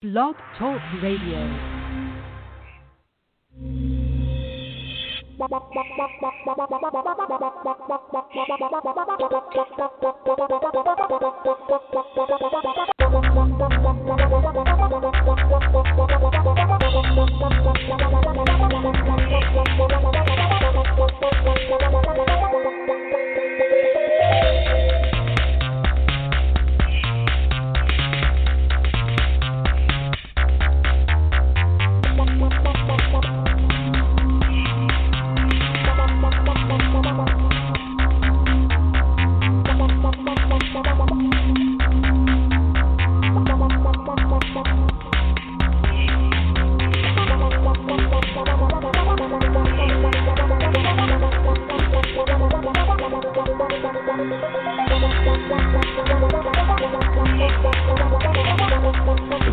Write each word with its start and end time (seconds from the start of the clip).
Blog 0.00 0.36
Talk 0.56 0.80
Radio. 1.02 1.42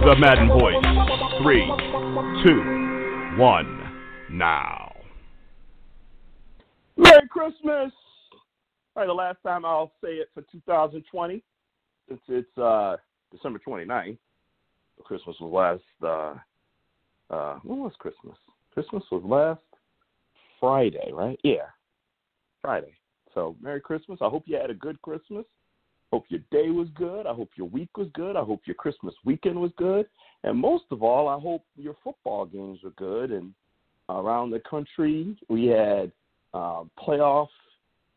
The 0.06 0.16
Madden 0.18 0.50
Voice. 0.50 0.76
Three, 1.42 1.66
two, 2.46 3.40
one, 3.40 3.92
now. 4.30 4.94
Merry 6.96 7.28
Christmas! 7.28 7.92
All 8.96 8.98
right, 8.98 9.08
the 9.08 9.14
last 9.14 9.40
time 9.42 9.66
I'll 9.66 9.92
say 10.04 10.10
it 10.10 10.30
for 10.36 10.44
2020, 10.52 11.42
since 12.08 12.22
it's 12.28 12.56
uh, 12.56 12.98
December 13.32 13.60
29th. 13.68 14.20
Christmas 15.04 15.36
was 15.42 15.82
last, 15.82 16.04
uh, 16.04 17.34
uh, 17.34 17.60
when 17.64 17.80
was 17.80 17.94
Christmas? 17.98 18.38
Christmas 18.76 19.04
was 19.12 19.24
last 19.26 19.64
Friday, 20.60 21.10
right? 21.14 21.40
Yeah, 21.44 21.66
Friday. 22.62 22.94
So, 23.34 23.56
Merry 23.60 23.82
Christmas. 23.82 24.20
I 24.22 24.30
hope 24.30 24.44
you 24.46 24.58
had 24.58 24.70
a 24.70 24.76
good 24.76 25.02
Christmas. 25.02 25.46
Hope 26.16 26.28
your 26.30 26.40
day 26.50 26.70
was 26.70 26.88
good. 26.96 27.28
I 27.28 27.34
hope 27.34 27.50
your 27.58 27.68
week 27.68 27.98
was 27.98 28.08
good. 28.14 28.38
I 28.38 28.42
hope 28.42 28.62
your 28.64 28.76
Christmas 28.76 29.14
weekend 29.26 29.60
was 29.60 29.72
good. 29.76 30.08
And 30.46 30.58
most 30.58 30.86
of 30.90 31.04
all, 31.04 31.28
I 31.28 31.38
hope 31.38 31.66
your 31.76 31.98
football 32.02 32.46
games 32.46 32.80
were 32.86 32.92
good. 32.92 33.32
And 33.34 33.54
around 34.08 34.52
the 34.52 34.62
country, 34.62 35.36
we 35.50 35.66
had 35.66 36.14
uh, 36.54 36.84
playoff 36.98 37.50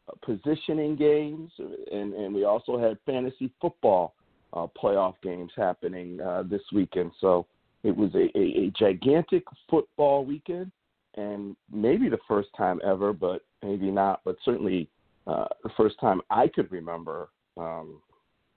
uh, 0.08 0.12
positioning 0.24 0.94
games, 0.94 1.50
and, 1.58 2.14
and 2.14 2.32
we 2.32 2.44
also 2.44 2.78
had 2.78 2.98
fantasy 3.04 3.50
football 3.60 4.14
uh, 4.52 4.68
playoff 4.80 5.14
games 5.20 5.50
happening 5.56 6.20
uh, 6.20 6.44
this 6.48 6.62
weekend. 6.72 7.10
So 7.20 7.46
it 7.82 7.96
was 7.96 8.14
a, 8.14 8.28
a, 8.38 8.66
a 8.66 8.72
gigantic 8.78 9.42
football 9.68 10.24
weekend, 10.24 10.70
and 11.16 11.56
maybe 11.72 12.08
the 12.08 12.18
first 12.28 12.50
time 12.56 12.80
ever, 12.86 13.12
but 13.12 13.42
maybe 13.60 13.90
not, 13.90 14.20
but 14.24 14.36
certainly 14.44 14.88
uh, 15.26 15.46
the 15.64 15.70
first 15.76 15.98
time 15.98 16.20
I 16.30 16.46
could 16.46 16.70
remember 16.70 17.30
um, 17.58 18.00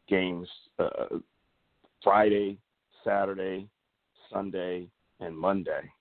games 0.07 0.47
uh, 0.79 1.17
Friday, 2.03 2.57
Saturday, 3.03 3.67
Sunday, 4.31 4.87
and 5.19 5.37
Monday. 5.37 5.91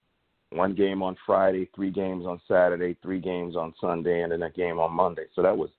One 0.50 0.74
game 0.74 1.02
on 1.02 1.16
Friday, 1.24 1.70
three 1.74 1.90
games 1.90 2.26
on 2.26 2.40
Saturday, 2.48 2.96
three 3.02 3.20
games 3.20 3.54
on 3.54 3.72
Sunday, 3.80 4.22
and 4.22 4.32
then 4.32 4.42
a 4.42 4.50
game 4.50 4.80
on 4.80 4.92
Monday. 4.92 5.24
So 5.34 5.42
that 5.42 5.56
was 5.56 5.70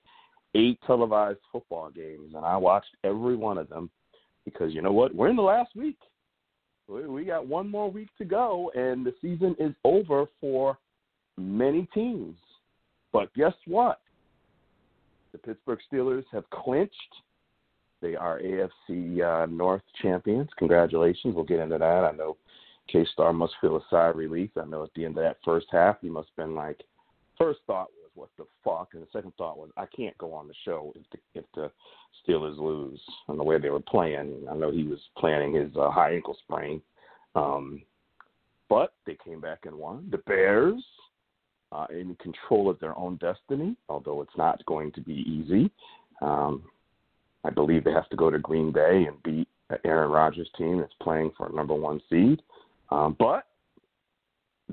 eight 0.54 0.78
televised 0.86 1.40
football 1.50 1.90
games, 1.90 2.34
and 2.34 2.44
I 2.44 2.56
watched 2.56 2.96
every 3.04 3.36
one 3.36 3.58
of 3.58 3.68
them 3.68 3.90
because 4.44 4.72
you 4.72 4.82
know 4.82 4.92
what? 4.92 5.14
We're 5.14 5.28
in 5.28 5.36
the 5.36 5.42
last 5.42 5.76
week. 5.76 5.98
We 6.88 7.24
got 7.24 7.46
one 7.46 7.68
more 7.68 7.90
week 7.90 8.08
to 8.18 8.24
go, 8.24 8.70
and 8.74 9.06
the 9.06 9.14
season 9.22 9.54
is 9.58 9.74
over 9.84 10.26
for 10.40 10.78
many 11.38 11.88
teams. 11.94 12.36
But 13.12 13.32
guess 13.34 13.54
what? 13.66 14.00
The 15.32 15.38
Pittsburgh 15.38 15.78
Steelers 15.90 16.24
have 16.32 16.48
clinched. 16.50 16.94
They 18.00 18.16
are 18.16 18.40
AFC 18.40 19.22
uh, 19.22 19.46
North 19.46 19.82
champions. 20.02 20.48
Congratulations. 20.58 21.34
We'll 21.34 21.44
get 21.44 21.60
into 21.60 21.78
that. 21.78 22.04
I 22.04 22.12
know 22.12 22.36
K 22.88 23.06
Star 23.12 23.32
must 23.32 23.54
feel 23.60 23.76
a 23.76 23.80
sigh 23.88 24.08
of 24.08 24.16
relief. 24.16 24.50
I 24.60 24.64
know 24.64 24.82
at 24.82 24.90
the 24.94 25.04
end 25.04 25.16
of 25.16 25.24
that 25.24 25.38
first 25.44 25.66
half, 25.70 25.96
he 26.00 26.08
must 26.08 26.28
have 26.36 26.46
been 26.46 26.54
like, 26.54 26.82
first 27.38 27.60
thought 27.66 27.88
was, 27.92 28.10
what 28.14 28.28
the 28.36 28.44
fuck? 28.64 28.90
And 28.92 29.02
the 29.02 29.08
second 29.12 29.32
thought 29.38 29.56
was, 29.56 29.70
I 29.76 29.86
can't 29.86 30.18
go 30.18 30.34
on 30.34 30.48
the 30.48 30.54
show 30.64 30.92
if 30.96 31.02
the, 31.12 31.40
if 31.40 31.44
the 31.54 31.70
Steelers 32.26 32.58
lose 32.58 33.00
and 33.28 33.38
the 33.38 33.44
way 33.44 33.58
they 33.58 33.70
were 33.70 33.80
playing. 33.80 34.46
I 34.50 34.54
know 34.54 34.70
he 34.70 34.84
was 34.84 34.98
planning 35.16 35.54
his 35.54 35.70
uh, 35.76 35.90
high 35.90 36.14
ankle 36.14 36.36
sprain. 36.44 36.82
Um, 37.34 37.82
but 38.68 38.94
they 39.06 39.16
came 39.24 39.40
back 39.40 39.60
and 39.64 39.76
won. 39.76 40.08
The 40.10 40.18
Bears 40.18 40.82
uh, 41.72 41.86
in 41.90 42.14
control 42.16 42.68
of 42.68 42.78
their 42.80 42.96
own 42.98 43.16
destiny, 43.16 43.76
although 43.88 44.20
it's 44.20 44.36
not 44.36 44.64
going 44.66 44.92
to 44.92 45.00
be 45.00 45.24
easy. 45.26 45.70
Um, 46.20 46.64
I 47.44 47.50
believe 47.50 47.84
they 47.84 47.92
have 47.92 48.08
to 48.10 48.16
go 48.16 48.30
to 48.30 48.38
Green 48.38 48.72
Bay 48.72 49.06
and 49.08 49.22
beat 49.22 49.48
Aaron 49.84 50.10
Rodgers' 50.10 50.50
team 50.56 50.78
that's 50.78 50.92
playing 51.00 51.32
for 51.36 51.48
a 51.48 51.52
number 51.52 51.74
one 51.74 52.00
seed. 52.08 52.42
Um, 52.90 53.16
but 53.18 53.46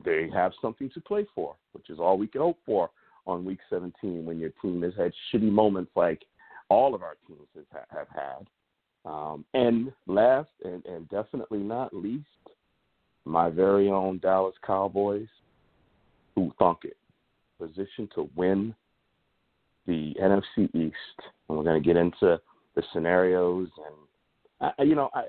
they 0.03 0.29
have 0.33 0.51
something 0.61 0.89
to 0.93 1.01
play 1.01 1.25
for, 1.33 1.55
which 1.71 1.89
is 1.89 1.99
all 1.99 2.17
we 2.17 2.27
can 2.27 2.41
hope 2.41 2.59
for 2.65 2.89
on 3.25 3.45
Week 3.45 3.59
17 3.69 4.25
when 4.25 4.39
your 4.39 4.51
team 4.61 4.81
has 4.81 4.93
had 4.97 5.11
shitty 5.31 5.51
moments 5.51 5.91
like 5.95 6.23
all 6.69 6.93
of 6.93 7.01
our 7.01 7.15
teams 7.27 7.47
have, 7.55 7.85
have 7.89 8.07
had. 8.13 8.47
Um, 9.09 9.45
and 9.53 9.91
last 10.07 10.49
and, 10.63 10.85
and 10.85 11.07
definitely 11.09 11.59
not 11.59 11.95
least, 11.95 12.25
my 13.25 13.49
very 13.49 13.89
own 13.89 14.19
Dallas 14.19 14.55
Cowboys 14.65 15.27
who 16.39 16.53
thunk 16.57 16.79
it, 16.83 16.97
positioned 17.59 18.11
to 18.15 18.29
win 18.35 18.73
the 19.87 20.13
NFC 20.21 20.73
East. 20.73 20.95
And 21.47 21.57
we're 21.57 21.63
going 21.63 21.81
to 21.81 21.85
get 21.85 21.97
into 21.97 22.39
the 22.75 22.83
scenarios, 22.93 23.67
and 23.77 24.71
I, 24.77 24.83
you 24.83 24.95
know, 24.95 25.09
I, 25.13 25.23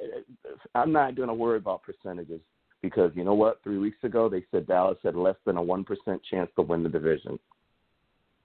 I'm 0.75 0.93
not 0.93 1.17
going 1.17 1.29
to 1.29 1.35
worry 1.35 1.57
about 1.57 1.83
percentages 1.83 2.41
because 2.83 3.11
you 3.15 3.25
know 3.25 3.35
what? 3.35 3.61
Three 3.63 3.79
weeks 3.79 4.03
ago, 4.03 4.29
they 4.29 4.45
said 4.51 4.67
Dallas 4.67 4.99
had 5.03 5.15
less 5.15 5.37
than 5.45 5.57
a 5.57 5.63
one 5.63 5.85
percent 5.85 6.21
chance 6.31 6.51
to 6.57 6.63
win 6.63 6.83
the 6.83 6.89
division. 6.89 7.39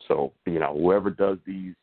So 0.07 0.33
you 0.45 0.59
know, 0.59 0.75
whoever 0.77 1.09
does 1.09 1.37
these 1.45 1.73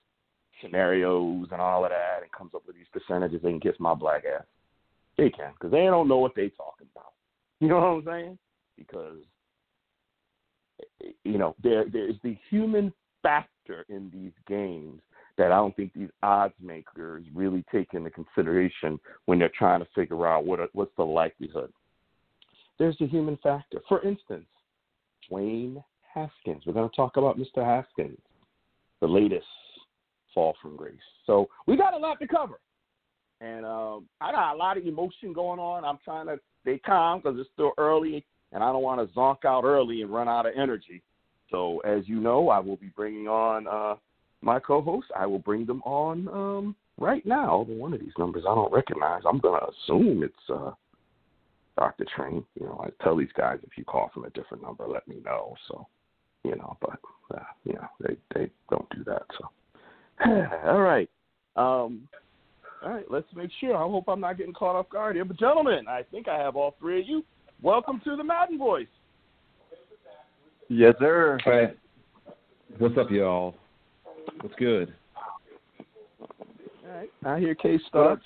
scenarios 0.60 1.49
and 1.50 1.60
all 1.60 1.84
of 1.84 1.91
that 1.91 2.22
and 2.22 2.32
comes 2.32 2.53
up 2.54 2.62
with 2.66 2.76
these 2.76 2.87
percentages, 2.93 3.41
they 3.43 3.50
can 3.50 3.60
kiss 3.60 3.76
my 3.78 3.94
black 3.94 4.22
ass. 4.25 4.44
They 5.19 5.31
can 5.31 5.53
because 5.53 5.70
they 5.70 5.84
don't 5.84 6.09
know 6.09 6.19
what 6.19 6.32
they're 6.34 6.50
talking 6.50 6.88
about. 6.94 7.06
You 7.60 7.69
know 7.69 7.76
what 7.76 7.84
I'm 7.84 8.04
saying? 8.04 8.38
Because 8.76 9.19
you 11.25 11.39
know, 11.39 11.55
there 11.63 11.85
there's 11.91 12.17
the 12.23 12.37
human 12.51 12.93
factor 13.23 13.85
in 13.89 14.11
these 14.13 14.33
games 14.47 15.01
that 15.39 15.53
I 15.53 15.57
don't 15.57 15.75
think 15.77 15.93
these 15.95 16.11
odds 16.23 16.55
makers 16.61 17.25
really 17.35 17.65
take 17.73 17.95
into 17.95 18.11
consideration 18.11 18.99
when 19.27 19.39
they're 19.39 19.53
trying 19.57 19.81
to 19.81 19.89
figure 19.95 20.27
out 20.27 20.45
what 20.45 20.61
what's 20.73 20.95
the 20.97 21.05
likelihood. 21.05 21.73
There's 22.79 22.97
the 22.99 23.07
human 23.07 23.39
factor. 23.43 23.81
For 23.89 24.03
instance, 24.03 24.47
Dwayne 25.31 25.83
Haskins. 26.12 26.62
We're 26.67 26.73
going 26.73 26.89
to 26.89 26.97
talk 26.97 27.17
about 27.17 27.39
Mr. 27.39 27.65
Haskins, 27.65 28.19
the 29.01 29.07
latest 29.07 29.47
fall 30.35 30.55
from 30.61 30.77
grace. 30.77 30.95
So 31.27 31.49
we 31.67 31.77
got 31.77 31.95
a 31.95 31.99
lot 31.99 32.19
to 32.21 32.27
cover, 32.27 32.61
and 33.41 33.65
um, 33.65 34.07
I 34.21 34.33
got 34.33 34.55
a 34.55 34.57
lot 34.57 34.77
of 34.77 34.87
emotion 34.87 35.33
going 35.33 35.61
on. 35.61 35.85
I'm 35.85 35.99
trying 36.05 36.27
to 36.27 36.39
stay 36.62 36.79
calm 36.79 37.21
because 37.21 37.39
it's 37.39 37.51
still 37.53 37.73
early 37.79 38.25
and 38.52 38.62
I 38.62 38.72
don't 38.72 38.82
want 38.82 39.00
to 39.00 39.19
zonk 39.19 39.44
out 39.44 39.64
early 39.64 40.02
and 40.02 40.12
run 40.12 40.28
out 40.28 40.46
of 40.46 40.52
energy. 40.56 41.02
So, 41.50 41.81
as 41.81 42.08
you 42.08 42.20
know, 42.20 42.49
I 42.49 42.58
will 42.58 42.76
be 42.76 42.90
bringing 42.94 43.28
on 43.28 43.66
uh, 43.66 43.96
my 44.40 44.58
co-hosts. 44.58 45.10
I 45.16 45.26
will 45.26 45.38
bring 45.38 45.66
them 45.66 45.82
on 45.84 46.28
um, 46.28 46.76
right 46.99 47.25
now. 47.26 47.64
One 47.69 47.93
of 47.93 48.00
these 48.00 48.12
numbers 48.19 48.44
I 48.49 48.54
don't 48.54 48.72
recognize. 48.72 49.22
I'm 49.26 49.38
going 49.38 49.60
to 49.60 49.66
assume 49.66 50.22
it's 50.22 50.34
uh, 50.50 50.72
Dr. 51.78 52.06
Train. 52.16 52.44
You 52.58 52.66
know, 52.66 52.84
I 52.84 53.04
tell 53.04 53.16
these 53.16 53.32
guys 53.37 53.58
if 53.62 53.76
you 53.76 53.84
call 53.84 54.10
from 54.12 54.25
a 54.25 54.31
different 54.31 54.62
number, 54.62 54.87
let 54.87 55.06
me 55.06 55.16
know. 55.25 55.54
So, 55.69 55.87
you 56.44 56.56
know, 56.56 56.76
but 56.81 56.99
uh, 57.34 57.43
you 57.64 57.75
know, 57.75 57.88
they 58.00 58.16
they 58.34 58.50
don't 58.70 58.88
do 58.90 59.04
that. 59.04 59.22
So, 59.38 59.49
all 60.70 60.81
right. 60.81 61.08
Um, 61.56 62.08
all 62.82 62.90
right, 62.90 63.04
let's 63.10 63.28
make 63.37 63.50
sure. 63.60 63.76
I 63.76 63.82
hope 63.82 64.04
I'm 64.08 64.20
not 64.20 64.38
getting 64.38 64.54
caught 64.54 64.75
off 64.75 64.88
guard 64.90 65.14
here. 65.14 65.25
But, 65.25 65.38
gentlemen, 65.38 65.87
I 65.88 66.02
think 66.10 66.26
I 66.26 66.38
have 66.38 66.56
all 66.56 66.75
three 66.81 67.00
of 67.00 67.08
you 67.08 67.22
Welcome 67.62 68.00
to 68.03 68.17
the 68.17 68.25
Madden 68.25 68.59
Voice. 68.59 68.88
Yes, 70.69 70.94
sir. 70.99 71.38
Hey. 71.44 71.75
What's 72.79 72.99
up, 72.99 73.09
y'all? 73.09 73.55
What's 74.41 74.56
good? 74.56 74.93
All 76.20 76.97
right. 76.97 77.09
I 77.25 77.38
hear 77.38 77.55
K 77.55 77.79
Star. 77.87 78.20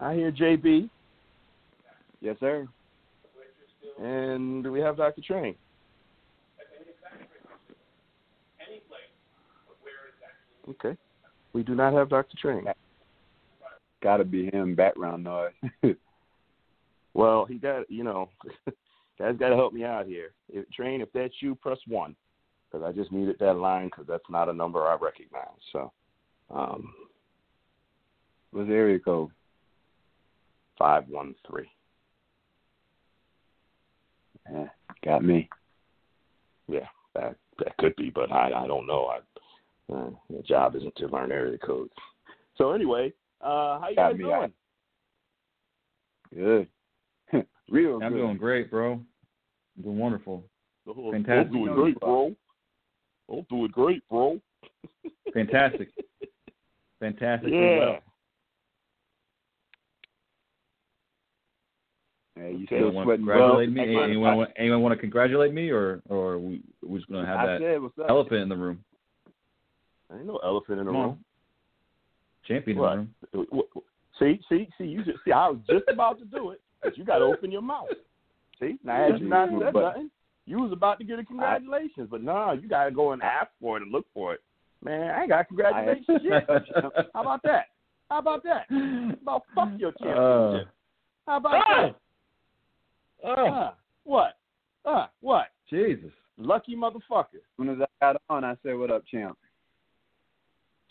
I 0.00 0.14
hear 0.14 0.32
JB. 0.32 0.90
Yes, 2.20 2.34
sir. 2.40 2.66
And 4.02 4.64
do 4.64 4.72
we 4.72 4.80
have 4.80 4.96
Dr. 4.96 5.22
Train? 5.24 5.54
Okay. 10.68 10.96
We 11.52 11.62
do 11.62 11.76
not 11.76 11.92
have 11.92 12.08
Dr. 12.08 12.36
Train. 12.36 12.64
Got 14.02 14.16
to 14.16 14.24
be 14.24 14.50
him. 14.50 14.74
Background 14.74 15.22
noise. 15.22 15.52
Well, 17.14 17.44
he 17.44 17.54
got, 17.56 17.90
you 17.90 18.04
know, 18.04 18.28
guys 19.18 19.36
got 19.38 19.48
to 19.48 19.56
help 19.56 19.72
me 19.72 19.84
out 19.84 20.06
here. 20.06 20.32
If, 20.48 20.70
Train, 20.70 21.00
if 21.00 21.08
that's 21.12 21.34
you, 21.40 21.54
press 21.54 21.78
one, 21.86 22.14
because 22.70 22.86
I 22.86 22.92
just 22.92 23.12
needed 23.12 23.36
that 23.40 23.54
line 23.54 23.86
because 23.86 24.06
that's 24.06 24.28
not 24.30 24.48
a 24.48 24.52
number 24.52 24.86
I 24.86 24.96
recognize. 25.00 25.46
So, 25.72 25.92
um, 26.50 26.92
What's 28.50 28.68
the 28.68 28.74
area 28.74 28.98
code? 28.98 29.30
five 30.78 31.08
one 31.08 31.34
three. 31.48 31.68
Yeah, 34.50 34.68
got 35.04 35.24
me. 35.24 35.48
Yeah, 36.68 36.86
that 37.14 37.36
that 37.58 37.76
could 37.78 37.94
be, 37.96 38.10
but 38.10 38.32
I 38.32 38.52
I 38.52 38.66
don't 38.66 38.86
know. 38.86 39.06
I 39.06 39.92
uh, 39.92 40.10
the 40.30 40.42
job 40.42 40.76
isn't 40.76 40.94
to 40.96 41.08
learn 41.08 41.32
area 41.32 41.58
codes. 41.58 41.92
So 42.56 42.72
anyway, 42.72 43.12
uh, 43.40 43.80
how 43.80 43.88
you 43.90 43.96
Got 43.96 44.10
guys 44.12 44.18
me. 44.18 44.24
doing? 44.24 44.52
Good. 46.34 46.68
Real 47.70 48.00
I'm 48.02 48.12
good. 48.12 48.18
doing 48.18 48.36
great, 48.36 48.70
bro. 48.70 48.92
I'm 49.76 49.82
doing 49.82 49.98
wonderful. 49.98 50.44
Oh, 50.86 51.12
Fantastic. 51.12 51.52
I'm 51.54 51.64
doing 51.64 51.74
great, 51.74 52.00
bro. 52.00 52.34
I'm 53.30 53.46
doing 53.50 53.70
great, 53.70 54.02
bro. 54.08 54.40
Fantastic. 55.34 55.88
Fantastic. 57.00 57.52
Yeah. 57.52 57.76
Well. 57.78 57.98
Hey, 62.36 62.52
you 62.52 62.56
Okay. 62.64 62.66
still 62.66 62.76
Anyone 62.76 62.94
want 62.94 63.04
to 63.04 63.08
sweating 63.08 63.24
congratulate 63.26 63.70
me? 63.72 63.92
blood? 63.94 64.04
Anyone, 64.04 64.36
want- 64.36 64.50
anyone 64.56 64.82
want 64.82 64.94
to 64.94 65.00
congratulate 65.00 65.52
me, 65.52 65.70
or 65.70 66.00
or 66.08 66.32
are 66.34 66.38
we 66.38 66.62
we 66.82 66.98
just 66.98 67.10
gonna 67.10 67.26
have 67.26 67.40
I 67.40 67.46
that 67.46 67.60
said, 67.60 68.06
elephant 68.08 68.40
in 68.42 68.48
the 68.48 68.56
room, 68.56 68.84
Ain't 70.12 70.24
no 70.26 70.36
elephant 70.38 70.78
in 70.80 70.86
the 70.86 70.92
Come 70.92 71.00
on. 71.00 71.06
room. 71.08 71.24
champion 72.46 72.78
What? 72.78 72.92
in 72.98 73.10
the 73.32 73.38
room? 73.38 73.46
Wh- 73.52 73.78
wh- 73.78 73.78
See, 74.18 74.40
see, 74.48 74.68
see. 74.78 74.84
You 74.84 75.04
just 75.04 75.18
see. 75.24 75.32
I 75.32 75.48
was 75.48 75.60
just 75.68 75.84
about 75.88 76.18
to 76.20 76.24
do 76.24 76.50
it, 76.50 76.60
but 76.60 76.67
you 76.94 77.04
got 77.04 77.18
to 77.18 77.24
open 77.24 77.50
your 77.50 77.62
mouth. 77.62 77.88
See, 78.60 78.78
now 78.84 79.10
had 79.10 79.20
you 79.20 79.28
not 79.28 79.48
said 79.50 79.72
But- 79.72 79.80
nothing, 79.82 80.10
you 80.46 80.58
was 80.60 80.72
about 80.72 80.98
to 80.98 81.04
get 81.04 81.18
a 81.18 81.24
congratulations, 81.24 82.08
but 82.10 82.22
no, 82.22 82.52
you 82.52 82.68
got 82.68 82.84
to 82.84 82.90
go 82.90 83.12
and 83.12 83.22
ask 83.22 83.50
for 83.60 83.76
it 83.76 83.82
and 83.82 83.92
look 83.92 84.06
for 84.14 84.32
it. 84.34 84.40
Man, 84.82 85.10
I 85.10 85.20
ain't 85.20 85.28
got 85.28 85.46
congratulations 85.48 86.20
yet. 86.22 86.46
How 87.14 87.20
about 87.20 87.42
that? 87.42 87.66
How 88.08 88.18
about 88.20 88.42
that? 88.44 88.64
How 88.70 89.12
about 89.20 89.42
fuck 89.54 89.68
your 89.76 89.92
championship? 89.92 90.68
How 91.26 91.36
about 91.36 91.52
that? 91.68 91.94
oh, 93.24 93.46
Uh, 93.46 93.70
what? 94.04 94.38
Uh, 94.84 95.06
what? 95.20 95.46
Jesus. 95.68 96.10
Lucky 96.38 96.74
motherfucker. 96.76 97.34
As 97.34 97.42
soon 97.56 97.68
as 97.68 97.78
I 97.82 97.86
got 98.12 98.22
on, 98.30 98.44
I 98.44 98.54
said, 98.62 98.78
"What 98.78 98.90
up, 98.90 99.02
champ?" 99.10 99.36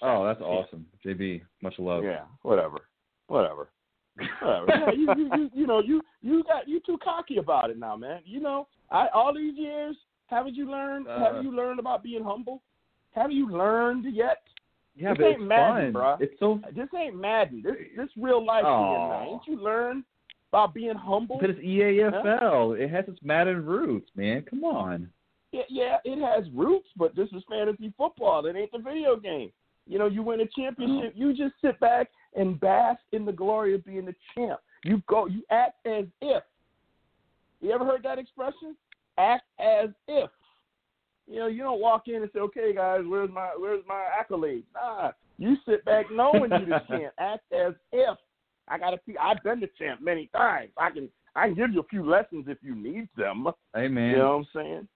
Oh, 0.01 0.25
that's 0.25 0.41
awesome, 0.41 0.85
JB. 1.03 1.41
Much 1.61 1.73
love. 1.79 2.03
Yeah, 2.03 2.25
whatever, 2.43 2.81
whatever, 3.27 3.69
Yeah, 4.67 4.91
you, 4.95 5.13
you, 5.17 5.29
you, 5.35 5.49
you 5.53 5.67
know, 5.67 5.81
you, 5.81 6.01
you 6.21 6.43
got 6.43 6.67
you 6.67 6.79
too 6.85 6.97
cocky 7.03 7.37
about 7.37 7.69
it 7.69 7.77
now, 7.77 7.95
man. 7.95 8.21
You 8.25 8.39
know, 8.39 8.67
I 8.91 9.07
all 9.13 9.33
these 9.33 9.57
years, 9.57 9.95
haven't 10.27 10.55
you 10.55 10.69
learned? 10.69 11.07
Uh, 11.07 11.19
haven't 11.19 11.43
you 11.43 11.55
learned 11.55 11.79
about 11.79 12.03
being 12.03 12.23
humble? 12.23 12.61
Haven't 13.11 13.35
you 13.35 13.49
learned 13.49 14.05
yet? 14.13 14.43
Yeah, 14.95 15.09
This 15.11 15.17
but 15.19 15.25
ain't 15.27 15.41
it's 15.41 15.47
Madden, 15.49 15.93
fun. 15.93 16.01
bruh. 16.01 16.21
It's 16.21 16.33
so. 16.39 16.59
This 16.75 16.87
ain't 16.97 17.19
Madden. 17.19 17.61
This 17.63 17.75
this 17.95 18.09
real 18.17 18.43
life 18.43 18.63
shit 18.63 18.65
now. 18.65 19.27
Ain't 19.29 19.41
you 19.47 19.61
learned 19.63 20.03
about 20.51 20.73
being 20.73 20.95
humble? 20.95 21.37
But 21.39 21.51
it's 21.51 21.59
EAFL. 21.59 22.79
It 22.79 22.89
has 22.89 23.05
its 23.07 23.19
Madden 23.23 23.65
roots, 23.65 24.09
man. 24.15 24.43
Come 24.49 24.63
on. 24.63 25.09
Yeah, 25.51 25.61
yeah, 25.69 25.97
it 26.03 26.19
has 26.19 26.45
roots, 26.53 26.87
but 26.97 27.15
this 27.15 27.29
is 27.33 27.43
fantasy 27.49 27.93
football. 27.97 28.45
It 28.47 28.55
ain't 28.55 28.71
the 28.71 28.79
video 28.79 29.15
game. 29.15 29.51
You 29.85 29.97
know, 29.97 30.07
you 30.07 30.21
win 30.21 30.41
a 30.41 30.47
championship, 30.47 31.13
you 31.15 31.33
just 31.33 31.53
sit 31.61 31.79
back 31.79 32.09
and 32.35 32.59
bask 32.59 33.01
in 33.12 33.25
the 33.25 33.31
glory 33.31 33.74
of 33.75 33.85
being 33.85 34.06
the 34.06 34.15
champ. 34.35 34.59
You 34.83 35.01
go, 35.07 35.25
you 35.27 35.44
act 35.50 35.85
as 35.85 36.06
if. 36.21 36.44
You 37.62 37.71
ever 37.71 37.85
heard 37.85 38.03
that 38.03 38.19
expression? 38.19 38.75
Act 39.18 39.45
as 39.59 39.89
if. 40.07 40.29
You 41.29 41.39
know, 41.39 41.47
you 41.47 41.63
don't 41.63 41.81
walk 41.81 42.07
in 42.07 42.21
and 42.21 42.29
say, 42.33 42.39
"Okay, 42.39 42.74
guys, 42.74 43.01
where's 43.06 43.29
my 43.29 43.50
where's 43.57 43.83
my 43.88 44.06
accolade?" 44.18 44.63
Nah, 44.74 45.12
you 45.38 45.57
sit 45.68 45.83
back 45.83 46.06
knowing 46.12 46.51
you're 46.51 46.65
the 46.65 46.81
champ. 46.88 47.13
Act 47.19 47.51
as 47.51 47.74
if. 47.91 48.18
I 48.69 48.77
gotta. 48.77 49.00
see- 49.06 49.18
I've 49.18 49.44
been 49.44 49.59
the 49.59 49.69
champ 49.77 50.01
many 50.01 50.27
times. 50.27 50.69
I 50.77 50.89
can. 50.91 51.09
I 51.35 51.47
can 51.47 51.56
give 51.56 51.71
you 51.71 51.81
a 51.81 51.88
few 51.88 52.03
lessons 52.09 52.45
if 52.47 52.57
you 52.62 52.75
need 52.75 53.09
them. 53.18 53.47
Hey, 53.75 53.88
man. 53.88 54.12
You 54.12 54.18
know 54.18 54.38
what 54.38 54.38
I'm 54.38 54.47
saying? 54.53 54.88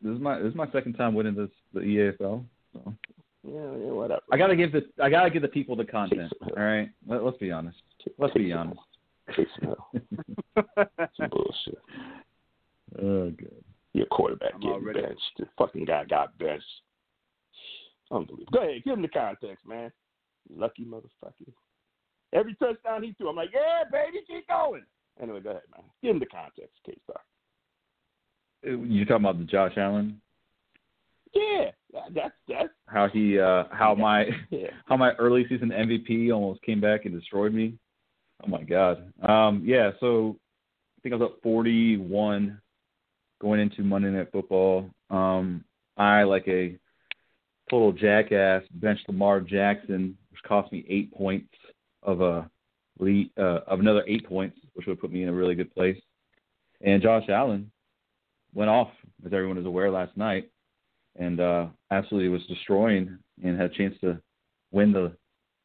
This 0.00 0.14
is 0.14 0.20
my 0.20 0.38
this 0.38 0.50
is 0.50 0.54
my 0.54 0.70
second 0.70 0.92
time 0.94 1.14
winning 1.14 1.34
this 1.34 1.50
the 1.74 1.80
EAFL. 1.80 2.44
So 2.72 2.94
Yeah, 3.42 3.54
yeah, 3.54 3.90
whatever. 3.92 4.20
I 4.32 4.36
gotta 4.36 4.54
give 4.56 4.72
the 4.72 4.82
I 5.02 5.08
gotta 5.08 5.30
give 5.30 5.42
the 5.42 5.48
people 5.48 5.74
the 5.76 5.84
content. 5.84 6.32
All 6.56 6.62
right, 6.62 6.90
Let, 7.06 7.24
let's 7.24 7.38
be 7.38 7.50
honest. 7.50 7.78
Let's 8.18 8.34
be 8.34 8.52
honest. 8.52 8.80
Some 9.36 11.30
bullshit. 11.30 11.78
Oh, 13.00 13.30
good. 13.30 13.64
Your 13.92 14.06
quarterback 14.06 14.52
I'm 14.54 14.60
getting 14.60 14.74
already- 14.74 15.00
benched. 15.02 15.22
The 15.38 15.46
fucking 15.58 15.84
guy 15.86 16.04
got 16.04 16.36
benched. 16.38 16.64
Unbelievable. 18.10 18.52
Go 18.52 18.62
ahead, 18.62 18.82
give 18.84 18.94
him 18.94 19.02
the 19.02 19.08
context, 19.08 19.66
man. 19.66 19.90
Lucky 20.54 20.84
motherfucker. 20.84 21.52
Every 22.32 22.54
touchdown 22.56 23.02
he 23.04 23.12
threw, 23.12 23.28
I'm 23.30 23.36
like, 23.36 23.50
yeah, 23.52 23.84
baby, 23.90 24.18
keep 24.26 24.48
going. 24.48 24.82
Anyway, 25.22 25.40
go 25.40 25.50
ahead, 25.50 25.62
man. 25.74 25.84
Give 26.02 26.10
him 26.12 26.18
the 26.20 26.26
context, 26.26 26.74
K 26.84 26.94
Star. 27.04 27.20
Uh, 28.66 28.82
you 28.82 29.04
talking 29.04 29.24
about 29.24 29.38
the 29.38 29.44
Josh 29.44 29.72
Allen? 29.76 30.20
Yeah, 31.34 31.70
that- 31.92 32.14
that's 32.14 32.34
that's 32.48 32.68
How 32.86 33.08
he 33.08 33.38
uh 33.38 33.64
how 33.70 33.94
my 33.94 34.26
yeah. 34.50 34.68
how 34.86 34.96
my 34.96 35.12
early 35.14 35.46
season 35.48 35.70
MVP 35.70 36.32
almost 36.32 36.62
came 36.62 36.80
back 36.80 37.04
and 37.04 37.14
destroyed 37.18 37.52
me. 37.54 37.78
Oh 38.44 38.48
my 38.48 38.62
god. 38.62 39.12
Um 39.22 39.62
yeah, 39.64 39.90
so 40.00 40.36
I 40.98 41.00
think 41.02 41.12
I 41.14 41.16
was 41.18 41.30
up 41.30 41.42
41 41.42 42.60
going 43.40 43.60
into 43.60 43.82
Monday 43.82 44.10
Night 44.10 44.32
Football. 44.32 44.90
Um 45.10 45.64
I 45.96 46.22
like 46.24 46.46
a 46.48 46.76
total 47.70 47.92
jackass 47.92 48.62
benched 48.72 49.08
Lamar 49.08 49.40
Jackson, 49.40 50.16
which 50.30 50.42
cost 50.42 50.72
me 50.72 50.84
8 50.88 51.12
points 51.14 51.54
of 52.02 52.20
a 52.20 52.50
lead 52.98 53.30
uh 53.38 53.60
of 53.66 53.80
another 53.80 54.02
8 54.06 54.26
points, 54.26 54.58
which 54.74 54.86
would 54.86 55.00
put 55.00 55.12
me 55.12 55.22
in 55.22 55.28
a 55.28 55.32
really 55.32 55.54
good 55.54 55.72
place. 55.74 55.98
And 56.80 57.02
Josh 57.02 57.28
Allen 57.28 57.70
went 58.54 58.70
off 58.70 58.88
as 59.24 59.32
everyone 59.32 59.58
is 59.58 59.66
aware 59.66 59.90
last 59.90 60.16
night 60.16 60.50
and 61.16 61.40
uh, 61.40 61.66
absolutely 61.90 62.28
was 62.28 62.46
destroying 62.46 63.18
and 63.42 63.60
had 63.60 63.70
a 63.70 63.74
chance 63.74 63.94
to 64.00 64.20
win 64.70 64.92
the 64.92 65.12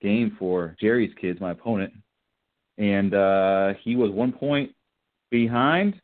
game 0.01 0.35
for 0.37 0.75
Jerry's 0.79 1.13
kids, 1.19 1.39
my 1.39 1.51
opponent. 1.51 1.93
And 2.77 3.13
uh, 3.13 3.73
he 3.83 3.95
was 3.95 4.11
one 4.11 4.31
point 4.31 4.71
behind. 5.31 5.95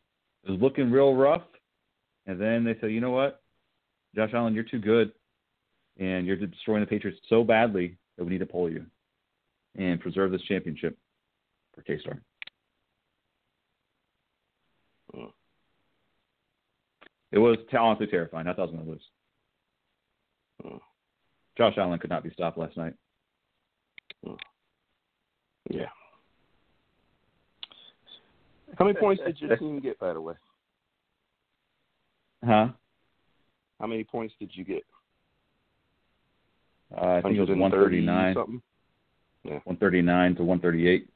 It 0.43 0.51
was 0.51 0.61
looking 0.61 0.91
real 0.91 1.15
rough. 1.15 1.43
And 2.27 2.39
then 2.39 2.63
they 2.63 2.77
said, 2.79 2.91
you 2.91 3.01
know 3.01 3.11
what, 3.11 3.41
Josh 4.15 4.29
Allen, 4.33 4.53
you're 4.53 4.63
too 4.63 4.79
good, 4.79 5.11
and 5.99 6.25
you're 6.25 6.35
destroying 6.35 6.81
the 6.81 6.87
Patriots 6.87 7.19
so 7.29 7.43
badly 7.43 7.97
that 8.17 8.23
we 8.23 8.31
need 8.31 8.39
to 8.39 8.45
pull 8.45 8.69
you 8.69 8.85
and 9.77 9.99
preserve 9.99 10.31
this 10.31 10.41
championship 10.43 10.97
for 11.73 11.81
K 11.81 11.99
Star. 11.99 12.21
It 17.31 17.39
was 17.39 17.57
honestly 17.77 18.07
terrifying. 18.07 18.47
I 18.47 18.53
thought 18.53 18.63
I 18.63 18.65
was 18.65 18.71
going 18.71 18.85
to 18.85 18.91
lose. 18.91 19.01
Hmm. 20.63 20.77
Josh 21.57 21.73
Allen 21.77 21.99
could 21.99 22.09
not 22.09 22.23
be 22.23 22.31
stopped 22.31 22.57
last 22.57 22.77
night. 22.77 22.93
Yeah. 25.69 25.85
How 28.77 28.85
many 28.85 28.97
points 28.97 29.21
did 29.25 29.39
your 29.39 29.57
team 29.57 29.79
get, 29.79 29.99
by 29.99 30.13
the 30.13 30.21
way? 30.21 30.33
Huh? 32.43 32.69
How 33.79 33.87
many 33.87 34.03
points 34.03 34.33
did 34.39 34.51
you 34.53 34.63
get? 34.63 34.83
Uh, 36.95 37.01
I 37.01 37.21
think 37.21 37.37
it 37.37 37.39
was 37.39 37.49
139, 37.49 38.33
Something? 38.33 38.61
139 39.43 40.35
to 40.35 40.43
138. 40.43 41.09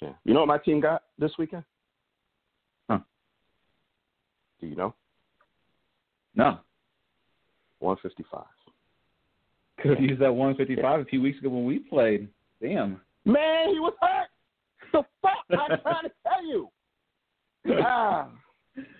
Yeah. 0.00 0.08
You 0.24 0.34
know 0.34 0.40
what 0.40 0.48
my 0.48 0.58
team 0.58 0.80
got 0.80 1.02
this 1.18 1.32
weekend? 1.38 1.64
Huh. 2.88 2.98
Do 4.60 4.66
you 4.66 4.76
know? 4.76 4.94
No, 6.34 6.58
155. 7.82 8.44
could 9.80 9.90
have 9.92 10.00
used 10.00 10.20
that 10.20 10.32
155 10.32 11.00
a 11.00 11.04
few 11.04 11.20
weeks 11.20 11.38
ago 11.38 11.48
when 11.50 11.64
we 11.64 11.78
played. 11.80 12.28
Damn. 12.60 13.00
Man, 13.24 13.70
he 13.70 13.80
was 13.80 13.94
hurt. 14.00 14.28
The 14.92 15.02
fuck 15.20 15.44
I'm 15.50 15.78
trying 15.82 16.04
to 16.04 16.12
tell 16.22 16.46
you. 16.46 16.68
Ah, 17.84 18.28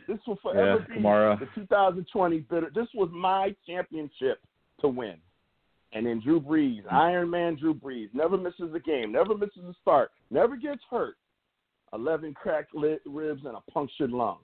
this 0.06 0.18
will 0.26 0.38
forever 0.42 0.84
Yeah, 0.88 0.94
be 0.94 1.00
Kamara. 1.00 1.38
the 1.40 1.46
2020 1.56 2.38
bitter. 2.48 2.70
This 2.74 2.86
was 2.94 3.08
my 3.12 3.54
championship 3.66 4.38
to 4.80 4.88
win. 4.88 5.16
And 5.92 6.06
then 6.06 6.20
Drew 6.22 6.40
Brees, 6.40 6.82
Iron 6.90 7.28
Man 7.28 7.56
Drew 7.56 7.74
Brees, 7.74 8.08
never 8.14 8.36
misses 8.36 8.72
a 8.74 8.78
game, 8.78 9.10
never 9.12 9.36
misses 9.36 9.64
a 9.68 9.74
start, 9.82 10.10
never 10.30 10.56
gets 10.56 10.80
hurt. 10.90 11.16
11 11.92 12.34
cracked 12.34 12.72
ribs, 12.72 13.42
and 13.44 13.56
a 13.56 13.70
punctured 13.70 14.10
lung, 14.10 14.38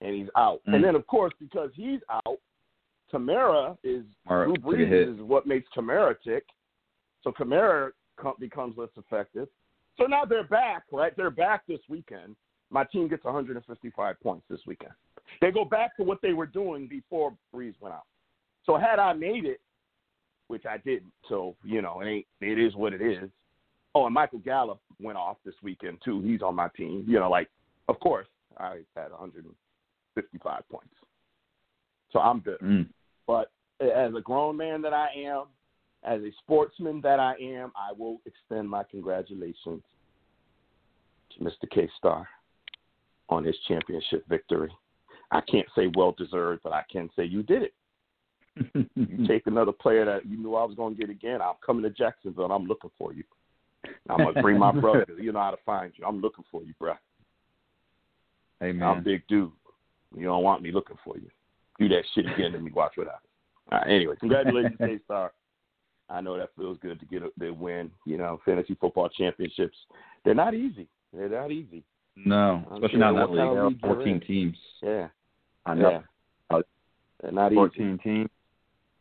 and 0.00 0.14
he's 0.14 0.28
out. 0.36 0.60
Mm. 0.68 0.74
And 0.76 0.84
then, 0.84 0.94
of 0.96 1.06
course, 1.06 1.32
because 1.38 1.70
he's 1.74 2.00
out, 2.10 2.38
Kamara 3.12 3.76
is 3.84 4.04
All 4.28 4.44
Drew 4.44 4.52
right, 4.52 4.62
took 4.62 4.74
a 4.74 4.76
hit. 4.78 5.08
Brees 5.08 5.14
is 5.14 5.20
what 5.20 5.46
makes 5.46 5.68
Kamara 5.76 6.14
tick. 6.24 6.44
So 7.22 7.32
Kamara 7.32 7.90
com- 8.16 8.34
becomes 8.38 8.76
less 8.76 8.90
effective. 8.96 9.48
So 9.96 10.04
now 10.04 10.24
they're 10.24 10.46
back, 10.46 10.84
right? 10.92 11.16
They're 11.16 11.30
back 11.30 11.66
this 11.66 11.80
weekend. 11.88 12.36
My 12.70 12.84
team 12.84 13.08
gets 13.08 13.24
155 13.24 14.20
points 14.20 14.44
this 14.50 14.60
weekend. 14.66 14.92
They 15.40 15.50
go 15.50 15.64
back 15.64 15.96
to 15.96 16.02
what 16.02 16.18
they 16.22 16.32
were 16.32 16.46
doing 16.46 16.88
before 16.88 17.36
Brees 17.54 17.74
went 17.80 17.94
out. 17.94 18.06
So 18.66 18.76
had 18.76 18.98
I 18.98 19.12
made 19.12 19.44
it, 19.44 19.60
which 20.48 20.64
I 20.66 20.78
didn't, 20.78 21.12
so 21.28 21.56
you 21.62 21.82
know 21.82 22.00
it 22.00 22.06
ain't 22.06 22.26
it 22.40 22.58
is 22.58 22.74
what 22.74 22.92
it 22.92 23.00
is. 23.00 23.30
Oh, 23.94 24.06
and 24.06 24.14
Michael 24.14 24.40
Gallup 24.40 24.80
went 25.00 25.16
off 25.16 25.36
this 25.44 25.54
weekend 25.62 25.98
too. 26.04 26.20
He's 26.22 26.42
on 26.42 26.54
my 26.54 26.68
team. 26.76 27.04
You 27.06 27.20
know, 27.20 27.30
like 27.30 27.48
of 27.88 27.98
course 28.00 28.26
I 28.58 28.80
had 28.96 29.10
155 29.10 30.68
points, 30.68 30.94
so 32.14 32.20
I'm 32.20 32.40
good. 32.40 32.58
Mm. 32.60 32.88
But 33.26 33.50
as 33.80 34.14
a 34.14 34.20
grown 34.22 34.56
man 34.56 34.80
that 34.82 34.94
I 34.94 35.08
am, 35.16 35.44
as 36.02 36.22
a 36.22 36.30
sportsman 36.42 37.00
that 37.02 37.20
I 37.20 37.34
am, 37.42 37.72
I 37.76 37.92
will 37.92 38.20
extend 38.24 38.70
my 38.70 38.84
congratulations 38.84 39.82
to 41.32 41.44
Mr. 41.44 41.68
K 41.70 41.88
Star 41.98 42.26
on 43.28 43.44
his 43.44 43.56
championship 43.68 44.24
victory. 44.28 44.70
I 45.30 45.40
can't 45.42 45.66
say 45.76 45.90
well 45.96 46.14
deserved, 46.16 46.62
but 46.62 46.72
I 46.72 46.84
can 46.90 47.10
say 47.16 47.24
you 47.24 47.42
did 47.42 47.62
it. 47.62 47.74
You 48.94 49.26
take 49.26 49.48
another 49.48 49.72
player 49.72 50.04
that 50.04 50.26
you 50.26 50.36
knew 50.36 50.54
I 50.54 50.64
was 50.64 50.76
going 50.76 50.94
to 50.94 51.00
get 51.00 51.10
again. 51.10 51.42
I'm 51.42 51.54
coming 51.64 51.82
to 51.82 51.90
Jacksonville. 51.90 52.44
and 52.44 52.52
I'm 52.52 52.66
looking 52.66 52.90
for 52.96 53.12
you. 53.12 53.24
I'm 54.08 54.18
gonna 54.18 54.40
bring 54.40 54.58
my 54.58 54.72
brother. 54.72 55.06
you 55.20 55.32
know 55.32 55.40
how 55.40 55.50
to 55.50 55.58
find 55.66 55.92
you. 55.96 56.06
I'm 56.06 56.20
looking 56.20 56.44
for 56.50 56.62
you, 56.62 56.72
bro. 56.78 56.94
hey 58.60 58.70
I'm 58.70 58.82
a 58.82 59.00
big 59.00 59.26
dude. 59.28 59.50
You 60.16 60.24
don't 60.24 60.44
want 60.44 60.62
me 60.62 60.70
looking 60.70 60.96
for 61.04 61.16
you. 61.18 61.28
Do 61.78 61.88
that 61.88 62.04
shit 62.14 62.26
again 62.26 62.52
to 62.52 62.60
me. 62.60 62.70
Watch 62.72 62.92
what 62.96 63.06
happens. 63.06 63.28
All 63.72 63.78
right, 63.78 63.90
anyway, 63.90 64.14
congratulations, 64.20 64.76
K 64.78 64.98
Star. 65.04 65.32
I 66.10 66.20
know 66.20 66.36
that 66.36 66.50
feels 66.56 66.78
good 66.82 67.00
to 67.00 67.06
get 67.06 67.22
a 67.22 67.30
the 67.38 67.50
win. 67.50 67.90
You 68.06 68.18
know, 68.18 68.40
fantasy 68.44 68.76
football 68.80 69.08
championships. 69.08 69.76
They're 70.24 70.34
not 70.34 70.54
easy. 70.54 70.88
They're 71.12 71.28
not 71.28 71.50
easy. 71.50 71.82
No, 72.16 72.62
I'm 72.70 72.76
especially 72.76 72.98
not 73.00 73.10
in 73.10 73.16
that 73.16 73.30
what 73.30 73.38
kind 73.38 73.58
of 73.58 73.64
league. 73.64 73.72
league 73.72 73.80
Fourteen 73.80 74.20
teams. 74.20 74.56
Yeah. 74.82 75.08
I 75.66 75.74
know. 75.74 75.90
Yeah. 75.90 76.00
They're 77.24 77.32
not 77.32 77.52
easy. 77.52 77.56
14 77.56 77.98
teams. 78.04 78.30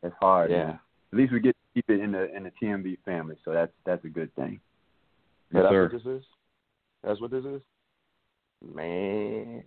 That's 0.01 0.15
hard. 0.21 0.49
Yeah. 0.49 0.65
man. 0.65 0.79
At 1.11 1.19
least 1.19 1.33
we 1.33 1.39
get 1.41 1.55
to 1.55 1.73
keep 1.73 1.89
it 1.89 1.99
in 1.99 2.13
the 2.13 2.33
in 2.35 2.43
the 2.43 2.51
TMV 2.61 2.97
family, 3.05 3.35
so 3.43 3.51
that's 3.51 3.71
that's 3.85 4.03
a 4.05 4.09
good 4.09 4.33
thing. 4.35 4.59
Yes, 5.53 5.63
that's 5.63 5.71
sir. 5.71 5.83
what 5.83 5.91
this 5.91 6.05
is. 6.05 6.23
That's 7.03 7.21
what 7.21 7.31
this 7.31 7.45
is. 7.45 7.61
Man. 8.73 9.63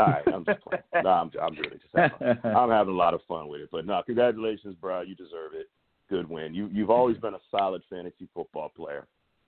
All 0.00 0.06
right, 0.06 0.22
I'm 0.32 0.44
just 0.44 0.60
playing. 0.62 0.82
no, 1.04 1.10
I'm, 1.10 1.30
I'm 1.42 1.54
really 1.54 1.76
just 1.76 1.94
having, 1.94 2.38
I'm 2.44 2.70
having 2.70 2.94
a 2.94 2.96
lot 2.96 3.14
of 3.14 3.20
fun 3.28 3.48
with 3.48 3.60
it. 3.60 3.68
But 3.70 3.86
no, 3.86 4.02
congratulations, 4.04 4.76
bro. 4.80 5.02
You 5.02 5.14
deserve 5.14 5.52
it. 5.54 5.68
Good 6.08 6.28
win. 6.28 6.54
You 6.54 6.68
you've 6.72 6.90
always 6.90 7.18
been 7.18 7.34
a 7.34 7.40
solid 7.50 7.82
fantasy 7.90 8.28
football 8.34 8.70
player. 8.70 9.06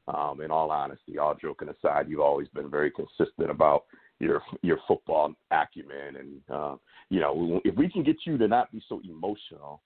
Um, 0.08 0.40
in 0.40 0.50
all 0.50 0.72
honesty, 0.72 1.16
all 1.16 1.36
joking 1.40 1.68
aside, 1.68 2.06
you've 2.08 2.20
always 2.20 2.48
been 2.48 2.68
very 2.68 2.90
consistent 2.90 3.50
about 3.50 3.84
your 4.18 4.42
your 4.62 4.78
football 4.88 5.32
acumen, 5.52 6.16
and 6.16 6.40
uh, 6.52 6.76
you 7.08 7.20
know 7.20 7.60
if 7.64 7.76
we 7.76 7.88
can 7.88 8.02
get 8.02 8.16
you 8.26 8.36
to 8.36 8.48
not 8.48 8.70
be 8.72 8.82
so 8.88 9.00
emotional 9.08 9.80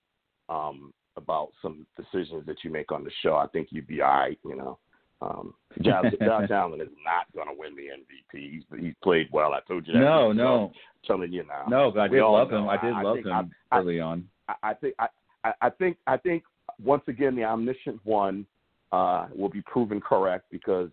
um, 0.49 0.93
about 1.17 1.51
some 1.61 1.87
decisions 1.97 2.47
that 2.47 2.57
you 2.65 2.71
make 2.71 2.93
on 2.93 3.05
the 3.05 3.11
show, 3.23 3.37
I 3.37 3.47
think 3.49 3.69
you'd 3.71 3.87
be 3.87 4.01
all 4.01 4.09
right. 4.09 4.39
You 4.45 4.57
know, 4.57 4.79
um, 5.23 5.55
Josh, 5.83 6.07
Josh 6.21 6.51
Allen 6.51 6.81
is 6.81 6.89
not 7.05 7.27
going 7.35 7.49
to 7.49 7.55
win 7.59 7.75
the 7.77 7.83
MVP. 7.83 8.51
He's 8.53 8.63
he's 8.81 8.95
played 9.03 9.29
well. 9.33 9.53
I 9.55 9.61
told 9.67 9.87
you 9.87 9.95
that. 9.95 9.99
no, 10.01 10.33
no, 10.33 10.65
I'm 10.67 11.07
telling 11.07 11.33
you 11.33 11.45
now. 11.47 11.65
no. 11.69 11.91
But 11.91 12.01
I 12.01 12.09
We 12.09 12.17
did 12.19 12.25
love 12.25 12.51
know. 12.51 12.59
him. 12.65 12.69
I 12.69 12.77
did 12.77 12.93
I- 12.95 12.99
I 13.01 13.03
love 13.03 13.19
him 13.19 13.33
I- 13.33 13.77
I- 13.77 13.79
early 13.81 14.01
on. 14.01 14.29
I, 14.49 14.55
I 14.63 14.75
think 14.75 14.95
I, 14.99 15.07
I, 15.45 15.53
I 15.63 15.71
think 15.71 15.97
I 16.07 16.17
think 16.17 16.43
once 16.85 17.03
again 17.09 17.35
the 17.35 17.45
omniscient 17.45 18.01
one 18.05 18.47
uh, 18.93 19.27
will 19.35 19.49
be 19.49 19.63
proven 19.63 20.01
correct 20.01 20.45
because 20.51 20.91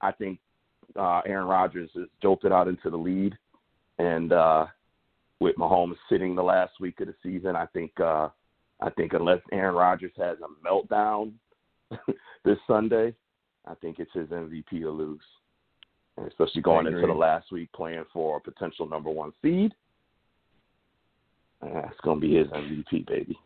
I 0.00 0.10
think 0.12 0.38
uh, 0.96 1.20
Aaron 1.26 1.46
Rodgers 1.46 1.90
is 1.94 2.08
jolted 2.20 2.52
out 2.52 2.68
into 2.68 2.90
the 2.90 2.96
lead, 2.96 3.36
and 3.98 4.32
uh, 4.32 4.66
with 5.40 5.56
Mahomes 5.56 5.94
sitting 6.08 6.34
the 6.34 6.42
last 6.42 6.72
week 6.80 7.00
of 7.00 7.06
the 7.06 7.14
season, 7.22 7.54
I 7.54 7.66
think 7.66 7.92
uh, 8.00 8.28
I 8.80 8.90
think 8.96 9.12
unless 9.12 9.38
Aaron 9.52 9.74
Rodgers 9.76 10.12
has 10.18 10.38
a 10.40 10.66
meltdown 10.68 11.32
this 12.44 12.58
Sunday, 12.66 13.14
I 13.66 13.74
think 13.74 13.98
it's 13.98 14.12
his 14.12 14.28
MVP 14.28 14.80
to 14.80 14.90
lose, 14.90 15.20
and 16.16 16.26
especially 16.26 16.62
going 16.62 16.86
into 16.86 17.06
the 17.06 17.12
last 17.12 17.52
week 17.52 17.70
playing 17.72 18.04
for 18.12 18.38
a 18.38 18.40
potential 18.40 18.88
number 18.88 19.10
one 19.10 19.32
seed. 19.42 19.72
It's 21.62 22.00
gonna 22.02 22.20
be 22.20 22.36
his 22.36 22.48
MVP, 22.48 23.06
baby. 23.06 23.38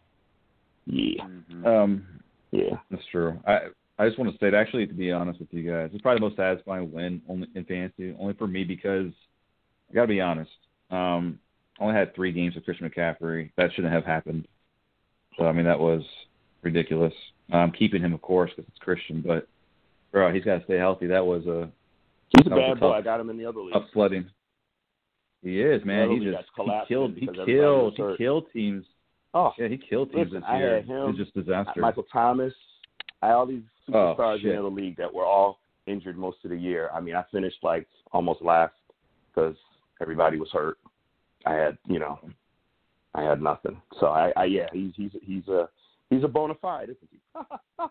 Yeah, 0.87 1.25
Mm-hmm. 1.25 1.66
Um, 1.66 2.06
yeah. 2.52 2.76
That's 2.90 3.02
true. 3.11 3.38
I 3.46 3.68
I 3.99 4.06
just 4.06 4.18
want 4.18 4.30
to 4.30 4.37
state, 4.37 4.54
actually, 4.54 4.87
to 4.87 4.92
be 4.92 5.11
honest 5.11 5.40
with 5.40 5.49
you 5.52 5.70
guys, 5.70 5.90
it's 5.92 6.02
probably 6.02 6.18
the 6.18 6.26
most 6.26 6.37
satisfying 6.37 6.92
win 6.92 7.23
only 7.28 7.49
in 7.54 7.64
fantasy, 7.64 8.14
only 8.18 8.35
for 8.35 8.46
me 8.46 8.62
because 8.62 9.11
I 9.90 9.94
got 9.94 10.02
to 10.02 10.08
be 10.08 10.20
honest. 10.20 10.50
Um, 10.90 11.38
I 11.80 11.85
only 11.85 11.96
had 11.96 12.14
three 12.14 12.32
games 12.32 12.54
with 12.54 12.64
Christian 12.64 12.88
McCaffrey. 12.88 13.50
That 13.56 13.70
shouldn't 13.75 13.92
have 13.92 14.04
happened. 14.04 14.46
So 15.38 15.46
I 15.46 15.52
mean, 15.52 15.64
that 15.64 15.80
was 15.80 16.02
ridiculous. 16.62 17.12
I'm 17.52 17.73
keeping 17.73 18.02
him, 18.02 18.12
of 18.12 18.23
course, 18.23 18.50
because 18.54 18.68
it's 18.68 18.82
Christian, 18.82 19.23
but 19.26 19.49
bro, 20.16 20.32
he's 20.32 20.44
got 20.44 20.58
to 20.58 20.64
stay 20.64 20.78
healthy. 20.78 21.06
That 21.06 21.25
was 21.26 21.44
a 21.46 21.68
He's 22.37 22.46
a 22.46 22.50
was 22.50 22.58
a 22.58 22.73
bad 22.75 22.80
boy. 22.80 22.92
I 22.92 23.02
got 23.02 23.20
him 23.20 23.28
in 23.28 23.37
the 23.37 23.44
other 23.44 23.61
league. 23.61 23.75
tough 23.75 23.85
sledding. 23.92 24.25
He 25.42 25.61
is, 25.61 25.85
man. 25.85 26.11
He 26.11 26.18
just 26.20 26.38
he 26.56 26.64
killed. 26.88 27.14
He 27.14 27.28
killed. 27.44 27.94
He 27.96 28.02
hurt. 28.02 28.18
killed 28.18 28.44
teams. 28.52 28.85
Oh, 29.35 29.52
Yeah, 29.58 29.68
he 29.68 29.76
killed 29.76 30.11
teams 30.12 30.28
Listen, 30.32 30.40
this 30.40 30.44
I 30.49 30.58
year. 30.58 30.76
had 30.76 30.87
him, 30.87 31.11
It's 31.11 31.18
just 31.18 31.35
disaster. 31.35 31.80
Michael 31.80 32.04
Thomas. 32.11 32.54
I 33.20 33.26
had 33.26 33.35
all 33.35 33.46
these 33.46 33.62
Oh, 33.92 34.16
superstars 34.18 34.42
in 34.42 34.49
the 34.49 34.58
other 34.58 34.68
league 34.70 34.96
that 34.96 35.12
were 35.12 35.25
all 35.26 35.58
injured 35.87 36.16
most 36.16 36.38
of 36.44 36.50
the 36.50 36.56
year. 36.56 36.88
I 36.94 37.00
mean, 37.00 37.14
I 37.14 37.23
finished 37.30 37.58
like 37.62 37.87
almost 38.12 38.40
last 38.42 38.75
because 39.32 39.54
everybody 40.00 40.38
was 40.40 40.49
hurt. 40.50 40.78
I 41.44 41.52
had, 41.52 41.76
you 41.87 41.99
know, 42.00 42.18
I 43.14 43.23
had 43.23 43.40
nothing. 43.42 43.80
So 44.00 44.06
I, 44.06 44.32
I 44.37 44.44
yeah, 44.46 44.66
he's 44.73 44.92
he's 44.96 45.12
he's 45.23 45.46
a 45.49 45.68
he's 46.11 46.25
a 46.25 46.28
bona 46.28 46.54
fide, 46.54 46.85
isn't 46.88 47.08
he? 47.11 47.18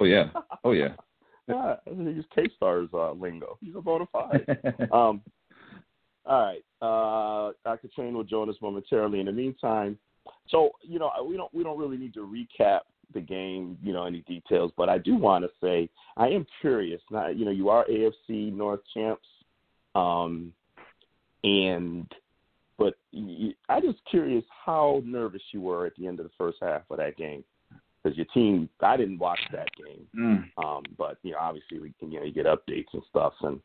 Oh 0.00 0.04
yeah. 0.04 0.30
Oh 0.64 0.72
yeah. 0.72 0.94
Yeah, 1.52 1.76
he's 1.86 2.24
K 2.34 2.48
Star's 2.56 2.88
uh, 2.94 3.12
lingo. 3.12 3.58
He's 3.60 3.74
a 3.76 3.80
bona 3.80 4.06
fide. 4.12 4.46
um, 4.92 5.20
all 6.24 6.46
right. 6.46 6.62
Uh, 6.80 7.52
Dr. 7.64 7.88
Train 7.94 8.14
will 8.14 8.24
join 8.24 8.48
us 8.48 8.56
momentarily. 8.60 9.20
In 9.20 9.26
the 9.26 9.32
meantime, 9.32 9.98
so 10.48 10.70
you 10.82 10.98
know 10.98 11.10
we 11.26 11.36
don't 11.36 11.52
we 11.54 11.62
don't 11.62 11.78
really 11.78 11.96
need 11.96 12.14
to 12.14 12.20
recap 12.20 12.80
the 13.12 13.20
game, 13.20 13.76
you 13.82 13.92
know, 13.92 14.04
any 14.04 14.20
details, 14.22 14.72
but 14.76 14.88
I 14.88 14.98
do 14.98 15.16
want 15.16 15.44
to 15.44 15.50
say 15.60 15.88
I 16.16 16.28
am 16.28 16.46
curious. 16.60 17.00
Now, 17.10 17.28
you 17.28 17.44
know, 17.44 17.50
you 17.50 17.68
are 17.68 17.84
AFC 17.86 18.52
North 18.52 18.80
champs, 18.94 19.26
um, 19.94 20.52
and 21.44 22.10
but 22.78 22.94
I 23.68 23.80
just 23.80 23.98
curious 24.10 24.44
how 24.64 25.02
nervous 25.04 25.42
you 25.52 25.60
were 25.60 25.86
at 25.86 25.94
the 25.96 26.06
end 26.06 26.20
of 26.20 26.26
the 26.26 26.32
first 26.38 26.58
half 26.60 26.82
of 26.90 26.96
that 26.96 27.16
game 27.16 27.44
because 28.02 28.16
your 28.16 28.26
team. 28.34 28.68
I 28.80 28.96
didn't 28.96 29.18
watch 29.18 29.40
that 29.52 29.68
game. 29.76 30.06
Mm. 30.18 30.64
Um, 30.64 30.82
but 30.98 31.18
you 31.22 31.32
know, 31.32 31.38
obviously, 31.40 31.78
we 31.78 31.92
can, 31.98 32.10
you 32.10 32.20
know, 32.20 32.26
you 32.26 32.32
get 32.32 32.46
updates 32.46 32.92
and 32.92 33.02
stuff, 33.08 33.34
and 33.42 33.60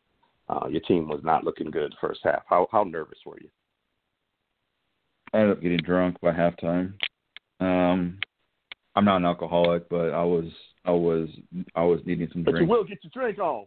uh, 0.49 0.67
your 0.69 0.81
team 0.81 1.07
was 1.07 1.21
not 1.23 1.43
looking 1.43 1.71
good 1.71 1.91
the 1.91 1.97
first 1.99 2.21
half. 2.23 2.43
How 2.47 2.67
how 2.71 2.83
nervous 2.83 3.19
were 3.25 3.39
you? 3.39 3.49
I 5.33 5.39
ended 5.39 5.57
up 5.57 5.61
getting 5.61 5.79
drunk 5.79 6.19
by 6.21 6.31
halftime. 6.31 6.93
Um, 7.59 8.19
I'm 8.95 9.05
not 9.05 9.17
an 9.17 9.25
alcoholic, 9.25 9.89
but 9.89 10.11
I 10.11 10.23
was, 10.23 10.45
I 10.85 10.91
was, 10.91 11.29
I 11.75 11.83
was 11.83 11.99
needing 12.05 12.29
some 12.31 12.43
But 12.43 12.55
you 12.55 12.65
will 12.65 12.83
get 12.83 12.99
your 13.03 13.11
drink 13.13 13.39
on. 13.39 13.65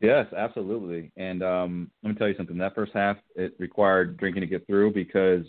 Yes, 0.00 0.26
absolutely. 0.36 1.12
And 1.16 1.44
um, 1.44 1.90
let 2.02 2.10
me 2.10 2.16
tell 2.16 2.28
you 2.28 2.36
something. 2.36 2.58
That 2.58 2.74
first 2.74 2.92
half, 2.92 3.18
it 3.36 3.54
required 3.58 4.16
drinking 4.16 4.40
to 4.40 4.48
get 4.48 4.66
through 4.66 4.92
because 4.92 5.44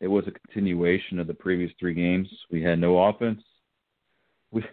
it 0.00 0.08
was 0.08 0.24
a 0.26 0.32
continuation 0.48 1.18
of 1.18 1.26
the 1.26 1.34
previous 1.34 1.70
three 1.78 1.94
games. 1.94 2.28
We 2.50 2.62
had 2.62 2.78
no 2.78 2.98
offense. 2.98 3.42
We, 4.50 4.64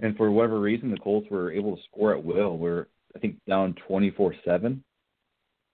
and 0.00 0.16
for 0.16 0.30
whatever 0.30 0.60
reason, 0.60 0.90
the 0.90 0.96
Colts 0.96 1.28
were 1.30 1.52
able 1.52 1.76
to 1.76 1.82
score 1.84 2.14
at 2.14 2.24
will. 2.24 2.56
We're, 2.56 2.86
I 3.14 3.18
think, 3.18 3.36
down 3.46 3.74
24-7. 3.88 4.80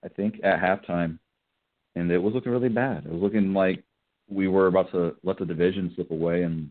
I 0.05 0.09
think 0.09 0.41
at 0.45 0.61
halftime, 0.61 1.19
and 1.95 2.11
it 2.11 2.19
was 2.19 2.35
looking 2.35 2.53
really 2.53 2.69
bad. 2.69 3.07
It 3.07 3.13
was 3.13 3.23
looking 3.23 3.53
like 3.53 3.83
we 4.29 4.49
were 4.49 4.67
about 4.67 4.91
to 4.93 5.17
let 5.23 5.39
the 5.39 5.47
division 5.47 5.93
slip 5.95 6.11
away, 6.11 6.43
and 6.43 6.71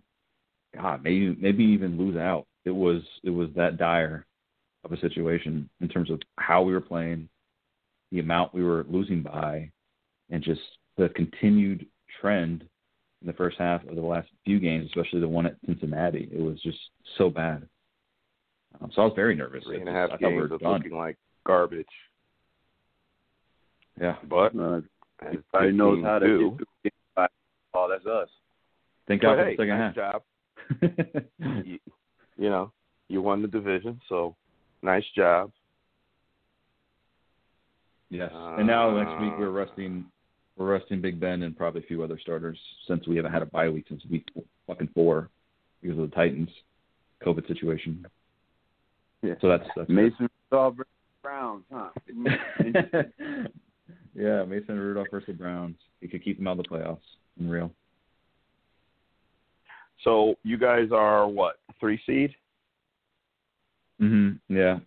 God, 0.76 1.04
maybe 1.04 1.36
maybe 1.40 1.64
even 1.64 1.98
lose 1.98 2.16
out. 2.18 2.46
It 2.66 2.72
was 2.72 3.02
it 3.24 3.30
was 3.30 3.50
that 3.56 3.78
dire 3.78 4.26
of 4.84 4.92
a 4.92 5.00
situation 5.00 5.70
in 5.82 5.90
terms 5.90 6.12
of 6.12 6.22
how 6.38 6.62
we 6.62 6.74
were 6.74 6.82
playing, 6.82 7.28
the 8.12 8.20
amount 8.20 8.54
we 8.54 8.64
were 8.64 8.86
losing 8.90 9.24
by, 9.24 9.70
and 10.30 10.44
just 10.44 10.62
the 10.98 11.10
continued 11.10 11.86
trend 12.22 12.62
in 13.22 13.28
the 13.28 13.34
first 13.34 13.58
half 13.58 13.84
of 13.88 13.96
the 13.96 14.02
last 14.02 14.28
few 14.46 14.60
games, 14.60 14.86
especially 14.88 15.20
the 15.20 15.28
one 15.28 15.46
at 15.46 15.56
Cincinnati. 15.66 16.30
It 16.32 16.42
was 16.42 16.62
just 16.62 16.78
so 17.18 17.30
bad. 17.30 17.68
Um, 18.82 18.92
so 18.94 19.02
I 19.02 19.06
was 19.06 19.14
very 19.16 19.36
nervous. 19.36 19.64
Three 19.64 19.80
and 19.80 19.88
a 19.90 19.92
I 19.92 19.96
half 19.96 20.10
thought 20.12 20.22
we 20.22 20.28
games 20.30 20.52
of 20.52 20.60
done. 20.60 20.74
looking 20.74 20.98
like 20.98 21.18
garbage. 21.46 21.86
Yeah. 24.00 24.16
But 24.30 24.56
Uh, 24.56 24.78
as 24.78 24.84
everybody 25.54 25.72
knows 25.72 26.04
how 26.04 26.20
to 26.20 26.28
do, 26.28 26.58
get 26.84 26.92
through 26.94 27.14
by 27.16 27.28
ball. 27.74 27.88
That's 27.90 28.06
us. 28.06 28.30
Thank 29.08 29.22
but 29.22 29.28
God 29.28 29.38
for 29.38 29.46
hey, 29.46 29.56
the 29.56 29.62
second 29.64 29.80
nice 29.80 29.96
half. 29.96 29.96
job. 29.96 31.66
you, 31.66 31.80
you 32.38 32.50
know, 32.50 32.72
you 33.08 33.22
won 33.22 33.42
the 33.42 33.48
division, 33.48 34.02
so 34.10 34.36
nice 34.82 35.06
job. 35.16 35.52
yes. 38.10 38.32
And 38.34 38.68
now 38.68 38.92
next 38.98 39.12
Uh, 39.12 39.22
week 39.22 39.34
we're 39.38 39.50
resting 39.52 40.06
we're 40.58 40.72
resting 40.72 41.02
Big 41.02 41.20
Ben 41.20 41.44
and 41.44 41.58
probably 41.58 41.82
a 41.82 41.88
few 41.88 42.04
other 42.04 42.20
starters 42.20 42.58
since 42.88 43.08
we 43.08 43.18
haven't 43.18 43.32
had 43.32 43.42
a 43.42 43.48
bye 43.48 43.70
week 43.70 43.86
since 43.90 44.04
week 44.10 44.28
fucking 44.68 44.90
four 44.94 45.30
because 45.82 45.98
of 46.00 46.10
the 46.10 46.16
Titans 46.16 46.50
COVID 47.24 47.48
situation. 47.48 48.06
Yeah. 49.22 49.36
So 49.42 49.50
that's 49.50 49.68
that's 49.76 49.90
Mason 49.90 50.30
Rudolph 50.52 50.76
versus 50.78 50.92
Browns, 51.22 51.64
huh? 51.72 51.90
yeah, 54.16 54.44
Mason 54.46 54.80
Rudolph 54.80 55.08
versus 55.12 55.28
the 55.28 55.34
Browns. 55.34 55.76
He 56.02 56.08
could 56.08 56.24
keep 56.24 56.38
them 56.38 56.48
out 56.48 56.60
of 56.60 56.66
the 56.66 56.70
playoffs. 56.70 57.00
Unreal. 57.40 57.72
So 60.04 60.36
you 60.44 60.58
guys 60.58 60.90
are 60.92 61.28
what 61.28 61.56
three 61.80 62.00
seed? 62.06 62.34
Mhm. 64.02 64.40
Yeah. 64.48 64.80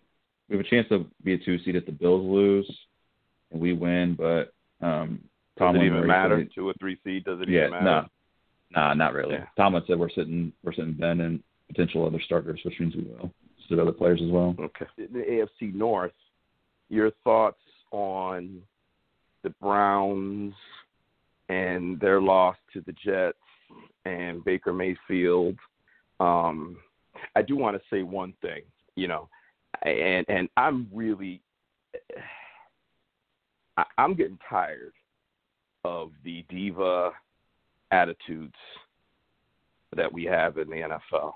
We 0.47 0.57
have 0.57 0.65
a 0.65 0.69
chance 0.69 0.87
to 0.89 1.05
be 1.23 1.33
a 1.33 1.37
two 1.37 1.59
seed 1.59 1.75
if 1.75 1.85
the 1.85 1.91
Bills 1.91 2.25
lose 2.25 2.79
and 3.51 3.61
we 3.61 3.73
win, 3.73 4.15
but 4.15 4.53
um 4.85 5.19
Does 5.59 5.67
Tomlin 5.67 5.81
it 5.83 5.85
even 5.87 6.07
matter? 6.07 6.39
said- 6.39 6.51
Two 6.55 6.69
or 6.69 6.73
three 6.79 6.97
seed? 7.03 7.25
Does 7.25 7.41
it 7.41 7.49
Yeah, 7.49 7.67
even 7.67 7.71
matter? 7.71 7.85
nah. 7.85 8.05
Nah, 8.71 8.93
not 8.93 9.13
really. 9.13 9.33
Yeah. 9.35 9.47
Tomlin 9.57 9.83
said 9.87 9.97
we're 9.99 10.09
sitting 10.09 10.53
we're 10.63 10.73
sitting 10.73 10.93
Ben 10.93 11.21
and 11.21 11.43
potential 11.67 12.05
other 12.05 12.19
starters, 12.21 12.59
which 12.63 12.79
means 12.79 12.95
we 12.95 13.03
will. 13.03 13.31
Sit 13.67 13.79
other 13.79 13.91
players 13.91 14.21
as 14.23 14.29
well. 14.31 14.55
Okay. 14.59 14.85
The 14.97 15.19
AFC 15.61 15.73
North, 15.73 16.13
your 16.89 17.11
thoughts 17.23 17.59
on 17.91 18.61
the 19.43 19.49
Browns 19.61 20.53
and 21.49 21.99
their 21.99 22.21
loss 22.21 22.55
to 22.73 22.81
the 22.81 22.93
Jets 22.93 23.37
and 24.05 24.43
Baker 24.43 24.71
Mayfield. 24.73 25.55
Um, 26.19 26.77
I 27.35 27.41
do 27.41 27.55
want 27.55 27.75
to 27.77 27.83
say 27.95 28.03
one 28.03 28.33
thing, 28.41 28.61
you 28.95 29.07
know, 29.07 29.29
and 29.83 30.25
and 30.29 30.47
I'm 30.57 30.87
really, 30.93 31.41
I, 33.77 33.83
I'm 33.97 34.13
getting 34.15 34.37
tired 34.49 34.93
of 35.83 36.11
the 36.23 36.45
diva 36.49 37.11
attitudes 37.91 38.55
that 39.95 40.11
we 40.11 40.25
have 40.25 40.57
in 40.57 40.69
the 40.69 40.97
NFL 41.13 41.33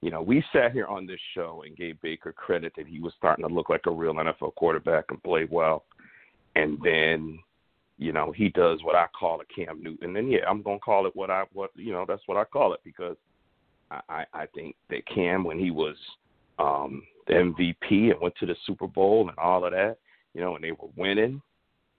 you 0.00 0.10
know, 0.10 0.22
we 0.22 0.42
sat 0.52 0.72
here 0.72 0.86
on 0.86 1.06
this 1.06 1.20
show 1.34 1.62
and 1.66 1.76
gave 1.76 2.00
Baker 2.00 2.32
credit 2.32 2.72
that 2.76 2.86
he 2.86 3.00
was 3.00 3.12
starting 3.18 3.46
to 3.46 3.52
look 3.52 3.68
like 3.68 3.84
a 3.86 3.90
real 3.90 4.14
NFL 4.14 4.54
quarterback 4.54 5.06
and 5.10 5.22
play 5.22 5.46
well. 5.50 5.84
And 6.56 6.78
then, 6.82 7.38
you 7.98 8.12
know, 8.12 8.32
he 8.32 8.48
does 8.48 8.82
what 8.82 8.96
I 8.96 9.06
call 9.18 9.42
a 9.42 9.44
Cam 9.54 9.82
Newton. 9.82 10.16
And 10.16 10.32
yeah, 10.32 10.48
I'm 10.48 10.62
gonna 10.62 10.78
call 10.78 11.06
it 11.06 11.14
what 11.14 11.30
I 11.30 11.44
what 11.52 11.70
you 11.76 11.92
know, 11.92 12.06
that's 12.08 12.22
what 12.26 12.38
I 12.38 12.44
call 12.44 12.72
it 12.72 12.80
because 12.82 13.16
I, 13.90 14.24
I, 14.32 14.46
think 14.54 14.76
that 14.88 15.06
Cam 15.06 15.44
when 15.44 15.58
he 15.58 15.70
was 15.70 15.96
um 16.58 17.02
the 17.26 17.34
MVP 17.34 18.12
and 18.12 18.20
went 18.20 18.34
to 18.36 18.46
the 18.46 18.56
Super 18.66 18.86
Bowl 18.86 19.28
and 19.28 19.38
all 19.38 19.64
of 19.64 19.72
that, 19.72 19.98
you 20.32 20.40
know, 20.40 20.54
and 20.54 20.64
they 20.64 20.72
were 20.72 20.88
winning, 20.96 21.42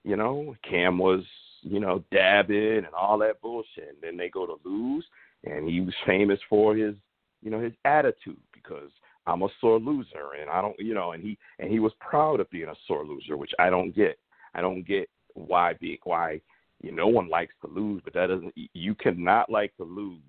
you 0.02 0.16
know, 0.16 0.56
Cam 0.68 0.98
was, 0.98 1.22
you 1.62 1.80
know, 1.80 2.04
dabbing 2.12 2.78
and 2.78 2.94
all 2.94 3.18
that 3.18 3.40
bullshit. 3.40 3.88
And 3.88 3.98
then 4.02 4.16
they 4.16 4.28
go 4.28 4.46
to 4.46 4.56
lose 4.64 5.04
and 5.44 5.68
he 5.68 5.80
was 5.80 5.94
famous 6.06 6.38
for 6.48 6.76
his 6.76 6.94
you 7.42 7.50
know 7.50 7.60
his 7.60 7.72
attitude 7.84 8.40
because 8.52 8.90
I'm 9.26 9.42
a 9.42 9.48
sore 9.60 9.78
loser 9.78 10.34
and 10.40 10.48
I 10.50 10.60
don't 10.60 10.78
you 10.78 10.94
know 10.94 11.12
and 11.12 11.22
he 11.22 11.38
and 11.58 11.70
he 11.70 11.80
was 11.80 11.92
proud 12.00 12.40
of 12.40 12.50
being 12.50 12.68
a 12.68 12.74
sore 12.86 13.04
loser 13.04 13.36
which 13.36 13.52
I 13.58 13.70
don't 13.70 13.94
get. 13.94 14.18
I 14.54 14.60
don't 14.60 14.86
get 14.86 15.08
why 15.34 15.74
be 15.74 15.98
why 16.04 16.40
you 16.82 16.90
know, 16.90 17.04
no 17.04 17.08
one 17.08 17.28
likes 17.28 17.54
to 17.62 17.72
lose 17.72 18.02
but 18.04 18.14
that 18.14 18.26
doesn't 18.26 18.54
you 18.74 18.94
cannot 18.94 19.50
like 19.50 19.76
to 19.76 19.84
lose 19.84 20.20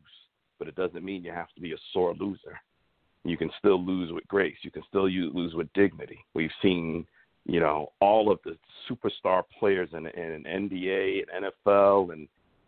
but 0.60 0.68
it 0.68 0.76
doesn't 0.76 1.04
mean 1.04 1.24
you 1.24 1.32
have 1.32 1.52
to 1.56 1.62
be 1.62 1.74
a 1.74 1.78
sore 1.92 2.14
loser. 2.20 2.60
You 3.26 3.38
can 3.38 3.50
still 3.58 3.84
lose 3.84 4.12
with 4.12 4.28
grace. 4.28 4.56
You 4.64 4.72
can 4.72 4.84
still 4.88 5.10
lose 5.10 5.54
with 5.54 5.72
dignity. 5.74 6.20
We've 6.34 6.52
seen 6.62 7.06
you 7.46 7.60
know 7.60 7.92
all 8.00 8.32
of 8.32 8.40
the 8.46 8.58
superstar 8.90 9.44
players 9.60 9.90
in 9.94 10.08
in 10.08 10.44
NBA 10.44 11.24
and 11.34 11.46
NFL 11.68 12.14
and 12.14 12.28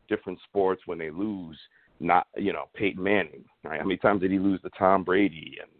different 0.10 0.40
sports 0.48 0.82
when 0.86 0.98
they 0.98 1.10
lose 1.10 1.58
not 2.00 2.28
you 2.36 2.54
know 2.54 2.66
Peyton 2.76 3.02
Manning. 3.02 3.46
Right? 3.64 3.80
How 3.80 3.86
many 3.86 3.98
times 3.98 4.22
did 4.22 4.32
he 4.32 4.40
lose 4.40 4.62
to 4.62 4.70
Tom 4.78 5.04
Brady 5.04 5.58
and 5.62 5.72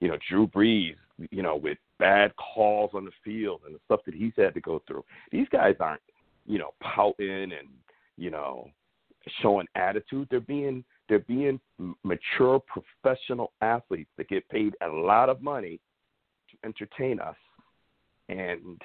you 0.00 0.08
know 0.08 0.18
Drew 0.28 0.46
Brees? 0.46 0.96
You 1.30 1.42
know 1.42 1.56
with 1.56 1.78
bad 1.98 2.32
calls 2.36 2.90
on 2.94 3.04
the 3.04 3.12
field 3.24 3.62
and 3.66 3.74
the 3.74 3.80
stuff 3.84 4.00
that 4.06 4.14
he's 4.14 4.32
had 4.36 4.54
to 4.54 4.60
go 4.60 4.82
through. 4.86 5.04
These 5.30 5.48
guys 5.50 5.76
aren't 5.80 6.02
you 6.46 6.58
know 6.58 6.70
pouting 6.82 7.52
and 7.52 7.68
you 8.16 8.30
know 8.30 8.68
showing 9.40 9.66
attitude. 9.74 10.28
They're 10.30 10.40
being 10.40 10.84
they're 11.08 11.20
being 11.20 11.60
mature 12.02 12.60
professional 12.60 13.52
athletes 13.60 14.10
that 14.16 14.28
get 14.28 14.48
paid 14.48 14.74
a 14.80 14.88
lot 14.88 15.28
of 15.28 15.42
money 15.42 15.80
to 16.50 16.66
entertain 16.66 17.20
us 17.20 17.36
and 18.28 18.80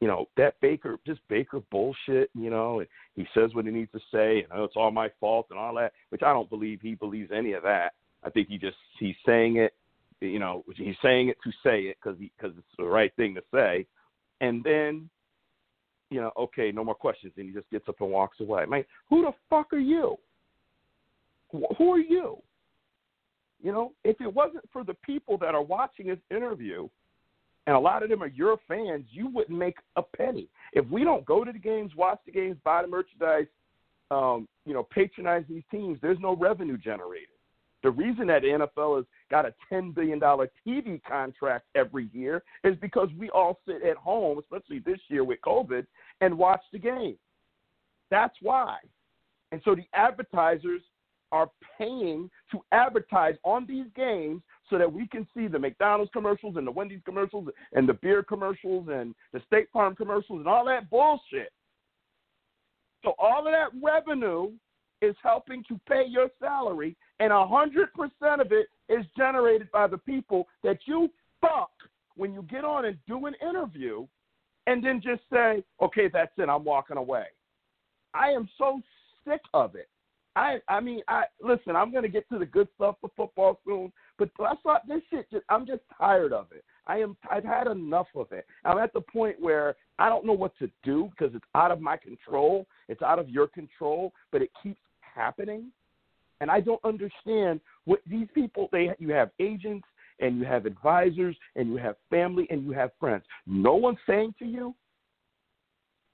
you 0.00 0.08
know 0.08 0.26
that 0.36 0.60
Baker, 0.60 0.98
just 1.06 1.20
Baker 1.28 1.60
bullshit. 1.70 2.30
You 2.34 2.50
know, 2.50 2.80
and 2.80 2.88
he 3.16 3.26
says 3.34 3.54
what 3.54 3.64
he 3.64 3.70
needs 3.70 3.92
to 3.92 4.00
say, 4.12 4.42
and 4.42 4.48
oh, 4.52 4.64
it's 4.64 4.76
all 4.76 4.90
my 4.90 5.10
fault 5.20 5.46
and 5.50 5.58
all 5.58 5.74
that. 5.76 5.92
Which 6.10 6.22
I 6.22 6.32
don't 6.32 6.50
believe 6.50 6.80
he 6.80 6.94
believes 6.94 7.30
any 7.34 7.52
of 7.52 7.62
that. 7.62 7.92
I 8.22 8.30
think 8.30 8.48
he 8.48 8.58
just 8.58 8.76
he's 8.98 9.16
saying 9.24 9.56
it. 9.56 9.74
You 10.20 10.38
know, 10.38 10.64
he's 10.76 10.96
saying 11.02 11.28
it 11.28 11.36
to 11.44 11.50
say 11.62 11.82
it 11.82 11.96
because 12.02 12.18
because 12.18 12.56
it's 12.56 12.76
the 12.78 12.84
right 12.84 13.14
thing 13.16 13.34
to 13.34 13.42
say, 13.52 13.86
and 14.40 14.62
then, 14.64 15.08
you 16.10 16.20
know, 16.20 16.30
okay, 16.38 16.72
no 16.72 16.84
more 16.84 16.94
questions, 16.94 17.32
and 17.36 17.46
he 17.46 17.52
just 17.52 17.70
gets 17.70 17.88
up 17.88 18.00
and 18.00 18.10
walks 18.10 18.40
away. 18.40 18.64
Man, 18.66 18.84
who 19.10 19.22
the 19.22 19.32
fuck 19.50 19.72
are 19.72 19.78
you? 19.78 20.16
Who 21.50 21.92
are 21.92 21.98
you? 21.98 22.38
You 23.62 23.72
know, 23.72 23.92
if 24.02 24.20
it 24.20 24.32
wasn't 24.32 24.64
for 24.72 24.84
the 24.84 24.94
people 24.94 25.38
that 25.38 25.54
are 25.54 25.62
watching 25.62 26.08
this 26.08 26.18
interview 26.30 26.88
and 27.66 27.74
a 27.74 27.78
lot 27.78 28.02
of 28.02 28.10
them 28.10 28.22
are 28.22 28.28
your 28.28 28.58
fans, 28.68 29.06
you 29.10 29.28
wouldn't 29.28 29.58
make 29.58 29.76
a 29.96 30.02
penny. 30.02 30.48
If 30.72 30.86
we 30.88 31.04
don't 31.04 31.24
go 31.24 31.44
to 31.44 31.52
the 31.52 31.58
games, 31.58 31.92
watch 31.96 32.18
the 32.26 32.32
games, 32.32 32.56
buy 32.64 32.82
the 32.82 32.88
merchandise, 32.88 33.46
um, 34.10 34.46
you 34.66 34.74
know, 34.74 34.86
patronize 34.90 35.44
these 35.48 35.62
teams, 35.70 35.98
there's 36.02 36.18
no 36.20 36.36
revenue 36.36 36.76
generated. 36.76 37.28
The 37.82 37.90
reason 37.90 38.26
that 38.28 38.42
NFL 38.42 38.96
has 38.96 39.04
got 39.30 39.44
a 39.44 39.54
$10 39.70 39.94
billion 39.94 40.18
TV 40.18 41.02
contract 41.06 41.66
every 41.74 42.08
year 42.12 42.42
is 42.64 42.76
because 42.80 43.08
we 43.18 43.28
all 43.30 43.58
sit 43.66 43.82
at 43.82 43.96
home, 43.96 44.38
especially 44.38 44.78
this 44.78 45.00
year 45.08 45.22
with 45.22 45.38
COVID, 45.46 45.86
and 46.22 46.36
watch 46.36 46.62
the 46.72 46.78
game. 46.78 47.16
That's 48.10 48.34
why. 48.40 48.76
And 49.52 49.60
so 49.64 49.74
the 49.74 49.84
advertisers 49.92 50.80
are 51.30 51.50
paying 51.76 52.30
to 52.52 52.60
advertise 52.72 53.34
on 53.44 53.66
these 53.66 53.86
games 53.94 54.40
so 54.70 54.78
that 54.78 54.90
we 54.90 55.06
can 55.06 55.26
see 55.36 55.46
the 55.46 55.58
McDonald's 55.58 56.10
commercials 56.12 56.56
and 56.56 56.66
the 56.66 56.70
Wendy's 56.70 57.02
commercials 57.04 57.48
and 57.72 57.88
the 57.88 57.94
beer 57.94 58.22
commercials 58.22 58.88
and 58.90 59.14
the 59.32 59.40
State 59.46 59.68
Farm 59.72 59.94
commercials 59.94 60.38
and 60.38 60.48
all 60.48 60.64
that 60.64 60.88
bullshit. 60.90 61.52
So 63.04 63.14
all 63.18 63.46
of 63.46 63.52
that 63.52 63.70
revenue 63.82 64.52
is 65.02 65.14
helping 65.22 65.62
to 65.68 65.78
pay 65.88 66.04
your 66.08 66.28
salary, 66.40 66.96
and 67.20 67.32
a 67.32 67.46
hundred 67.46 67.92
percent 67.92 68.40
of 68.40 68.52
it 68.52 68.68
is 68.88 69.04
generated 69.16 69.70
by 69.70 69.86
the 69.86 69.98
people 69.98 70.48
that 70.62 70.78
you 70.86 71.10
fuck 71.40 71.70
when 72.16 72.32
you 72.32 72.42
get 72.42 72.64
on 72.64 72.86
and 72.86 72.96
do 73.06 73.26
an 73.26 73.34
interview, 73.46 74.06
and 74.66 74.82
then 74.82 75.02
just 75.02 75.20
say, 75.30 75.62
"Okay, 75.82 76.08
that's 76.08 76.32
it. 76.38 76.48
I'm 76.48 76.64
walking 76.64 76.96
away." 76.96 77.26
I 78.14 78.30
am 78.30 78.48
so 78.56 78.80
sick 79.26 79.42
of 79.52 79.74
it. 79.74 79.88
I 80.36 80.58
I 80.68 80.80
mean 80.80 81.00
I 81.08 81.24
listen. 81.42 81.76
I'm 81.76 81.92
gonna 81.92 82.08
get 82.08 82.28
to 82.30 82.38
the 82.38 82.46
good 82.46 82.68
stuff 82.74 82.96
for 83.00 83.10
football 83.16 83.60
soon, 83.64 83.92
but 84.18 84.30
that's 84.38 84.60
not 84.64 84.86
this 84.88 85.00
shit. 85.10 85.30
Just, 85.30 85.44
I'm 85.48 85.66
just 85.66 85.82
tired 85.96 86.32
of 86.32 86.46
it. 86.52 86.64
I 86.86 86.98
am. 86.98 87.16
I've 87.30 87.44
had 87.44 87.66
enough 87.66 88.08
of 88.14 88.32
it. 88.32 88.46
I'm 88.64 88.78
at 88.78 88.92
the 88.92 89.00
point 89.00 89.40
where 89.40 89.76
I 89.98 90.08
don't 90.08 90.26
know 90.26 90.32
what 90.32 90.56
to 90.58 90.70
do 90.82 91.10
because 91.10 91.34
it's 91.34 91.44
out 91.54 91.70
of 91.70 91.80
my 91.80 91.96
control. 91.96 92.66
It's 92.88 93.02
out 93.02 93.18
of 93.18 93.28
your 93.28 93.46
control, 93.46 94.12
but 94.32 94.42
it 94.42 94.50
keeps 94.62 94.80
happening, 95.00 95.70
and 96.40 96.50
I 96.50 96.60
don't 96.60 96.84
understand 96.84 97.60
what 97.84 98.00
these 98.06 98.28
people. 98.34 98.68
They 98.72 98.90
you 98.98 99.10
have 99.10 99.30
agents 99.40 99.86
and 100.20 100.38
you 100.38 100.44
have 100.44 100.66
advisors 100.66 101.36
and 101.56 101.68
you 101.68 101.76
have 101.76 101.96
family 102.10 102.46
and 102.50 102.64
you 102.64 102.72
have 102.72 102.90
friends. 103.00 103.24
No 103.46 103.74
one's 103.74 103.98
saying 104.06 104.34
to 104.40 104.44
you, 104.44 104.74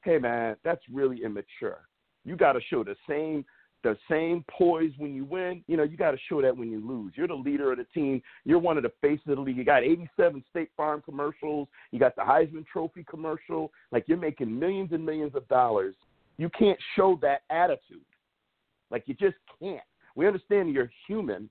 "Hey, 0.03 0.19
man, 0.19 0.57
that's 0.63 0.83
really 0.93 1.25
immature." 1.25 1.87
You 2.25 2.37
got 2.37 2.53
to 2.53 2.61
show 2.69 2.85
the 2.85 2.97
same 3.09 3.45
the 3.83 3.97
same 4.11 4.45
poise 4.51 4.93
when 4.99 5.15
you 5.15 5.25
win. 5.25 5.63
You 5.67 5.77
know, 5.77 5.83
you 5.83 5.97
got 5.97 6.11
to 6.11 6.19
show 6.29 6.43
that 6.43 6.57
when 6.57 6.71
you 6.71 6.87
lose. 6.87 7.13
You're 7.17 7.29
the 7.29 7.35
leader 7.35 7.73
of 7.73 7.79
the 7.79 7.87
team. 7.95 8.23
You're 8.45 8.59
one 8.59 8.77
of 8.77 8.83
the 8.83 8.93
faces 9.01 9.27
of 9.29 9.37
the 9.37 9.43
league. 9.43 9.57
You 9.57 9.65
got 9.65 9.83
87 9.83 10.45
State 10.51 10.71
Farm 10.77 11.03
commercials. 11.05 11.69
You 11.91 11.99
got 11.99 12.17
the 12.17 12.23
Heisman 12.23 12.67
Trophy 12.67 13.05
commercial. 13.09 13.73
Like 13.93 14.05
you're 14.07 14.19
making 14.19 14.57
millions 14.59 14.91
and 14.93 15.05
millions 15.05 15.35
of 15.35 15.47
dollars. 15.49 15.95
You 16.37 16.51
can't 16.59 16.79
show 16.97 17.19
that 17.23 17.43
attitude. 17.51 18.05
Like 18.91 19.05
you 19.07 19.15
just 19.15 19.37
can't. 19.61 19.81
We 20.17 20.27
understand 20.27 20.73
you're 20.73 20.91
human, 21.07 21.49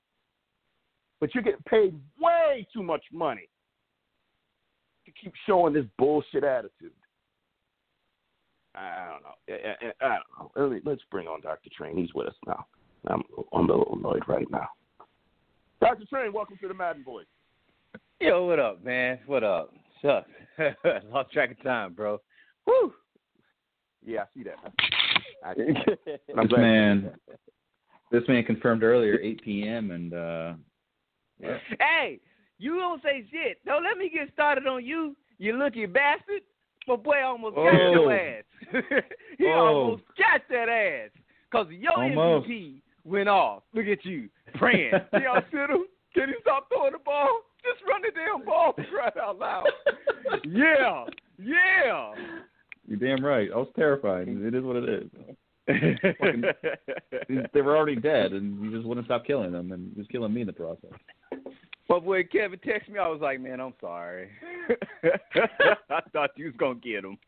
but 1.20 1.34
you're 1.34 1.44
getting 1.44 1.64
paid 1.68 2.00
way 2.20 2.68
too 2.74 2.84
much 2.84 3.04
money 3.12 3.50
to 5.06 5.12
keep 5.12 5.34
showing 5.46 5.74
this 5.74 5.86
bullshit 5.98 6.44
attitude. 6.44 6.92
I 8.80 9.10
don't 9.12 9.24
know. 9.24 9.36
I, 9.50 10.06
I, 10.06 10.14
I 10.14 10.18
don't 10.18 10.56
know. 10.56 10.68
Let- 10.76 10.86
Let's 10.86 11.02
bring 11.12 11.28
on 11.28 11.42
Dr. 11.42 11.70
Train. 11.76 11.98
He's 11.98 12.14
with 12.14 12.28
us 12.28 12.36
now. 12.48 12.66
I'm, 13.08 13.24
I'm 13.54 13.70
a 13.70 13.74
little 13.78 13.96
annoyed 13.98 14.24
right 14.28 14.50
now. 14.50 14.68
Dr. 15.82 16.06
Train, 16.06 16.34
welcome 16.34 16.58
to 16.62 16.68
the 16.68 16.74
Madden 16.74 17.04
Boys. 17.04 17.26
Yo, 18.20 18.46
what 18.46 18.60
up, 18.60 18.84
man? 18.84 19.20
What 19.26 19.44
up? 19.44 19.74
Shucks. 20.02 20.30
Lost 21.12 21.32
track 21.32 21.52
of 21.52 21.64
time, 21.64 21.94
bro. 21.94 22.20
Woo! 22.66 22.94
Yeah, 24.06 24.22
I 24.22 24.26
see 24.34 24.44
that. 24.44 24.56
I 25.44 25.56
see 25.56 25.74
that. 26.06 26.20
I'm 26.38 26.44
This 26.44 26.48
glad 26.50 26.62
man, 26.62 27.12
this 28.12 28.24
man 28.28 28.44
confirmed 28.44 28.84
earlier 28.84 29.20
8 29.22 29.42
p.m. 29.44 29.92
and 29.92 30.14
uh, 30.14 30.54
yeah. 31.40 31.58
hey, 31.80 32.20
you 32.58 32.76
don't 32.78 33.02
say 33.02 33.26
shit. 33.32 33.64
Don't 33.66 33.84
let 33.84 33.98
me 33.98 34.10
get 34.14 34.32
started 34.34 34.68
on 34.68 34.84
you, 34.86 35.16
you 35.38 35.58
lucky 35.58 35.86
bastard. 35.86 36.42
My 36.88 36.96
boy 36.96 37.22
almost 37.24 37.56
got 37.56 37.74
Oh. 37.76 37.92
your 37.92 38.14
ass. 38.14 38.44
he 39.38 39.46
Oh. 39.48 39.52
almost 39.52 40.04
got 40.18 40.42
that 40.50 40.70
ass. 40.70 41.10
Because 41.52 41.68
your 41.72 41.92
Almost. 41.98 42.48
MVP 42.48 42.82
went 43.06 43.28
off. 43.30 43.64
Look 43.74 43.88
at 43.88 44.06
you, 44.06 44.30
praying. 44.56 44.92
Y'all 45.14 45.42
see 45.52 45.58
him? 45.58 45.86
Can 46.14 46.30
he 46.30 46.36
stop 46.42 46.68
throwing 46.70 46.94
the 46.94 47.00
ball? 47.00 47.42
Just 47.64 47.84
run 47.88 48.02
the 48.02 48.12
damn 48.16 48.46
ball 48.46 48.74
right 48.96 49.18
out 49.18 49.38
loud. 49.40 49.66
yeah, 50.46 51.06
yeah. 51.38 52.14
you're 52.88 52.98
damn 53.00 53.24
right. 53.26 53.50
I 53.54 53.58
was 53.58 53.68
terrified. 53.76 54.28
It 54.28 54.54
is 54.56 54.64
what 54.64 54.76
it 54.78 54.90
is. 54.90 55.10
Fucking- 56.20 57.46
They 57.54 57.62
were 57.62 57.76
already 57.78 57.96
dead, 57.96 58.32
and 58.34 58.64
you 58.64 58.72
just 58.72 58.88
wouldn't 58.88 59.06
stop 59.08 59.26
killing 59.26 59.52
them, 59.52 59.72
and 59.72 59.96
just 59.96 60.10
killing 60.10 60.34
me 60.34 60.42
in 60.42 60.48
the 60.48 60.54
process. 60.54 60.92
But 61.90 62.04
when 62.04 62.24
Kevin 62.32 62.60
texted 62.60 62.92
me, 62.92 63.00
I 63.00 63.08
was 63.08 63.20
like, 63.20 63.42
man, 63.42 63.60
I'm 63.60 63.74
sorry. 63.82 64.30
I 65.90 66.02
thought 66.14 66.30
you 66.38 66.46
was 66.46 66.56
going 66.58 66.80
to 66.80 66.88
get 66.88 67.04
him. 67.04 67.18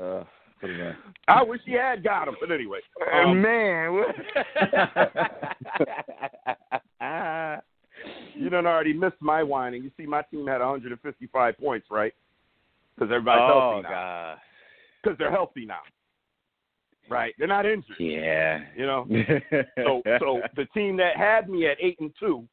Uh, 0.00 0.22
what 0.60 0.70
is 0.70 0.78
that? 0.78 0.94
I 1.26 1.42
wish 1.42 1.60
he 1.66 1.72
had 1.72 2.04
got 2.04 2.28
him, 2.28 2.36
but 2.40 2.52
anyway. 2.52 2.78
Um, 3.12 3.42
man. 3.42 3.92
you 8.36 8.48
done 8.48 8.64
already 8.64 8.92
missed 8.92 9.16
my 9.18 9.42
whining. 9.42 9.82
You 9.82 9.90
see, 9.96 10.06
my 10.06 10.22
team 10.30 10.46
had 10.46 10.60
155 10.60 11.58
points, 11.58 11.88
right? 11.90 12.12
Because 12.94 13.10
everybody's 13.10 13.42
oh, 13.42 13.70
healthy 13.72 13.88
now. 13.88 14.36
Because 15.02 15.18
they're 15.18 15.32
healthy 15.32 15.66
now, 15.66 15.80
right? 17.10 17.34
They're 17.40 17.48
not 17.48 17.66
injured. 17.66 17.96
Yeah. 17.98 18.60
You 18.76 18.86
know. 18.86 19.04
So, 19.78 20.02
so 20.20 20.42
the 20.54 20.66
team 20.74 20.96
that 20.98 21.16
had 21.16 21.50
me 21.50 21.66
at 21.66 21.76
eight 21.80 21.98
and 21.98 22.12
two 22.20 22.46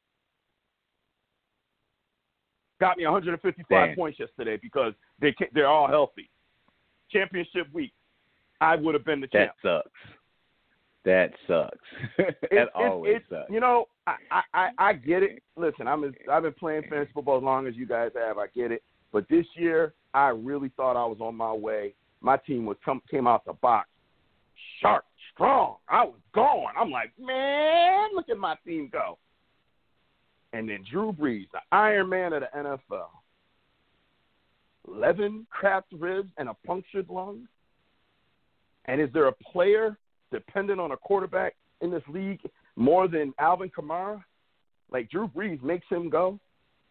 got 2.86 2.98
me 2.98 3.04
155 3.06 3.68
Damn. 3.70 3.96
points 3.96 4.20
yesterday 4.20 4.58
because 4.62 4.94
they 5.20 5.34
they're 5.54 5.68
all 5.68 5.88
healthy. 5.88 6.30
Championship 7.12 7.68
week, 7.74 7.94
I 8.62 8.76
would 8.76 8.94
have 8.96 9.06
been 9.06 9.22
the 9.22 9.28
champ. 9.28 9.52
that 9.64 9.84
sucks. 9.84 9.92
That 11.06 11.32
sucks. 11.48 11.78
that 12.18 12.52
it's- 12.52 12.68
always 12.76 13.16
it's- 13.18 13.30
sucks. 13.30 13.52
You 13.52 13.60
know, 13.60 13.86
I, 14.08 14.42
I, 14.54 14.70
I, 14.78 14.94
get 14.94 15.24
it. 15.24 15.42
Listen, 15.56 15.88
I'm 15.88 16.14
I've 16.32 16.44
been 16.44 16.54
playing 16.54 16.84
fantasy 16.90 17.12
football 17.14 17.38
as 17.38 17.44
long 17.44 17.66
as 17.68 17.76
you 17.76 17.88
guys 17.88 18.12
have. 18.16 18.38
I 18.38 18.48
get 18.56 18.72
it. 18.72 18.84
But 19.12 19.28
this 19.30 19.46
year, 19.56 19.94
I 20.14 20.30
really 20.30 20.70
thought 20.78 20.96
I 20.96 21.06
was 21.06 21.18
on 21.22 21.36
my 21.36 21.54
way. 21.54 21.96
My 22.22 22.38
team 22.38 22.66
was 22.66 22.78
come 22.86 23.02
came 23.10 23.28
out 23.28 23.46
the 23.46 23.54
box 23.54 23.90
sharp, 24.82 25.06
strong. 25.34 25.76
I 25.90 26.04
was 26.04 26.20
going. 26.34 26.68
I'm 26.80 26.92
like, 26.92 27.12
man, 27.20 28.10
look 28.16 28.30
at 28.30 28.38
my 28.38 28.56
team 28.66 28.90
go. 28.92 29.18
And 30.56 30.70
then 30.70 30.86
Drew 30.90 31.12
Brees, 31.12 31.48
the 31.52 31.60
Iron 31.74 32.08
Man 32.08 32.32
of 32.32 32.42
the 32.42 32.58
NFL, 32.58 33.08
eleven 34.88 35.46
cracked 35.50 35.92
ribs 35.92 36.30
and 36.38 36.48
a 36.48 36.54
punctured 36.66 37.10
lung. 37.10 37.46
And 38.86 39.02
is 39.02 39.10
there 39.14 39.28
a 39.28 39.34
player 39.52 39.98
dependent 40.32 40.80
on 40.80 40.92
a 40.94 40.98
quarterback 40.98 41.56
in 41.82 41.92
this 41.92 42.04
league 42.08 42.40
more 42.78 43.10
than 43.10 43.34
Alvin 43.38 43.70
Kamara? 43.70 44.24
Like 44.90 45.10
Drew 45.10 45.28
Brees 45.28 45.62
makes 45.62 45.88
him 45.90 46.10
go. 46.10 46.40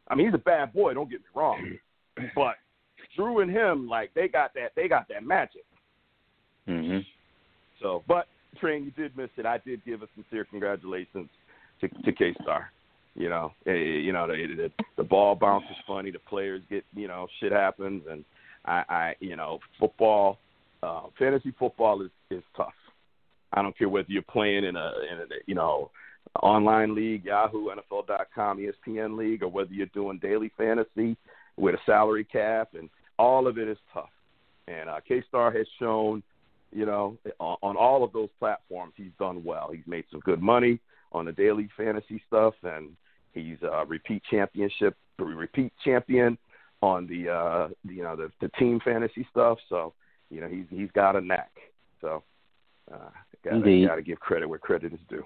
I 0.09 0.15
mean, 0.15 0.27
he's 0.27 0.35
a 0.35 0.39
bad 0.39 0.75
boy. 0.75 0.93
Don't 0.93 1.09
get 1.09 1.21
me 1.21 1.27
wrong, 1.35 1.79
but 2.35 2.57
Drew 3.17 3.41
and 3.41 3.51
him, 3.51 3.89
like 3.89 4.13
they 4.13 4.29
got 4.29 4.53
that, 4.53 4.73
they 4.77 4.89
got 4.89 5.09
that 5.09 5.25
magic. 5.25 5.65
Mm-hmm. 6.69 6.99
So, 7.81 8.03
but 8.07 8.27
Train, 8.61 8.85
you 8.85 8.91
did 8.91 9.17
miss 9.17 9.31
it. 9.39 9.47
I 9.47 9.57
did 9.57 9.83
give 9.87 10.03
a 10.03 10.09
sincere 10.15 10.45
congratulations 10.45 11.31
to 11.81 11.89
to 11.89 12.13
K 12.13 12.35
Star. 12.43 12.71
You 13.15 13.29
know, 13.29 13.53
eh, 13.67 13.73
you 13.73 14.13
know 14.13 14.27
the, 14.27 14.35
the 14.57 14.71
the 14.97 15.05
ball 15.05 15.37
bounces 15.37 15.77
funny. 15.87 16.11
The 16.11 16.19
players 16.19 16.63
get, 16.69 16.85
you 16.95 17.07
know, 17.07 17.29
shit 17.41 17.53
happens, 17.53 18.03
and 18.11 18.25
I, 18.65 18.83
I 18.89 19.15
you 19.21 19.37
know, 19.37 19.61
football, 19.79 20.39
uh, 20.83 21.03
fantasy 21.19 21.55
football 21.59 22.03
is 22.03 22.11
is 22.31 22.43
tough. 22.57 22.75
I 23.53 23.63
don't 23.63 23.77
care 23.79 23.89
whether 23.89 24.11
you're 24.11 24.23
playing 24.23 24.65
in 24.65 24.77
a 24.77 24.93
in 25.11 25.19
a 25.19 25.27
you 25.47 25.55
know 25.55 25.91
online 26.43 26.95
league, 26.95 27.25
Yahoo, 27.25 27.69
NFL.com, 27.69 28.59
ESPN 28.59 29.17
league, 29.17 29.45
or 29.45 29.49
whether 29.49 29.73
you're 29.73 29.87
doing 29.87 30.19
daily 30.21 30.51
fantasy 30.59 31.17
with 31.57 31.77
a 31.77 31.79
salary 31.87 32.25
cap, 32.25 32.71
and 32.75 32.91
all 33.17 33.47
of 33.47 33.59
it 33.59 33.69
is 33.69 33.79
tough. 33.93 34.11
And 34.67 34.91
uh, 34.91 34.99
K 35.07 35.23
Star 35.29 35.53
has 35.53 35.67
shown 35.79 36.23
you 36.73 36.85
know, 36.85 37.17
on, 37.39 37.57
on 37.63 37.77
all 37.77 38.03
of 38.03 38.13
those 38.13 38.29
platforms, 38.41 38.93
he's 38.97 39.13
done 39.19 39.45
well. 39.45 39.71
He's 39.73 39.87
made 39.87 40.05
some 40.11 40.21
good 40.21 40.43
money 40.43 40.81
on 41.15 41.25
the 41.25 41.33
daily 41.33 41.69
fantasy 41.77 42.21
stuff, 42.27 42.55
and 42.63 42.91
he's 43.33 43.57
a 43.63 43.85
repeat 43.87 44.23
championship, 44.31 44.97
repeat 45.19 45.73
champion 45.85 46.37
on 46.83 47.07
the, 47.07 47.31
uh, 47.31 47.69
you 47.89 48.03
know, 48.03 48.17
the, 48.17 48.31
the 48.41 48.49
team 48.59 48.81
fantasy 48.85 49.27
stuff. 49.31 49.59
So, 49.69 49.95
you 50.31 50.41
know, 50.41 50.49
he's 50.49 50.67
he's 50.69 50.91
got 50.93 51.17
a 51.17 51.21
knack. 51.21 51.53
So, 52.01 52.23
uh, 52.93 53.11
gotta 53.45 53.87
gotta 53.87 54.03
give 54.03 54.21
credit 54.21 54.49
where 54.49 54.59
credit 54.59 54.93
is 54.93 55.01
due. 55.09 55.25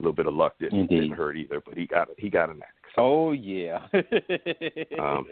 A 0.00 0.02
little 0.02 0.12
bit 0.12 0.26
of 0.26 0.34
luck 0.34 0.54
didn't, 0.58 0.80
Indeed. 0.80 1.00
didn't 1.00 1.16
hurt 1.16 1.36
either, 1.36 1.62
but 1.64 1.78
he 1.78 1.86
got 1.86 2.10
it. 2.10 2.16
He 2.18 2.28
got 2.28 2.50
an 2.50 2.58
knack. 2.58 2.74
So, 2.96 3.02
Oh, 3.02 3.32
yeah. 3.32 3.86
Um, 5.00 5.26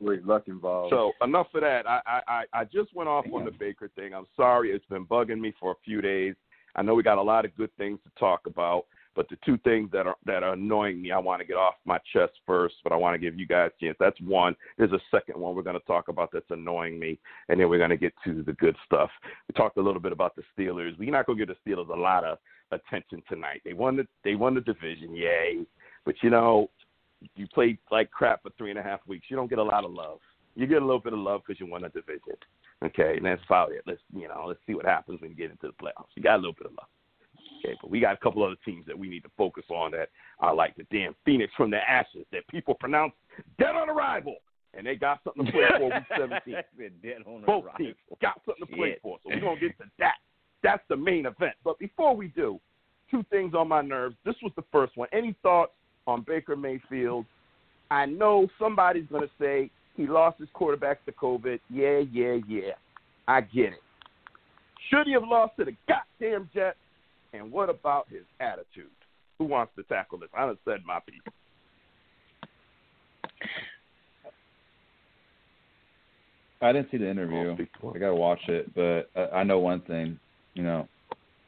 With 0.00 0.24
luck 0.24 0.44
involved. 0.48 0.90
So 0.92 1.12
enough 1.22 1.46
of 1.54 1.62
that. 1.62 1.88
I, 1.88 2.00
I, 2.06 2.20
I 2.28 2.44
I 2.60 2.64
just 2.64 2.94
went 2.94 3.08
off 3.08 3.24
on 3.32 3.44
the 3.44 3.50
Baker 3.50 3.90
thing. 3.96 4.12
I'm 4.14 4.26
sorry. 4.36 4.70
It's 4.70 4.84
been 4.86 5.06
bugging 5.06 5.40
me 5.40 5.54
for 5.58 5.72
a 5.72 5.74
few 5.84 6.00
days. 6.00 6.34
I 6.76 6.82
know 6.82 6.94
we 6.94 7.02
got 7.02 7.18
a 7.18 7.22
lot 7.22 7.44
of 7.44 7.56
good 7.56 7.74
things 7.76 7.98
to 8.04 8.20
talk 8.20 8.46
about, 8.46 8.84
but 9.14 9.28
the 9.28 9.36
two 9.44 9.58
things 9.58 9.90
that 9.92 10.06
are 10.06 10.16
that 10.26 10.42
are 10.42 10.52
annoying 10.52 11.02
me, 11.02 11.10
I 11.10 11.18
want 11.18 11.40
to 11.40 11.46
get 11.46 11.56
off 11.56 11.74
my 11.84 11.98
chest 12.12 12.32
first. 12.46 12.76
But 12.84 12.92
I 12.92 12.96
want 12.96 13.14
to 13.14 13.18
give 13.18 13.38
you 13.38 13.46
guys 13.46 13.70
a 13.76 13.84
chance. 13.84 13.96
That's 13.98 14.20
one. 14.20 14.54
There's 14.76 14.92
a 14.92 15.00
second 15.10 15.40
one 15.40 15.56
we're 15.56 15.62
going 15.62 15.78
to 15.78 15.86
talk 15.86 16.08
about 16.08 16.30
that's 16.32 16.50
annoying 16.50 16.98
me, 16.98 17.18
and 17.48 17.58
then 17.58 17.68
we're 17.68 17.78
going 17.78 17.90
to 17.90 17.96
get 17.96 18.14
to 18.24 18.42
the 18.42 18.52
good 18.52 18.76
stuff. 18.86 19.10
We 19.48 19.54
talked 19.54 19.76
a 19.76 19.82
little 19.82 20.00
bit 20.00 20.12
about 20.12 20.36
the 20.36 20.42
Steelers. 20.56 20.96
We're 20.98 21.10
not 21.10 21.26
going 21.26 21.38
to 21.38 21.46
give 21.46 21.54
the 21.54 21.70
Steelers 21.70 21.88
a 21.88 22.00
lot 22.00 22.22
of 22.22 22.38
attention 22.70 23.22
tonight. 23.28 23.62
They 23.64 23.72
won 23.72 23.96
the 23.96 24.06
they 24.22 24.36
won 24.36 24.54
the 24.54 24.60
division, 24.60 25.14
yay! 25.14 25.66
But 26.04 26.14
you 26.22 26.30
know, 26.30 26.70
you 27.34 27.46
played 27.48 27.78
like 27.90 28.10
crap 28.10 28.42
for 28.42 28.50
three 28.56 28.70
and 28.70 28.78
a 28.78 28.82
half 28.82 29.00
weeks. 29.06 29.26
You 29.28 29.36
don't 29.36 29.50
get 29.50 29.58
a 29.58 29.64
lot 29.64 29.84
of 29.84 29.90
love. 29.90 30.20
You 30.58 30.66
get 30.66 30.82
a 30.82 30.84
little 30.84 30.98
bit 31.00 31.12
of 31.12 31.20
love 31.20 31.42
because 31.46 31.60
you 31.60 31.66
won 31.70 31.84
a 31.84 31.88
division. 31.88 32.34
Okay, 32.84 33.14
and 33.16 33.24
that's 33.24 33.40
about 33.46 33.70
it. 33.72 33.82
Let's 33.86 34.00
you 34.14 34.26
know, 34.28 34.44
let's 34.46 34.60
see 34.66 34.74
what 34.74 34.84
happens 34.84 35.20
when 35.20 35.30
you 35.30 35.36
get 35.36 35.50
into 35.52 35.68
the 35.68 35.72
playoffs. 35.84 36.08
You 36.16 36.22
got 36.22 36.34
a 36.34 36.38
little 36.42 36.52
bit 36.52 36.66
of 36.66 36.72
love. 36.72 36.88
Okay, 37.64 37.76
but 37.80 37.90
we 37.90 38.00
got 38.00 38.14
a 38.14 38.18
couple 38.18 38.42
other 38.44 38.56
teams 38.64 38.84
that 38.86 38.98
we 38.98 39.08
need 39.08 39.22
to 39.22 39.30
focus 39.36 39.64
on 39.70 39.92
that 39.92 40.08
are 40.40 40.54
like 40.54 40.74
the 40.76 40.84
damn 40.92 41.14
Phoenix 41.24 41.52
from 41.56 41.70
the 41.70 41.78
ashes 41.88 42.24
that 42.32 42.46
people 42.48 42.74
pronounce 42.74 43.12
dead 43.58 43.76
on 43.76 43.88
arrival, 43.88 44.36
and 44.74 44.84
they 44.86 44.96
got 44.96 45.20
something 45.24 45.46
to 45.46 45.52
play 45.52 45.64
for 45.76 45.84
week 45.84 46.04
17. 46.18 46.54
Been 46.76 46.92
dead 47.02 47.22
on 47.26 47.42
Both 47.46 47.64
arrival. 47.64 47.78
teams 47.78 47.96
got 48.20 48.40
something 48.44 48.66
to 48.66 48.76
play 48.76 48.96
for, 49.00 49.18
so 49.22 49.30
we're 49.32 49.40
gonna 49.40 49.60
get 49.60 49.78
to 49.78 49.84
that. 50.00 50.16
That's 50.62 50.82
the 50.88 50.96
main 50.96 51.26
event. 51.26 51.54
But 51.64 51.78
before 51.78 52.16
we 52.16 52.28
do, 52.28 52.58
two 53.10 53.24
things 53.30 53.54
on 53.54 53.68
my 53.68 53.80
nerves. 53.82 54.16
This 54.24 54.34
was 54.42 54.52
the 54.56 54.64
first 54.72 54.96
one. 54.96 55.08
Any 55.12 55.36
thoughts 55.42 55.72
on 56.08 56.22
Baker 56.26 56.56
Mayfield? 56.56 57.26
I 57.90 58.06
know 58.06 58.48
somebody's 58.58 59.06
gonna 59.10 59.30
say 59.40 59.70
he 59.98 60.06
lost 60.06 60.38
his 60.38 60.48
quarterback 60.54 61.04
to 61.04 61.12
COVID. 61.12 61.58
Yeah, 61.68 61.98
yeah, 62.10 62.36
yeah. 62.48 62.72
I 63.26 63.40
get 63.40 63.72
it. 63.72 63.82
Should 64.88 65.08
he 65.08 65.12
have 65.12 65.24
lost 65.24 65.56
to 65.58 65.64
the 65.64 65.72
goddamn 65.88 66.48
Jets? 66.54 66.78
And 67.34 67.50
what 67.50 67.68
about 67.68 68.06
his 68.08 68.22
attitude? 68.40 68.90
Who 69.38 69.44
wants 69.44 69.72
to 69.76 69.82
tackle 69.82 70.18
this? 70.18 70.30
I 70.36 70.46
done 70.46 70.56
said 70.64 70.78
my 70.86 71.00
piece. 71.00 71.20
I 76.62 76.72
didn't 76.72 76.90
see 76.90 76.96
the 76.96 77.10
interview. 77.10 77.56
I 77.94 77.98
gotta 77.98 78.14
watch 78.14 78.40
it, 78.48 78.72
but 78.74 79.10
I, 79.14 79.38
I 79.38 79.44
know 79.44 79.58
one 79.58 79.80
thing. 79.82 80.18
You 80.54 80.62
know, 80.62 80.88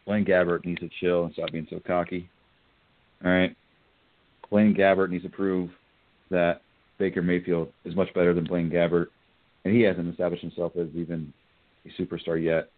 Blaine 0.06 0.24
Gabbert 0.24 0.64
needs 0.64 0.80
to 0.80 0.90
chill 1.00 1.24
and 1.24 1.32
stop 1.32 1.50
being 1.52 1.66
so 1.70 1.80
cocky. 1.84 2.28
All 3.24 3.30
right, 3.30 3.56
Blaine 4.50 4.74
Gabbert 4.74 5.10
needs 5.10 5.24
to 5.24 5.30
prove 5.30 5.70
that 6.30 6.60
Baker 7.00 7.22
Mayfield 7.22 7.72
is 7.84 7.96
much 7.96 8.12
better 8.14 8.32
than 8.32 8.44
Blaine 8.44 8.70
Gabbert, 8.70 9.06
and 9.64 9.74
he 9.74 9.80
hasn't 9.80 10.08
established 10.08 10.42
himself 10.42 10.76
as 10.76 10.86
even 10.94 11.32
a 11.84 12.00
superstar 12.00 12.40
yet. 12.40 12.70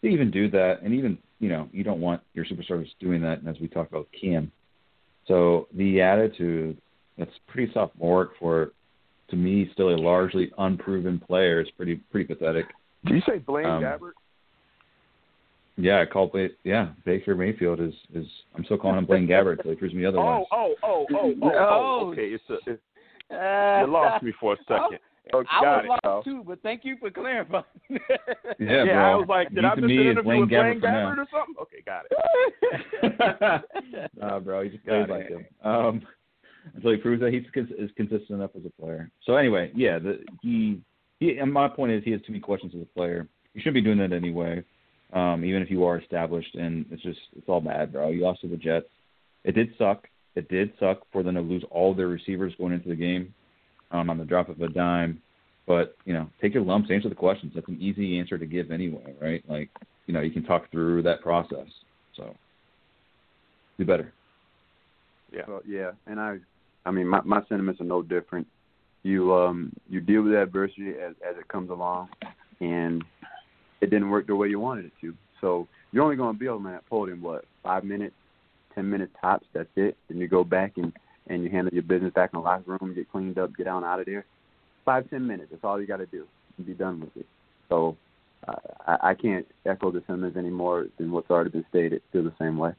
To 0.00 0.08
even 0.08 0.32
do 0.32 0.50
that, 0.50 0.80
and 0.82 0.92
even 0.92 1.16
you 1.38 1.48
know, 1.48 1.68
you 1.70 1.84
don't 1.84 2.00
want 2.00 2.22
your 2.34 2.44
superstars 2.44 2.86
doing 2.98 3.20
that. 3.20 3.38
And 3.38 3.48
as 3.48 3.60
we 3.60 3.68
talked 3.68 3.92
about 3.92 4.08
Cam, 4.18 4.50
so 5.28 5.68
the 5.76 6.00
attitude 6.00 6.78
that's 7.16 7.30
pretty 7.46 7.72
sophomoric 7.72 8.30
for 8.40 8.72
to 9.28 9.36
me 9.36 9.70
still 9.72 9.90
a 9.90 9.96
largely 9.96 10.50
unproven 10.58 11.20
player 11.20 11.60
is 11.60 11.68
pretty 11.76 11.96
pretty 12.10 12.34
pathetic. 12.34 12.66
Did 13.04 13.14
you 13.14 13.22
say 13.28 13.38
Blaine 13.38 13.66
Um, 13.66 13.82
Gabbert? 13.82 14.12
Yeah, 15.76 16.00
I 16.00 16.06
call 16.06 16.28
Ba- 16.28 16.48
yeah 16.64 16.88
Baker 17.04 17.36
Mayfield 17.36 17.80
is 17.80 17.94
is 18.14 18.26
I'm 18.56 18.64
still 18.64 18.78
calling 18.78 18.98
him 18.98 19.06
Blaine 19.06 19.28
Gabbert 19.28 19.58
until 19.58 19.70
he 19.72 19.76
proves 19.76 19.94
me 19.94 20.04
otherwise. 20.04 20.44
Oh, 20.50 20.74
oh, 20.82 21.06
oh, 21.06 21.06
oh, 21.14 21.34
oh, 21.42 21.50
oh. 21.54 22.10
Okay, 22.10 22.28
it's 22.28 22.44
a, 22.50 22.70
it's, 22.70 22.82
you 23.32 23.86
lost 23.92 24.22
me 24.22 24.32
for 24.40 24.54
a 24.54 24.56
second. 24.68 24.98
Oh, 25.32 25.44
I 25.50 25.62
got 25.62 25.76
was 25.76 25.84
it. 25.84 25.88
lost 25.88 26.02
Carl. 26.02 26.22
too, 26.24 26.42
but 26.46 26.60
thank 26.62 26.84
you 26.84 26.96
for 26.98 27.10
clarifying. 27.10 27.64
yeah, 27.88 27.98
yeah, 28.58 28.84
bro. 28.84 29.12
I 29.12 29.14
was 29.14 29.28
like, 29.28 29.48
did 29.54 29.60
He 29.60 29.66
I 29.66 29.74
to 29.74 29.80
miss 29.80 29.88
me 29.88 29.96
an 29.96 30.02
is 30.02 30.10
interview 30.10 30.22
Blaine 30.24 30.40
with 30.40 30.48
Blaine 30.50 30.80
Gabbert 30.80 31.14
for 31.14 31.22
or 31.22 31.26
something? 31.30 31.54
Okay, 31.62 31.82
got 31.86 32.04
it. 33.00 34.10
nah, 34.18 34.40
bro, 34.40 34.62
he 34.64 34.70
just 34.70 34.84
Got 34.84 35.06
plays 35.06 35.08
like 35.08 35.28
him. 35.28 35.46
Um, 35.62 36.02
until 36.74 36.90
he 36.90 36.96
proves 36.96 37.22
that 37.22 37.32
he's 37.32 37.44
cons- 37.54 37.70
is 37.78 37.90
consistent 37.96 38.30
enough 38.30 38.50
as 38.56 38.62
a 38.66 38.82
player. 38.82 39.10
So 39.24 39.36
anyway, 39.36 39.70
yeah, 39.74 39.98
the, 39.98 40.18
he 40.42 40.80
he. 41.20 41.38
And 41.38 41.52
my 41.52 41.68
point 41.68 41.92
is, 41.92 42.02
he 42.04 42.10
has 42.12 42.20
too 42.22 42.32
many 42.32 42.40
questions 42.40 42.72
as 42.74 42.82
a 42.82 42.86
player. 42.86 43.26
You 43.54 43.60
shouldn't 43.60 43.74
be 43.74 43.80
doing 43.80 43.98
that 43.98 44.12
anyway. 44.12 44.62
Um, 45.12 45.44
even 45.44 45.62
if 45.62 45.70
you 45.70 45.84
are 45.84 45.98
established, 45.98 46.54
and 46.54 46.86
it's 46.90 47.02
just 47.02 47.18
it's 47.36 47.48
all 47.48 47.60
bad, 47.60 47.92
bro. 47.92 48.08
You 48.08 48.22
lost 48.22 48.40
to 48.42 48.48
the 48.48 48.56
Jets. 48.56 48.86
It 49.44 49.52
did 49.52 49.70
suck. 49.78 50.08
It 50.34 50.48
did 50.48 50.72
suck 50.80 51.02
for 51.12 51.22
them 51.22 51.34
to 51.34 51.40
lose 51.40 51.64
all 51.70 51.94
their 51.94 52.08
receivers 52.08 52.54
going 52.58 52.72
into 52.72 52.88
the 52.88 52.96
game 52.96 53.34
um, 53.90 54.08
on 54.08 54.18
the 54.18 54.24
drop 54.24 54.48
of 54.48 54.60
a 54.60 54.68
dime. 54.68 55.20
But 55.66 55.96
you 56.04 56.14
know, 56.14 56.28
take 56.40 56.54
your 56.54 56.64
lumps, 56.64 56.90
answer 56.90 57.08
the 57.08 57.14
questions. 57.14 57.52
That's 57.54 57.68
an 57.68 57.80
easy 57.80 58.18
answer 58.18 58.38
to 58.38 58.46
give 58.46 58.70
anyway, 58.70 59.14
right? 59.20 59.44
Like 59.48 59.70
you 60.06 60.14
know, 60.14 60.20
you 60.20 60.30
can 60.30 60.44
talk 60.44 60.70
through 60.70 61.02
that 61.02 61.20
process. 61.20 61.66
So 62.16 62.34
do 63.78 63.84
better. 63.84 64.12
Yeah. 65.32 65.42
Well, 65.48 65.62
yeah, 65.66 65.92
and 66.06 66.20
I, 66.20 66.38
I 66.84 66.90
mean, 66.90 67.06
my 67.06 67.20
my 67.22 67.42
sentiments 67.48 67.80
are 67.80 67.84
no 67.84 68.02
different. 68.02 68.46
You 69.02 69.34
um 69.34 69.72
you 69.88 70.00
deal 70.00 70.22
with 70.22 70.34
adversity 70.34 70.90
as 70.90 71.14
as 71.28 71.36
it 71.38 71.48
comes 71.48 71.70
along, 71.70 72.08
and 72.60 73.04
it 73.80 73.90
didn't 73.90 74.10
work 74.10 74.26
the 74.26 74.36
way 74.36 74.48
you 74.48 74.60
wanted 74.60 74.86
it 74.86 74.92
to. 75.00 75.14
So 75.40 75.68
you're 75.90 76.04
only 76.04 76.16
going 76.16 76.34
to 76.34 76.38
be 76.38 76.48
on 76.48 76.62
that 76.64 76.86
podium 76.86 77.22
what 77.22 77.44
five 77.62 77.84
minutes, 77.84 78.14
ten 78.74 78.88
minutes 78.88 79.12
tops. 79.20 79.46
That's 79.52 79.68
it. 79.76 79.96
Then 80.08 80.18
you 80.18 80.28
go 80.28 80.44
back 80.44 80.72
and 80.76 80.92
and 81.28 81.44
you 81.44 81.50
handle 81.50 81.72
your 81.72 81.82
business 81.82 82.12
back 82.14 82.30
in 82.32 82.40
the 82.40 82.44
locker 82.44 82.76
room, 82.80 82.94
get 82.94 83.10
cleaned 83.10 83.38
up, 83.38 83.56
get 83.56 83.66
on 83.66 83.84
out 83.84 84.00
of 84.00 84.06
there. 84.06 84.24
Five 84.84 85.08
ten 85.10 85.26
minutes. 85.26 85.50
That's 85.50 85.64
all 85.64 85.80
you 85.80 85.86
got 85.86 85.98
to 85.98 86.06
do 86.06 86.26
and 86.56 86.66
be 86.66 86.74
done 86.74 87.00
with 87.00 87.16
it. 87.16 87.26
So 87.68 87.96
uh, 88.46 88.54
I, 88.86 89.10
I 89.10 89.14
can't 89.14 89.46
echo 89.66 89.90
the 89.90 90.02
sentiments 90.06 90.36
any 90.36 90.50
more 90.50 90.86
than 90.98 91.12
what's 91.12 91.30
already 91.30 91.50
been 91.50 91.64
stated. 91.70 92.02
Feel 92.12 92.24
the 92.24 92.34
same 92.38 92.56
way. 92.56 92.72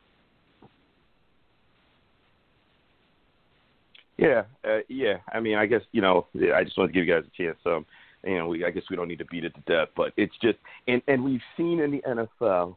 Yeah, 4.18 4.44
uh, 4.64 4.80
yeah. 4.90 5.18
I 5.32 5.40
mean, 5.40 5.56
I 5.56 5.66
guess 5.66 5.82
you 5.92 6.02
know, 6.02 6.28
I 6.56 6.64
just 6.64 6.78
want 6.78 6.90
to 6.90 6.94
give 6.94 7.08
you 7.08 7.14
guys 7.14 7.24
a 7.26 7.42
chance. 7.42 7.58
Um, 7.66 7.86
you 8.24 8.38
know, 8.38 8.48
we 8.48 8.64
I 8.64 8.70
guess 8.70 8.84
we 8.90 8.96
don't 8.96 9.08
need 9.08 9.20
to 9.20 9.26
beat 9.26 9.44
it 9.44 9.54
to 9.56 9.62
death, 9.62 9.90
but 9.96 10.14
it's 10.18 10.36
just, 10.42 10.58
and 10.88 11.02
and 11.08 11.24
we've 11.24 11.42
seen 11.58 11.80
in 11.80 11.92
the 11.92 12.02
NFL 12.08 12.76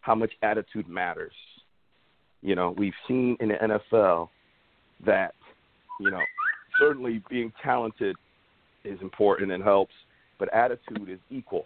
how 0.00 0.14
much 0.14 0.32
attitude 0.42 0.88
matters. 0.88 1.32
You 2.44 2.54
know, 2.54 2.74
we've 2.76 2.92
seen 3.08 3.36
in 3.40 3.48
the 3.48 3.54
NFL 3.54 4.28
that, 5.06 5.34
you 5.98 6.10
know, 6.10 6.20
certainly 6.78 7.22
being 7.30 7.50
talented 7.62 8.16
is 8.84 9.00
important 9.00 9.50
and 9.50 9.64
helps, 9.64 9.94
but 10.38 10.52
attitude 10.52 11.08
is 11.08 11.18
equal. 11.30 11.64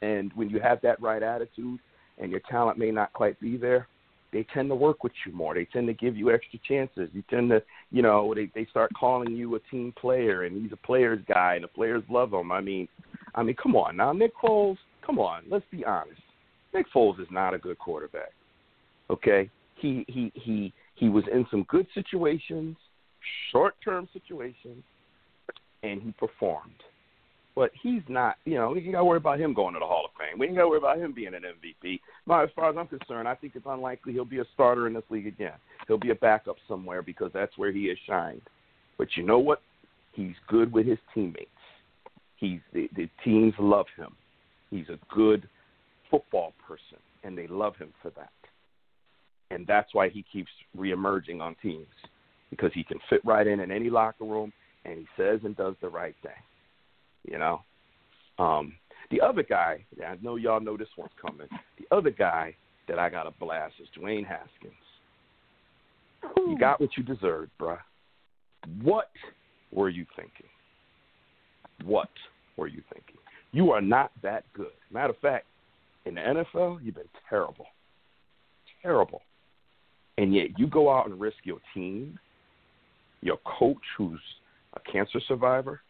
And 0.00 0.32
when 0.34 0.48
you 0.48 0.58
have 0.60 0.80
that 0.82 1.00
right 1.02 1.22
attitude, 1.22 1.78
and 2.18 2.30
your 2.30 2.40
talent 2.50 2.78
may 2.78 2.90
not 2.90 3.12
quite 3.12 3.38
be 3.38 3.58
there, 3.58 3.88
they 4.32 4.46
tend 4.54 4.70
to 4.70 4.74
work 4.74 5.04
with 5.04 5.12
you 5.26 5.32
more. 5.32 5.54
They 5.54 5.66
tend 5.66 5.86
to 5.86 5.92
give 5.92 6.16
you 6.16 6.30
extra 6.30 6.58
chances. 6.66 7.10
You 7.12 7.22
tend 7.28 7.50
to, 7.50 7.62
you 7.90 8.00
know, 8.00 8.32
they 8.34 8.50
they 8.54 8.66
start 8.70 8.90
calling 8.98 9.34
you 9.34 9.54
a 9.54 9.60
team 9.70 9.92
player, 10.00 10.44
and 10.44 10.62
he's 10.62 10.72
a 10.72 10.86
player's 10.86 11.20
guy, 11.28 11.56
and 11.56 11.64
the 11.64 11.68
players 11.68 12.02
love 12.08 12.32
him. 12.32 12.50
I 12.50 12.62
mean, 12.62 12.88
I 13.34 13.42
mean, 13.42 13.56
come 13.62 13.76
on 13.76 13.96
now, 13.96 14.12
Nick 14.12 14.32
Foles. 14.42 14.78
Come 15.04 15.18
on, 15.18 15.42
let's 15.50 15.64
be 15.70 15.84
honest. 15.84 16.20
Nick 16.72 16.86
Foles 16.94 17.20
is 17.20 17.28
not 17.30 17.54
a 17.54 17.58
good 17.58 17.78
quarterback. 17.78 18.32
Okay, 19.10 19.50
he 19.76 20.04
he 20.08 20.32
he 20.34 20.72
he 20.94 21.08
was 21.08 21.24
in 21.32 21.46
some 21.50 21.64
good 21.64 21.86
situations, 21.94 22.76
short-term 23.52 24.08
situations, 24.12 24.82
and 25.82 26.02
he 26.02 26.12
performed. 26.12 26.82
But 27.54 27.70
he's 27.82 28.02
not, 28.06 28.36
you 28.44 28.56
know, 28.56 28.74
you 28.74 28.92
got 28.92 28.98
to 28.98 29.04
worry 29.04 29.16
about 29.16 29.40
him 29.40 29.54
going 29.54 29.72
to 29.72 29.80
the 29.80 29.86
Hall 29.86 30.04
of 30.04 30.10
Fame. 30.18 30.38
We 30.38 30.46
ain't 30.46 30.56
got 30.56 30.62
to 30.62 30.68
worry 30.68 30.78
about 30.78 30.98
him 30.98 31.14
being 31.14 31.32
an 31.32 31.42
MVP. 31.42 32.00
But 32.26 32.44
as 32.44 32.50
far 32.54 32.68
as 32.68 32.76
I'm 32.76 32.86
concerned, 32.86 33.26
I 33.26 33.34
think 33.34 33.54
it's 33.56 33.64
unlikely 33.66 34.12
he'll 34.12 34.26
be 34.26 34.40
a 34.40 34.44
starter 34.52 34.86
in 34.86 34.92
this 34.92 35.04
league 35.08 35.26
again. 35.26 35.54
He'll 35.88 35.96
be 35.96 36.10
a 36.10 36.16
backup 36.16 36.56
somewhere 36.68 37.00
because 37.00 37.30
that's 37.32 37.56
where 37.56 37.72
he 37.72 37.88
has 37.88 37.96
shined. 38.06 38.42
But 38.98 39.08
you 39.16 39.22
know 39.22 39.38
what? 39.38 39.62
He's 40.12 40.34
good 40.48 40.70
with 40.70 40.86
his 40.86 40.98
teammates. 41.14 41.48
He's 42.36 42.60
the, 42.74 42.90
the 42.94 43.08
teams 43.24 43.54
love 43.58 43.86
him. 43.96 44.14
He's 44.70 44.88
a 44.90 44.98
good 45.14 45.48
football 46.10 46.52
person, 46.66 46.98
and 47.24 47.38
they 47.38 47.46
love 47.46 47.76
him 47.76 47.92
for 48.02 48.10
that. 48.16 48.30
And 49.50 49.66
that's 49.66 49.94
why 49.94 50.08
he 50.08 50.24
keeps 50.32 50.50
reemerging 50.76 51.40
on 51.40 51.54
teams 51.62 51.86
because 52.50 52.70
he 52.74 52.84
can 52.84 52.98
fit 53.08 53.20
right 53.24 53.46
in 53.46 53.60
in 53.60 53.70
any 53.70 53.90
locker 53.90 54.24
room, 54.24 54.52
and 54.84 54.98
he 54.98 55.06
says 55.16 55.40
and 55.44 55.56
does 55.56 55.74
the 55.80 55.88
right 55.88 56.14
thing. 56.22 56.32
You 57.30 57.38
know, 57.38 57.60
um, 58.38 58.74
the 59.10 59.20
other 59.20 59.42
guy, 59.42 59.84
I 60.04 60.16
know 60.22 60.36
y'all 60.36 60.60
know 60.60 60.76
this 60.76 60.88
one's 60.96 61.12
coming. 61.20 61.48
The 61.78 61.96
other 61.96 62.10
guy 62.10 62.54
that 62.88 62.98
I 62.98 63.08
got 63.08 63.24
to 63.24 63.32
blast 63.32 63.74
is 63.80 63.88
Dwayne 63.98 64.26
Haskins. 64.26 64.72
You 66.36 66.56
got 66.58 66.80
what 66.80 66.90
you 66.96 67.02
deserved, 67.02 67.50
bruh. 67.60 67.78
What 68.82 69.10
were 69.72 69.88
you 69.88 70.06
thinking? 70.16 70.46
What 71.84 72.08
were 72.56 72.66
you 72.66 72.82
thinking? 72.92 73.16
You 73.52 73.70
are 73.70 73.80
not 73.80 74.10
that 74.22 74.44
good. 74.54 74.72
Matter 74.92 75.12
of 75.12 75.18
fact, 75.18 75.46
in 76.04 76.14
the 76.14 76.20
NFL, 76.20 76.78
you've 76.82 76.94
been 76.94 77.04
terrible. 77.28 77.66
Terrible. 78.82 79.22
And 80.18 80.34
yet 80.34 80.58
you 80.58 80.66
go 80.66 80.90
out 80.90 81.06
and 81.06 81.20
risk 81.20 81.36
your 81.44 81.58
team, 81.74 82.18
your 83.20 83.38
coach 83.58 83.76
who's 83.96 84.20
a 84.74 84.80
cancer 84.90 85.20
survivor, 85.28 85.80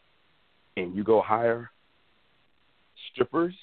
and 0.77 0.95
you 0.95 1.05
go 1.05 1.21
hire 1.21 1.71
strippers, 3.13 3.55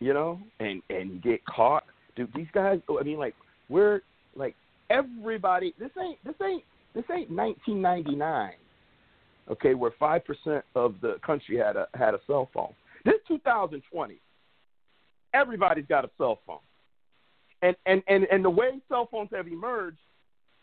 you 0.00 0.12
know, 0.12 0.40
and 0.60 0.82
and 0.90 1.22
get 1.22 1.44
caught. 1.46 1.84
Dude, 2.16 2.30
these 2.34 2.48
guys. 2.52 2.80
I 2.88 3.02
mean, 3.02 3.18
like 3.18 3.34
we're 3.68 4.00
like 4.34 4.54
everybody. 4.90 5.74
This 5.78 5.90
ain't 6.00 6.18
this 6.24 6.34
ain't 6.42 6.64
this 6.94 7.04
ain't 7.10 7.30
1999. 7.30 8.52
Okay, 9.50 9.74
where 9.74 9.92
five 9.98 10.22
percent 10.24 10.64
of 10.74 10.96
the 11.00 11.16
country 11.24 11.56
had 11.58 11.76
a 11.76 11.86
had 11.94 12.14
a 12.14 12.20
cell 12.26 12.48
phone. 12.52 12.72
This 13.04 13.14
2020. 13.28 14.16
Everybody's 15.34 15.84
got 15.86 16.04
a 16.04 16.10
cell 16.16 16.38
phone, 16.46 16.58
and 17.62 17.76
and 17.86 18.02
and 18.08 18.24
and 18.30 18.44
the 18.44 18.50
way 18.50 18.80
cell 18.88 19.08
phones 19.10 19.30
have 19.34 19.48
emerged, 19.48 19.98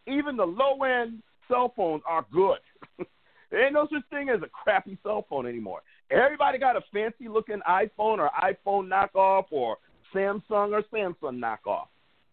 even 0.08 0.38
the 0.38 0.46
low 0.46 0.84
end 0.84 1.22
cell 1.48 1.74
phones 1.76 2.04
are 2.08 2.26
good. 2.32 2.60
There 3.52 3.64
ain't 3.64 3.74
no 3.74 3.88
such 3.92 4.04
thing 4.10 4.30
as 4.30 4.42
a 4.42 4.48
crappy 4.48 4.98
cell 5.04 5.26
phone 5.30 5.46
anymore. 5.46 5.82
Everybody 6.12 6.58
got 6.58 6.76
a 6.76 6.82
fancy 6.92 7.28
looking 7.30 7.62
iPhone 7.70 8.18
or 8.18 8.30
iPhone 8.42 8.90
knockoff 8.90 9.46
or 9.52 9.78
Samsung 10.14 10.74
or 10.74 10.84
Samsung 10.94 11.40
knockoff. 11.40 11.86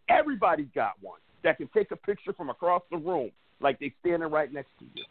Everybody's 0.08 0.66
got 0.74 0.94
one 1.00 1.20
that 1.44 1.58
can 1.58 1.68
take 1.74 1.90
a 1.90 1.96
picture 1.96 2.32
from 2.32 2.50
across 2.50 2.82
the 2.90 2.96
room 2.96 3.30
like 3.60 3.78
they 3.78 3.92
standing 4.00 4.30
right 4.30 4.52
next 4.52 4.70
to 4.78 4.84
you. 4.94 5.04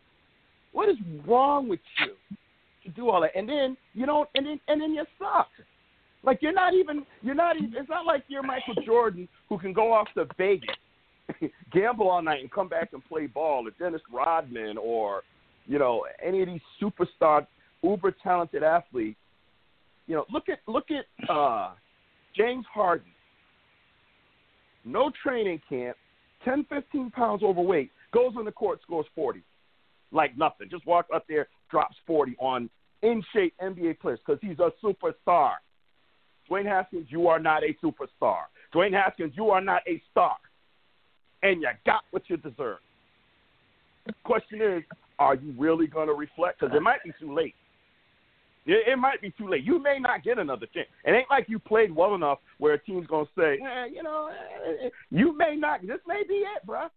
What 0.74 0.90
is 0.90 0.98
wrong 1.26 1.68
with 1.68 1.80
you 2.00 2.14
to 2.84 2.90
do 2.90 3.10
all 3.10 3.22
that? 3.22 3.32
And 3.36 3.48
then 3.48 3.78
you 3.94 4.06
don't 4.06 4.28
and 4.36 4.46
then 4.46 4.60
and 4.68 4.82
then 4.82 4.94
you 4.94 5.06
suck. 5.18 5.50
Like 6.23 6.39
you're 6.41 6.53
not 6.53 6.73
even 6.73 7.05
you're 7.21 7.36
not 7.36 7.57
even 7.57 7.73
it's 7.75 7.89
not 7.89 8.05
like 8.05 8.23
you're 8.27 8.43
Michael 8.43 8.75
Jordan 8.86 9.27
who 9.49 9.57
can 9.57 9.73
go 9.73 9.91
off 9.91 10.07
to 10.15 10.27
Vegas, 10.38 10.69
gamble 11.73 12.10
all 12.10 12.21
night 12.21 12.41
and 12.41 12.51
come 12.51 12.67
back 12.67 12.89
and 12.93 13.03
play 13.05 13.25
ball 13.25 13.67
or 13.67 13.71
Dennis 13.79 14.01
Rodman 14.12 14.77
or 14.77 15.23
you 15.67 15.79
know, 15.79 16.05
any 16.23 16.41
of 16.41 16.47
these 16.47 16.62
superstar, 16.81 17.45
uber 17.84 18.13
talented 18.23 18.63
athletes, 18.63 19.19
you 20.07 20.15
know, 20.15 20.25
look 20.31 20.49
at 20.49 20.60
look 20.67 20.88
at 20.91 21.29
uh, 21.29 21.71
James 22.36 22.65
Harden. 22.73 23.07
No 24.84 25.12
training 25.23 25.62
camp, 25.69 25.95
10, 26.43 26.65
15 26.67 27.12
pounds 27.12 27.43
overweight, 27.43 27.91
goes 28.12 28.34
on 28.36 28.45
the 28.45 28.51
court, 28.51 28.81
scores 28.81 29.05
40. 29.13 29.43
Like 30.12 30.36
nothing. 30.38 30.67
Just 30.69 30.88
walks 30.88 31.10
up 31.13 31.23
there, 31.29 31.47
drops 31.69 31.95
40 32.07 32.36
on 32.39 32.69
in 33.03 33.23
shape 33.34 33.53
NBA 33.62 33.99
players 33.99 34.19
because 34.25 34.39
he's 34.41 34.57
a 34.60 34.71
superstar. 34.84 35.53
Dwayne 36.49 36.65
Haskins, 36.65 37.08
you 37.10 37.27
are 37.27 37.39
not 37.39 37.63
a 37.63 37.75
superstar. 37.84 38.43
Dwayne 38.73 38.93
Haskins, 38.93 39.34
you 39.36 39.49
are 39.49 39.62
not 39.62 39.82
a 39.88 40.01
star. 40.12 40.38
And 41.43 41.62
you 41.62 41.67
got 41.86 42.01
what 42.12 42.23
you 42.27 42.38
deserve. 42.38 42.77
The 44.06 44.13
question 44.23 44.62
is, 44.62 44.84
are 45.19 45.36
you 45.36 45.54
really 45.58 45.88
going 45.88 46.08
to 46.08 46.13
reflect? 46.13 46.60
Because 46.60 46.75
it 46.75 46.82
might 46.82 47.04
be 47.04 47.12
too 47.19 47.34
late. 47.34 47.56
It, 48.65 48.88
it 48.88 48.97
might 48.97 49.21
be 49.21 49.32
too 49.32 49.47
late. 49.47 49.63
You 49.63 49.82
may 49.82 49.97
not 49.99 50.23
get 50.23 50.38
another 50.38 50.67
chance. 50.73 50.88
It 51.06 51.12
ain't 51.12 51.30
like 51.30 51.47
you 51.47 51.60
played 51.60 51.95
well 51.95 52.15
enough 52.15 52.39
where 52.58 52.73
a 52.73 52.80
team's 52.80 53.08
going 53.08 53.25
to 53.25 53.32
say, 53.38 53.60
eh, 53.63 53.86
you 53.93 54.04
know, 54.04 54.30
eh, 54.30 54.89
you 55.10 55.36
may 55.36 55.56
not. 55.56 55.82
This 55.82 55.99
may 56.08 56.23
be 56.27 56.36
it, 56.36 56.65
bruh. 56.67 56.89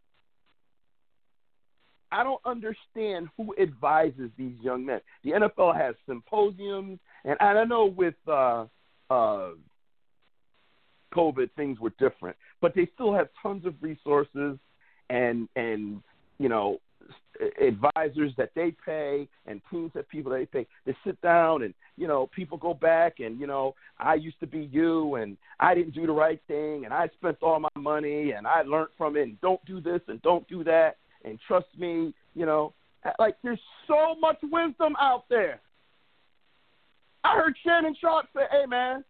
I 2.13 2.23
don't 2.23 2.41
understand 2.45 3.29
who 3.37 3.55
advises 3.61 4.31
these 4.39 4.55
young 4.63 4.87
men. 4.87 5.01
The 5.25 5.33
NFL 5.33 5.77
has 5.77 5.97
symposiums, 6.07 7.01
and, 7.25 7.37
I 7.41 7.65
know 7.65 7.87
with 7.87 8.15
uh, 8.31 8.67
uh, 9.15 9.51
COVID 11.15 11.51
things 11.57 11.79
were 11.81 11.93
different, 11.99 12.37
but 12.61 12.75
they 12.75 12.89
still 12.95 13.15
have 13.15 13.29
tons 13.43 13.65
of 13.65 13.75
resources 13.81 14.59
and 15.11 15.49
and 15.57 16.03
you 16.39 16.49
know 16.49 16.79
advisors 17.61 18.33
that 18.39 18.51
they 18.55 18.75
pay 18.85 19.29
and 19.47 19.61
teams 19.71 19.91
that 19.95 20.09
people 20.09 20.33
that 20.33 20.39
they 20.39 20.47
pay 20.47 20.67
they 20.87 20.97
sit 21.05 21.21
down 21.21 21.63
and 21.63 21.75
you 21.97 22.07
know 22.07 22.29
people 22.35 22.57
go 22.57 22.73
back 22.73 23.21
and 23.21 23.39
you 23.39 23.47
know 23.47 23.75
I 23.99 24.15
used 24.15 24.41
to 24.41 24.47
be 24.47 24.71
you 24.73 25.17
and 25.17 25.37
I 25.61 25.75
didn't 25.75 25.95
do 25.95 26.07
the 26.07 26.13
right 26.13 26.41
thing 26.49 26.85
and 26.85 26.95
I 26.95 27.09
spent 27.19 27.37
all 27.43 27.61
my 27.61 27.69
money 27.77 28.33
and 28.33 28.47
I 28.47 28.63
learned 28.63 28.89
from 28.97 29.17
it 29.17 29.23
and 29.23 29.41
don't 29.43 29.63
do 29.67 29.81
this 29.81 30.01
and 30.09 30.23
don't 30.23 30.49
do 30.49 30.65
that. 30.65 30.97
And 31.25 31.39
trust 31.47 31.67
me 31.77 32.15
you 32.35 32.47
know 32.47 32.73
like 33.19 33.37
there's 33.43 33.61
so 33.87 34.15
much 34.19 34.39
wisdom 34.43 34.95
out 34.99 35.25
there 35.29 35.61
I 37.25 37.37
heard 37.37 37.57
Shannon 37.65 37.97
Sharpe 38.01 38.27
say 38.35 38.43
hey 38.51 38.67
man 38.67 39.05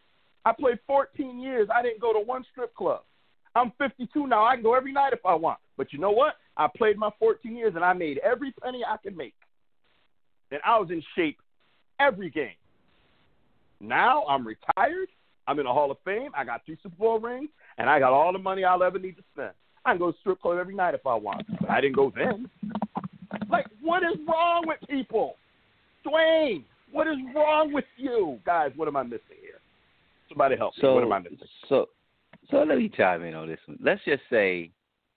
I 0.44 0.53
played 0.53 0.79
14 0.87 1.40
years 1.40 1.68
I 1.74 1.83
didn't 1.83 2.00
go 2.00 2.12
to 2.12 2.20
one 2.20 2.44
strip 2.53 2.74
club 2.74 3.03
I'm 3.55 3.72
52 3.79 4.27
now 4.27 4.44
I 4.44 4.55
can 4.55 4.62
go 4.62 4.74
every 4.74 4.92
night 4.92 5.12
if 5.12 5.24
I 5.27 5.35
want 5.35 5.59
but 5.77 5.92
you 5.92 5.98
know 5.98 6.11
what 6.11 6.37
I 6.57 6.68
played 6.77 6.96
my 6.96 7.11
14 7.18 7.57
years 7.57 7.72
and 7.74 7.85
I 7.85 7.92
made 7.92 8.18
every 8.18 8.53
penny 8.53 8.83
I 8.87 8.96
could 8.96 9.16
make. 9.16 9.35
And 10.50 10.61
I 10.64 10.79
was 10.79 10.90
in 10.90 11.03
shape 11.16 11.38
every 11.98 12.31
game. 12.31 12.57
Now 13.81 14.24
I'm 14.27 14.46
retired. 14.46 15.09
I'm 15.46 15.59
in 15.59 15.64
the 15.66 15.72
Hall 15.72 15.90
of 15.90 15.98
Fame. 16.05 16.31
I 16.37 16.44
got 16.44 16.64
two 16.64 16.77
Super 16.83 16.96
Bowl 16.96 17.18
rings, 17.18 17.50
and 17.77 17.90
I 17.90 17.98
got 17.98 18.12
all 18.12 18.33
the 18.33 18.38
money 18.38 18.64
I'll 18.64 18.83
ever 18.83 18.98
need 18.98 19.16
to 19.16 19.24
spend. 19.35 19.50
I 19.85 19.90
can 19.90 19.98
go 19.98 20.12
to 20.12 20.18
strip 20.20 20.40
club 20.40 20.59
every 20.59 20.74
night 20.74 20.94
if 20.94 21.07
I 21.07 21.14
want, 21.14 21.44
but 21.61 21.68
I 21.68 21.81
didn't 21.81 21.96
go 21.96 22.11
then. 22.14 22.48
Like, 23.50 23.66
what 23.83 24.03
is 24.03 24.18
wrong 24.27 24.64
with 24.66 24.79
people? 24.88 25.37
Dwayne, 26.07 26.64
what 26.95 27.07
is 27.07 27.17
wrong 27.35 27.73
with 27.73 27.85
you? 27.97 28.39
Guys, 28.47 28.73
what 28.77 28.89
am 28.89 28.97
I 28.97 29.03
missing 29.03 29.39
here? 29.41 29.61
Somebody 30.29 30.57
help 30.57 30.75
so, 30.81 30.89
me. 30.89 30.95
What 30.95 31.03
am 31.05 31.13
I 31.13 31.19
missing? 31.19 31.39
So, 31.69 31.87
so 32.51 32.59
let 32.59 32.79
me 32.79 32.91
chime 32.95 33.23
in 33.25 33.35
on 33.35 33.49
this 33.49 33.59
one. 33.67 33.79
Let's 33.83 34.01
just 34.05 34.23
say 34.31 34.71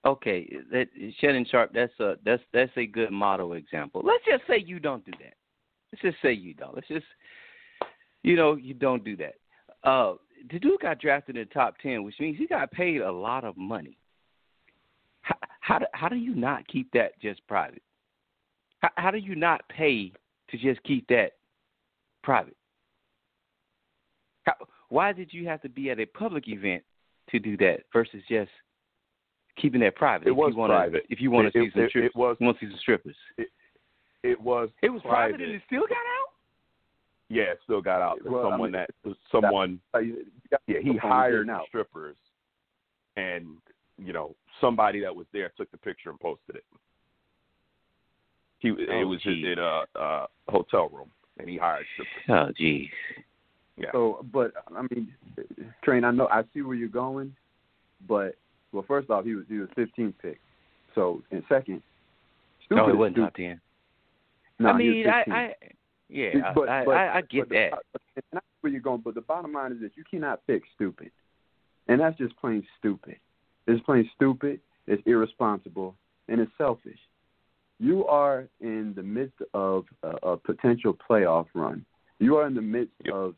Okay, 0.07 0.47
that 0.71 0.87
Shannon 1.19 1.45
Sharpe. 1.49 1.71
That's 1.73 1.91
a 1.99 2.15
that's 2.23 2.41
that's 2.53 2.71
a 2.77 2.85
good 2.85 3.11
model 3.11 3.53
example. 3.53 4.01
Let's 4.05 4.23
just 4.25 4.43
say 4.47 4.63
you 4.65 4.79
don't 4.79 5.03
do 5.05 5.11
that. 5.19 5.33
Let's 5.91 6.01
just 6.01 6.21
say 6.21 6.31
you 6.31 6.53
don't. 6.53 6.73
Let's 6.75 6.87
just 6.87 7.05
you 8.23 8.37
know 8.37 8.55
you 8.55 8.73
don't 8.73 9.03
do 9.03 9.17
that. 9.17 9.35
Uh, 9.83 10.13
the 10.49 10.59
dude 10.59 10.79
got 10.81 10.99
drafted 10.99 11.35
in 11.35 11.47
the 11.47 11.53
top 11.53 11.75
ten, 11.81 12.03
which 12.03 12.15
means 12.21 12.37
he 12.37 12.47
got 12.47 12.71
paid 12.71 13.01
a 13.01 13.11
lot 13.11 13.43
of 13.43 13.57
money. 13.57 13.97
How 15.21 15.35
how 15.59 15.79
do, 15.79 15.85
how 15.93 16.07
do 16.07 16.15
you 16.15 16.35
not 16.35 16.65
keep 16.67 16.89
that 16.93 17.19
just 17.19 17.45
private? 17.47 17.81
How, 18.79 18.89
how 18.95 19.11
do 19.11 19.17
you 19.17 19.35
not 19.35 19.67
pay 19.67 20.13
to 20.51 20.57
just 20.57 20.81
keep 20.83 21.05
that 21.09 21.31
private? 22.27 22.57
How, 24.43 24.53
why 24.89 25.13
did 25.13 25.31
you 25.33 25.47
have 25.47 25.61
to 25.61 25.69
be 25.69 25.89
at 25.91 25.99
a 25.99 26.05
public 26.05 26.49
event 26.49 26.83
to 27.31 27.39
do 27.39 27.55
that 27.57 27.79
versus 27.93 28.21
just 28.29 28.51
keeping 29.59 29.79
that 29.81 29.95
private. 29.95 30.27
It 30.27 30.31
if 30.31 30.37
was 30.37 30.51
you 30.53 30.59
wanna, 30.59 30.73
private. 30.73 31.03
If 31.09 31.21
you 31.21 31.31
want 31.31 31.51
to 31.51 31.59
see 31.59 31.69
some 31.73 31.83
it, 31.83 31.89
strippers, 31.89 32.11
it 32.13 32.17
was. 32.17 32.37
want 32.39 32.59
to 32.59 32.65
see 32.65 32.71
some 32.71 32.79
strippers. 32.79 33.15
It, 33.37 33.47
it 34.23 34.39
was. 34.41 34.69
It 34.81 34.89
was 34.89 35.01
private. 35.01 35.37
private 35.37 35.41
and 35.45 35.55
it 35.55 35.61
still 35.65 35.81
got 35.87 35.91
out. 35.97 36.29
Yeah, 37.29 37.43
it 37.43 37.59
still 37.63 37.81
got 37.81 38.01
out. 38.01 38.19
Well, 38.25 38.47
I 38.47 38.51
someone 38.51 38.71
mean, 38.71 38.83
that 39.05 39.15
someone. 39.31 39.79
You- 39.95 40.01
you 40.01 40.25
Yeah, 40.67 40.79
he 40.81 40.97
hired 40.97 41.47
now. 41.47 41.63
strippers, 41.67 42.15
and 43.15 43.57
you 43.97 44.13
know 44.13 44.35
somebody 44.61 44.99
that 45.01 45.15
was 45.15 45.25
there 45.33 45.51
took 45.57 45.69
the 45.71 45.77
picture 45.77 46.09
and 46.09 46.19
posted 46.19 46.55
it. 46.55 46.63
He 48.59 48.69
it 48.69 48.89
Oh, 48.89 49.07
was 49.07 49.21
geez. 49.21 49.45
in 49.45 49.59
a, 49.59 49.83
a 49.95 50.27
hotel 50.49 50.89
room, 50.89 51.09
and 51.39 51.49
he 51.49 51.57
hired 51.57 51.85
strippers. 51.93 52.49
Oh, 52.49 52.51
geez. 52.57 52.87
Yeah. 53.77 53.91
So, 53.91 54.25
but 54.33 54.51
I 54.75 54.81
mean, 54.93 55.13
Train, 55.83 56.03
I 56.03 56.11
know 56.11 56.27
I 56.31 56.43
see 56.53 56.61
where 56.61 56.75
you're 56.75 56.87
going, 56.89 57.35
but 58.07 58.35
well, 58.71 58.83
first 58.87 59.09
off, 59.09 59.23
he 59.25 59.35
was 59.35 59.45
he 59.47 59.57
was 59.59 59.69
15th 59.77 60.13
pick. 60.21 60.39
So, 60.95 61.21
and 61.31 61.43
second, 61.47 61.81
stupid 62.65 62.75
No, 62.81 62.87
it 62.89 62.91
is 62.93 62.97
wasn't 62.97 63.15
stupid. 63.15 63.25
top 63.27 63.35
ten. 63.35 63.61
No, 64.59 64.69
I 64.69 64.81
he 64.81 64.87
was 64.87 64.95
mean, 64.95 65.07
I, 65.09 65.31
I, 65.31 65.53
yeah, 66.09 66.51
But- 66.55 66.69
I, 66.69 66.85
but- 66.85 66.95
I, 66.97 67.17
I 67.17 67.21
get 67.21 67.41
but 67.41 67.49
the- 67.49 67.55
that. 67.55 67.73
and 68.15 68.23
I 68.33 68.35
know 68.37 68.41
where 68.61 68.71
you're 68.71 68.81
going, 68.81 69.01
but 69.05 69.13
the 69.13 69.21
bottom 69.21 69.53
line 69.53 69.73
is 69.73 69.81
that 69.81 69.91
you 69.95 70.03
cannot 70.09 70.45
pick 70.47 70.63
stupid, 70.75 71.11
and 71.87 72.01
that's 72.01 72.17
just 72.17 72.35
plain 72.37 72.65
stupid. 72.79 73.17
It's 73.67 73.83
plain 73.85 74.09
stupid. 74.15 74.59
It's 74.87 75.03
irresponsible, 75.05 75.93
and 76.29 76.39
it's 76.41 76.51
selfish. 76.57 76.97
You 77.79 78.05
are 78.07 78.47
in 78.59 78.93
the 78.95 79.03
midst 79.03 79.35
of 79.53 79.85
a, 80.03 80.31
a 80.31 80.37
potential 80.37 80.97
playoff 81.09 81.45
run. 81.53 81.85
You 82.19 82.37
are 82.37 82.47
in 82.47 82.55
the 82.55 82.61
midst 82.61 82.93
Yep. 83.05 83.13
of 83.13 83.35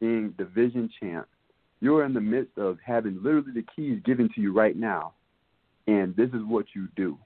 being 0.00 0.30
division 0.36 0.90
champ. 0.98 1.28
You 1.80 1.96
are 1.96 2.04
in 2.04 2.12
the 2.12 2.20
midst 2.20 2.58
of 2.58 2.78
having 2.84 3.22
literally 3.22 3.52
the 3.52 3.64
keys 3.74 4.00
given 4.04 4.28
to 4.34 4.40
you 4.40 4.52
right 4.52 4.76
now, 4.76 5.14
and 5.86 6.14
this 6.16 6.28
is 6.30 6.42
what 6.46 6.66
you 6.74 6.88
do. 6.96 7.18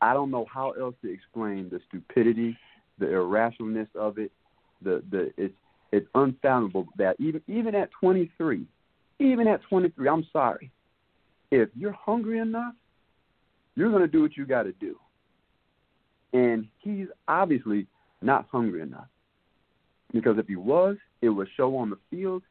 I 0.00 0.12
don't 0.14 0.30
know 0.30 0.46
how 0.52 0.70
else 0.72 0.94
to 1.02 1.12
explain 1.12 1.68
the 1.70 1.80
stupidity, 1.88 2.56
the 2.98 3.06
irrationalness 3.06 3.88
of 3.94 4.18
it. 4.18 4.32
The 4.82 5.02
the 5.10 5.32
it's 5.36 5.54
it's 5.92 6.06
unfathomable 6.14 6.86
that 6.96 7.16
even 7.18 7.42
even 7.48 7.74
at 7.74 7.90
23, 8.00 8.64
even 9.18 9.46
at 9.46 9.60
23, 9.68 10.08
I'm 10.08 10.26
sorry, 10.32 10.70
if 11.50 11.68
you're 11.76 11.92
hungry 11.92 12.38
enough, 12.38 12.74
you're 13.80 13.90
gonna 13.90 14.06
do 14.06 14.20
what 14.20 14.36
you 14.36 14.44
got 14.44 14.64
to 14.64 14.72
do. 14.72 14.96
And 16.32 16.68
he's 16.78 17.06
obviously 17.26 17.86
not 18.20 18.46
hungry 18.52 18.82
enough 18.82 19.08
because 20.12 20.38
if 20.38 20.46
he 20.46 20.56
was, 20.56 20.96
it 21.22 21.30
would 21.30 21.48
show 21.56 21.76
on 21.78 21.88
the 21.90 21.98
field, 22.10 22.42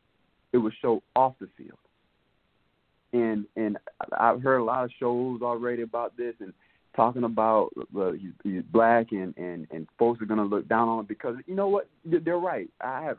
it 0.51 0.57
would 0.57 0.73
show 0.81 1.03
off 1.15 1.35
the 1.39 1.47
field. 1.55 1.77
And 3.13 3.45
and 3.55 3.77
I've 4.19 4.41
heard 4.41 4.57
a 4.57 4.63
lot 4.63 4.85
of 4.85 4.91
shows 4.99 5.41
already 5.43 5.83
about 5.83 6.17
this 6.17 6.33
and 6.39 6.51
talking 6.95 7.23
about 7.23 7.69
uh, 7.95 8.11
he's, 8.13 8.31
he's 8.43 8.63
black 8.71 9.11
and 9.11 9.37
and 9.37 9.67
and 9.71 9.87
folks 9.99 10.21
are 10.21 10.25
going 10.25 10.39
to 10.39 10.43
look 10.43 10.67
down 10.67 10.89
on 10.89 10.99
him 10.99 11.05
because 11.05 11.35
you 11.45 11.55
know 11.55 11.67
what 11.67 11.87
they're 12.05 12.37
right. 12.37 12.69
I 12.81 13.03
have 13.03 13.17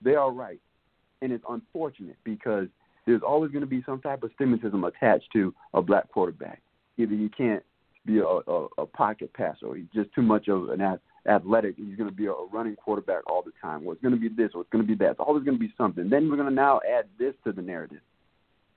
they 0.00 0.14
are 0.14 0.30
right, 0.30 0.60
and 1.22 1.32
it's 1.32 1.44
unfortunate 1.48 2.16
because 2.22 2.68
there's 3.04 3.22
always 3.22 3.50
going 3.50 3.62
to 3.62 3.66
be 3.66 3.82
some 3.84 4.00
type 4.00 4.22
of 4.22 4.30
stigmatism 4.38 4.86
attached 4.86 5.32
to 5.32 5.52
a 5.74 5.82
black 5.82 6.08
quarterback. 6.12 6.62
Either 6.98 7.14
he 7.14 7.28
can't 7.28 7.62
be 8.04 8.18
a, 8.18 8.24
a, 8.24 8.66
a 8.78 8.86
pocket 8.86 9.32
passer, 9.32 9.66
or 9.66 9.76
he's 9.76 9.86
just 9.94 10.12
too 10.14 10.22
much 10.22 10.48
of 10.48 10.68
an 10.70 10.80
ath- 10.80 10.98
athletic. 11.26 11.76
He's 11.76 11.96
going 11.96 12.10
to 12.10 12.14
be 12.14 12.26
a, 12.26 12.32
a 12.32 12.46
running 12.48 12.76
quarterback 12.76 13.28
all 13.30 13.42
the 13.42 13.52
time. 13.62 13.86
Or 13.86 13.92
it's 13.92 14.02
going 14.02 14.14
to 14.14 14.20
be 14.20 14.28
this, 14.28 14.50
or 14.54 14.62
it's 14.62 14.70
going 14.70 14.84
to 14.84 14.88
be 14.88 14.96
that. 15.04 15.12
It's 15.12 15.20
always 15.20 15.44
going 15.44 15.56
to 15.56 15.60
be 15.60 15.72
something. 15.78 16.08
Then 16.08 16.28
we're 16.28 16.36
going 16.36 16.48
to 16.48 16.54
now 16.54 16.80
add 16.88 17.06
this 17.18 17.34
to 17.44 17.52
the 17.52 17.62
narrative. 17.62 18.00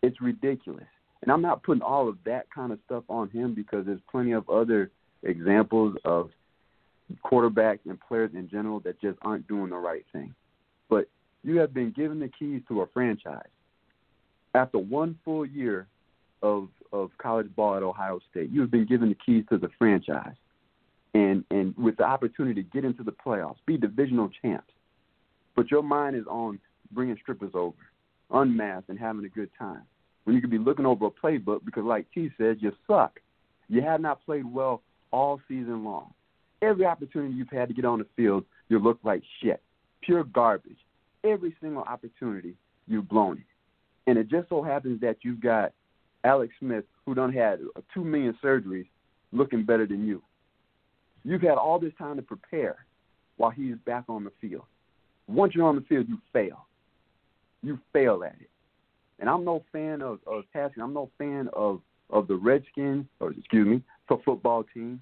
It's 0.01 0.21
ridiculous. 0.21 0.85
And 1.21 1.31
I'm 1.31 1.41
not 1.41 1.63
putting 1.63 1.83
all 1.83 2.09
of 2.09 2.17
that 2.25 2.47
kind 2.53 2.71
of 2.71 2.79
stuff 2.85 3.03
on 3.07 3.29
him 3.29 3.53
because 3.53 3.85
there's 3.85 3.99
plenty 4.09 4.31
of 4.31 4.49
other 4.49 4.91
examples 5.23 5.95
of 6.03 6.31
quarterbacks 7.23 7.79
and 7.87 7.99
players 7.99 8.31
in 8.33 8.49
general 8.49 8.79
that 8.81 8.99
just 9.01 9.17
aren't 9.21 9.47
doing 9.47 9.69
the 9.69 9.77
right 9.77 10.05
thing. 10.11 10.33
But 10.89 11.07
you 11.43 11.59
have 11.59 11.73
been 11.73 11.91
given 11.91 12.19
the 12.19 12.29
keys 12.39 12.61
to 12.67 12.81
a 12.81 12.87
franchise. 12.87 13.47
After 14.53 14.79
one 14.79 15.17
full 15.23 15.45
year 15.45 15.87
of 16.41 16.69
of 16.93 17.09
college 17.17 17.47
ball 17.55 17.75
at 17.75 17.83
Ohio 17.83 18.19
State, 18.29 18.49
you 18.51 18.61
have 18.61 18.71
been 18.71 18.85
given 18.85 19.09
the 19.09 19.17
keys 19.25 19.45
to 19.49 19.57
the 19.57 19.69
franchise. 19.77 20.35
And 21.13 21.43
and 21.51 21.75
with 21.77 21.97
the 21.97 22.03
opportunity 22.03 22.63
to 22.63 22.69
get 22.69 22.85
into 22.85 23.03
the 23.03 23.11
playoffs, 23.11 23.57
be 23.65 23.77
divisional 23.77 24.29
champs. 24.41 24.71
But 25.55 25.69
your 25.69 25.83
mind 25.83 26.15
is 26.15 26.25
on 26.27 26.59
bringing 26.91 27.17
strippers 27.21 27.51
over, 27.53 27.75
unmasked 28.31 28.89
and 28.89 28.97
having 28.97 29.25
a 29.25 29.29
good 29.29 29.49
time 29.57 29.83
when 30.23 30.35
you 30.35 30.41
could 30.41 30.51
be 30.51 30.57
looking 30.57 30.85
over 30.85 31.07
a 31.07 31.11
playbook 31.11 31.65
because, 31.65 31.83
like 31.83 32.05
T 32.13 32.29
said, 32.37 32.57
you 32.59 32.71
suck. 32.87 33.19
You 33.67 33.81
have 33.81 34.01
not 34.01 34.23
played 34.25 34.45
well 34.45 34.81
all 35.11 35.39
season 35.47 35.83
long. 35.83 36.13
Every 36.61 36.85
opportunity 36.85 37.33
you've 37.33 37.49
had 37.49 37.69
to 37.69 37.73
get 37.73 37.85
on 37.85 37.99
the 37.99 38.05
field, 38.15 38.45
you 38.69 38.79
look 38.79 38.99
like 39.03 39.23
shit, 39.41 39.61
pure 40.01 40.23
garbage. 40.23 40.77
Every 41.23 41.55
single 41.61 41.83
opportunity, 41.83 42.55
you've 42.87 43.09
blown 43.09 43.37
it. 43.37 44.09
And 44.09 44.17
it 44.17 44.29
just 44.29 44.49
so 44.49 44.61
happens 44.61 45.01
that 45.01 45.17
you've 45.21 45.41
got 45.41 45.73
Alex 46.23 46.53
Smith, 46.59 46.85
who 47.05 47.15
done 47.15 47.33
had 47.33 47.59
two 47.93 48.03
million 48.03 48.37
surgeries, 48.43 48.87
looking 49.31 49.63
better 49.63 49.87
than 49.87 50.05
you. 50.05 50.21
You've 51.23 51.41
had 51.41 51.57
all 51.57 51.79
this 51.79 51.93
time 51.97 52.15
to 52.17 52.21
prepare 52.21 52.85
while 53.37 53.51
he's 53.51 53.75
back 53.85 54.05
on 54.07 54.23
the 54.23 54.31
field. 54.41 54.63
Once 55.27 55.55
you're 55.55 55.67
on 55.67 55.75
the 55.75 55.81
field, 55.81 56.07
you 56.09 56.17
fail. 56.33 56.65
You 57.63 57.79
fail 57.93 58.23
at 58.23 58.35
it. 58.39 58.49
And 59.19 59.29
I'm 59.29 59.45
no 59.45 59.63
fan 59.71 60.01
of, 60.01 60.19
of 60.25 60.43
Haskins. 60.53 60.83
I'm 60.83 60.93
no 60.93 61.09
fan 61.17 61.47
of, 61.53 61.81
of 62.09 62.27
the 62.27 62.35
Redskins, 62.35 63.05
or 63.19 63.31
excuse 63.31 63.67
me, 63.67 63.83
for 64.07 64.19
football 64.25 64.63
team. 64.73 65.01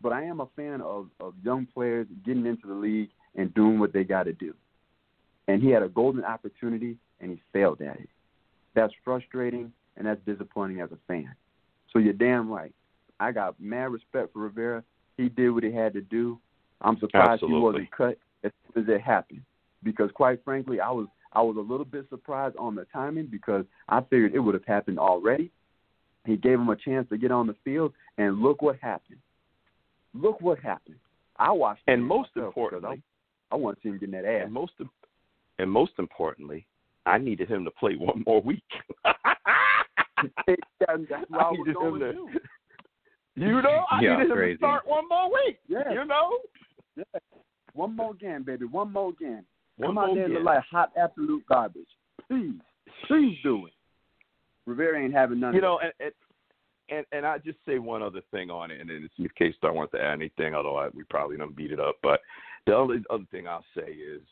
But 0.00 0.12
I 0.12 0.24
am 0.24 0.40
a 0.40 0.48
fan 0.56 0.80
of, 0.80 1.08
of 1.20 1.34
young 1.42 1.66
players 1.72 2.06
getting 2.24 2.46
into 2.46 2.66
the 2.66 2.74
league 2.74 3.10
and 3.34 3.52
doing 3.54 3.78
what 3.78 3.92
they 3.92 4.04
got 4.04 4.24
to 4.24 4.32
do. 4.32 4.54
And 5.48 5.62
he 5.62 5.70
had 5.70 5.82
a 5.82 5.88
golden 5.88 6.24
opportunity, 6.24 6.96
and 7.20 7.30
he 7.30 7.42
failed 7.52 7.80
at 7.82 8.00
it. 8.00 8.08
That's 8.74 8.92
frustrating, 9.04 9.72
and 9.98 10.06
that's 10.06 10.20
disappointing 10.24 10.80
as 10.80 10.90
a 10.92 10.98
fan. 11.06 11.34
So 11.92 11.98
you're 11.98 12.14
damn 12.14 12.50
right. 12.50 12.72
I 13.20 13.32
got 13.32 13.60
mad 13.60 13.90
respect 13.90 14.32
for 14.32 14.40
Rivera. 14.40 14.82
He 15.16 15.28
did 15.28 15.50
what 15.50 15.64
he 15.64 15.72
had 15.72 15.92
to 15.94 16.00
do. 16.00 16.38
I'm 16.80 16.98
surprised 16.98 17.42
Absolutely. 17.42 17.58
he 17.58 17.62
wasn't 17.64 17.90
cut 17.90 18.18
as 18.44 18.52
soon 18.72 18.84
as 18.84 18.88
it 18.88 19.00
happened. 19.00 19.42
Because 19.82 20.10
quite 20.14 20.42
frankly, 20.44 20.80
I 20.80 20.90
was 20.90 21.08
I 21.32 21.42
was 21.42 21.56
a 21.56 21.60
little 21.60 21.84
bit 21.84 22.06
surprised 22.08 22.56
on 22.56 22.74
the 22.74 22.86
timing 22.92 23.26
because 23.26 23.64
I 23.88 24.00
figured 24.00 24.34
it 24.34 24.38
would 24.38 24.54
have 24.54 24.64
happened 24.64 24.98
already. 24.98 25.50
He 26.24 26.36
gave 26.36 26.54
him 26.58 26.68
a 26.68 26.76
chance 26.76 27.08
to 27.10 27.18
get 27.18 27.30
on 27.30 27.46
the 27.46 27.54
field, 27.64 27.92
and 28.16 28.40
look 28.40 28.62
what 28.62 28.76
happened. 28.80 29.18
Look 30.14 30.40
what 30.40 30.58
happened. 30.58 30.96
I 31.36 31.52
watched, 31.52 31.82
And 31.86 32.04
most 32.04 32.30
importantly, 32.34 33.02
I, 33.50 33.54
I 33.54 33.58
want 33.58 33.76
to 33.76 33.82
see 33.82 33.88
him 33.90 33.98
getting 33.98 34.12
that 34.12 34.24
ass. 34.24 34.42
and 34.44 34.52
most 34.52 34.72
and 35.58 35.70
most 35.70 35.92
importantly, 35.98 36.66
I 37.06 37.18
needed 37.18 37.48
him 37.48 37.64
to 37.64 37.70
play 37.70 37.94
one 37.94 38.24
more 38.26 38.40
week. 38.42 38.62
That- 40.46 40.58
that's 41.08 41.24
what 41.30 41.40
I, 41.40 41.44
I 41.44 41.50
was 41.50 41.58
needed 41.58 41.74
going 41.74 41.94
him 41.94 42.00
to 42.00 42.12
to. 42.12 42.40
You 43.36 43.62
know, 43.62 43.84
I 43.90 44.00
Yeah, 44.02 44.14
needed 44.16 44.30
him 44.30 44.36
crazy. 44.36 44.54
to 44.54 44.58
start 44.58 44.86
one 44.86 45.08
more 45.08 45.30
week. 45.32 45.58
Yeah. 45.68 45.92
You 45.92 46.04
know, 46.04 46.38
One 47.74 47.94
more 47.94 48.14
game, 48.14 48.42
baby. 48.42 48.64
One 48.64 48.92
more 48.92 49.12
game. 49.12 49.44
one 49.76 49.90
Come 49.90 49.98
out 49.98 50.06
more 50.08 50.16
there 50.16 50.24
and 50.24 50.34
look 50.34 50.44
like 50.44 50.64
hot 50.70 50.90
absolute 51.00 51.44
garbage. 51.48 51.86
Please, 52.28 52.54
please 53.06 53.36
do 53.44 53.66
it. 53.66 53.72
Rivera 54.66 55.00
ain't 55.02 55.14
having 55.14 55.38
none. 55.40 55.52
you 55.54 55.58
of 55.60 55.62
know, 55.62 55.78
and, 55.82 55.92
and 56.00 56.12
and 56.90 57.06
and 57.12 57.26
I 57.26 57.38
just 57.38 57.58
say 57.66 57.78
one 57.78 58.02
other 58.02 58.20
thing 58.32 58.50
on 58.50 58.70
it, 58.70 58.80
and 58.80 58.90
then 58.90 59.08
see 59.16 59.22
if 59.24 59.30
K 59.38 59.52
Star 59.56 59.72
wants 59.72 59.92
to 59.92 60.00
add 60.02 60.14
anything. 60.14 60.54
Although 60.54 60.76
I, 60.76 60.88
we 60.88 61.04
probably 61.04 61.36
don't 61.36 61.54
beat 61.56 61.70
it 61.70 61.78
up, 61.80 61.96
but 62.02 62.20
the 62.66 62.74
only 62.74 63.02
other 63.08 63.24
thing 63.30 63.46
I'll 63.46 63.64
say 63.76 63.92
is, 63.92 64.22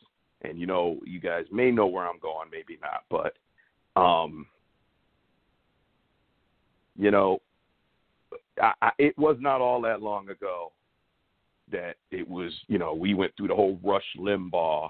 and 0.41 0.59
you 0.59 0.67
know, 0.67 0.99
you 1.05 1.19
guys 1.21 1.45
may 1.51 1.71
know 1.71 1.87
where 1.87 2.07
I'm 2.07 2.19
going, 2.19 2.49
maybe 2.51 2.77
not, 2.81 3.03
but 3.09 3.37
um, 3.99 4.45
you 6.97 7.11
know, 7.11 7.39
I, 8.61 8.73
I, 8.81 8.91
it 8.97 9.17
was 9.17 9.37
not 9.39 9.61
all 9.61 9.81
that 9.81 10.01
long 10.01 10.29
ago 10.29 10.71
that 11.71 11.95
it 12.11 12.27
was, 12.27 12.53
you 12.67 12.77
know, 12.77 12.93
we 12.93 13.13
went 13.13 13.33
through 13.35 13.49
the 13.49 13.55
whole 13.55 13.79
Rush 13.83 14.05
Limbaugh 14.17 14.89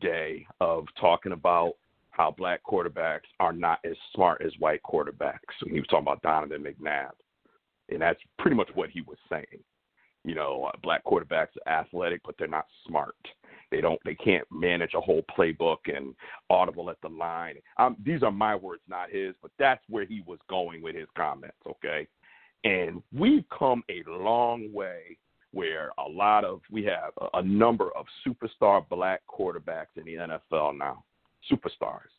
day 0.00 0.46
of 0.60 0.86
talking 1.00 1.32
about 1.32 1.74
how 2.10 2.34
black 2.36 2.62
quarterbacks 2.64 3.28
are 3.40 3.52
not 3.52 3.78
as 3.84 3.96
smart 4.14 4.40
as 4.44 4.52
white 4.58 4.80
quarterbacks. 4.82 5.38
He 5.66 5.78
was 5.78 5.86
talking 5.88 6.06
about 6.06 6.22
Donovan 6.22 6.64
McNabb. 6.64 7.10
And 7.90 8.00
that's 8.00 8.20
pretty 8.38 8.56
much 8.56 8.68
what 8.74 8.90
he 8.90 9.02
was 9.02 9.18
saying. 9.28 9.62
You 10.26 10.34
know, 10.34 10.70
black 10.82 11.04
quarterbacks 11.04 11.50
are 11.66 11.72
athletic, 11.72 12.20
but 12.24 12.34
they're 12.36 12.48
not 12.48 12.66
smart. 12.86 13.14
They 13.70 13.80
don't. 13.80 14.00
They 14.04 14.16
can't 14.16 14.46
manage 14.50 14.94
a 14.94 15.00
whole 15.00 15.22
playbook 15.36 15.78
and 15.86 16.14
audible 16.50 16.90
at 16.90 17.00
the 17.00 17.08
line. 17.08 17.54
Um, 17.78 17.96
these 18.04 18.24
are 18.24 18.32
my 18.32 18.56
words, 18.56 18.82
not 18.88 19.10
his. 19.10 19.34
But 19.40 19.52
that's 19.56 19.82
where 19.88 20.04
he 20.04 20.22
was 20.26 20.40
going 20.50 20.82
with 20.82 20.96
his 20.96 21.08
comments. 21.16 21.56
Okay, 21.68 22.08
and 22.64 23.02
we've 23.16 23.44
come 23.56 23.84
a 23.88 24.02
long 24.10 24.72
way 24.72 25.16
where 25.52 25.90
a 26.04 26.08
lot 26.08 26.44
of 26.44 26.60
we 26.72 26.84
have 26.84 27.12
a, 27.20 27.38
a 27.38 27.42
number 27.42 27.90
of 27.96 28.06
superstar 28.26 28.86
black 28.88 29.22
quarterbacks 29.28 29.96
in 29.96 30.04
the 30.04 30.14
NFL 30.50 30.76
now, 30.76 31.04
superstars. 31.50 32.10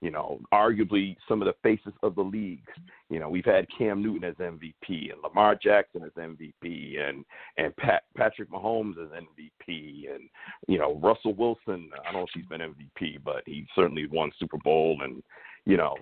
You 0.00 0.12
know, 0.12 0.40
arguably 0.52 1.16
some 1.28 1.42
of 1.42 1.46
the 1.46 1.54
faces 1.62 1.92
of 2.02 2.14
the 2.14 2.22
league. 2.22 2.64
You 3.10 3.18
know, 3.18 3.28
we've 3.28 3.44
had 3.44 3.66
Cam 3.76 4.00
Newton 4.00 4.28
as 4.28 4.36
MVP 4.36 5.12
and 5.12 5.20
Lamar 5.22 5.56
Jackson 5.60 6.02
as 6.04 6.12
MVP 6.12 7.00
and 7.00 7.24
and 7.56 7.76
Pat, 7.76 8.04
Patrick 8.16 8.50
Mahomes 8.50 8.92
as 8.92 9.10
MVP 9.10 10.14
and 10.14 10.28
you 10.68 10.78
know 10.78 11.00
Russell 11.02 11.34
Wilson. 11.34 11.90
I 11.92 12.12
don't 12.12 12.20
know 12.20 12.22
if 12.22 12.30
he's 12.32 12.46
been 12.46 12.60
MVP, 12.60 13.18
but 13.24 13.42
he 13.46 13.66
certainly 13.74 14.06
won 14.06 14.30
Super 14.38 14.58
Bowl 14.58 15.00
and 15.02 15.22
you 15.64 15.76
know 15.76 15.96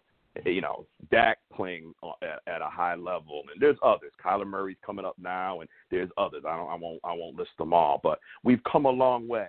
you 0.44 0.60
know, 0.60 0.86
Dak 1.10 1.38
playing 1.54 1.94
at, 2.22 2.52
at 2.52 2.62
a 2.62 2.68
high 2.68 2.94
level, 2.94 3.42
and 3.52 3.60
there's 3.60 3.78
others. 3.82 4.12
Kyler 4.22 4.46
Murray's 4.46 4.76
coming 4.84 5.04
up 5.04 5.16
now, 5.18 5.60
and 5.60 5.68
there's 5.90 6.10
others. 6.18 6.42
I 6.46 6.56
don't, 6.56 6.68
I 6.68 6.74
won't, 6.74 7.00
I 7.04 7.12
won't 7.12 7.36
list 7.36 7.50
them 7.58 7.72
all, 7.72 8.00
but 8.02 8.18
we've 8.44 8.62
come 8.70 8.84
a 8.86 8.90
long 8.90 9.28
way, 9.28 9.48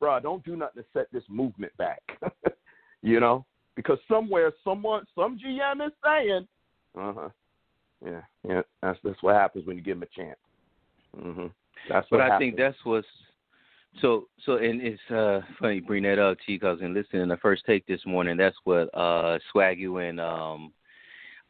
bro. 0.00 0.20
Don't 0.20 0.44
do 0.44 0.56
nothing 0.56 0.82
to 0.82 0.88
set 0.92 1.06
this 1.12 1.24
movement 1.28 1.74
back, 1.76 2.02
you 3.02 3.20
know, 3.20 3.46
because 3.78 3.98
somewhere, 4.08 4.52
someone, 4.64 5.04
some 5.14 5.38
GM 5.38 5.86
is 5.86 5.92
saying, 6.04 6.48
uh 6.98 7.12
huh, 7.16 7.28
yeah, 8.04 8.22
yeah, 8.48 8.62
that's 8.82 8.98
that's 9.04 9.22
what 9.22 9.36
happens 9.36 9.64
when 9.66 9.76
you 9.76 9.82
give 9.82 10.00
them 10.00 10.08
a 10.12 10.20
chance. 10.20 10.38
hmm 11.16 11.46
That's 11.88 12.06
But 12.10 12.16
what 12.16 12.20
I 12.22 12.28
happens. 12.30 12.40
think 12.50 12.56
that's 12.56 12.76
what's 12.82 13.06
so 14.02 14.26
so, 14.44 14.56
and 14.56 14.82
it's 14.82 15.00
uh 15.10 15.42
funny 15.60 15.76
you 15.76 15.82
bring 15.82 16.02
that 16.02 16.18
up, 16.18 16.38
T, 16.44 16.56
because 16.56 16.80
in 16.80 16.92
listening 16.92 17.22
to 17.22 17.28
the 17.28 17.40
first 17.40 17.62
take 17.66 17.86
this 17.86 18.00
morning, 18.04 18.36
that's 18.36 18.56
what 18.64 18.88
uh 18.94 19.38
Swaggy 19.54 20.08
and 20.10 20.20
um, 20.20 20.72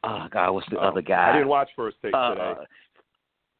oh 0.04 0.26
God, 0.30 0.52
what's 0.52 0.68
the 0.68 0.78
Um, 0.78 0.84
other 0.92 1.00
guy? 1.02 1.30
I 1.30 1.32
didn't 1.32 1.48
watch 1.48 1.70
first 1.74 1.96
take 2.02 2.12
uh, 2.14 2.28
today. 2.34 2.54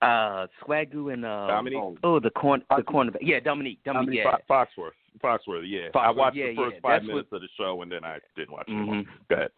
Uh, 0.02 0.46
Swagoo 0.62 1.10
and 1.12 1.24
uh, 1.24 1.46
Dominique? 1.48 1.98
oh 2.04 2.20
the 2.20 2.30
corn 2.30 2.62
the 2.76 2.82
cornerback, 2.82 3.22
yeah, 3.22 3.40
Dominique, 3.40 3.82
Dominique, 3.82 4.20
yeah. 4.24 4.36
Foxworth, 4.48 4.92
Foxworth, 5.22 5.64
yeah. 5.66 5.88
I 5.94 6.10
watched 6.10 6.36
yeah, 6.36 6.48
the 6.50 6.56
first 6.56 6.74
yeah. 6.74 6.80
five 6.82 7.00
That's 7.02 7.08
minutes 7.08 7.28
of 7.32 7.40
the 7.40 7.48
show, 7.56 7.82
and 7.82 7.90
then 7.90 8.04
I 8.04 8.18
didn't 8.36 8.52
watch 8.52 8.68
it. 8.68 8.72
Mhm. 8.72 8.82
anymore. 8.82 9.04
Go 9.28 9.34
ahead. 9.36 9.50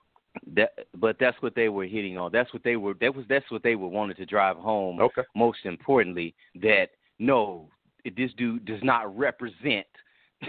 That, 0.55 0.70
but 0.94 1.16
that's 1.18 1.36
what 1.42 1.55
they 1.55 1.68
were 1.68 1.86
hitting 1.86 2.16
on. 2.16 2.30
That's 2.32 2.53
what 2.53 2.62
they 2.62 2.76
were. 2.76 2.94
That 3.01 3.14
was 3.14 3.26
that's 3.28 3.51
what 3.51 3.62
they 3.62 3.74
were 3.74 3.88
wanting 3.88 4.16
to 4.16 4.26
drive 4.26 4.57
home. 4.57 5.01
Okay. 5.01 5.22
Most 5.34 5.59
importantly, 5.64 6.34
that 6.62 6.90
no, 7.18 7.68
this 8.05 8.30
dude 8.36 8.64
does 8.64 8.82
not 8.82 9.16
represent 9.16 9.86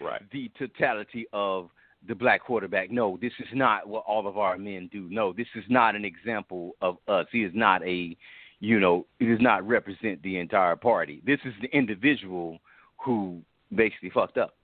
Right. 0.00 0.22
the 0.32 0.50
totality 0.58 1.26
of 1.32 1.70
the 2.08 2.14
black 2.14 2.42
quarterback. 2.42 2.90
No, 2.90 3.18
this 3.20 3.32
is 3.38 3.48
not 3.52 3.86
what 3.86 4.04
all 4.06 4.26
of 4.26 4.38
our 4.38 4.58
men 4.58 4.88
do. 4.90 5.08
No, 5.10 5.32
this 5.32 5.46
is 5.54 5.64
not 5.68 5.94
an 5.94 6.04
example 6.04 6.72
of 6.80 6.96
us. 7.06 7.26
He 7.30 7.44
is 7.44 7.52
not 7.54 7.82
a, 7.84 8.16
you 8.60 8.80
know, 8.80 9.06
he 9.18 9.26
does 9.26 9.40
not 9.40 9.66
represent 9.66 10.22
the 10.22 10.38
entire 10.38 10.74
party. 10.74 11.22
This 11.24 11.38
is 11.44 11.52
the 11.60 11.68
individual 11.76 12.58
who 12.98 13.42
basically 13.74 14.10
fucked 14.10 14.38
up. 14.38 14.54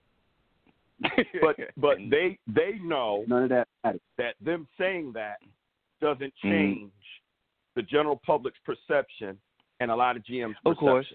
But 1.41 1.57
but 1.77 1.99
they 2.11 2.39
they 2.49 2.73
know 2.83 3.25
None 3.29 3.45
of 3.45 3.49
that 3.51 3.69
matters. 3.85 4.01
that 4.17 4.35
them 4.41 4.67
saying 4.79 5.13
that 5.15 5.37
doesn't 6.01 6.33
Mhm. 6.45 6.51
change 6.51 6.93
the 7.75 7.83
general 7.83 8.17
public's 8.27 8.59
perception 8.65 9.39
and 9.81 9.91
a 9.91 9.97
lot 9.97 10.17
of 10.17 10.25
GM's 10.25 10.57
Of 10.65 10.77
course. 10.77 11.07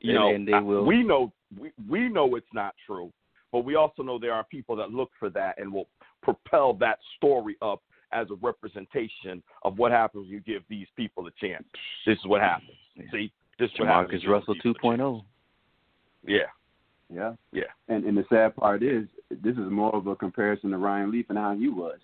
You 0.00 0.10
And- 0.10 0.14
know, 0.18 0.34
and 0.34 0.48
they 0.48 0.52
I- 0.52 0.60
will- 0.60 0.84
we 0.84 1.02
know 1.02 1.32
we 1.58 1.72
we 1.88 2.08
know 2.08 2.34
it's 2.36 2.52
not 2.52 2.74
true, 2.86 3.10
but 3.52 3.60
we 3.60 3.74
also 3.74 4.02
know 4.02 4.18
there 4.18 4.34
are 4.34 4.44
people 4.44 4.76
that 4.76 4.90
look 4.92 5.10
for 5.18 5.30
that 5.30 5.58
and 5.58 5.72
will 5.72 5.88
propel 6.22 6.74
that 6.74 6.98
story 7.16 7.56
up 7.62 7.82
as 8.12 8.28
a 8.30 8.34
representation 8.34 9.42
of 9.62 9.78
what 9.78 9.92
happens 9.92 10.24
when 10.26 10.32
you 10.32 10.40
give 10.40 10.62
these 10.68 10.88
people 10.96 11.26
a 11.26 11.30
chance. 11.32 11.66
This 12.04 12.18
is 12.18 12.26
what 12.26 12.40
happens. 12.42 12.76
Yeah. 12.96 13.10
See, 13.12 13.32
this 13.58 13.70
is 13.72 13.78
what 13.78 13.88
happens. 13.88 14.08
Jamarcus 14.08 14.12
when 14.12 14.20
you 14.20 14.26
give 14.26 14.30
Russell 14.32 14.54
people 14.56 14.90
a 14.90 14.96
chance. 14.96 15.00
2.0. 15.00 15.24
Yeah. 16.26 16.50
Yeah. 17.12 17.34
Yeah. 17.52 17.64
And 17.88 18.04
and 18.04 18.16
the 18.16 18.24
sad 18.28 18.54
part 18.56 18.82
is, 18.82 19.06
this 19.30 19.52
is 19.56 19.70
more 19.70 19.94
of 19.94 20.06
a 20.06 20.14
comparison 20.16 20.70
to 20.70 20.78
Ryan 20.78 21.10
Leaf 21.10 21.26
and 21.28 21.38
how 21.38 21.54
he 21.56 21.68
was, 21.68 21.98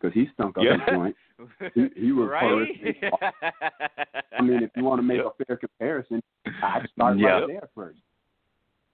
because 0.00 0.14
he 0.14 0.28
stunk 0.34 0.56
up 0.58 0.64
Yeah. 0.64 0.78
his 0.78 0.94
joint. 0.94 1.16
He, 1.74 1.88
he 1.96 2.12
was 2.12 2.28
right? 2.30 2.42
horrific. 2.42 3.02
I 4.38 4.42
mean, 4.42 4.62
if 4.62 4.70
you 4.76 4.84
want 4.84 5.00
to 5.00 5.02
make 5.02 5.16
Yep. 5.18 5.34
a 5.40 5.44
fair 5.44 5.56
comparison, 5.56 6.22
I'd 6.46 6.86
start 6.94 7.18
Yeah. 7.18 7.26
right 7.28 7.46
there 7.48 7.68
first. 7.74 7.98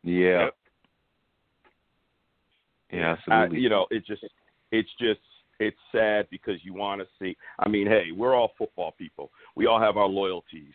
yeah. 0.02 0.44
Yep. 0.44 0.54
Yeah, 2.90 3.16
I, 3.28 3.32
absolutely. 3.32 3.60
you 3.60 3.68
know, 3.68 3.86
it 3.90 4.06
just 4.06 4.24
it's 4.72 4.88
just 4.98 5.20
it's 5.60 5.76
sad 5.92 6.26
because 6.30 6.54
you 6.64 6.72
want 6.72 7.00
to 7.02 7.06
see. 7.18 7.36
I 7.58 7.68
mean, 7.68 7.86
hey, 7.86 8.12
we're 8.16 8.34
all 8.34 8.52
football 8.56 8.92
people. 8.96 9.30
We 9.56 9.66
all 9.66 9.80
have 9.80 9.96
our 9.98 10.06
loyalties, 10.08 10.72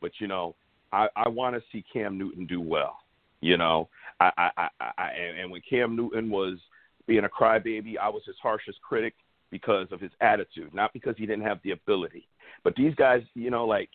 but 0.00 0.10
you 0.18 0.26
know, 0.26 0.56
I 0.92 1.06
I 1.14 1.28
want 1.28 1.54
to 1.54 1.62
see 1.70 1.84
Cam 1.92 2.18
Newton 2.18 2.46
do 2.46 2.60
well. 2.60 2.96
You 3.42 3.58
know, 3.58 3.88
I 4.20 4.30
I, 4.38 4.68
I, 4.80 4.90
I 4.96 5.08
and, 5.40 5.50
when 5.50 5.60
Cam 5.68 5.94
Newton 5.94 6.30
was 6.30 6.58
being 7.06 7.24
a 7.24 7.28
crybaby, 7.28 7.98
I 7.98 8.08
was 8.08 8.22
his 8.24 8.36
harshest 8.42 8.80
critic 8.80 9.14
because 9.50 9.88
of 9.90 10.00
his 10.00 10.12
attitude, 10.22 10.72
not 10.72 10.92
because 10.94 11.14
he 11.18 11.26
didn't 11.26 11.44
have 11.44 11.58
the 11.62 11.72
ability. 11.72 12.26
But 12.64 12.74
these 12.76 12.94
guys, 12.94 13.22
you 13.34 13.50
know, 13.50 13.66
like, 13.66 13.90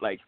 like, 0.00 0.20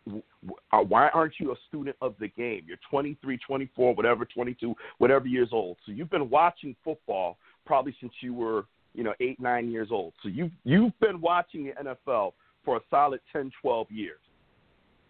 uh, 0.72 0.82
why 0.82 1.08
aren't 1.08 1.34
you 1.40 1.52
a 1.52 1.56
student 1.68 1.96
of 2.02 2.14
the 2.20 2.28
game? 2.28 2.62
You're 2.66 2.78
23, 2.90 3.38
24, 3.38 3.94
whatever, 3.94 4.24
22, 4.26 4.74
whatever 4.98 5.26
years 5.26 5.48
old. 5.52 5.78
So 5.86 5.92
you've 5.92 6.10
been 6.10 6.28
watching 6.28 6.76
football 6.84 7.38
probably 7.64 7.96
since 8.00 8.12
you 8.20 8.34
were, 8.34 8.66
you 8.94 9.02
know, 9.02 9.14
eight, 9.20 9.40
nine 9.40 9.70
years 9.70 9.88
old. 9.90 10.12
So 10.22 10.28
you've 10.28 10.52
you've 10.64 10.98
been 11.00 11.20
watching 11.20 11.64
the 11.64 11.94
NFL 12.06 12.32
for 12.64 12.76
a 12.76 12.80
solid 12.90 13.20
10, 13.32 13.50
12 13.62 13.90
years. 13.90 14.20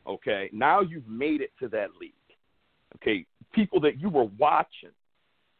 Okay, 0.07 0.49
now 0.53 0.81
you've 0.81 1.07
made 1.09 1.41
it 1.41 1.51
to 1.61 1.69
that 1.69 1.91
league. 2.01 2.13
Okay, 2.97 3.27
people 3.53 3.81
that 3.81 4.01
you 4.01 4.09
were 4.09 4.29
watching, 4.39 4.91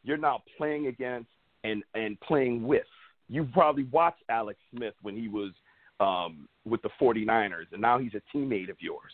you're 0.05 0.17
now 0.17 0.43
playing 0.57 0.87
against 0.87 1.29
and 1.65 1.83
and 1.95 2.19
playing 2.21 2.67
with. 2.67 2.87
You 3.29 3.45
probably 3.53 3.85
watched 3.85 4.23
Alex 4.29 4.59
Smith 4.75 4.95
when 5.03 5.17
he 5.17 5.29
was 5.29 5.53
um, 6.01 6.49
with 6.65 6.83
the 6.83 6.91
49ers, 7.01 7.73
and 7.73 7.81
now 7.81 7.99
he's 7.99 8.13
a 8.15 8.37
teammate 8.37 8.71
of 8.71 8.77
yours. 8.81 9.13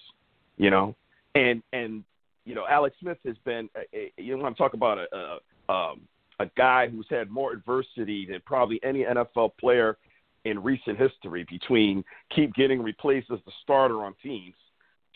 You 0.56 0.70
know, 0.70 0.96
and 1.34 1.62
and 1.72 2.04
you 2.44 2.54
know 2.54 2.64
Alex 2.68 2.96
Smith 3.00 3.18
has 3.24 3.36
been. 3.44 3.68
A, 3.76 3.96
a, 3.96 4.12
you 4.16 4.36
know, 4.36 4.44
I'm 4.44 4.54
talking 4.54 4.78
about 4.78 4.98
a 4.98 5.38
a, 5.68 5.72
um, 5.72 6.00
a 6.40 6.46
guy 6.56 6.88
who's 6.88 7.06
had 7.10 7.30
more 7.30 7.52
adversity 7.52 8.26
than 8.26 8.40
probably 8.44 8.80
any 8.82 9.04
NFL 9.04 9.52
player 9.58 9.96
in 10.44 10.62
recent 10.62 10.98
history 10.98 11.44
between 11.50 12.04
keep 12.34 12.54
getting 12.54 12.82
replaced 12.82 13.30
as 13.30 13.40
the 13.44 13.52
starter 13.62 14.04
on 14.04 14.14
teams 14.22 14.54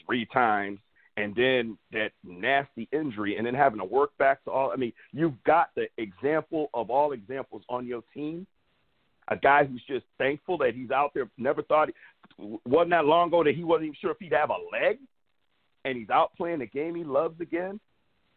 three 0.05 0.27
times 0.27 0.79
and 1.23 1.37
then 1.37 1.79
that 1.93 2.11
nasty 2.25 2.89
injury 2.93 3.37
and 3.37 3.47
then 3.47 3.55
having 3.55 3.79
to 3.79 3.85
work 3.85 4.11
back 4.19 4.43
to 4.45 4.51
all 4.51 4.73
I 4.73 4.77
mean, 4.77 4.93
you've 5.13 5.41
got 5.45 5.69
the 5.77 5.87
example 5.97 6.69
of 6.75 6.91
all 6.91 7.13
examples 7.13 7.63
on 7.69 7.87
your 7.87 8.03
team. 8.13 8.45
A 9.29 9.37
guy 9.37 9.65
who's 9.65 9.83
just 9.87 10.05
thankful 10.19 10.59
that 10.59 10.75
he's 10.75 10.91
out 10.91 11.13
there, 11.15 11.31
never 11.39 11.63
thought 11.63 11.91
he 12.37 12.59
wasn't 12.65 12.91
that 12.91 13.05
long 13.05 13.29
ago 13.29 13.45
that 13.45 13.55
he 13.55 13.63
wasn't 13.63 13.85
even 13.85 13.97
sure 14.01 14.11
if 14.11 14.17
he'd 14.19 14.33
have 14.33 14.51
a 14.51 14.57
leg 14.73 14.99
and 15.85 15.97
he's 15.97 16.11
out 16.11 16.33
playing 16.37 16.59
the 16.59 16.67
game 16.67 16.97
he 16.97 17.05
loves 17.05 17.41
again. 17.41 17.79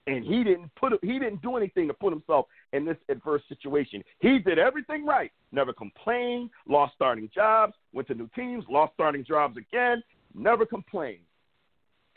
And 0.05 0.23
he 0.23 0.43
didn't 0.43 0.69
put 0.75 0.93
he 1.01 1.17
didn't 1.17 1.41
do 1.41 1.57
anything 1.57 1.87
to 1.87 1.93
put 1.95 2.13
himself 2.13 2.45
in 2.73 2.85
this 2.85 2.97
adverse 3.09 3.41
situation. 3.49 4.03
He 4.19 4.37
did 4.37 4.59
everything 4.59 5.07
right. 5.07 5.31
Never 5.51 5.73
complained, 5.73 6.51
lost 6.67 6.93
starting 6.93 7.31
jobs, 7.33 7.73
went 7.91 8.07
to 8.09 8.13
new 8.13 8.29
teams, 8.35 8.63
lost 8.69 8.93
starting 8.93 9.25
jobs 9.25 9.57
again, 9.57 10.03
never 10.35 10.67
complained. 10.67 11.23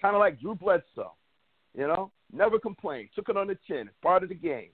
Kind 0.00 0.14
of 0.14 0.20
like 0.20 0.40
Drew 0.40 0.54
Bledsoe, 0.54 1.14
you 1.76 1.86
know, 1.86 2.12
never 2.32 2.58
complained, 2.58 3.08
took 3.14 3.28
it 3.28 3.36
on 3.36 3.48
the 3.48 3.58
chin, 3.66 3.88
it's 3.88 3.96
part 4.02 4.22
of 4.22 4.28
the 4.28 4.34
game. 4.34 4.68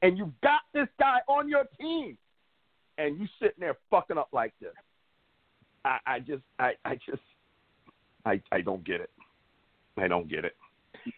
And 0.00 0.16
you 0.16 0.32
got 0.42 0.60
this 0.72 0.88
guy 0.98 1.18
on 1.28 1.48
your 1.48 1.64
team, 1.80 2.16
and 2.98 3.18
you 3.18 3.26
sitting 3.40 3.60
there 3.60 3.76
fucking 3.90 4.16
up 4.16 4.28
like 4.32 4.54
this. 4.60 4.72
I, 5.84 5.98
I 6.06 6.20
just, 6.20 6.42
I, 6.58 6.72
I 6.84 6.94
just, 6.94 7.22
I, 8.24 8.40
I 8.52 8.60
don't 8.60 8.84
get 8.84 9.00
it. 9.00 9.10
I 9.96 10.08
don't 10.08 10.28
get 10.28 10.44
it. 10.44 10.54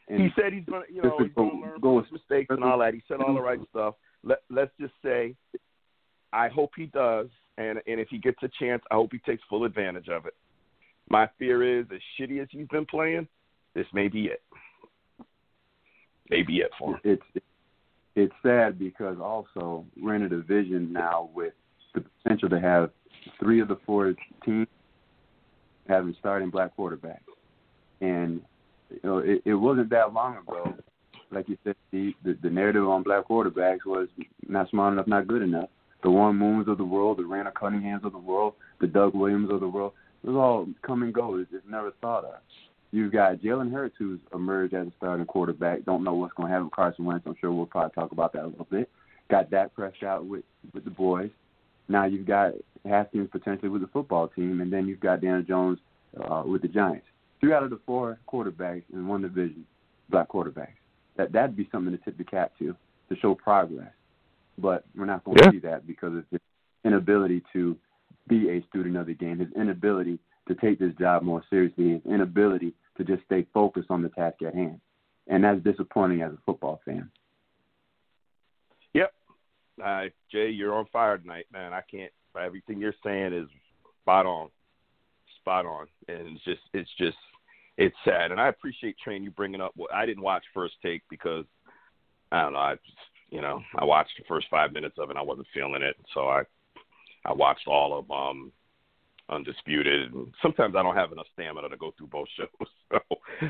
And 0.09 0.23
he 0.23 0.29
said 0.35 0.53
he's 0.53 0.65
gonna, 0.65 0.85
you 0.89 1.03
know, 1.03 1.17
he's 1.19 1.33
gonna 1.35 1.51
go- 1.51 1.57
learn 1.57 1.81
go 1.81 1.95
from 1.97 2.05
his 2.05 2.13
mistakes 2.13 2.47
and 2.51 2.65
all 2.65 2.79
that. 2.79 2.95
He 2.95 3.03
said 3.09 3.19
all 3.21 3.35
the 3.35 3.41
right 3.41 3.61
stuff. 3.71 3.95
Let 4.23 4.39
Let's 4.51 4.71
just 4.81 4.93
say, 5.05 5.35
I 6.33 6.49
hope 6.49 6.73
he 6.77 6.87
does, 6.87 7.29
and 7.59 7.81
and 7.87 8.01
if 8.01 8.09
he 8.09 8.19
gets 8.19 8.39
a 8.43 8.49
chance, 8.59 8.83
I 8.91 8.95
hope 8.95 9.11
he 9.13 9.19
takes 9.19 9.43
full 9.49 9.65
advantage 9.65 10.09
of 10.09 10.27
it. 10.27 10.35
My 11.11 11.29
fear 11.39 11.81
is, 11.81 11.87
as 11.93 12.01
shitty 12.19 12.41
as 12.41 12.49
he's 12.51 12.69
been 12.69 12.87
playing, 12.87 13.27
this 13.75 13.87
may 13.93 14.09
be 14.09 14.27
it. 14.27 14.43
May 16.31 16.43
be 16.43 16.59
it 16.59 16.71
for 16.79 16.95
him. 16.95 17.01
it's 17.05 17.45
it's 18.17 18.33
sad 18.43 18.79
because 18.79 19.17
also 19.21 19.85
we're 20.01 20.15
in 20.15 20.23
a 20.23 20.29
division 20.29 20.93
now 20.93 21.31
with 21.35 21.53
the 21.95 22.03
potential 22.23 22.49
to 22.49 22.61
have 22.61 22.91
three 23.41 23.61
of 23.61 23.69
the 23.69 23.79
four 23.85 24.15
teams 24.45 24.69
having 25.89 26.15
starting 26.21 26.51
black 26.51 26.77
quarterbacks, 26.77 27.19
and 28.01 28.41
you 28.91 29.01
know 29.03 29.19
it, 29.19 29.43
it 29.45 29.55
wasn't 29.55 29.91
that 29.91 30.13
long 30.13 30.37
ago. 30.37 30.75
Like 31.33 31.49
you 31.49 31.57
said, 31.65 31.75
the, 31.91 32.15
the 32.25 32.39
the 32.43 32.51
narrative 32.51 32.89
on 32.89 33.03
black 33.03 33.27
quarterbacks 33.29 33.85
was 33.85 34.09
not 34.47 34.71
smart 34.71 34.93
enough, 34.93 35.09
not 35.09 35.27
good 35.27 35.43
enough. 35.43 35.71
The 36.03 36.11
Warren 36.11 36.37
Moons 36.37 36.69
of 36.69 36.79
the 36.79 36.85
world, 36.85 37.19
the 37.19 37.27
Randall 37.27 37.53
Cunninghams 37.53 38.05
of 38.05 38.13
the 38.13 38.19
world, 38.19 38.55
the 38.81 38.87
Doug 38.87 39.15
Williams 39.15 39.51
of 39.51 39.61
the 39.61 39.69
world, 39.69 39.93
it 40.23 40.29
was 40.29 40.37
all 40.37 40.67
come 40.83 41.03
and 41.03 41.13
go. 41.15 41.37
It's, 41.37 41.51
it's 41.53 41.65
never 41.69 41.93
thought 42.01 42.25
of. 42.25 42.35
You've 42.93 43.13
got 43.13 43.37
Jalen 43.39 43.71
Hurts, 43.73 43.95
who's 43.99 44.19
emerged 44.35 44.75
as 44.75 44.89
a 44.89 44.93
starting 44.97 45.27
quarterback. 45.27 45.85
Don't 45.85 46.03
know 46.03 46.15
what's 46.15 46.35
going 46.35 46.49
to 46.49 46.53
happen 46.53 46.65
with 46.67 46.75
Carson 46.75 47.05
Wentz. 47.05 47.25
I'm 47.27 47.37
sure 47.41 47.53
we'll 47.53 47.67
probably 47.67 47.93
talk 47.95 48.11
about 48.13 48.33
that 48.33 48.45
a 48.45 48.49
little 48.49 48.67
bit. 48.69 48.91
Got 49.31 49.51
Dak 49.51 49.75
Prescott 49.75 50.27
with 50.27 50.45
with 50.75 50.85
the 50.85 50.91
boys. 50.91 51.31
Now 51.89 52.05
you've 52.05 52.27
got 52.27 52.53
Haskins 52.85 53.29
potentially 53.31 53.69
with 53.69 53.83
the 53.83 53.89
football 53.89 54.29
team, 54.29 54.61
and 54.61 54.73
then 54.73 54.87
you've 54.89 55.01
got 55.01 55.21
Daniel 55.21 55.43
Jones 55.43 55.79
uh, 56.21 56.43
with 56.45 56.63
the 56.63 56.69
Giants. 56.69 57.07
Three 57.41 57.53
out 57.53 57.63
of 57.63 57.71
the 57.71 57.81
four 57.87 58.19
quarterbacks 58.31 58.83
in 58.93 59.07
one 59.07 59.23
division, 59.23 59.65
black 60.11 60.29
quarterbacks. 60.29 60.75
That 61.17 61.33
that'd 61.33 61.57
be 61.57 61.69
something 61.71 61.97
to 61.97 62.05
tip 62.05 62.19
the 62.19 62.25
cap 62.25 62.53
to 62.59 62.75
to 63.09 63.17
show 63.21 63.35
progress. 63.35 63.93
But 64.59 64.85
we're 64.97 65.07
not 65.07 65.25
going 65.25 65.39
Yeah. 65.39 65.47
to 65.47 65.53
see 65.53 65.59
that 65.61 65.87
because 65.87 66.17
of 66.17 66.25
his 66.31 66.41
inability 66.85 67.43
to 67.53 67.77
be 68.31 68.49
a 68.49 68.65
student 68.69 68.97
of 68.97 69.07
the 69.07 69.15
game, 69.15 69.41
his 69.41 69.53
inability 69.55 70.19
to 70.49 70.55
take 70.55 70.79
this 70.79 70.95
job 70.99 71.23
more 71.23 71.45
seriously, 71.51 71.91
his 71.91 72.01
inability 72.11 72.73
to 72.97 73.05
just 73.05 73.23
stay 73.25 73.47
focused 73.53 73.91
on 73.91 74.03
the 74.03 74.09
task 74.11 74.41
at 74.47 74.55
hand. 74.55 74.81
And 75.27 75.45
that's 75.45 75.63
disappointing 75.63 76.23
as 76.23 76.33
a 76.33 76.39
football 76.47 76.81
fan. 76.85 77.11
Yep. 78.95 79.13
Uh, 79.85 80.05
Jay, 80.33 80.49
you're 80.49 80.75
on 80.75 80.87
fire 80.93 81.19
tonight, 81.19 81.47
man. 81.53 81.73
I 81.73 81.83
can't. 81.91 82.13
Everything 82.41 82.79
you're 82.79 82.95
saying 83.05 83.33
is 83.33 83.49
spot 84.03 84.25
on, 84.25 84.49
spot 85.41 85.67
on, 85.67 85.87
and 86.09 86.29
it's 86.29 86.45
just, 86.45 86.63
it's 86.73 86.91
just, 86.97 87.17
it's 87.77 87.97
sad. 88.05 88.31
And 88.31 88.41
I 88.41 88.49
appreciate 88.49 88.97
Train 88.99 89.23
you 89.23 89.31
bringing 89.31 89.61
up. 89.61 89.73
What 89.75 89.93
I 89.93 90.07
didn't 90.07 90.23
watch 90.23 90.45
First 90.55 90.75
Take 90.83 91.03
because 91.11 91.45
I 92.31 92.43
don't 92.43 92.53
know. 92.53 92.61
I 92.61 92.75
just, 92.75 92.97
you 93.31 93.41
know, 93.41 93.61
I 93.77 93.85
watched 93.85 94.13
the 94.19 94.25
first 94.29 94.47
five 94.51 94.73
minutes 94.73 94.97
of 94.99 95.09
it. 95.09 95.13
and 95.13 95.19
I 95.19 95.23
wasn't 95.23 95.47
feeling 95.55 95.83
it, 95.83 95.97
so 96.15 96.29
I, 96.29 96.43
I 97.25 97.33
watched 97.33 97.67
all 97.67 97.99
of 97.99 98.11
um, 98.11 98.53
Undisputed. 99.29 100.13
And 100.13 100.33
sometimes 100.43 100.75
I 100.77 100.83
don't 100.83 100.97
have 100.97 101.13
enough 101.13 101.27
stamina 101.35 101.69
to 101.69 101.77
go 101.77 101.93
through 101.97 102.09
both 102.09 102.29
shows, 102.37 102.69
so 102.91 102.99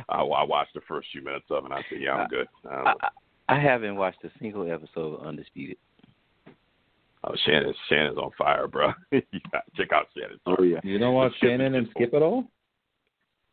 I, 0.08 0.20
I 0.20 0.42
watched 0.44 0.74
the 0.74 0.80
first 0.86 1.08
few 1.12 1.22
minutes 1.22 1.46
of 1.50 1.64
it. 1.64 1.70
and 1.70 1.74
I 1.74 1.84
said, 1.88 2.00
yeah, 2.00 2.12
I'm 2.14 2.28
good. 2.28 2.46
Um, 2.70 2.86
I, 2.86 2.94
I 3.02 3.08
I 3.50 3.58
haven't 3.58 3.96
watched 3.96 4.22
a 4.22 4.30
single 4.38 4.70
episode 4.70 5.14
of 5.20 5.26
Undisputed. 5.26 5.76
Oh, 7.24 7.34
Shannon, 7.44 7.74
Shannon's 7.88 8.16
on 8.16 8.30
fire, 8.38 8.68
bro. 8.68 8.92
you 9.10 9.20
got 9.50 9.64
check 9.76 9.92
out 9.92 10.06
Shannon. 10.16 10.38
Oh 10.46 10.62
yeah. 10.62 10.78
You 10.84 10.98
don't 10.98 11.14
watch 11.14 11.32
Shannon 11.42 11.74
and 11.74 11.86
just- 11.86 11.96
Skip 11.96 12.14
at 12.14 12.22
all? 12.22 12.44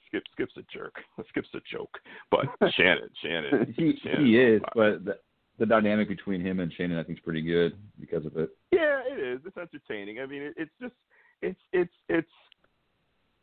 Skip, 0.06 0.24
Skip's 0.34 0.54
a 0.58 0.62
jerk. 0.72 0.96
Skip's 1.30 1.50
a 1.56 1.60
joke. 1.70 1.98
But 2.30 2.46
Shannon, 2.76 3.10
Shannon, 3.24 3.74
He 3.76 3.98
Shannon's 4.04 4.26
he 4.28 4.38
is, 4.38 4.62
but 4.76 5.04
the, 5.04 5.18
the 5.60 5.66
dynamic 5.66 6.08
between 6.08 6.42
him 6.42 6.60
and 6.60 6.72
Shannon 6.74 6.98
I 6.98 7.04
think 7.04 7.20
is 7.20 7.24
pretty 7.24 7.42
good 7.42 7.74
because 8.00 8.26
of 8.26 8.38
it. 8.38 8.50
yeah, 8.72 9.02
it 9.06 9.20
is. 9.20 9.40
It's 9.46 9.58
entertaining. 9.58 10.20
I 10.20 10.26
mean, 10.26 10.42
it, 10.44 10.54
it's 10.58 10.72
just, 10.82 10.94
it's, 11.42 11.60
it's, 11.74 11.94
it's. 12.10 12.28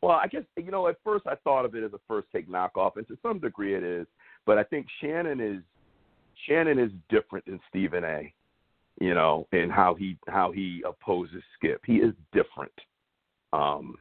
Well, 0.01 0.13
I 0.13 0.27
guess 0.27 0.43
you 0.55 0.71
know. 0.71 0.87
At 0.87 0.97
first, 1.03 1.25
I 1.25 1.35
thought 1.43 1.65
of 1.65 1.73
it 1.73 1.83
as 1.83 1.93
a 1.93 1.99
first 2.07 2.27
take 2.31 2.49
knockoff, 2.49 2.97
and 2.97 3.07
to 3.07 3.17
some 3.23 3.39
degree, 3.39 3.75
it 3.75 3.83
is. 3.83 4.05
But 4.45 4.57
I 4.57 4.63
think 4.63 4.85
Shannon 5.01 5.39
is, 5.39 5.61
Shannon 6.47 6.77
is 6.77 6.91
different 7.09 7.45
than 7.45 7.59
Stephen 7.69 8.03
A. 8.03 8.31
You 8.99 9.13
know, 9.13 9.47
in 9.51 9.69
how 9.69 9.95
he 9.95 10.17
how 10.27 10.51
he 10.51 10.83
opposes 10.87 11.41
Skip. 11.57 11.81
He 11.85 11.95
is 11.95 12.13
different. 12.33 12.71
Um, 13.51 13.95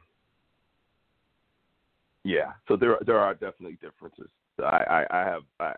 yeah, 2.23 2.53
so 2.69 2.77
there 2.77 2.99
there 3.07 3.19
are 3.19 3.33
definitely 3.33 3.79
differences. 3.81 4.29
I 4.59 5.07
I, 5.11 5.21
I 5.21 5.25
have 5.25 5.43
I, 5.59 5.75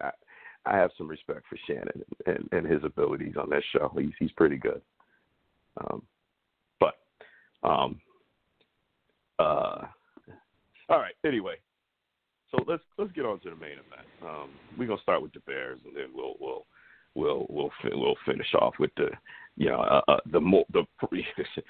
I 0.00 0.10
I 0.64 0.76
have 0.76 0.90
some 0.96 1.08
respect 1.08 1.42
for 1.48 1.58
Shannon 1.66 2.04
and, 2.26 2.48
and 2.52 2.66
his 2.66 2.84
abilities 2.84 3.34
on 3.40 3.50
that 3.50 3.62
show. 3.72 3.92
He's 3.98 4.12
he's 4.18 4.32
pretty 4.32 4.56
good. 4.56 4.80
Um, 5.78 6.02
but 6.78 6.94
um, 7.62 8.00
uh, 9.38 9.86
all 10.88 10.98
right. 10.98 11.14
Anyway, 11.26 11.54
so 12.50 12.64
let's 12.66 12.82
let's 12.98 13.12
get 13.12 13.24
on 13.24 13.40
to 13.40 13.50
the 13.50 13.56
main 13.56 13.72
event. 13.72 14.06
Um, 14.22 14.50
we're 14.78 14.88
gonna 14.88 15.02
start 15.02 15.22
with 15.22 15.32
the 15.32 15.40
Bears, 15.40 15.80
and 15.84 15.96
then 15.96 16.08
we'll 16.14 16.34
we'll 16.40 16.66
we'll 17.14 17.46
we'll 17.48 17.70
we'll 17.92 18.16
finish 18.26 18.54
off 18.60 18.74
with 18.78 18.90
the 18.96 19.08
you 19.56 19.68
know 19.68 19.80
uh, 19.80 20.02
uh, 20.08 20.20
the 20.30 20.40
the 20.72 20.84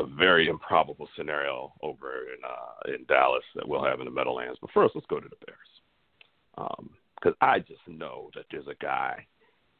a 0.00 0.06
very 0.06 0.48
improbable 0.48 1.08
scenario 1.16 1.72
over 1.82 2.22
in 2.22 2.38
uh, 2.44 2.94
in 2.94 3.04
Dallas 3.06 3.44
that 3.54 3.66
we'll 3.66 3.84
have 3.84 4.00
in 4.00 4.06
the 4.06 4.10
Meadowlands. 4.10 4.58
But 4.60 4.70
first, 4.72 4.94
let's 4.94 5.06
go 5.06 5.20
to 5.20 5.28
the 5.28 5.46
Bears 5.46 5.76
because 7.26 7.36
I 7.40 7.58
just 7.58 7.80
know 7.88 8.30
that 8.36 8.44
there's 8.50 8.68
a 8.68 8.76
guy 8.80 9.26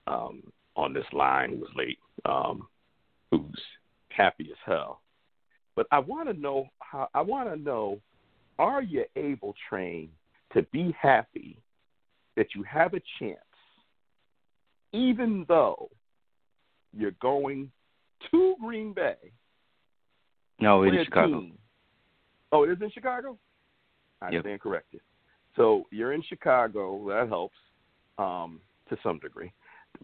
um, 0.08 0.42
on 0.76 0.92
this 0.92 1.04
line 1.12 1.50
who 1.50 1.56
was 1.58 1.70
late, 1.76 1.98
um, 2.24 2.66
who's 3.30 3.62
happy 4.08 4.48
as 4.50 4.58
hell. 4.64 5.00
But 5.76 5.86
I 5.92 6.00
want 6.00 6.28
to 6.28 6.34
know 6.34 6.66
how. 6.80 7.08
I 7.14 7.20
want 7.20 7.48
to 7.48 7.56
know: 7.56 8.00
Are 8.58 8.82
you 8.82 9.04
able, 9.14 9.54
train, 9.68 10.08
to 10.54 10.62
be 10.72 10.96
happy 11.00 11.58
that 12.36 12.48
you 12.54 12.64
have 12.64 12.94
a 12.94 13.02
chance, 13.20 13.38
even 14.92 15.44
though 15.46 15.88
you're 16.96 17.14
going 17.22 17.70
to 18.32 18.56
Green 18.60 18.92
Bay? 18.92 19.14
No, 20.58 20.82
it's 20.82 20.96
in 20.96 21.04
Chicago. 21.04 21.40
team- 21.40 21.58
Oh, 22.52 22.62
it 22.62 22.70
is 22.70 22.78
in 22.80 22.90
Chicago. 22.90 23.38
I 24.22 24.30
Yep. 24.30 24.42
stand 24.42 24.60
corrected. 24.60 25.00
So 25.56 25.84
you're 25.90 26.12
in 26.12 26.22
Chicago. 26.22 27.06
That 27.08 27.28
helps 27.28 27.56
um, 28.18 28.60
to 28.88 28.96
some 29.02 29.18
degree. 29.18 29.52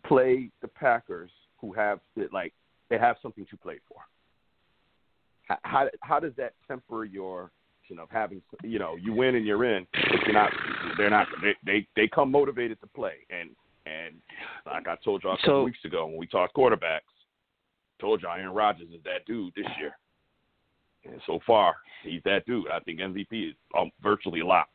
Play 0.05 0.51
the 0.63 0.69
Packers, 0.69 1.31
who 1.61 1.73
have 1.73 2.01
like 2.33 2.53
they 2.89 2.99
have 2.99 3.17
something 3.23 3.47
to 3.51 3.57
play 3.57 3.79
for. 3.89 3.99
How 5.49 5.59
how, 5.63 5.89
how 6.01 6.21
does 6.21 6.33
that 6.37 6.55
temper 6.67 7.05
your 7.05 7.51
you 7.89 7.97
know 7.97 8.07
having 8.11 8.41
you 8.63 8.79
know 8.79 8.97
you 8.97 9.13
win 9.13 9.35
and 9.35 9.47
you're 9.47 9.65
in, 9.65 9.87
but 9.93 10.21
you're 10.25 10.33
not 10.33 10.51
they're 10.97 11.11
not 11.11 11.27
they 11.43 11.55
they, 11.65 11.87
they 11.97 12.09
come 12.09 12.31
motivated 12.31 12.81
to 12.81 12.87
play 12.89 13.15
and 13.31 13.51
and 13.85 14.15
like 14.67 14.89
I 14.89 14.97
told 15.05 15.23
y'all 15.23 15.35
a 15.35 15.37
couple 15.39 15.61
So- 15.61 15.65
weeks 15.65 15.85
ago 15.85 16.07
when 16.07 16.17
we 16.17 16.27
talked 16.27 16.55
quarterbacks, 16.57 17.01
told 18.01 18.23
y'all 18.23 18.33
Aaron 18.33 18.55
Rodgers 18.55 18.89
is 18.95 19.03
that 19.05 19.27
dude 19.27 19.53
this 19.55 19.67
year. 19.79 19.93
And 21.05 21.21
so 21.27 21.41
far, 21.45 21.75
he's 22.05 22.23
that 22.25 22.47
dude. 22.47 22.69
I 22.69 22.79
think 22.79 23.01
MVP 23.01 23.49
is 23.51 23.55
um, 23.77 23.91
virtually 24.01 24.41
locked. 24.41 24.71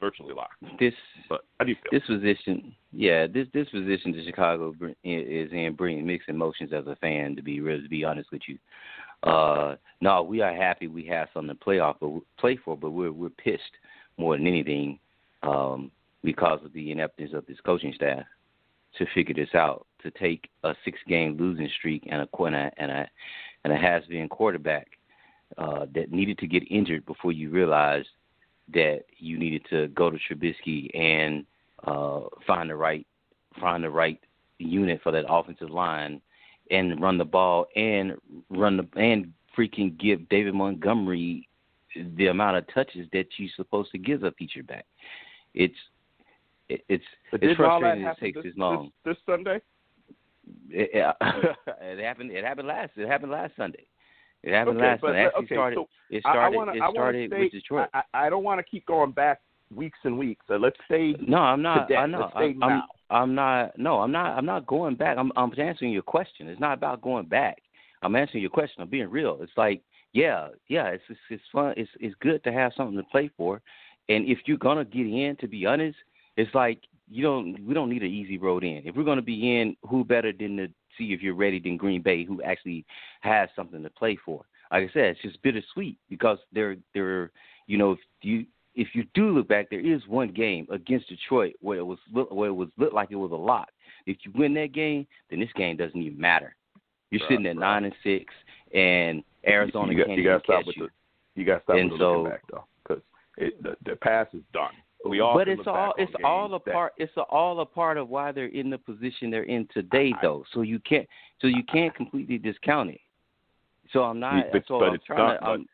Virtually 0.00 0.34
locked. 0.34 0.54
This 0.78 0.94
But 1.28 1.42
how 1.58 1.66
do 1.66 1.72
you 1.72 1.76
feel? 1.82 2.00
this 2.00 2.06
position, 2.06 2.74
yeah, 2.90 3.26
this 3.26 3.46
this 3.52 3.68
position 3.68 4.14
to 4.14 4.24
Chicago 4.24 4.74
is 5.04 5.52
in 5.52 5.74
bringing 5.76 6.06
mixed 6.06 6.30
emotions 6.30 6.72
as 6.72 6.86
a 6.86 6.96
fan. 6.96 7.36
To 7.36 7.42
be 7.42 7.60
real, 7.60 7.82
to 7.82 7.88
be 7.88 8.02
honest 8.02 8.32
with 8.32 8.40
you, 8.48 8.58
uh, 9.22 9.76
no, 10.00 10.22
we 10.22 10.40
are 10.40 10.54
happy 10.54 10.88
we 10.88 11.04
have 11.06 11.28
something 11.34 11.54
to 11.54 11.62
play 11.62 11.80
off, 11.80 11.96
but 12.00 12.10
play 12.38 12.56
for, 12.64 12.76
but 12.76 12.90
we're 12.90 13.12
we're 13.12 13.28
pissed 13.28 13.76
more 14.16 14.36
than 14.36 14.46
anything 14.46 14.98
um, 15.42 15.90
because 16.24 16.60
of 16.64 16.72
the 16.72 16.90
ineptness 16.90 17.32
of 17.34 17.44
this 17.46 17.58
coaching 17.64 17.92
staff 17.94 18.24
to 18.96 19.06
figure 19.14 19.34
this 19.34 19.54
out. 19.54 19.86
To 20.02 20.10
take 20.12 20.48
a 20.64 20.74
six-game 20.82 21.36
losing 21.38 21.68
streak 21.78 22.08
and 22.10 22.22
a 22.22 22.42
and 22.42 22.54
a 22.54 22.70
and 22.78 22.90
a, 22.90 23.10
and 23.64 23.72
a 23.74 23.76
has-been 23.76 24.30
quarterback 24.30 24.88
uh, 25.58 25.84
that 25.94 26.10
needed 26.10 26.38
to 26.38 26.46
get 26.46 26.62
injured 26.70 27.04
before 27.04 27.32
you 27.32 27.50
realized 27.50 28.08
that 28.72 29.04
you 29.18 29.38
needed 29.38 29.62
to 29.70 29.88
go 29.88 30.10
to 30.10 30.18
Trubisky 30.18 30.90
and 30.98 31.44
uh, 31.84 32.20
find 32.46 32.70
the 32.70 32.76
right 32.76 33.06
find 33.60 33.82
the 33.82 33.90
right 33.90 34.20
unit 34.58 35.00
for 35.02 35.12
that 35.12 35.24
offensive 35.28 35.70
line 35.70 36.20
and 36.70 37.00
run 37.00 37.18
the 37.18 37.24
ball 37.24 37.66
and 37.74 38.14
run 38.48 38.76
the 38.76 38.86
and 39.00 39.32
freaking 39.56 39.98
give 39.98 40.28
David 40.28 40.54
Montgomery 40.54 41.48
the 42.16 42.28
amount 42.28 42.56
of 42.56 42.72
touches 42.72 43.06
that 43.12 43.26
you're 43.36 43.50
supposed 43.56 43.90
to 43.92 43.98
give 43.98 44.22
a 44.22 44.30
feature 44.32 44.62
back. 44.62 44.86
It's 45.54 45.74
it, 46.68 46.84
it's 46.88 47.04
it's 47.32 47.40
didn't 47.40 47.60
all 47.60 47.80
that 47.80 47.98
frustrating 47.98 48.06
it 48.06 48.16
takes 48.20 48.36
this, 48.36 48.44
this 48.44 48.54
long. 48.56 48.92
This, 49.04 49.16
this 49.16 49.34
Sunday? 49.34 49.60
It, 50.70 50.90
it, 50.92 51.16
it 51.80 52.04
happened. 52.04 52.30
It 52.30 52.44
happened 52.44 52.68
last. 52.68 52.92
It 52.96 53.08
happened 53.08 53.32
last 53.32 53.52
Sunday. 53.56 53.86
It 54.42 54.52
happened 54.52 54.78
Okay, 54.78 54.86
last 54.86 55.00
but- 55.00 55.08
Sunday. 55.08 55.22
It 55.22 55.26
actually 55.26 55.44
okay, 55.44 55.54
started. 55.54 55.76
so 55.76 55.88
it 56.10 56.22
I- 56.24 56.28
I 56.28 56.32
started. 56.32 56.56
wanna- 56.56 56.72
it 56.72 56.90
started 56.90 57.30
stay- 57.30 57.40
with 57.40 57.52
Detroit. 57.52 57.88
I, 57.92 58.02
I 58.14 58.26
I 58.26 58.30
don't 58.30 58.44
want 58.44 58.58
to 58.58 58.62
keep 58.64 58.86
going 58.86 59.10
back 59.12 59.40
weeks 59.74 59.98
and 60.04 60.18
weeks. 60.18 60.44
So 60.48 60.56
let's 60.56 60.76
stay. 60.86 61.14
no, 61.26 61.38
I'm 61.38 61.62
not. 61.62 61.88
today. 61.88 61.98
I 61.98 62.06
know. 62.06 62.20
Let's 62.20 62.32
stay 62.32 62.56
I'm, 62.62 62.82
I'm, 63.10 63.34
not. 63.34 63.78
No, 63.78 64.00
I'm 64.00 64.12
not. 64.12 64.36
I'm 64.36 64.46
not 64.46 64.66
going 64.66 64.94
back. 64.96 65.18
I'm. 65.18 65.30
I'm 65.36 65.52
answering 65.58 65.92
your 65.92 66.02
question. 66.02 66.48
It's 66.48 66.60
not 66.60 66.74
about 66.78 67.02
going 67.02 67.26
back. 67.26 67.62
I'm 68.02 68.16
answering 68.16 68.40
your 68.42 68.50
question. 68.50 68.82
I'm 68.82 68.88
being 68.88 69.10
real. 69.10 69.38
It's 69.42 69.56
like, 69.56 69.82
yeah, 70.12 70.48
yeah. 70.68 70.86
It's 70.88 71.04
it's, 71.08 71.20
it's 71.28 71.42
fun. 71.52 71.74
It's 71.76 71.90
it's 72.00 72.14
good 72.20 72.42
to 72.44 72.52
have 72.52 72.72
something 72.76 72.96
to 72.96 73.02
play 73.04 73.28
for, 73.36 73.60
and 74.08 74.26
if 74.26 74.38
you're 74.46 74.56
gonna 74.58 74.84
get 74.84 75.06
in, 75.06 75.36
to 75.40 75.46
be 75.48 75.66
honest, 75.66 75.98
it's 76.36 76.54
like 76.54 76.80
you 77.10 77.22
don't. 77.22 77.62
We 77.64 77.74
don't 77.74 77.90
need 77.90 78.02
an 78.02 78.10
easy 78.10 78.38
road 78.38 78.64
in. 78.64 78.82
If 78.86 78.96
we're 78.96 79.04
gonna 79.04 79.20
be 79.22 79.60
in, 79.60 79.76
who 79.88 80.04
better 80.04 80.32
than 80.32 80.56
to 80.56 80.68
see 80.98 81.12
if 81.12 81.22
you're 81.22 81.34
ready 81.34 81.58
than 81.60 81.76
Green 81.76 82.02
Bay, 82.02 82.24
who 82.24 82.42
actually 82.42 82.84
has 83.20 83.48
something 83.56 83.82
to 83.82 83.90
play 83.90 84.16
for. 84.24 84.44
Like 84.72 84.88
I 84.88 84.92
said, 84.92 85.04
it's 85.06 85.22
just 85.22 85.42
bittersweet 85.42 85.96
because 86.08 86.38
they're 86.52 86.76
they're 86.94 87.30
you 87.66 87.76
know 87.78 87.92
if 87.92 87.98
you 88.22 88.46
if 88.76 88.88
you 88.94 89.04
do 89.14 89.30
look 89.30 89.48
back, 89.48 89.68
there 89.70 89.80
is 89.80 90.00
one 90.06 90.28
game 90.28 90.66
against 90.70 91.08
Detroit 91.08 91.54
where 91.60 91.78
it 91.78 91.86
was 91.86 91.98
look, 92.12 92.30
where 92.30 92.48
it 92.50 92.54
was 92.54 92.68
looked 92.78 92.94
like 92.94 93.10
it 93.10 93.16
was 93.16 93.32
a 93.32 93.34
lot. 93.34 93.68
If 94.06 94.18
you 94.24 94.32
win 94.34 94.54
that 94.54 94.72
game, 94.72 95.06
then 95.28 95.40
this 95.40 95.52
game 95.56 95.76
doesn't 95.76 96.00
even 96.00 96.18
matter. 96.20 96.54
You're 97.10 97.20
Right, 97.22 97.30
sitting 97.30 97.46
at 97.46 97.56
right. 97.56 97.60
nine 97.60 97.84
and 97.84 97.94
six, 98.04 98.32
and 98.72 99.24
Arizona 99.46 99.92
you, 99.92 99.98
got, 99.98 100.06
can't 100.06 100.18
you 100.18 100.24
gotta 100.24 100.44
stop 100.44 100.66
with 100.66 100.76
you. 100.76 100.88
the 101.34 101.40
you 101.40 101.44
gotta 101.46 101.62
stop 101.64 101.76
And 101.76 101.90
with 101.90 101.98
the 101.98 102.04
so- 102.04 102.24
back 102.24 102.42
though, 102.50 102.64
because 102.86 103.02
the 103.36 103.76
the 103.84 103.96
pass 103.96 104.28
is 104.32 104.42
done. 104.52 104.70
We 105.08 105.20
all 105.20 105.34
but 105.34 105.48
it's 105.48 105.62
all 105.66 105.94
it's 105.96 106.12
all 106.24 106.54
a 106.54 106.58
that- 106.64 106.72
part 106.74 106.92
it's 106.98 107.16
a, 107.16 107.22
all 107.22 107.60
a 107.60 107.66
part 107.66 107.96
of 107.96 108.08
why 108.08 108.32
they're 108.32 108.46
in 108.46 108.68
the 108.70 108.78
position 108.78 109.30
they're 109.30 109.44
in 109.44 109.66
today 109.72 110.12
I- 110.14 110.18
though. 110.22 110.44
So 110.52 110.60
you 110.62 110.78
can't 110.80 111.08
so 111.40 111.46
you 111.46 111.62
can't 111.72 111.94
completely 111.94 112.36
discount 112.38 112.90
it. 112.90 113.00
So 113.92 114.02
i'm 114.02 114.20
not 114.20 114.46
But- 114.52 114.62
so 114.68 114.78
but 114.78 114.90
i'm 114.90 114.98
trying 115.06 115.38
to 115.38 115.44
I'm, 115.44 115.66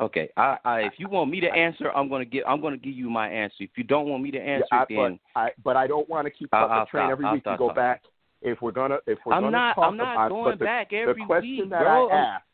okay. 0.00 0.28
I, 0.36 0.58
I 0.64 0.80
if 0.80 0.94
you 0.98 1.08
want 1.08 1.30
me 1.30 1.40
to 1.40 1.48
answer 1.48 1.90
i'm 1.92 2.08
going 2.08 2.24
to 2.24 2.30
give 2.30 2.42
i'm 2.48 2.60
going 2.60 2.74
to 2.74 2.80
give 2.84 2.94
you 2.94 3.08
my 3.08 3.28
answer. 3.28 3.54
If 3.60 3.70
you 3.76 3.84
don't 3.84 4.08
want 4.08 4.22
me 4.24 4.30
to 4.32 4.38
answer 4.40 4.66
Yeah, 4.72 4.78
I, 4.80 4.84
then 4.88 5.18
but 5.34 5.40
I 5.40 5.50
but 5.64 5.76
I 5.76 5.86
don't 5.86 6.08
want 6.08 6.26
to 6.26 6.30
keep 6.30 6.48
I'll- 6.52 6.64
up 6.64 6.70
the 6.70 6.74
I'll 6.74 6.86
train. 6.86 7.10
every 7.10 7.24
I'll 7.26 7.34
week 7.34 7.44
to 7.44 7.56
go 7.56 7.72
back. 7.72 8.02
If 8.42 8.60
we're 8.62 8.72
gonna 8.72 8.98
if 9.06 9.18
we're 9.24 9.34
i'm 9.34 9.42
gonna 9.44 9.56
not 9.56 9.74
talk 9.74 9.84
i'm 9.84 9.96
not 9.96 10.14
about 10.14 10.28
going 10.30 10.58
the, 10.58 10.64
back 10.64 10.92
every 10.92 11.14
the 11.22 11.26
question 11.26 11.58
week 11.60 11.70
that 11.70 11.80
bro. 11.82 12.08
I 12.08 12.14
asked 12.16 12.44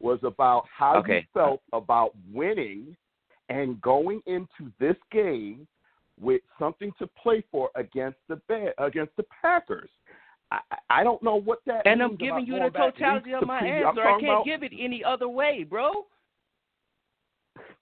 was 0.00 0.18
about 0.22 0.64
how 0.76 0.96
Okay. 0.98 1.16
you 1.18 1.22
felt 1.34 1.60
about 1.72 2.12
winning 2.32 2.96
and 3.50 3.78
going 3.82 4.22
into 4.26 4.72
this 4.78 4.96
game 5.12 5.66
with 6.18 6.40
something 6.58 6.92
to 6.98 7.06
play 7.06 7.42
for 7.50 7.70
against 7.76 8.18
the 8.28 8.36
Bear, 8.48 8.72
against 8.78 9.14
the 9.16 9.24
Packers. 9.42 9.90
I, 10.50 10.60
I- 10.70 10.76
I 11.00 11.04
don't 11.04 11.22
know 11.22 11.36
what 11.36 11.60
that 11.66 11.86
and 11.86 12.02
i'm 12.02 12.16
giving 12.16 12.44
you 12.44 12.54
the 12.58 12.70
totality 12.70 13.32
of 13.32 13.46
my 13.46 13.60
answer 13.60 14.02
i 14.02 14.18
can't 14.18 14.24
about- 14.24 14.44
give 14.44 14.62
it 14.64 14.72
any 14.78 15.04
other 15.04 15.28
way 15.28 15.64
bro 15.68 16.04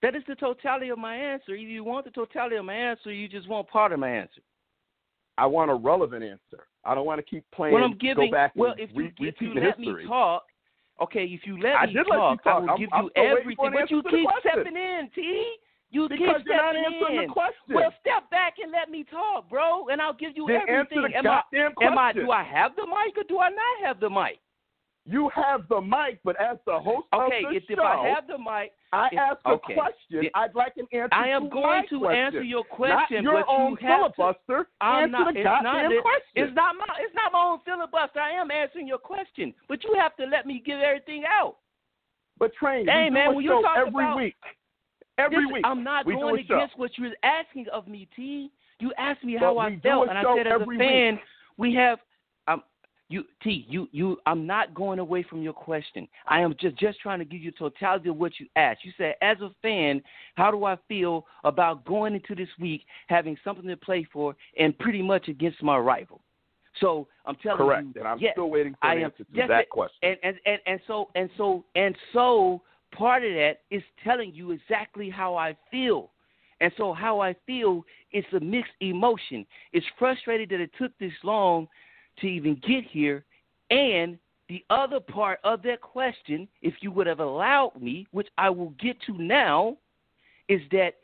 that 0.02 0.14
is 0.14 0.22
the 0.28 0.34
totality 0.36 0.90
of 0.90 0.98
my 0.98 1.16
answer. 1.16 1.54
Either 1.54 1.70
you 1.70 1.82
want 1.82 2.04
the 2.04 2.10
totality 2.12 2.56
of 2.56 2.64
my 2.64 2.74
answer, 2.74 3.08
or 3.10 3.12
you 3.12 3.28
just 3.28 3.48
want 3.48 3.68
part 3.68 3.90
of 3.92 3.98
my 3.98 4.08
answer. 4.10 4.40
I 5.36 5.46
want 5.46 5.70
a 5.70 5.74
relevant 5.74 6.22
answer. 6.22 6.66
I 6.84 6.94
don't 6.94 7.04
want 7.06 7.18
to 7.18 7.22
keep 7.24 7.44
playing. 7.52 7.74
Well, 7.74 7.84
I'm 7.84 7.98
giving. 7.98 8.30
go 8.30 8.36
back 8.36 8.52
well, 8.54 8.74
if 8.78 8.90
you 8.92 9.10
re- 9.18 9.28
if 9.28 9.34
you 9.40 9.54
let 9.54 9.76
history. 9.76 10.04
me 10.04 10.08
talk, 10.08 10.44
okay. 11.00 11.24
If 11.24 11.46
you 11.46 11.60
let 11.60 11.74
I 11.76 11.86
me 11.86 11.92
did 11.94 12.06
let 12.10 12.16
talk, 12.16 12.40
I 12.46 12.58
will 12.58 12.70
I'm- 12.70 12.78
give 12.78 12.90
I'm 12.92 13.04
you 13.04 13.10
everything. 13.16 13.70
But 13.72 13.90
you 13.90 14.02
keep 14.02 14.28
stepping 14.40 14.76
in, 14.76 15.10
T. 15.14 15.54
You 15.90 16.06
because 16.08 16.42
keep 16.44 16.46
stepping 16.46 16.84
in. 16.84 17.26
the 17.26 17.32
question. 17.32 17.74
Well, 17.74 17.92
step 18.00 18.28
back 18.30 18.54
and 18.62 18.70
let 18.70 18.90
me 18.90 19.04
talk, 19.04 19.48
bro, 19.48 19.88
and 19.88 20.02
I'll 20.02 20.12
give 20.12 20.36
you 20.36 20.46
then 20.46 20.60
everything. 20.68 20.98
answer 20.98 21.08
the 21.08 21.16
am 21.18 21.26
I? 21.26 21.42
goddamn 21.50 21.72
Am 21.80 21.98
I? 21.98 22.12
Do 22.12 22.30
I 22.30 22.42
have 22.42 22.76
the 22.76 22.84
mic 22.86 23.16
or 23.16 23.24
do 23.28 23.38
I 23.38 23.48
not 23.48 23.86
have 23.86 23.98
the 24.00 24.10
mic? 24.10 24.38
You 25.06 25.30
have 25.34 25.66
the 25.68 25.80
mic, 25.80 26.20
but 26.24 26.38
as 26.38 26.58
the 26.66 26.78
host 26.78 27.06
Okay, 27.14 27.42
of 27.44 27.50
the 27.52 27.56
if, 27.56 27.62
show, 27.66 27.72
if 27.72 27.78
I 27.80 28.08
have 28.08 28.26
the 28.26 28.36
mic, 28.36 28.72
I 28.92 29.08
ask 29.18 29.36
a 29.44 29.50
okay. 29.50 29.74
question. 29.74 30.30
I'd 30.34 30.54
like 30.54 30.72
an 30.78 30.86
answer. 30.92 31.08
I 31.12 31.28
am 31.28 31.44
to 31.44 31.50
going 31.50 31.84
to 31.90 31.98
question. 31.98 32.20
answer 32.24 32.42
your 32.42 32.64
question, 32.64 33.22
not 33.24 33.32
your 33.32 33.32
but 33.44 33.52
you 33.52 33.58
own 33.58 33.76
have 33.76 34.00
to- 34.08 34.14
filibuster. 34.16 34.68
I'm 34.80 35.04
answer 35.04 35.10
not. 35.24 35.34
the 35.34 35.40
It's 35.40 35.44
not. 35.62 35.92
it- 35.92 36.02
question. 36.02 36.22
It's 36.36 36.54
not 36.54 36.76
my. 36.76 36.94
It's 37.00 37.14
not 37.14 37.32
my 37.32 37.40
own 37.44 37.58
filibuster. 37.64 38.20
I 38.20 38.30
am 38.32 38.50
answering 38.50 38.88
your 38.88 38.98
question, 38.98 39.52
but 39.68 39.84
you 39.84 39.94
have 39.98 40.16
to 40.16 40.24
let 40.24 40.46
me 40.46 40.62
get 40.64 40.80
everything 40.80 41.24
out. 41.28 41.56
But 42.38 42.54
train, 42.54 42.86
Hey, 42.86 43.10
man, 43.10 43.26
do 43.26 43.32
a 43.32 43.34
when 43.36 43.44
you 43.44 43.62
talk 43.62 43.76
every 43.76 43.88
about- 44.04 44.16
week. 44.16 44.36
Every 45.18 45.44
This- 45.44 45.52
week. 45.52 45.64
I'm 45.66 45.82
not 45.82 46.06
we 46.06 46.14
going 46.14 46.46
show. 46.46 46.54
against 46.56 46.78
what 46.78 46.96
you're 46.96 47.12
asking 47.24 47.68
of 47.70 47.88
me, 47.88 48.06
T. 48.14 48.50
You 48.80 48.92
asked 48.96 49.24
me 49.24 49.34
how 49.36 49.58
I 49.58 49.76
felt, 49.80 50.08
and 50.08 50.16
I 50.16 50.22
said 50.36 50.46
as 50.46 50.60
a 50.62 50.64
fan, 50.78 51.20
we 51.56 51.74
have. 51.74 51.98
You 53.10 53.24
T, 53.42 53.64
you 53.68 53.88
you. 53.90 54.18
I'm 54.26 54.46
not 54.46 54.74
going 54.74 54.98
away 54.98 55.22
from 55.22 55.40
your 55.40 55.54
question. 55.54 56.06
I 56.26 56.40
am 56.40 56.54
just 56.60 56.76
just 56.76 57.00
trying 57.00 57.18
to 57.20 57.24
give 57.24 57.40
you 57.40 57.50
totality 57.52 58.10
of 58.10 58.16
what 58.16 58.38
you 58.38 58.46
asked. 58.56 58.84
You 58.84 58.92
said, 58.98 59.14
as 59.22 59.38
a 59.40 59.50
fan, 59.62 60.02
how 60.34 60.50
do 60.50 60.64
I 60.64 60.76
feel 60.88 61.24
about 61.44 61.86
going 61.86 62.14
into 62.14 62.34
this 62.34 62.50
week 62.60 62.82
having 63.06 63.36
something 63.42 63.66
to 63.66 63.76
play 63.76 64.06
for 64.12 64.36
and 64.58 64.78
pretty 64.78 65.00
much 65.00 65.28
against 65.28 65.62
my 65.62 65.78
rival? 65.78 66.20
So 66.80 67.08
I'm 67.24 67.36
telling 67.36 67.58
Correct. 67.58 67.86
you, 67.94 68.00
And 68.00 68.08
I'm 68.08 68.18
yes, 68.18 68.34
still 68.34 68.50
waiting 68.50 68.74
for 68.80 68.86
I 68.86 68.92
an 68.92 68.98
am- 68.98 69.04
answer 69.06 69.24
to 69.24 69.30
yes, 69.32 69.48
that 69.48 69.70
question. 69.70 69.96
and, 70.02 70.16
and 70.22 70.36
and 70.44 70.58
and 70.66 70.80
so 70.86 71.08
and 71.14 71.30
so 71.38 71.64
and 71.74 71.96
so 72.12 72.62
part 72.92 73.24
of 73.24 73.32
that 73.32 73.60
is 73.70 73.82
telling 74.04 74.34
you 74.34 74.50
exactly 74.50 75.08
how 75.08 75.34
I 75.34 75.56
feel. 75.70 76.10
And 76.60 76.72
so 76.76 76.92
how 76.92 77.20
I 77.20 77.36
feel 77.46 77.84
is 78.12 78.24
a 78.32 78.40
mixed 78.40 78.72
emotion. 78.80 79.46
It's 79.72 79.86
frustrated 79.98 80.50
that 80.50 80.60
it 80.60 80.70
took 80.76 80.90
this 80.98 81.12
long 81.22 81.68
to 82.20 82.26
even 82.26 82.54
get 82.66 82.84
here. 82.84 83.24
And 83.70 84.18
the 84.48 84.64
other 84.70 85.00
part 85.00 85.40
of 85.44 85.62
that 85.62 85.80
question, 85.80 86.48
if 86.62 86.74
you 86.80 86.90
would 86.90 87.06
have 87.06 87.20
allowed 87.20 87.72
me, 87.80 88.06
which 88.12 88.28
I 88.38 88.50
will 88.50 88.72
get 88.80 88.96
to 89.02 89.12
now, 89.22 89.76
is 90.48 90.60
that 90.72 90.94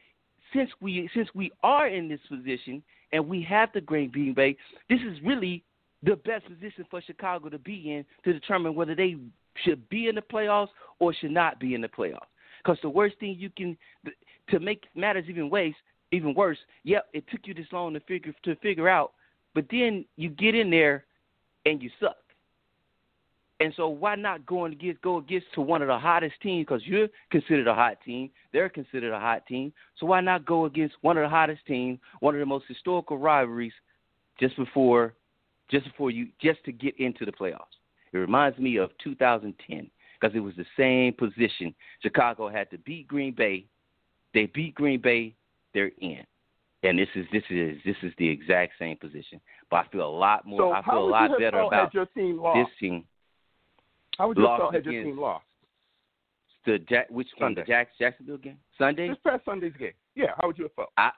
since 0.54 0.70
we 0.80 1.10
since 1.14 1.28
we 1.34 1.52
are 1.62 1.88
in 1.88 2.08
this 2.08 2.20
position 2.28 2.82
and 3.12 3.28
we 3.28 3.42
have 3.42 3.70
the 3.74 3.80
Green 3.80 4.10
Green 4.10 4.32
Bay, 4.34 4.56
this 4.88 5.00
is 5.00 5.18
really 5.22 5.62
the 6.02 6.16
best 6.16 6.46
position 6.46 6.86
for 6.90 7.02
Chicago 7.02 7.48
to 7.48 7.58
be 7.58 7.92
in 7.92 8.04
to 8.24 8.32
determine 8.32 8.74
whether 8.74 8.94
they 8.94 9.16
should 9.64 9.86
be 9.88 10.08
in 10.08 10.14
the 10.14 10.22
playoffs 10.22 10.68
or 10.98 11.12
should 11.14 11.30
not 11.30 11.60
be 11.60 11.74
in 11.74 11.80
the 11.80 11.88
playoffs. 11.88 12.26
Because 12.62 12.78
the 12.82 12.88
worst 12.88 13.18
thing 13.20 13.36
you 13.38 13.50
can 13.50 13.76
to 14.50 14.58
make 14.58 14.84
matters 14.94 15.24
even 15.28 15.50
worse, 15.50 15.74
even 16.12 16.34
worse. 16.34 16.58
Yep, 16.84 17.06
it 17.12 17.24
took 17.30 17.40
you 17.44 17.54
this 17.54 17.66
long 17.72 17.92
to 17.94 18.00
figure 18.00 18.34
to 18.44 18.56
figure 18.56 18.88
out, 18.88 19.12
but 19.54 19.66
then 19.70 20.04
you 20.16 20.28
get 20.28 20.54
in 20.54 20.70
there 20.70 21.04
and 21.64 21.82
you 21.82 21.90
suck. 22.00 22.16
And 23.60 23.72
so 23.76 23.88
why 23.88 24.16
not 24.16 24.44
go 24.44 24.68
get 24.68 25.00
go 25.00 25.18
against 25.18 25.46
to 25.54 25.60
one 25.60 25.80
of 25.80 25.88
the 25.88 25.98
hottest 25.98 26.34
teams 26.42 26.66
because 26.66 26.84
you're 26.84 27.08
considered 27.30 27.68
a 27.68 27.74
hot 27.74 27.98
team, 28.04 28.30
they're 28.52 28.68
considered 28.68 29.12
a 29.12 29.20
hot 29.20 29.46
team. 29.46 29.72
So 29.98 30.06
why 30.06 30.20
not 30.20 30.44
go 30.44 30.64
against 30.64 30.96
one 31.02 31.16
of 31.16 31.22
the 31.22 31.28
hottest 31.28 31.64
teams, 31.66 31.98
one 32.20 32.34
of 32.34 32.40
the 32.40 32.46
most 32.46 32.64
historical 32.66 33.16
rivalries, 33.16 33.72
just 34.40 34.56
before, 34.56 35.14
just 35.70 35.84
before 35.84 36.10
you, 36.10 36.28
just 36.42 36.64
to 36.64 36.72
get 36.72 36.98
into 36.98 37.24
the 37.24 37.32
playoffs. 37.32 37.78
It 38.12 38.18
reminds 38.18 38.58
me 38.58 38.76
of 38.76 38.90
2010 39.02 39.90
because 40.20 40.34
it 40.34 40.40
was 40.40 40.54
the 40.56 40.66
same 40.76 41.12
position. 41.12 41.74
Chicago 42.02 42.48
had 42.48 42.70
to 42.70 42.78
beat 42.78 43.06
Green 43.06 43.34
Bay. 43.34 43.66
They 44.32 44.46
beat 44.46 44.74
Green 44.74 45.00
Bay. 45.00 45.34
They're 45.72 45.92
in. 46.00 46.24
And 46.84 46.98
this 46.98 47.08
is 47.14 47.24
this 47.32 47.42
is 47.50 47.78
this 47.84 47.96
is 48.02 48.12
the 48.18 48.28
exact 48.28 48.72
same 48.78 48.96
position, 48.98 49.40
but 49.70 49.76
I 49.76 49.88
feel 49.90 50.06
a 50.06 50.16
lot 50.18 50.46
more. 50.46 50.60
so 50.60 50.72
I 50.72 50.82
feel 50.82 50.98
a 50.98 51.08
lot 51.08 51.30
better 51.38 51.60
about 51.60 51.94
your 51.94 52.06
team 52.06 52.38
lost? 52.38 52.58
this 52.68 52.78
team. 52.78 53.04
how 54.18 54.28
would 54.28 54.36
you 54.36 54.46
have 54.46 54.58
felt 54.58 54.74
had 54.74 54.84
your 54.84 55.02
team 55.04 55.18
lost? 55.18 55.44
The 56.66 56.78
Jack, 56.88 57.08
which 57.10 57.28
game? 57.38 57.40
Sunday. 57.46 57.60
The 57.62 57.66
Jack, 57.66 57.88
Jacksonville 57.98 58.36
game? 58.38 58.58
Sunday. 58.78 59.08
This 59.08 59.18
past 59.26 59.44
Sunday's 59.44 59.72
game. 59.78 59.92
Yeah, 60.14 60.32
how 60.38 60.46
would 60.46 60.58
you 60.58 60.64
have 60.64 60.72
felt? 60.74 60.90
I, 60.98 61.10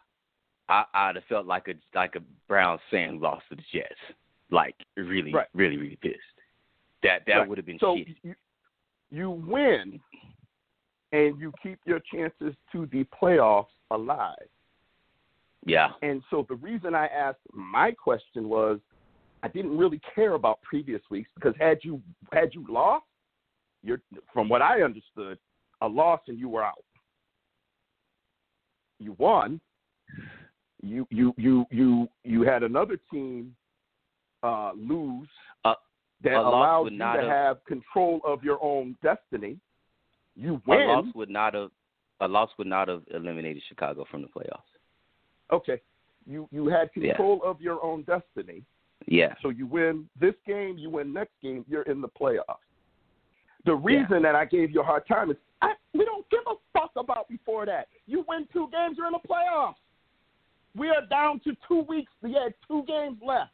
I 0.69 0.85
I'd 0.95 1.17
have 1.17 1.25
felt 1.29 1.47
like 1.47 1.67
a 1.69 1.75
like 1.97 2.15
a 2.15 2.21
Brown 2.49 2.79
fan 2.91 3.21
lost 3.21 3.45
to 3.51 3.57
the 3.57 3.63
Jets. 3.73 3.95
Like 4.51 4.77
really, 4.97 5.33
Right. 5.33 5.49
really, 5.53 5.77
really 5.77 5.99
pissed. 6.01 6.17
That 7.03 7.23
that 7.27 7.39
Right. 7.39 7.49
would 7.49 7.59
have 7.59 7.67
been 7.67 7.79
so 7.81 7.97
shitty. 7.97 8.15
you, 8.23 8.35
you 9.11 9.31
win, 9.31 10.01
and 11.13 11.41
you 11.41 11.53
keep 11.61 11.81
your 11.87 12.01
chances 12.13 12.55
to 12.73 12.87
the 12.87 13.05
playoffs 13.21 13.67
alive. 13.91 14.35
Yeah. 15.67 15.91
And 16.03 16.23
so 16.31 16.47
the 16.49 16.55
reason 16.55 16.95
I 16.95 17.07
asked 17.09 17.41
my 17.53 17.91
question 17.91 18.49
was 18.49 18.79
I 19.43 19.49
didn't 19.49 19.77
really 19.77 20.01
care 20.15 20.35
about 20.35 20.63
previous 20.63 21.03
weeks 21.11 21.29
because 21.35 21.55
had 21.59 21.79
you 21.83 22.01
had 22.33 22.55
you 22.55 22.65
lost, 22.69 23.05
you're 23.83 24.01
from 24.33 24.49
what 24.49 24.63
I 24.63 24.83
understood, 24.83 25.39
a 25.83 25.89
loss 25.89 26.21
and 26.29 26.39
you 26.39 26.49
were 26.49 26.63
out. 26.65 26.85
You 28.99 29.15
won. 29.19 29.61
You 30.83 31.07
you 31.11 31.35
you 31.37 31.67
you 31.71 32.09
you 32.25 32.43
had 32.43 32.63
another 32.63 32.99
team 33.11 33.55
uh, 34.43 34.73
lose 34.77 35.29
Uh, 35.65 35.75
that 36.23 36.35
allowed 36.35 36.93
you 36.93 36.99
to 36.99 37.05
have- 37.05 37.21
have 37.29 37.65
control 37.65 38.21
of 38.25 38.45
your 38.45 38.63
own 38.63 38.97
destiny. 39.03 39.59
You 40.37 40.63
win. 40.67 40.83
A 40.83 40.93
loss 40.93 41.15
would 41.15 41.31
not 41.31 41.55
have 41.55 41.71
a 42.21 42.29
loss 42.29 42.51
would 42.57 42.67
not 42.67 42.89
have 42.89 43.03
eliminated 43.11 43.63
Chicago 43.69 44.05
from 44.11 44.23
the 44.23 44.29
playoffs. 44.29 44.76
Okay. 45.53 45.81
You 46.27 46.49
you 46.51 46.67
had 46.69 46.91
Yeah. 46.95 47.11
control 47.15 47.41
of 47.45 47.61
your 47.61 47.83
own 47.85 48.03
destiny. 48.03 48.63
Yeah. 49.07 49.35
So 49.43 49.51
you 49.51 49.67
win 49.67 50.09
this 50.19 50.35
game, 50.47 50.77
you 50.79 50.91
win 50.91 51.13
next 51.13 51.33
game, 51.43 51.65
you're 51.69 51.83
in 51.83 52.01
the 52.01 52.09
playoffs. 52.09 52.65
The 53.65 53.75
reason 53.75 54.23
that 54.23 54.35
I 54.35 54.45
gave 54.45 54.71
you 54.71 54.81
a 54.81 54.85
hard 54.85 55.07
time 55.07 55.31
is 55.31 55.37
I, 55.63 55.75
we 55.93 56.05
don't 56.05 56.29
give 56.31 56.41
a 56.47 56.55
fuck 56.73 56.91
about 56.97 57.29
before 57.29 57.67
that. 57.67 57.89
You 58.07 58.25
win 58.29 58.47
two 58.53 58.69
games, 58.73 58.97
you're 58.97 59.07
in 59.07 59.13
the 59.13 59.29
playoffs. 59.29 59.75
We 60.77 60.89
are 60.89 61.07
down 61.09 61.41
to 61.41 61.57
two 61.67 61.81
weeks. 61.89 62.13
We 62.23 62.33
had 62.35 62.55
two 62.69 62.85
games 62.87 63.19
left. 63.25 63.53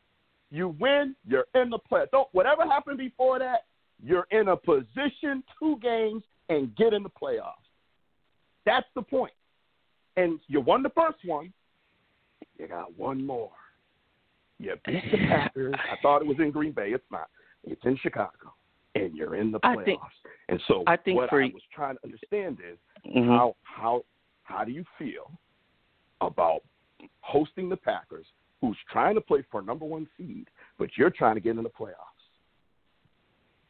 You 0.51 0.69
win, 0.81 1.15
you're 1.27 1.47
in 1.55 1.71
the 1.71 1.79
playoffs. 1.79 2.11
Don't 2.11 2.29
whatever 2.33 2.65
happened 2.65 2.99
before 2.99 3.39
that, 3.39 3.67
you're 4.03 4.27
in 4.31 4.49
a 4.49 4.57
position 4.57 5.43
two 5.59 5.79
games 5.83 6.23
and 6.49 6.75
get 6.77 6.93
in 6.93 7.03
the 7.03 7.11
playoffs. 7.11 7.65
That's 8.67 8.87
the 8.95 9.03
point. 9.03 9.33
And 10.17 10.41
you 10.49 10.61
won 10.61 10.83
the 10.83 10.91
first 10.91 11.19
one. 11.25 11.53
You 12.63 12.69
got 12.69 12.97
one 12.97 13.27
more. 13.27 13.51
You 14.61 14.75
beat 14.87 15.03
the 15.11 15.19
Packers. 15.19 15.75
I 15.77 15.97
thought 16.01 16.23
it 16.23 16.29
was 16.29 16.37
in 16.39 16.53
Green 16.53 16.71
Bay. 16.71 16.91
It's 16.93 17.05
not. 17.11 17.27
It's 17.65 17.81
in 17.85 17.97
Chicago, 17.97 18.55
and 18.95 19.17
you're 19.17 19.35
in 19.35 19.51
the 19.51 19.59
I 19.65 19.75
playoffs. 19.75 19.85
think- 19.85 20.01
and 20.49 20.61
so, 20.69 20.85
I 20.87 20.97
think 20.97 21.17
what 21.17 21.29
for- 21.29 21.43
I 21.43 21.51
was 21.53 21.63
trying 21.75 21.97
to 21.97 22.05
understand 22.05 22.61
is 22.61 22.79
Mhm. 23.05 23.27
how 23.27 23.57
how 23.63 24.05
how 24.45 24.65
do 24.65 24.71
you 24.71 24.85
feel 24.97 25.33
about 26.21 26.63
hosting 27.21 27.69
the 27.69 27.77
Packers, 27.77 28.33
who's 28.61 28.79
trying 28.91 29.17
to 29.17 29.21
play 29.21 29.43
for 29.43 29.59
a 29.61 29.65
number 29.65 29.85
one 29.85 30.07
seed, 30.17 30.49
but 30.79 30.97
you're 30.97 31.11
trying 31.11 31.35
to 31.35 31.41
get 31.41 31.57
in 31.57 31.65
the 31.65 31.71
playoffs? 31.71 32.29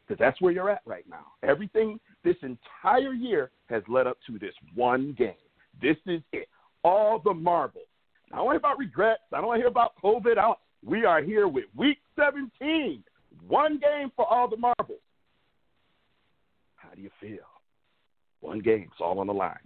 Because 0.07 0.18
that's 0.18 0.38
where 0.43 0.53
you're 0.53 0.68
at 0.68 0.82
right 0.84 1.09
now. 1.09 1.32
Everything 1.43 1.99
this 2.24 2.36
entire 2.43 3.12
year 3.14 3.53
has 3.70 3.82
led 3.88 4.07
up 4.07 4.20
to 4.26 4.38
this 4.38 4.55
one 4.74 5.12
game. 5.14 5.36
This 5.80 5.97
is 6.07 6.22
it. 6.32 6.51
All 6.84 7.18
the 7.20 7.32
marbles. 7.32 7.86
I 8.33 8.37
don't 8.37 8.47
want 8.47 8.57
to 8.57 8.66
hear 8.66 8.70
about 8.70 8.78
regrets. 8.78 9.22
I 9.33 9.37
don't 9.37 9.47
want 9.47 9.59
to 9.59 9.62
hear 9.62 9.68
about 9.68 9.93
COVID. 10.03 10.39
I 10.39 10.43
don't, 10.43 10.59
we 10.85 11.05
are 11.05 11.22
here 11.22 11.49
with 11.49 11.64
Week 11.76 11.99
17. 12.16 13.05
One 13.47 13.78
game 13.78 14.11
for 14.16 14.26
all 14.26 14.49
the 14.49 14.57
marbles. 14.57 14.99
How 16.76 16.89
do 16.95 17.03
you 17.03 17.11
feel? 17.20 17.45
One 18.41 18.61
game. 18.61 18.89
It's 18.91 19.01
all 19.01 19.18
on 19.18 19.26
the 19.26 19.35
line. 19.35 19.57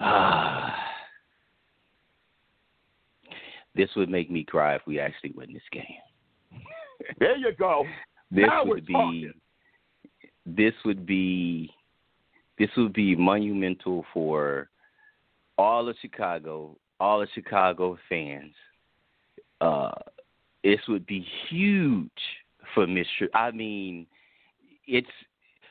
Ah. 0.00 0.74
this 3.74 3.88
would 3.96 4.08
make 4.08 4.30
me 4.30 4.44
cry 4.44 4.74
if 4.74 4.82
we 4.86 4.98
actually 4.98 5.32
win 5.36 5.52
this 5.52 5.62
game. 5.70 5.82
There 7.18 7.36
you 7.36 7.50
go. 7.58 7.84
This 8.30 8.44
now 8.46 8.64
would 8.64 8.86
be 8.86 8.92
talking. 8.92 9.32
this 10.46 10.72
would 10.84 11.04
be 11.04 11.68
this 12.60 12.68
would 12.76 12.92
be 12.92 13.16
monumental 13.16 14.04
for 14.14 14.70
all 15.62 15.88
of 15.88 15.94
Chicago, 16.02 16.76
all 16.98 17.22
of 17.22 17.28
Chicago 17.34 17.96
fans. 18.08 18.52
Uh, 19.60 19.92
this 20.64 20.80
would 20.88 21.06
be 21.06 21.24
huge 21.48 22.10
for 22.74 22.84
Mr. 22.86 23.28
I 23.32 23.52
mean, 23.52 24.06
it's 24.88 25.06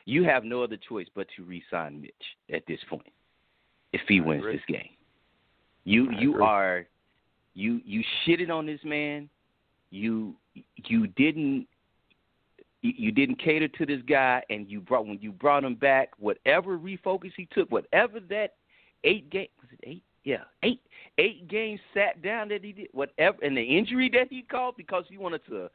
you 0.06 0.24
have 0.24 0.44
no 0.44 0.62
other 0.62 0.78
choice 0.88 1.06
but 1.14 1.26
to 1.36 1.44
re-sign 1.44 2.00
Mitch 2.00 2.12
at 2.52 2.62
this 2.66 2.80
point 2.88 3.12
if 3.92 4.00
he 4.08 4.18
I 4.18 4.24
wins 4.24 4.40
agree. 4.40 4.52
this 4.56 4.64
game. 4.66 4.88
You 5.84 6.10
I 6.10 6.20
you 6.20 6.30
agree. 6.32 6.44
are 6.46 6.86
you 7.54 7.80
you 7.84 8.02
shitted 8.26 8.50
on 8.50 8.64
this 8.64 8.80
man. 8.84 9.28
You 9.90 10.34
you 10.86 11.06
didn't 11.08 11.66
you 12.80 13.12
didn't 13.12 13.36
cater 13.36 13.68
to 13.68 13.86
this 13.86 14.00
guy, 14.08 14.42
and 14.48 14.68
you 14.70 14.80
brought 14.80 15.06
when 15.06 15.18
you 15.20 15.32
brought 15.32 15.64
him 15.64 15.74
back, 15.74 16.10
whatever 16.18 16.78
refocus 16.78 17.32
he 17.36 17.46
took, 17.52 17.70
whatever 17.70 18.20
that 18.30 18.54
eight 19.04 19.30
game 19.30 19.48
was 19.60 19.68
it 19.72 19.80
eight? 19.88 20.02
Yeah, 20.24 20.44
eight 20.62 20.80
eight 21.18 21.48
games 21.48 21.80
sat 21.94 22.22
down 22.22 22.48
that 22.48 22.64
he 22.64 22.72
did, 22.72 22.88
whatever, 22.92 23.38
and 23.42 23.56
the 23.56 23.62
injury 23.62 24.10
that 24.14 24.28
he 24.30 24.42
called 24.42 24.76
because 24.76 25.04
he 25.08 25.18
wanted 25.18 25.44
to 25.46 25.68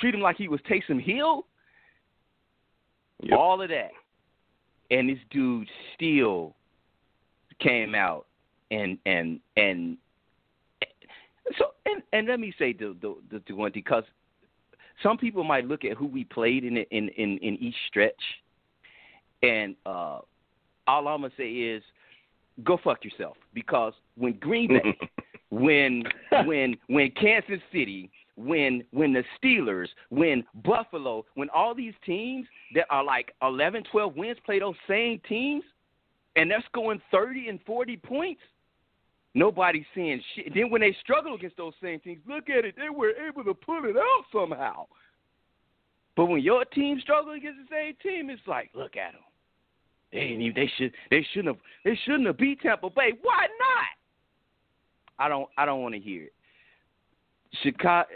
treat 0.00 0.14
him 0.14 0.20
like 0.20 0.36
he 0.36 0.48
was 0.48 0.60
Taysom 0.68 1.00
Hill, 1.00 1.46
Yep. 3.22 3.38
all 3.38 3.62
of 3.62 3.68
that, 3.68 3.92
and 4.90 5.08
this 5.08 5.18
dude 5.30 5.68
still 5.94 6.54
came 7.60 7.94
out 7.94 8.26
and 8.70 8.98
and 9.06 9.40
and 9.56 9.96
so 11.58 11.66
and 11.86 12.02
and 12.12 12.26
let 12.26 12.40
me 12.40 12.52
say 12.58 12.72
the 12.72 12.96
the 13.00 13.14
the, 13.30 13.42
the 13.46 13.54
one 13.54 13.70
because 13.72 14.04
some 15.02 15.16
people 15.16 15.44
might 15.44 15.66
look 15.66 15.84
at 15.84 15.96
who 15.96 16.06
we 16.06 16.24
played 16.24 16.64
in 16.64 16.76
in 16.76 17.08
in, 17.10 17.38
in 17.38 17.56
each 17.60 17.76
stretch, 17.88 18.12
and 19.42 19.76
uh, 19.86 20.18
all 20.86 21.08
I'm 21.08 21.22
gonna 21.22 21.30
say 21.36 21.50
is 21.50 21.82
go 22.62 22.78
fuck 22.82 23.04
yourself 23.04 23.36
because 23.52 23.92
when 24.16 24.34
Green 24.38 24.68
Bay, 24.68 24.98
when 25.50 26.04
when 26.46 26.76
when 26.88 27.10
Kansas 27.12 27.60
City, 27.72 28.10
when 28.36 28.84
when 28.92 29.12
the 29.12 29.24
Steelers, 29.42 29.88
when 30.10 30.44
Buffalo, 30.64 31.24
when 31.34 31.48
all 31.50 31.74
these 31.74 31.94
teams 32.06 32.46
that 32.74 32.86
are 32.90 33.04
like 33.04 33.32
11, 33.42 33.84
12 33.90 34.16
wins 34.16 34.38
play 34.44 34.60
those 34.60 34.76
same 34.88 35.20
teams, 35.28 35.64
and 36.36 36.50
they're 36.50 36.64
scoring 36.66 37.00
30 37.10 37.48
and 37.48 37.60
40 37.66 37.96
points. 37.98 38.40
Nobody's 39.36 39.84
saying 39.96 40.22
shit. 40.36 40.54
Then 40.54 40.70
when 40.70 40.80
they 40.80 40.96
struggle 41.02 41.34
against 41.34 41.56
those 41.56 41.72
same 41.82 41.98
teams, 41.98 42.20
look 42.28 42.48
at 42.48 42.64
it. 42.64 42.76
They 42.76 42.88
were 42.88 43.10
able 43.10 43.42
to 43.42 43.54
pull 43.54 43.84
it 43.84 43.96
out 43.96 44.24
somehow. 44.32 44.86
But 46.16 46.26
when 46.26 46.40
your 46.40 46.64
team 46.64 47.00
struggles 47.00 47.36
against 47.36 47.58
the 47.68 47.74
same 47.74 47.94
team, 48.00 48.30
it's 48.30 48.40
like, 48.46 48.70
look 48.74 48.96
at 48.96 49.12
them. 49.12 49.22
They 50.14 50.52
they 50.54 50.70
should 50.78 50.92
they 51.10 51.26
shouldn't 51.32 51.56
have 51.56 51.64
they 51.84 51.98
shouldn't 52.04 52.26
have 52.26 52.38
beat 52.38 52.60
Tampa 52.60 52.88
Bay. 52.88 53.12
Why 53.20 53.46
not? 53.58 53.86
I 55.18 55.28
don't 55.28 55.48
I 55.58 55.66
don't 55.66 55.82
want 55.82 55.94
to 55.94 56.00
hear 56.00 56.24
it. 56.24 56.32
Chicago. 57.62 58.08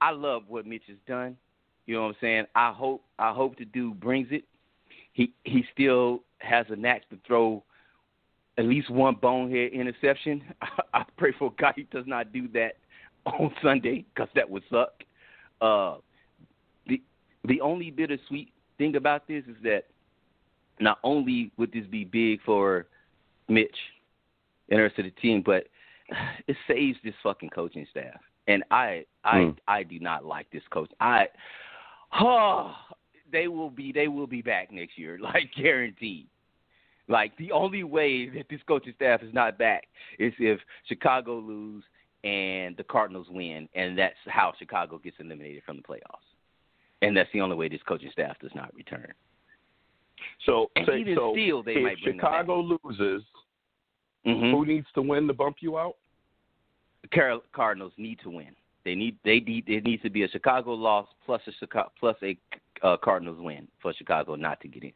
I 0.00 0.10
love 0.10 0.44
what 0.48 0.66
Mitch 0.66 0.82
has 0.88 0.96
done. 1.06 1.36
You 1.86 1.96
know 1.96 2.02
what 2.02 2.08
I'm 2.08 2.16
saying? 2.20 2.44
I 2.54 2.72
hope 2.72 3.04
I 3.18 3.32
hope 3.32 3.58
the 3.58 3.66
dude 3.66 4.00
brings 4.00 4.28
it. 4.30 4.44
He 5.12 5.34
he 5.44 5.64
still 5.74 6.22
has 6.38 6.64
a 6.70 6.76
knack 6.76 7.08
to 7.10 7.18
throw 7.26 7.62
at 8.56 8.64
least 8.64 8.88
one 8.90 9.16
bonehead 9.20 9.72
interception. 9.72 10.42
I, 10.94 11.04
pray 11.16 11.32
for 11.38 11.52
God 11.58 11.74
he 11.76 11.84
does 11.84 12.04
not 12.06 12.32
do 12.32 12.48
that 12.48 12.76
on 13.26 13.52
Sunday 13.62 14.06
because 14.14 14.28
that 14.34 14.48
would 14.48 14.62
suck. 14.70 15.04
Uh, 15.60 15.96
the 16.86 17.02
the 17.44 17.60
only 17.60 17.90
bittersweet 17.90 18.50
thing 18.78 18.96
about 18.96 19.28
this 19.28 19.44
is 19.44 19.56
that 19.62 19.84
not 20.80 20.98
only 21.02 21.52
would 21.56 21.72
this 21.72 21.86
be 21.86 22.04
big 22.04 22.40
for 22.42 22.86
Mitch 23.48 23.76
and 24.68 24.78
the 24.78 24.82
rest 24.82 24.98
of 24.98 25.04
the 25.04 25.10
team, 25.12 25.42
but 25.44 25.64
it 26.48 26.56
saves 26.68 26.98
this 27.04 27.14
fucking 27.22 27.50
coaching 27.50 27.86
staff. 27.90 28.20
And 28.48 28.64
I 28.70 29.04
I 29.24 29.36
Mm. 29.36 29.56
I 29.68 29.82
do 29.84 30.00
not 30.00 30.24
like 30.24 30.50
this 30.50 30.62
coach. 30.70 30.90
I 31.00 31.28
oh 32.20 32.74
they 33.30 33.48
will 33.48 33.70
be 33.70 33.92
they 33.92 34.08
will 34.08 34.26
be 34.26 34.42
back 34.42 34.72
next 34.72 34.98
year, 34.98 35.18
like 35.22 35.50
guaranteed. 35.56 36.26
Like 37.08 37.36
the 37.36 37.52
only 37.52 37.84
way 37.84 38.28
that 38.30 38.46
this 38.48 38.60
coaching 38.66 38.94
staff 38.96 39.22
is 39.22 39.34
not 39.34 39.58
back 39.58 39.84
is 40.18 40.32
if 40.38 40.60
Chicago 40.86 41.38
lose 41.38 41.84
and 42.24 42.76
the 42.76 42.84
Cardinals 42.84 43.26
win, 43.28 43.68
and 43.74 43.98
that's 43.98 44.14
how 44.26 44.52
Chicago 44.58 44.98
gets 44.98 45.16
eliminated 45.18 45.62
from 45.64 45.76
the 45.76 45.82
playoffs. 45.82 46.28
And 47.02 47.16
that's 47.16 47.28
the 47.32 47.40
only 47.40 47.56
way 47.56 47.68
this 47.68 47.80
coaching 47.86 48.10
staff 48.12 48.36
does 48.40 48.52
not 48.54 48.72
return. 48.74 49.12
So, 50.44 50.70
And 50.76 50.86
say- 50.86 51.00
even 51.00 51.16
so 51.16 51.32
still, 51.34 51.62
they 51.62 51.76
if 51.76 51.82
might 51.82 52.02
bring. 52.02 52.16
Chicago 52.16 52.60
loses, 52.60 53.24
Mhm. 54.26 54.50
who 54.50 54.66
needs 54.66 54.86
to 54.92 55.02
win 55.02 55.26
to 55.28 55.34
bump 55.34 55.56
you 55.60 55.78
out? 55.78 55.96
Carol 57.10 57.42
Cardinals 57.52 57.92
need 57.96 58.18
to 58.20 58.30
win. 58.30 58.54
They 58.84 58.94
need 58.94 59.16
they 59.24 59.40
need 59.40 59.68
it 59.68 59.84
needs 59.84 60.02
to 60.02 60.10
be 60.10 60.22
a 60.24 60.28
Chicago 60.28 60.72
loss 60.74 61.08
plus 61.24 61.40
a 61.46 61.52
Chicago 61.52 61.90
plus 61.98 62.16
a 62.22 62.36
uh, 62.82 62.96
Cardinals 62.96 63.38
win 63.40 63.68
for 63.80 63.92
Chicago 63.92 64.34
not 64.34 64.60
to 64.60 64.68
get 64.68 64.82
in. 64.84 64.92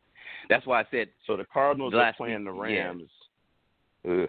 That's 0.48 0.66
why 0.66 0.80
I 0.80 0.84
said 0.90 1.08
So 1.26 1.36
the 1.36 1.44
Cardinals 1.44 1.94
are 1.94 1.98
Last 1.98 2.16
playing 2.16 2.44
the 2.44 2.52
week, 2.52 2.72
yeah. 2.72 2.86
Rams. 2.86 3.10
Ugh. 4.08 4.28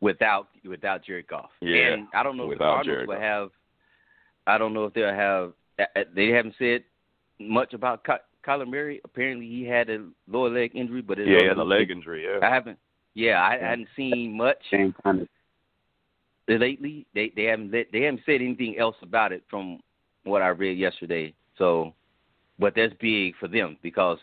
without 0.00 0.48
without 0.64 1.04
Jared 1.04 1.26
Goff. 1.28 1.50
Yeah, 1.60 1.92
and 1.94 2.08
I 2.14 2.22
don't 2.22 2.36
know 2.36 2.50
if 2.50 2.58
the 2.58 2.64
Cardinals 2.64 2.86
Jared 2.86 3.08
will 3.08 3.14
Goff. 3.16 3.22
have. 3.22 3.50
I 4.46 4.58
don't 4.58 4.72
know 4.72 4.84
if 4.86 4.94
they'll 4.94 5.12
have. 5.14 5.52
They 6.14 6.28
haven't 6.28 6.54
said 6.58 6.84
much 7.40 7.74
about 7.74 8.04
Kyler 8.48 8.68
Murray. 8.68 9.00
Apparently, 9.04 9.46
he 9.46 9.64
had 9.64 9.90
a 9.90 10.06
lower 10.26 10.48
leg 10.48 10.72
injury, 10.74 11.02
but 11.02 11.18
it 11.18 11.28
Yeah, 11.28 11.54
the 11.54 11.64
leg 11.64 11.90
injury. 11.90 12.24
Yeah. 12.24 12.46
I 12.46 12.52
haven't. 12.52 12.78
Yeah, 13.14 13.42
I 13.42 13.58
hadn't 13.58 13.88
seen 13.96 14.36
much 14.36 14.58
Same 14.70 14.94
kind 15.02 15.22
of 15.22 15.28
lately. 16.48 17.06
They 17.14 17.32
they 17.34 17.44
haven't 17.44 17.72
let, 17.72 17.86
they 17.92 18.02
haven't 18.02 18.22
said 18.24 18.40
anything 18.40 18.78
else 18.78 18.96
about 19.02 19.32
it 19.32 19.42
from 19.50 19.80
what 20.24 20.40
I 20.40 20.48
read 20.48 20.78
yesterday. 20.78 21.34
So, 21.56 21.94
but 22.58 22.74
that's 22.76 22.94
big 23.00 23.34
for 23.40 23.48
them 23.48 23.76
because 23.82 24.18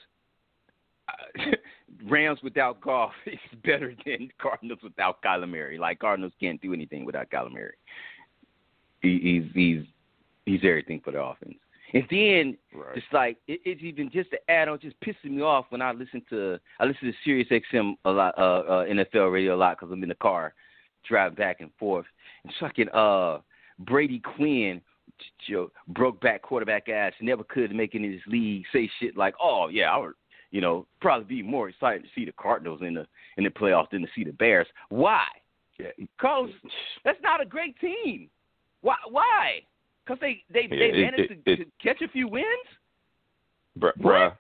uh, 1.10 1.52
Rams 2.10 2.40
without 2.42 2.80
Goff 2.82 3.12
is 3.26 3.38
better 3.64 3.94
than 4.06 4.30
Cardinals 4.42 4.80
without 4.82 5.22
Kyler 5.22 5.50
Murray. 5.50 5.78
Like 5.78 6.00
Cardinals 6.00 6.34
can't 6.40 6.62
do 6.62 6.74
anything 6.74 7.06
without 7.06 7.30
Kyler 7.30 7.52
Murray. 7.52 7.76
He, 9.02 9.20
he's 9.22 9.54
he's 9.54 9.86
he's 10.46 10.62
everything 10.64 11.02
for 11.04 11.12
the 11.12 11.22
offense. 11.22 11.56
And 11.96 12.06
then 12.12 12.58
Right. 12.74 12.98
it's 12.98 13.06
like 13.14 13.38
it, 13.48 13.62
it's 13.66 13.82
even 13.82 14.12
just 14.12 14.30
to 14.32 14.52
add 14.52 14.68
on, 14.68 14.80
just 14.80 15.00
pissing 15.00 15.32
me 15.32 15.41
off 15.41 15.66
when 15.70 15.82
I 15.82 15.91
listen 15.93 16.22
to 16.30 16.60
I 16.80 16.86
listen 16.86 17.08
to 17.08 17.14
Sirius 17.24 17.48
XM 17.50 17.93
a 18.06 18.12
lot, 18.12 18.38
uh, 18.38 18.41
uh, 18.41 18.86
NFL 18.86 19.32
radio 19.32 19.56
a 19.56 19.58
lot 19.58 19.78
because 19.80 19.91
I'm 19.91 20.04
in 20.04 20.10
the 20.10 20.16
car 20.16 20.54
driving 21.08 21.36
back 21.36 21.62
and 21.62 21.72
forth. 21.80 22.06
And 22.43 22.54
fucking 22.60 22.89
uh, 22.89 23.39
Brady 23.80 24.20
Quinn, 24.20 24.82
j- 25.48 25.54
j- 25.54 25.68
broke 25.88 26.20
back 26.20 26.41
quarterback 26.41 26.89
ass, 26.89 27.14
never 27.22 27.43
could 27.46 27.74
make 27.74 27.96
it 27.96 28.04
in 28.04 28.12
this 28.12 28.22
league. 28.28 28.66
Say 28.74 28.89
shit 29.00 29.16
like, 29.16 29.36
"Oh 29.41 29.70
yeah, 29.70 29.91
I 29.93 29.98
would, 29.98 30.14
you 30.52 30.60
know, 30.62 30.86
probably 31.00 31.26
be 31.26 31.41
more 31.43 31.70
excited 31.70 32.04
to 32.04 32.10
see 32.14 32.26
the 32.26 32.34
Cardinals 32.34 32.82
in 32.82 32.96
the 32.96 33.08
in 33.38 33.46
the 33.46 33.50
playoffs 33.50 33.91
than 33.91 34.02
to 34.02 34.08
see 34.14 34.26
the 34.26 34.34
Bears." 34.34 34.68
Why? 34.89 35.26
Yeah. 35.80 35.91
Cause 36.20 36.50
that's 37.06 37.22
not 37.22 37.41
a 37.41 37.46
great 37.46 37.80
team. 37.80 38.30
Why? 38.82 38.96
Why? 39.10 39.62
Because 40.06 40.20
they 40.20 40.43
they 40.53 40.68
they 40.68 40.76
it- 40.89 41.01
managed 41.01 41.32
it- 41.32 41.45
to, 41.45 41.51
it- 41.51 41.56
to 41.58 41.66
catch 41.82 42.01
a 42.01 42.08
few 42.08 42.28
wins. 42.28 42.45
Bruh, 43.80 43.97
bruh, 43.99 44.34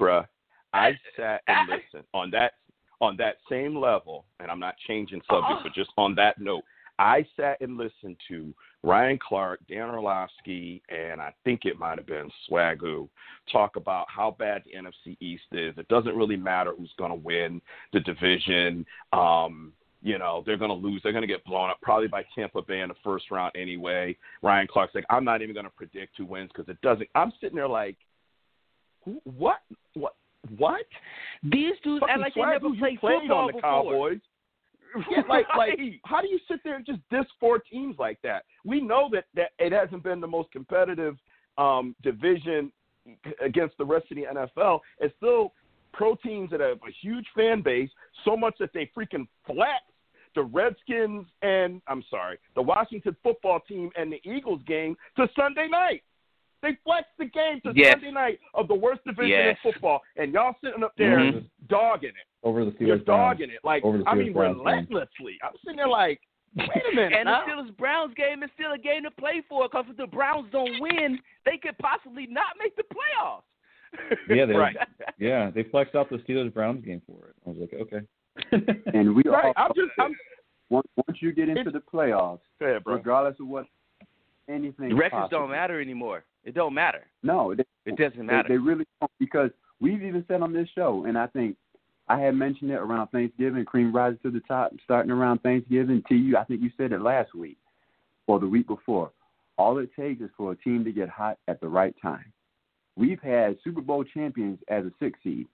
bruh. 0.00 0.26
I 0.72 0.92
sat 1.16 1.42
and 1.48 1.70
I- 1.70 1.76
listened 1.76 2.04
on 2.14 2.30
that 2.32 2.52
on 3.00 3.16
that 3.16 3.36
same 3.48 3.76
level, 3.76 4.24
and 4.40 4.50
I'm 4.50 4.58
not 4.60 4.74
changing 4.86 5.20
subject, 5.30 5.52
Uh-uh. 5.52 5.62
but 5.62 5.72
just 5.72 5.90
on 5.96 6.14
that 6.16 6.40
note, 6.40 6.64
I 6.98 7.24
sat 7.36 7.60
and 7.60 7.76
listened 7.76 8.16
to 8.26 8.52
Ryan 8.82 9.18
Clark, 9.22 9.60
Dan 9.68 9.88
Orlovsky, 9.88 10.82
and 10.88 11.20
I 11.20 11.32
think 11.44 11.64
it 11.64 11.78
might 11.78 11.98
have 11.98 12.06
been 12.08 12.28
Swagoo 12.50 13.08
talk 13.52 13.76
about 13.76 14.06
how 14.10 14.32
bad 14.36 14.62
the 14.64 14.72
NFC 14.76 15.16
East 15.20 15.44
is. 15.52 15.78
It 15.78 15.86
doesn't 15.88 16.16
really 16.16 16.36
matter 16.36 16.72
who's 16.76 16.92
going 16.98 17.10
to 17.12 17.16
win 17.16 17.62
the 17.92 18.00
division. 18.00 18.84
Um, 19.12 19.72
you 20.02 20.18
know, 20.18 20.42
they're 20.46 20.56
going 20.56 20.70
to 20.70 20.74
lose. 20.86 21.00
They're 21.02 21.12
going 21.12 21.22
to 21.22 21.28
get 21.28 21.44
blown 21.44 21.70
up 21.70 21.80
probably 21.82 22.08
by 22.08 22.24
Tampa 22.34 22.62
Bay 22.62 22.80
in 22.80 22.88
the 22.88 22.94
first 23.02 23.30
round 23.30 23.52
anyway. 23.56 24.16
Ryan 24.42 24.66
Clark's 24.70 24.94
like, 24.94 25.04
I'm 25.10 25.24
not 25.24 25.42
even 25.42 25.54
going 25.54 25.66
to 25.66 25.70
predict 25.70 26.16
who 26.16 26.24
wins 26.24 26.50
because 26.54 26.68
it 26.68 26.80
doesn't. 26.82 27.08
I'm 27.14 27.32
sitting 27.40 27.56
there 27.56 27.68
like, 27.68 27.96
who, 29.04 29.20
what, 29.24 29.58
what, 29.94 30.14
what? 30.56 30.86
These 31.42 31.74
dudes 31.82 32.04
act 32.08 32.20
like 32.20 32.34
they 32.34 32.42
never 32.42 32.70
played 32.70 33.00
played 33.00 33.20
football 33.20 33.38
on 33.38 33.46
the 33.48 33.52
before. 33.54 33.70
Cowboys. 33.70 34.20
Yeah, 35.10 35.20
like, 35.28 35.44
like, 35.54 35.78
how 36.06 36.22
do 36.22 36.28
you 36.28 36.38
sit 36.50 36.60
there 36.64 36.76
and 36.76 36.86
just 36.86 37.00
diss 37.10 37.26
four 37.38 37.58
teams 37.58 37.96
like 37.98 38.18
that? 38.22 38.44
We 38.64 38.80
know 38.80 39.10
that 39.12 39.24
that 39.34 39.50
it 39.58 39.70
hasn't 39.70 40.02
been 40.02 40.18
the 40.18 40.26
most 40.26 40.50
competitive 40.50 41.18
um, 41.58 41.94
division 42.02 42.72
against 43.44 43.76
the 43.76 43.84
rest 43.84 44.06
of 44.10 44.16
the 44.16 44.24
NFL. 44.24 44.80
It's 44.98 45.14
still 45.18 45.52
pro 45.92 46.14
teams 46.16 46.50
that 46.50 46.60
have 46.60 46.78
a 46.86 46.90
huge 47.02 47.26
fan 47.36 47.62
base, 47.62 47.90
so 48.24 48.36
much 48.36 48.54
that 48.60 48.72
they 48.72 48.90
freaking 48.96 49.26
flex 49.46 49.82
the 50.34 50.42
Redskins 50.44 51.26
and 51.42 51.80
I'm 51.88 52.04
sorry, 52.10 52.38
the 52.54 52.62
Washington 52.62 53.16
football 53.22 53.60
team 53.60 53.90
and 53.96 54.12
the 54.12 54.20
Eagles 54.24 54.60
game 54.66 54.96
to 55.16 55.28
Sunday 55.34 55.66
night. 55.68 56.02
They 56.62 56.76
flexed 56.84 57.10
the 57.18 57.24
game 57.26 57.60
to 57.64 57.72
Yes. 57.74 57.92
Sunday 57.94 58.10
night 58.12 58.38
of 58.54 58.68
the 58.68 58.74
worst 58.74 59.02
division 59.04 59.30
Yes. 59.30 59.58
in 59.64 59.72
football, 59.72 60.02
and 60.16 60.32
y'all 60.32 60.54
sitting 60.62 60.82
up 60.84 60.92
there 60.96 61.18
Mhm. 61.18 61.48
dogging 61.68 62.10
it. 62.10 62.24
over 62.44 62.64
the 62.64 62.70
Steelers. 62.70 62.80
You're 62.86 62.98
Steelers. 62.98 63.04
Browns. 63.06 63.38
dogging 63.38 63.50
it. 63.50 63.64
Like 63.64 63.84
Over 63.84 63.98
the 63.98 64.08
I 64.08 64.14
mean, 64.14 64.32
Browns 64.32 64.56
game. 64.58 64.64
relentlessly. 64.66 65.38
I'm 65.42 65.56
sitting 65.64 65.76
there 65.76 65.88
like, 65.88 66.20
wait 66.54 66.68
a 66.68 66.94
minute. 66.94 67.12
And 67.14 67.26
the 67.26 67.32
now. 67.32 67.44
Steelers 67.46 67.76
Browns 67.76 68.14
game 68.14 68.44
is 68.44 68.50
still 68.52 68.70
a 68.72 68.78
game 68.78 69.02
to 69.02 69.10
play 69.10 69.40
for 69.48 69.64
because 69.64 69.86
if 69.88 69.96
the 69.96 70.06
Browns 70.06 70.48
don't 70.52 70.78
win, 70.80 71.20
they 71.44 71.58
could 71.58 71.76
possibly 71.78 72.26
not 72.28 72.56
make 72.60 72.76
the 72.76 72.84
playoffs. 72.84 73.42
Yeah, 74.28 74.46
they- 74.46 74.54
Right. 74.54 74.76
Yeah, 75.18 75.50
they 75.50 75.64
flexed 75.64 75.94
out 75.94 76.08
the 76.10 76.16
Steelers 76.18 76.52
Browns 76.52 76.84
game 76.84 77.02
for 77.06 77.28
it. 77.28 77.34
I 77.46 77.50
was 77.50 77.58
like, 77.58 77.74
okay. 77.80 78.00
and 78.94 79.14
we 79.14 79.22
right. 79.24 79.52
all 79.56 79.64
I'm 79.66 79.70
just. 79.74 79.90
I'm. 79.98 80.14
once, 80.70 80.86
once 80.96 81.18
you 81.20 81.32
get 81.32 81.48
into 81.48 81.70
the 81.70 81.80
playoffs, 81.92 82.40
Yeah, 82.60 82.78
bro. 82.78 82.94
regardless 82.94 83.36
of 83.40 83.48
what 83.48 83.66
anything 84.48 84.90
the 84.90 84.94
records 84.94 85.22
possible. 85.22 85.40
don't 85.40 85.50
matter 85.50 85.80
anymore. 85.80 86.24
It 86.44 86.54
don't 86.54 86.74
matter. 86.74 87.06
No, 87.22 87.54
they, 87.54 87.64
It 87.84 87.96
doesn't 87.96 88.18
they, 88.18 88.22
matter. 88.32 88.48
they 88.48 88.58
really 88.58 88.84
don't 89.00 89.10
because 89.18 89.50
we've 89.80 90.02
even 90.02 90.24
said 90.28 90.40
on 90.42 90.52
this 90.52 90.68
show, 90.74 91.04
and 91.06 91.18
I 91.18 91.26
think 91.26 91.56
I 92.08 92.20
had 92.20 92.34
mentioned 92.34 92.70
it 92.70 92.74
around 92.76 93.08
Thanksgiving. 93.08 93.64
Cream 93.64 93.94
rises 93.94 94.18
to 94.22 94.30
the 94.30 94.40
top, 94.40 94.72
starting 94.84 95.10
around 95.10 95.40
Thanksgiving. 95.40 96.02
To 96.08 96.14
you, 96.14 96.36
I 96.36 96.44
think 96.44 96.62
you 96.62 96.70
said 96.76 96.92
it 96.92 97.00
last 97.00 97.34
week 97.34 97.58
or 98.26 98.38
the 98.38 98.46
week 98.46 98.66
before. 98.68 99.10
All 99.58 99.78
it 99.78 99.90
takes 99.98 100.20
is 100.20 100.30
for 100.36 100.52
a 100.52 100.56
team 100.56 100.84
to 100.84 100.92
get 100.92 101.08
hot 101.08 101.38
at 101.48 101.60
the 101.60 101.68
right 101.68 101.94
time. 102.00 102.32
We've 102.98 103.20
had 103.20 103.56
Super 103.62 103.80
Bowl 103.80 104.02
champions 104.04 104.58
as 104.68 104.84
a 104.84 104.90
six 105.00 105.18
seed, 105.22 105.46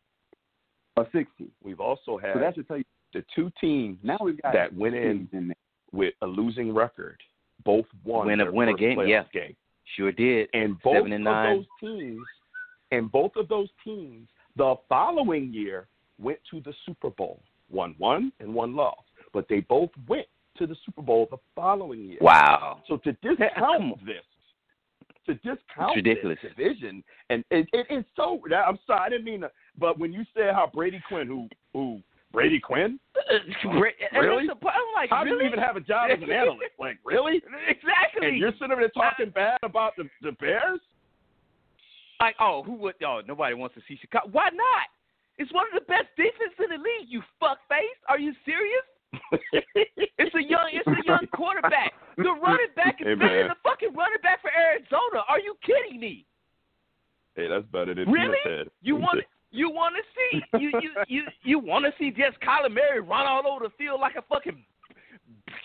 a 0.97 1.05
six 1.13 1.31
seed. 1.39 1.51
We've 1.63 1.79
also 1.81 2.17
had 2.17 2.33
So 2.35 2.41
that 2.41 2.55
should 2.55 2.67
tell 2.67 2.79
you. 2.79 2.85
the 3.13 3.23
two 3.37 3.53
teams 3.61 3.99
Now 4.03 4.17
we've 4.21 4.41
got 4.41 4.55
that 4.55 4.75
went 4.75 4.95
in 4.95 5.29
in 5.33 5.53
with 5.93 6.15
a 6.23 6.27
losing 6.27 6.73
record. 6.75 7.21
Both 7.65 7.87
won 8.05 8.27
Win 8.27 8.41
a- 8.41 8.45
their 8.45 8.53
win 8.53 8.69
a 8.69 8.73
first 8.73 8.81
game, 8.81 9.01
yeah. 9.07 9.25
game. 9.33 9.55
Sure 9.97 10.11
did. 10.11 10.49
And 10.55 10.81
both 10.83 10.97
Seven 10.97 11.13
and 11.13 11.27
of 11.29 11.33
nine. 11.35 11.57
those 11.57 11.67
teams, 11.81 12.27
and 12.91 13.13
both 13.13 13.33
of 13.37 13.49
those 13.49 13.69
teams, 13.85 14.27
the 14.57 14.75
following 14.89 15.53
year 15.53 15.87
went 16.19 16.39
to 16.51 16.61
the 16.61 16.73
Super 16.87 17.11
Bowl. 17.11 17.41
One 17.69 17.95
won 17.99 18.33
and 18.41 18.55
one 18.55 18.75
lost, 18.75 19.03
but 19.33 19.47
they 19.49 19.61
both 19.61 19.91
went 20.09 20.27
to 20.59 20.67
the 20.67 20.77
Super 20.87 21.03
Bowl 21.03 21.27
the 21.31 21.37
following 21.55 22.05
year. 22.05 22.19
Wow. 22.21 22.81
So 22.89 22.97
to 22.99 23.13
Come 23.23 23.37
discount 23.37 24.07
this, 24.07 24.25
to 25.27 25.35
discount 25.35 25.91
It's 25.91 25.97
ridiculous. 25.97 26.39
this 26.43 26.53
division, 26.57 27.03
and 27.31 27.45
it, 27.51 27.67
it, 27.73 27.87
it's 27.91 28.09
so. 28.17 28.41
I'm 28.55 28.79
sorry, 28.87 29.01
I 29.07 29.09
didn't 29.11 29.25
mean 29.25 29.41
to. 29.43 29.51
But 29.79 29.99
when 29.99 30.13
you 30.13 30.25
said 30.37 30.55
how 30.55 30.71
Brady 30.73 31.03
Quinn, 31.09 31.27
who 31.27 31.49
who 31.73 32.01
Brady 32.35 32.61
Quinn. 32.61 32.99
Really? 34.13 34.47
I'm 34.51 34.89
like, 34.95 35.11
how 35.11 35.25
do 35.25 35.31
really? 35.31 35.45
you 35.45 35.49
even 35.51 35.59
have 35.59 35.77
a 35.77 35.81
job 35.81 36.11
as 36.11 36.23
an 36.23 36.31
analyst? 36.33 36.75
Like 36.79 36.99
really? 37.05 37.41
Exactly. 37.69 38.29
And 38.29 38.39
you're 38.39 38.53
sitting 38.53 38.69
there 38.77 38.89
talking 38.91 39.31
bad 39.31 39.59
about 39.63 39.95
the 39.97 40.05
the 40.21 40.33
Bears? 40.33 40.81
Like, 42.21 42.37
oh, 42.41 42.63
who 42.63 42.75
would? 42.75 42.95
Oh, 43.05 43.21
nobody 43.27 43.55
wants 43.55 43.75
to 43.77 43.83
see 43.89 43.97
Chicago. 44.01 44.29
Why 44.31 44.51
not? 44.53 44.87
It's 45.39 45.53
one 45.53 45.67
of 45.73 45.75
the 45.75 45.87
best 45.87 46.07
defenses 46.17 46.59
in 46.59 46.71
the 46.71 46.77
league. 46.83 47.09
You 47.09 47.23
fuck 47.41 47.59
face. 47.69 47.99
Are 48.09 48.19
you 48.19 48.33
serious? 48.45 48.87
It's 50.17 50.35
a 50.35 50.43
young, 50.43 50.71
it's 50.73 50.87
a 50.87 51.03
young 51.07 51.27
quarterback. 51.35 51.93
The 52.17 52.31
running 52.41 52.71
back 52.77 53.01
is 53.01 53.07
Hey, 53.07 53.15
better 53.15 53.39
than 53.43 53.49
the 53.49 53.61
fucking 53.63 53.95
running 53.95 54.23
back 54.23 54.41
for 54.41 54.51
Arizona. 54.55 55.27
Are 55.29 55.41
you 55.41 55.57
kidding 55.67 55.99
me? 56.01 56.25
hey, 57.35 57.49
that's 57.49 57.67
better 57.67 57.95
than 57.95 58.11
Really? 58.11 58.39
You 58.83 58.97
want 58.97 59.21
you 59.51 59.71
want 59.71 59.95
to 59.95 60.03
see 60.15 60.43
you 60.59 60.71
you 60.81 60.91
you 61.09 61.23
you 61.43 61.59
want 61.59 61.85
to 61.85 61.93
see 61.99 62.11
just 62.11 62.41
Kyler 62.41 62.71
Murray 62.71 63.01
run 63.01 63.27
all 63.27 63.47
over 63.47 63.65
the 63.67 63.75
field 63.77 64.01
like 64.01 64.17
a 64.17 64.23
fucking 64.23 64.63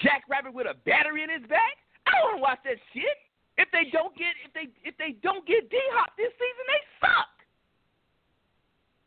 jackrabbit 0.01 0.53
with 0.53 0.67
a 0.67 0.75
battery 0.85 1.23
in 1.23 1.29
his 1.29 1.47
back? 1.49 1.77
I 2.07 2.11
don't 2.17 2.23
want 2.25 2.37
to 2.37 2.41
watch 2.41 2.61
that 2.65 2.81
shit. 2.93 3.17
If 3.57 3.69
they 3.71 3.89
don't 3.91 4.15
get 4.17 4.33
if 4.45 4.51
they 4.53 4.69
if 4.83 4.97
they 4.97 5.17
don't 5.21 5.45
get 5.45 5.69
D 5.69 5.77
Hop 5.93 6.11
this 6.17 6.33
season, 6.33 6.65
they 6.67 6.81
suck. 7.01 7.33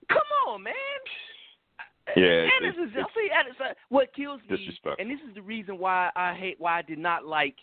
Come 0.08 0.30
on, 0.46 0.62
man. 0.62 0.74
Yeah, 2.16 2.24
and 2.24 2.64
it's- 2.66 2.74
this 2.76 2.88
is 2.88 3.06
see, 3.14 3.30
and 3.32 3.48
it's, 3.48 3.60
uh, 3.60 3.74
what 3.88 4.12
kills 4.14 4.40
me, 4.42 4.48
and 4.98 5.10
this 5.10 5.20
is 5.28 5.34
the 5.34 5.42
reason 5.42 5.78
why 5.78 6.10
I 6.16 6.34
hate 6.34 6.58
why 6.58 6.78
I 6.78 6.82
did 6.82 6.98
not 6.98 7.24
like 7.24 7.56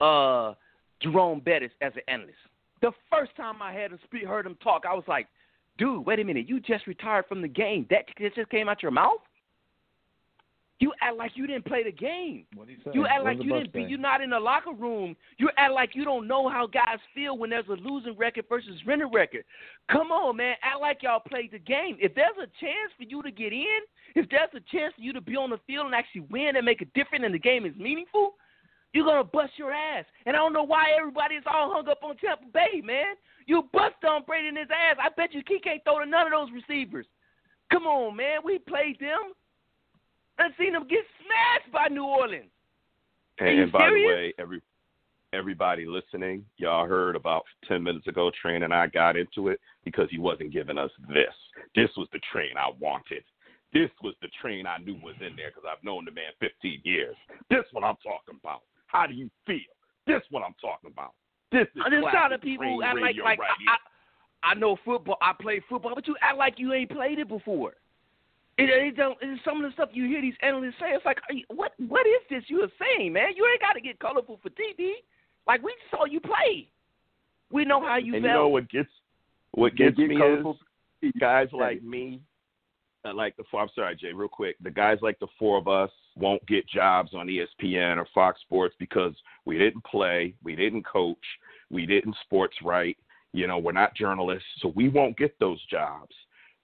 uh 0.00 0.54
Jerome 1.00 1.40
Bettis 1.40 1.72
as 1.80 1.92
an 1.96 2.02
analyst. 2.08 2.38
The 2.80 2.92
first 3.10 3.34
time 3.36 3.60
I 3.60 3.72
had 3.72 3.92
him 3.92 3.98
speak, 4.04 4.24
heard 4.24 4.46
him 4.46 4.56
talk, 4.56 4.84
I 4.86 4.94
was 4.94 5.06
like, 5.06 5.28
"Dude, 5.78 6.04
wait 6.06 6.20
a 6.20 6.24
minute! 6.24 6.48
You 6.48 6.58
just 6.60 6.86
retired 6.86 7.26
from 7.26 7.42
the 7.42 7.48
game. 7.48 7.86
That 7.90 8.06
that 8.18 8.34
just 8.34 8.50
came 8.50 8.68
out 8.68 8.82
your 8.82 8.92
mouth. 8.92 9.20
You 10.82 10.92
act 11.00 11.16
like 11.16 11.36
you 11.36 11.46
didn't 11.46 11.64
play 11.64 11.84
the 11.84 11.92
game. 11.92 12.44
What 12.56 12.66
did 12.66 12.78
he 12.78 12.82
say? 12.82 12.90
You 12.92 13.06
act 13.06 13.22
like 13.22 13.40
you 13.40 13.52
didn't. 13.52 13.72
Be, 13.72 13.82
you're 13.84 14.00
not 14.00 14.20
in 14.20 14.30
the 14.30 14.40
locker 14.40 14.72
room. 14.72 15.14
You 15.38 15.48
act 15.56 15.72
like 15.72 15.94
you 15.94 16.04
don't 16.04 16.26
know 16.26 16.48
how 16.48 16.66
guys 16.66 16.98
feel 17.14 17.38
when 17.38 17.50
there's 17.50 17.68
a 17.68 17.74
losing 17.74 18.16
record 18.18 18.46
versus 18.48 18.82
winning 18.84 19.12
record. 19.12 19.44
Come 19.88 20.10
on, 20.10 20.38
man. 20.38 20.56
Act 20.60 20.80
like 20.80 21.04
y'all 21.04 21.20
played 21.20 21.52
the 21.52 21.60
game. 21.60 21.98
If 22.00 22.16
there's 22.16 22.34
a 22.36 22.50
chance 22.58 22.90
for 22.96 23.04
you 23.04 23.22
to 23.22 23.30
get 23.30 23.52
in, 23.52 23.78
if 24.16 24.28
there's 24.28 24.50
a 24.54 24.76
chance 24.76 24.92
for 24.96 25.02
you 25.02 25.12
to 25.12 25.20
be 25.20 25.36
on 25.36 25.50
the 25.50 25.60
field 25.68 25.86
and 25.86 25.94
actually 25.94 26.26
win 26.32 26.56
and 26.56 26.66
make 26.66 26.82
a 26.82 26.86
difference 26.96 27.22
and 27.24 27.32
the 27.32 27.38
game 27.38 27.64
is 27.64 27.76
meaningful, 27.76 28.34
you're 28.92 29.06
gonna 29.06 29.22
bust 29.22 29.52
your 29.58 29.70
ass. 29.70 30.04
And 30.26 30.34
I 30.34 30.40
don't 30.40 30.52
know 30.52 30.64
why 30.64 30.86
everybody 30.98 31.36
is 31.36 31.44
all 31.46 31.72
hung 31.72 31.88
up 31.88 32.02
on 32.02 32.16
Tampa 32.16 32.46
Bay, 32.52 32.82
man. 32.82 33.14
You 33.46 33.68
bust 33.72 34.02
on 34.02 34.24
Brady 34.24 34.48
in 34.48 34.56
his 34.56 34.66
ass. 34.68 34.96
I 35.00 35.10
bet 35.16 35.32
you 35.32 35.42
he 35.46 35.60
can't 35.60 35.84
throw 35.84 36.00
to 36.00 36.06
none 36.06 36.26
of 36.26 36.32
those 36.32 36.50
receivers. 36.52 37.06
Come 37.70 37.86
on, 37.86 38.16
man. 38.16 38.40
We 38.44 38.58
played 38.58 38.98
them. 38.98 39.30
I've 40.42 40.52
seen 40.58 40.72
them 40.72 40.86
get 40.88 41.04
smashed 41.20 41.72
by 41.72 41.88
New 41.88 42.04
Orleans. 42.04 42.50
And, 43.38 43.60
and 43.60 43.72
by 43.72 43.88
the 43.88 44.06
way, 44.06 44.34
every 44.38 44.60
everybody 45.32 45.86
listening, 45.86 46.44
y'all 46.58 46.86
heard 46.86 47.16
about 47.16 47.44
10 47.66 47.82
minutes 47.82 48.06
ago, 48.06 48.30
Train 48.40 48.64
and 48.64 48.74
I 48.74 48.86
got 48.86 49.16
into 49.16 49.48
it 49.48 49.60
because 49.84 50.08
he 50.10 50.18
wasn't 50.18 50.52
giving 50.52 50.78
us 50.78 50.90
this. 51.08 51.32
This 51.74 51.88
was 51.96 52.08
the 52.12 52.20
train 52.30 52.56
I 52.58 52.70
wanted. 52.78 53.24
This 53.72 53.88
was 54.02 54.14
the 54.20 54.28
train 54.40 54.66
I 54.66 54.76
knew 54.78 54.96
was 55.02 55.14
in 55.26 55.34
there 55.34 55.48
because 55.48 55.64
I've 55.66 55.82
known 55.82 56.04
the 56.04 56.10
man 56.10 56.32
15 56.40 56.82
years. 56.84 57.16
This 57.48 57.64
what 57.72 57.84
I'm 57.84 57.96
talking 58.02 58.38
about. 58.42 58.60
How 58.86 59.06
do 59.06 59.14
you 59.14 59.30
feel? 59.46 59.60
This 60.06 60.20
what 60.30 60.42
I'm 60.42 60.54
talking 60.60 60.90
about. 60.92 61.12
This 61.50 61.66
is 61.74 61.82
There's 61.88 62.02
a 62.02 62.04
lot 62.04 62.12
classic 62.12 62.36
of 62.36 62.42
people 62.42 62.82
act 62.84 63.00
like 63.00 63.16
like 63.22 63.38
right 63.38 63.48
I, 63.68 64.48
I, 64.48 64.50
I 64.52 64.54
know 64.54 64.76
football. 64.84 65.16
I 65.22 65.32
play 65.40 65.62
football, 65.68 65.94
but 65.94 66.06
you 66.06 66.16
act 66.20 66.36
like 66.36 66.58
you 66.58 66.74
ain't 66.74 66.90
played 66.90 67.18
it 67.18 67.28
before. 67.28 67.74
It, 68.58 68.68
it 68.68 68.96
don't. 68.96 69.16
It's 69.22 69.42
some 69.44 69.64
of 69.64 69.70
the 69.70 69.72
stuff 69.74 69.88
you 69.92 70.06
hear 70.06 70.20
these 70.20 70.34
analysts 70.42 70.74
say. 70.78 70.90
It's 70.90 71.04
like, 71.04 71.18
are 71.28 71.34
you, 71.34 71.44
what 71.48 71.72
what 71.88 72.06
is 72.06 72.22
this 72.28 72.44
you 72.48 72.62
are 72.62 72.72
saying, 72.78 73.12
man? 73.12 73.30
You 73.34 73.48
ain't 73.50 73.60
got 73.60 73.72
to 73.72 73.80
get 73.80 73.98
colorful 73.98 74.38
for 74.42 74.50
TV. 74.50 74.92
Like 75.46 75.62
we 75.62 75.74
saw 75.90 76.04
you 76.04 76.20
play. 76.20 76.68
We 77.50 77.64
know 77.64 77.80
how 77.80 77.96
you 77.96 78.14
and 78.14 78.24
felt. 78.24 78.32
you 78.32 78.38
know 78.38 78.48
what 78.48 78.68
gets 78.68 78.90
what 79.52 79.74
gets 79.74 79.96
get 79.96 80.08
me 80.08 80.18
colorful. 80.18 80.58
is 81.00 81.12
guys 81.18 81.48
like 81.52 81.82
me, 81.82 82.20
uh, 83.04 83.14
like 83.14 83.36
the 83.36 83.44
four. 83.50 83.62
I'm 83.62 83.68
sorry, 83.74 83.96
Jay, 83.96 84.12
real 84.12 84.28
quick. 84.28 84.56
The 84.62 84.70
guys 84.70 84.98
like 85.00 85.18
the 85.18 85.26
four 85.38 85.58
of 85.58 85.66
us 85.66 85.90
won't 86.16 86.44
get 86.46 86.68
jobs 86.68 87.14
on 87.14 87.28
ESPN 87.28 87.96
or 87.96 88.06
Fox 88.14 88.40
Sports 88.42 88.74
because 88.78 89.14
we 89.46 89.58
didn't 89.58 89.84
play, 89.84 90.34
we 90.44 90.54
didn't 90.54 90.84
coach, 90.84 91.24
we 91.70 91.86
didn't 91.86 92.16
sports 92.24 92.56
right. 92.62 92.96
You 93.32 93.46
know, 93.46 93.58
we're 93.58 93.72
not 93.72 93.94
journalists, 93.94 94.48
so 94.60 94.72
we 94.76 94.90
won't 94.90 95.16
get 95.16 95.38
those 95.38 95.58
jobs. 95.70 96.14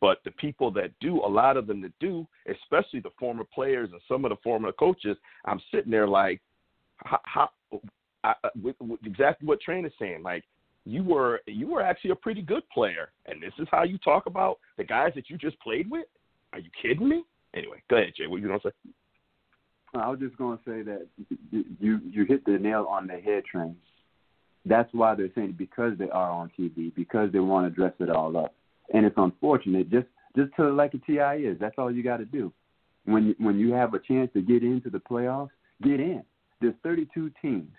But 0.00 0.18
the 0.24 0.30
people 0.32 0.70
that 0.72 0.90
do, 1.00 1.16
a 1.24 1.28
lot 1.28 1.56
of 1.56 1.66
them 1.66 1.80
that 1.82 1.92
do, 1.98 2.26
especially 2.48 3.00
the 3.00 3.10
former 3.18 3.44
players 3.44 3.90
and 3.92 4.00
some 4.06 4.24
of 4.24 4.30
the 4.30 4.36
former 4.44 4.70
coaches, 4.72 5.16
I'm 5.44 5.60
sitting 5.72 5.90
there 5.90 6.06
like, 6.06 6.40
how, 6.98 7.20
how 7.24 7.50
I, 8.24 8.34
uh, 8.44 8.48
with 8.60 8.76
exactly 9.04 9.46
what 9.46 9.60
Train 9.60 9.86
is 9.86 9.92
saying. 9.98 10.22
Like 10.22 10.44
you 10.84 11.02
were 11.02 11.40
you 11.46 11.68
were 11.68 11.82
actually 11.82 12.10
a 12.10 12.16
pretty 12.16 12.42
good 12.42 12.62
player, 12.70 13.10
and 13.26 13.42
this 13.42 13.52
is 13.58 13.68
how 13.70 13.84
you 13.84 13.98
talk 13.98 14.26
about 14.26 14.58
the 14.76 14.84
guys 14.84 15.12
that 15.14 15.30
you 15.30 15.38
just 15.38 15.58
played 15.60 15.90
with. 15.90 16.06
Are 16.52 16.58
you 16.58 16.70
kidding 16.80 17.08
me? 17.08 17.24
Anyway, 17.54 17.82
go 17.88 17.96
ahead, 17.96 18.12
Jay. 18.16 18.26
What 18.26 18.40
you 18.40 18.48
gonna 18.48 18.60
say? 18.62 18.70
I 19.94 20.08
was 20.08 20.18
just 20.18 20.36
to 20.36 20.58
say 20.66 20.82
that 20.82 21.06
you 21.80 22.00
you 22.04 22.24
hit 22.24 22.44
the 22.44 22.58
nail 22.58 22.86
on 22.90 23.06
the 23.06 23.14
head, 23.14 23.44
train. 23.44 23.76
That's 24.66 24.92
why 24.92 25.14
they're 25.14 25.30
saying 25.34 25.54
because 25.56 25.96
they 25.98 26.10
are 26.10 26.30
on 26.30 26.50
TV, 26.58 26.94
because 26.94 27.32
they 27.32 27.38
want 27.38 27.66
to 27.66 27.74
dress 27.74 27.94
it 28.00 28.10
all 28.10 28.36
up, 28.36 28.54
and 28.92 29.06
it's 29.06 29.16
unfortunate. 29.16 29.90
Just 29.90 30.06
just 30.36 30.52
it 30.58 30.62
like 30.62 30.94
a 30.94 30.98
TI 30.98 31.44
is. 31.44 31.58
That's 31.58 31.74
all 31.78 31.90
you 31.90 32.02
got 32.02 32.18
to 32.18 32.24
do. 32.24 32.52
When 33.04 33.34
when 33.38 33.58
you 33.58 33.72
have 33.72 33.94
a 33.94 33.98
chance 33.98 34.30
to 34.34 34.42
get 34.42 34.62
into 34.62 34.90
the 34.90 34.98
playoffs, 34.98 35.50
get 35.82 36.00
in. 36.00 36.22
There's 36.60 36.74
32 36.82 37.30
teams. 37.40 37.72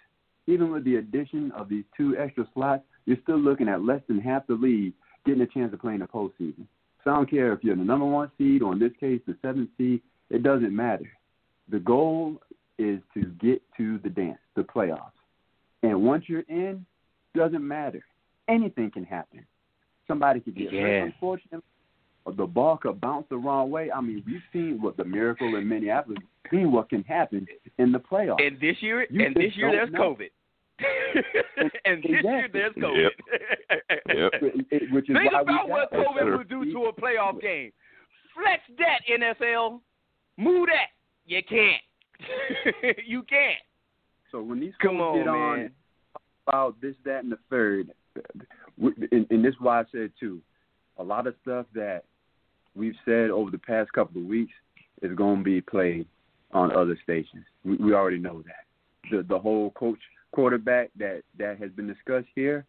Even 0.47 0.71
with 0.71 0.83
the 0.83 0.95
addition 0.95 1.51
of 1.51 1.69
these 1.69 1.83
two 1.95 2.17
extra 2.17 2.47
slots, 2.53 2.83
you're 3.05 3.17
still 3.23 3.37
looking 3.37 3.67
at 3.67 3.83
less 3.83 4.01
than 4.07 4.19
half 4.19 4.47
the 4.47 4.53
league 4.53 4.93
getting 5.25 5.41
a 5.41 5.47
chance 5.47 5.71
to 5.71 5.77
play 5.77 5.93
in 5.93 5.99
the 5.99 6.07
postseason. 6.07 6.65
So 7.03 7.11
I 7.11 7.15
don't 7.15 7.29
care 7.29 7.53
if 7.53 7.63
you're 7.63 7.75
the 7.75 7.83
number 7.83 8.05
one 8.05 8.31
seed 8.37 8.61
or 8.61 8.73
in 8.73 8.79
this 8.79 8.91
case 8.99 9.21
the 9.27 9.35
seventh 9.41 9.69
seed. 9.77 10.01
It 10.29 10.43
doesn't 10.43 10.75
matter. 10.75 11.11
The 11.69 11.79
goal 11.79 12.41
is 12.77 12.99
to 13.13 13.25
get 13.41 13.61
to 13.77 13.99
the 13.99 14.09
dance, 14.09 14.39
the 14.55 14.63
playoffs. 14.63 15.11
And 15.83 16.03
once 16.03 16.25
you're 16.27 16.45
in, 16.49 16.85
doesn't 17.35 17.65
matter. 17.65 18.03
Anything 18.47 18.91
can 18.91 19.03
happen. 19.03 19.45
Somebody 20.09 20.41
could 20.41 20.55
get 20.55 20.73
Yeah. 20.73 20.81
hurt, 20.81 21.03
unfortunately. 21.05 21.61
Or 22.25 22.33
the 22.33 22.45
ball 22.45 22.75
could 22.77 22.99
bounce 22.99 23.25
the 23.29 23.37
wrong 23.37 23.71
way. 23.71 23.89
I 23.91 24.01
mean, 24.01 24.21
we've 24.27 24.41
seen 24.51 24.81
what 24.81 24.97
the 24.97 25.05
miracle 25.05 25.55
in 25.55 25.69
Minneapolis. 25.69 26.17
Seen 26.51 26.71
what 26.71 26.89
can 26.89 27.03
happen 27.03 27.47
in 27.77 27.91
the 27.93 27.99
playoffs. 27.99 28.45
and 28.45 28.59
this 28.59 28.75
year, 28.81 29.05
You 29.09 29.25
and 29.25 29.35
this 29.35 29.55
year 29.55 29.71
there's 29.71 29.91
know. 29.91 30.15
COVID. 30.15 30.29
and 31.85 32.03
this 32.03 32.23
year 32.23 32.49
there's 32.51 32.73
COVID. 32.75 33.09
Yep. 34.07 34.33
It- 34.41 34.65
it- 34.71 34.91
which 34.91 35.09
is 35.09 35.15
Think 35.15 35.31
why 35.31 35.43
we 35.43 35.53
about 35.53 35.69
what 35.69 35.91
COVID 35.93 36.37
would 36.37 36.49
do 36.49 36.65
to 36.73 36.85
a 36.85 36.93
playoff 36.93 37.39
game. 37.41 37.71
Flex 38.33 38.61
that 38.79 38.99
NFL. 39.09 39.81
Move 40.37 40.67
that. 40.67 40.89
You 41.25 41.41
can't. 41.43 41.81
you 43.05 43.23
can't. 43.23 43.61
So 44.31 44.41
when 44.41 44.59
these 44.59 44.73
Come 44.81 44.99
on, 45.01 45.17
get 45.19 45.27
on 45.27 45.57
man. 45.57 45.71
about 46.47 46.79
this, 46.81 46.95
that, 47.05 47.23
and 47.23 47.31
the 47.31 47.37
third, 47.49 47.91
and, 48.79 49.27
and 49.29 49.45
this 49.45 49.53
is 49.53 49.59
why 49.59 49.81
I 49.81 49.83
said 49.91 50.11
too, 50.19 50.41
a 50.97 51.03
lot 51.03 51.27
of 51.27 51.35
stuff 51.41 51.65
that 51.73 52.03
we've 52.75 52.95
said 53.05 53.29
over 53.29 53.51
the 53.51 53.57
past 53.57 53.91
couple 53.93 54.21
of 54.21 54.27
weeks 54.27 54.53
is 55.01 55.15
going 55.15 55.39
to 55.39 55.43
be 55.43 55.61
played 55.61 56.07
on 56.51 56.75
other 56.75 56.97
stations. 57.03 57.45
We, 57.63 57.75
we 57.77 57.93
already 57.93 58.19
know 58.19 58.43
that. 58.43 59.11
The 59.11 59.23
the 59.23 59.39
whole 59.39 59.71
coach 59.71 59.99
quarterback 60.31 60.89
that 60.97 61.21
that 61.37 61.57
has 61.59 61.71
been 61.71 61.87
discussed 61.87 62.27
here, 62.35 62.65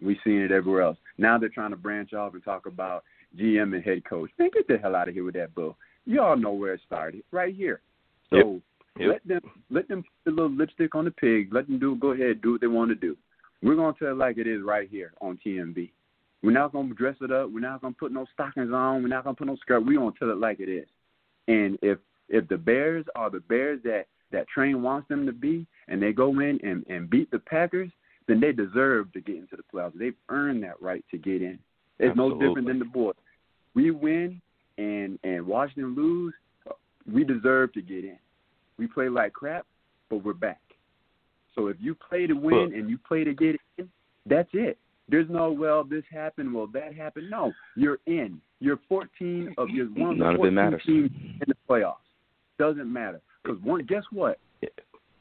we've 0.00 0.18
seen 0.24 0.40
it 0.40 0.52
everywhere 0.52 0.82
else. 0.82 0.98
Now 1.18 1.38
they're 1.38 1.48
trying 1.48 1.70
to 1.70 1.76
branch 1.76 2.12
off 2.12 2.34
and 2.34 2.44
talk 2.44 2.66
about 2.66 3.04
GM 3.38 3.74
and 3.74 3.84
head 3.84 4.04
coach. 4.04 4.30
Man, 4.38 4.50
get 4.52 4.68
the 4.68 4.78
hell 4.78 4.96
out 4.96 5.08
of 5.08 5.14
here 5.14 5.24
with 5.24 5.34
that 5.34 5.54
bull. 5.54 5.76
You 6.06 6.22
all 6.22 6.36
know 6.36 6.52
where 6.52 6.74
it 6.74 6.80
started, 6.86 7.22
right 7.30 7.54
here. 7.54 7.80
So 8.30 8.60
Yep. 8.98 9.08
let 9.08 9.28
them 9.28 9.50
let 9.70 9.88
them 9.88 10.02
put 10.24 10.32
a 10.32 10.34
little 10.34 10.50
lipstick 10.50 10.94
on 10.94 11.04
the 11.04 11.10
pig. 11.10 11.54
Let 11.54 11.66
them 11.66 11.78
do 11.78 11.96
go 11.96 12.10
ahead, 12.10 12.42
do 12.42 12.52
what 12.52 12.60
they 12.60 12.66
want 12.66 12.90
to 12.90 12.94
do. 12.94 13.16
We're 13.62 13.76
gonna 13.76 13.94
tell 13.98 14.08
it 14.08 14.16
like 14.16 14.38
it 14.38 14.46
is 14.46 14.62
right 14.62 14.88
here 14.90 15.12
on 15.20 15.38
TMV. 15.44 15.90
We're 16.42 16.52
not 16.52 16.72
gonna 16.72 16.94
dress 16.94 17.16
it 17.20 17.30
up. 17.30 17.50
We're 17.50 17.60
not 17.60 17.82
gonna 17.82 17.94
put 17.98 18.12
no 18.12 18.26
stockings 18.32 18.72
on. 18.72 19.02
We're 19.02 19.08
not 19.08 19.24
gonna 19.24 19.36
put 19.36 19.46
no 19.46 19.56
skirt. 19.56 19.84
We're 19.84 19.98
gonna 19.98 20.12
tell 20.18 20.30
it 20.30 20.38
like 20.38 20.60
it 20.60 20.70
is. 20.70 20.86
And 21.48 21.78
if 21.82 21.98
if 22.28 22.48
the 22.48 22.56
Bears 22.56 23.04
are 23.14 23.30
the 23.30 23.40
Bears 23.40 23.80
that 23.84 24.06
that 24.32 24.48
Train 24.48 24.82
wants 24.82 25.08
them 25.08 25.26
to 25.26 25.32
be, 25.32 25.66
and 25.88 26.02
they 26.02 26.12
go 26.12 26.30
in 26.40 26.58
and 26.62 26.86
and 26.88 27.10
beat 27.10 27.30
the 27.30 27.38
Packers, 27.38 27.90
then 28.26 28.40
they 28.40 28.52
deserve 28.52 29.12
to 29.12 29.20
get 29.20 29.36
into 29.36 29.56
the 29.56 29.64
playoffs. 29.72 29.98
They've 29.98 30.14
earned 30.28 30.62
that 30.62 30.80
right 30.80 31.04
to 31.10 31.18
get 31.18 31.42
in. 31.42 31.58
It's 31.98 32.16
no 32.16 32.30
different 32.38 32.66
than 32.66 32.78
the 32.78 32.84
boys. 32.86 33.14
We 33.74 33.90
win 33.90 34.40
and 34.78 35.18
and 35.22 35.46
Washington 35.46 35.94
lose. 35.94 36.32
We 37.12 37.24
deserve 37.24 37.72
to 37.74 37.82
get 37.82 38.04
in. 38.04 38.18
We 38.78 38.86
play 38.86 39.08
like 39.08 39.34
crap, 39.34 39.66
but 40.08 40.24
we're 40.24 40.32
back. 40.32 40.60
So 41.54 41.68
if 41.68 41.76
you 41.80 41.94
play 41.94 42.26
to 42.26 42.34
win 42.34 42.72
and 42.74 42.88
you 42.88 42.98
play 42.98 43.24
to 43.24 43.34
get 43.34 43.56
in, 43.78 43.88
that's 44.26 44.48
it. 44.52 44.78
There's 45.08 45.28
no 45.28 45.50
well 45.50 45.82
this 45.82 46.04
happened, 46.10 46.54
well 46.54 46.68
that 46.72 46.94
happened. 46.94 47.30
No, 47.30 47.52
you're 47.76 47.98
in. 48.06 48.40
You're 48.60 48.78
14 48.88 49.54
of 49.58 49.68
your 49.70 49.86
one 49.86 50.12
of 50.12 50.18
None 50.18 50.34
the 50.34 50.40
of 50.40 50.74
it 50.74 50.80
14 50.80 50.80
teams 50.86 51.10
in 51.14 51.48
the 51.48 51.54
playoffs. 51.68 51.96
Doesn't 52.58 52.92
matter 52.92 53.20
because 53.42 53.60
one. 53.62 53.84
Guess 53.86 54.04
what? 54.12 54.38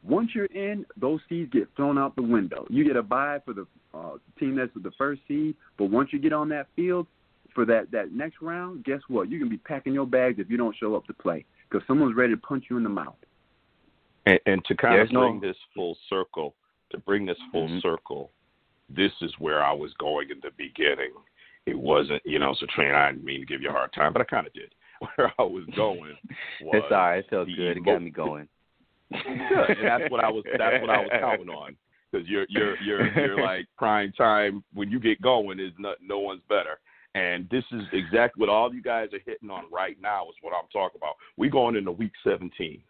Once 0.03 0.32
you're 0.34 0.45
in, 0.45 0.86
those 0.99 1.19
seeds 1.27 1.51
get 1.51 1.67
thrown 1.75 1.97
out 1.97 2.15
the 2.15 2.21
window. 2.21 2.65
You 2.69 2.86
get 2.86 2.95
a 2.95 3.03
bye 3.03 3.39
for 3.43 3.53
the 3.53 3.67
uh, 3.93 4.13
team 4.39 4.55
that's 4.55 4.73
with 4.73 4.84
the 4.84 4.91
first 4.97 5.21
seed, 5.27 5.55
but 5.77 5.86
once 5.86 6.09
you 6.13 6.19
get 6.19 6.32
on 6.32 6.49
that 6.49 6.67
field 6.75 7.07
for 7.55 7.65
that 7.65 7.91
that 7.91 8.11
next 8.11 8.41
round, 8.41 8.84
guess 8.86 9.01
what? 9.07 9.30
You 9.30 9.39
can 9.39 9.49
be 9.49 9.57
packing 9.57 9.93
your 9.93 10.05
bags 10.05 10.38
if 10.39 10.49
you 10.49 10.57
don't 10.57 10.75
show 10.80 10.95
up 10.95 11.05
to 11.07 11.13
play 11.13 11.45
because 11.69 11.86
someone's 11.88 12.15
ready 12.15 12.34
to 12.34 12.39
punch 12.39 12.65
you 12.69 12.77
in 12.77 12.84
the 12.84 12.89
mouth. 12.89 13.15
And, 14.26 14.39
and 14.45 14.65
to 14.65 14.76
kind 14.76 14.95
There's 14.95 15.09
of 15.09 15.13
no- 15.13 15.22
bring 15.22 15.39
this 15.39 15.57
full 15.76 15.97
circle, 16.09 16.55
to 16.91 16.97
bring 16.99 17.26
this 17.26 17.38
full 17.51 17.67
Mhm. 17.67 17.82
circle, 17.82 18.32
this 18.89 19.11
is 19.22 19.34
where 19.39 19.63
I 19.63 19.72
was 19.72 19.93
going 19.95 20.30
in 20.32 20.39
the 20.41 20.51
beginning. 20.57 21.13
It 21.65 21.78
wasn't, 21.78 22.22
you 22.26 22.39
know, 22.39 22.53
so 22.53 22.65
train. 22.67 22.91
I 22.91 23.11
didn't 23.11 23.24
mean 23.26 23.41
to 23.41 23.45
give 23.45 23.61
you 23.61 23.70
a 23.70 23.74
hard 23.74 23.93
time, 23.93 24.13
but 24.13 24.22
I 24.22 24.26
kind 24.26 24.47
of 24.47 24.53
did. 24.53 24.74
Where 25.15 25.32
I 25.39 25.43
was 25.43 25.63
going 25.76 25.99
was 25.99 26.15
It's 26.74 26.86
all 26.91 26.97
right. 26.97 27.17
It 27.20 27.30
felt 27.30 27.47
good. 27.47 27.78
It 27.78 27.86
got 27.86 28.01
me 28.01 28.09
going. 28.09 28.47
And 29.11 29.84
that's 29.84 30.11
what 30.11 30.24
I 30.24 30.30
was. 30.30 30.43
That's 30.57 30.82
what 30.82 30.89
I 30.89 30.99
was 31.01 31.09
counting 31.20 31.49
on. 31.49 31.76
Because 32.11 32.28
you're 32.28 32.45
you're 32.49 32.76
you're 32.82 33.07
you're 33.20 33.41
like 33.41 33.65
prime 33.78 34.11
time 34.13 34.63
when 34.74 34.89
you 34.91 34.99
get 34.99 35.22
going 35.22 35.59
is 35.59 35.72
no 35.80 35.93
no 36.01 36.20
one's 36.20 36.41
better. 36.49 36.80
And 37.15 37.47
this 37.49 37.63
is 37.72 37.84
exactly 37.91 38.39
what 38.41 38.49
all 38.49 38.74
you 38.74 38.82
guys 38.84 39.09
are 39.13 39.20
hitting 39.26 39.49
on 39.49 39.63
right 39.72 39.97
now 40.01 40.28
is 40.30 40.36
what 40.41 40.53
I'm 40.53 40.67
talking 40.72 40.97
about. 40.99 41.15
We 41.38 41.49
going 41.49 41.76
into 41.76 41.91
week 41.91 42.11
17. 42.24 42.82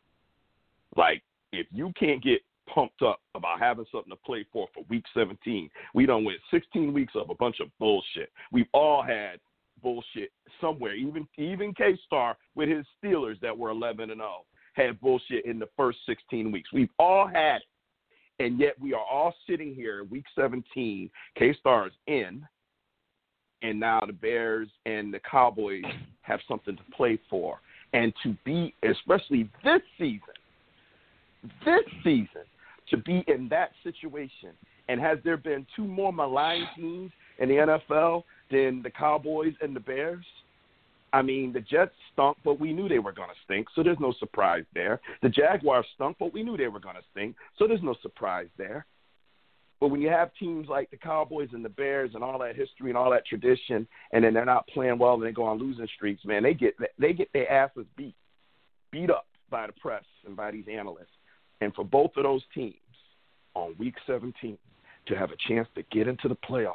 Like 0.96 1.24
if 1.52 1.68
you 1.72 1.92
can't 2.00 2.24
get 2.24 2.42
pumped 2.74 3.02
up 3.02 3.20
about 3.36 3.60
having 3.60 3.86
something 3.92 4.12
to 4.12 4.18
play 4.18 4.46
for 4.52 4.68
for 4.74 4.84
week 4.90 5.06
17, 5.14 5.70
we 5.94 6.06
don't 6.06 6.24
win 6.24 6.36
16 6.52 6.94
weeks 6.94 7.14
of 7.16 7.30
a 7.30 7.36
bunch 7.36 7.60
of 7.60 7.68
bullshit. 7.80 8.32
We've 8.52 8.68
all 8.74 9.02
had 9.02 9.40
bullshit 9.82 10.32
somewhere. 10.62 10.96
Even 10.96 11.28
even 11.38 11.74
K 11.74 11.98
Star 12.06 12.38
with 12.56 12.70
his 12.70 12.86
Steelers 13.04 13.40
that 13.42 13.58
were 13.58 13.70
11 13.70 14.10
and 14.12 14.20
0 14.20 14.46
had 14.74 15.00
bullshit 15.02 15.46
in 15.46 15.60
the 15.60 15.70
first 15.76 16.00
16 16.06 16.52
weeks. 16.52 16.70
We've 16.74 16.90
all 17.00 17.28
had 17.28 17.58
it. 17.58 17.64
And 18.42 18.58
yet 18.58 18.80
we 18.80 18.94
are 18.94 19.04
all 19.04 19.36
sitting 19.48 19.76
here 19.76 20.02
in 20.02 20.10
week 20.10 20.26
17. 20.36 21.10
K 21.38 21.54
Star 21.60 21.88
is 21.88 21.94
in. 22.08 22.46
And 23.62 23.78
now 23.78 24.02
the 24.06 24.14
Bears 24.14 24.70
and 24.86 25.14
the 25.14 25.20
Cowboys 25.30 25.84
have 26.22 26.40
something 26.48 26.78
to 26.78 26.84
play 26.96 27.20
for. 27.30 27.60
And 27.92 28.14
to 28.24 28.38
be, 28.46 28.74
especially 28.84 29.50
this 29.64 29.82
season, 29.98 30.22
this 31.66 31.82
season, 32.04 32.46
to 32.90 32.98
be 32.98 33.24
in 33.28 33.48
that 33.50 33.72
situation. 33.84 34.52
And 34.88 35.00
has 35.00 35.20
there 35.24 35.38
been 35.38 35.66
two 35.76 35.86
more 35.86 36.12
maligned 36.12 36.68
teams 36.76 37.12
in 37.38 37.50
the 37.50 37.56
NFL 37.56 38.24
than 38.52 38.82
the 38.82 38.90
Cowboys 38.90 39.54
and 39.62 39.76
the 39.76 39.80
Bears? 39.80 40.26
I 41.14 41.22
mean, 41.22 41.54
the 41.54 41.62
Jets 41.62 41.94
stunk, 42.14 42.38
but 42.44 42.60
we 42.60 42.74
knew 42.74 42.88
they 42.88 43.00
were 43.00 43.12
going 43.12 43.30
to 43.30 43.36
stink, 43.46 43.68
so 43.76 43.84
there's 43.84 44.00
no 44.00 44.14
surprise 44.20 44.66
there. 44.74 45.00
The 45.22 45.30
Jaguars 45.30 45.86
stunk, 45.96 46.18
but 46.20 46.34
we 46.34 46.44
knew 46.44 46.56
they 46.56 46.68
were 46.68 46.80
going 46.80 46.96
to 46.96 47.04
stink, 47.12 47.36
so 47.58 47.68
there's 47.68 47.82
no 47.82 47.96
surprise 48.02 48.48
there. 48.58 48.86
But 49.80 49.88
when 49.88 50.02
you 50.02 50.10
have 50.10 50.32
teams 50.38 50.68
like 50.68 50.92
the 50.92 50.98
Cowboys 50.98 51.50
and 51.54 51.64
the 51.64 51.70
Bears 51.70 52.12
and 52.14 52.24
all 52.24 52.38
that 52.40 52.56
history 52.56 52.90
and 52.90 52.98
all 52.98 53.10
that 53.12 53.26
tradition, 53.26 53.88
and 54.12 54.24
then 54.24 54.34
they're 54.34 54.46
not 54.46 54.68
playing 54.68 54.98
well 54.98 55.14
and 55.14 55.24
they 55.24 55.32
go 55.32 55.46
on 55.46 55.58
losing 55.58 55.88
streaks, 55.96 56.26
man, 56.26 56.44
they 56.44 56.54
get 56.54 56.76
they 57.00 57.14
get 57.14 57.32
their 57.34 57.50
asses 57.50 57.86
beat, 57.96 58.16
beat 58.92 59.10
up 59.10 59.26
by 59.50 59.68
the 59.68 59.74
press 59.74 60.04
and 60.26 60.36
by 60.36 60.52
these 60.52 60.66
analysts. 60.70 61.08
And 61.62 61.74
for 61.74 61.84
both 61.84 62.12
of 62.18 62.24
those 62.24 62.44
teams 62.54 62.76
on 63.54 63.76
Week 63.78 63.96
17 64.08 64.58
to 65.08 65.16
have 65.16 65.32
a 65.32 65.36
chance 65.48 65.68
to 65.76 65.84
get 65.92 66.08
into 66.08 66.28
the 66.28 66.36
playoffs, 66.36 66.74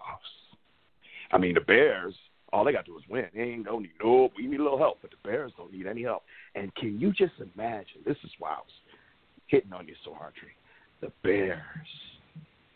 I 1.32 1.39
mean, 1.39 1.55
the 1.55 1.61
Bears, 1.61 2.14
all 2.53 2.64
they 2.64 2.72
got 2.72 2.85
to 2.85 2.93
do 2.93 2.99
is 2.99 3.05
win. 3.09 3.26
They 3.35 3.43
ain't 3.43 3.64
don't 3.64 3.82
need 3.82 3.93
no. 4.03 4.30
We 4.37 4.47
need 4.47 4.61
a 4.61 4.62
little 4.62 4.78
help, 4.78 4.99
but 5.03 5.11
the 5.11 5.28
Bears 5.28 5.53
don't 5.57 5.72
need 5.72 5.87
any 5.87 6.03
help. 6.03 6.22
And 6.55 6.74
can 6.76 7.01
you 7.01 7.12
just 7.12 7.32
imagine? 7.39 8.03
This 8.07 8.16
is 8.24 8.30
why 8.39 8.51
I 8.51 8.59
was 8.59 8.72
hitting 9.47 9.72
on 9.72 9.89
you 9.89 9.95
so 10.05 10.14
hard, 10.14 10.35
Trey. 10.35 10.51
The 11.01 11.12
Bears 11.22 11.61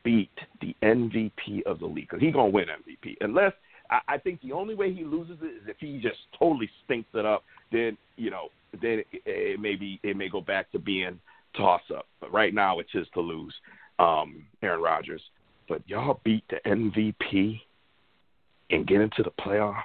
beat 0.04 0.30
the 0.60 0.74
MVP 0.82 1.64
of 1.66 1.80
the 1.80 1.86
league 1.86 2.08
because 2.08 2.20
he's 2.20 2.32
gonna 2.32 2.48
win 2.48 2.66
MVP 2.66 3.16
unless 3.20 3.52
I, 3.90 4.00
I 4.08 4.18
think 4.18 4.40
the 4.42 4.52
only 4.52 4.74
way 4.74 4.92
he 4.92 5.04
loses 5.04 5.38
it 5.42 5.46
is 5.46 5.62
if 5.66 5.76
he 5.78 5.98
just 6.00 6.18
totally 6.38 6.70
stinks 6.84 7.08
it 7.14 7.24
up. 7.24 7.44
Then 7.72 7.96
you 8.16 8.30
know, 8.30 8.48
then 8.72 9.02
it, 9.12 9.22
it 9.24 9.60
may 9.60 9.76
be 9.76 10.00
it 10.02 10.16
may 10.16 10.28
go 10.28 10.40
back 10.40 10.70
to 10.72 10.78
being 10.78 11.18
toss 11.58 11.82
up. 11.94 12.06
But 12.20 12.32
right 12.32 12.54
now 12.54 12.78
it's 12.78 12.92
his 12.92 13.06
to 13.14 13.20
lose. 13.20 13.54
Um, 13.98 14.46
Aaron 14.62 14.80
Rodgers, 14.80 15.22
but 15.68 15.82
y'all 15.86 16.20
beat 16.24 16.44
the 16.48 16.58
MVP 16.64 17.60
and 18.70 18.86
get 18.86 19.00
into 19.00 19.24
the 19.24 19.32
playoffs, 19.42 19.82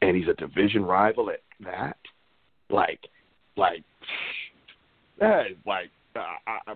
and 0.00 0.16
he's 0.16 0.26
a 0.26 0.34
division 0.34 0.84
rival 0.84 1.30
at 1.30 1.40
that. 1.64 1.96
Like, 2.70 3.00
like 3.56 3.84
that 5.20 5.46
is 5.46 5.56
like 5.64 5.90
uh, 6.16 6.20
I, 6.46 6.58
I, 6.66 6.74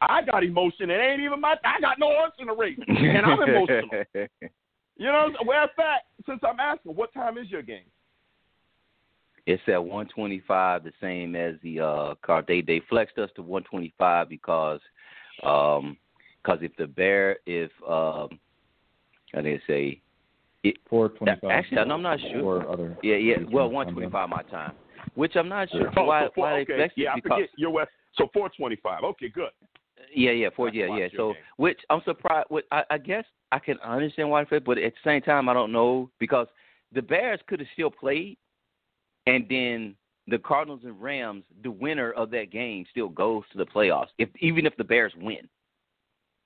I 0.00 0.22
got 0.22 0.44
emotion. 0.44 0.90
It 0.90 1.00
ain't 1.00 1.22
even 1.22 1.40
my. 1.40 1.54
I 1.64 1.80
got 1.80 1.98
no 1.98 2.08
horse 2.08 2.32
in 2.38 2.48
the 2.48 2.54
race, 2.54 2.78
and 2.86 3.24
I'm 3.24 3.42
emotional. 3.48 4.04
you 4.96 5.06
know, 5.06 5.30
well, 5.46 5.68
fact, 5.76 6.04
since 6.26 6.40
I'm 6.46 6.60
asking, 6.60 6.94
what 6.94 7.14
time 7.14 7.38
is 7.38 7.50
your 7.50 7.62
game? 7.62 7.84
It's 9.46 9.62
at 9.68 9.82
125, 9.82 10.84
the 10.84 10.92
same 11.00 11.36
as 11.36 11.54
the 11.62 11.80
uh 11.80 12.14
car. 12.22 12.42
They 12.46 12.62
they 12.62 12.80
flexed 12.88 13.18
us 13.18 13.30
to 13.36 13.42
125 13.42 14.28
because 14.28 14.80
um 15.42 15.96
because 16.42 16.60
if 16.62 16.74
the 16.76 16.86
bear 16.86 17.38
if 17.46 17.70
um 17.88 18.38
I 19.34 19.42
didn't 19.42 19.62
say 19.66 20.00
it, 20.62 20.76
Four 20.88 21.10
twenty-five. 21.10 21.50
actually 21.50 21.78
I'm 21.78 22.02
not 22.02 22.18
sure. 22.20 22.42
Or 22.42 22.68
other. 22.70 22.96
Yeah, 23.02 23.16
yeah. 23.16 23.36
Well, 23.52 23.70
125 23.70 24.28
my 24.30 24.42
time, 24.44 24.72
which 25.14 25.36
I'm 25.36 25.48
not 25.48 25.70
sure 25.70 25.90
Oh, 25.96 26.04
why 26.04 26.24
so 26.24 26.30
four, 26.34 26.44
why 26.44 26.60
okay. 26.60 26.72
they 26.72 26.76
flexed 26.76 26.98
yeah, 26.98 27.10
it 27.10 27.12
I 27.12 27.14
because 27.16 27.30
forget. 27.36 27.50
You're 27.56 27.70
West. 27.70 27.90
So 28.16 28.28
425. 28.32 29.04
Okay, 29.04 29.28
good. 29.28 29.50
Yeah, 30.14 30.30
yeah, 30.30 30.48
for 30.54 30.68
That's 30.68 30.76
yeah, 30.76 30.96
yeah. 30.96 31.08
So, 31.16 31.32
game. 31.32 31.42
which 31.56 31.80
I'm 31.90 32.00
surprised. 32.04 32.46
What 32.48 32.64
I, 32.70 32.84
I 32.90 32.98
guess 32.98 33.24
I 33.52 33.58
can 33.58 33.78
understand 33.80 34.30
why 34.30 34.44
they 34.44 34.58
but 34.60 34.78
at 34.78 34.92
the 34.94 34.98
same 35.10 35.20
time, 35.22 35.48
I 35.48 35.52
don't 35.54 35.72
know 35.72 36.08
because 36.18 36.46
the 36.92 37.02
Bears 37.02 37.40
could 37.48 37.58
have 37.60 37.68
still 37.74 37.90
played, 37.90 38.36
and 39.26 39.46
then 39.48 39.94
the 40.28 40.38
Cardinals 40.38 40.80
and 40.84 41.00
Rams, 41.00 41.44
the 41.62 41.70
winner 41.70 42.12
of 42.12 42.30
that 42.30 42.50
game, 42.50 42.86
still 42.90 43.08
goes 43.08 43.42
to 43.52 43.58
the 43.58 43.66
playoffs. 43.66 44.08
If 44.18 44.28
even 44.40 44.66
if 44.66 44.76
the 44.76 44.84
Bears 44.84 45.12
win, 45.16 45.48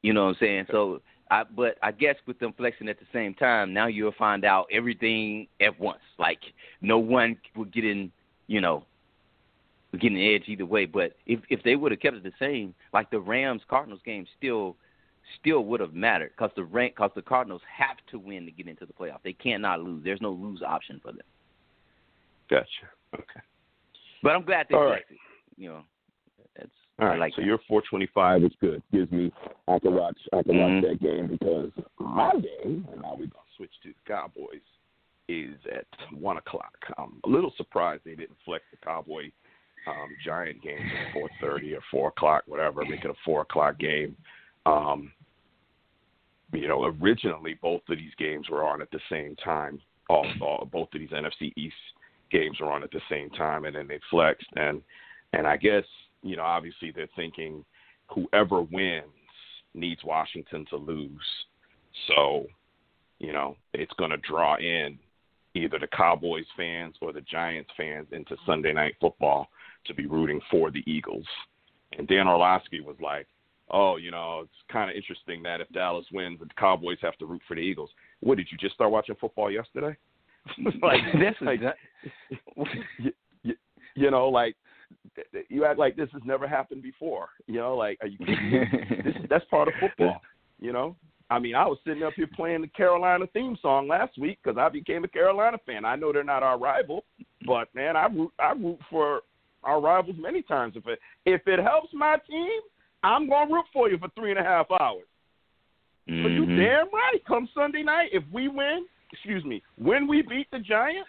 you 0.02 0.12
know 0.12 0.24
what 0.24 0.30
I'm 0.30 0.36
saying. 0.40 0.66
So, 0.70 1.00
I 1.30 1.44
but 1.44 1.76
I 1.82 1.92
guess 1.92 2.16
with 2.26 2.38
them 2.38 2.54
flexing 2.56 2.88
at 2.88 2.98
the 2.98 3.06
same 3.12 3.34
time, 3.34 3.72
now 3.72 3.86
you'll 3.86 4.12
find 4.12 4.44
out 4.44 4.66
everything 4.72 5.46
at 5.60 5.78
once. 5.78 6.00
Like 6.18 6.40
no 6.80 6.98
one 6.98 7.36
will 7.56 7.66
get 7.66 7.84
in, 7.84 8.10
you 8.46 8.60
know, 8.60 8.84
getting 9.92 10.18
an 10.18 10.34
edge 10.34 10.44
either 10.48 10.66
way. 10.66 10.86
But 10.86 11.16
if 11.26 11.40
if 11.50 11.62
they 11.62 11.76
would 11.76 11.92
have 11.92 12.00
kept 12.00 12.16
it 12.16 12.22
the 12.24 12.32
same, 12.38 12.74
like 12.92 13.10
the 13.10 13.20
Rams 13.20 13.62
Cardinals 13.68 14.00
game, 14.04 14.26
still 14.36 14.76
still 15.40 15.64
would 15.64 15.80
have 15.80 15.94
mattered 15.94 16.32
because 16.36 16.50
the 16.56 16.64
rank 16.64 16.94
because 16.96 17.10
the 17.14 17.22
Cardinals 17.22 17.62
have 17.76 17.98
to 18.10 18.18
win 18.18 18.44
to 18.46 18.50
get 18.50 18.66
into 18.66 18.86
the 18.86 18.92
playoff. 18.92 19.18
They 19.22 19.34
cannot 19.34 19.82
lose. 19.82 20.02
There's 20.02 20.20
no 20.20 20.30
lose 20.30 20.62
option 20.62 21.00
for 21.02 21.12
them. 21.12 21.22
Gotcha. 22.50 22.66
Okay. 23.14 23.40
But 24.22 24.32
I'm 24.34 24.44
glad 24.44 24.66
they 24.68 24.76
All 24.76 24.84
right. 24.84 25.04
it. 25.08 25.16
You 25.56 25.68
know, 25.68 25.80
that's 26.56 26.70
All 26.98 27.08
I 27.08 27.16
like 27.16 27.34
so 27.34 27.40
that. 27.40 27.46
your 27.46 27.58
425 27.68 28.44
is 28.44 28.52
good. 28.60 28.82
Gives 28.92 29.10
me 29.12 29.32
I 29.66 29.78
can 29.78 29.94
watch 29.94 30.18
I 30.32 30.42
can 30.42 30.54
Mhm. 30.54 30.82
watch 30.82 30.90
that 30.90 31.00
game 31.00 31.26
because 31.26 31.72
my 31.98 32.32
game, 32.34 32.86
and 32.90 33.02
now 33.02 33.14
we're 33.14 33.26
gonna 33.26 33.44
switch 33.56 33.72
to 33.82 33.88
the 33.88 34.00
Cowboys, 34.06 34.62
is 35.28 35.58
at 35.66 35.86
one 36.12 36.36
o'clock. 36.38 36.76
I'm 36.96 37.20
a 37.24 37.28
little 37.28 37.50
surprised 37.56 38.04
they 38.04 38.14
didn't 38.14 38.38
flex 38.44 38.64
the 38.70 38.78
Cowboy 38.78 39.30
um, 39.86 40.16
Giant 40.22 40.60
game 40.62 40.90
at 40.92 41.12
4:30 41.14 41.74
or 41.74 41.80
4 41.90 42.08
o'clock, 42.08 42.44
whatever, 42.46 42.84
make 42.84 43.04
it 43.04 43.10
a 43.10 43.14
4 43.24 43.42
o'clock 43.42 43.78
game. 43.78 44.16
Um, 44.66 45.12
you 46.52 46.68
know, 46.68 46.84
originally 47.00 47.54
both 47.54 47.82
of 47.88 47.96
these 47.98 48.14
games 48.16 48.48
were 48.50 48.64
on 48.66 48.82
at 48.82 48.90
the 48.90 49.00
same 49.08 49.34
time. 49.36 49.80
All, 50.10 50.26
all 50.40 50.64
both 50.70 50.92
of 50.94 51.00
these 51.00 51.10
NFC 51.10 51.52
East 51.56 51.76
games 52.30 52.58
were 52.60 52.72
on 52.72 52.82
at 52.82 52.90
the 52.90 53.00
same 53.10 53.30
time, 53.30 53.64
and 53.64 53.74
then 53.74 53.88
they 53.88 54.00
flexed. 54.10 54.48
And 54.56 54.82
and 55.32 55.46
I 55.46 55.56
guess 55.56 55.84
you 56.22 56.36
know, 56.36 56.42
obviously 56.42 56.90
they're 56.90 57.08
thinking 57.16 57.64
whoever 58.08 58.62
wins 58.62 59.04
needs 59.74 60.02
Washington 60.04 60.66
to 60.70 60.76
lose. 60.76 61.20
So, 62.06 62.46
you 63.18 63.32
know, 63.32 63.56
it's 63.74 63.92
going 63.94 64.10
to 64.10 64.16
draw 64.18 64.56
in 64.56 64.98
either 65.54 65.78
the 65.78 65.88
Cowboys 65.88 66.46
fans 66.56 66.94
or 67.00 67.12
the 67.12 67.20
Giants 67.22 67.70
fans 67.76 68.06
into 68.12 68.36
Sunday 68.46 68.72
night 68.72 68.94
football 69.00 69.48
to 69.86 69.94
be 69.94 70.06
rooting 70.06 70.40
for 70.50 70.70
the 70.70 70.82
Eagles. 70.86 71.26
And 71.96 72.06
Dan 72.06 72.28
Orlovsky 72.28 72.80
was 72.80 72.96
like, 73.00 73.26
"Oh, 73.70 73.96
you 73.96 74.10
know, 74.10 74.40
it's 74.42 74.72
kind 74.72 74.90
of 74.90 74.96
interesting 74.96 75.42
that 75.44 75.60
if 75.60 75.68
Dallas 75.70 76.06
wins, 76.12 76.38
the 76.38 76.46
Cowboys 76.58 76.98
have 77.00 77.16
to 77.18 77.26
root 77.26 77.42
for 77.48 77.54
the 77.54 77.62
Eagles." 77.62 77.90
What 78.20 78.36
did 78.36 78.48
you 78.52 78.58
just 78.58 78.74
start 78.74 78.90
watching 78.90 79.16
football 79.16 79.50
yesterday? 79.50 79.96
like 80.82 81.00
That's 81.20 81.36
like, 81.40 81.60
exa- 81.60 82.66
you, 83.42 83.54
you, 83.94 84.10
know, 84.10 84.28
like 84.28 84.56
you 85.48 85.64
act 85.64 85.78
like 85.78 85.96
this 85.96 86.08
has 86.12 86.22
never 86.24 86.46
happened 86.48 86.82
before. 86.82 87.28
You 87.46 87.56
know, 87.60 87.76
like 87.76 87.98
are 88.00 88.08
you 88.08 88.18
this, 89.04 89.14
that's 89.28 89.44
part 89.46 89.68
of 89.68 89.74
football. 89.80 90.20
You 90.60 90.72
know, 90.72 90.96
I 91.30 91.38
mean, 91.38 91.54
I 91.54 91.66
was 91.66 91.78
sitting 91.86 92.02
up 92.02 92.14
here 92.14 92.28
playing 92.34 92.62
the 92.62 92.68
Carolina 92.68 93.26
theme 93.32 93.56
song 93.60 93.86
last 93.88 94.18
week 94.18 94.38
because 94.42 94.58
I 94.58 94.68
became 94.68 95.04
a 95.04 95.08
Carolina 95.08 95.58
fan. 95.66 95.84
I 95.84 95.96
know 95.96 96.12
they're 96.12 96.24
not 96.24 96.42
our 96.42 96.58
rival, 96.58 97.04
but 97.46 97.68
man, 97.74 97.96
I 97.96 98.06
root 98.06 98.32
I 98.38 98.52
root 98.52 98.78
for 98.90 99.22
our 99.64 99.80
rivals 99.80 100.16
many 100.18 100.42
times. 100.42 100.74
If 100.76 100.86
it 100.86 100.98
if 101.26 101.46
it 101.46 101.60
helps 101.60 101.90
my 101.92 102.16
team, 102.28 102.60
I'm 103.02 103.28
gonna 103.28 103.52
root 103.52 103.66
for 103.72 103.88
you 103.90 103.98
for 103.98 104.08
three 104.16 104.30
and 104.30 104.40
a 104.40 104.44
half 104.44 104.66
hours. 104.80 105.06
But 106.06 106.32
you 106.32 106.46
Mhm. 106.46 106.56
damn 106.56 106.90
right. 106.90 107.22
Come 107.26 107.48
Sunday 107.54 107.82
night, 107.82 108.10
if 108.12 108.24
we 108.32 108.48
win, 108.48 108.86
excuse 109.12 109.44
me, 109.44 109.62
when 109.76 110.06
we 110.06 110.22
beat 110.22 110.50
the 110.50 110.58
Giants 110.58 111.08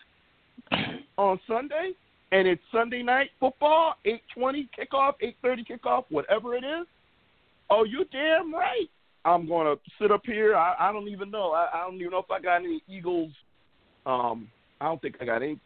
on 1.18 1.40
Sunday, 1.48 1.92
and 2.32 2.48
it's 2.48 2.62
Sunday 2.72 3.02
night 3.02 3.30
football, 3.40 3.96
eight 4.06 4.22
twenty 4.34 4.70
kickoff, 4.78 5.14
eight 5.22 5.36
thirty 5.42 5.64
kickoff, 5.64 6.06
whatever 6.10 6.56
it 6.56 6.64
is. 6.64 6.86
Oh, 7.70 7.84
you 7.84 8.06
damn 8.12 8.54
right. 8.54 8.90
I'm 9.26 9.48
gonna 9.48 9.76
sit 10.02 10.12
up 10.12 10.22
here. 10.26 10.56
I, 10.56 10.76
I 10.80 10.92
don't 10.92 11.08
even 11.08 11.32
know. 11.32 11.52
I, 11.52 11.70
I 11.74 11.82
don't 11.86 11.96
even 11.96 12.12
know 12.12 12.20
if 12.20 12.32
I 12.32 12.40
got 12.40 12.58
any 12.58 12.82
Eagles. 12.88 13.32
Um, 14.06 14.48
I 14.80 14.86
don't 14.86 15.02
think 15.02 15.16
I 15.22 15.26
got 15.26 15.42
any 15.42 15.60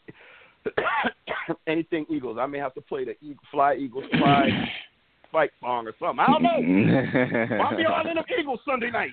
anything 1.68 2.06
Eagles. 2.10 2.38
I 2.40 2.46
may 2.46 2.60
have 2.60 2.74
to 2.76 2.82
play 2.82 3.06
the 3.06 3.16
Eagle, 3.22 3.44
Fly 3.52 3.76
Eagles 3.76 4.06
Fly 4.18 4.50
fight 5.32 5.52
song 5.62 5.88
or 5.88 5.94
something. 6.00 6.20
I 6.20 6.32
don't 6.32 6.44
know. 6.44 7.58
I'll 7.64 7.78
be 7.78 7.86
all 7.86 8.08
in 8.08 8.16
the 8.16 8.24
Eagles 8.40 8.60
Sunday 8.66 8.92
night. 8.92 9.12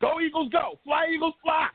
Go 0.00 0.20
Eagles, 0.20 0.48
go! 0.50 0.78
Fly 0.84 1.08
Eagles, 1.12 1.34
fly! 1.42 1.68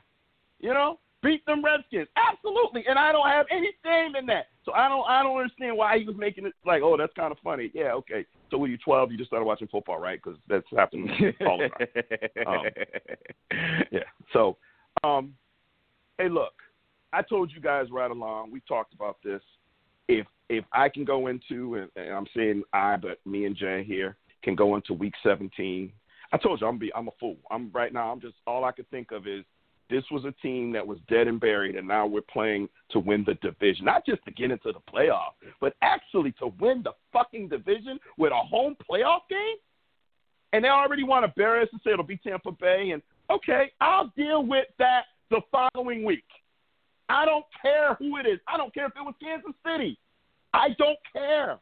You 0.63 0.73
know, 0.73 0.97
beat 1.21 1.45
them 1.45 1.63
Redskins. 1.63 2.07
Absolutely, 2.15 2.85
and 2.87 2.97
I 2.97 3.11
don't 3.11 3.27
have 3.27 3.45
any 3.51 3.71
shame 3.83 4.15
in 4.15 4.25
that. 4.27 4.47
So 4.63 4.71
I 4.71 4.87
don't, 4.87 5.03
I 5.05 5.21
don't 5.21 5.37
understand 5.37 5.75
why 5.75 5.99
he 5.99 6.05
was 6.05 6.15
making 6.17 6.45
it 6.45 6.53
like, 6.65 6.81
oh, 6.81 6.95
that's 6.95 7.11
kind 7.15 7.33
of 7.33 7.37
funny. 7.43 7.69
Yeah, 7.73 7.91
okay. 7.95 8.25
So 8.49 8.57
when 8.57 8.69
you're 8.71 8.79
12, 8.79 9.11
you 9.11 9.17
just 9.17 9.29
started 9.29 9.45
watching 9.45 9.67
football, 9.67 9.99
right? 9.99 10.21
Because 10.23 10.39
that's 10.47 10.65
happened 10.73 11.09
all 11.45 11.57
the 11.57 11.69
time. 11.69 12.47
Um, 12.47 12.63
yeah. 13.91 14.05
So, 14.31 14.55
um, 15.03 15.33
hey, 16.17 16.29
look, 16.29 16.53
I 17.11 17.21
told 17.21 17.51
you 17.53 17.59
guys 17.59 17.87
right 17.91 18.09
along. 18.09 18.51
We 18.51 18.61
talked 18.61 18.93
about 18.93 19.17
this. 19.21 19.41
If 20.07 20.25
if 20.47 20.63
I 20.71 20.87
can 20.87 21.03
go 21.03 21.27
into, 21.27 21.75
and, 21.75 21.89
and 21.97 22.13
I'm 22.13 22.27
saying 22.33 22.63
I, 22.71 22.95
but 22.95 23.19
me 23.25 23.45
and 23.45 23.55
Jay 23.55 23.83
here 23.83 24.15
can 24.43 24.55
go 24.55 24.75
into 24.75 24.93
Week 24.93 25.13
17. 25.23 25.91
I 26.31 26.37
told 26.37 26.61
you 26.61 26.67
I'm 26.67 26.77
be 26.77 26.91
I'm 26.95 27.09
a 27.09 27.13
fool. 27.19 27.35
I'm 27.51 27.69
right 27.73 27.91
now. 27.91 28.11
I'm 28.11 28.21
just 28.21 28.35
all 28.47 28.63
I 28.63 28.71
could 28.71 28.89
think 28.89 29.11
of 29.11 29.27
is 29.27 29.43
this 29.89 30.03
was 30.11 30.25
a 30.25 30.31
team 30.41 30.71
that 30.73 30.85
was 30.85 30.97
dead 31.09 31.27
and 31.27 31.39
buried, 31.39 31.75
and 31.75 31.87
now 31.87 32.05
we're 32.05 32.21
playing 32.21 32.69
to 32.91 32.99
win 32.99 33.23
the 33.25 33.35
division, 33.35 33.85
not 33.85 34.05
just 34.05 34.23
to 34.25 34.31
get 34.31 34.51
into 34.51 34.71
the 34.71 34.79
playoff, 34.91 35.33
but 35.59 35.75
actually 35.81 36.31
to 36.33 36.47
win 36.59 36.81
the 36.83 36.91
fucking 37.11 37.49
division 37.49 37.99
with 38.17 38.31
a 38.31 38.35
home 38.35 38.75
playoff 38.89 39.21
game. 39.29 39.57
And 40.53 40.63
they 40.63 40.69
already 40.69 41.03
want 41.03 41.25
to 41.25 41.33
bury 41.35 41.63
us 41.63 41.69
and 41.71 41.81
say 41.83 41.91
it'll 41.91 42.05
be 42.05 42.17
Tampa 42.17 42.51
Bay. 42.51 42.91
And 42.91 43.01
okay, 43.29 43.71
I'll 43.81 44.13
deal 44.15 44.45
with 44.45 44.67
that 44.79 45.03
the 45.29 45.41
following 45.51 46.03
week. 46.03 46.23
I 47.09 47.25
don't 47.25 47.45
care 47.61 47.95
who 47.95 48.17
it 48.17 48.25
is. 48.25 48.39
I 48.47 48.57
don't 48.57 48.73
care 48.73 48.85
if 48.85 48.93
it 48.95 49.01
was 49.01 49.15
Kansas 49.21 49.53
City. 49.65 49.97
I 50.53 50.69
don't 50.77 50.99
care. 51.11 51.59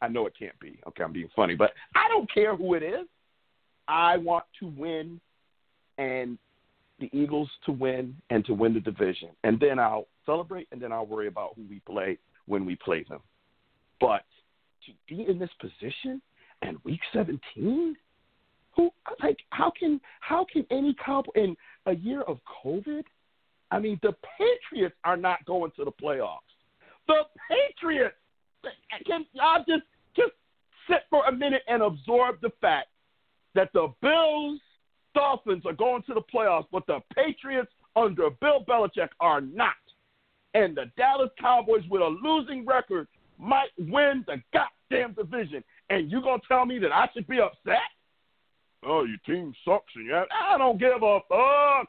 I 0.00 0.08
know 0.08 0.26
it 0.26 0.34
can't 0.38 0.58
be. 0.60 0.78
Okay, 0.86 1.02
I'm 1.02 1.12
being 1.12 1.30
funny, 1.34 1.54
but 1.54 1.72
I 1.94 2.08
don't 2.08 2.32
care 2.32 2.54
who 2.54 2.74
it 2.74 2.82
is. 2.82 3.06
I 3.88 4.18
want 4.18 4.44
to 4.60 4.66
win 4.66 5.20
and 5.98 6.38
the 7.10 7.18
Eagles 7.18 7.50
to 7.66 7.72
win 7.72 8.16
and 8.30 8.44
to 8.46 8.54
win 8.54 8.74
the 8.74 8.80
division. 8.80 9.30
And 9.42 9.58
then 9.60 9.78
I'll 9.78 10.06
celebrate 10.26 10.68
and 10.72 10.80
then 10.80 10.92
I'll 10.92 11.06
worry 11.06 11.28
about 11.28 11.52
who 11.56 11.62
we 11.68 11.80
play 11.80 12.18
when 12.46 12.64
we 12.64 12.76
play 12.76 13.04
them. 13.08 13.20
But 14.00 14.24
to 14.86 14.92
be 15.08 15.26
in 15.28 15.38
this 15.38 15.50
position 15.60 16.20
and 16.62 16.78
week 16.84 17.00
17, 17.12 17.96
who 18.76 18.90
like 19.22 19.38
how 19.50 19.72
can 19.78 20.00
how 20.20 20.46
can 20.52 20.66
any 20.70 20.96
cowboy 21.04 21.30
in 21.36 21.56
a 21.86 21.94
year 21.94 22.22
of 22.22 22.38
COVID? 22.64 23.04
I 23.70 23.78
mean, 23.78 23.98
the 24.02 24.14
Patriots 24.38 24.96
are 25.04 25.16
not 25.16 25.44
going 25.46 25.70
to 25.76 25.84
the 25.84 25.92
playoffs. 25.92 26.38
The 27.06 27.22
Patriots 27.48 28.16
can 29.06 29.26
y'all 29.32 29.64
just 29.68 29.84
just 30.16 30.32
sit 30.88 31.02
for 31.10 31.26
a 31.26 31.32
minute 31.32 31.62
and 31.68 31.82
absorb 31.82 32.40
the 32.40 32.50
fact 32.60 32.88
that 33.54 33.72
the 33.72 33.92
Bills 34.00 34.60
Dolphins 35.14 35.64
are 35.66 35.72
going 35.72 36.02
to 36.02 36.14
the 36.14 36.22
playoffs, 36.34 36.66
but 36.72 36.86
the 36.86 37.00
Patriots 37.14 37.70
under 37.96 38.30
Bill 38.30 38.64
Belichick 38.68 39.10
are 39.20 39.40
not. 39.40 39.74
And 40.54 40.76
the 40.76 40.90
Dallas 40.96 41.30
Cowboys 41.40 41.82
with 41.90 42.02
a 42.02 42.16
losing 42.22 42.64
record 42.66 43.08
might 43.38 43.70
win 43.78 44.24
the 44.26 44.42
goddamn 44.52 45.14
division. 45.14 45.64
And 45.90 46.10
you 46.10 46.22
gonna 46.22 46.42
tell 46.46 46.64
me 46.64 46.78
that 46.78 46.92
I 46.92 47.08
should 47.12 47.26
be 47.26 47.40
upset? 47.40 47.78
Oh, 48.86 49.04
your 49.04 49.18
team 49.26 49.54
sucks 49.64 49.92
and 49.96 50.06
you 50.06 50.12
have, 50.12 50.28
I 50.32 50.58
don't 50.58 50.78
give 50.78 51.02
a 51.02 51.20
fuck. 51.28 51.88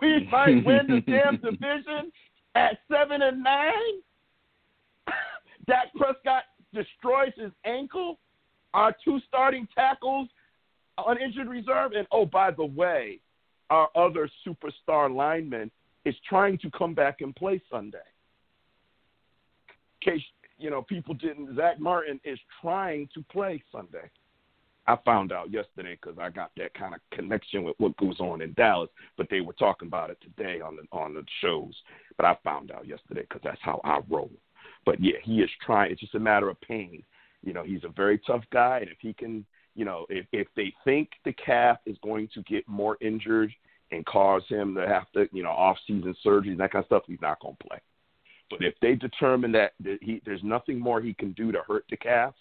We 0.00 0.28
might 0.30 0.64
win 0.64 0.86
the 0.88 1.00
damn 1.06 1.36
division 1.42 2.12
at 2.54 2.78
seven 2.90 3.22
and 3.22 3.42
nine. 3.42 3.72
Dak 5.66 5.92
Prescott 5.96 6.44
destroys 6.72 7.32
his 7.36 7.52
ankle. 7.64 8.18
Our 8.74 8.94
two 9.04 9.18
starting 9.26 9.66
tackles 9.74 10.28
on 11.06 11.20
injured 11.20 11.48
reserve. 11.48 11.92
And 11.92 12.06
oh, 12.12 12.26
by 12.26 12.50
the 12.50 12.64
way, 12.64 13.20
our 13.70 13.88
other 13.94 14.28
superstar 14.46 15.14
lineman 15.14 15.70
is 16.04 16.14
trying 16.28 16.58
to 16.58 16.70
come 16.70 16.94
back 16.94 17.20
and 17.20 17.34
play 17.34 17.60
Sunday. 17.70 17.98
In 20.02 20.12
case 20.12 20.22
you 20.58 20.70
know 20.70 20.82
people 20.82 21.14
didn't, 21.14 21.56
Zack 21.56 21.78
Martin 21.78 22.20
is 22.24 22.38
trying 22.60 23.08
to 23.14 23.22
play 23.30 23.62
Sunday. 23.70 24.10
I 24.86 24.96
found 25.04 25.30
out 25.30 25.52
yesterday 25.52 25.96
because 26.00 26.18
I 26.18 26.30
got 26.30 26.50
that 26.56 26.74
kind 26.74 26.94
of 26.94 27.00
connection 27.12 27.62
with 27.62 27.76
what 27.78 27.96
goes 27.98 28.18
on 28.18 28.40
in 28.40 28.54
Dallas, 28.54 28.88
but 29.16 29.28
they 29.30 29.40
were 29.40 29.52
talking 29.52 29.88
about 29.88 30.10
it 30.10 30.18
today 30.20 30.60
on 30.60 30.76
the 30.76 30.82
on 30.96 31.14
the 31.14 31.24
shows. 31.40 31.74
But 32.16 32.26
I 32.26 32.36
found 32.42 32.72
out 32.72 32.88
yesterday 32.88 33.22
because 33.22 33.42
that's 33.44 33.60
how 33.62 33.80
I 33.84 34.00
roll. 34.08 34.30
But 34.84 34.96
yeah, 35.00 35.18
he 35.22 35.40
is 35.40 35.50
trying. 35.64 35.92
It's 35.92 36.00
just 36.00 36.14
a 36.14 36.20
matter 36.20 36.48
of 36.48 36.60
pain. 36.60 37.02
You 37.42 37.52
know, 37.52 37.62
he's 37.62 37.84
a 37.84 37.88
very 37.88 38.18
tough 38.26 38.44
guy, 38.52 38.78
and 38.80 38.88
if 38.90 38.98
he 39.00 39.12
can 39.12 39.44
you 39.74 39.84
know, 39.84 40.06
if, 40.08 40.26
if 40.32 40.48
they 40.56 40.72
think 40.84 41.10
the 41.24 41.32
calf 41.32 41.78
is 41.86 41.96
going 42.02 42.28
to 42.34 42.42
get 42.42 42.66
more 42.68 42.96
injured 43.00 43.52
and 43.92 44.04
cause 44.06 44.42
him 44.48 44.74
to 44.74 44.86
have 44.86 45.10
to, 45.12 45.28
you 45.32 45.42
know, 45.42 45.50
off-season 45.50 46.14
surgery 46.22 46.50
and 46.50 46.60
that 46.60 46.72
kind 46.72 46.82
of 46.82 46.86
stuff, 46.86 47.02
he's 47.06 47.20
not 47.20 47.40
going 47.40 47.56
to 47.60 47.68
play. 47.68 47.78
But 48.50 48.62
if 48.62 48.74
they 48.82 48.94
determine 48.94 49.52
that, 49.52 49.72
that 49.84 49.98
he, 50.02 50.20
there's 50.24 50.42
nothing 50.42 50.78
more 50.78 51.00
he 51.00 51.14
can 51.14 51.32
do 51.32 51.52
to 51.52 51.60
hurt 51.66 51.84
the 51.88 51.96
calf, 51.96 52.34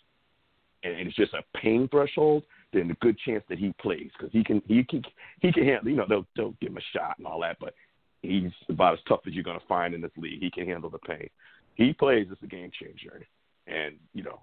and, 0.83 1.07
it's 1.07 1.15
just 1.15 1.33
a 1.33 1.43
pain 1.57 1.87
threshold, 1.89 2.43
then 2.73 2.89
a 2.89 2.93
good 2.95 3.17
chance 3.19 3.43
that 3.49 3.59
he 3.59 3.73
plays 3.81 4.09
because 4.17 4.31
he 4.31 4.43
can 4.43 4.61
he 4.67 4.83
can 4.83 5.03
he 5.41 5.51
can 5.51 5.65
handle. 5.65 5.89
You 5.89 5.97
know, 5.97 6.05
they'll 6.07 6.25
they'll 6.35 6.55
give 6.61 6.71
him 6.71 6.77
a 6.77 6.97
shot 6.97 7.15
and 7.17 7.27
all 7.27 7.41
that, 7.41 7.57
but 7.59 7.73
he's 8.21 8.51
about 8.69 8.93
as 8.93 8.99
tough 9.07 9.21
as 9.27 9.33
you're 9.33 9.43
going 9.43 9.59
to 9.59 9.65
find 9.65 9.93
in 9.93 10.01
this 10.01 10.11
league. 10.17 10.39
He 10.39 10.49
can 10.49 10.65
handle 10.65 10.89
the 10.89 10.99
pain. 10.99 11.29
He 11.75 11.93
plays 11.93 12.27
as 12.31 12.37
a 12.43 12.47
game 12.47 12.71
changer, 12.79 13.25
and 13.67 13.95
you 14.13 14.23
know 14.23 14.39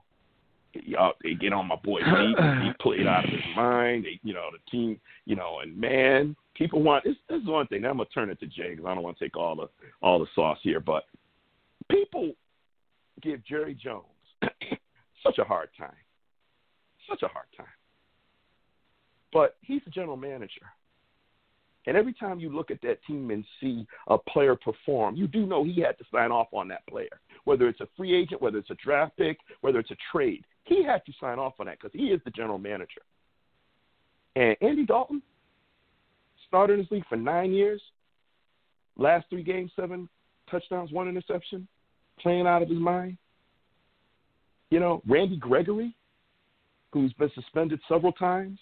y'all 0.85 1.13
they 1.23 1.35
get 1.35 1.53
on 1.53 1.69
my 1.69 1.77
boy 1.77 2.01
Pete. 2.01 2.37
he 2.63 2.71
played 2.81 3.07
out 3.07 3.25
of 3.25 3.31
his 3.31 3.41
mind. 3.55 4.05
They, 4.05 4.21
you 4.23 4.35
know, 4.35 4.49
the 4.53 4.71
team, 4.71 5.01
you 5.25 5.37
know, 5.37 5.61
and 5.63 5.77
man, 5.77 6.37
people 6.55 6.83
want 6.83 7.05
this. 7.05 7.17
This 7.29 7.41
is 7.43 7.49
one 7.49 7.67
thing. 7.69 7.85
I'm 7.85 7.99
gonna 7.99 8.09
turn 8.15 8.31
it 8.31 8.41
to 8.41 8.47
Jay 8.47 8.71
because 8.71 8.87
I 8.87 8.95
don't 8.95 9.03
want 9.03 9.19
to 9.19 9.25
take 9.25 9.37
all 9.37 9.57
the 9.57 9.69
all 10.03 10.19
the 10.19 10.27
sauce 10.35 10.59
here, 10.63 10.81
but 10.81 11.05
people 11.91 12.33
give 13.23 13.45
Jerry 13.45 13.75
Jones 13.75 14.05
such 15.23 15.39
a 15.39 15.45
hard 15.45 15.69
time, 15.79 15.97
such 17.09 17.23
a 17.23 17.29
hard 17.29 17.47
time. 17.57 17.67
But 19.33 19.57
he's 19.61 19.83
a 19.87 19.91
general 19.91 20.17
manager. 20.17 20.67
And 21.87 21.97
every 21.97 22.15
time 22.15 22.41
you 22.41 22.49
look 22.49 22.71
at 22.71 22.83
that 22.83 22.99
team 23.07 23.31
and 23.31 23.45
see 23.61 23.87
a 24.09 24.19
player 24.19 24.57
perform, 24.57 25.15
you 25.15 25.29
do 25.29 25.47
know 25.47 25.63
he 25.63 25.81
had 25.81 25.97
to 25.99 26.05
sign 26.13 26.33
off 26.33 26.49
on 26.53 26.69
that 26.69 26.87
player. 26.89 27.21
Whether 27.45 27.69
it's 27.69 27.81
a 27.81 27.89
free 27.97 28.15
agent, 28.15 28.43
whether 28.43 28.59
it's 28.59 28.71
a 28.71 28.77
draft 28.83 29.17
pick, 29.17 29.39
whether 29.61 29.79
it's 29.79 29.93
a 29.93 29.97
trade, 30.11 30.45
he 30.67 30.85
had 30.85 31.05
to 31.07 31.13
sign 31.21 31.39
off 31.39 31.55
on 31.59 31.67
that 31.67 31.79
because 31.81 31.99
he 31.99 32.09
is 32.09 32.21
the 32.25 32.31
general 32.31 32.59
manager. 32.59 33.03
And 34.35 34.57
Andy 34.61 34.85
Dalton 34.85 35.23
started 36.47 36.75
in 36.75 36.81
this 36.81 36.91
league 36.91 37.07
for 37.09 37.17
nine 37.17 37.53
years. 37.53 37.81
Last 38.99 39.27
three 39.31 39.43
games, 39.43 39.71
seven 39.77 40.09
touchdowns, 40.51 40.93
one 40.93 41.09
interception, 41.09 41.67
playing 42.21 42.47
out 42.47 42.63
of 42.63 42.69
his 42.69 42.79
mind. 42.79 43.17
You 44.71 44.81
know, 44.81 45.03
Randy 45.07 45.37
Gregory, 45.37 45.95
who's 46.93 47.13
been 47.15 47.31
suspended 47.35 47.81
several 47.89 48.13
times, 48.13 48.59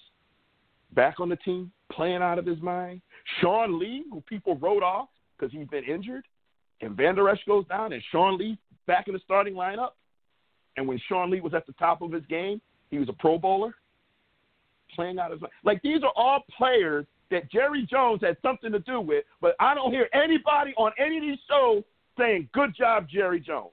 back 0.92 1.20
on 1.20 1.28
the 1.28 1.36
team, 1.36 1.72
playing 1.90 2.22
out 2.22 2.38
of 2.38 2.46
his 2.46 2.60
mind. 2.60 3.00
Sean 3.40 3.78
Lee, 3.78 4.04
who 4.12 4.20
people 4.22 4.56
wrote 4.58 4.82
off 4.82 5.08
because 5.36 5.52
he's 5.52 5.68
been 5.68 5.84
injured, 5.84 6.24
and 6.80 6.96
Vander 6.96 7.28
Esch 7.28 7.44
goes 7.46 7.66
down, 7.68 7.92
and 7.92 8.02
Sean 8.12 8.36
Lee 8.36 8.58
back 8.86 9.08
in 9.08 9.14
the 9.14 9.20
starting 9.24 9.54
lineup. 9.54 9.90
And 10.76 10.86
when 10.88 11.00
Sean 11.08 11.30
Lee 11.30 11.40
was 11.40 11.54
at 11.54 11.66
the 11.66 11.72
top 11.74 12.02
of 12.02 12.12
his 12.12 12.24
game, 12.26 12.60
he 12.90 12.98
was 12.98 13.08
a 13.08 13.12
Pro 13.12 13.38
Bowler, 13.38 13.74
playing 14.94 15.18
out 15.18 15.30
his. 15.30 15.40
Like 15.64 15.82
these 15.82 16.02
are 16.02 16.12
all 16.16 16.42
players 16.56 17.06
that 17.30 17.50
Jerry 17.50 17.86
Jones 17.90 18.20
had 18.22 18.36
something 18.42 18.70
to 18.72 18.80
do 18.80 19.00
with, 19.00 19.24
but 19.40 19.56
I 19.60 19.74
don't 19.74 19.92
hear 19.92 20.08
anybody 20.12 20.72
on 20.76 20.92
any 20.98 21.18
of 21.18 21.22
these 21.22 21.38
shows 21.48 21.82
saying, 22.18 22.48
"Good 22.52 22.74
job, 22.76 23.08
Jerry 23.08 23.40
Jones." 23.40 23.72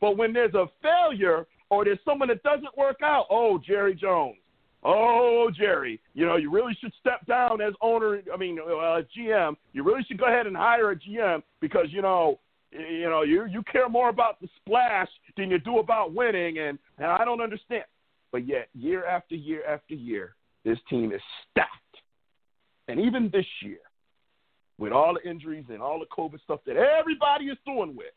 But 0.00 0.16
when 0.16 0.32
there's 0.32 0.54
a 0.54 0.66
failure 0.82 1.46
or 1.70 1.84
there's 1.84 1.98
someone 2.04 2.28
that 2.28 2.42
doesn't 2.42 2.76
work 2.76 2.98
out, 3.02 3.26
oh, 3.30 3.58
Jerry 3.58 3.94
Jones. 3.94 4.36
Oh, 4.84 5.48
Jerry, 5.56 6.00
you 6.12 6.26
know, 6.26 6.36
you 6.36 6.50
really 6.50 6.76
should 6.80 6.92
step 6.98 7.24
down 7.26 7.60
as 7.60 7.72
owner. 7.80 8.20
I 8.34 8.36
mean, 8.36 8.58
uh, 8.58 9.02
GM, 9.16 9.54
you 9.72 9.84
really 9.84 10.02
should 10.02 10.18
go 10.18 10.26
ahead 10.26 10.48
and 10.48 10.56
hire 10.56 10.90
a 10.90 10.96
GM 10.96 11.40
because 11.60 11.86
you 11.90 12.02
know, 12.02 12.40
you 12.72 13.08
know, 13.10 13.22
you 13.22 13.46
you 13.46 13.62
care 13.70 13.88
more 13.88 14.08
about 14.08 14.40
the 14.40 14.48
splash 14.56 15.08
than 15.36 15.50
you 15.50 15.58
do 15.58 15.78
about 15.78 16.14
winning, 16.14 16.58
and 16.58 16.78
and 16.98 17.06
I 17.06 17.24
don't 17.24 17.40
understand. 17.40 17.84
But 18.30 18.46
yet, 18.46 18.68
year 18.74 19.04
after 19.04 19.34
year 19.34 19.62
after 19.66 19.94
year, 19.94 20.34
this 20.64 20.78
team 20.88 21.12
is 21.12 21.20
stacked, 21.50 21.96
and 22.88 22.98
even 22.98 23.30
this 23.32 23.46
year, 23.62 23.80
with 24.78 24.92
all 24.92 25.14
the 25.14 25.28
injuries 25.28 25.66
and 25.68 25.82
all 25.82 25.98
the 25.98 26.06
COVID 26.06 26.42
stuff 26.42 26.60
that 26.66 26.76
everybody 26.76 27.46
is 27.46 27.58
doing 27.66 27.94
with, 27.94 28.14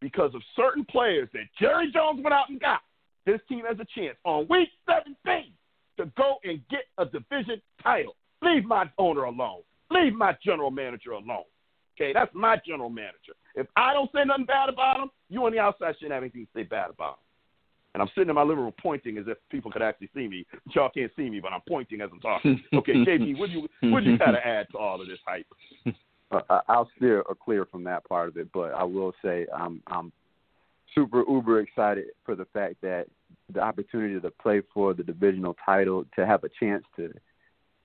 because 0.00 0.34
of 0.34 0.42
certain 0.56 0.84
players 0.84 1.28
that 1.32 1.44
Jerry 1.58 1.90
Jones 1.92 2.20
went 2.22 2.34
out 2.34 2.50
and 2.50 2.60
got 2.60 2.80
this 3.26 3.40
team 3.48 3.64
has 3.68 3.78
a 3.78 3.86
chance 3.98 4.16
on 4.24 4.46
week 4.48 4.68
17 4.88 5.52
to 5.98 6.06
go 6.16 6.36
and 6.44 6.60
get 6.70 6.84
a 6.98 7.04
division 7.04 7.60
title. 7.82 8.16
Leave 8.42 8.64
my 8.64 8.90
owner 8.98 9.24
alone. 9.24 9.60
Leave 9.90 10.14
my 10.14 10.36
general 10.44 10.70
manager 10.70 11.12
alone. 11.12 11.44
Okay, 12.00 12.12
that's 12.14 12.30
my 12.34 12.56
general 12.66 12.88
manager. 12.88 13.34
If 13.54 13.66
I 13.76 13.92
don't 13.92 14.10
say 14.14 14.20
nothing 14.24 14.46
bad 14.46 14.68
about 14.70 15.00
him, 15.00 15.10
you 15.28 15.44
on 15.44 15.52
the 15.52 15.58
outside 15.58 15.94
shouldn't 15.96 16.12
have 16.12 16.22
anything 16.22 16.46
to 16.46 16.60
say 16.60 16.62
bad 16.62 16.90
about 16.90 17.10
him. 17.10 17.24
And 17.92 18.02
I'm 18.02 18.08
sitting 18.14 18.28
in 18.28 18.36
my 18.36 18.42
living 18.42 18.62
room 18.62 18.72
pointing 18.80 19.18
as 19.18 19.24
if 19.26 19.36
people 19.50 19.70
could 19.70 19.82
actually 19.82 20.08
see 20.14 20.28
me. 20.28 20.46
But 20.64 20.74
y'all 20.74 20.90
can't 20.90 21.10
see 21.16 21.28
me, 21.28 21.40
but 21.40 21.52
I'm 21.52 21.60
pointing 21.68 22.00
as 22.00 22.08
I'm 22.12 22.20
talking. 22.20 22.62
Okay, 22.72 22.92
JP, 23.06 23.38
what 23.38 23.50
do 23.50 23.52
you 23.52 23.90
what 23.90 24.04
do 24.04 24.12
you 24.12 24.18
kind 24.18 24.36
of 24.36 24.42
add 24.44 24.68
to 24.72 24.78
all 24.78 25.00
of 25.00 25.08
this 25.08 25.18
hype? 25.26 25.46
Uh, 26.30 26.60
I'll 26.68 26.88
steer 26.96 27.24
clear 27.44 27.66
from 27.66 27.82
that 27.84 28.08
part 28.08 28.28
of 28.28 28.36
it, 28.36 28.48
but 28.54 28.72
I 28.72 28.84
will 28.84 29.12
say 29.22 29.46
I'm 29.52 29.82
I'm 29.88 30.12
super 30.94 31.24
uber 31.28 31.60
excited 31.60 32.06
for 32.24 32.36
the 32.36 32.44
fact 32.46 32.76
that 32.82 33.06
the 33.52 33.60
opportunity 33.60 34.18
to 34.20 34.30
play 34.30 34.62
for 34.72 34.94
the 34.94 35.02
divisional 35.02 35.56
title, 35.66 36.04
to 36.16 36.24
have 36.24 36.44
a 36.44 36.48
chance 36.60 36.84
to, 36.96 37.12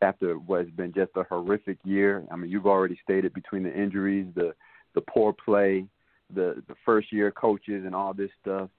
after 0.05 0.35
what 0.35 0.61
has 0.61 0.69
been 0.69 0.93
just 0.93 1.11
a 1.15 1.23
horrific 1.23 1.77
year. 1.83 2.23
I 2.31 2.35
mean, 2.35 2.51
you've 2.51 2.67
already 2.67 2.97
stated 3.03 3.33
between 3.33 3.63
the 3.63 3.73
injuries, 3.73 4.27
the 4.35 4.53
the 4.93 5.01
poor 5.01 5.33
play, 5.33 5.85
the 6.33 6.63
the 6.67 6.75
first 6.85 7.11
year 7.11 7.31
coaches, 7.31 7.83
and 7.85 7.95
all 7.95 8.13
this 8.13 8.31
stuff, 8.41 8.69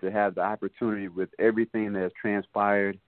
to 0.00 0.10
have 0.10 0.34
the 0.34 0.42
opportunity 0.42 1.08
with 1.08 1.28
everything 1.38 1.92
that 1.92 2.02
has 2.02 2.12
transpired 2.20 2.98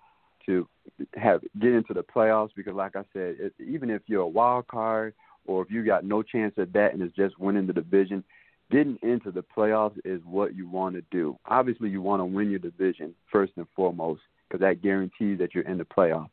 to 0.46 0.66
have 1.14 1.40
get 1.60 1.72
into 1.72 1.94
the 1.94 2.02
playoffs. 2.02 2.50
Because, 2.56 2.74
like 2.74 2.96
I 2.96 3.05
said, 3.12 3.36
it, 3.38 3.55
even 3.64 3.90
if 3.90 4.02
you're 4.06 4.22
a 4.22 4.28
wild 4.28 4.66
card 4.68 5.14
or 5.46 5.62
if 5.62 5.70
you 5.70 5.84
got 5.84 6.05
no 6.05 6.22
chance 6.22 6.55
at 6.59 6.72
that 6.74 6.92
and 6.92 7.02
it's 7.02 7.16
just 7.16 7.38
winning 7.38 7.66
the 7.66 7.72
division, 7.72 8.22
getting 8.70 8.98
into 9.02 9.30
the 9.30 9.42
playoffs 9.56 9.98
is 10.05 10.20
what 10.24 10.55
you 10.55 10.68
want 10.68 10.94
to 10.94 11.02
do. 11.10 11.38
Obviously, 11.46 11.88
you 11.88 12.02
want 12.02 12.20
to 12.20 12.24
win 12.24 12.50
your 12.50 12.59
division 12.59 13.14
first 13.32 13.52
and 13.56 13.66
foremost 13.74 14.20
because 14.46 14.60
that 14.60 14.82
guarantees 14.82 15.38
that 15.38 15.55
you're 15.55 15.64
in 15.64 15.78
the 15.78 15.84
playoff. 15.84 16.28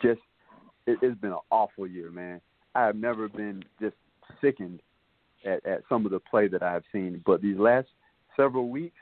Just, 0.00 0.20
it, 0.86 0.98
it's 1.02 1.20
been 1.20 1.32
an 1.32 1.38
awful 1.50 1.86
year, 1.86 2.10
man. 2.10 2.40
I 2.74 2.86
have 2.86 2.96
never 2.96 3.28
been 3.28 3.64
just 3.80 3.96
sickened 4.40 4.80
at, 5.44 5.64
at 5.66 5.82
some 5.88 6.04
of 6.06 6.12
the 6.12 6.20
play 6.20 6.48
that 6.48 6.62
I 6.62 6.72
have 6.72 6.84
seen, 6.92 7.22
but 7.26 7.42
these 7.42 7.58
last 7.58 7.88
several 8.36 8.68
weeks, 8.68 8.96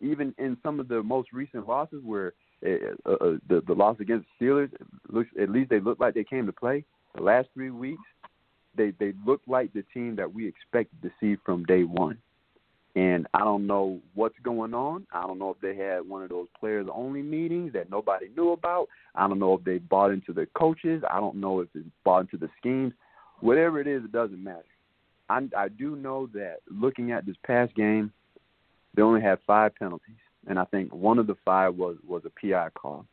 even 0.00 0.34
in 0.38 0.56
some 0.62 0.80
of 0.80 0.88
the 0.88 1.02
most 1.02 1.32
recent 1.32 1.68
losses 1.68 2.02
where 2.04 2.34
uh, 2.64 3.10
uh, 3.10 3.16
the 3.48 3.62
the 3.66 3.72
loss 3.72 3.96
against 4.00 4.26
the 4.38 4.46
Steelers 4.46 4.70
looks 5.08 5.30
at 5.40 5.50
least 5.50 5.70
they 5.70 5.80
look 5.80 5.98
like 5.98 6.14
they 6.14 6.24
came 6.24 6.46
to 6.46 6.52
play. 6.52 6.84
The 7.16 7.22
last 7.22 7.48
three 7.54 7.70
weeks, 7.70 8.02
they 8.76 8.92
they 8.98 9.14
look 9.26 9.40
like 9.46 9.72
the 9.72 9.84
team 9.94 10.16
that 10.16 10.32
we 10.32 10.46
expected 10.46 11.02
to 11.02 11.10
see 11.20 11.36
from 11.44 11.64
day 11.64 11.82
one. 11.82 12.18
And 12.94 13.26
I 13.32 13.38
don't 13.38 13.66
know 13.66 14.00
what's 14.14 14.38
going 14.42 14.74
on. 14.74 15.06
I 15.12 15.22
don't 15.22 15.38
know 15.38 15.50
if 15.50 15.60
they 15.60 15.74
had 15.74 16.06
one 16.06 16.22
of 16.22 16.28
those 16.28 16.48
players 16.58 16.86
only 16.92 17.22
meetings 17.22 17.72
that 17.72 17.90
nobody 17.90 18.26
knew 18.36 18.52
about. 18.52 18.88
I 19.14 19.26
don't 19.26 19.38
know 19.38 19.54
if 19.54 19.64
they 19.64 19.78
bought 19.78 20.10
into 20.10 20.34
the 20.34 20.46
coaches. 20.54 21.02
I 21.10 21.18
don't 21.18 21.36
know 21.36 21.60
if 21.60 21.68
they 21.74 21.80
bought 22.04 22.20
into 22.20 22.36
the 22.36 22.50
schemes. 22.58 22.92
Whatever 23.40 23.80
it 23.80 23.86
is, 23.86 24.04
it 24.04 24.12
doesn't 24.12 24.42
matter. 24.42 24.64
I, 25.28 25.48
I 25.56 25.68
do 25.68 25.96
know 25.96 26.28
that 26.34 26.56
looking 26.70 27.12
at 27.12 27.24
this 27.24 27.36
past 27.46 27.74
game, 27.74 28.12
they 28.94 29.02
only 29.02 29.22
had 29.22 29.38
five 29.46 29.74
penalties, 29.76 30.16
and 30.46 30.58
I 30.58 30.64
think 30.66 30.92
one 30.92 31.18
of 31.18 31.26
the 31.26 31.36
five 31.44 31.74
was 31.74 31.96
was 32.06 32.22
a 32.26 32.30
PI 32.40 32.68
call. 32.74 33.06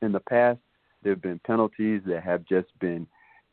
In 0.00 0.12
the 0.12 0.20
past, 0.20 0.58
there 1.02 1.12
have 1.12 1.22
been 1.22 1.40
penalties 1.40 2.00
that 2.06 2.22
have 2.22 2.46
just 2.46 2.68
been 2.80 3.06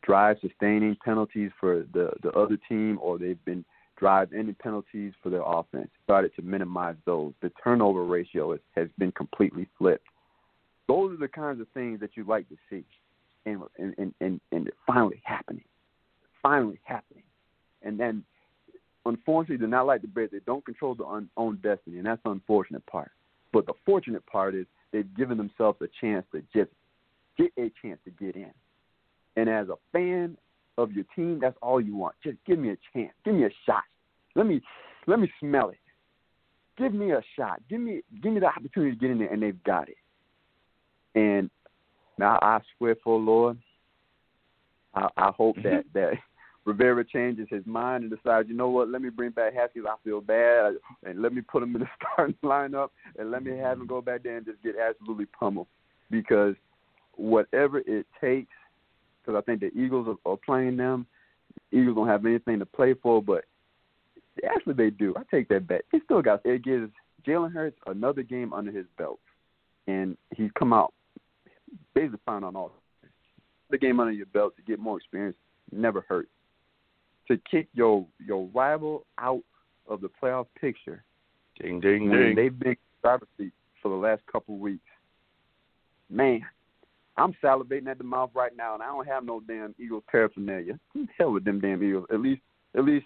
drive 0.04 0.38
sustaining 0.42 0.96
penalties 1.04 1.52
for 1.60 1.86
the 1.94 2.12
the 2.22 2.32
other 2.32 2.58
team, 2.70 2.98
or 3.02 3.18
they've 3.18 3.44
been 3.44 3.66
drive 4.04 4.34
any 4.34 4.52
penalties 4.52 5.14
for 5.24 5.30
their 5.30 5.44
offense. 5.46 5.88
Started 6.04 6.36
to 6.36 6.42
minimize 6.42 6.98
those. 7.06 7.32
The 7.42 7.50
turnover 7.64 8.04
ratio 8.04 8.52
has, 8.52 8.60
has 8.76 8.90
been 8.98 9.14
completely 9.14 9.66
flipped. 9.78 10.06
Those 10.90 11.14
are 11.14 11.18
the 11.18 11.30
kinds 11.30 11.62
of 11.62 11.68
things 11.74 12.02
that 12.02 12.10
you 12.18 12.26
like 12.26 12.50
to 12.50 12.58
see, 12.70 12.84
and 13.46 13.62
and 13.80 13.96
and 13.98 14.14
and, 14.20 14.42
and 14.52 14.70
finally 14.86 15.22
happening, 15.24 15.64
finally 16.42 16.82
happening, 16.84 17.24
and 17.82 17.98
then 17.98 18.26
unfortunately 19.06 19.56
they're 19.56 19.70
not 19.70 19.86
like 19.86 20.02
the 20.02 20.10
Bears. 20.10 20.32
They 20.34 20.40
don't 20.46 20.66
control 20.66 20.96
their 20.96 21.08
own, 21.08 21.30
own 21.38 21.62
destiny, 21.64 22.00
and 22.00 22.06
that's 22.06 22.22
the 22.26 22.32
unfortunate 22.32 22.86
part. 22.88 23.12
But 23.54 23.68
the 23.68 23.74
fortunate 23.86 24.26
part 24.26 24.54
is 24.54 24.66
they've 24.92 25.16
given 25.16 25.38
themselves 25.38 25.80
a 25.82 25.88
chance 26.02 26.26
to 26.34 26.42
just 26.54 26.72
get 27.38 27.54
a 27.58 27.72
chance 27.82 28.00
to 28.04 28.12
get 28.12 28.36
in. 28.36 28.52
And 29.38 29.48
as 29.48 29.70
a 29.70 29.78
fan 29.94 30.38
of 30.78 30.92
your 30.92 31.06
team, 31.16 31.40
that's 31.42 31.56
all 31.62 31.80
you 31.80 31.96
want. 31.96 32.16
Just 32.22 32.38
give 32.46 32.60
me 32.60 32.72
a 32.72 32.78
chance. 32.92 33.14
Give 33.24 33.36
me 33.36 33.46
a 33.46 33.50
shot. 33.66 33.84
Let 34.36 34.48
me 34.48 34.62
let 35.08 35.20
me 35.20 35.32
smell 35.40 35.70
it. 35.70 35.78
Give 36.78 36.94
me 36.94 37.12
a 37.12 37.22
shot. 37.38 37.62
Give 37.70 37.80
me 37.80 38.02
give 38.22 38.34
me 38.34 38.40
the 38.40 38.48
opportunity 38.48 38.92
to 38.96 39.00
get 39.00 39.12
in 39.12 39.20
there, 39.20 39.32
and 39.32 39.42
they've 39.42 39.64
got 39.64 39.90
it. 39.90 39.98
And 41.16 41.50
now 42.18 42.40
I 42.42 42.60
swear 42.78 42.96
for 43.04 43.20
Lord, 43.20 43.58
I, 44.96 45.08
I 45.18 45.32
hope 45.36 45.58
Mm-hmm. 45.58 45.68
that 45.68 45.84
that 45.94 46.14
Rivera 46.66 47.04
changes 47.06 47.48
his 47.50 47.66
mind 47.66 48.04
and 48.04 48.12
decides, 48.12 48.48
you 48.48 48.56
know 48.56 48.70
what, 48.70 48.90
let 48.90 49.02
me 49.02 49.10
bring 49.10 49.32
back 49.32 49.54
Haskins. 49.54 49.86
I 49.88 49.96
feel 50.04 50.22
bad, 50.22 50.76
and 51.04 51.22
let 51.22 51.34
me 51.34 51.42
put 51.42 51.64
him 51.64 51.76
in 51.76 51.82
the 51.82 51.88
starting 52.14 52.38
lineup, 52.44 52.90
and 53.18 53.32
let 53.32 53.44
me 53.44 53.58
have 53.58 53.80
him 53.80 53.88
go 53.88 54.02
back 54.02 54.24
there 54.24 54.38
and 54.38 54.46
just 54.46 54.64
get 54.64 54.76
absolutely 54.78 55.26
pummeled. 55.28 55.68
Because 56.10 56.56
whatever 57.16 57.80
it 57.80 58.06
takes, 58.22 58.54
because 59.22 59.38
I 59.38 59.42
think 59.42 59.60
the 59.60 59.78
Eagles 59.78 60.08
are, 60.26 60.32
are 60.32 60.38
playing 60.38 60.78
them. 60.78 61.06
Eagles 61.72 61.96
don't 61.96 62.08
have 62.08 62.26
anything 62.26 62.60
to 62.60 62.66
play 62.66 62.94
for, 62.94 63.22
but 63.22 63.44
actually 64.50 64.74
they 64.74 64.90
do. 64.90 65.14
I 65.18 65.22
take 65.30 65.48
that 65.50 65.68
back. 65.68 65.82
They 65.92 66.00
still 66.06 66.22
got 66.22 66.46
it 66.46 66.64
gives 66.64 66.92
Jalen 67.28 67.54
Hurts 67.54 67.78
another 67.88 68.24
game 68.24 68.54
under 68.54 68.72
his 68.72 68.86
belt, 68.98 69.20
and 69.88 70.18
he's 70.36 70.52
come 70.58 70.74
out 70.74 70.94
basically 71.94 72.20
fine 72.26 72.44
on 72.44 72.56
all. 72.56 72.72
The 73.70 73.78
game 73.78 74.00
under 74.00 74.12
your 74.12 74.26
belt 74.28 74.56
to 74.58 74.62
get 74.64 74.80
more 74.80 74.98
experience 74.98 75.38
never 75.72 76.06
hurts. 76.08 76.30
To 77.30 77.38
kick 77.50 77.68
your 77.74 78.06
your 78.26 78.48
rival 78.54 79.06
out 79.18 79.44
of 79.88 80.02
the 80.02 80.10
playoff 80.22 80.48
picture 80.60 81.04
Ding, 81.60 81.80
ding, 81.80 82.10
ding. 82.10 82.36
they've 82.36 82.58
been 82.58 82.76
driver's 83.02 83.28
seat 83.38 83.54
for 83.82 83.90
the 83.90 83.96
last 83.96 84.22
couple 84.32 84.58
weeks. 84.58 84.84
Man, 86.10 86.42
I'm 87.18 87.34
salivating 87.44 87.88
at 87.88 87.98
the 87.98 88.04
mouth 88.04 88.32
right 88.34 88.56
now, 88.56 88.74
and 88.74 88.84
I 88.84 88.88
don't 88.88 89.08
have 89.08 89.24
no 89.24 89.40
damn 89.42 89.76
Eagles 89.80 90.04
paraphernalia. 90.10 90.80
Hell 91.18 91.32
with 91.32 91.46
them 91.46 91.60
damn 91.60 91.84
Eagles. 91.84 92.06
At 92.12 92.22
least, 92.22 92.42
at 92.76 92.86
least 92.86 93.06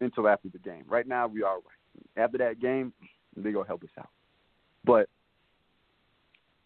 until 0.00 0.28
after 0.28 0.48
the 0.48 0.58
game. 0.58 0.84
Right 0.88 1.06
now, 1.06 1.26
we 1.26 1.42
are 1.42 1.56
right. 1.56 2.24
After 2.24 2.38
that 2.38 2.60
game, 2.60 2.92
they 3.36 3.52
gonna 3.52 3.66
help 3.66 3.82
us 3.82 3.90
out. 3.98 4.08
But 4.84 5.08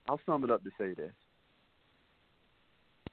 I'll 0.08 0.20
sum 0.26 0.44
it 0.44 0.50
up 0.50 0.62
to 0.64 0.70
say 0.78 0.94
this. 0.94 1.12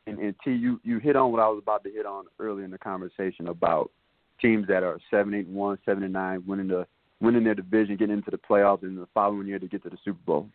And, 0.07 0.19
and 0.19 0.35
T, 0.43 0.51
you 0.51 0.79
you 0.83 0.99
hit 0.99 1.15
on 1.15 1.31
what 1.31 1.41
I 1.41 1.47
was 1.47 1.59
about 1.61 1.83
to 1.83 1.91
hit 1.91 2.05
on 2.05 2.25
earlier 2.39 2.65
in 2.65 2.71
the 2.71 2.77
conversation 2.77 3.47
about 3.47 3.91
teams 4.41 4.67
that 4.67 4.83
are 4.83 4.99
seven, 5.11 5.33
eight, 5.33 5.47
one, 5.47 5.77
seven 5.85 6.03
and 6.03 6.13
nine, 6.13 6.43
winning 6.47 6.67
the 6.67 6.87
winning 7.19 7.43
their 7.43 7.55
division, 7.55 7.97
getting 7.97 8.17
into 8.17 8.31
the 8.31 8.37
playoffs, 8.37 8.83
and 8.83 8.97
the 8.97 9.07
following 9.13 9.47
year 9.47 9.59
to 9.59 9.67
get 9.67 9.83
to 9.83 9.89
the 9.89 9.97
Super 10.05 10.19
Bowl. 10.25 10.49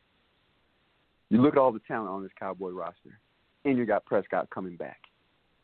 You 1.28 1.40
look 1.40 1.54
at 1.54 1.58
all 1.58 1.72
the 1.72 1.80
talent 1.80 2.10
on 2.10 2.22
this 2.22 2.32
Cowboy 2.38 2.70
roster, 2.70 3.18
and 3.64 3.76
you 3.76 3.86
got 3.86 4.04
Prescott 4.04 4.48
coming 4.50 4.76
back. 4.76 5.00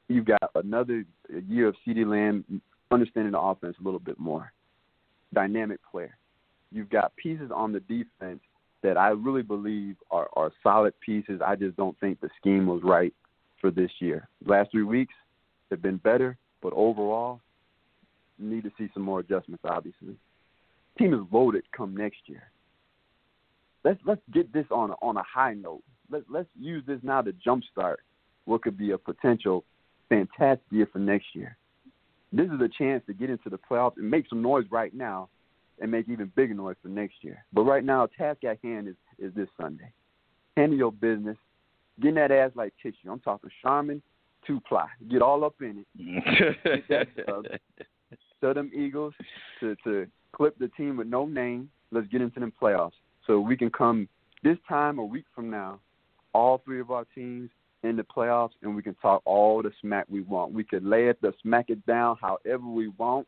You've 0.09 0.25
got 0.25 0.51
another 0.55 1.05
year 1.47 1.69
of 1.69 1.77
CeeDee 1.87 2.07
Lamb 2.07 2.63
understanding 2.91 3.33
the 3.33 3.41
offense 3.41 3.77
a 3.81 3.85
little 3.85 4.01
bit 4.01 4.19
more. 4.19 4.53
Dynamic 5.35 5.81
player. 5.91 6.17
You've 6.71 6.91
got 6.91 7.17
pieces 7.17 7.51
on 7.55 7.73
the 7.73 7.81
defense 7.81 8.41
that 8.83 8.97
I 8.97 9.09
really 9.09 9.43
believe 9.43 9.97
are, 10.11 10.29
are 10.35 10.53
solid 10.63 10.95
pieces. 11.01 11.41
I 11.45 11.57
just 11.57 11.77
don't 11.77 11.99
think 12.01 12.21
the 12.21 12.31
scheme 12.41 12.67
was 12.67 12.83
right 12.83 13.13
for 13.61 13.71
this 13.71 13.91
year. 13.99 14.29
Last 14.45 14.71
three 14.71 14.85
weeks 14.85 15.15
have 15.71 15.83
been 15.83 15.97
better, 15.97 16.37
but 16.63 16.73
overall, 16.75 17.41
need 18.39 18.65
to 18.65 18.73
see 18.79 18.89
some 18.95 19.03
more 19.03 19.21
adjustments. 19.21 19.65
Obviously, 19.65 20.17
team 20.99 21.13
is 21.15 21.21
loaded 21.33 21.65
come 21.77 21.97
next 21.97 22.21
year. 22.27 22.51
Let's 23.85 24.01
let's 24.05 24.21
get 24.33 24.53
this 24.53 24.67
on 24.71 24.91
a, 24.91 24.95
on 25.03 25.17
a 25.17 25.23
high 25.23 25.55
note. 25.55 25.83
Let 26.11 26.23
let's 26.31 26.49
use 26.59 26.85
this 26.87 27.01
now 27.03 27.23
to 27.23 27.33
jumpstart 27.33 27.97
what 28.45 28.63
could 28.63 28.79
be 28.79 28.93
a 28.93 28.99
potential 28.99 29.65
fantastic 30.09 30.65
year 30.71 30.89
for 30.93 30.99
next 30.99 31.27
year. 31.35 31.57
This 32.33 32.47
is 32.47 32.61
a 32.61 32.69
chance 32.69 33.03
to 33.07 33.15
get 33.15 33.31
into 33.31 33.49
the 33.49 33.59
playoffs 33.59 33.97
and 33.97 34.11
make 34.11 34.29
some 34.29 34.43
noise 34.43 34.67
right 34.71 34.95
now, 34.95 35.29
and 35.81 35.91
make 35.91 36.09
even 36.09 36.31
bigger 36.35 36.55
noise 36.55 36.77
for 36.83 36.89
next 36.89 37.17
year. 37.23 37.45
But 37.53 37.63
right 37.63 37.85
now, 37.85 38.07
task 38.07 38.45
at 38.45 38.59
hand 38.63 38.89
is 38.89 38.97
is 39.19 39.35
this 39.35 39.49
Sunday. 39.61 39.93
Handle 40.57 40.79
your 40.79 40.93
business. 40.93 41.37
Getting 42.01 42.17
that 42.17 42.31
ass 42.31 42.51
like 42.55 42.73
tissue. 42.83 43.11
I'm 43.11 43.21
talking 43.21 43.51
Charmin, 43.63 44.03
two 44.47 44.61
ply. 44.69 44.87
Get 45.11 45.23
all 45.23 45.45
up 45.45 45.55
in 45.61 45.85
it. 45.97 47.09
Tell 48.41 48.55
them 48.55 48.71
Eagles 48.75 49.15
to 49.61 49.77
to 49.85 50.07
clip 50.33 50.59
the 50.59 50.69
team 50.69 50.97
with 50.97 51.07
no 51.07 51.27
name. 51.27 51.71
Let's 51.91 52.09
get 52.09 52.21
into 52.21 52.41
them 52.41 52.53
playoffs 52.61 52.93
so 53.29 53.39
we 53.39 53.57
can 53.57 53.71
come 53.71 54.09
this 54.43 54.57
time 54.69 54.99
a 54.99 55.05
week 55.05 55.27
from 55.35 55.51
now, 55.51 55.79
all 56.33 56.61
three 56.65 56.81
of 56.81 56.91
our 56.91 57.05
teams 57.15 57.51
in 57.83 57.97
the 57.97 58.03
playoffs, 58.03 58.53
and 58.63 58.75
we 58.75 58.83
can 58.83 58.95
talk 58.95 59.23
all 59.25 59.63
the 59.63 59.73
smack 59.81 60.07
we 60.09 60.21
want. 60.23 60.53
We 60.53 60.65
could 60.65 60.85
lay 60.85 61.09
it, 61.09 61.21
the 61.21 61.33
smack 61.43 61.71
it 61.71 61.85
down 61.87 62.17
however 62.21 62.67
we 62.67 62.89
want, 62.89 63.27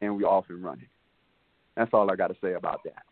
and 0.00 0.16
we're 0.16 0.28
off 0.28 0.46
and 0.48 0.62
running. 0.62 0.86
That's 1.76 1.90
all 1.92 2.10
I 2.10 2.16
got 2.16 2.28
to 2.28 2.36
say 2.42 2.54
about 2.54 2.82
that. 2.84 3.02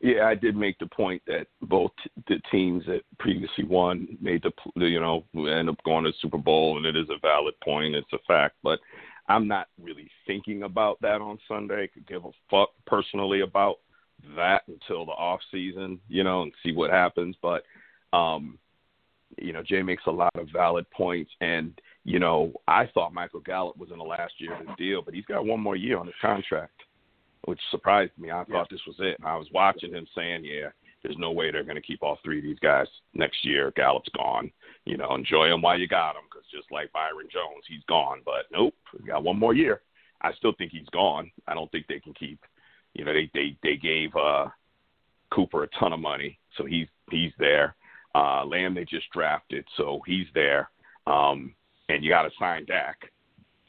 Yeah, 0.00 0.26
I 0.26 0.36
did 0.36 0.54
make 0.56 0.78
the 0.78 0.86
point 0.86 1.22
that 1.26 1.48
both 1.62 1.90
the 2.28 2.40
teams 2.52 2.84
that 2.86 3.00
previously 3.18 3.64
won 3.64 4.16
made 4.20 4.44
the 4.44 4.52
you 4.86 5.00
know 5.00 5.24
end 5.34 5.68
up 5.68 5.82
going 5.84 6.04
to 6.04 6.12
Super 6.20 6.38
Bowl, 6.38 6.76
and 6.76 6.86
it 6.86 6.96
is 6.96 7.08
a 7.10 7.18
valid 7.20 7.54
point. 7.64 7.96
It's 7.96 8.12
a 8.12 8.18
fact, 8.26 8.54
but 8.62 8.78
I'm 9.28 9.48
not 9.48 9.66
really 9.82 10.08
thinking 10.26 10.62
about 10.62 11.00
that 11.02 11.20
on 11.20 11.38
Sunday. 11.48 11.84
I 11.84 11.86
could 11.88 12.06
give 12.06 12.24
a 12.24 12.30
fuck 12.48 12.70
personally 12.86 13.40
about 13.40 13.80
that 14.36 14.62
until 14.68 15.04
the 15.04 15.12
off 15.12 15.40
season, 15.50 16.00
you 16.08 16.22
know, 16.22 16.42
and 16.42 16.52
see 16.62 16.72
what 16.72 16.90
happens. 16.90 17.36
But 17.42 17.64
um, 18.16 18.56
you 19.36 19.52
know, 19.52 19.62
Jay 19.62 19.82
makes 19.82 20.04
a 20.06 20.10
lot 20.10 20.34
of 20.34 20.48
valid 20.52 20.88
points, 20.90 21.30
and 21.40 21.78
you 22.04 22.18
know, 22.18 22.52
I 22.66 22.86
thought 22.94 23.12
Michael 23.12 23.40
Gallup 23.40 23.76
was 23.76 23.90
in 23.90 23.98
the 23.98 24.04
last 24.04 24.34
year 24.38 24.54
of 24.54 24.66
his 24.66 24.76
deal, 24.78 25.02
but 25.02 25.14
he's 25.14 25.26
got 25.26 25.44
one 25.44 25.60
more 25.60 25.76
year 25.76 25.98
on 25.98 26.06
his 26.06 26.14
contract 26.20 26.72
which 27.44 27.60
surprised 27.70 28.12
me. 28.18 28.30
I 28.30 28.44
thought 28.44 28.68
this 28.70 28.84
was 28.86 28.96
it. 28.98 29.16
I 29.24 29.36
was 29.36 29.46
watching 29.52 29.92
him 29.92 30.06
saying, 30.14 30.44
"Yeah, 30.44 30.68
there's 31.02 31.16
no 31.18 31.32
way 31.32 31.50
they're 31.50 31.64
going 31.64 31.76
to 31.76 31.82
keep 31.82 32.02
all 32.02 32.18
three 32.22 32.38
of 32.38 32.44
these 32.44 32.58
guys 32.58 32.86
next 33.14 33.44
year. 33.44 33.72
Gallup's 33.76 34.10
gone. 34.14 34.50
You 34.84 34.96
know, 34.96 35.14
enjoy 35.14 35.46
him 35.46 35.62
while 35.62 35.78
you 35.78 35.88
got 35.88 36.16
him, 36.16 36.22
because 36.28 36.46
just 36.50 36.70
like 36.70 36.92
Byron 36.92 37.28
Jones, 37.32 37.64
he's 37.66 37.84
gone. 37.88 38.20
But 38.24 38.46
nope, 38.52 38.74
we 38.98 39.06
got 39.06 39.24
one 39.24 39.38
more 39.38 39.54
year. 39.54 39.82
I 40.20 40.32
still 40.34 40.52
think 40.58 40.72
he's 40.72 40.88
gone. 40.92 41.30
I 41.46 41.54
don't 41.54 41.70
think 41.70 41.86
they 41.86 42.00
can 42.00 42.14
keep. 42.14 42.40
You 42.94 43.04
know, 43.04 43.12
they 43.12 43.30
they 43.32 43.56
they 43.62 43.76
gave 43.76 44.14
uh 44.16 44.48
Cooper 45.30 45.62
a 45.62 45.68
ton 45.78 45.92
of 45.92 46.00
money, 46.00 46.38
so 46.56 46.64
he's 46.64 46.88
he's 47.10 47.32
there. 47.38 47.76
Uh 48.18 48.44
Lamb 48.44 48.74
they 48.74 48.84
just 48.84 49.08
drafted, 49.12 49.64
so 49.76 50.00
he's 50.04 50.26
there. 50.34 50.70
Um, 51.06 51.54
and 51.88 52.02
you 52.02 52.10
got 52.10 52.22
to 52.22 52.30
sign 52.38 52.64
Dak. 52.66 53.12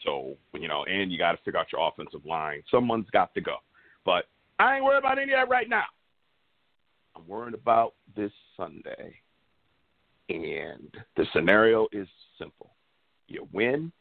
So, 0.04 0.36
you 0.54 0.68
know, 0.68 0.86
and 0.86 1.12
you 1.12 1.18
got 1.18 1.34
to 1.34 1.38
figure 1.44 1.60
out 1.60 1.72
your 1.72 1.88
offensive 1.88 2.26
line. 2.26 2.64
Someone's 2.72 3.10
got 3.12 3.34
to 3.36 3.42
go. 3.42 3.58
But 4.06 4.26
I 4.58 4.76
ain't 4.76 4.84
worried 4.84 5.00
about 5.00 5.20
any 5.20 5.34
of 5.34 5.40
that 5.40 5.50
right 5.50 5.70
now. 5.70 5.86
I'm 7.16 7.28
worried 7.28 7.54
about 7.54 7.94
this 8.16 8.32
Sunday. 8.58 9.16
And 10.30 10.96
the 11.16 11.26
scenario 11.34 11.88
is 11.92 12.08
simple 12.38 12.72
you 13.28 13.48
win, 13.52 13.92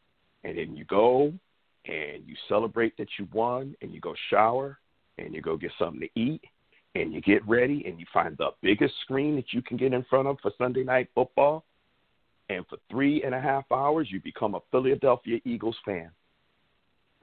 and 0.45 0.57
then 0.57 0.75
you 0.75 0.85
go 0.87 1.33
and 1.85 2.23
you 2.27 2.35
celebrate 2.49 2.97
that 2.97 3.09
you 3.19 3.29
won, 3.33 3.75
and 3.83 3.93
you 3.93 4.01
go 4.01 4.15
shower, 4.31 4.79
and 5.19 5.35
you 5.35 5.43
go 5.43 5.57
get 5.57 5.73
something 5.79 6.01
to 6.01 6.21
eat, 6.21 6.43
and 7.01 7.13
you 7.13 7.21
get 7.21 7.47
ready 7.49 7.85
and 7.87 7.99
you 7.99 8.07
find 8.13 8.37
the 8.37 8.51
biggest 8.63 8.95
screen 9.03 9.37
that 9.37 9.53
you 9.53 9.63
can 9.63 9.77
get 9.77 9.93
in 9.93 10.05
front 10.05 10.29
of 10.29 10.39
for 10.41 10.51
Sunday 10.59 10.85
night 10.85 11.09
football, 11.15 11.65
and 12.49 12.67
for 12.67 12.79
three 12.91 13.23
and 13.23 13.35
a 13.35 13.41
half 13.41 13.65
hours 13.71 14.09
you 14.11 14.21
become 14.21 14.55
a 14.55 14.61
Philadelphia 14.71 15.39
Eagles 15.45 15.77
fan. 15.85 16.11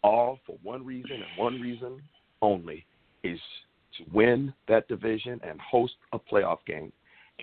All 0.03 0.39
for 0.45 0.57
one 0.61 0.85
reason 0.85 1.13
and 1.13 1.37
one 1.37 1.59
reason 1.59 2.01
only 2.41 2.85
is 3.23 3.39
to 3.97 4.03
win 4.13 4.53
that 4.67 4.87
division 4.87 5.39
and 5.43 5.59
host 5.59 5.93
a 6.13 6.19
playoff 6.19 6.59
game. 6.67 6.91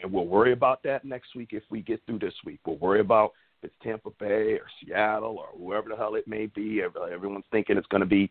And 0.00 0.12
we'll 0.12 0.26
worry 0.26 0.52
about 0.52 0.82
that 0.84 1.04
next 1.04 1.34
week 1.34 1.48
if 1.52 1.64
we 1.70 1.82
get 1.82 2.00
through 2.06 2.20
this 2.20 2.34
week. 2.44 2.60
We'll 2.64 2.76
worry 2.76 3.00
about 3.00 3.32
if 3.62 3.70
it's 3.70 3.74
Tampa 3.82 4.10
Bay 4.18 4.54
or 4.54 4.66
Seattle 4.80 5.38
or 5.38 5.48
whoever 5.58 5.88
the 5.88 5.96
hell 5.96 6.14
it 6.14 6.28
may 6.28 6.46
be. 6.46 6.82
Everyone's 6.82 7.44
thinking 7.50 7.76
it's 7.76 7.86
going 7.88 8.02
to 8.02 8.06
be, 8.06 8.30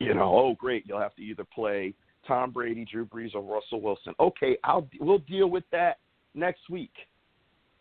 you 0.00 0.12
know, 0.14 0.36
oh 0.36 0.54
great, 0.58 0.84
you'll 0.86 1.00
have 1.00 1.14
to 1.16 1.22
either 1.22 1.44
play 1.44 1.94
Tom 2.26 2.50
Brady, 2.50 2.84
Drew 2.84 3.04
Brees, 3.04 3.34
or 3.34 3.42
Russell 3.42 3.80
Wilson. 3.80 4.14
Okay, 4.20 4.56
I'll 4.64 4.88
we'll 5.00 5.18
deal 5.18 5.48
with 5.48 5.64
that 5.72 5.98
next 6.34 6.68
week 6.70 6.92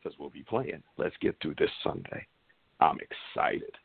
because 0.01 0.17
we'll 0.19 0.29
be 0.29 0.43
playing. 0.43 0.81
Let's 0.97 1.15
get 1.21 1.35
through 1.41 1.55
this 1.59 1.69
Sunday. 1.83 2.25
I'm 2.79 2.97
excited. 2.99 3.75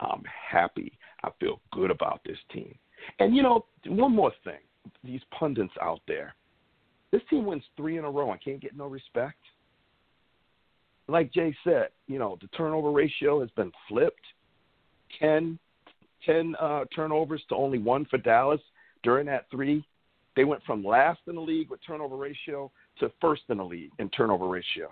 I'm 0.00 0.22
happy. 0.50 0.98
I 1.22 1.30
feel 1.38 1.60
good 1.72 1.90
about 1.90 2.20
this 2.24 2.38
team. 2.52 2.74
And 3.18 3.36
you 3.36 3.42
know, 3.42 3.66
one 3.86 4.14
more 4.14 4.32
thing. 4.44 4.60
These 5.04 5.20
pundits 5.38 5.74
out 5.80 6.00
there. 6.08 6.34
This 7.12 7.22
team 7.28 7.44
wins 7.44 7.62
three 7.76 7.98
in 7.98 8.04
a 8.04 8.10
row 8.10 8.32
and 8.32 8.42
can't 8.42 8.60
get 8.60 8.76
no 8.76 8.86
respect. 8.86 9.38
Like 11.08 11.32
Jay 11.32 11.54
said, 11.62 11.88
you 12.06 12.18
know, 12.18 12.38
the 12.40 12.48
turnover 12.48 12.90
ratio 12.90 13.40
has 13.40 13.50
been 13.50 13.70
flipped. 13.88 14.24
10, 15.20 15.58
10 16.24 16.54
uh, 16.58 16.84
turnovers 16.94 17.42
to 17.50 17.54
only 17.54 17.78
one 17.78 18.06
for 18.06 18.16
Dallas 18.16 18.60
during 19.02 19.26
that 19.26 19.46
three. 19.50 19.84
They 20.34 20.44
went 20.44 20.62
from 20.64 20.84
last 20.84 21.20
in 21.26 21.34
the 21.34 21.40
league 21.40 21.68
with 21.70 21.80
turnover 21.86 22.16
ratio 22.16 22.70
to 23.00 23.10
first 23.20 23.42
in 23.48 23.58
the 23.58 23.64
league 23.64 23.90
in 23.98 24.08
turnover 24.10 24.48
ratio. 24.48 24.88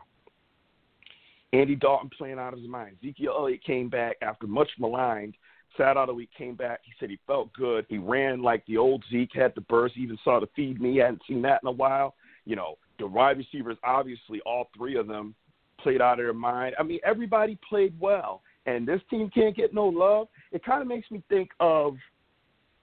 Andy 1.53 1.75
Dalton 1.75 2.11
playing 2.17 2.39
out 2.39 2.53
of 2.53 2.61
his 2.61 2.69
mind. 2.69 2.97
Ezekiel 3.03 3.35
Elliott 3.37 3.65
came 3.65 3.89
back 3.89 4.17
after 4.23 4.47
much 4.47 4.69
maligned. 4.79 5.35
Sat 5.77 5.97
out 5.97 6.09
a 6.09 6.15
week, 6.15 6.31
came 6.37 6.55
back. 6.55 6.81
He 6.85 6.93
said 6.99 7.11
he 7.11 7.19
felt 7.27 7.53
good. 7.53 7.87
He 7.89 7.99
ran 7.99 8.43
like 8.43 8.65
the 8.67 8.77
old 8.77 9.05
Zeke 9.11 9.31
had 9.35 9.55
the 9.55 9.61
burst. 9.63 9.95
He 9.95 10.03
even 10.03 10.19
saw 10.25 10.41
the 10.41 10.49
feed 10.55 10.81
me. 10.81 11.01
I 11.01 11.07
hadn't 11.07 11.23
seen 11.29 11.43
that 11.43 11.61
in 11.63 11.69
a 11.69 11.73
while. 11.73 12.15
You 12.45 12.57
know, 12.57 12.77
the 12.99 13.07
wide 13.07 13.39
receivers, 13.39 13.79
obviously, 13.85 14.41
all 14.45 14.69
three 14.77 14.97
of 14.97 15.07
them 15.07 15.35
played 15.79 16.03
out 16.03 16.15
of 16.15 16.25
their 16.25 16.33
mind. 16.33 16.75
I 16.79 16.83
mean, 16.83 16.99
everybody 17.05 17.59
played 17.69 17.95
well, 18.01 18.43
and 18.67 18.87
this 18.87 19.01
team 19.11 19.31
can't 19.33 19.57
get 19.57 19.73
no 19.73 19.87
love. 19.87 20.29
It 20.53 20.65
kind 20.65 20.83
of 20.83 20.89
makes 20.89 21.11
me 21.11 21.23
think 21.29 21.51
of 21.61 21.97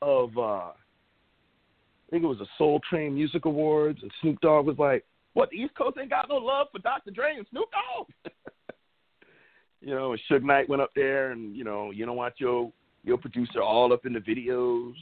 of 0.02 0.38
uh 0.38 0.72
I 2.08 2.12
think 2.12 2.24
it 2.24 2.28
was 2.28 2.38
the 2.38 2.48
Soul 2.58 2.80
Train 2.90 3.16
Music 3.16 3.44
Awards, 3.46 4.00
and 4.02 4.12
Snoop 4.22 4.40
Dogg 4.40 4.66
was 4.66 4.78
like, 4.78 5.06
"What? 5.34 5.50
The 5.50 5.58
East 5.58 5.76
Coast 5.76 5.98
ain't 6.00 6.10
got 6.10 6.30
no 6.30 6.38
love 6.38 6.68
for 6.72 6.80
Dr. 6.80 7.12
Dre 7.12 7.36
and 7.36 7.46
Snoop 7.50 7.70
Dogg." 7.72 8.08
you 9.82 9.94
know, 9.94 10.14
and 10.14 10.22
Suge 10.30 10.44
Knight 10.44 10.70
went 10.70 10.82
up 10.82 10.92
there, 10.96 11.32
and 11.32 11.56
you 11.56 11.66
know, 11.66 11.92
you 11.92 12.06
don't 12.06 12.16
want 12.16 12.36
your 12.38 12.72
your 13.04 13.18
producer 13.18 13.62
all 13.62 13.92
up 13.92 14.06
in 14.06 14.14
the 14.14 14.20
videos, 14.20 14.94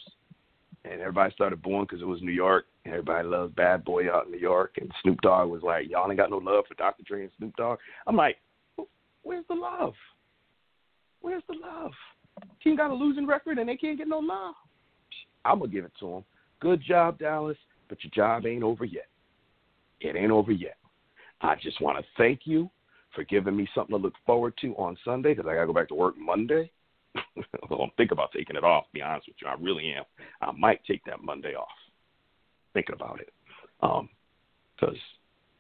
and 0.84 1.00
everybody 1.00 1.32
started 1.34 1.62
booing 1.62 1.84
because 1.84 2.02
it 2.02 2.08
was 2.08 2.24
New 2.24 2.32
York. 2.32 2.66
Everybody 2.86 3.28
loves 3.28 3.54
Bad 3.54 3.86
Boy 3.86 4.12
out 4.12 4.26
in 4.26 4.32
New 4.32 4.40
York, 4.40 4.76
and 4.82 4.92
Snoop 5.04 5.22
Dogg 5.22 5.50
was 5.50 5.62
like, 5.62 5.88
"Y'all 5.88 6.10
ain't 6.10 6.18
got 6.18 6.32
no 6.32 6.38
love 6.38 6.66
for 6.68 6.74
Dr. 6.74 7.04
Dre 7.04 7.22
and 7.22 7.32
Snoop 7.38 7.56
Dogg." 7.56 7.78
I'm 8.08 8.16
like, 8.16 8.38
"Where's 9.22 9.46
the 9.48 9.56
love? 9.56 9.94
Where's 11.22 11.44
the 11.48 11.56
love? 11.56 11.92
Team 12.64 12.76
got 12.76 12.90
a 12.90 12.96
losing 12.96 13.28
record, 13.28 13.60
and 13.60 13.70
they 13.70 13.78
can't 13.78 14.00
get 14.00 14.08
no 14.08 14.18
love." 14.18 14.56
I'm 15.46 15.60
gonna 15.60 15.72
give 15.72 15.86
it 15.86 15.92
to 16.00 16.08
them 16.08 16.26
Good 16.66 16.82
job, 16.82 17.20
Dallas, 17.20 17.58
but 17.90 18.00
your 18.04 18.10
job 18.10 18.48
ain't 18.48 18.64
over 18.64 18.86
yet. 18.86 19.06
It 20.02 20.16
ain't 20.16 20.32
over 20.32 20.52
yet. 20.52 20.78
I 21.42 21.54
just 21.62 21.80
want 21.80 22.00
to 22.00 22.04
thank 22.18 22.40
you 22.46 22.72
for 23.14 23.24
giving 23.24 23.56
me 23.56 23.70
something 23.76 23.96
to 23.96 24.02
look 24.02 24.16
forward 24.26 24.56
to 24.62 24.74
on 24.74 24.98
Sunday 25.06 25.36
because 25.36 25.48
I 25.48 25.54
got 25.54 25.62
to 25.62 25.68
go 25.68 25.74
back 25.74 25.90
to 25.90 25.94
work 25.94 26.16
Monday. 26.18 26.72
I 27.16 27.22
don't 27.70 27.96
think 27.98 28.10
about 28.10 28.32
taking 28.32 28.56
it 28.56 28.64
off, 28.64 28.86
to 28.86 28.94
be 28.94 29.04
honest 29.04 29.28
with 29.28 29.36
you. 29.44 29.48
I 29.48 29.54
really 29.62 29.92
am. 29.92 30.06
I 30.42 30.52
might 30.54 30.84
take 30.86 31.06
that 31.06 31.22
Monday 31.22 31.54
off. 31.54 31.68
Thinking 32.74 32.96
about 32.96 33.20
it. 33.20 33.30
Because 33.80 34.96
um, 34.96 35.00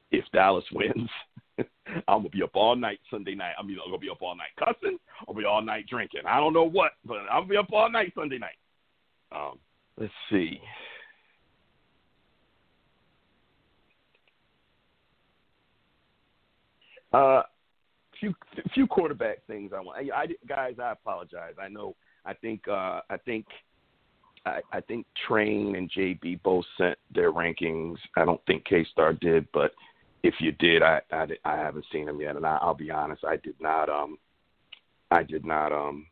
if 0.10 0.26
Dallas 0.34 0.66
wins, 0.74 1.10
I'm 2.08 2.24
gonna 2.24 2.30
be 2.30 2.42
up 2.42 2.56
all 2.56 2.76
night 2.76 3.00
Sunday 3.12 3.36
night. 3.36 3.54
I'm 3.60 3.68
gonna 3.68 4.00
be 4.00 4.10
up 4.10 4.24
all 4.24 4.36
night 4.36 4.58
cussing. 4.58 4.98
I'll 5.28 5.36
be 5.36 5.46
all 5.46 5.62
night 5.62 5.86
drinking. 5.88 6.22
I 6.28 6.40
don't 6.40 6.54
know 6.54 6.68
what, 6.68 6.94
but 7.06 7.18
I'll 7.32 7.46
be 7.46 7.58
up 7.58 7.72
all 7.72 7.92
night 7.92 8.12
Sunday 8.16 8.40
night. 8.40 8.58
Um, 9.32 9.60
let's 10.00 10.12
see. 10.32 10.60
Uh, 17.16 17.44
few 18.20 18.34
few 18.74 18.88
quarterback 18.88 19.46
things 19.48 19.72
I 19.76 19.80
want. 19.80 19.98
I, 19.98 20.24
I 20.24 20.28
guys, 20.48 20.76
I 20.82 20.92
apologize. 20.92 21.54
I 21.62 21.70
know. 21.70 21.96
I 22.26 22.34
think. 22.34 22.68
Uh, 22.68 23.02
I 23.10 23.18
think. 23.24 23.46
I, 24.46 24.60
I 24.72 24.82
think 24.82 25.08
Train 25.28 25.76
and 25.76 25.90
JB 25.92 26.44
both 26.44 26.66
sent 26.78 27.00
their 27.14 27.32
rankings. 27.32 27.96
I 28.16 28.26
don't 28.26 28.42
think 28.46 28.66
K 28.66 28.86
Star 28.92 29.14
did, 29.14 29.48
but 29.54 29.72
if 30.24 30.36
you 30.40 30.52
did, 30.54 30.84
I, 30.84 31.02
I 31.12 31.28
I 31.46 31.56
haven't 31.56 31.86
seen 31.92 32.06
them 32.06 32.20
yet, 32.20 32.36
and 32.36 32.46
I, 32.46 32.60
I'll 32.62 32.76
be 32.76 32.92
honest, 32.92 33.24
I 33.24 33.38
did 33.38 33.56
not. 33.60 33.90
Um, 33.90 34.18
I 35.12 35.24
did 35.24 35.46
not. 35.46 35.72
Um, 35.72 36.08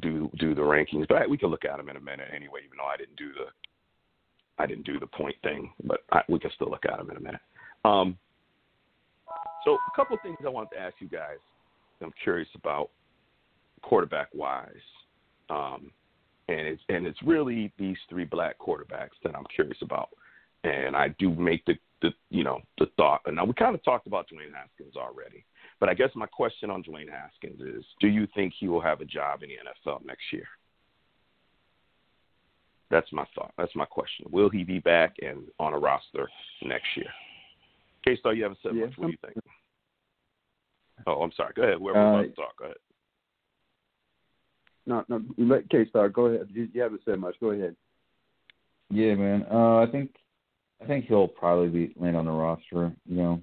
do 0.00 0.30
do 0.38 0.54
the 0.54 0.62
rankings, 0.62 1.06
but 1.08 1.28
we 1.28 1.38
can 1.38 1.50
look 1.50 1.64
at 1.64 1.76
them 1.76 1.88
in 1.88 1.96
a 1.96 2.00
minute 2.00 2.28
anyway. 2.34 2.60
Even 2.64 2.78
though 2.78 2.86
I 2.86 2.96
didn't 2.96 3.16
do 3.16 3.28
the 3.32 4.62
I 4.62 4.66
didn't 4.66 4.86
do 4.86 4.98
the 4.98 5.06
point 5.06 5.36
thing, 5.42 5.72
but 5.84 6.00
I, 6.10 6.22
we 6.28 6.38
can 6.38 6.50
still 6.54 6.70
look 6.70 6.84
at 6.86 6.96
them 6.96 7.10
in 7.10 7.16
a 7.16 7.20
minute. 7.20 7.40
Um, 7.84 8.16
so 9.64 9.74
a 9.74 9.96
couple 9.96 10.14
of 10.14 10.22
things 10.22 10.36
I 10.44 10.48
wanted 10.48 10.70
to 10.76 10.80
ask 10.80 10.94
you 11.00 11.08
guys. 11.08 11.38
I'm 12.02 12.12
curious 12.22 12.48
about 12.54 12.90
quarterback 13.82 14.28
wise, 14.34 14.68
um, 15.48 15.90
and 16.48 16.60
it's 16.60 16.82
and 16.88 17.06
it's 17.06 17.22
really 17.22 17.72
these 17.78 17.96
three 18.08 18.24
black 18.24 18.58
quarterbacks 18.58 19.16
that 19.22 19.34
I'm 19.34 19.46
curious 19.54 19.78
about. 19.82 20.10
And 20.64 20.96
I 20.96 21.08
do 21.18 21.30
make 21.30 21.64
the 21.64 21.74
the 22.02 22.10
you 22.30 22.44
know 22.44 22.60
the 22.78 22.86
thought, 22.96 23.22
and 23.26 23.36
now 23.36 23.44
we 23.44 23.54
kind 23.54 23.74
of 23.74 23.82
talked 23.84 24.06
about 24.06 24.26
Dwayne 24.28 24.54
Haskins 24.54 24.96
already. 24.96 25.44
But 25.80 25.88
I 25.88 25.94
guess 25.94 26.10
my 26.14 26.26
question 26.26 26.70
on 26.70 26.82
Dwayne 26.82 27.10
Haskins 27.10 27.60
is 27.60 27.84
do 28.00 28.08
you 28.08 28.26
think 28.34 28.52
he 28.58 28.68
will 28.68 28.80
have 28.80 29.00
a 29.00 29.04
job 29.04 29.42
in 29.42 29.48
the 29.48 29.90
NFL 29.90 30.04
next 30.04 30.24
year? 30.32 30.46
That's 32.90 33.10
my 33.12 33.24
thought. 33.34 33.52
That's 33.56 33.74
my 33.74 33.86
question. 33.86 34.26
Will 34.30 34.50
he 34.50 34.62
be 34.62 34.78
back 34.78 35.16
and 35.20 35.44
on 35.58 35.72
a 35.72 35.78
roster 35.78 36.28
next 36.62 36.86
year? 36.96 37.08
K 38.04 38.16
Star, 38.16 38.34
you 38.34 38.42
haven't 38.42 38.58
said 38.62 38.72
yeah, 38.74 38.86
much. 38.86 38.98
What 38.98 39.06
do 39.06 39.12
you 39.12 39.18
think? 39.24 39.44
Oh, 41.06 41.22
I'm 41.22 41.32
sorry. 41.36 41.52
Go 41.56 41.62
ahead. 41.62 41.78
Whoever 41.78 41.98
uh, 41.98 42.12
wants 42.12 42.30
to 42.30 42.36
talk, 42.36 42.56
go 42.58 42.64
ahead. 42.66 42.76
No, 44.86 45.04
no, 45.08 45.22
let 45.38 45.68
K 45.70 45.86
Star 45.88 46.08
go 46.08 46.26
ahead. 46.26 46.48
You, 46.52 46.68
you, 46.72 46.82
haven't 46.82 47.00
said 47.04 47.18
much. 47.18 47.36
Go 47.40 47.50
ahead. 47.50 47.74
Yeah, 48.90 49.14
man. 49.14 49.46
Uh, 49.50 49.78
I 49.78 49.86
think 49.90 50.14
I 50.82 50.86
think 50.86 51.06
he'll 51.06 51.28
probably 51.28 51.68
be 51.68 51.94
land 51.98 52.16
on 52.16 52.26
the 52.26 52.30
roster. 52.30 52.92
You 53.06 53.16
know, 53.16 53.40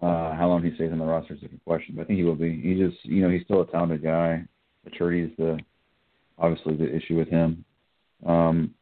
uh, 0.00 0.34
how 0.34 0.48
long 0.48 0.62
he 0.62 0.74
stays 0.74 0.92
on 0.92 0.98
the 0.98 1.04
roster 1.04 1.34
is 1.34 1.40
a 1.40 1.42
different 1.42 1.64
question, 1.64 1.94
but 1.96 2.02
I 2.02 2.04
think 2.04 2.18
he 2.18 2.24
will 2.24 2.36
be. 2.36 2.60
He 2.60 2.74
just, 2.74 3.04
you 3.04 3.22
know, 3.22 3.30
he's 3.30 3.44
still 3.44 3.62
a 3.62 3.66
talented 3.66 4.02
guy. 4.02 4.44
Maturity 4.84 5.22
is 5.22 5.30
the 5.36 5.58
obviously 6.38 6.76
the 6.76 6.94
issue 6.94 7.16
with 7.16 7.28
him. 7.28 7.64
Um, 8.26 8.74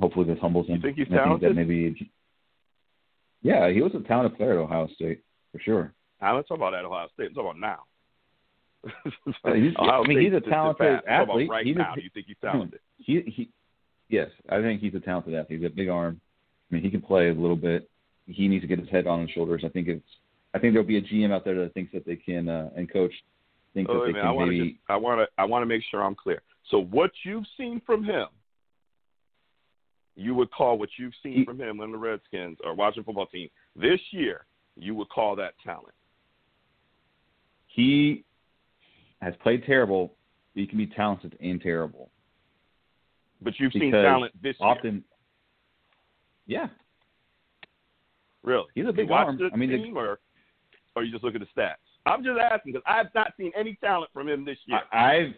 hopefully, 0.00 0.26
this 0.26 0.38
humbles 0.40 0.66
him. 0.66 0.76
You 0.76 0.82
think 0.82 0.98
he's 0.98 1.08
talented? 1.08 1.40
Think 1.40 1.56
that 1.56 1.66
maybe, 1.66 2.10
yeah, 3.42 3.70
he 3.70 3.80
was 3.80 3.92
a 3.94 4.06
talented 4.06 4.36
player 4.36 4.52
at 4.52 4.58
Ohio 4.58 4.88
State 4.94 5.22
for 5.52 5.60
sure. 5.60 5.92
I'm 6.20 6.36
not 6.36 6.48
talking 6.48 6.56
about 6.58 6.74
at 6.74 6.84
Ohio 6.84 7.08
State. 7.14 7.28
I'm 7.28 7.34
talking 7.34 7.50
about 7.50 7.60
now. 7.60 7.78
he's, 9.54 9.74
I 9.78 10.02
mean, 10.06 10.20
he's 10.20 10.32
a 10.32 10.40
talented 10.40 11.00
athlete. 11.06 11.50
Right 11.50 11.66
he's 11.66 11.76
now, 11.76 11.92
a, 11.92 11.96
do 11.96 12.02
you 12.02 12.10
think 12.12 12.26
he's 12.26 12.36
talented? 12.40 12.80
He, 12.96 13.20
he, 13.26 13.50
yes, 14.08 14.28
I 14.48 14.60
think 14.60 14.80
he's 14.80 14.94
a 14.94 15.00
talented 15.00 15.34
athlete. 15.34 15.60
He's 15.60 15.68
got 15.68 15.72
a 15.72 15.76
big 15.76 15.88
arm. 15.88 16.20
I 16.70 16.74
mean, 16.74 16.82
he 16.82 16.90
can 16.90 17.02
play 17.02 17.28
a 17.28 17.34
little 17.34 17.56
bit. 17.56 17.90
He 18.26 18.48
needs 18.48 18.62
to 18.62 18.68
get 18.68 18.78
his 18.78 18.88
head 18.88 19.06
on 19.06 19.20
his 19.20 19.30
shoulders. 19.30 19.62
I 19.64 19.68
think 19.68 19.88
it's 19.88 20.04
I 20.54 20.58
think 20.58 20.74
there'll 20.74 20.86
be 20.86 20.98
a 20.98 21.02
GM 21.02 21.32
out 21.32 21.44
there 21.44 21.56
that 21.62 21.74
thinks 21.74 21.92
that 21.92 22.06
they 22.06 22.16
can 22.16 22.48
uh, 22.48 22.70
and 22.76 22.90
coach 22.90 23.12
think 23.74 23.88
oh, 23.88 24.00
that 24.00 24.06
they 24.06 24.12
man, 24.12 24.22
can 24.22 24.28
I 24.28 24.32
wanna 24.32 24.52
maybe. 24.52 24.70
Just, 24.72 24.80
I 24.88 24.96
want 24.96 25.20
to 25.20 25.26
I 25.38 25.44
want 25.44 25.62
to 25.62 25.66
make 25.66 25.82
sure 25.90 26.02
I'm 26.02 26.14
clear. 26.14 26.42
So 26.70 26.82
what 26.82 27.10
you've 27.24 27.44
seen 27.56 27.80
from 27.84 28.04
him, 28.04 28.26
you 30.16 30.34
would 30.34 30.50
call 30.50 30.78
what 30.78 30.90
you've 30.98 31.14
seen 31.22 31.44
from 31.44 31.60
him 31.60 31.80
on 31.80 31.92
the 31.92 31.98
Redskins 31.98 32.58
or 32.64 32.74
Washington 32.74 33.04
football 33.04 33.26
team 33.26 33.48
this 33.76 34.00
year. 34.10 34.44
You 34.76 34.94
would 34.94 35.08
call 35.08 35.36
that 35.36 35.54
talent. 35.64 35.94
He 37.66 38.24
has 39.20 39.34
played 39.42 39.64
terrible. 39.64 40.14
He 40.54 40.66
can 40.66 40.78
be 40.78 40.86
talented 40.86 41.36
and 41.40 41.60
terrible. 41.60 42.10
But 43.42 43.54
you've 43.58 43.72
because 43.72 43.86
seen 43.86 43.92
talent 43.92 44.32
this 44.42 44.56
often, 44.60 45.04
year. 46.46 46.62
Yeah. 46.62 46.68
Really? 48.42 48.66
He's 48.74 48.86
a 48.86 48.92
big 48.92 49.08
you 49.08 49.14
arm. 49.14 49.38
I 49.52 49.56
mean, 49.56 49.70
team, 49.70 49.94
the, 49.94 50.00
or 50.00 50.18
or 50.96 51.04
you 51.04 51.12
just 51.12 51.22
look 51.24 51.34
at 51.34 51.40
the 51.40 51.46
stats? 51.56 51.74
I'm 52.06 52.24
just 52.24 52.38
asking 52.38 52.72
because 52.72 52.84
I've 52.86 53.14
not 53.14 53.32
seen 53.36 53.52
any 53.56 53.76
talent 53.82 54.10
from 54.12 54.28
him 54.28 54.44
this 54.44 54.58
year. 54.66 54.80
I, 54.92 55.16
I've 55.16 55.34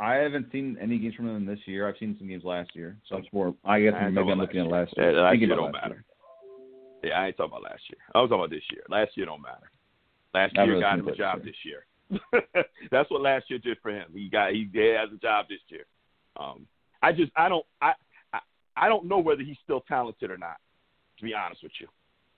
I 0.00 0.14
haven't 0.14 0.46
seen 0.52 0.76
any 0.80 0.98
games 0.98 1.14
from 1.14 1.26
them 1.26 1.44
this 1.44 1.58
year. 1.66 1.88
I've 1.88 1.96
seen 1.98 2.14
some 2.18 2.28
games 2.28 2.44
last 2.44 2.70
year, 2.74 2.96
so 3.08 3.16
it's 3.16 3.26
more. 3.32 3.54
I 3.64 3.80
guess 3.80 3.94
I 3.94 4.08
maybe 4.08 4.30
I'm 4.30 4.38
looking 4.38 4.60
at 4.60 4.66
year. 4.66 4.72
last 4.72 4.94
year. 4.96 5.12
Yeah, 5.12 5.20
last 5.22 5.38
year 5.38 5.48
don't 5.48 5.72
matter. 5.72 6.04
Yeah, 7.02 7.12
I 7.12 7.26
ain't 7.26 7.36
talking 7.36 7.52
about 7.52 7.62
last 7.62 7.82
year. 7.90 7.98
I 8.14 8.20
was 8.20 8.30
talking 8.30 8.40
about 8.40 8.50
this 8.50 8.62
year. 8.72 8.82
Last 8.88 9.16
year 9.16 9.26
don't 9.26 9.42
matter. 9.42 9.70
Last 10.34 10.54
year 10.54 10.66
really 10.68 10.80
got 10.80 10.98
him 10.98 11.08
a 11.08 11.16
job 11.16 11.38
this 11.38 11.46
this 11.46 11.56
year. 11.64 11.84
That's 12.90 13.10
what 13.10 13.22
last 13.22 13.50
year 13.50 13.58
did 13.58 13.78
for 13.82 13.90
him. 13.90 14.06
He 14.12 14.28
got 14.28 14.52
he 14.52 14.68
has 14.74 15.10
a 15.12 15.18
job 15.20 15.46
this 15.48 15.58
year. 15.68 15.84
Um, 16.36 16.66
I 17.02 17.12
just 17.12 17.32
I 17.36 17.48
don't 17.48 17.66
I, 17.80 17.92
I 18.32 18.38
I 18.76 18.88
don't 18.88 19.06
know 19.06 19.18
whether 19.18 19.42
he's 19.42 19.58
still 19.64 19.80
talented 19.88 20.30
or 20.30 20.38
not. 20.38 20.56
To 21.18 21.24
be 21.24 21.34
honest 21.34 21.64
with 21.64 21.72
you, 21.80 21.88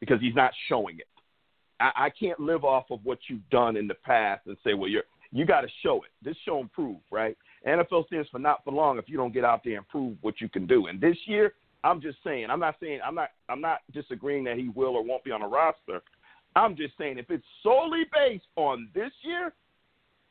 because 0.00 0.20
he's 0.20 0.34
not 0.34 0.52
showing 0.68 0.98
it. 0.98 1.06
I, 1.78 2.06
I 2.06 2.10
can't 2.10 2.40
live 2.40 2.64
off 2.64 2.86
of 2.90 3.00
what 3.04 3.18
you've 3.28 3.48
done 3.50 3.76
in 3.76 3.86
the 3.86 3.94
past 3.94 4.46
and 4.46 4.56
say, 4.64 4.72
well, 4.72 4.88
you're 4.88 5.04
you 5.32 5.44
got 5.44 5.60
to 5.60 5.68
show 5.82 6.02
it. 6.02 6.10
This 6.22 6.36
show 6.44 6.60
and 6.60 6.72
prove, 6.72 6.98
right? 7.10 7.36
NFL 7.66 8.06
stands 8.06 8.28
for 8.30 8.38
not 8.38 8.64
for 8.64 8.72
long 8.72 8.98
if 8.98 9.08
you 9.08 9.16
don't 9.16 9.34
get 9.34 9.44
out 9.44 9.62
there 9.64 9.76
and 9.76 9.88
prove 9.88 10.16
what 10.22 10.40
you 10.40 10.48
can 10.48 10.66
do. 10.66 10.86
And 10.86 11.00
this 11.00 11.16
year, 11.26 11.54
I'm 11.84 12.00
just 12.00 12.18
saying, 12.24 12.46
I'm 12.50 12.60
not 12.60 12.76
saying 12.80 13.00
I'm 13.04 13.14
not 13.14 13.30
I'm 13.48 13.60
not 13.60 13.80
disagreeing 13.92 14.44
that 14.44 14.56
he 14.56 14.68
will 14.68 14.96
or 14.96 15.04
won't 15.04 15.24
be 15.24 15.30
on 15.30 15.42
a 15.42 15.48
roster. 15.48 16.02
I'm 16.56 16.76
just 16.76 16.96
saying 16.98 17.18
if 17.18 17.30
it's 17.30 17.44
solely 17.62 18.04
based 18.12 18.46
on 18.56 18.88
this 18.94 19.12
year, 19.22 19.52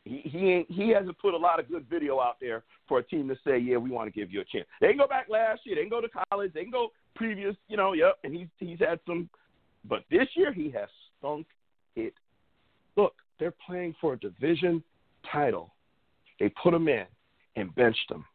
he 0.06 0.22
he 0.24 0.52
ain't 0.52 0.72
he 0.72 0.90
hasn't 0.90 1.18
put 1.20 1.34
a 1.34 1.38
lot 1.38 1.60
of 1.60 1.70
good 1.70 1.86
video 1.90 2.20
out 2.20 2.38
there 2.40 2.64
for 2.88 3.00
a 3.00 3.04
team 3.04 3.28
to 3.30 3.36
say, 3.46 3.58
yeah, 3.58 3.78
we 3.78 3.90
want 3.90 4.12
to 4.12 4.20
give 4.20 4.32
you 4.32 4.42
a 4.42 4.46
chance. 4.46 4.68
They 4.82 4.88
can 4.88 4.98
go 4.98 5.08
back 5.08 5.28
last 5.30 5.62
year, 5.66 5.76
they 5.76 5.82
can 5.82 5.90
go 5.90 6.02
to 6.02 6.10
college, 6.30 6.52
they 6.54 6.64
can 6.64 6.72
go 6.72 6.90
previous, 7.16 7.56
you 7.68 7.78
know, 7.78 7.94
yep, 7.94 8.18
and 8.24 8.34
he's 8.34 8.48
he's 8.58 8.80
had 8.80 9.00
some, 9.06 9.30
but 9.86 10.04
this 10.10 10.28
year 10.36 10.52
he 10.52 10.70
has 10.72 10.90
stunk 11.18 11.48
it. 11.96 12.14
Look, 12.96 13.14
they're 13.40 13.54
playing 13.66 13.96
for 14.02 14.14
a 14.14 14.20
division 14.20 14.84
title. 15.32 15.74
They 16.40 16.50
put 16.62 16.74
him 16.74 16.88
in 16.88 17.06
and 17.60 17.74
benched 17.76 18.10
him. 18.10 18.26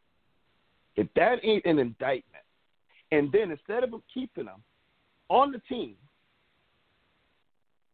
If 0.96 1.08
that 1.16 1.38
ain't 1.42 1.64
an 1.64 1.78
indictment, 1.78 2.44
and 3.10 3.30
then 3.32 3.50
instead 3.50 3.84
of 3.84 3.92
keeping 4.12 4.46
him 4.46 4.62
on 5.28 5.52
the 5.52 5.60
team, 5.68 5.96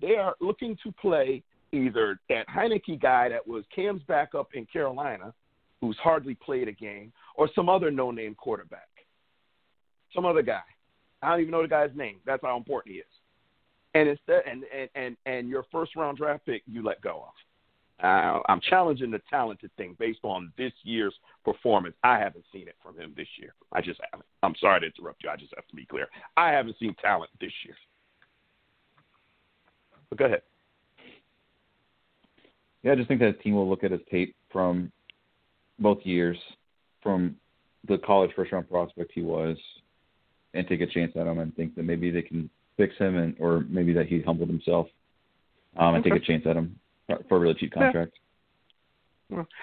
they 0.01 0.16
are 0.16 0.35
looking 0.40 0.77
to 0.82 0.93
play 0.93 1.43
either 1.73 2.19
that 2.28 2.48
Heinicke 2.48 3.01
guy 3.01 3.28
that 3.28 3.47
was 3.47 3.65
Cam's 3.74 4.02
backup 4.09 4.48
in 4.55 4.66
Carolina, 4.66 5.32
who's 5.81 5.97
hardly 6.02 6.35
played 6.35 6.69
a 6.69 6.73
game, 6.73 7.12
or 7.36 7.48
some 7.55 7.69
other 7.69 7.90
no-name 7.90 8.35
quarterback, 8.35 8.89
some 10.15 10.27
other 10.27 10.43
guy. 10.43 10.62
I 11.23 11.31
don't 11.31 11.40
even 11.40 11.52
know 11.52 11.62
the 11.62 11.69
guy's 11.69 11.90
name. 11.94 12.16
That's 12.27 12.43
how 12.43 12.57
important 12.57 12.94
he 12.94 13.01
is. 13.01 13.07
And 13.94 14.09
instead, 14.09 14.43
and 14.47 14.65
and 14.74 14.89
and, 14.94 15.16
and 15.27 15.48
your 15.48 15.65
first-round 15.70 16.16
draft 16.19 16.47
pick, 16.47 16.62
you 16.66 16.82
let 16.82 17.01
go 17.02 17.24
of. 17.27 17.35
Uh, 18.02 18.40
I'm 18.48 18.60
challenging 18.60 19.10
the 19.10 19.20
talented 19.28 19.70
thing 19.77 19.94
based 19.98 20.20
on 20.22 20.52
this 20.56 20.72
year's 20.85 21.14
performance. 21.44 21.94
I 22.02 22.18
haven't 22.18 22.44
seen 22.52 22.66
it 22.66 22.77
from 22.82 22.98
him 22.98 23.12
this 23.16 23.27
year. 23.39 23.55
I 23.72 23.82
just 23.82 24.01
haven't. 24.10 24.27
I'm 24.43 24.55
sorry 24.59 24.81
to 24.81 24.86
interrupt 24.86 25.22
you. 25.22 25.28
I 25.28 25.36
just 25.36 25.52
have 25.55 25.66
to 25.68 25.77
be 25.77 25.85
clear. 25.85 26.09
I 26.36 26.51
haven't 26.51 26.77
seen 26.78 26.94
talent 27.02 27.31
this 27.40 27.52
year. 27.64 27.74
But 30.09 30.18
go 30.18 30.24
ahead. 30.24 30.43
Yeah, 32.82 32.93
I 32.93 32.94
just 32.94 33.09
think 33.09 33.20
that 33.20 33.43
team 33.43 33.55
will 33.55 33.68
look 33.68 33.85
at 33.85 33.90
his 33.90 34.01
tape 34.10 34.35
from 34.51 34.90
both 35.78 35.98
years, 36.05 36.39
from 37.02 37.36
the 37.86 37.98
college 37.98 38.31
first 38.35 38.52
round 38.52 38.68
prospect 38.70 39.12
he 39.14 39.22
was, 39.22 39.59
and 40.55 40.66
take 40.66 40.81
a 40.81 40.86
chance 40.86 41.12
at 41.16 41.27
him 41.27 41.39
and 41.39 41.55
think 41.55 41.74
that 41.74 41.82
maybe 41.82 42.10
they 42.10 42.22
can 42.22 42.48
fix 42.78 42.97
him, 42.97 43.16
and 43.16 43.36
or 43.39 43.64
maybe 43.68 43.93
that 43.93 44.06
he 44.06 44.22
humbled 44.22 44.48
himself, 44.48 44.86
um, 45.77 45.94
and 45.94 46.02
take 46.02 46.14
a 46.14 46.20
chance 46.20 46.44
at 46.47 46.56
him 46.56 46.81
for- 47.28 47.36
a 47.36 47.40
really 47.40 47.54
cheap 47.54 47.72
contract. 47.72 48.12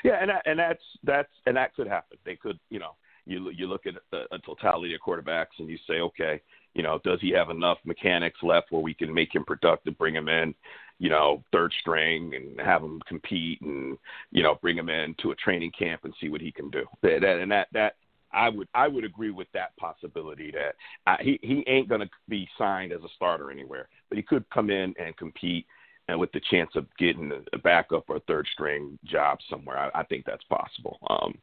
Yeah, 0.03 0.17
and 0.21 0.29
that, 0.29 0.43
and 0.45 0.57
that's 0.57 0.83
that's 1.03 1.31
and 1.45 1.57
that 1.57 1.75
could 1.75 1.87
happen. 1.87 2.17
They 2.25 2.35
could, 2.35 2.57
you 2.69 2.79
know, 2.79 2.91
you 3.25 3.49
you 3.51 3.67
look 3.67 3.85
at 3.85 3.95
a, 4.13 4.35
a 4.35 4.39
totality 4.39 4.95
of 4.95 5.01
quarterbacks 5.01 5.59
and 5.59 5.67
you 5.67 5.77
say, 5.87 5.95
okay, 5.95 6.41
you 6.73 6.83
know, 6.83 6.99
does 7.03 7.19
he 7.21 7.31
have 7.31 7.49
enough 7.49 7.77
mechanics 7.83 8.39
left 8.41 8.71
where 8.71 8.81
we 8.81 8.93
can 8.93 9.13
make 9.13 9.33
him 9.33 9.43
productive, 9.43 9.97
bring 9.97 10.15
him 10.15 10.29
in, 10.29 10.55
you 10.99 11.09
know, 11.09 11.43
third 11.51 11.73
string 11.81 12.33
and 12.35 12.59
have 12.61 12.81
him 12.81 13.01
compete 13.07 13.59
and 13.61 13.97
you 14.31 14.43
know 14.43 14.57
bring 14.61 14.77
him 14.77 14.89
into 14.89 15.31
a 15.31 15.35
training 15.35 15.71
camp 15.77 16.01
and 16.05 16.13
see 16.21 16.29
what 16.29 16.41
he 16.41 16.51
can 16.51 16.69
do. 16.69 16.85
That, 17.01 17.21
that 17.21 17.39
and 17.39 17.51
that 17.51 17.67
that 17.73 17.95
I 18.31 18.49
would 18.49 18.67
I 18.73 18.87
would 18.87 19.03
agree 19.03 19.31
with 19.31 19.47
that 19.53 19.75
possibility 19.77 20.51
that 20.51 20.75
uh, 21.11 21.17
he 21.19 21.39
he 21.41 21.63
ain't 21.67 21.89
going 21.89 22.01
to 22.01 22.09
be 22.29 22.47
signed 22.57 22.91
as 22.91 23.03
a 23.03 23.09
starter 23.15 23.51
anywhere, 23.51 23.89
but 24.09 24.17
he 24.17 24.23
could 24.23 24.49
come 24.49 24.69
in 24.69 24.93
and 24.99 25.15
compete 25.17 25.65
and 26.07 26.19
with 26.19 26.31
the 26.31 26.41
chance 26.49 26.71
of 26.75 26.85
getting 26.97 27.31
a 27.53 27.57
backup 27.57 28.09
or 28.09 28.17
a 28.17 28.21
third 28.21 28.47
string 28.53 28.97
job 29.05 29.39
somewhere. 29.49 29.77
I, 29.77 30.01
I 30.01 30.03
think 30.03 30.25
that's 30.25 30.43
possible. 30.45 30.99
Um, 31.09 31.37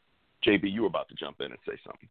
JB, 0.47 0.73
you 0.73 0.83
were 0.83 0.89
about 0.89 1.09
to 1.09 1.15
jump 1.15 1.41
in 1.41 1.47
and 1.47 1.59
say 1.67 1.79
something. 1.85 2.09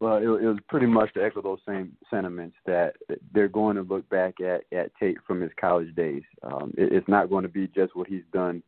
Well, 0.00 0.16
it, 0.16 0.22
it 0.22 0.46
was 0.46 0.58
pretty 0.68 0.86
much 0.86 1.12
to 1.14 1.22
echo 1.22 1.42
those 1.42 1.58
same 1.68 1.96
sentiments 2.10 2.56
that 2.64 2.94
they're 3.34 3.48
going 3.48 3.76
to 3.76 3.82
look 3.82 4.08
back 4.08 4.40
at 4.40 4.62
at 4.72 4.92
Tate 4.98 5.18
from 5.26 5.42
his 5.42 5.50
college 5.60 5.94
days. 5.94 6.22
Um, 6.42 6.72
it, 6.76 6.92
it's 6.92 7.08
not 7.08 7.28
going 7.28 7.42
to 7.42 7.50
be 7.50 7.66
just 7.68 7.94
what 7.94 8.08
he's 8.08 8.22
done 8.32 8.62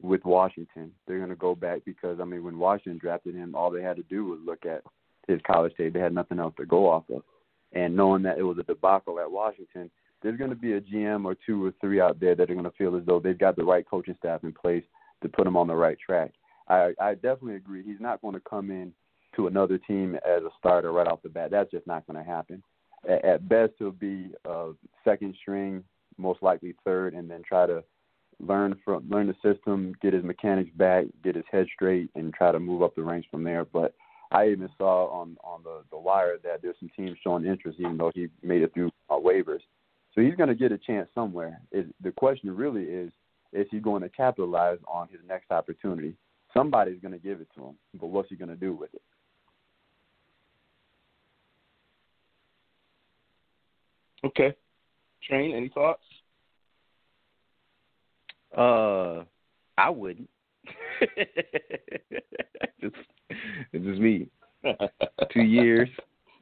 with 0.00 0.24
Washington. 0.24 0.90
They're 1.06 1.18
going 1.18 1.28
to 1.28 1.36
go 1.36 1.54
back 1.54 1.84
because 1.84 2.18
I 2.18 2.24
mean, 2.24 2.42
when 2.42 2.58
Washington 2.58 2.98
drafted 2.98 3.34
him, 3.34 3.54
all 3.54 3.70
they 3.70 3.82
had 3.82 3.96
to 3.96 4.02
do 4.04 4.24
was 4.24 4.38
look 4.42 4.64
at 4.64 4.82
his 5.28 5.40
college 5.46 5.74
tape. 5.76 5.92
They 5.92 6.00
had 6.00 6.14
nothing 6.14 6.38
else 6.38 6.54
to 6.56 6.64
go 6.64 6.88
off 6.88 7.04
of, 7.10 7.22
and 7.74 7.94
knowing 7.94 8.22
that 8.22 8.38
it 8.38 8.42
was 8.42 8.56
a 8.58 8.62
debacle 8.62 9.20
at 9.20 9.30
Washington, 9.30 9.90
there's 10.22 10.38
going 10.38 10.50
to 10.50 10.56
be 10.56 10.74
a 10.74 10.80
GM 10.80 11.24
or 11.24 11.34
two 11.46 11.64
or 11.64 11.72
three 11.80 12.00
out 12.00 12.20
there 12.20 12.34
that 12.34 12.50
are 12.50 12.54
going 12.54 12.64
to 12.64 12.76
feel 12.76 12.96
as 12.96 13.02
though 13.06 13.20
they've 13.20 13.38
got 13.38 13.56
the 13.56 13.64
right 13.64 13.88
coaching 13.88 14.16
staff 14.18 14.44
in 14.44 14.52
place 14.52 14.84
to 15.22 15.28
put 15.28 15.46
him 15.46 15.56
on 15.56 15.66
the 15.66 15.74
right 15.74 15.98
track. 15.98 16.32
I, 16.68 16.92
I 17.00 17.14
definitely 17.14 17.56
agree. 17.56 17.82
He's 17.82 18.00
not 18.00 18.22
going 18.22 18.34
to 18.34 18.40
come 18.48 18.70
in 18.70 18.92
to 19.36 19.46
another 19.46 19.78
team 19.78 20.14
as 20.16 20.42
a 20.42 20.50
starter 20.58 20.92
right 20.92 21.06
off 21.06 21.22
the 21.22 21.28
bat. 21.28 21.50
That's 21.50 21.70
just 21.70 21.86
not 21.86 22.06
going 22.06 22.22
to 22.22 22.28
happen. 22.28 22.62
At, 23.08 23.24
at 23.24 23.48
best, 23.48 23.72
he'll 23.78 23.90
be 23.90 24.30
uh, 24.48 24.68
second 25.04 25.34
string, 25.40 25.84
most 26.16 26.42
likely 26.42 26.74
third, 26.84 27.14
and 27.14 27.30
then 27.30 27.42
try 27.46 27.66
to 27.66 27.82
learn 28.38 28.74
from 28.84 29.08
learn 29.08 29.26
the 29.26 29.34
system, 29.54 29.94
get 30.00 30.14
his 30.14 30.24
mechanics 30.24 30.70
back, 30.76 31.06
get 31.22 31.34
his 31.34 31.44
head 31.50 31.66
straight, 31.74 32.10
and 32.14 32.32
try 32.32 32.52
to 32.52 32.60
move 32.60 32.82
up 32.82 32.94
the 32.94 33.02
ranks 33.02 33.28
from 33.30 33.44
there. 33.44 33.64
But 33.64 33.94
I 34.30 34.48
even 34.48 34.68
saw 34.78 35.08
on 35.08 35.36
on 35.42 35.62
the 35.62 35.82
the 35.90 35.98
wire 35.98 36.38
that 36.42 36.62
there's 36.62 36.76
some 36.78 36.90
teams 36.96 37.18
showing 37.22 37.44
interest, 37.44 37.78
even 37.80 37.96
though 37.96 38.12
he 38.14 38.28
made 38.42 38.62
it 38.62 38.72
through 38.74 38.90
uh, 39.08 39.14
waivers. 39.14 39.60
So 40.14 40.20
he's 40.20 40.34
going 40.34 40.48
to 40.48 40.54
get 40.54 40.72
a 40.72 40.78
chance 40.78 41.08
somewhere. 41.14 41.60
Is 41.72 41.86
the 42.02 42.10
question 42.10 42.54
really 42.54 42.84
is 42.84 43.12
is 43.52 43.66
he 43.70 43.80
going 43.80 44.02
to 44.02 44.08
capitalize 44.08 44.78
on 44.86 45.08
his 45.08 45.20
next 45.28 45.50
opportunity? 45.50 46.14
Somebody's 46.54 47.00
going 47.00 47.12
to 47.12 47.18
give 47.18 47.40
it 47.40 47.48
to 47.56 47.66
him, 47.66 47.74
but 47.94 48.06
what's 48.06 48.28
he 48.28 48.36
going 48.36 48.48
to 48.48 48.56
do 48.56 48.72
with 48.72 48.94
it? 48.94 49.02
Okay, 54.24 54.54
Train, 55.26 55.54
any 55.54 55.68
thoughts? 55.68 56.02
Uh, 58.56 59.24
I 59.78 59.90
wouldn't. 59.90 60.28
just, 62.80 62.94
it's 63.72 63.84
just 63.84 64.00
me. 64.00 64.28
Two 65.32 65.42
years, 65.42 65.88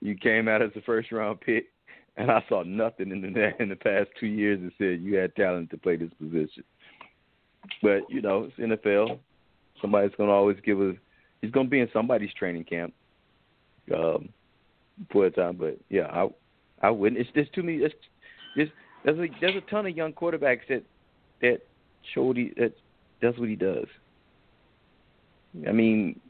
you 0.01 0.17
came 0.17 0.49
out 0.49 0.63
as 0.63 0.71
a 0.75 0.81
first 0.83 1.13
round 1.13 1.41
pick, 1.41 1.67
and 2.19 2.33
I 2.33 2.45
saw 2.49 2.65
nothing 2.65 3.13
in 3.13 3.21
the 3.23 3.53
in 3.63 3.69
the 3.69 3.77
past 3.77 4.11
two 4.21 4.27
years 4.27 4.61
that 4.61 4.73
said 4.77 5.03
you 5.03 5.17
had 5.17 5.35
talent 5.37 5.71
to 5.71 5.79
play 5.79 5.97
this 5.97 6.13
position. 6.21 6.65
But 7.83 8.01
you 8.11 8.21
know, 8.21 8.51
it's 8.59 8.85
NFL. 8.85 9.19
Somebody's 9.81 10.15
gonna 10.19 10.33
always 10.33 10.59
give 10.65 10.81
a. 10.81 10.95
He's 11.41 11.53
gonna 11.53 11.69
be 11.69 11.81
in 11.81 11.89
somebody's 11.93 12.35
training 12.35 12.65
camp, 12.65 12.93
um, 13.95 14.29
for 15.13 15.27
a 15.27 15.31
time. 15.31 15.57
But 15.57 15.79
yeah, 15.89 16.07
I 16.07 16.29
I 16.83 16.91
wouldn't. 16.91 17.21
It's 17.21 17.31
just 17.35 17.53
too 17.53 17.63
many. 17.63 17.79
It's 17.79 17.95
just 18.57 18.73
there's 19.05 19.19
a 19.19 19.27
there's 19.41 19.57
a 19.57 19.71
ton 19.71 19.87
of 19.87 19.97
young 19.97 20.13
quarterbacks 20.13 20.67
that 20.69 20.83
that 21.41 21.61
show 22.15 22.25
what 22.25 22.37
he 22.37 22.53
that 22.57 22.73
does 23.23 23.39
what 23.39 23.49
he 23.49 23.57
does. 23.57 23.87
I 25.67 25.73
mean, 25.73 26.21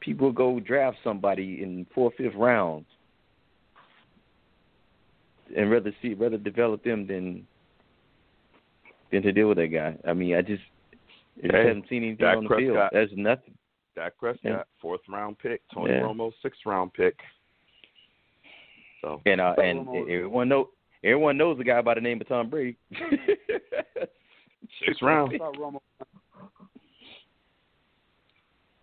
people 0.00 0.30
go 0.30 0.60
draft 0.60 0.98
somebody 1.02 1.62
in 1.62 1.86
fourth, 1.94 2.14
fifth 2.16 2.34
rounds, 2.34 2.86
and 5.56 5.70
rather 5.70 5.92
see 6.02 6.14
rather 6.14 6.38
develop 6.38 6.82
them 6.84 7.06
than 7.06 7.46
than 9.10 9.22
to 9.22 9.32
deal 9.32 9.48
with 9.48 9.58
that 9.58 9.68
guy. 9.68 9.96
I 10.08 10.12
mean, 10.12 10.34
I 10.34 10.42
just 10.42 10.62
I 11.38 11.42
just 11.42 11.54
Hey, 11.54 11.66
haven't 11.66 11.88
seen 11.88 12.02
anything 12.04 12.16
Dak 12.26 12.36
on 12.36 12.44
the 12.44 12.48
Prescott. 12.48 12.66
field. 12.74 12.88
There's 12.92 13.10
nothing. 13.16 13.54
Dak 13.94 14.16
Prescott, 14.18 14.44
Yeah. 14.44 14.62
fourth 14.80 15.00
round 15.08 15.38
pick. 15.38 15.60
Tony 15.72 15.92
Yeah. 15.92 16.00
Romo, 16.00 16.32
sixth 16.42 16.60
round 16.66 16.92
pick. 16.94 17.18
So 19.02 19.20
And 19.26 19.40
uh, 19.40 19.54
and 19.62 19.78
almost- 19.80 20.10
everyone 20.10 20.48
know 20.48 20.70
everyone 21.04 21.36
knows 21.36 21.58
a 21.60 21.64
guy 21.64 21.80
by 21.82 21.94
the 21.94 22.00
name 22.00 22.20
of 22.20 22.28
Tom 22.28 22.48
Brady. 22.48 22.76
sixth 24.86 25.02
round. 25.02 25.32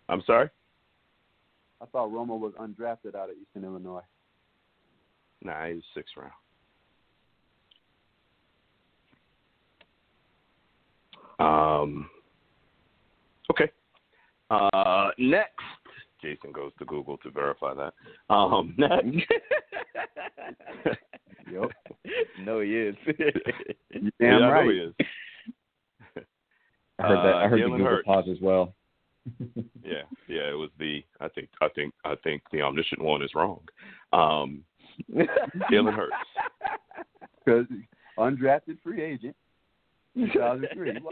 I'm 0.08 0.22
sorry. 0.26 0.48
I 1.80 1.86
thought 1.86 2.10
Romo 2.10 2.38
was 2.38 2.52
undrafted 2.60 3.14
out 3.14 3.30
of 3.30 3.36
Eastern 3.40 3.64
Illinois. 3.64 4.02
Nah, 5.42 5.66
he's 5.68 5.82
sixth 5.94 6.14
round. 6.16 6.32
Um. 11.40 12.10
Okay. 13.50 13.70
Uh, 14.50 15.10
next, 15.18 15.52
Jason 16.22 16.52
goes 16.52 16.72
to 16.78 16.84
Google 16.84 17.16
to 17.18 17.30
verify 17.30 17.72
that. 17.74 17.94
Um, 18.32 18.74
next. 18.78 19.06
yep. 21.50 21.70
No, 22.44 22.60
he 22.60 22.76
is. 22.76 22.94
You 23.92 24.10
yeah, 24.20 24.38
damn 24.38 24.42
I 24.44 24.50
right. 24.50 24.64
know 24.66 24.70
he 24.72 24.78
is. 24.78 24.94
I 26.98 27.02
heard 27.08 27.16
that. 27.18 27.34
I 27.34 27.44
Uh, 27.44 27.48
heard 27.48 27.58
the 27.60 27.64
Jalen 27.64 27.70
Google 27.78 27.86
Hurts. 27.86 28.06
pause 28.06 28.24
as 28.30 28.40
well. 28.40 28.74
Yeah, 29.84 30.02
yeah, 30.28 30.50
it 30.50 30.56
was 30.56 30.70
the. 30.78 31.02
I 31.20 31.28
think, 31.28 31.48
I 31.60 31.68
think, 31.74 31.92
I 32.04 32.14
think 32.22 32.42
the 32.52 32.62
omniscient 32.62 33.00
one 33.02 33.22
is 33.22 33.30
wrong. 33.34 33.60
Um, 34.12 34.62
Jalen 35.70 35.94
Hurts. 35.94 36.14
Because 37.44 37.66
undrafted 38.18 38.78
free 38.82 39.02
agent, 39.02 39.34
2003. 40.14 40.98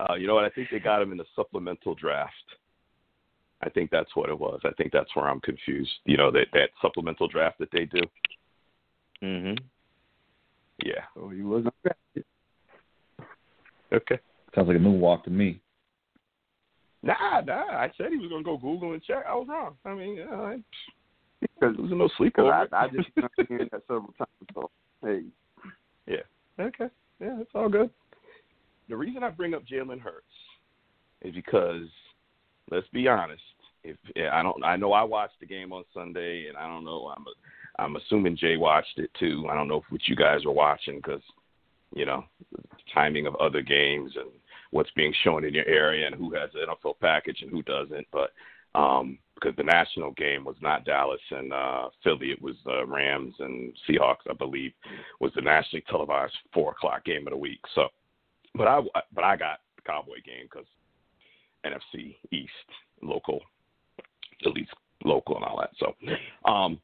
Uh, 0.00 0.14
you 0.14 0.26
know 0.26 0.34
what? 0.34 0.44
I 0.44 0.50
think 0.50 0.68
they 0.72 0.80
got 0.80 1.00
him 1.00 1.12
in 1.12 1.18
the 1.18 1.24
supplemental 1.36 1.94
draft. 1.94 2.32
I 3.62 3.70
think 3.70 3.90
that's 3.90 4.10
what 4.14 4.28
it 4.28 4.38
was. 4.38 4.60
I 4.64 4.70
think 4.72 4.92
that's 4.92 5.14
where 5.14 5.28
I'm 5.28 5.40
confused. 5.40 5.92
You 6.04 6.16
know 6.16 6.32
that 6.32 6.46
that 6.52 6.70
supplemental 6.82 7.28
draft 7.28 7.60
that 7.60 7.70
they 7.72 7.84
do. 7.84 8.00
mhm. 9.22 9.58
Yeah. 10.84 11.04
So 11.14 11.28
he 11.28 11.42
was 11.42 11.64
undrafted. 11.64 12.24
Okay. 13.92 14.18
Sounds 14.54 14.66
like 14.66 14.76
a 14.76 14.80
moonwalk 14.80 15.22
to 15.24 15.30
me. 15.30 15.60
Nah, 17.02 17.40
nah. 17.46 17.66
I 17.68 17.90
said 17.96 18.10
he 18.10 18.18
was 18.18 18.30
gonna 18.30 18.42
go 18.42 18.56
Google 18.56 18.92
and 18.92 19.02
check. 19.02 19.24
I 19.28 19.34
was 19.34 19.46
wrong. 19.48 19.76
I 19.84 19.94
mean, 19.94 20.16
you 20.16 20.26
know, 20.26 20.44
I, 20.44 20.56
Because 21.40 21.76
there 21.76 21.82
was 21.84 21.92
no 21.92 22.08
sleep. 22.16 22.34
I. 22.38 22.66
I 22.72 22.88
just 22.88 23.08
remember 23.14 23.44
hearing 23.48 23.68
that 23.70 23.82
several 23.86 24.12
times. 24.18 24.28
So, 24.54 24.70
hey, 25.04 25.22
Okay. 26.58 26.86
Yeah, 27.20 27.40
it's 27.40 27.50
all 27.54 27.68
good. 27.68 27.90
The 28.88 28.96
reason 28.96 29.22
I 29.22 29.30
bring 29.30 29.54
up 29.54 29.64
Jalen 29.66 30.00
Hurts 30.00 30.26
is 31.22 31.34
because 31.34 31.88
let's 32.70 32.88
be 32.88 33.08
honest. 33.08 33.42
If 33.82 33.96
yeah, 34.16 34.30
I 34.32 34.42
don't, 34.42 34.64
I 34.64 34.76
know 34.76 34.92
I 34.92 35.02
watched 35.02 35.40
the 35.40 35.46
game 35.46 35.72
on 35.72 35.84
Sunday, 35.92 36.46
and 36.48 36.56
I 36.56 36.66
don't 36.66 36.84
know. 36.84 37.12
I'm, 37.14 37.24
I'm 37.78 37.96
assuming 37.96 38.36
Jay 38.36 38.56
watched 38.56 38.98
it 38.98 39.10
too. 39.18 39.46
I 39.50 39.54
don't 39.54 39.68
know 39.68 39.82
what 39.90 40.00
you 40.06 40.16
guys 40.16 40.44
were 40.44 40.52
watching 40.52 40.96
because, 40.96 41.20
you 41.94 42.06
know, 42.06 42.24
timing 42.94 43.26
of 43.26 43.34
other 43.36 43.60
games 43.60 44.12
and 44.16 44.30
what's 44.70 44.90
being 44.96 45.12
shown 45.22 45.44
in 45.44 45.52
your 45.52 45.66
area 45.66 46.06
and 46.06 46.14
who 46.14 46.34
has 46.34 46.50
the 46.52 46.60
NFL 46.60 46.94
package 47.00 47.42
and 47.42 47.50
who 47.50 47.62
doesn't. 47.62 48.06
But 48.10 48.30
um, 48.78 49.18
because 49.34 49.56
the 49.56 49.62
national 49.62 50.12
game 50.12 50.44
was 50.44 50.56
not 50.60 50.84
Dallas 50.84 51.20
and 51.30 51.52
uh, 51.52 51.88
Philly, 52.02 52.30
it 52.30 52.40
was 52.40 52.54
uh, 52.66 52.86
Rams 52.86 53.34
and 53.40 53.72
Seahawks, 53.88 54.30
I 54.30 54.34
believe, 54.34 54.72
was 55.20 55.32
the 55.34 55.42
nationally 55.42 55.84
televised 55.88 56.34
four 56.52 56.72
o'clock 56.72 57.04
game 57.04 57.26
of 57.26 57.32
the 57.32 57.36
week. 57.36 57.60
So, 57.74 57.88
but 58.54 58.68
I 58.68 58.80
but 59.12 59.24
I 59.24 59.36
got 59.36 59.60
the 59.76 59.82
Cowboy 59.82 60.16
game 60.24 60.48
because 60.50 60.66
NFC 61.66 62.16
East 62.30 62.50
local, 63.02 63.40
at 64.44 64.52
least 64.52 64.70
local 65.04 65.36
and 65.36 65.44
all 65.44 65.60
that. 65.60 65.70
So, 65.78 65.94
um, 66.50 66.80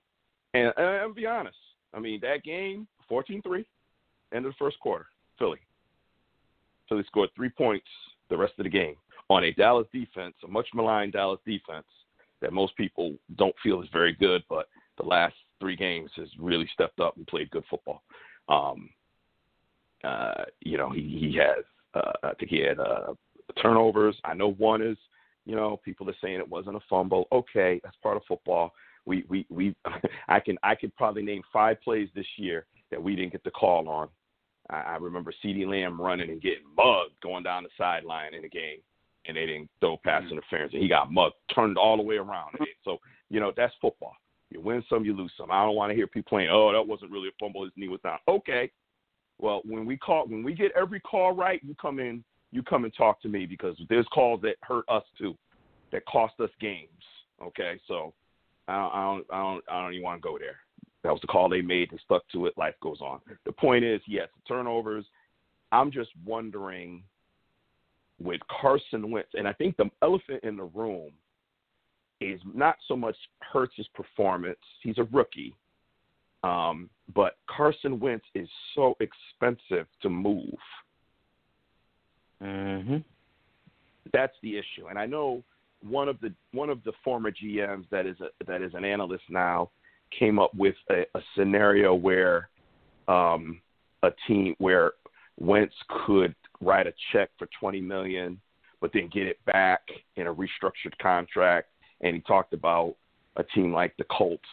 and, 0.55 0.73
and 0.77 0.87
I'll 0.87 1.15
be 1.15 1.27
honest. 1.27 1.57
I 1.95 1.99
mean 1.99 2.21
that 2.23 2.45
game, 2.45 2.87
14-3, 3.11 3.65
end 4.33 4.47
of 4.47 4.53
the 4.53 4.57
first 4.59 4.79
quarter, 4.81 5.07
Philly. 5.39 5.59
Philly 6.89 7.05
scored 7.07 7.31
three 7.35 7.49
points 7.49 7.87
the 8.29 8.37
rest 8.37 8.55
of 8.59 8.65
the 8.65 8.71
game 8.71 8.97
on 9.29 9.45
a 9.45 9.53
Dallas 9.53 9.87
defense, 9.93 10.35
a 10.45 10.49
much 10.49 10.67
maligned 10.75 11.13
Dallas 11.13 11.41
defense 11.47 11.87
that 12.41 12.53
most 12.53 12.77
people 12.77 13.15
don't 13.37 13.55
feel 13.63 13.83
is 13.83 13.89
very 13.93 14.13
good, 14.15 14.43
but 14.49 14.69
the 14.99 15.05
last 15.05 15.35
three 15.61 15.77
games 15.77 16.11
has 16.17 16.29
really 16.39 16.69
stepped 16.73 17.01
up 17.01 17.17
and 17.17 17.27
played 17.27 17.51
good 17.51 17.65
football. 17.69 18.03
Um, 18.49 18.91
uh, 20.03 20.45
you 20.61 20.79
know, 20.79 20.91
he 20.91 21.03
he 21.03 21.39
has 21.39 21.65
uh, 21.95 22.13
I 22.23 22.35
think 22.35 22.51
he 22.51 22.61
had 22.61 22.79
uh, 22.79 23.15
turnovers. 23.61 24.17
I 24.25 24.35
know 24.35 24.53
one 24.53 24.83
is, 24.83 24.97
you 25.45 25.55
know, 25.55 25.81
people 25.85 26.09
are 26.09 26.17
saying 26.23 26.39
it 26.39 26.49
wasn't 26.49 26.77
a 26.77 26.81
fumble. 26.89 27.27
Okay, 27.33 27.81
that's 27.83 27.97
part 28.03 28.17
of 28.17 28.23
football. 28.27 28.73
We 29.07 29.25
we 29.29 29.47
we 29.51 29.75
I 30.29 30.41
can 30.41 30.59
I 30.63 30.75
could 30.75 30.95
probably 30.97 31.23
name 31.23 31.43
five 31.53 31.81
plays 31.83 32.09
this 32.15 32.27
year 32.37 32.67
that 32.91 33.03
we 33.03 33.17
didn't 33.17 33.33
get 33.33 33.45
the 33.45 33.51
call 33.51 33.89
on. 33.89 34.09
I, 34.69 34.81
I 34.81 34.97
remember 34.97 35.33
CeeDee 35.45 35.67
Lamb 35.67 36.01
running 36.01 36.31
and 36.31 36.43
getting 36.43 36.65
mugged 36.77 37.21
going 37.23 37.45
down 37.45 37.65
the 37.65 37.71
sideline 37.77 38.35
in 38.35 38.43
the 38.43 38.49
game, 38.49 38.79
and 39.27 39.37
they 39.37 39.47
didn't 39.47 39.69
throw 39.81 39.97
pass 39.99 40.23
mm-hmm. 40.23 40.33
interference, 40.33 40.73
and 40.73 40.83
he 40.83 40.89
got 40.89 41.13
mugged, 41.13 41.35
turned 41.55 41.77
all 41.79 41.97
the 41.97 42.03
way 42.03 42.17
around. 42.17 42.57
So 42.85 42.99
you 43.29 43.41
know 43.41 43.53
that's 43.57 43.75
football. 43.81 44.15
You 44.51 44.61
win 44.61 44.83
some, 44.89 45.05
you 45.05 45.17
lose 45.17 45.33
some. 45.39 45.51
I 45.51 45.65
don't 45.65 45.77
want 45.77 45.91
to 45.91 45.95
hear 45.95 46.09
people 46.09 46.31
playing. 46.31 46.49
Oh, 46.51 46.73
that 46.73 46.87
wasn't 46.87 47.13
really 47.13 47.29
a 47.29 47.33
fumble. 47.39 47.65
His 47.65 47.73
knee 47.77 47.89
was 47.89 48.01
down. 48.03 48.19
Okay, 48.27 48.71
well, 49.39 49.63
when 49.65 49.87
we 49.87 49.97
call, 49.97 50.27
when 50.27 50.43
we 50.43 50.55
get 50.55 50.73
every 50.77 51.01
call 51.01 51.33
right, 51.33 51.61
you 51.65 51.75
come 51.81 51.99
in, 51.99 52.23
you 52.51 52.63
come 52.63 52.85
and 52.85 52.95
talk 52.95 53.21
to 53.23 53.29
me 53.29 53.47
because 53.47 53.77
there's 53.89 54.07
calls 54.13 54.41
that 54.43 54.57
hurt 54.63 54.85
us 54.89 55.05
too, 55.17 55.37
that 55.93 56.05
cost 56.07 56.35
us 56.41 56.51
games. 56.61 56.89
Okay, 57.43 57.81
so 57.89 58.13
I 58.69 58.77
don't, 58.77 58.95
I 58.95 59.03
don't, 59.03 59.27
I 59.33 59.43
don't, 59.43 59.65
I 59.71 59.83
don't 59.83 59.93
even 59.93 60.05
want 60.05 60.23
to 60.23 60.29
go 60.29 60.39
there. 60.39 60.57
That 61.03 61.13
was 61.13 61.21
the 61.23 61.29
call 61.29 61.49
they 61.49 61.63
made. 61.63 61.91
They 61.91 61.99
stuck 62.05 62.23
to 62.33 62.47
it. 62.47 62.59
Life 62.59 62.75
goes 62.83 63.01
on. 63.01 63.21
The 63.47 63.53
point 63.53 63.85
is, 63.85 64.03
yes, 64.07 64.29
turnovers. 64.47 65.07
I'm 65.73 65.91
just 65.91 66.11
wondering 66.27 67.03
with 68.23 68.41
Carson 68.61 69.11
Wentz, 69.11 69.31
and 69.35 69.49
I 69.49 69.53
think 69.53 69.77
the 69.77 69.91
elephant 70.03 70.45
in 70.45 70.57
the 70.57 70.65
room 70.65 71.11
is 72.21 72.41
not 72.55 72.77
so 72.87 72.95
much 72.95 73.17
Hurts' 73.41 73.89
performance. 73.95 74.59
He's 74.83 74.99
a 74.99 75.05
rookie. 75.05 75.55
Um, 76.43 76.89
but 77.15 77.37
Carson 77.49 77.99
Wentz 77.99 78.25
is 78.35 78.49
so 78.75 78.97
expensive 79.01 79.87
to 80.03 80.09
move. 80.09 80.59
Mhm. 82.41 83.05
That's 84.13 84.39
the 84.41 84.57
issue. 84.57 84.87
And 84.89 84.99
I 84.99 85.07
know 85.07 85.43
one 85.83 86.09
of 86.09 86.21
the 86.21 86.33
one 86.53 86.71
of 86.71 86.83
the 86.85 86.93
former 87.05 87.31
GMs 87.31 87.89
that 87.91 88.07
is 88.07 88.21
a, 88.21 88.31
that 88.47 88.63
is 88.63 88.75
an 88.75 88.85
analyst 88.85 89.25
now 89.29 89.71
came 90.11 90.39
up 90.39 90.55
with 90.55 90.77
a, 90.91 91.07
a 91.15 91.23
scenario 91.35 91.95
where 91.95 92.49
um, 93.09 93.61
a 94.03 94.11
team 94.27 94.55
where 94.59 94.93
Wentz 95.39 95.75
could 96.07 96.35
write 96.61 96.87
a 96.87 96.93
check 97.13 97.31
for 97.39 97.49
twenty 97.59 97.81
million, 97.81 98.41
but 98.81 98.91
then 98.93 99.09
get 99.13 99.27
it 99.27 99.45
back 99.45 99.83
in 100.17 100.27
a 100.27 100.35
restructured 100.35 100.97
contract. 101.01 101.69
And 102.01 102.15
he 102.15 102.23
talked 102.23 102.55
about 102.55 102.97
a 103.37 103.45
team 103.45 103.73
like 103.73 103.95
the 103.97 104.05
Colts, 104.05 104.49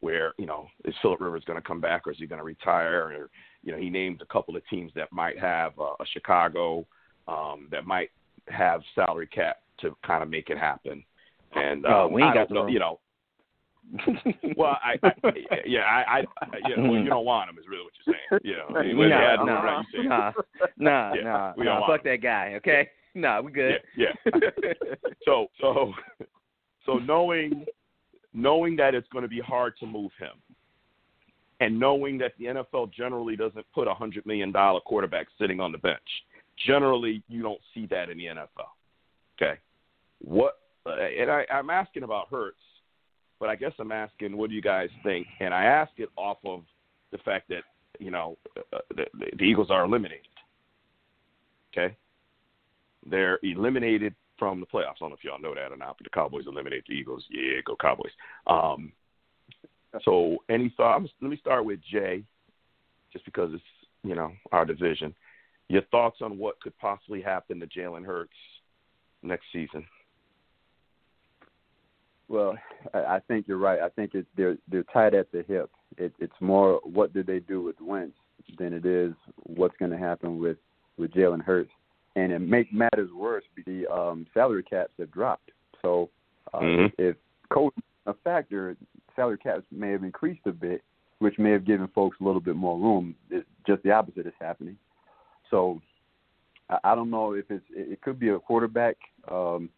where 0.00 0.32
you 0.38 0.46
know 0.46 0.66
is 0.84 0.94
Philip 1.02 1.20
Rivers 1.20 1.44
going 1.46 1.60
to 1.60 1.66
come 1.66 1.80
back 1.80 2.06
or 2.06 2.12
is 2.12 2.18
he 2.18 2.26
going 2.26 2.38
to 2.40 2.44
retire? 2.44 3.02
Or 3.02 3.30
you 3.62 3.72
know 3.72 3.78
he 3.78 3.90
named 3.90 4.22
a 4.22 4.32
couple 4.32 4.56
of 4.56 4.66
teams 4.68 4.92
that 4.94 5.12
might 5.12 5.38
have 5.38 5.78
uh, 5.78 5.94
a 6.00 6.06
Chicago 6.12 6.86
um, 7.28 7.68
that 7.70 7.86
might 7.86 8.10
have 8.48 8.82
salary 8.94 9.26
cap 9.26 9.56
to 9.80 9.96
kind 10.06 10.22
of 10.22 10.30
make 10.30 10.50
it 10.50 10.58
happen. 10.58 11.04
And 11.54 11.84
Oh, 11.86 12.08
we 12.08 12.22
ain't 12.22 12.34
got 12.34 12.50
know, 12.50 12.66
you 12.66 12.78
know. 12.78 13.00
Well, 14.56 14.78
I, 14.82 14.96
I 15.02 15.12
yeah, 15.66 15.80
I, 15.80 16.18
I 16.18 16.24
yeah, 16.68 16.76
well, 16.78 16.92
you 16.92 17.08
don't 17.08 17.24
want 17.24 17.50
him 17.50 17.58
is 17.58 17.64
really 17.68 17.84
what 17.84 17.92
you're 18.04 18.14
saying. 18.30 18.40
You 18.42 18.56
know, 18.56 18.78
I 18.78 18.82
mean, 18.84 18.96
when 18.96 19.10
they 19.10 19.14
Nah, 19.14 19.44
nah, 19.44 19.78
you 19.92 20.02
say, 20.02 20.08
nah, 20.08 20.32
nah, 20.78 21.14
Yeah, 21.14 21.22
nah, 21.22 21.52
we 21.56 21.64
don't 21.64 21.80
nah. 21.80 21.86
Fuck 21.86 22.04
that 22.04 22.22
guy. 22.22 22.54
Okay. 22.56 22.88
Nah, 23.14 23.40
we 23.40 23.52
good. 23.52 23.80
Yeah, 23.96 24.08
yeah. 24.24 24.70
so 25.24 25.48
so 25.60 25.92
so 26.84 26.94
knowing 26.98 27.66
knowing 28.34 28.76
that 28.76 28.94
it's 28.94 29.08
going 29.08 29.22
to 29.22 29.28
be 29.28 29.40
hard 29.40 29.74
to 29.80 29.86
move 29.86 30.10
him 30.18 30.36
and 31.60 31.78
knowing 31.78 32.18
that 32.18 32.32
the 32.38 32.46
NFL 32.46 32.92
generally 32.92 33.36
doesn't 33.36 33.64
put 33.74 33.88
a 33.88 33.94
hundred 33.94 34.26
million 34.26 34.52
dollar 34.52 34.80
quarterback 34.80 35.26
sitting 35.38 35.60
on 35.60 35.72
the 35.72 35.78
bench. 35.78 36.00
Generally, 36.66 37.22
you 37.28 37.42
don't 37.42 37.60
see 37.74 37.86
that 37.86 38.10
in 38.10 38.18
the 38.18 38.26
NFL. 38.26 38.68
Okay, 39.40 39.58
what? 40.20 40.58
And 40.86 41.30
I, 41.30 41.44
I'm 41.52 41.70
asking 41.70 42.04
about 42.04 42.28
Hurts, 42.30 42.60
but 43.38 43.48
I 43.48 43.56
guess 43.56 43.72
I'm 43.78 43.92
asking, 43.92 44.36
what 44.36 44.50
do 44.50 44.56
you 44.56 44.62
guys 44.62 44.88
think? 45.02 45.26
And 45.40 45.52
I 45.52 45.64
ask 45.64 45.92
it 45.98 46.08
off 46.16 46.38
of 46.44 46.62
the 47.12 47.18
fact 47.18 47.48
that 47.48 47.62
you 47.98 48.10
know 48.10 48.36
uh, 48.72 48.78
the, 48.94 49.04
the 49.36 49.44
Eagles 49.44 49.70
are 49.70 49.84
eliminated. 49.84 50.26
Okay, 51.72 51.96
they're 53.08 53.38
eliminated 53.42 54.14
from 54.38 54.60
the 54.60 54.66
playoffs. 54.66 54.96
I 54.96 55.00
don't 55.00 55.10
know 55.10 55.16
if 55.16 55.24
y'all 55.24 55.40
know 55.40 55.54
that 55.54 55.72
or 55.72 55.76
not, 55.76 55.96
but 55.98 56.04
the 56.04 56.10
Cowboys 56.10 56.46
eliminate 56.46 56.84
the 56.86 56.94
Eagles. 56.94 57.24
Yeah, 57.30 57.60
go 57.64 57.76
Cowboys. 57.80 58.12
Um, 58.46 58.92
so, 60.04 60.38
any 60.50 60.72
thoughts? 60.76 61.08
Let 61.20 61.30
me 61.30 61.38
start 61.38 61.64
with 61.64 61.80
Jay, 61.90 62.22
just 63.12 63.24
because 63.24 63.50
it's 63.52 63.62
you 64.02 64.14
know 64.14 64.32
our 64.52 64.64
division. 64.64 65.14
Your 65.68 65.82
thoughts 65.90 66.18
on 66.22 66.38
what 66.38 66.60
could 66.60 66.76
possibly 66.78 67.20
happen 67.20 67.58
to 67.60 67.66
Jalen 67.66 68.04
Hurts 68.04 68.30
next 69.22 69.46
season? 69.52 69.84
Well, 72.28 72.56
I, 72.92 72.98
I 72.98 73.20
think 73.28 73.46
you're 73.46 73.58
right. 73.58 73.80
I 73.80 73.88
think 73.90 74.12
it's 74.14 74.28
they're 74.36 74.56
they're 74.70 74.84
tied 74.84 75.14
at 75.14 75.30
the 75.32 75.44
hip. 75.46 75.70
It, 75.96 76.12
it's 76.18 76.32
more 76.40 76.80
what 76.84 77.12
do 77.14 77.22
they 77.22 77.38
do 77.40 77.62
with 77.62 77.80
Wentz 77.80 78.16
than 78.58 78.72
it 78.72 78.84
is 78.84 79.12
what's 79.44 79.76
going 79.78 79.90
to 79.90 79.98
happen 79.98 80.38
with 80.38 80.56
with 80.96 81.12
Jalen 81.12 81.42
Hurts. 81.42 81.70
And 82.16 82.32
it 82.32 82.38
make 82.38 82.72
matters 82.72 83.10
worse, 83.12 83.44
the 83.66 83.86
um, 83.92 84.26
salary 84.32 84.62
caps 84.62 84.92
have 84.98 85.10
dropped. 85.10 85.50
So 85.82 86.08
uh, 86.54 86.60
Mhm. 86.60 86.92
if 86.98 87.16
coach 87.50 87.74
a 88.06 88.14
factor, 88.14 88.76
salary 89.14 89.36
caps 89.38 89.64
may 89.70 89.90
have 89.90 90.02
increased 90.02 90.46
a 90.46 90.52
bit, 90.52 90.82
which 91.18 91.38
may 91.38 91.50
have 91.50 91.66
given 91.66 91.88
folks 91.88 92.16
a 92.20 92.24
little 92.24 92.40
bit 92.40 92.56
more 92.56 92.78
room. 92.78 93.14
It, 93.30 93.46
just 93.66 93.82
the 93.82 93.90
opposite 93.90 94.26
is 94.26 94.32
happening. 94.40 94.78
So 95.50 95.80
I, 96.70 96.78
I 96.84 96.94
don't 96.94 97.10
know 97.10 97.32
if 97.34 97.50
it's 97.50 97.64
it, 97.70 97.92
it 97.92 98.00
could 98.00 98.18
be 98.18 98.30
a 98.30 98.38
quarterback. 98.38 98.96
Um, 99.30 99.68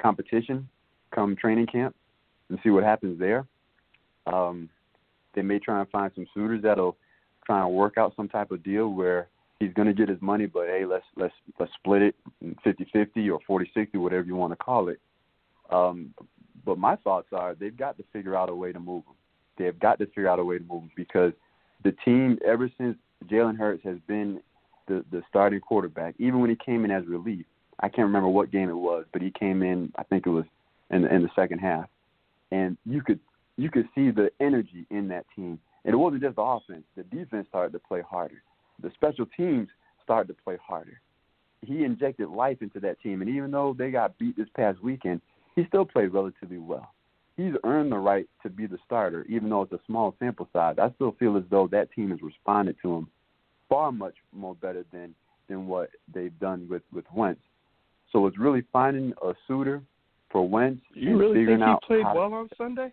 competition 0.00 0.68
come 1.14 1.36
training 1.36 1.66
camp 1.66 1.94
and 2.48 2.58
see 2.62 2.70
what 2.70 2.84
happens 2.84 3.18
there. 3.18 3.46
Um, 4.26 4.68
they 5.34 5.42
may 5.42 5.58
try 5.58 5.80
and 5.80 5.88
find 5.90 6.10
some 6.14 6.26
suitors 6.34 6.62
that'll 6.62 6.96
try 7.44 7.64
and 7.64 7.74
work 7.74 7.98
out 7.98 8.14
some 8.16 8.28
type 8.28 8.50
of 8.50 8.62
deal 8.62 8.88
where 8.88 9.28
he's 9.58 9.72
going 9.72 9.88
to 9.88 9.94
get 9.94 10.08
his 10.08 10.20
money, 10.20 10.46
but 10.46 10.66
hey, 10.66 10.84
let's 10.84 11.04
let's 11.16 11.34
let's 11.58 11.72
split 11.74 12.02
it 12.02 12.14
50-50 12.66 13.38
or 13.48 13.64
40-60, 13.64 13.94
whatever 13.94 14.24
you 14.24 14.36
want 14.36 14.52
to 14.52 14.56
call 14.56 14.88
it. 14.88 15.00
Um, 15.70 16.14
but 16.64 16.78
my 16.78 16.96
thoughts 16.96 17.28
are 17.32 17.54
they've 17.54 17.76
got 17.76 17.96
to 17.98 18.04
figure 18.12 18.36
out 18.36 18.48
a 18.48 18.54
way 18.54 18.72
to 18.72 18.80
move 18.80 19.04
him. 19.06 19.14
They've 19.58 19.78
got 19.78 19.98
to 19.98 20.06
figure 20.06 20.28
out 20.28 20.38
a 20.38 20.44
way 20.44 20.58
to 20.58 20.64
move 20.64 20.82
him 20.82 20.90
because 20.96 21.32
the 21.84 21.92
team, 22.04 22.38
ever 22.46 22.70
since 22.78 22.96
Jalen 23.26 23.58
Hurts 23.58 23.82
has 23.84 23.98
been 24.06 24.40
the 24.88 25.04
the 25.10 25.22
starting 25.28 25.60
quarterback, 25.60 26.14
even 26.18 26.40
when 26.40 26.50
he 26.50 26.56
came 26.56 26.84
in 26.84 26.90
as 26.90 27.06
relief, 27.06 27.46
I 27.80 27.88
can't 27.88 28.06
remember 28.06 28.28
what 28.28 28.50
game 28.50 28.68
it 28.68 28.76
was, 28.76 29.04
but 29.12 29.22
he 29.22 29.30
came 29.30 29.62
in. 29.62 29.92
I 29.96 30.02
think 30.04 30.26
it 30.26 30.30
was 30.30 30.44
in 30.92 31.02
the, 31.02 31.14
in 31.14 31.22
the 31.22 31.30
second 31.34 31.58
half, 31.58 31.88
and 32.50 32.76
you 32.84 33.02
could 33.02 33.18
you 33.56 33.70
could 33.70 33.88
see 33.94 34.10
the 34.10 34.30
energy 34.40 34.86
in 34.90 35.08
that 35.08 35.26
team. 35.34 35.58
And 35.84 35.92
it 35.92 35.96
wasn't 35.96 36.22
just 36.22 36.36
the 36.36 36.42
offense; 36.42 36.84
the 36.96 37.02
defense 37.04 37.46
started 37.48 37.72
to 37.72 37.78
play 37.80 38.02
harder. 38.02 38.42
The 38.82 38.90
special 38.94 39.26
teams 39.36 39.68
started 40.02 40.28
to 40.28 40.42
play 40.42 40.56
harder. 40.64 41.00
He 41.62 41.84
injected 41.84 42.28
life 42.28 42.58
into 42.60 42.80
that 42.80 43.00
team, 43.00 43.22
and 43.22 43.30
even 43.30 43.50
though 43.50 43.74
they 43.76 43.90
got 43.90 44.18
beat 44.18 44.36
this 44.36 44.48
past 44.56 44.82
weekend, 44.82 45.20
he 45.54 45.64
still 45.66 45.84
played 45.84 46.12
relatively 46.12 46.58
well. 46.58 46.92
He's 47.36 47.54
earned 47.64 47.92
the 47.92 47.98
right 47.98 48.26
to 48.42 48.50
be 48.50 48.66
the 48.66 48.78
starter, 48.84 49.24
even 49.28 49.48
though 49.48 49.62
it's 49.62 49.72
a 49.72 49.80
small 49.86 50.14
sample 50.18 50.48
size. 50.52 50.76
I 50.80 50.90
still 50.94 51.12
feel 51.18 51.36
as 51.36 51.44
though 51.50 51.68
that 51.68 51.90
team 51.92 52.10
has 52.10 52.20
responded 52.20 52.76
to 52.82 52.94
him 52.94 53.08
far 53.68 53.90
much 53.90 54.14
more 54.32 54.54
better 54.54 54.84
than 54.92 55.14
than 55.48 55.66
what 55.66 55.90
they've 56.12 56.38
done 56.38 56.66
with 56.68 56.82
with 56.92 57.04
Wentz. 57.14 57.40
So 58.12 58.26
it's 58.26 58.38
really 58.38 58.64
finding 58.72 59.14
a 59.22 59.32
suitor 59.48 59.82
for 60.32 60.48
Wentz. 60.48 60.82
You 60.94 61.16
really 61.16 61.44
think 61.46 61.60
he 61.60 61.86
played 61.86 62.04
well 62.14 62.32
on 62.34 62.48
Sunday? 62.58 62.92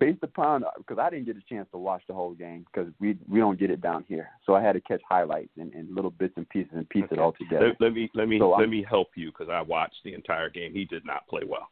based 0.00 0.22
upon 0.22 0.62
because 0.76 0.98
I 0.98 1.10
didn't 1.10 1.26
get 1.26 1.36
a 1.36 1.42
chance 1.48 1.66
to 1.72 1.78
watch 1.78 2.02
the 2.06 2.14
whole 2.14 2.32
game 2.32 2.64
because 2.72 2.92
we 3.00 3.18
we 3.28 3.40
don't 3.40 3.58
get 3.58 3.70
it 3.70 3.80
down 3.80 4.04
here, 4.08 4.28
so 4.46 4.54
I 4.54 4.62
had 4.62 4.74
to 4.74 4.80
catch 4.80 5.00
highlights 5.08 5.50
and, 5.58 5.72
and 5.74 5.92
little 5.94 6.10
bits 6.10 6.34
and 6.36 6.48
pieces 6.48 6.70
and 6.74 6.88
piece 6.88 7.04
it 7.10 7.18
all 7.18 7.32
together. 7.32 7.68
Let, 7.68 7.80
let 7.80 7.92
me 7.94 8.08
let 8.14 8.28
me 8.28 8.38
So 8.38 8.50
let 8.50 8.60
I'm- 8.60 8.70
me 8.70 8.84
help 8.88 9.08
you 9.16 9.30
because 9.32 9.48
I 9.48 9.60
watched 9.62 9.96
the 10.04 10.14
entire 10.14 10.50
game. 10.50 10.72
He 10.72 10.84
did 10.84 11.04
not 11.04 11.26
play 11.26 11.42
well. 11.46 11.68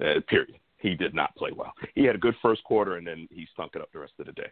Uh, 0.00 0.20
period. 0.28 0.58
He 0.78 0.94
did 0.94 1.14
not 1.14 1.34
play 1.36 1.50
well. 1.56 1.72
He 1.94 2.04
had 2.04 2.14
a 2.14 2.18
good 2.18 2.34
first 2.42 2.62
quarter 2.64 2.96
and 2.98 3.06
then 3.06 3.26
he 3.32 3.46
stunk 3.54 3.72
it 3.74 3.80
up 3.80 3.90
the 3.92 4.00
rest 4.00 4.12
of 4.20 4.26
the 4.26 4.32
day. 4.32 4.50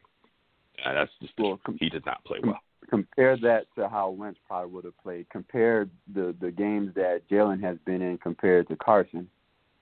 Uh, 0.84 0.94
that's 0.94 1.10
just 1.20 1.34
the 1.36 1.42
Well, 1.42 1.60
he 1.78 1.88
did 1.90 2.06
not 2.06 2.24
play 2.24 2.38
well. 2.42 2.59
Compare 2.88 3.36
that 3.38 3.66
to 3.76 3.88
how 3.88 4.10
Wentz 4.10 4.38
probably 4.46 4.72
would 4.72 4.84
have 4.84 4.98
played. 5.02 5.28
Compare 5.30 5.88
the 6.14 6.34
the 6.40 6.50
games 6.50 6.92
that 6.94 7.22
Jalen 7.30 7.62
has 7.62 7.76
been 7.84 8.02
in 8.02 8.18
compared 8.18 8.68
to 8.68 8.76
Carson, 8.76 9.28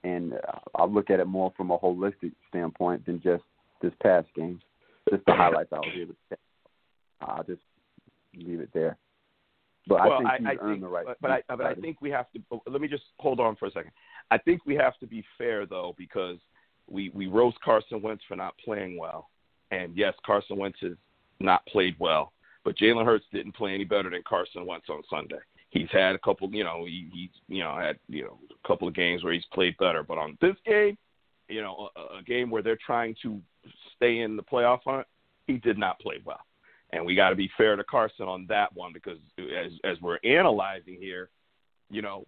and 0.05 0.35
uh, 0.35 0.59
I'll 0.75 0.93
look 0.93 1.11
at 1.11 1.21
it 1.21 1.27
more 1.27 1.53
from 1.57 1.71
a 1.71 1.79
holistic 1.79 2.33
standpoint 2.49 3.07
than 3.07 3.21
just 3.23 3.45
this 3.83 3.93
past 4.03 4.29
game. 4.35 4.61
Just 5.11 5.25
the 5.27 5.35
highlights 5.35 5.73
I 5.73 5.79
was 5.79 5.89
able 5.97 6.15
to. 6.31 6.37
I'll 7.21 7.45
just 7.45 7.63
leave 8.35 8.61
it 8.61 8.71
there. 8.73 8.97
But 9.87 10.01
well, 10.01 10.27
I 10.27 10.37
think 10.37 10.49
he's 10.51 10.59
I, 10.61 10.65
earned 10.65 10.75
think, 10.75 10.83
the 10.83 10.89
right. 10.89 11.07
but, 11.07 11.17
but 11.21 11.31
I 11.31 11.43
but 11.49 11.67
I 11.67 11.75
think 11.75 12.01
we 12.01 12.11
have 12.11 12.31
to. 12.33 12.41
oh, 12.53 12.63
Let 12.67 12.81
me 12.81 12.89
just 12.89 13.05
hold 13.19 13.41
on 13.41 13.57
for 13.57 13.67
a 13.67 13.71
second. 13.73 13.93
I 14.31 14.39
think 14.39 14.67
we 14.67 14.75
have 14.77 14.99
to 14.99 15.07
be 15.07 15.25
fair 15.39 15.67
though 15.67 15.95
because 15.97 16.37
we 16.89 17.11
we 17.15 17.27
roast 17.27 17.61
Carson 17.65 18.03
Wentz 18.03 18.23
for 18.29 18.37
not 18.37 18.55
playing 18.65 18.99
well, 18.99 19.31
and 19.71 19.97
yes, 19.97 20.15
Carson 20.25 20.59
Wentz 20.59 20.79
has 20.83 20.93
not 21.41 21.65
played 21.67 21.97
well, 21.99 22.33
but 22.65 22.77
Jalen 22.77 23.05
Hurts 23.05 23.25
didn't 23.33 23.57
play 23.57 23.75
any 23.75 23.85
better 23.85 24.11
than 24.11 24.23
Carson 24.27 24.67
Wentz 24.67 24.89
on 24.89 25.03
Sunday. 25.09 25.41
He's 25.71 25.89
had 25.93 26.15
a 26.15 26.19
couple, 26.19 26.51
you 26.53 26.65
know, 26.65 26.85
he 26.85 27.09
he's 27.13 27.31
you 27.49 27.63
know 27.63 27.77
had 27.77 27.99
you 28.09 28.25
know 28.25 28.39
a 28.51 28.69
couple 28.69 28.89
of 28.89 28.95
games 28.95 29.23
where 29.23 29.33
he's 29.33 29.45
played 29.53 29.77
better, 29.79 30.03
but 30.03 30.19
on 30.19 30.37
this 30.41 30.57
game, 30.67 30.97
you 31.49 31.63
know, 31.63 31.89
a, 31.97 32.19
a 32.19 32.23
game 32.23 32.51
where 32.51 32.63
they're 32.63 32.79
trying 32.85 33.15
to 33.23 33.41
stay 33.97 34.21
in 34.21 34.37
the 34.37 34.43
playoff 34.43 34.81
hunt, 34.85 35.07
he 35.47 35.59
did 35.59 35.79
not 35.79 36.01
play 36.01 36.17
well 36.25 36.41
and 36.93 37.05
we 37.05 37.15
got 37.15 37.31
to 37.31 37.37
be 37.37 37.51
fair 37.57 37.77
to 37.77 37.85
Carson 37.85 38.27
on 38.27 38.47
that 38.49 38.75
one 38.75 38.93
because 38.93 39.19
as 39.39 39.73
as 39.85 40.01
we're 40.01 40.19
analyzing 40.25 40.97
here, 40.99 41.31
you 41.91 42.03
know, 42.03 42.27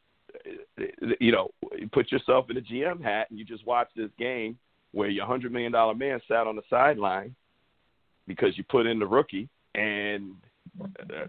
you 1.20 1.32
know, 1.32 1.50
put 1.92 2.12
yourself 2.12 2.46
in 2.50 2.56
a 2.56 2.60
GM 2.60 3.02
hat 3.02 3.28
and 3.30 3.38
you 3.38 3.44
just 3.44 3.66
watch 3.66 3.88
this 3.96 4.10
game 4.18 4.58
where 4.92 5.08
your 5.08 5.26
hundred 5.26 5.52
million 5.52 5.72
dollar 5.72 5.94
man 5.94 6.20
sat 6.28 6.46
on 6.46 6.56
the 6.56 6.62
sideline 6.70 7.34
because 8.26 8.56
you 8.56 8.64
put 8.64 8.86
in 8.86 8.98
the 8.98 9.06
rookie 9.06 9.48
and 9.74 10.34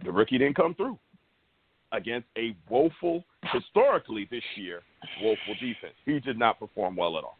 the, 0.03 0.11
rookie 0.11 0.37
didn't 0.37 0.55
come 0.55 0.73
through 0.75 0.97
against 1.91 2.27
a 2.37 2.55
woeful, 2.69 3.23
historically 3.51 4.27
this 4.31 4.43
year, 4.55 4.81
woeful 5.21 5.53
defense. 5.55 5.93
He 6.05 6.19
did 6.19 6.39
not 6.39 6.59
perform 6.59 6.95
well 6.95 7.17
at 7.17 7.23
all. 7.23 7.37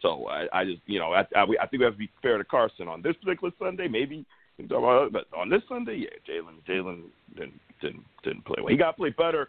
So 0.00 0.28
I, 0.28 0.46
I 0.52 0.64
just, 0.64 0.80
you 0.86 0.98
know, 0.98 1.12
I, 1.12 1.22
I, 1.34 1.42
I 1.42 1.66
think 1.66 1.80
we 1.80 1.84
have 1.84 1.94
to 1.94 1.98
be 1.98 2.10
fair 2.22 2.38
to 2.38 2.44
Carson 2.44 2.86
on 2.86 3.02
this 3.02 3.16
particular 3.16 3.52
Sunday. 3.58 3.88
Maybe 3.88 4.24
but 4.58 5.26
on 5.36 5.48
this 5.48 5.62
Sunday, 5.68 5.96
yeah, 6.08 6.34
Jalen 6.34 6.56
Jalen 6.68 7.02
didn't 7.36 7.60
didn't 7.80 8.04
didn't 8.24 8.44
play 8.44 8.56
well. 8.58 8.68
He 8.68 8.76
got 8.76 8.92
to 8.92 8.96
play 8.96 9.10
better. 9.10 9.48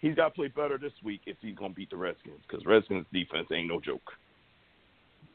He's 0.00 0.14
got 0.14 0.28
to 0.28 0.34
play 0.34 0.48
better 0.48 0.78
this 0.78 0.92
week 1.04 1.20
if 1.26 1.36
he's 1.40 1.56
going 1.56 1.72
to 1.72 1.76
beat 1.76 1.90
the 1.90 1.96
Redskins 1.96 2.40
because 2.48 2.64
Redskins 2.66 3.06
defense 3.12 3.48
ain't 3.52 3.68
no 3.68 3.80
joke. 3.80 4.12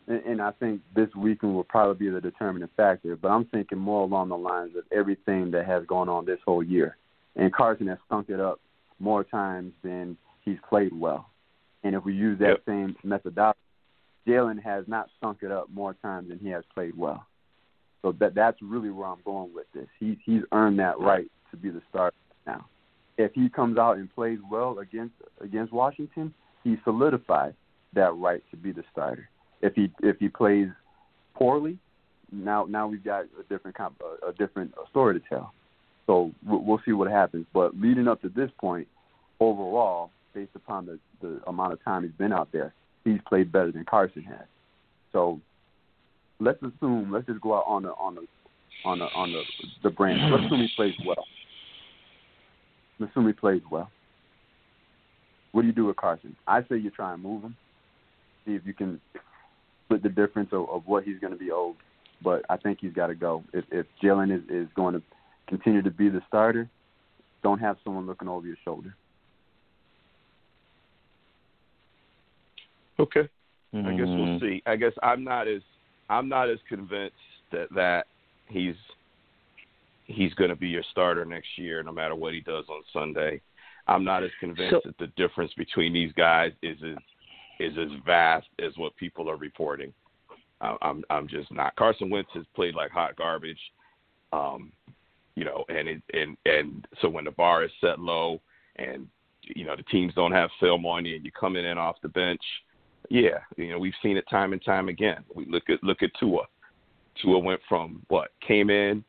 And, 0.07 0.21
and 0.25 0.41
I 0.41 0.51
think 0.51 0.81
this 0.95 1.09
weekend 1.15 1.55
will 1.55 1.63
probably 1.63 2.07
be 2.07 2.11
the 2.11 2.21
determining 2.21 2.69
factor. 2.77 3.15
But 3.15 3.29
I'm 3.29 3.45
thinking 3.45 3.77
more 3.77 4.01
along 4.03 4.29
the 4.29 4.37
lines 4.37 4.75
of 4.75 4.83
everything 4.91 5.51
that 5.51 5.65
has 5.65 5.85
gone 5.85 6.09
on 6.09 6.25
this 6.25 6.39
whole 6.45 6.63
year. 6.63 6.97
And 7.35 7.53
Carson 7.53 7.87
has 7.87 7.97
stunk 8.05 8.29
it 8.29 8.39
up 8.39 8.59
more 8.99 9.23
times 9.23 9.73
than 9.83 10.17
he's 10.41 10.57
played 10.69 10.93
well. 10.93 11.29
And 11.83 11.95
if 11.95 12.03
we 12.03 12.13
use 12.13 12.39
that 12.39 12.49
Yep. 12.49 12.65
same 12.65 12.95
methodology, 13.03 13.59
Jalen 14.27 14.61
has 14.63 14.87
not 14.87 15.09
stunk 15.17 15.39
it 15.43 15.51
up 15.51 15.69
more 15.69 15.93
times 15.95 16.29
than 16.29 16.39
he 16.39 16.49
has 16.49 16.63
played 16.73 16.97
well. 16.97 17.25
So 18.01 18.11
that 18.13 18.33
that's 18.35 18.61
really 18.61 18.89
where 18.89 19.07
I'm 19.07 19.21
going 19.25 19.53
with 19.53 19.71
this. 19.73 19.87
He's 19.99 20.17
he's 20.23 20.43
earned 20.51 20.79
that 20.79 20.99
right 20.99 21.27
to 21.51 21.57
be 21.57 21.69
the 21.69 21.81
starter 21.89 22.15
now. 22.45 22.65
If 23.17 23.33
he 23.33 23.49
comes 23.49 23.77
out 23.77 23.97
and 23.97 24.13
plays 24.13 24.39
well 24.49 24.79
against 24.79 25.15
against 25.41 25.73
Washington, 25.73 26.33
he 26.63 26.77
solidifies 26.83 27.53
that 27.93 28.15
right 28.15 28.43
to 28.51 28.57
be 28.57 28.71
the 28.71 28.83
starter. 28.91 29.29
If 29.61 29.73
he 29.75 29.91
if 30.01 30.17
he 30.19 30.29
plays 30.29 30.67
poorly, 31.35 31.77
now 32.31 32.65
now 32.65 32.87
we've 32.87 33.03
got 33.03 33.25
a 33.39 33.43
different 33.49 33.77
comp, 33.77 33.95
a, 34.01 34.29
a 34.29 34.33
different 34.33 34.73
story 34.89 35.19
to 35.19 35.25
tell. 35.27 35.53
So 36.07 36.31
we'll, 36.45 36.63
we'll 36.63 36.81
see 36.85 36.91
what 36.91 37.09
happens. 37.09 37.45
But 37.53 37.75
leading 37.75 38.07
up 38.07 38.21
to 38.21 38.29
this 38.29 38.51
point, 38.59 38.87
overall, 39.39 40.11
based 40.33 40.51
upon 40.55 40.85
the 40.85 40.99
the 41.21 41.41
amount 41.47 41.73
of 41.73 41.83
time 41.83 42.03
he's 42.03 42.11
been 42.13 42.33
out 42.33 42.49
there, 42.51 42.73
he's 43.03 43.19
played 43.27 43.51
better 43.51 43.71
than 43.71 43.85
Carson 43.85 44.23
has. 44.23 44.45
So 45.11 45.39
let's 46.39 46.61
assume 46.61 47.11
let's 47.11 47.25
just 47.25 47.41
go 47.41 47.55
out 47.55 47.65
on 47.67 47.83
the 47.83 47.89
on 47.89 48.15
the 48.15 48.21
on 48.83 48.99
the 48.99 49.05
on 49.05 49.31
the 49.31 49.41
the 49.83 49.89
branch. 49.89 50.21
Let's 50.31 50.45
assume 50.45 50.61
he 50.61 50.69
plays 50.75 50.93
well. 51.05 51.25
Let's 52.99 53.11
assume 53.11 53.27
he 53.27 53.33
plays 53.33 53.61
well. 53.71 53.89
What 55.51 55.61
do 55.61 55.67
you 55.67 55.73
do 55.73 55.85
with 55.85 55.95
Carson? 55.95 56.35
I 56.47 56.61
say 56.63 56.77
you 56.77 56.91
try 56.91 57.13
and 57.13 57.23
move 57.23 57.43
him, 57.43 57.55
see 58.45 58.55
if 58.55 58.65
you 58.65 58.73
can 58.73 58.99
split 59.85 60.03
the 60.03 60.09
difference 60.09 60.49
of, 60.51 60.69
of 60.69 60.83
what 60.85 61.03
he's 61.03 61.19
going 61.19 61.33
to 61.33 61.39
be 61.39 61.51
owed. 61.51 61.75
But 62.23 62.43
I 62.49 62.57
think 62.57 62.79
he's 62.81 62.93
got 62.93 63.07
to 63.07 63.15
go. 63.15 63.43
If 63.53 63.65
if 63.71 63.85
Jalen 64.01 64.35
is 64.35 64.43
is 64.49 64.67
going 64.75 64.93
to 64.95 65.01
continue 65.47 65.81
to 65.81 65.91
be 65.91 66.09
the 66.09 66.21
starter, 66.27 66.69
don't 67.43 67.59
have 67.59 67.77
someone 67.83 68.05
looking 68.07 68.27
over 68.27 68.47
your 68.47 68.57
shoulder. 68.63 68.95
Okay. 72.99 73.21
I 73.73 73.77
guess 73.91 74.05
Mm-hmm. 74.07 74.19
we'll 74.31 74.39
see. 74.39 74.63
I 74.65 74.77
guess 74.77 74.93
I'm 75.03 75.23
not 75.25 75.47
as 75.49 75.61
I'm 76.09 76.29
not 76.29 76.49
as 76.49 76.59
convinced 76.69 77.15
that 77.51 77.67
that 77.75 78.07
he's 78.47 78.75
he's 80.05 80.33
going 80.35 80.49
to 80.49 80.55
be 80.55 80.69
your 80.69 80.83
starter 80.91 81.25
next 81.25 81.57
year, 81.57 81.83
no 81.83 81.91
matter 81.91 82.15
what 82.15 82.33
he 82.33 82.39
does 82.39 82.63
on 82.69 82.81
Sunday. 82.93 83.41
I'm 83.87 84.03
not 84.05 84.23
as 84.23 84.31
convinced 84.39 84.71
So- 84.75 84.81
that 84.85 84.97
the 84.97 85.07
difference 85.21 85.53
between 85.55 85.91
these 85.93 86.11
guys 86.13 86.53
is 86.63 86.77
as 86.83 86.95
is 87.59 87.73
as 87.77 87.89
vast 88.05 88.47
as 88.63 88.71
what 88.77 88.95
people 88.97 89.29
are 89.29 89.37
reporting. 89.37 89.93
I'm 90.61 91.03
I'm 91.09 91.27
just 91.27 91.51
not. 91.51 91.75
Carson 91.75 92.09
Wentz 92.09 92.29
has 92.33 92.45
played 92.55 92.75
like 92.75 92.89
hot 92.89 93.15
garbage, 93.17 93.59
um, 94.31 94.71
you 95.35 95.43
know, 95.43 95.65
and 95.69 95.87
it, 95.87 96.01
and 96.13 96.37
and 96.45 96.87
so 97.01 97.09
when 97.09 97.25
the 97.25 97.31
bar 97.31 97.63
is 97.63 97.71
set 97.81 97.99
low, 97.99 98.41
and 98.77 99.07
you 99.43 99.65
know 99.65 99.75
the 99.75 99.83
teams 99.83 100.13
don't 100.13 100.31
have 100.31 100.49
film 100.59 100.85
on 100.85 101.05
you, 101.05 101.15
and 101.15 101.25
you're 101.25 101.31
coming 101.39 101.65
in 101.65 101.77
off 101.77 101.97
the 102.01 102.09
bench 102.09 102.41
yeah, 103.09 103.39
you 103.57 103.69
know 103.69 103.79
we've 103.79 103.93
seen 104.01 104.17
it 104.17 104.25
time 104.29 104.53
and 104.53 104.63
time 104.63 104.89
again. 104.89 105.23
We 105.33 105.45
look 105.45 105.69
at 105.69 105.83
look 105.83 106.01
at 106.01 106.11
Tua. 106.19 106.43
Tua 107.21 107.39
went 107.39 107.61
from 107.67 108.01
what 108.07 108.31
came 108.45 108.69
in, 108.69 109.03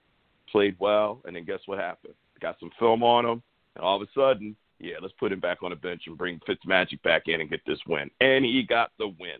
played 0.50 0.76
well, 0.78 1.20
and 1.24 1.34
then 1.34 1.44
guess 1.44 1.60
what 1.66 1.78
happened? 1.78 2.14
Got 2.40 2.56
some 2.60 2.70
film 2.78 3.02
on 3.02 3.24
him, 3.24 3.42
and 3.74 3.84
all 3.84 4.00
of 4.00 4.02
a 4.02 4.12
sudden, 4.14 4.56
yeah, 4.78 4.96
let's 5.00 5.14
put 5.18 5.32
him 5.32 5.40
back 5.40 5.62
on 5.62 5.70
the 5.70 5.76
bench 5.76 6.02
and 6.06 6.18
bring 6.18 6.40
Fitzmagic 6.48 7.02
back 7.02 7.22
in 7.26 7.40
and 7.40 7.50
get 7.50 7.60
this 7.66 7.78
win. 7.86 8.10
And 8.20 8.44
he 8.44 8.62
got 8.62 8.92
the 8.98 9.08
win. 9.08 9.38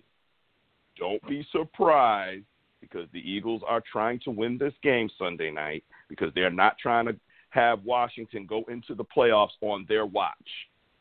Don't 0.99 1.27
be 1.29 1.47
surprised 1.53 2.45
because 2.81 3.09
the 3.13 3.21
Eagles 3.21 3.63
are 3.67 3.83
trying 3.91 4.21
to 4.21 4.31
win 4.31 4.57
this 4.59 4.73
game 4.83 5.11
Sunday 5.19 5.51
night 5.51 5.85
because 6.09 6.33
they're 6.35 6.51
not 6.51 6.79
trying 6.79 7.07
to 7.07 7.17
have 7.51 7.85
Washington 7.85 8.47
go 8.47 8.65
into 8.69 8.95
the 8.95 9.05
playoffs 9.05 9.57
on 9.61 9.85
their 9.89 10.07
watch. 10.07 10.35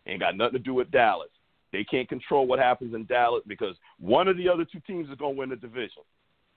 Ain't 0.08 0.20
got 0.20 0.38
nothing 0.38 0.54
to 0.54 0.60
do 0.60 0.74
with 0.74 0.92
Dallas. 0.92 1.30
They 1.72 1.84
can't 1.84 2.08
control 2.08 2.48
what 2.48 2.60
happens 2.60 2.94
in 2.94 3.06
Dallas 3.06 3.44
because 3.48 3.76
one 4.00 4.28
of 4.28 4.38
the 4.38 4.48
other 4.48 4.66
two 4.66 4.80
teams 4.88 5.10
is 5.10 5.16
going 5.16 5.36
to 5.36 5.40
win 5.40 5.50
the 5.50 5.56
division. 5.56 6.04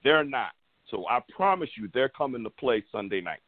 They're 0.05 0.25
not. 0.25 0.53
So 0.91 1.05
I 1.09 1.21
promise 1.35 1.71
you, 1.77 1.89
they're 1.93 2.09
coming 2.09 2.45
to 2.45 2.51
play 2.51 2.85
Sunday 2.93 3.21
night. 3.21 3.41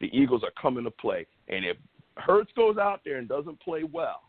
The 0.00 0.10
Eagles 0.16 0.42
are 0.42 0.52
coming 0.60 0.84
to 0.84 0.90
play. 0.90 1.26
And 1.48 1.64
if 1.64 1.76
Hurts 2.16 2.50
goes 2.56 2.76
out 2.76 3.00
there 3.04 3.18
and 3.18 3.28
doesn't 3.28 3.60
play 3.60 3.84
well, 3.84 4.22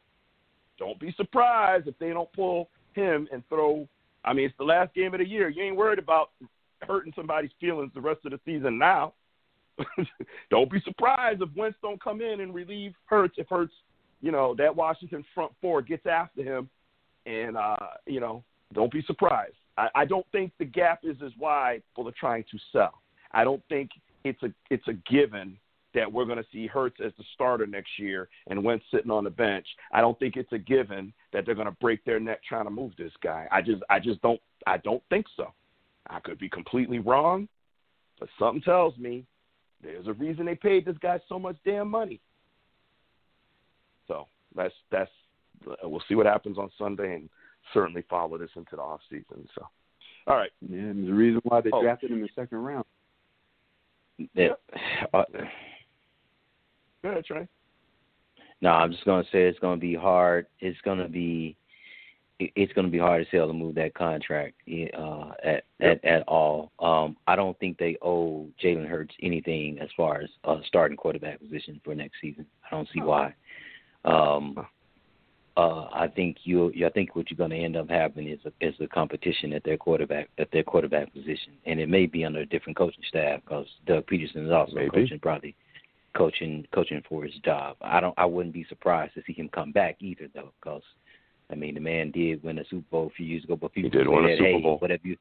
don't 0.79 0.99
be 0.99 1.13
surprised 1.17 1.87
if 1.87 1.97
they 1.99 2.09
don't 2.09 2.31
pull 2.33 2.69
him 2.93 3.27
and 3.31 3.43
throw. 3.49 3.87
I 4.25 4.33
mean, 4.33 4.45
it's 4.45 4.57
the 4.57 4.63
last 4.63 4.93
game 4.93 5.13
of 5.13 5.19
the 5.19 5.27
year. 5.27 5.49
You 5.49 5.63
ain't 5.63 5.75
worried 5.75 5.99
about 5.99 6.31
hurting 6.81 7.13
somebody's 7.15 7.51
feelings 7.59 7.91
the 7.93 8.01
rest 8.01 8.21
of 8.25 8.31
the 8.31 8.39
season 8.45 8.77
now. 8.77 9.13
don't 10.49 10.71
be 10.71 10.79
surprised 10.81 11.41
if 11.41 11.49
Wentz 11.55 11.77
don't 11.81 12.01
come 12.01 12.21
in 12.21 12.41
and 12.41 12.53
relieve 12.53 12.93
Hurts 13.05 13.35
if 13.37 13.47
Hurts, 13.49 13.73
you 14.21 14.31
know, 14.31 14.55
that 14.57 14.75
Washington 14.75 15.25
front 15.33 15.51
four 15.61 15.81
gets 15.81 16.05
after 16.05 16.43
him, 16.43 16.69
and 17.25 17.57
uh, 17.57 17.75
you 18.05 18.19
know, 18.19 18.43
don't 18.73 18.91
be 18.91 19.01
surprised. 19.03 19.55
I, 19.77 19.87
I 19.95 20.05
don't 20.05 20.25
think 20.31 20.51
the 20.59 20.65
gap 20.65 20.99
is 21.03 21.17
as 21.25 21.31
wide 21.39 21.81
for 21.95 22.05
the 22.05 22.11
trying 22.11 22.45
to 22.51 22.57
sell. 22.71 23.01
I 23.31 23.43
don't 23.43 23.63
think 23.67 23.89
it's 24.23 24.41
a 24.43 24.53
it's 24.69 24.87
a 24.87 24.93
given 25.11 25.57
that 25.93 26.11
we're 26.11 26.25
going 26.25 26.37
to 26.37 26.45
see 26.51 26.67
Hurts 26.67 26.97
as 27.03 27.11
the 27.17 27.23
starter 27.33 27.65
next 27.67 27.97
year 27.97 28.29
and 28.47 28.63
Wentz 28.63 28.85
sitting 28.91 29.11
on 29.11 29.23
the 29.23 29.29
bench. 29.29 29.67
I 29.91 30.01
don't 30.01 30.17
think 30.19 30.35
it's 30.35 30.51
a 30.51 30.57
given 30.57 31.13
that 31.31 31.45
they're 31.45 31.55
going 31.55 31.67
to 31.67 31.77
break 31.79 32.03
their 32.05 32.19
neck 32.19 32.41
trying 32.47 32.65
to 32.65 32.71
move 32.71 32.93
this 32.97 33.11
guy. 33.23 33.47
I 33.51 33.61
just 33.61 33.81
I 33.89 33.99
just 33.99 34.21
don't 34.21 34.41
I 34.65 34.77
don't 34.77 35.03
think 35.09 35.25
so. 35.35 35.53
I 36.09 36.19
could 36.19 36.39
be 36.39 36.49
completely 36.49 36.99
wrong, 36.99 37.47
but 38.19 38.29
something 38.37 38.61
tells 38.61 38.97
me 38.97 39.25
there's 39.81 40.07
a 40.07 40.13
reason 40.13 40.45
they 40.45 40.55
paid 40.55 40.85
this 40.85 40.97
guy 41.01 41.19
so 41.29 41.37
much 41.39 41.57
damn 41.65 41.89
money. 41.89 42.19
So 44.07 44.27
that's 44.55 44.73
that's 44.91 45.11
we'll 45.83 46.03
see 46.07 46.15
what 46.15 46.25
happens 46.25 46.57
on 46.57 46.69
Sunday 46.77 47.15
and 47.15 47.29
certainly 47.73 48.03
follow 48.09 48.37
this 48.37 48.49
into 48.55 48.75
the 48.75 48.81
off 48.81 48.99
season. 49.09 49.47
So, 49.55 49.67
all 50.27 50.35
right. 50.35 50.51
Yeah, 50.67 50.79
and 50.79 51.07
the 51.07 51.13
reason 51.13 51.41
why 51.43 51.61
they 51.61 51.69
Oh. 51.71 51.81
drafted 51.81 52.11
him 52.11 52.17
in 52.17 52.23
the 52.23 52.29
second 52.35 52.57
round. 52.57 52.85
Yeah. 54.33 54.53
Uh, 55.13 55.23
Go 57.03 57.09
ahead, 57.09 57.25
Trey. 57.25 57.47
No, 58.61 58.69
I'm 58.69 58.91
just 58.91 59.03
gonna 59.03 59.25
say 59.25 59.43
it's 59.43 59.59
gonna 59.59 59.77
be 59.77 59.93
hard. 59.93 60.47
It's 60.61 60.79
gonna 60.81 61.09
be 61.09 61.57
it's 62.39 62.71
gonna 62.73 62.87
be 62.87 62.97
hard 62.97 63.25
to 63.25 63.37
sell 63.37 63.47
to 63.47 63.53
move 63.53 63.75
that 63.75 63.93
contract 63.93 64.55
uh, 64.97 65.31
at, 65.43 65.65
at 65.81 66.03
at 66.05 66.23
all. 66.27 66.71
Um, 66.79 67.17
I 67.27 67.35
don't 67.35 67.59
think 67.59 67.77
they 67.77 67.97
owe 68.01 68.47
Jalen 68.63 68.87
Hurts 68.87 69.13
anything 69.21 69.79
as 69.79 69.89
far 69.97 70.21
as 70.21 70.29
uh, 70.45 70.59
starting 70.65 70.95
quarterback 70.95 71.41
position 71.41 71.81
for 71.83 71.93
next 71.93 72.15
season. 72.21 72.45
I 72.65 72.75
don't 72.75 72.87
see 72.93 73.01
why. 73.01 73.35
Um, 74.05 74.65
uh, 75.55 75.87
I 75.93 76.07
think 76.07 76.37
you. 76.45 76.71
I 76.85 76.89
think 76.89 77.15
what 77.15 77.29
you're 77.29 77.37
going 77.37 77.51
to 77.51 77.57
end 77.57 77.75
up 77.75 77.89
having 77.89 78.27
is 78.27 78.39
a, 78.45 78.65
is 78.65 78.73
a 78.79 78.87
competition 78.87 79.53
at 79.53 79.63
their 79.63 79.77
quarterback 79.77 80.29
at 80.39 80.49
their 80.51 80.63
quarterback 80.63 81.13
position, 81.13 81.53
and 81.65 81.79
it 81.79 81.89
may 81.89 82.05
be 82.05 82.25
under 82.25 82.39
a 82.39 82.45
different 82.45 82.77
coaching 82.77 83.03
staff 83.07 83.41
because 83.43 83.67
Doug 83.85 84.07
Pederson 84.07 84.45
is 84.45 84.51
also 84.51 84.73
Maybe. 84.73 84.89
coaching 84.89 85.19
probably 85.19 85.55
coaching 86.15 86.65
coaching 86.73 87.01
for 87.07 87.23
his 87.23 87.33
job. 87.43 87.77
I 87.81 87.99
don't. 87.99 88.13
I 88.17 88.25
wouldn't 88.25 88.53
be 88.53 88.65
surprised 88.69 89.13
to 89.15 89.23
see 89.25 89.33
him 89.33 89.49
come 89.49 89.71
back 89.71 89.97
either, 89.99 90.27
though, 90.33 90.51
because 90.61 90.83
I 91.51 91.55
mean 91.55 91.73
the 91.75 91.79
man 91.81 92.11
did 92.11 92.43
win 92.43 92.59
a 92.59 92.65
Super 92.65 92.85
Bowl 92.91 93.07
a 93.07 93.09
few 93.11 93.25
years 93.25 93.43
ago, 93.43 93.55
but 93.55 93.73
people 93.73 93.89
did 93.89 94.05
say 94.05 94.09
win 94.09 94.25
a 94.25 94.27
that, 94.29 94.37
Super 94.37 94.49
hey, 94.49 94.61
Bowl. 94.61 94.77
what 94.79 94.91
have 94.91 95.03
you 95.05 95.17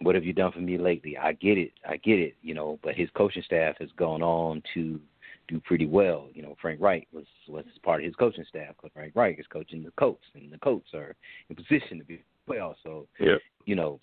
what 0.00 0.14
have 0.14 0.24
you 0.24 0.32
done 0.32 0.52
for 0.52 0.60
me 0.60 0.78
lately? 0.78 1.16
I 1.16 1.32
get 1.32 1.58
it, 1.58 1.72
I 1.88 1.96
get 1.96 2.18
it, 2.18 2.36
you 2.42 2.54
know, 2.54 2.78
but 2.82 2.94
his 2.94 3.08
coaching 3.16 3.42
staff 3.42 3.76
has 3.80 3.90
gone 3.96 4.22
on 4.22 4.62
to 4.74 5.00
do 5.48 5.60
pretty 5.60 5.86
well. 5.86 6.28
You 6.34 6.42
know, 6.42 6.56
Frank 6.60 6.80
Reich 6.80 7.06
was 7.12 7.24
was 7.48 7.64
part 7.82 8.00
of 8.00 8.04
his 8.06 8.14
coaching 8.16 8.44
staff. 8.48 8.76
'cause 8.76 8.90
Frank 8.94 9.14
Reich 9.16 9.38
is 9.40 9.46
coaching 9.46 9.82
the 9.82 9.90
Colts, 9.92 10.24
and 10.34 10.52
the 10.52 10.58
Colts 10.58 10.92
are 10.94 11.16
in 11.48 11.56
position 11.56 11.98
to 11.98 12.04
be 12.04 12.20
well. 12.46 12.76
So 12.82 13.06
Yep. 13.18 13.40
you 13.66 13.74
know. 13.76 14.00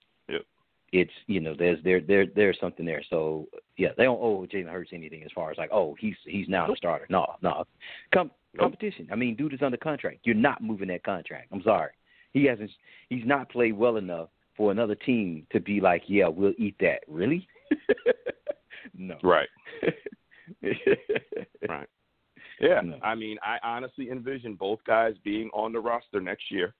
It's 0.95 1.11
you 1.27 1.41
know, 1.41 1.53
there's 1.57 1.83
there 1.83 1.99
there 1.99 2.25
there's 2.25 2.57
something 2.59 2.85
there. 2.85 3.03
So 3.09 3.47
yeah, 3.77 3.89
they 3.97 4.03
don't 4.05 4.21
owe 4.21 4.47
Jalen 4.51 4.71
Hurts 4.71 4.91
anything 4.93 5.23
as 5.23 5.31
far 5.35 5.51
as 5.51 5.57
like, 5.57 5.69
oh, 5.71 5.95
he's 5.99 6.15
he's 6.25 6.47
now 6.47 6.67
the 6.67 6.75
starter. 6.77 7.05
No, 7.09 7.35
no, 7.41 7.65
Com- 8.13 8.31
competition. 8.57 9.09
I 9.11 9.15
mean, 9.15 9.35
dude 9.35 9.53
is 9.53 9.61
under 9.61 9.77
contract. 9.77 10.19
You're 10.23 10.35
not 10.35 10.63
moving 10.63 10.87
that 10.87 11.03
contract. 11.03 11.49
I'm 11.51 11.61
sorry, 11.63 11.91
he 12.31 12.45
hasn't. 12.45 12.71
He's 13.09 13.25
not 13.25 13.49
played 13.49 13.77
well 13.77 13.97
enough 13.97 14.29
for 14.55 14.71
another 14.71 14.95
team 14.95 15.45
to 15.51 15.59
be 15.59 15.81
like, 15.81 16.03
yeah, 16.07 16.29
we'll 16.29 16.53
eat 16.57 16.75
that. 16.79 17.01
Really? 17.07 17.47
no. 18.97 19.17
Right. 19.23 19.49
Right. 21.67 21.87
Yeah. 22.61 22.81
No. 22.81 22.99
I 23.01 23.15
mean, 23.15 23.37
I 23.43 23.57
honestly 23.63 24.11
envision 24.11 24.53
both 24.53 24.79
guys 24.85 25.15
being 25.23 25.49
on 25.51 25.73
the 25.73 25.79
roster 25.79 26.21
next 26.21 26.51
year 26.51 26.75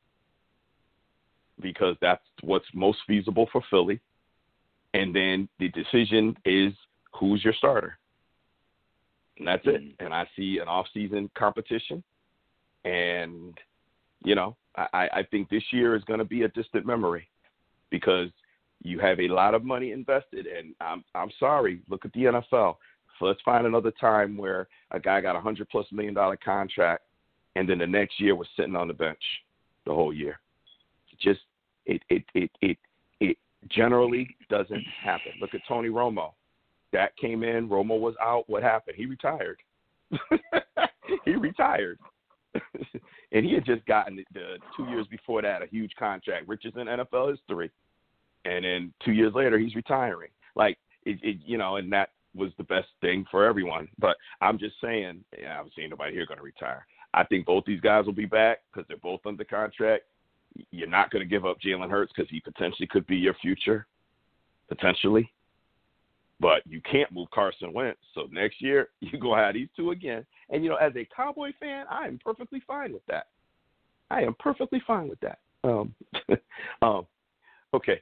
because 1.61 1.95
that's 2.01 2.23
what's 2.41 2.65
most 2.73 2.99
feasible 3.07 3.49
for 3.51 3.61
Philly. 3.69 3.99
And 4.95 5.13
then 5.13 5.49
the 5.59 5.69
decision 5.69 6.38
is 6.45 6.73
who's 7.13 7.43
your 7.43 7.53
starter. 7.53 7.97
And 9.38 9.47
that's 9.47 9.65
it. 9.65 9.81
Mhm. 9.81 9.95
And 9.99 10.13
I 10.13 10.26
see 10.35 10.59
an 10.59 10.67
off-season 10.67 11.30
competition. 11.35 12.03
And, 12.85 13.59
you 14.23 14.35
know, 14.35 14.55
I, 14.77 15.09
I 15.13 15.23
think 15.23 15.49
this 15.49 15.63
year 15.72 15.95
is 15.95 16.03
going 16.05 16.19
to 16.19 16.26
be 16.26 16.43
a 16.43 16.47
distant 16.49 16.85
memory 16.85 17.27
because 17.89 18.30
you 18.84 18.99
have 18.99 19.19
a 19.19 19.27
lot 19.27 19.53
of 19.53 19.63
money 19.63 19.91
invested. 19.91 20.47
And 20.47 20.73
I'm, 20.80 21.03
I'm 21.13 21.31
sorry, 21.39 21.81
look 21.89 22.05
at 22.05 22.13
the 22.13 22.26
NFL. 22.26 22.77
So 23.19 23.26
let's 23.26 23.41
find 23.41 23.65
another 23.65 23.91
time 23.91 24.38
where 24.38 24.67
a 24.91 24.99
guy 24.99 25.22
got 25.22 25.35
a 25.35 25.41
hundred 25.41 25.69
plus 25.69 25.85
million 25.91 26.13
dollar 26.13 26.38
contract, 26.38 27.03
and 27.55 27.67
then 27.67 27.77
the 27.77 27.88
next 27.88 28.19
year 28.19 28.35
was 28.35 28.47
sitting 28.57 28.76
on 28.76 28.88
the 28.89 28.93
bench 28.93 29.23
the 29.85 29.93
whole 29.93 30.13
year. 30.13 30.39
Just 31.19 31.39
it 31.85 32.01
it 32.09 32.26
it 32.34 32.51
it 32.61 32.77
generally 33.69 34.35
doesn't 34.49 34.83
happen. 35.03 35.31
Look 35.41 35.53
at 35.53 35.61
Tony 35.67 35.89
Romo. 35.89 36.33
That 36.93 37.15
came 37.17 37.43
in. 37.43 37.67
Romo 37.67 37.99
was 37.99 38.15
out. 38.21 38.43
What 38.47 38.63
happened? 38.63 38.95
He 38.97 39.05
retired. 39.05 39.59
he 41.25 41.35
retired. 41.35 41.99
and 43.31 43.45
he 43.45 43.53
had 43.53 43.65
just 43.65 43.85
gotten 43.85 44.23
the 44.33 44.57
two 44.77 44.85
years 44.85 45.07
before 45.07 45.41
that 45.41 45.61
a 45.61 45.67
huge 45.67 45.91
contract, 45.97 46.47
richest 46.47 46.77
in 46.77 46.87
NFL 46.87 47.31
history. 47.31 47.71
And 48.45 48.63
then 48.63 48.93
two 49.03 49.11
years 49.11 49.33
later, 49.33 49.57
he's 49.57 49.75
retiring. 49.75 50.29
Like 50.55 50.77
it, 51.05 51.19
it 51.21 51.37
you 51.45 51.57
know, 51.57 51.77
and 51.77 51.91
that 51.91 52.09
was 52.35 52.51
the 52.57 52.63
best 52.63 52.87
thing 53.01 53.25
for 53.31 53.45
everyone. 53.45 53.87
But 53.97 54.17
I'm 54.41 54.57
just 54.57 54.75
saying, 54.81 55.23
yeah, 55.37 55.53
I 55.53 55.55
haven't 55.55 55.73
nobody 55.89 56.13
here 56.13 56.25
going 56.25 56.37
to 56.37 56.43
retire. 56.43 56.85
I 57.13 57.23
think 57.23 57.45
both 57.45 57.63
these 57.65 57.79
guys 57.79 58.05
will 58.05 58.13
be 58.13 58.25
back 58.25 58.59
because 58.71 58.87
they're 58.87 58.97
both 58.97 59.21
under 59.25 59.43
contract. 59.45 60.03
You're 60.72 60.88
not 60.88 61.11
going 61.11 61.23
to 61.23 61.30
give 61.30 61.45
up 61.45 61.57
Jalen 61.60 61.90
Hurts 61.90 62.11
because 62.15 62.30
he 62.30 62.40
potentially 62.40 62.88
could 62.88 63.06
be 63.07 63.18
your 63.18 63.34
future, 63.36 63.88
potentially. 64.69 65.32
But 66.40 66.61
you 66.65 66.82
can't 66.90 67.11
move 67.11 67.30
Carson 67.32 67.73
Wentz. 67.73 67.99
So 68.14 68.27
next 68.32 68.61
year 68.61 68.90
you 68.99 69.19
go 69.19 69.36
have 69.36 69.53
these 69.53 69.69
two 69.76 69.91
again. 69.91 70.26
And 70.49 70.64
you 70.64 70.69
know, 70.69 70.76
as 70.76 70.94
a 70.95 71.07
Cowboy 71.15 71.52
fan, 71.60 71.86
I 71.90 72.07
am 72.07 72.19
perfectly 72.23 72.61
fine 72.65 72.94
with 72.94 73.06
that. 73.07 73.27
I 74.11 74.22
am 74.22 74.36
perfectly 74.40 74.82
fine 74.86 75.07
with 75.07 75.19
that. 75.22 75.40
Um, 75.64 75.95
um, 76.82 77.07
okay. 77.73 78.02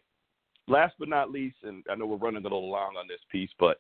Last 0.68 0.96
but 0.98 1.10
not 1.10 1.32
least, 1.32 1.58
and 1.64 1.84
I 1.90 1.96
know 1.96 2.06
we're 2.06 2.18
running 2.18 2.40
a 2.40 2.44
little 2.44 2.70
long 2.70 2.96
on 2.98 3.08
this 3.08 3.20
piece, 3.32 3.50
but 3.60 3.80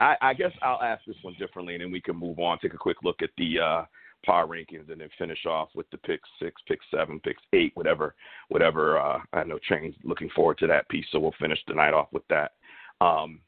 I, 0.00 0.16
I 0.20 0.34
guess 0.34 0.50
I'll 0.62 0.82
ask 0.82 1.04
this 1.06 1.16
one 1.22 1.36
differently, 1.38 1.74
and 1.74 1.82
then 1.82 1.92
we 1.92 2.00
can 2.00 2.16
move 2.16 2.38
on. 2.38 2.58
Take 2.58 2.74
a 2.74 2.78
quick 2.78 2.98
look 3.02 3.22
at 3.22 3.30
the 3.38 3.58
uh, 3.60 3.84
power 4.24 4.46
rankings, 4.46 4.90
and 4.90 5.00
then 5.00 5.08
finish 5.18 5.46
off 5.46 5.68
with 5.74 5.88
the 5.90 5.98
pick 5.98 6.20
six, 6.40 6.60
pick 6.66 6.80
seven, 6.90 7.20
picks 7.20 7.42
eight, 7.52 7.72
whatever, 7.74 8.14
whatever. 8.48 8.98
Uh, 8.98 9.18
I 9.32 9.44
know 9.44 9.58
Train's 9.66 9.94
looking 10.04 10.30
forward 10.34 10.58
to 10.58 10.66
that 10.66 10.88
piece, 10.88 11.06
so 11.10 11.18
we'll 11.18 11.34
finish 11.40 11.58
the 11.66 11.74
night 11.74 11.94
off 11.94 12.08
with 12.12 12.26
that. 12.28 12.52
Um, 13.00 13.40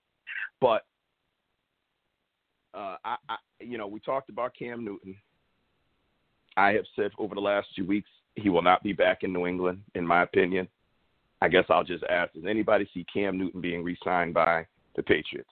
but 0.60 0.84
uh, 2.74 2.96
I, 3.04 3.16
I, 3.28 3.36
you 3.60 3.78
know, 3.78 3.86
we 3.86 4.00
talked 4.00 4.30
about 4.30 4.54
Cam 4.56 4.84
Newton. 4.84 5.16
I 6.56 6.72
have 6.72 6.84
said 6.96 7.12
over 7.18 7.34
the 7.34 7.40
last 7.40 7.68
two 7.76 7.86
weeks 7.86 8.08
he 8.34 8.48
will 8.48 8.62
not 8.62 8.82
be 8.82 8.92
back 8.92 9.22
in 9.22 9.32
New 9.32 9.46
England, 9.46 9.80
in 9.94 10.06
my 10.06 10.22
opinion. 10.22 10.68
I 11.40 11.48
guess 11.48 11.64
I'll 11.70 11.84
just 11.84 12.04
ask: 12.04 12.32
Does 12.32 12.44
anybody 12.48 12.88
see 12.92 13.06
Cam 13.12 13.38
Newton 13.38 13.60
being 13.60 13.84
re-signed 13.84 14.34
by 14.34 14.66
the 14.96 15.02
Patriots? 15.02 15.48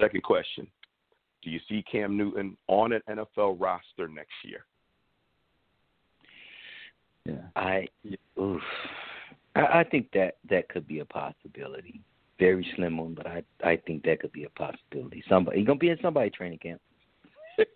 Second 0.00 0.22
question: 0.22 0.66
Do 1.46 1.52
you 1.52 1.60
see 1.68 1.84
Cam 1.90 2.16
Newton 2.16 2.56
on 2.66 2.92
an 2.92 3.00
NFL 3.08 3.60
roster 3.60 4.08
next 4.08 4.32
year? 4.42 4.64
Yeah. 7.24 7.34
I, 7.54 7.86
oof. 8.36 8.60
I, 9.54 9.60
I 9.80 9.84
think 9.84 10.08
that 10.12 10.38
that 10.50 10.68
could 10.68 10.88
be 10.88 10.98
a 10.98 11.04
possibility. 11.04 12.00
Very 12.40 12.66
slim 12.74 12.98
one, 12.98 13.14
but 13.14 13.28
I 13.28 13.44
I 13.64 13.76
think 13.86 14.02
that 14.04 14.18
could 14.20 14.32
be 14.32 14.42
a 14.42 14.50
possibility. 14.50 15.22
Somebody 15.28 15.58
he's 15.58 15.66
gonna 15.68 15.78
be 15.78 15.88
in 15.90 15.98
somebody 16.02 16.30
training 16.30 16.58
camp. 16.58 16.80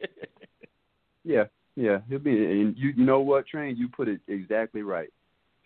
Yeah, 1.23 1.45
yeah, 1.77 1.99
he'll 2.09 2.19
be. 2.19 2.31
And 2.31 2.75
you, 2.79 2.95
you 2.97 3.05
know 3.05 3.21
what, 3.21 3.47
Train? 3.47 3.77
You 3.77 3.89
put 3.89 4.09
it 4.09 4.21
exactly 4.27 4.81
right. 4.81 5.11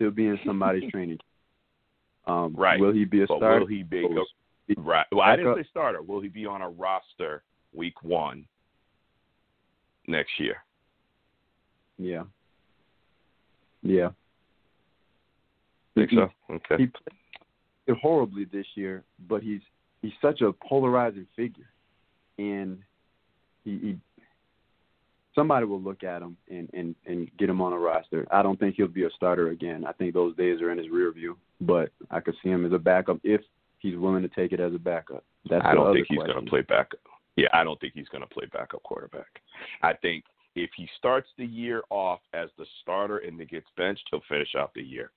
He'll 0.01 0.11
be 0.11 0.27
in 0.27 0.37
somebody's 0.45 0.91
training. 0.91 1.19
Um, 2.27 2.55
Right. 2.57 2.81
Will 2.81 2.93
he 2.93 3.05
be 3.05 3.23
a 3.23 3.27
But 3.29 3.37
starter? 3.37 3.61
will 3.61 3.67
he 3.69 3.85
be 3.85 4.03
Or- 4.03 4.27
right? 4.79 5.07
Well, 5.13 5.21
I 5.21 5.37
didn't 5.37 5.55
say 5.63 5.69
starter. 5.71 6.03
Will 6.03 6.21
he 6.21 6.29
be 6.29 6.45
on 6.45 6.61
a 6.61 6.69
roster 6.69 7.45
week 7.75 8.03
one? 8.03 8.47
next 10.07 10.33
year. 10.39 10.57
Yeah. 11.99 12.25
Yeah. 13.83 14.11
Think 15.95 16.11
he, 16.11 16.17
so? 16.17 16.31
Okay. 16.51 16.77
He 16.79 16.87
played 16.87 17.99
horribly 18.01 18.47
this 18.47 18.67
year, 18.75 19.05
but 19.29 19.43
he's 19.43 19.61
he's 20.03 20.13
such 20.21 20.41
a 20.41 20.53
polarizing 20.53 21.27
figure, 21.37 21.69
and 22.39 22.79
he, 23.65 23.79
he 23.79 23.99
somebody 25.35 25.67
will 25.67 25.81
look 25.81 26.03
at 26.03 26.23
him 26.23 26.37
and, 26.51 26.69
and 26.73 26.95
and 27.07 27.31
get 27.39 27.49
him 27.49 27.61
on 27.61 27.73
a 27.73 27.79
roster. 27.79 28.27
I 28.33 28.43
don't 28.43 28.59
think 28.59 28.75
he'll 28.77 28.89
be 28.89 29.05
a 29.05 29.11
starter 29.15 29.51
again. 29.51 29.85
I 29.87 29.93
think 29.93 30.15
those 30.15 30.35
days 30.37 30.61
are 30.61 30.73
in 30.73 30.79
his 30.79 30.89
rear 30.89 31.13
view. 31.13 31.37
But 31.61 31.91
I 32.11 32.21
could 32.21 32.35
see 32.43 32.49
him 32.49 32.67
as 32.67 32.73
a 32.73 32.79
backup 32.79 33.19
if 33.23 33.41
he's 33.79 33.97
willing 33.97 34.23
to 34.23 34.29
take 34.29 34.53
it 34.53 34.59
as 34.59 34.75
a 34.75 34.79
backup. 34.79 35.25
That's 35.49 35.65
I 35.65 35.75
don't 35.75 35.95
think 35.95 36.07
he's 36.09 36.19
going 36.19 36.45
to 36.45 36.51
play 36.51 36.63
backup. 36.63 37.01
Yeah, 37.37 37.49
I 37.53 37.65
don't 37.65 37.81
think 37.81 37.95
he's 37.95 38.09
going 38.09 38.23
to 38.23 38.29
play 38.29 38.47
backup 38.53 38.83
quarterback. 38.83 39.41
I 39.83 39.95
think 39.95 40.25
if 40.55 40.71
he 40.77 40.89
starts 40.99 41.29
the 41.37 41.47
year 41.47 41.83
off 41.91 42.21
as 42.33 42.49
the 42.59 42.67
starter 42.83 43.19
and 43.19 43.39
then 43.39 43.49
gets 43.51 43.67
benched, 43.77 44.05
he'll 44.11 44.23
finish 44.29 44.55
out 44.57 44.73
the 44.75 44.83
year. 44.83 45.11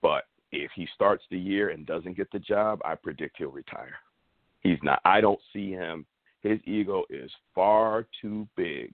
But 0.00 0.24
if 0.52 0.70
he 0.74 0.86
starts 0.94 1.24
the 1.30 1.38
year 1.38 1.70
and 1.70 1.86
doesn't 1.86 2.16
get 2.16 2.30
the 2.30 2.38
job, 2.38 2.80
I 2.84 2.94
predict 2.94 3.38
he'll 3.38 3.50
retire. 3.50 3.96
He's 4.60 4.78
not. 4.82 5.00
I 5.04 5.20
don't 5.20 5.40
see 5.52 5.72
him. 5.72 6.06
His 6.42 6.60
ego 6.64 7.04
is 7.10 7.30
far 7.54 8.06
too 8.20 8.46
big 8.56 8.92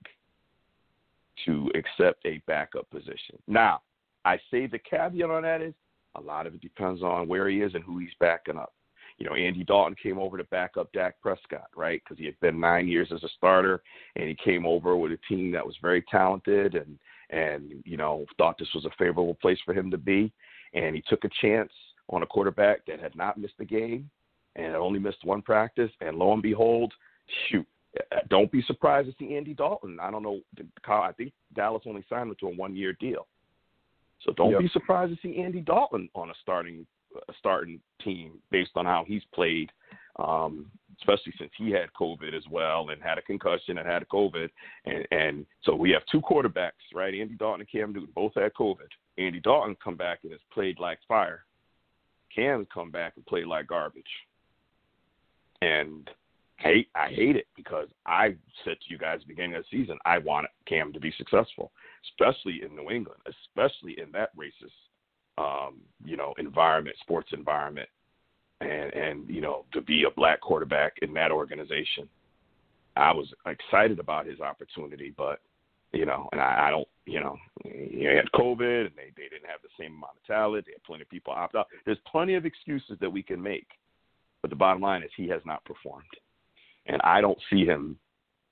to 1.44 1.70
accept 1.74 2.24
a 2.24 2.42
backup 2.46 2.88
position. 2.90 3.38
Now, 3.46 3.82
I 4.24 4.38
say 4.50 4.66
the 4.66 4.78
caveat 4.78 5.30
on 5.30 5.42
that 5.42 5.62
is 5.62 5.74
a 6.14 6.20
lot 6.20 6.46
of 6.46 6.54
it 6.54 6.60
depends 6.60 7.02
on 7.02 7.28
where 7.28 7.48
he 7.48 7.60
is 7.60 7.74
and 7.74 7.84
who 7.84 7.98
he's 7.98 8.10
backing 8.18 8.56
up. 8.56 8.72
You 9.18 9.26
know, 9.26 9.34
Andy 9.34 9.64
Dalton 9.64 9.96
came 10.00 10.18
over 10.18 10.38
to 10.38 10.44
back 10.44 10.76
up 10.76 10.92
Dak 10.92 11.20
Prescott, 11.20 11.68
right? 11.76 12.00
Because 12.04 12.18
he 12.18 12.24
had 12.24 12.38
been 12.40 12.60
nine 12.60 12.86
years 12.86 13.08
as 13.12 13.24
a 13.24 13.28
starter, 13.36 13.82
and 14.14 14.28
he 14.28 14.36
came 14.36 14.64
over 14.64 14.96
with 14.96 15.12
a 15.12 15.18
team 15.28 15.50
that 15.52 15.66
was 15.66 15.76
very 15.82 16.02
talented 16.02 16.74
and 16.74 16.98
and 17.30 17.82
you 17.84 17.96
know 17.96 18.24
thought 18.38 18.56
this 18.58 18.72
was 18.74 18.84
a 18.86 18.90
favorable 18.98 19.34
place 19.34 19.58
for 19.64 19.74
him 19.74 19.90
to 19.90 19.98
be, 19.98 20.32
and 20.72 20.94
he 20.94 21.02
took 21.08 21.24
a 21.24 21.30
chance 21.42 21.70
on 22.10 22.22
a 22.22 22.26
quarterback 22.26 22.86
that 22.86 23.00
had 23.00 23.14
not 23.16 23.38
missed 23.38 23.54
a 23.60 23.64
game 23.64 24.08
and 24.56 24.66
had 24.66 24.76
only 24.76 24.98
missed 24.98 25.24
one 25.24 25.42
practice, 25.42 25.90
and 26.00 26.16
lo 26.16 26.32
and 26.32 26.42
behold, 26.42 26.92
shoot, 27.48 27.66
uh, 28.12 28.20
don't 28.30 28.50
be 28.50 28.62
surprised 28.62 29.08
to 29.08 29.14
see 29.18 29.36
Andy 29.36 29.52
Dalton. 29.52 29.98
I 30.00 30.10
don't 30.10 30.22
know, 30.22 30.40
I 30.86 31.12
think 31.12 31.32
Dallas 31.54 31.82
only 31.86 32.04
signed 32.08 32.30
him 32.30 32.36
to 32.40 32.46
a 32.46 32.56
one-year 32.56 32.94
deal, 32.94 33.26
so 34.20 34.32
don't 34.32 34.52
Yep. 34.52 34.60
be 34.60 34.68
surprised 34.68 35.14
to 35.14 35.20
see 35.20 35.38
Andy 35.42 35.60
Dalton 35.60 36.08
on 36.14 36.30
a 36.30 36.34
starting 36.40 36.86
a 37.28 37.32
starting 37.38 37.80
team 38.02 38.38
based 38.50 38.72
on 38.76 38.84
how 38.84 39.04
he's 39.06 39.22
played, 39.34 39.70
um, 40.18 40.70
especially 41.00 41.32
since 41.38 41.50
he 41.56 41.70
had 41.70 41.92
COVID 41.98 42.34
as 42.36 42.44
well 42.50 42.90
and 42.90 43.02
had 43.02 43.18
a 43.18 43.22
concussion 43.22 43.78
and 43.78 43.86
had 43.86 44.08
COVID. 44.08 44.48
And, 44.84 45.06
and 45.10 45.46
so 45.62 45.74
we 45.74 45.90
have 45.90 46.02
two 46.10 46.20
quarterbacks, 46.20 46.72
right? 46.94 47.14
Andy 47.14 47.34
Dalton 47.34 47.60
and 47.60 47.70
Cam 47.70 47.92
Newton 47.92 48.12
both 48.14 48.32
had 48.34 48.52
COVID. 48.54 48.88
Andy 49.16 49.40
Dalton 49.40 49.76
come 49.82 49.96
back 49.96 50.20
and 50.22 50.32
has 50.32 50.40
played 50.52 50.78
like 50.78 50.98
fire. 51.06 51.44
Cam 52.34 52.66
come 52.72 52.90
back 52.90 53.14
and 53.16 53.26
played 53.26 53.46
like 53.46 53.66
garbage. 53.66 54.02
And 55.60 56.08
hate 56.58 56.88
I 56.94 57.08
hate 57.08 57.36
it 57.36 57.46
because 57.56 57.88
I 58.06 58.34
said 58.64 58.76
to 58.80 58.90
you 58.90 58.98
guys 58.98 59.16
at 59.16 59.20
the 59.22 59.26
beginning 59.28 59.56
of 59.56 59.64
the 59.64 59.78
season 59.78 59.98
I 60.04 60.18
want 60.18 60.46
Cam 60.66 60.92
to 60.92 61.00
be 61.00 61.12
successful, 61.16 61.72
especially 62.10 62.62
in 62.64 62.76
New 62.76 62.90
England, 62.90 63.20
especially 63.26 63.98
in 64.00 64.10
that 64.12 64.36
racist 64.36 64.74
um, 65.38 65.76
you 66.04 66.16
know, 66.16 66.34
environment, 66.38 66.96
sports 67.00 67.30
environment, 67.32 67.88
and 68.60 68.92
and 68.92 69.28
you 69.28 69.40
know, 69.40 69.64
to 69.72 69.80
be 69.80 70.04
a 70.04 70.14
black 70.14 70.40
quarterback 70.40 70.94
in 71.02 71.12
that 71.14 71.30
organization. 71.30 72.08
I 72.96 73.12
was 73.12 73.32
excited 73.46 74.00
about 74.00 74.26
his 74.26 74.40
opportunity, 74.40 75.14
but 75.16 75.40
you 75.92 76.04
know, 76.04 76.28
and 76.32 76.40
I, 76.40 76.66
I 76.66 76.70
don't, 76.70 76.88
you 77.06 77.20
know, 77.20 77.36
he 77.62 78.04
had 78.04 78.30
COVID 78.34 78.86
and 78.86 78.96
they 78.96 79.12
they 79.16 79.28
didn't 79.28 79.48
have 79.48 79.62
the 79.62 79.68
same 79.78 79.92
amount 79.92 80.16
of 80.16 80.26
talent. 80.26 80.66
They 80.66 80.72
had 80.72 80.82
plenty 80.82 81.02
of 81.02 81.08
people 81.08 81.32
opt 81.32 81.54
out. 81.54 81.68
There's 81.86 81.98
plenty 82.10 82.34
of 82.34 82.44
excuses 82.44 82.98
that 83.00 83.10
we 83.10 83.22
can 83.22 83.40
make, 83.40 83.68
but 84.42 84.50
the 84.50 84.56
bottom 84.56 84.82
line 84.82 85.02
is 85.04 85.10
he 85.16 85.28
has 85.28 85.42
not 85.46 85.64
performed, 85.64 86.04
and 86.86 87.00
I 87.02 87.20
don't 87.20 87.38
see 87.50 87.64
him 87.64 87.96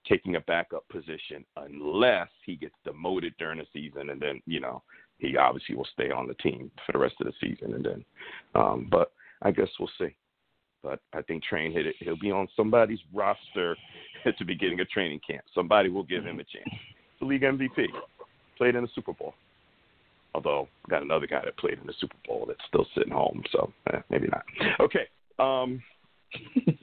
taking 0.09 0.37
a 0.37 0.41
backup 0.43 0.89
position 0.89 1.45
unless 1.57 2.29
he 2.45 2.55
gets 2.55 2.77
demoted 2.85 3.35
during 3.41 3.59
the 3.59 3.67
season, 3.73 4.11
and 4.11 4.23
then 4.23 4.41
you 4.47 4.61
know 4.61 4.83
he 5.19 5.37
obviously 5.37 5.75
will 5.75 5.89
stay 5.93 6.11
on 6.11 6.27
the 6.29 6.35
team 6.35 6.71
for 6.85 6.93
the 6.93 6.99
rest 6.99 7.15
of 7.21 7.27
the 7.27 7.33
season, 7.41 7.75
and 7.75 7.85
then, 7.85 8.05
um, 8.55 8.89
but 8.91 9.13
I 9.43 9.51
guess 9.51 9.69
we'll 9.79 9.91
see. 9.99 10.15
But 10.83 11.01
I 11.13 11.23
think 11.23 11.43
Train 11.43 11.73
hit 11.73 11.87
it. 11.87 11.97
He'll 11.99 12.19
be 12.19 12.31
on 12.31 12.49
somebody's 12.57 13.01
roster 13.13 13.77
at 14.25 14.35
the 14.39 14.45
beginning 14.45 14.81
of 14.81 14.89
training 14.89 15.21
camp. 15.29 15.43
Somebody 15.55 15.89
will 15.89 16.05
give 16.05 16.25
him 16.25 16.39
a 16.39 16.45
chance. 16.45 16.81
The 17.21 17.27
league 17.27 17.43
MVP 17.43 17.87
played 18.59 18.75
in 18.77 18.83
the 18.83 18.91
Super 18.95 19.13
Bowl. 19.13 19.35
Although 20.35 20.69
got 20.91 21.03
another 21.03 21.27
guy 21.27 21.41
that 21.45 21.57
played 21.57 21.79
in 21.81 21.87
the 21.87 21.95
Super 21.99 22.17
Bowl 22.27 22.45
that's 22.47 22.61
still 22.69 22.87
sitting 22.95 23.13
home, 23.13 23.43
so 23.51 23.73
eh, 23.93 24.01
maybe 24.11 24.29
not. 24.29 24.45
Okay. 24.81 25.09
Um, 25.39 25.83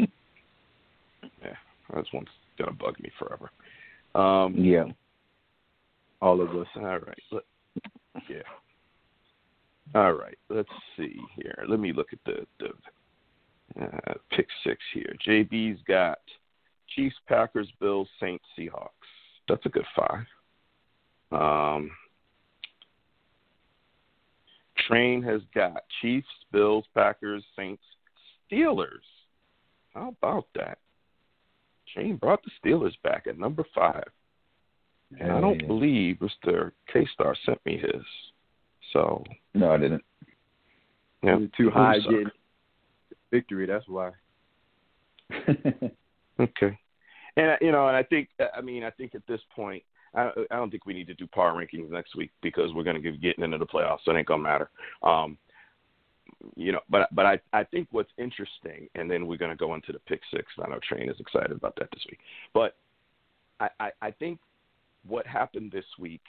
yeah, 1.43 1.55
that's 1.93 2.11
one's 2.11 2.30
gonna 2.57 2.72
bug 2.72 2.95
me 2.99 3.11
forever. 3.19 3.51
Um, 4.15 4.55
Yeah. 4.57 4.85
All 6.22 6.41
of 6.41 6.49
us. 6.55 6.68
all 6.77 6.84
right. 6.99 7.43
Yeah. 8.30 8.41
All 9.95 10.14
right. 10.14 10.38
Let's 10.49 10.69
see 10.98 11.15
here. 11.35 11.65
Let 11.68 11.80
me 11.80 11.94
look 11.94 12.14
at 12.14 12.19
the 12.26 12.45
the 12.60 13.84
uh, 13.84 14.14
pick 14.31 14.48
six 14.64 14.80
here. 14.94 15.15
JB's 15.26 15.81
got 15.88 16.19
Chiefs, 16.95 17.15
Packers, 17.27 17.72
Bills, 17.80 18.07
Saints, 18.19 18.45
Seahawks. 18.57 18.90
That's 19.48 19.65
a 19.65 19.69
good 19.69 19.85
five. 19.95 20.26
Um, 21.31 21.91
Train 24.88 25.23
has 25.23 25.41
got 25.53 25.84
Chiefs, 26.02 26.27
Bills, 26.52 26.85
Packers, 26.94 27.44
Saints, 27.56 27.84
Steelers. 28.52 28.88
How 29.94 30.15
about 30.22 30.48
that? 30.56 30.80
Train 31.94 32.18
brought 32.18 32.41
the 32.44 32.52
Steelers 32.64 32.94
back 33.03 33.27
at 33.27 33.38
number 33.38 33.64
five. 33.76 34.07
And 35.19 35.31
I 35.31 35.41
don't 35.41 35.68
believe 35.68 36.18
Mr. 36.18 36.72
K 36.91 37.07
Star 37.14 37.35
sent 37.45 37.64
me 37.65 37.77
his. 37.77 38.03
So 38.91 39.23
No, 39.53 39.72
I 39.72 39.77
didn't. 39.77 40.03
yeah, 41.23 41.38
too 41.57 41.69
high 41.69 41.99
getting 41.99 42.31
victory. 43.31 43.65
That's 43.65 43.88
why. 43.88 44.11
Okay. 46.40 46.77
And 47.38 47.52
uh, 47.52 47.56
you 47.61 47.72
know, 47.72 47.88
and 47.88 47.98
I 47.98 48.03
think 48.03 48.30
I 48.56 48.61
mean 48.61 48.84
I 48.84 48.90
think 48.90 49.15
at 49.15 49.26
this 49.27 49.41
point 49.56 49.84
I 50.15 50.31
I 50.52 50.56
don't 50.56 50.69
think 50.69 50.85
we 50.85 50.94
need 50.94 51.07
to 51.07 51.14
do 51.14 51.27
power 51.27 51.53
rankings 51.53 51.90
next 51.90 52.15
week 52.15 52.31
because 52.41 52.73
we're 52.73 52.84
going 52.84 53.02
to 53.02 53.02
be 53.02 53.18
getting 53.18 53.44
into 53.44 53.57
the 53.57 53.65
playoffs, 53.65 53.99
so 54.03 54.11
it 54.11 54.18
ain't 54.18 54.27
gonna 54.27 54.44
matter. 54.44 54.69
Um, 55.02 55.38
you 56.56 56.72
know, 56.72 56.80
but 56.90 57.07
but 57.14 57.26
I 57.26 57.40
I 57.52 57.64
think 57.64 57.88
what's 57.91 58.11
interesting, 58.18 58.88
and 58.95 59.10
then 59.10 59.27
we're 59.27 59.38
going 59.38 59.52
to 59.52 59.57
go 59.57 59.76
into 59.76 59.91
the 59.91 59.99
pick 59.99 60.22
six. 60.31 60.45
I 60.64 60.69
know 60.69 60.80
Train 60.88 61.10
is 61.10 61.19
excited 61.19 61.52
about 61.52 61.76
that 61.77 61.90
this 61.91 62.03
week, 62.10 62.19
but 62.53 62.76
I 63.60 63.69
I, 63.80 63.91
I 64.02 64.11
think 64.11 64.40
what 65.05 65.27
happened 65.27 65.71
this 65.71 65.85
week 65.99 66.21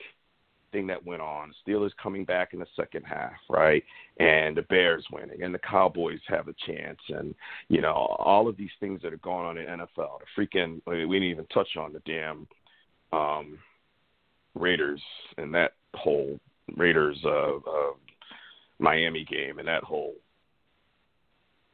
thing 0.74 0.86
that 0.88 1.06
went 1.06 1.22
on. 1.22 1.54
Steelers 1.66 1.92
coming 2.02 2.24
back 2.24 2.52
in 2.52 2.58
the 2.58 2.66
second 2.76 3.04
half, 3.04 3.32
right? 3.48 3.82
And 4.18 4.56
the 4.56 4.62
Bears 4.62 5.06
winning, 5.12 5.42
and 5.42 5.54
the 5.54 5.60
Cowboys 5.60 6.18
have 6.26 6.48
a 6.48 6.54
chance, 6.66 6.98
and 7.08 7.34
you 7.68 7.80
know 7.80 7.92
all 7.92 8.48
of 8.48 8.56
these 8.56 8.72
things 8.80 9.00
that 9.02 9.12
are 9.12 9.18
going 9.18 9.46
on 9.46 9.58
in 9.58 9.66
NFL. 9.66 10.18
The 10.18 10.46
freaking 10.46 10.80
we 10.86 11.16
didn't 11.16 11.30
even 11.30 11.46
touch 11.46 11.76
on 11.78 11.92
the 11.92 12.00
damn 12.00 12.46
um, 13.12 13.58
Raiders 14.54 15.00
and 15.38 15.54
that 15.54 15.72
whole 15.94 16.38
Raiders 16.76 17.18
uh, 17.24 17.56
uh, 17.56 17.92
Miami 18.78 19.24
game 19.24 19.58
and 19.58 19.68
that 19.68 19.84
whole 19.84 20.14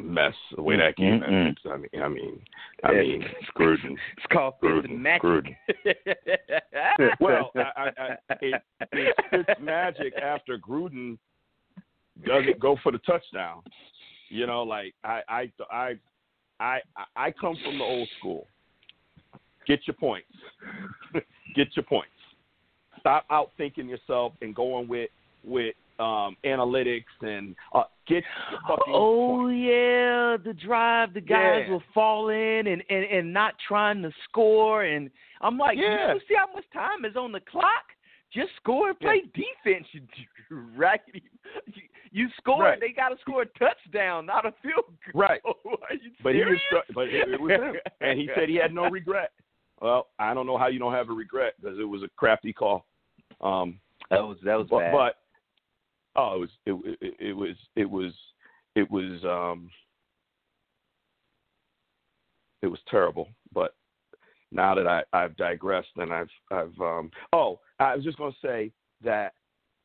mess. 0.05 0.35
The 0.55 0.63
way 0.63 0.77
mm, 0.77 0.81
that 0.81 0.97
game 0.97 1.21
mm, 1.21 1.27
ended. 1.27 1.59
Mm. 1.65 1.73
I 1.73 1.77
mean, 1.77 2.03
I 2.03 2.09
mean, 2.09 2.41
I 2.85 2.93
mean, 2.93 3.25
Gruden. 3.57 3.97
It's 4.17 4.27
called 4.33 4.55
Fifth 4.61 4.71
Gruden, 4.71 4.85
and 4.91 5.03
Magic. 5.03 5.23
Gruden. 5.25 5.57
Well, 7.21 7.51
I, 7.57 7.61
I, 7.61 7.91
I, 8.31 8.35
it, 8.41 8.63
it 8.93 9.17
spits 9.27 9.61
magic 9.61 10.15
after 10.23 10.59
Gruden 10.59 11.19
doesn't 12.25 12.59
go 12.61 12.77
for 12.83 12.93
the 12.93 12.99
touchdown. 12.99 13.63
You 14.29 14.47
know, 14.47 14.63
like 14.63 14.95
I, 15.05 15.21
I, 15.29 15.53
I, 15.71 15.95
I, 16.61 16.79
I 17.17 17.31
come 17.33 17.57
from 17.65 17.79
the 17.79 17.85
old 17.85 18.09
school. 18.19 18.47
Get 19.67 19.81
your 19.87 19.95
points. 19.95 20.29
Get 21.55 21.69
your 21.77 21.85
points. 21.85 22.11
Stop 23.01 23.25
outthinking 23.31 23.89
yourself 23.89 24.33
and 24.43 24.55
going 24.55 24.89
with 24.89 25.11
with 25.45 25.75
um, 26.01 26.37
analytics 26.45 27.05
and 27.21 27.55
uh, 27.75 27.85
get 28.07 28.25
your 28.51 28.61
fucking 28.67 28.95
Oh 28.95 29.43
points. 29.43 29.59
yeah, 29.59 30.37
the 30.45 30.55
drive, 30.55 31.13
the 31.15 31.21
guys 31.21 31.65
Yeah. 31.67 31.71
will 31.73 31.83
fall 31.95 32.31
in 32.31 32.67
and, 32.67 32.83
and 32.89 33.05
and 33.05 33.33
not 33.33 33.55
trying 33.69 34.03
to 34.03 34.11
score, 34.29 34.85
and 34.85 35.11
I'm 35.41 35.59
like, 35.59 35.77
Yeah. 35.79 36.15
you 36.15 36.21
see 36.29 36.35
how 36.35 36.53
much 36.53 36.65
time 36.73 37.05
is 37.05 37.17
on 37.17 37.33
the 37.33 37.41
clock? 37.41 37.85
Just 38.33 38.51
score 38.57 38.91
and 38.91 38.99
play 39.01 39.23
defense, 39.35 39.87
you 39.93 40.03
raggedy. 40.77 41.23
You, 41.67 41.83
you 42.13 42.29
score, 42.39 42.63
Right. 42.63 42.81
they 42.81 42.91
got 42.93 43.09
to 43.09 43.17
score 43.21 43.43
a 43.43 43.47
touchdown, 43.59 44.25
not 44.27 44.47
a 44.47 44.53
field 44.63 44.85
goal. 45.13 45.21
Right. 45.23 45.41
Are 45.47 45.95
you 45.95 46.11
But 46.23 46.35
he 46.37 46.41
was, 46.45 46.59
but 46.95 47.09
it, 47.09 47.29
it 47.29 47.41
was 47.41 47.51
him, 47.51 47.75
and 48.01 48.19
he 48.19 48.29
said 48.37 48.49
he 48.49 48.55
had 48.57 48.73
no 48.73 48.89
regret. 48.99 49.33
Well, 49.81 50.09
I 50.19 50.33
don't 50.35 50.47
know 50.47 50.59
how 50.59 50.69
you 50.69 50.79
don't 50.79 50.93
have 50.93 51.09
a 51.09 51.13
regret 51.13 51.55
because 51.61 51.79
it 51.79 51.85
was 51.85 52.03
a 52.03 52.09
crappy 52.17 52.53
call. 52.53 52.87
Um, 53.41 53.81
That 54.11 54.21
was 54.23 54.37
that 54.45 54.57
was 54.57 54.69
but, 54.71 54.79
bad. 54.81 54.93
but 54.93 55.15
oh, 56.21 56.35
it 56.35 56.39
was 56.41 56.51
it, 56.67 56.99
it, 57.01 57.15
it 57.29 57.33
was 57.33 57.57
it 57.77 57.91
was 57.91 58.13
it 58.75 58.91
was 58.91 59.25
um 59.25 59.71
it 62.63 62.67
was 62.67 62.81
terrible. 62.91 63.29
But 63.53 63.75
now 64.53 64.75
that 64.75 64.87
I 64.87 65.03
I've 65.13 65.37
digressed 65.37 65.89
and 65.97 66.13
I've 66.13 66.29
I've 66.51 66.81
um 66.81 67.11
oh 67.33 67.61
I 67.79 67.95
was 67.97 68.05
just 68.05 68.19
going 68.19 68.33
to 68.33 68.47
say 68.47 68.71
that 69.03 69.33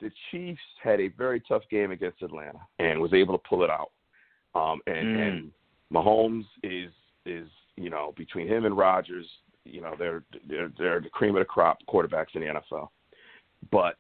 the 0.02 0.12
Chiefs 0.30 0.60
had 0.84 0.99
a 0.99 1.07
very 1.07 1.40
tough 1.48 1.64
game 1.72 1.91
against 1.91 2.22
Atlanta 2.22 2.60
and 2.80 2.99
was 2.99 3.14
able 3.14 3.38
to 3.38 3.44
pull 3.48 3.64
it 3.64 3.70
out. 3.70 3.91
Um 4.53 4.82
and 4.88 5.07
Mm. 5.07 5.28
and 5.28 5.52
Mahomes 5.94 6.45
is 6.64 6.91
is 7.26 7.48
you 7.78 7.90
know 7.90 8.14
between 8.18 8.48
him 8.48 8.66
and 8.66 8.78
Rodgers, 8.78 9.28
you 9.64 9.82
know 9.82 9.95
they're 9.98 10.24
they're 10.49 10.72
they're 10.78 10.99
the 11.02 11.10
cream 11.10 11.36
of 11.36 11.40
the 11.40 11.45
crop 11.45 11.78
quarterbacks 11.88 12.36
in 12.36 12.41
the 12.41 12.48
NFL. 12.48 12.90
But 13.72 13.95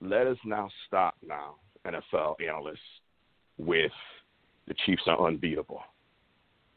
let 0.00 0.26
us 0.26 0.38
now 0.44 0.70
stop 0.86 1.16
now, 1.26 1.56
NFL 1.94 2.36
analysts, 2.40 2.78
with 3.58 3.92
the 4.66 4.74
Chiefs 4.86 5.02
are 5.06 5.26
unbeatable. 5.26 5.82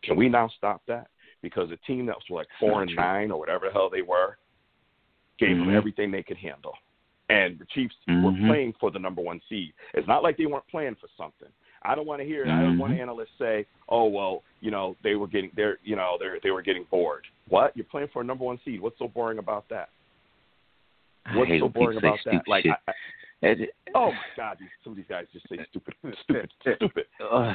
Can 0.04 0.16
we 0.16 0.30
now 0.30 0.50
stop 0.58 0.82
that? 0.88 1.08
Because 1.42 1.70
a 1.72 1.78
team 1.88 2.06
that 2.08 2.16
was 2.16 2.26
like 2.30 2.48
four 2.60 2.82
and 2.82 2.96
nine 2.96 3.32
or 3.32 3.40
whatever 3.40 3.68
the 3.68 3.74
hell 3.74 3.90
they 3.90 4.02
were 4.02 4.38
gave 5.38 5.58
them 5.58 5.68
Mhm. 5.68 5.76
everything 5.76 6.12
they 6.12 6.24
could 6.24 6.38
handle. 6.38 6.78
And 7.30 7.58
the 7.58 7.66
Chiefs 7.66 7.96
were 8.08 8.32
Mhm. 8.32 8.48
playing 8.48 8.74
for 8.74 8.92
the 8.92 9.00
number 9.00 9.22
one 9.22 9.42
seed. 9.48 9.74
It's 9.94 10.08
not 10.08 10.22
like 10.24 10.38
they 10.38 10.46
weren't 10.46 10.68
playing 10.68 10.96
for 10.96 11.08
something. 11.18 11.52
I 11.84 11.96
don't 11.96 12.06
want 12.06 12.20
to 12.20 12.26
hear. 12.26 12.46
I 12.46 12.62
don't 12.62 12.78
want 12.78 12.94
Mhm. 12.94 13.00
analysts 13.00 13.36
say, 13.40 13.66
"Oh 13.90 14.06
well, 14.06 14.44
you 14.60 14.70
know 14.70 14.96
they 15.02 15.16
were 15.16 15.28
getting 15.28 15.50
they're 15.56 15.80
you 15.84 15.96
know 15.96 16.18
they 16.20 16.40
they 16.40 16.52
were 16.52 16.62
getting 16.62 16.84
bored." 16.86 17.26
What? 17.48 17.76
You're 17.76 17.86
playing 17.86 18.10
for 18.10 18.22
a 18.22 18.26
number 18.26 18.44
one 18.44 18.60
seed. 18.60 18.82
What's 18.82 19.00
so 19.00 19.08
boring 19.08 19.40
about 19.40 19.68
that? 19.70 19.90
What's 21.34 21.60
so 21.60 21.70
boring 21.70 21.98
about 21.98 22.20
that? 22.26 22.48
Like. 22.48 22.66
I, 22.66 22.94
It- 23.41 23.73
oh 23.95 24.11
my 24.11 24.18
God, 24.38 24.57
these, 24.59 24.69
some 24.84 24.93
of 24.93 24.97
these 24.97 25.05
guys 25.09 25.26
just 25.34 25.47
say 25.49 25.57
stupid, 25.69 25.93
stupid, 26.23 26.51
stupid. 26.61 27.05
uh, 27.31 27.53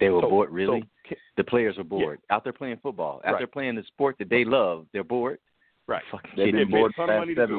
they 0.00 0.08
were 0.08 0.20
So- 0.22 0.28
bored. 0.30 0.50
Really, 0.50 0.82
so 1.08 1.14
the 1.36 1.44
players 1.44 1.76
were 1.76 1.84
bored 1.84 2.20
out 2.30 2.44
there 2.44 2.52
playing 2.52 2.78
football. 2.82 3.20
Out 3.24 3.32
Right. 3.32 3.40
there 3.40 3.46
playing 3.46 3.76
the 3.76 3.84
sport 3.84 4.16
that 4.18 4.28
they 4.30 4.44
love. 4.44 4.86
They're 4.92 5.04
bored. 5.04 5.38
right. 5.86 6.02
Fucking 6.10 6.30
They've 6.36 6.52
been 6.52 6.70
bored 6.70 6.92
a 6.92 6.94
ton 7.00 7.10
of 7.10 7.18
money 7.20 7.34
seven 7.34 7.58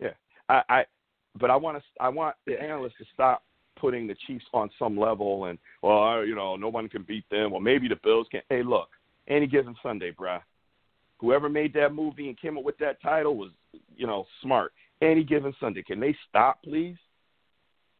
yeah, 0.00 0.10
I, 0.48 0.62
I, 0.68 0.84
but 1.40 1.50
I 1.50 1.56
want 1.56 1.78
to, 1.78 1.82
I 2.00 2.08
want 2.08 2.36
the 2.46 2.60
analysts 2.60 2.94
to 2.98 3.04
stop 3.12 3.42
putting 3.76 4.06
the 4.06 4.14
Chiefs 4.26 4.44
on 4.54 4.70
some 4.78 4.96
level 4.98 5.46
and, 5.46 5.58
well, 5.82 5.98
I- 6.02 6.22
you 6.22 6.34
know, 6.34 6.56
no 6.56 6.68
one 6.68 6.88
can 6.88 7.02
beat 7.02 7.24
them. 7.30 7.50
Well, 7.50 7.60
maybe 7.60 7.88
the 7.88 7.96
Bills 8.02 8.26
can. 8.30 8.42
Hey, 8.48 8.62
look, 8.62 8.88
any 9.28 9.46
given 9.46 9.74
Sunday, 9.82 10.12
bruh. 10.12 10.40
Whoever 11.18 11.48
made 11.48 11.74
that 11.74 11.94
movie 11.94 12.28
and 12.28 12.40
came 12.40 12.56
up 12.56 12.64
with 12.64 12.78
that 12.78 13.02
title 13.02 13.36
was, 13.36 13.50
you 13.96 14.06
know, 14.06 14.26
smart. 14.42 14.72
Any 15.02 15.24
given 15.24 15.54
Sunday, 15.60 15.82
can 15.82 16.00
they 16.00 16.16
stop, 16.28 16.62
please? 16.62 16.96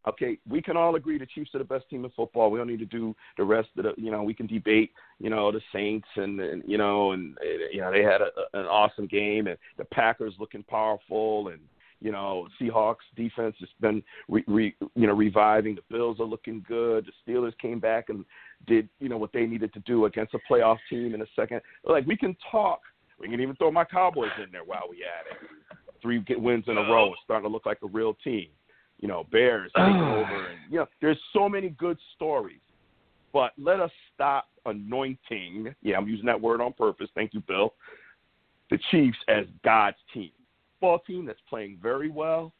Okay, 0.06 0.38
we 0.48 0.62
can 0.62 0.76
all 0.76 0.94
agree 0.94 1.18
the 1.18 1.26
Chiefs 1.26 1.50
are 1.54 1.58
the 1.58 1.64
best 1.64 1.88
team 1.90 2.04
in 2.04 2.10
football. 2.12 2.50
We 2.50 2.58
don't 2.58 2.68
need 2.68 2.78
to 2.78 2.86
do 2.86 3.14
the 3.36 3.44
rest 3.44 3.68
of 3.76 3.84
the, 3.84 3.92
you 3.98 4.10
know, 4.10 4.22
we 4.22 4.32
can 4.32 4.46
debate, 4.46 4.92
you 5.18 5.28
know, 5.28 5.52
the 5.52 5.60
Saints 5.72 6.08
and, 6.16 6.40
and 6.40 6.62
you 6.66 6.78
know, 6.78 7.12
and 7.12 7.36
you 7.72 7.80
know 7.80 7.92
they 7.92 8.02
had 8.02 8.20
a, 8.22 8.30
an 8.54 8.66
awesome 8.66 9.06
game 9.06 9.48
and 9.48 9.58
the 9.76 9.84
Packers 9.84 10.34
looking 10.38 10.62
powerful 10.62 11.48
and 11.48 11.60
you 12.00 12.12
know 12.12 12.46
Seahawks 12.60 13.04
defense 13.16 13.56
has 13.60 13.68
been 13.80 14.02
re, 14.28 14.44
re, 14.46 14.74
you 14.94 15.06
know 15.06 15.14
reviving. 15.14 15.74
The 15.74 15.82
Bills 15.90 16.20
are 16.20 16.26
looking 16.26 16.64
good. 16.66 17.06
The 17.06 17.32
Steelers 17.32 17.58
came 17.58 17.80
back 17.80 18.08
and 18.08 18.24
did 18.66 18.88
you 19.00 19.08
know 19.08 19.18
what 19.18 19.32
they 19.32 19.46
needed 19.46 19.74
to 19.74 19.80
do 19.80 20.06
against 20.06 20.32
a 20.34 20.38
playoff 20.50 20.78
team 20.88 21.14
in 21.14 21.22
a 21.22 21.26
second. 21.36 21.60
Like 21.84 22.06
we 22.06 22.16
can 22.16 22.36
talk. 22.50 22.80
We 23.18 23.28
can 23.28 23.40
even 23.40 23.56
throw 23.56 23.70
my 23.70 23.84
Cowboys 23.84 24.30
in 24.42 24.50
there 24.52 24.64
while 24.64 24.84
we 24.88 25.04
at 25.04 25.26
it. 25.30 25.48
Three 26.00 26.24
wins 26.36 26.64
in 26.68 26.78
a 26.78 26.82
row 26.82 27.06
and 27.06 27.16
starting 27.24 27.48
to 27.48 27.52
look 27.52 27.66
like 27.66 27.78
a 27.82 27.88
real 27.88 28.14
team 28.22 28.48
you 29.00 29.08
know, 29.08 29.24
Bears 29.30 29.70
taking 29.76 29.94
over, 29.94 30.48
and 30.48 30.58
you 30.70 30.78
know, 30.78 30.86
there's 31.00 31.18
so 31.32 31.48
many 31.48 31.70
good 31.70 31.98
stories. 32.16 32.60
But 33.32 33.52
let 33.58 33.80
us 33.80 33.90
stop 34.14 34.48
anointing. 34.66 35.74
Yeah, 35.82 35.96
I'm 35.96 36.08
using 36.08 36.26
that 36.26 36.40
word 36.40 36.60
on 36.60 36.72
purpose. 36.72 37.08
Thank 37.14 37.34
you, 37.34 37.40
Bill. 37.46 37.74
The 38.70 38.78
Chiefs 38.90 39.18
as 39.28 39.44
God's 39.64 39.96
team, 40.12 40.30
ball 40.80 40.98
team 41.00 41.26
that's 41.26 41.40
playing 41.48 41.78
very 41.82 42.10
well, 42.10 42.52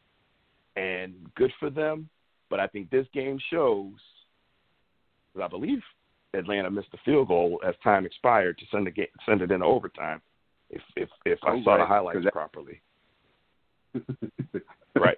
and 0.77 1.15
good 1.35 1.53
for 1.59 1.71
them. 1.71 2.09
But 2.51 2.61
I 2.61 2.67
think 2.67 2.91
this 2.91 3.07
game 3.13 3.39
shows, 3.51 3.93
shows. 3.93 4.01
'cause 5.35 5.43
I 5.43 5.49
believe 5.49 5.83
Atlanta 6.35 6.71
missed 6.71 6.91
the 6.93 6.99
field 6.99 7.29
goal 7.29 7.61
as 7.65 7.75
time 7.79 8.07
expired 8.07 8.59
to 8.59 8.67
send 8.67 8.87
the 8.87 8.91
game, 8.91 9.09
send 9.27 9.43
it 9.43 9.51
into 9.51 9.67
overtime. 9.67 10.23
If 10.71 10.83
if 10.97 11.09
if 11.25 11.39
I 11.45 11.53
Oh, 11.53 11.63
saw 11.63 11.77
the 11.77 11.79
right, 11.79 11.79
'cause 11.81 11.89
highlights 11.89 12.25
that- 12.25 12.33
properly. 12.33 12.81
Right. 14.95 15.17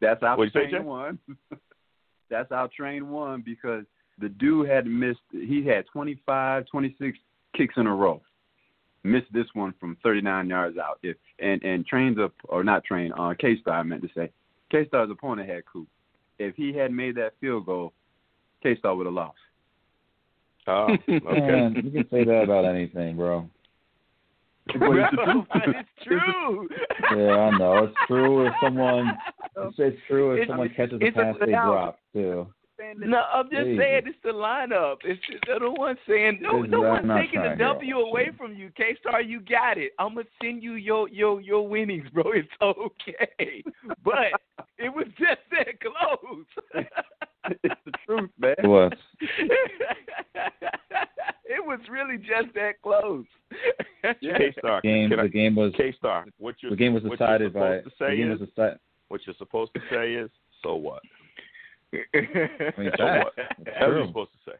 That's 0.00 0.20
how 0.20 0.36
What'd 0.36 0.54
you 0.54 0.60
say, 0.60 0.70
train 0.70 1.16
Jay? 1.48 1.56
That's 2.30 2.50
how 2.50 2.68
train 2.76 3.08
one 3.10 3.40
because 3.40 3.84
the 4.18 4.28
dude 4.28 4.68
had 4.68 4.86
missed. 4.86 5.20
He 5.30 5.64
had 5.66 5.86
25, 5.86 6.66
26 6.66 7.18
kicks 7.56 7.74
in 7.76 7.86
a 7.86 7.94
row. 7.94 8.20
Missed 9.04 9.32
this 9.32 9.46
one 9.54 9.72
from 9.80 9.96
39 10.02 10.48
yards 10.48 10.76
out. 10.78 10.98
If 11.02 11.16
and 11.38 11.62
and 11.64 11.86
trains 11.86 12.18
up 12.18 12.32
or 12.44 12.62
not 12.62 12.84
train. 12.84 13.12
Uh, 13.18 13.34
K 13.38 13.56
Star 13.60 13.74
I 13.78 13.82
meant 13.82 14.02
to 14.02 14.08
say. 14.14 14.30
K 14.70 14.86
Star's 14.86 15.10
opponent 15.10 15.48
had 15.48 15.64
coup. 15.66 15.86
If 16.38 16.54
he 16.56 16.72
had 16.72 16.92
made 16.92 17.14
that 17.16 17.32
field 17.40 17.66
goal, 17.66 17.92
K 18.62 18.76
Star 18.76 18.94
would 18.94 19.06
have 19.06 19.14
lost. 19.14 19.38
Oh, 20.66 20.88
okay. 21.08 21.20
Man, 21.24 21.74
you 21.84 21.90
can 21.90 22.08
say 22.10 22.24
that 22.24 22.42
about 22.44 22.64
anything, 22.64 23.16
bro. 23.16 23.48
But 24.66 24.74
it's 24.96 25.16
the 25.16 25.44
it's 25.80 25.88
true. 26.04 26.68
Yeah, 27.16 27.32
I 27.32 27.58
know. 27.58 27.84
It's 27.84 27.96
true 28.06 28.46
if 28.46 28.52
someone 28.62 29.08
it's, 29.56 29.76
it's 29.78 29.98
true 30.08 30.32
if 30.32 30.42
It's- 30.42 30.48
someone 30.48 30.68
catches 30.76 31.00
a 31.00 31.04
it's 31.06 31.16
a 31.16 31.20
pass 31.20 31.34
they 31.40 31.52
now- 31.52 31.70
drop 31.72 31.98
too. 32.12 32.46
No, 32.96 33.22
I'm 33.32 33.44
just 33.48 33.62
Hey. 33.64 33.76
saying 33.78 34.02
it's 34.06 34.18
the 34.24 34.30
lineup. 34.30 34.96
It's 35.04 35.20
they're 35.46 35.60
the 35.60 35.70
one 35.70 35.96
saying 36.08 36.40
no, 36.42 36.64
It's- 36.64 36.70
no 36.70 36.80
one's 36.80 37.08
taking 37.16 37.40
the 37.40 37.54
trying 37.54 37.58
to 37.58 37.64
hear 37.64 37.74
W 37.74 37.96
all 37.96 38.04
away 38.10 38.24
shit. 38.26 38.36
from 38.36 38.54
you. 38.56 38.70
K 38.76 38.96
Star, 39.00 39.22
you 39.22 39.38
got 39.40 39.78
it. 39.78 39.92
I'm 40.00 40.14
gonna 40.14 40.26
send 40.42 40.62
you 40.64 40.72
your 40.74 41.08
your 41.08 41.40
your 41.40 41.66
winnings, 41.68 42.08
bro. 42.12 42.24
It's 42.34 42.48
okay, 42.60 43.62
but 44.04 44.32
it 44.78 44.92
was 44.92 45.06
just 45.16 45.40
that 45.52 45.78
close. 45.80 46.44
it's 47.62 47.80
the 47.84 47.92
truth, 48.04 48.30
man. 48.40 48.54
It 48.58 48.66
was. 48.66 48.92
It 51.62 51.66
was 51.68 51.80
really 51.90 52.16
just 52.18 52.52
that 52.54 52.80
close. 52.82 53.24
K 54.20 54.52
Star. 54.58 54.80
Game 54.82 55.10
Can 55.10 55.20
I, 55.20 55.24
the 55.24 55.28
game 55.28 55.54
was 55.54 55.72
K 55.76 55.92
Star. 55.98 56.26
What 56.38 56.56
you 56.62 56.70
the 56.70 56.76
game 56.76 56.94
was 56.94 57.02
what 57.04 57.18
decided 57.18 57.52
you're 57.54 57.62
by 57.62 57.76
supposed 57.78 57.84
to 57.84 57.90
the 57.98 58.04
say 58.12 58.16
game 58.16 58.32
is 58.32 58.40
was 58.40 58.48
decided 58.48 58.78
what 59.08 59.20
you're 59.26 59.36
supposed 59.38 59.72
to 59.74 59.80
say 59.90 60.14
is 60.14 60.30
so 60.62 60.74
what? 60.76 61.02
I 61.92 61.98
mean, 62.78 62.90
So 62.96 63.04
what? 63.04 63.32
It's 63.36 63.48
That's 63.64 63.66
what 63.66 63.78
you're 63.80 63.90
true. 63.90 64.06
supposed 64.06 64.30
to 64.32 64.50
say. 64.50 64.56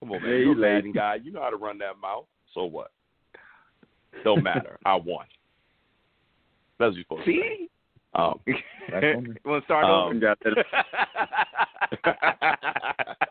Come 0.00 0.12
on, 0.12 0.22
man. 0.22 0.30
Yeah, 0.30 0.36
You're 0.38 0.52
a 0.52 0.56
Madden 0.56 0.84
lazy. 0.86 0.92
guy. 0.92 1.14
You 1.16 1.32
know 1.32 1.42
how 1.42 1.50
to 1.50 1.56
run 1.56 1.78
that 1.78 1.98
mouth. 2.00 2.26
So 2.54 2.64
what? 2.64 2.92
Don't 4.24 4.44
matter. 4.44 4.78
I 4.86 4.94
won. 4.94 5.26
That's 6.78 6.90
what 6.90 6.94
you're 6.94 7.04
supposed 7.04 7.24
to 7.26 7.32
say. 7.32 7.36
See, 7.36 7.68
Um, 8.14 8.38
That's 8.92 9.16
on 9.16 9.24
me. 9.24 9.30
you 9.44 9.50
want 9.50 9.64
to 9.64 9.66
start 9.66 9.84
Um, 9.84 10.22
over? 10.22 10.64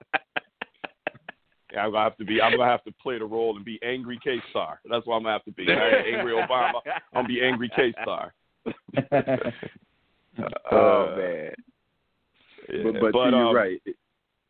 Got 1.78 1.84
that. 1.84 1.84
yeah, 1.84 1.84
I'm 1.86 1.92
gonna 1.92 2.04
have 2.04 2.18
to 2.18 2.26
be. 2.26 2.42
I'm 2.42 2.58
gonna 2.58 2.70
have 2.70 2.84
to 2.86 2.92
play 3.02 3.20
the 3.20 3.26
role 3.26 3.56
and 3.56 3.64
be 3.66 3.80
angry 3.84 4.20
K 4.24 4.38
Star. 4.50 4.80
That's 4.90 5.06
what 5.06 5.16
I'm 5.16 5.24
gonna 5.24 5.34
have 5.34 5.46
to 5.46 5.52
be. 5.52 5.66
I 5.70 5.74
ain't 5.74 6.08
angry 6.18 6.34
Obama. 6.34 6.82
I'm 6.86 7.24
gonna 7.24 7.28
be 7.28 7.42
angry 7.44 7.70
K 7.76 7.94
Star. 8.02 8.34
Oh 10.72 11.16
man. 11.18 11.52
Yeah, 12.70 12.84
But 12.84 12.94
but, 13.00 13.12
see, 13.14 13.18
you're 13.36 13.48
um, 13.48 13.56
right. 13.56 13.82
It, 13.86 13.96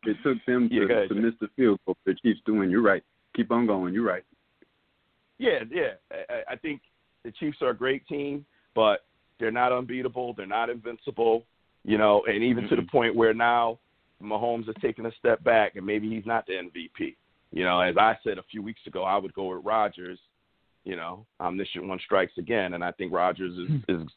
it 0.05 0.17
took 0.23 0.37
them 0.45 0.67
to, 0.69 0.75
Yeah, 0.75 0.85
go 0.87 0.93
ahead, 0.95 1.09
to 1.09 1.15
Jay. 1.15 1.21
miss 1.21 1.33
the 1.39 1.47
field 1.55 1.79
goal 1.85 1.95
for 2.03 2.11
the 2.13 2.19
Chiefs 2.21 2.41
doing. 2.45 2.69
You're 2.69 2.81
right. 2.81 3.03
Keep 3.35 3.51
on 3.51 3.65
going. 3.67 3.93
You're 3.93 4.03
right. 4.05 4.23
Yeah, 5.37 5.59
yeah. 5.71 5.93
I- 6.11 6.33
I, 6.33 6.53
I 6.53 6.55
think 6.57 6.81
the 7.23 7.31
Chiefs 7.31 7.59
are 7.61 7.69
a 7.69 7.77
great 7.77 8.05
team, 8.07 8.45
but 8.75 9.05
they're 9.39 9.51
not 9.51 9.71
unbeatable. 9.71 10.33
They're 10.33 10.45
not 10.45 10.69
invincible. 10.69 11.45
You 11.85 11.97
know, 11.97 12.23
and 12.27 12.43
even 12.43 12.67
to 12.67 12.75
the 12.75 12.81
point 12.81 13.15
where 13.15 13.33
now 13.33 13.79
Mahomes 14.21 14.67
is 14.69 14.75
taking 14.81 15.05
a 15.05 15.11
step 15.19 15.43
back, 15.43 15.75
and 15.75 15.85
maybe 15.85 16.09
he's 16.09 16.25
not 16.25 16.45
the 16.45 16.53
MVP. 16.53 17.15
You 17.51 17.63
know, 17.63 17.79
as 17.79 17.95
I 17.97 18.17
said 18.23 18.37
a 18.37 18.43
few 18.43 18.61
weeks 18.61 18.81
ago, 18.87 19.03
I 19.03 19.17
would 19.17 19.33
go 19.33 19.55
with 19.55 19.65
Rodgers. 19.65 20.19
You 20.83 20.95
know, 20.95 21.25
omniscient 21.41 21.87
one 21.87 21.99
strikes 22.03 22.37
again, 22.37 22.73
and 22.73 22.83
I 22.83 22.91
think 22.93 23.11
Rodgers 23.13 23.57
is 23.57 23.67
hmm. 23.67 24.01
is 24.01 24.07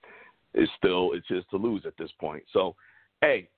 is 0.55 0.69
still 0.77 1.13
it's 1.13 1.29
his 1.29 1.45
to 1.51 1.57
lose 1.57 1.83
at 1.87 1.97
this 1.99 2.11
point. 2.21 2.45
So, 2.53 2.75
hey, 3.21 3.49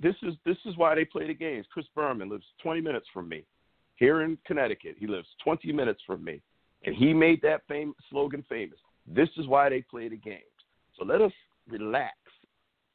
this 0.00 0.14
is 0.22 0.34
this 0.44 0.56
is 0.64 0.76
why 0.76 0.94
they 0.94 1.04
play 1.04 1.26
the 1.26 1.34
games. 1.34 1.66
Chris 1.72 1.86
Berman 1.94 2.28
lives 2.28 2.46
20 2.62 2.80
minutes 2.80 3.06
from 3.12 3.28
me 3.28 3.44
here 3.96 4.22
in 4.22 4.38
Connecticut. 4.46 4.96
He 4.98 5.06
lives 5.06 5.28
20 5.42 5.72
minutes 5.72 6.00
from 6.06 6.24
me, 6.24 6.40
and 6.84 6.94
he 6.94 7.12
made 7.12 7.42
that 7.42 7.62
fame, 7.68 7.94
slogan 8.10 8.44
famous. 8.48 8.78
This 9.06 9.28
is 9.36 9.46
why 9.46 9.68
they 9.68 9.82
play 9.82 10.08
the 10.08 10.16
games. 10.16 10.42
So 10.98 11.04
let 11.04 11.20
us 11.20 11.32
relax. 11.68 12.14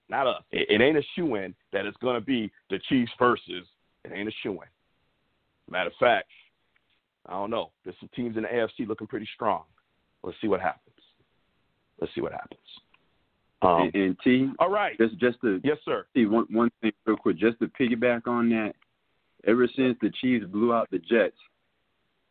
Not 0.10 0.28
us. 0.28 0.44
It, 0.52 0.68
it 0.70 0.84
ain't 0.84 0.98
a 0.98 1.04
shoe 1.16 1.36
in 1.36 1.56
that 1.72 1.86
it's 1.86 1.98
going 1.98 2.16
to 2.16 2.22
be 2.26 2.52
the 2.70 2.80
Chiefs 2.90 3.12
versus. 3.18 3.66
It 4.06 4.12
ain't 4.14 4.28
a 4.30 4.34
shoe 4.44 4.52
in. 4.52 5.72
Matter 5.72 5.90
of 5.90 5.96
fact, 6.00 6.28
I 7.28 7.32
don't 7.34 7.50
know. 7.50 7.72
There's 7.84 7.96
some 8.00 8.10
teams 8.16 8.36
in 8.36 8.44
the 8.44 8.50
AFC 8.50 8.88
looking 8.88 9.08
pretty 9.08 9.28
strong. 9.34 9.64
Let's 10.24 10.38
see 10.42 10.48
what 10.48 10.60
happens. 10.62 10.96
Let's 12.02 12.14
see 12.14 12.22
what 12.22 12.34
happens. 12.34 12.60
Um, 13.62 13.84
and, 13.84 13.96
and 13.96 14.18
T, 14.24 14.50
all 14.60 14.70
right. 14.70 14.98
just 14.98 15.18
just 15.20 15.40
to 15.42 15.62
Yes, 15.64 15.78
sir. 15.86 16.06
see 16.14 16.26
one 16.26 16.46
one 16.50 16.70
thing 16.82 16.92
real 17.06 17.16
quick, 17.16 17.38
just 17.38 17.60
to 17.60 17.68
piggyback 17.68 18.28
on 18.28 18.50
that. 18.50 18.74
Ever 19.46 19.68
since 19.74 19.98
the 20.02 20.12
Chiefs 20.22 20.46
blew 20.46 20.74
out 20.74 20.90
the 20.92 21.00
Jets, 21.00 21.38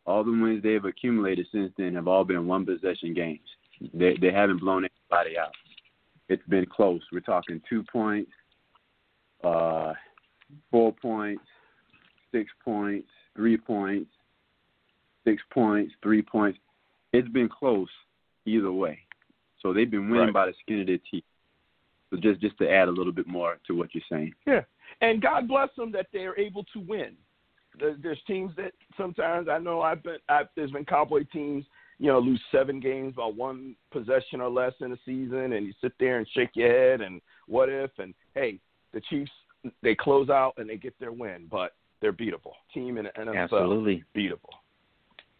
all 0.05 0.23
the 0.23 0.31
wins 0.31 0.61
they've 0.61 0.83
accumulated 0.85 1.47
since 1.51 1.71
then 1.77 1.95
have 1.95 2.07
all 2.07 2.23
been 2.23 2.45
one 2.45 2.65
possession 2.67 3.15
games. 3.15 3.47
They 3.95 4.15
they 4.21 4.31
haven't 4.31 4.59
blown 4.59 4.85
anybody 5.09 5.37
out. 5.39 5.53
It's 6.33 6.47
been 6.49 6.65
close. 6.65 7.01
We're 7.11 7.19
talking 7.19 7.61
two 7.69 7.83
points, 7.83 8.31
uh, 9.43 9.93
four 10.71 10.91
points, 10.91 11.43
six 12.31 12.49
points, 12.65 13.07
three 13.35 13.55
points, 13.55 14.09
six 15.25 15.43
points, 15.51 15.93
three 16.01 16.23
points. 16.23 16.57
It's 17.11 17.27
been 17.29 17.47
close 17.49 17.89
either 18.47 18.71
way. 18.71 18.97
So 19.61 19.73
they've 19.73 19.89
been 19.89 20.09
winning 20.09 20.25
Right. 20.25 20.33
by 20.33 20.45
the 20.47 20.53
skin 20.63 20.81
of 20.81 20.87
their 20.87 20.97
teeth. 21.11 21.23
So 22.09 22.17
just 22.17 22.41
just 22.41 22.57
to 22.57 22.67
add 22.67 22.87
a 22.87 22.91
little 22.91 23.13
bit 23.13 23.27
more 23.27 23.59
to 23.67 23.75
what 23.75 23.93
you're 23.93 24.03
saying. 24.09 24.33
Yeah, 24.47 24.63
and 25.01 25.21
God 25.21 25.47
bless 25.47 25.69
them 25.75 25.91
that 25.91 26.07
they 26.11 26.25
are 26.25 26.35
able 26.35 26.63
to 26.73 26.79
win. 26.79 27.15
There's 27.77 28.21
teams 28.25 28.55
that 28.55 28.73
sometimes 28.97 29.47
I 29.49 29.59
know 29.59 29.81
I've 29.81 30.01
been. 30.01 30.17
I've, 30.29 30.47
there's 30.55 30.71
been 30.71 30.85
Cowboy 30.85 31.25
teams, 31.31 31.65
you 32.03 32.09
know, 32.09 32.19
lose 32.19 32.41
seven 32.51 32.81
games 32.81 33.13
by 33.15 33.25
one 33.25 33.77
possession 33.89 34.41
or 34.41 34.49
less 34.49 34.73
in 34.81 34.91
a 34.91 34.97
season, 35.05 35.53
and 35.53 35.65
you 35.65 35.73
sit 35.79 35.93
there 36.01 36.17
and 36.17 36.27
shake 36.35 36.49
your 36.53 36.69
head 36.69 36.99
and 36.99 37.21
what 37.47 37.69
if? 37.69 37.91
And 37.97 38.13
hey, 38.35 38.59
the 38.93 39.01
Chiefs 39.09 39.31
they 39.81 39.95
close 39.95 40.29
out 40.29 40.53
and 40.57 40.69
they 40.69 40.75
get 40.75 40.93
their 40.99 41.13
win, 41.13 41.47
but 41.49 41.75
they're 42.01 42.11
beatable. 42.11 42.51
Team 42.73 42.97
in 42.97 43.05
the 43.05 43.11
NFL, 43.11 43.43
Absolutely. 43.43 44.03
beatable. 44.13 44.51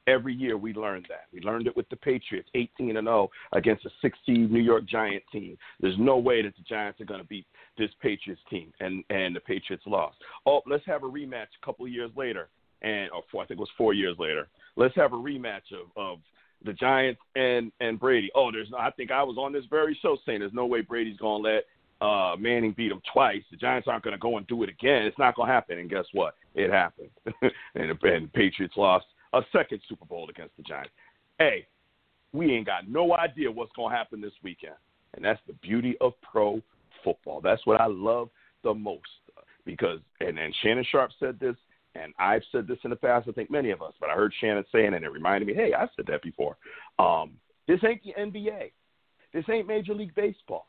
Every 0.07 0.33
year 0.33 0.57
we 0.57 0.73
learned 0.73 1.05
that. 1.09 1.25
We 1.33 1.41
learned 1.41 1.67
it 1.67 1.75
with 1.75 1.89
the 1.89 1.97
Patriots, 1.97 2.47
18 2.55 2.95
and 2.95 3.07
0 3.07 3.29
against 3.51 3.85
a 3.85 3.89
6 4.01 4.17
seed 4.25 4.49
New 4.49 4.61
York 4.61 4.85
Giant 4.85 5.23
team. 5.33 5.57
There's 5.81 5.99
no 5.99 6.17
way 6.17 6.43
that 6.43 6.55
the 6.55 6.63
Giants 6.63 7.01
are 7.01 7.05
going 7.05 7.21
to 7.21 7.27
beat 7.27 7.45
this 7.77 7.89
Patriots 8.01 8.41
team, 8.49 8.71
and 8.79 9.03
and 9.09 9.35
the 9.35 9.41
Patriots 9.41 9.83
lost. 9.85 10.15
Oh, 10.45 10.61
let's 10.65 10.85
have 10.85 11.03
a 11.03 11.07
rematch 11.07 11.47
a 11.61 11.65
couple 11.65 11.85
of 11.85 11.91
years 11.91 12.11
later, 12.15 12.47
and 12.81 13.11
or 13.11 13.23
four, 13.29 13.43
I 13.43 13.47
think 13.47 13.57
it 13.57 13.61
was 13.61 13.69
four 13.77 13.93
years 13.93 14.15
later. 14.17 14.47
Let's 14.77 14.95
have 14.95 15.11
a 15.11 15.17
rematch 15.17 15.73
of 15.73 15.91
of 15.97 16.19
the 16.65 16.73
Giants 16.73 17.21
and 17.35 17.71
and 17.79 17.99
Brady. 17.99 18.29
Oh, 18.35 18.51
there's 18.51 18.69
no. 18.69 18.77
I 18.77 18.91
think 18.91 19.11
I 19.11 19.23
was 19.23 19.37
on 19.37 19.53
this 19.53 19.65
very 19.69 19.97
show 20.01 20.17
saying 20.25 20.39
there's 20.39 20.53
no 20.53 20.65
way 20.65 20.81
Brady's 20.81 21.17
to 21.43 21.49
let 21.49 21.63
uh, 22.01 22.35
Manning 22.37 22.73
beat 22.75 22.91
him 22.91 23.01
twice. 23.11 23.43
The 23.51 23.57
Giants 23.57 23.87
aren't 23.87 24.03
to 24.13 24.19
go 24.19 24.37
and 24.37 24.47
do 24.47 24.63
it 24.63 24.69
again. 24.69 25.03
It's 25.03 25.17
not 25.17 25.35
to 25.37 25.43
happen. 25.45 25.79
And 25.79 25.89
guess 25.89 26.05
what? 26.11 26.35
It 26.53 26.69
happened. 26.71 27.09
and, 27.25 27.51
the- 27.75 28.07
and 28.13 28.25
the 28.25 28.29
Patriots 28.33 28.75
lost 28.77 29.05
a 29.33 29.41
second 29.51 29.79
Super 29.87 30.05
Bowl 30.05 30.29
against 30.29 30.55
the 30.57 30.63
Giants. 30.63 30.91
Hey, 31.39 31.65
we 32.33 32.51
ain't 32.53 32.65
got 32.65 32.89
no 32.89 33.15
idea 33.15 33.51
what's 33.51 33.71
to 33.75 33.87
happen 33.87 34.21
this 34.21 34.33
weekend. 34.43 34.75
And 35.15 35.23
that's 35.23 35.39
the 35.47 35.53
beauty 35.53 35.95
of 36.01 36.13
pro 36.21 36.61
football. 37.03 37.41
That's 37.41 37.65
what 37.65 37.79
I 37.79 37.85
love 37.87 38.29
the 38.63 38.73
most. 38.73 39.01
Because, 39.65 39.99
and, 40.19 40.37
and 40.37 40.53
Shannon 40.61 40.85
Sharpe 40.91 41.11
said 41.19 41.39
this, 41.39 41.55
and 41.95 42.13
I've 42.17 42.41
said 42.51 42.67
this 42.67 42.79
in 42.83 42.89
the 42.89 42.95
past, 42.95 43.27
I 43.29 43.33
think 43.33 43.51
many 43.51 43.69
of 43.71 43.81
us, 43.81 43.93
but 43.99 44.09
I 44.09 44.13
heard 44.13 44.33
Shannon 44.39 44.65
saying 44.71 44.93
it, 44.93 44.95
and 44.95 45.05
it 45.05 45.11
reminded 45.11 45.47
me, 45.47 45.53
hey, 45.53 45.73
I 45.77 45.87
said 45.95 46.05
that 46.07 46.23
before. 46.23 46.57
Um, 46.97 47.33
this 47.67 47.79
ain't 47.87 48.01
the 48.03 48.13
NBA. 48.19 48.71
This 49.33 49.45
ain't 49.49 49.67
Major 49.67 49.93
League 49.93 50.15
Baseball. 50.15 50.65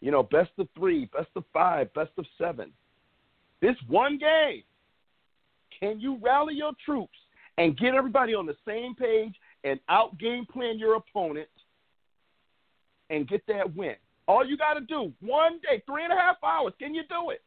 You 0.00 0.10
know, 0.10 0.22
best 0.22 0.50
of 0.58 0.68
three, 0.76 1.06
best 1.06 1.30
of 1.36 1.44
five, 1.52 1.92
best 1.94 2.10
of 2.18 2.26
seven. 2.38 2.72
This 3.60 3.76
one 3.88 4.18
game, 4.18 4.62
can 5.78 6.00
you 6.00 6.18
rally 6.20 6.54
your 6.54 6.72
troops 6.84 7.16
and 7.56 7.78
get 7.78 7.94
everybody 7.94 8.34
on 8.34 8.46
the 8.46 8.56
same 8.66 8.94
page 8.94 9.34
and 9.62 9.80
out 9.88 10.18
game 10.18 10.44
plan 10.44 10.78
your 10.78 10.96
opponent 10.96 11.48
and 13.10 13.28
get 13.28 13.46
that 13.46 13.74
win? 13.74 13.94
All 14.26 14.44
you 14.44 14.56
got 14.56 14.74
to 14.74 14.80
do, 14.80 15.12
one 15.20 15.60
day, 15.60 15.82
three 15.86 16.04
and 16.04 16.12
a 16.12 16.16
half 16.16 16.36
hours, 16.42 16.72
can 16.78 16.94
you 16.94 17.02
do 17.08 17.30
it? 17.30 17.42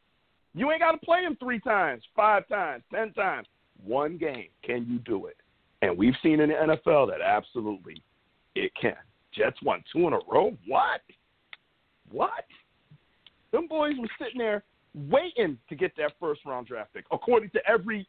You 0.54 0.72
ain't 0.72 0.82
got 0.82 0.92
to 0.92 0.98
play 1.06 1.24
them 1.24 1.38
three 1.40 1.60
times, 1.60 2.04
five 2.16 2.48
times, 2.48 2.84
ten 2.94 3.14
times. 3.14 3.48
One 3.84 4.18
game, 4.18 4.48
can 4.64 4.88
you 4.90 5.00
do 5.00 5.28
it? 5.28 5.38
And 5.82 5.98
we've 5.98 6.16
seen 6.24 6.40
in 6.40 6.50
the 6.50 6.56
NFL 6.86 7.10
that 7.10 7.22
absolutely 7.22 8.02
it 8.56 8.72
can. 8.80 8.96
Jets 9.34 9.58
won 9.62 9.84
two 9.94 10.08
in 10.08 10.14
a 10.14 10.20
row. 10.28 10.58
What? 10.66 11.02
What? 12.12 12.46
Them 13.52 13.68
boys 13.68 13.94
were 14.00 14.10
sitting 14.20 14.40
there 14.40 14.64
waiting 14.96 15.58
to 15.70 15.76
get 15.76 15.96
that 15.98 16.14
first 16.20 16.42
round 16.46 16.68
draft 16.68 16.94
pick, 16.94 17.06
according 17.12 17.52
to 17.52 17.60
every 17.68 18.08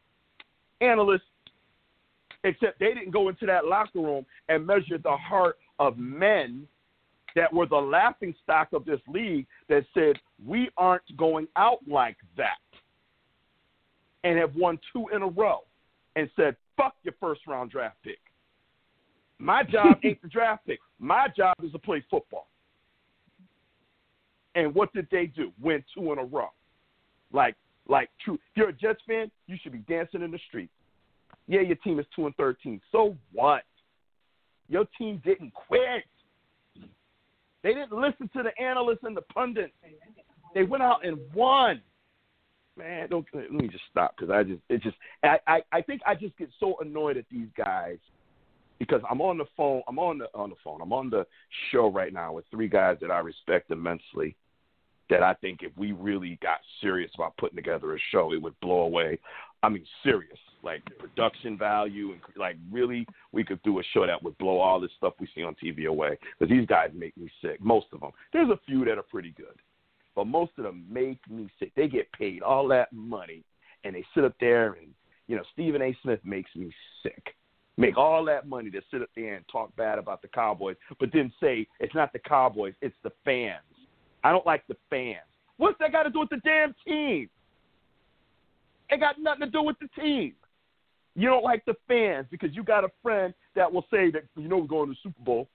analyst, 0.81 1.23
except 2.43 2.79
they 2.79 2.93
didn't 2.93 3.11
go 3.11 3.29
into 3.29 3.45
that 3.45 3.65
locker 3.65 3.99
room 3.99 4.25
and 4.47 4.65
measure 4.65 4.97
the 4.97 5.15
heart 5.15 5.57
of 5.77 5.97
men 5.97 6.67
that 7.35 7.53
were 7.53 7.65
the 7.65 7.75
laughing 7.75 8.33
stock 8.43 8.69
of 8.73 8.85
this 8.85 8.99
league 9.07 9.45
that 9.67 9.85
said, 9.93 10.15
we 10.45 10.69
aren't 10.77 11.03
going 11.17 11.47
out 11.55 11.79
like 11.87 12.17
that. 12.37 12.57
And 14.23 14.37
have 14.37 14.55
won 14.55 14.79
two 14.91 15.05
in 15.13 15.21
a 15.21 15.27
row 15.27 15.59
and 16.15 16.29
said, 16.35 16.55
fuck 16.75 16.95
your 17.03 17.13
first 17.19 17.41
round 17.47 17.71
draft 17.71 17.97
pick. 18.03 18.19
My 19.37 19.63
job 19.63 19.97
ain't 20.03 20.21
the 20.21 20.27
draft 20.27 20.65
pick. 20.65 20.79
My 20.99 21.27
job 21.35 21.55
is 21.63 21.71
to 21.71 21.79
play 21.79 22.03
football. 22.09 22.47
And 24.55 24.73
what 24.75 24.91
did 24.93 25.07
they 25.11 25.27
do? 25.27 25.51
Win 25.61 25.83
two 25.95 26.11
in 26.11 26.19
a 26.19 26.25
row. 26.25 26.49
Like, 27.31 27.55
like 27.87 28.09
true. 28.23 28.35
If 28.35 28.39
you're 28.55 28.69
a 28.69 28.73
Jets 28.73 28.99
fan, 29.07 29.31
you 29.47 29.57
should 29.61 29.71
be 29.71 29.79
dancing 29.79 30.21
in 30.21 30.31
the 30.31 30.39
street. 30.47 30.69
Yeah, 31.47 31.61
your 31.61 31.77
team 31.77 31.99
is 31.99 32.05
two 32.15 32.25
and 32.25 32.35
thirteen. 32.35 32.81
So 32.91 33.15
what? 33.31 33.63
Your 34.67 34.85
team 34.97 35.21
didn't 35.25 35.53
quit. 35.53 36.03
They 37.63 37.73
didn't 37.73 37.91
listen 37.91 38.29
to 38.35 38.43
the 38.43 38.57
analysts 38.61 39.03
and 39.03 39.15
the 39.15 39.21
pundits. 39.21 39.73
They 40.53 40.63
went 40.63 40.83
out 40.83 41.05
and 41.05 41.19
won. 41.33 41.81
Man, 42.77 43.09
don't 43.09 43.25
let 43.33 43.51
me 43.51 43.67
just 43.67 43.83
stop 43.91 44.15
because 44.15 44.31
I 44.31 44.43
just 44.43 44.61
it 44.69 44.81
just 44.81 44.95
I, 45.21 45.37
I 45.47 45.61
I 45.71 45.81
think 45.81 46.01
I 46.05 46.15
just 46.15 46.37
get 46.37 46.49
so 46.59 46.75
annoyed 46.79 47.17
at 47.17 47.25
these 47.29 47.49
guys 47.57 47.97
because 48.79 49.01
I'm 49.09 49.19
on 49.19 49.37
the 49.37 49.45
phone. 49.57 49.81
I'm 49.87 49.99
on 49.99 50.19
the 50.19 50.27
on 50.33 50.49
the 50.49 50.55
phone. 50.63 50.81
I'm 50.81 50.93
on 50.93 51.09
the 51.09 51.27
show 51.71 51.91
right 51.91 52.13
now 52.13 52.33
with 52.33 52.45
three 52.49 52.69
guys 52.69 52.97
that 53.01 53.11
I 53.11 53.19
respect 53.19 53.69
immensely. 53.69 54.35
That 55.09 55.23
I 55.23 55.33
think 55.35 55.59
if 55.63 55.71
we 55.75 55.91
really 55.91 56.37
got 56.41 56.59
serious 56.81 57.11
about 57.15 57.35
putting 57.37 57.55
together 57.55 57.95
a 57.95 57.99
show, 58.11 58.33
it 58.33 58.41
would 58.41 58.59
blow 58.59 58.81
away. 58.81 59.19
I 59.63 59.69
mean, 59.69 59.85
serious, 60.03 60.37
like 60.63 60.83
production 60.99 61.57
value 61.57 62.11
and 62.11 62.21
like 62.37 62.57
really, 62.71 63.07
we 63.31 63.43
could 63.43 63.61
do 63.63 63.79
a 63.79 63.83
show 63.93 64.05
that 64.05 64.21
would 64.21 64.37
blow 64.37 64.59
all 64.59 64.79
this 64.79 64.91
stuff 64.97 65.13
we 65.19 65.27
see 65.33 65.43
on 65.43 65.55
TV 65.55 65.87
away. 65.87 66.17
Because 66.37 66.51
these 66.51 66.67
guys 66.67 66.91
make 66.93 67.17
me 67.17 67.29
sick. 67.41 67.59
Most 67.59 67.87
of 67.91 68.01
them. 68.01 68.11
There's 68.31 68.49
a 68.49 68.59
few 68.65 68.85
that 68.85 68.97
are 68.97 69.03
pretty 69.03 69.33
good, 69.35 69.57
but 70.15 70.27
most 70.27 70.51
of 70.57 70.63
them 70.63 70.85
make 70.89 71.19
me 71.29 71.49
sick. 71.59 71.71
They 71.75 71.87
get 71.87 72.11
paid 72.13 72.41
all 72.41 72.67
that 72.69 72.93
money, 72.93 73.43
and 73.83 73.95
they 73.95 74.05
sit 74.13 74.23
up 74.23 74.35
there 74.39 74.73
and 74.73 74.87
you 75.27 75.35
know 75.35 75.43
Stephen 75.53 75.81
A. 75.81 75.97
Smith 76.03 76.19
makes 76.23 76.55
me 76.55 76.71
sick 77.03 77.35
make 77.79 77.97
all 77.97 78.25
that 78.25 78.45
money 78.45 78.69
to 78.69 78.81
sit 78.91 79.01
up 79.01 79.09
there 79.15 79.35
and 79.35 79.45
talk 79.49 79.73
bad 79.77 79.97
about 79.97 80.21
the 80.21 80.27
Cowboys, 80.27 80.75
but 80.99 81.09
then 81.13 81.31
say 81.39 81.65
it's 81.79 81.95
not 81.95 82.11
the 82.11 82.19
Cowboys, 82.19 82.73
it's 82.81 82.95
the 83.03 83.11
fans. 83.23 83.63
I 84.23 84.31
don't 84.31 84.45
like 84.45 84.63
the 84.67 84.75
fans. 84.89 85.17
What's 85.57 85.77
that 85.79 85.91
got 85.91 86.03
to 86.03 86.09
do 86.09 86.19
with 86.19 86.29
the 86.29 86.41
damn 86.43 86.73
team? 86.85 87.29
It 88.89 88.99
got 88.99 89.15
nothing 89.19 89.41
to 89.41 89.51
do 89.51 89.61
with 89.61 89.77
the 89.79 89.87
team. 90.01 90.33
You 91.15 91.27
don't 91.27 91.43
like 91.43 91.65
the 91.65 91.75
fans 91.87 92.27
because 92.31 92.55
you 92.55 92.63
got 92.63 92.83
a 92.83 92.89
friend 93.03 93.33
that 93.55 93.71
will 93.71 93.85
say 93.91 94.09
that 94.11 94.23
you 94.37 94.47
know 94.47 94.57
we're 94.57 94.67
going 94.67 94.87
to 94.87 94.93
the 94.93 94.99
Super 95.03 95.23
Bowl. 95.23 95.49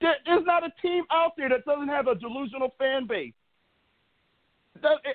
There's 0.00 0.46
not 0.46 0.64
a 0.64 0.72
team 0.80 1.04
out 1.10 1.32
there 1.36 1.48
that 1.48 1.64
doesn't 1.64 1.88
have 1.88 2.06
a 2.06 2.14
delusional 2.14 2.72
fan 2.78 3.06
base. 3.06 3.32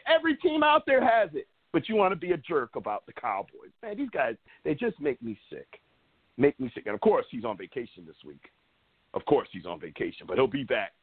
Every 0.07 0.35
team 0.37 0.61
out 0.61 0.83
there 0.85 1.01
has 1.01 1.29
it, 1.33 1.47
but 1.71 1.87
you 1.87 1.95
want 1.95 2.11
to 2.11 2.17
be 2.17 2.33
a 2.33 2.37
jerk 2.37 2.75
about 2.75 3.05
the 3.05 3.13
Cowboys. 3.13 3.71
Man, 3.81 3.95
these 3.95 4.09
guys 4.09 4.35
they 4.65 4.75
just 4.75 4.99
make 4.99 5.21
me 5.21 5.39
sick 5.49 5.79
make 6.37 6.59
me 6.59 6.71
sick. 6.73 6.83
And 6.85 6.95
of 6.95 7.01
course, 7.01 7.25
he's 7.29 7.45
on 7.45 7.57
vacation 7.57 8.05
this 8.05 8.15
week. 8.25 8.51
Of 9.13 9.25
course, 9.25 9.47
he's 9.51 9.65
on 9.65 9.79
vacation, 9.79 10.25
but 10.27 10.37
he'll 10.37 10.47
be 10.47 10.63
back 10.63 10.93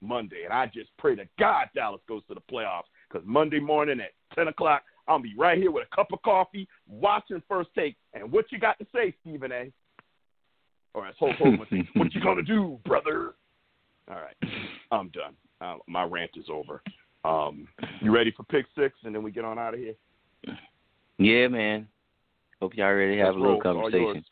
Monday. 0.00 0.44
And 0.44 0.52
I 0.52 0.66
just 0.66 0.90
pray 0.98 1.14
to 1.16 1.24
God 1.38 1.66
Dallas 1.74 2.00
goes 2.08 2.22
to 2.28 2.34
the 2.34 2.40
playoffs 2.52 2.84
because 3.10 3.26
Monday 3.26 3.60
morning 3.60 4.00
at 4.00 4.12
10 4.34 4.48
o'clock, 4.48 4.82
I'll 5.06 5.18
be 5.18 5.34
right 5.36 5.56
here 5.58 5.70
with 5.70 5.86
a 5.90 5.96
cup 5.96 6.08
of 6.12 6.20
coffee 6.22 6.68
watching 6.86 7.42
First 7.48 7.70
Take. 7.74 7.96
And 8.14 8.30
what 8.30 8.46
you 8.50 8.58
got 8.58 8.78
to 8.78 8.86
say, 8.94 9.14
Stephen 9.22 9.52
A? 9.52 9.72
Or 10.94 11.06
as 11.06 11.14
Hulk 11.18 11.36
Hogan 11.36 11.58
would 11.58 11.68
say, 11.68 11.88
what 11.94 12.12
you 12.14 12.20
gonna 12.20 12.42
do, 12.42 12.78
brother? 12.84 13.34
All 14.10 14.16
right, 14.16 14.52
I'm 14.90 15.10
done. 15.10 15.34
Uh, 15.60 15.76
my 15.86 16.02
rant 16.02 16.30
is 16.36 16.46
over. 16.50 16.82
Um, 17.24 17.68
you 18.00 18.10
ready 18.10 18.32
for 18.36 18.42
pick 18.44 18.66
six, 18.76 18.96
and 19.04 19.14
then 19.14 19.22
we 19.22 19.30
get 19.30 19.44
on 19.44 19.58
out 19.58 19.74
of 19.74 19.80
here? 19.80 19.94
Yeah, 21.18 21.48
man. 21.48 21.86
Hope 22.60 22.74
y'all 22.74 22.92
ready 22.94 23.18
have 23.18 23.34
Let's 23.34 23.36
a 23.36 23.38
little 23.40 23.60
roll. 23.60 23.76
All 23.76 23.82
conversation. 23.82 24.24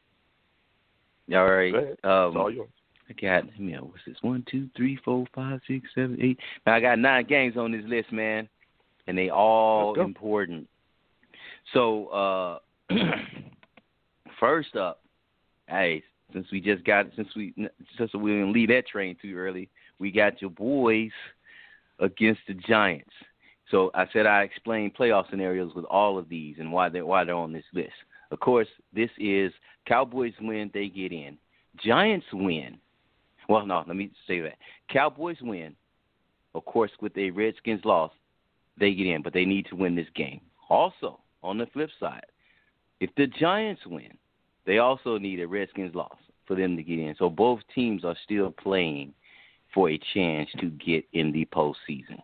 ready? 1.29 1.73
Go. 1.73 1.79
It's 1.79 2.01
Um, 2.05 2.37
all 2.37 2.51
yours. 2.51 2.69
I 3.09 3.13
got, 3.13 3.45
you 3.59 3.73
know, 3.73 3.85
what's 3.85 4.05
this? 4.07 4.17
One, 4.23 4.45
two, 4.51 4.69
three, 4.77 4.99
four, 5.05 5.27
five, 5.35 5.61
six, 5.69 5.87
seven, 5.95 6.19
eight. 6.21 6.39
Now 6.67 6.75
I 6.75 6.81
got 6.81 6.99
nine 6.99 7.27
games 7.27 7.57
on 7.57 7.73
this 7.73 7.85
list, 7.87 8.13
man, 8.13 8.49
and 9.07 9.17
they 9.17 9.31
all 9.31 10.01
important. 10.01 10.69
So, 11.73 12.07
uh, 12.09 12.59
first 14.41 14.77
up, 14.77 15.03
hey, 15.69 16.03
since 16.33 16.47
we 16.51 16.61
just 16.61 16.85
got 16.85 17.07
since 17.15 17.29
we 17.37 17.55
since 17.97 18.13
we 18.15 18.33
didn't 18.33 18.53
leave 18.53 18.69
that 18.69 18.87
train 18.87 19.17
too 19.21 19.37
early, 19.37 19.69
we 19.99 20.11
got 20.11 20.41
your 20.41 20.51
boys 20.51 21.11
against 22.01 22.41
the 22.49 22.55
Giants. 22.55 23.13
So 23.71 23.91
I 23.95 24.07
said 24.13 24.27
I 24.27 24.43
explained 24.43 24.97
playoff 24.97 25.31
scenarios 25.31 25.75
with 25.75 25.85
all 25.87 26.19
of 26.19 26.29
these 26.29 26.57
and 26.59 26.73
why 26.73 26.89
they 26.89 27.03
why 27.03 27.25
they're 27.25 27.35
on 27.35 27.53
this 27.53 27.65
list. 27.73 27.93
Of 28.31 28.41
course, 28.41 28.69
this 28.93 29.11
is 29.19 29.53
Cowboys 29.87 30.35
win, 30.41 30.71
they 30.75 30.89
get 30.89 31.13
in. 31.13 31.39
Giants 31.85 32.27
win. 32.33 32.79
Well, 33.49 33.67
no, 33.67 33.85
let 33.87 33.97
me 33.97 34.11
say 34.27 34.41
that. 34.41 34.57
Cowboys 34.91 35.37
win. 35.41 35.75
Of 36.55 36.65
course, 36.65 36.91
with 37.01 37.17
a 37.17 37.31
Redskins 37.31 37.85
loss, 37.85 38.13
they 38.79 38.95
get 38.95 39.07
in, 39.07 39.23
but 39.23 39.33
they 39.33 39.45
need 39.45 39.67
to 39.67 39.77
win 39.77 39.95
this 39.95 40.07
game. 40.15 40.41
Also, 40.69 41.21
on 41.43 41.59
the 41.59 41.67
flip 41.67 41.91
side, 42.01 42.27
if 43.01 43.11
the 43.17 43.27
Giants 43.27 43.83
win, 43.87 44.17
they 44.65 44.79
also 44.79 45.19
need 45.19 45.41
a 45.41 45.47
Redskins 45.47 45.95
loss 45.95 46.17
for 46.47 46.57
them 46.57 46.77
to 46.77 46.83
get 46.83 46.99
in. 46.99 47.15
So 47.19 47.29
both 47.29 47.61
teams 47.75 48.05
are 48.05 48.17
still 48.25 48.51
playing 48.51 49.13
for 49.75 49.91
a 49.91 50.01
chance 50.15 50.49
to 50.61 50.71
get 50.71 51.05
in 51.13 51.33
the 51.33 51.47
postseason. 51.55 52.23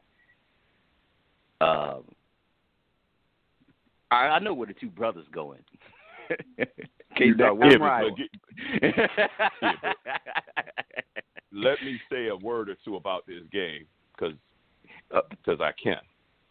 Um, 1.61 2.05
I, 4.11 4.29
I 4.29 4.39
know 4.39 4.55
where 4.55 4.67
the 4.67 4.75
two 4.75 4.89
brothers 4.89 5.27
going. 5.33 5.61
You 6.29 6.67
K-Star, 7.17 7.49
damn 7.51 7.59
where 7.59 7.79
right. 7.79 8.13
you 8.17 8.29
But? 9.61 9.97
Let 11.53 11.83
me 11.83 12.01
say 12.11 12.29
a 12.29 12.37
word 12.37 12.71
or 12.71 12.77
two 12.85 12.97
about 12.97 13.27
this 13.27 13.43
game 13.53 13.85
because 14.17 14.37
Uh, 15.15 15.21
I 15.63 15.73
can. 15.83 15.97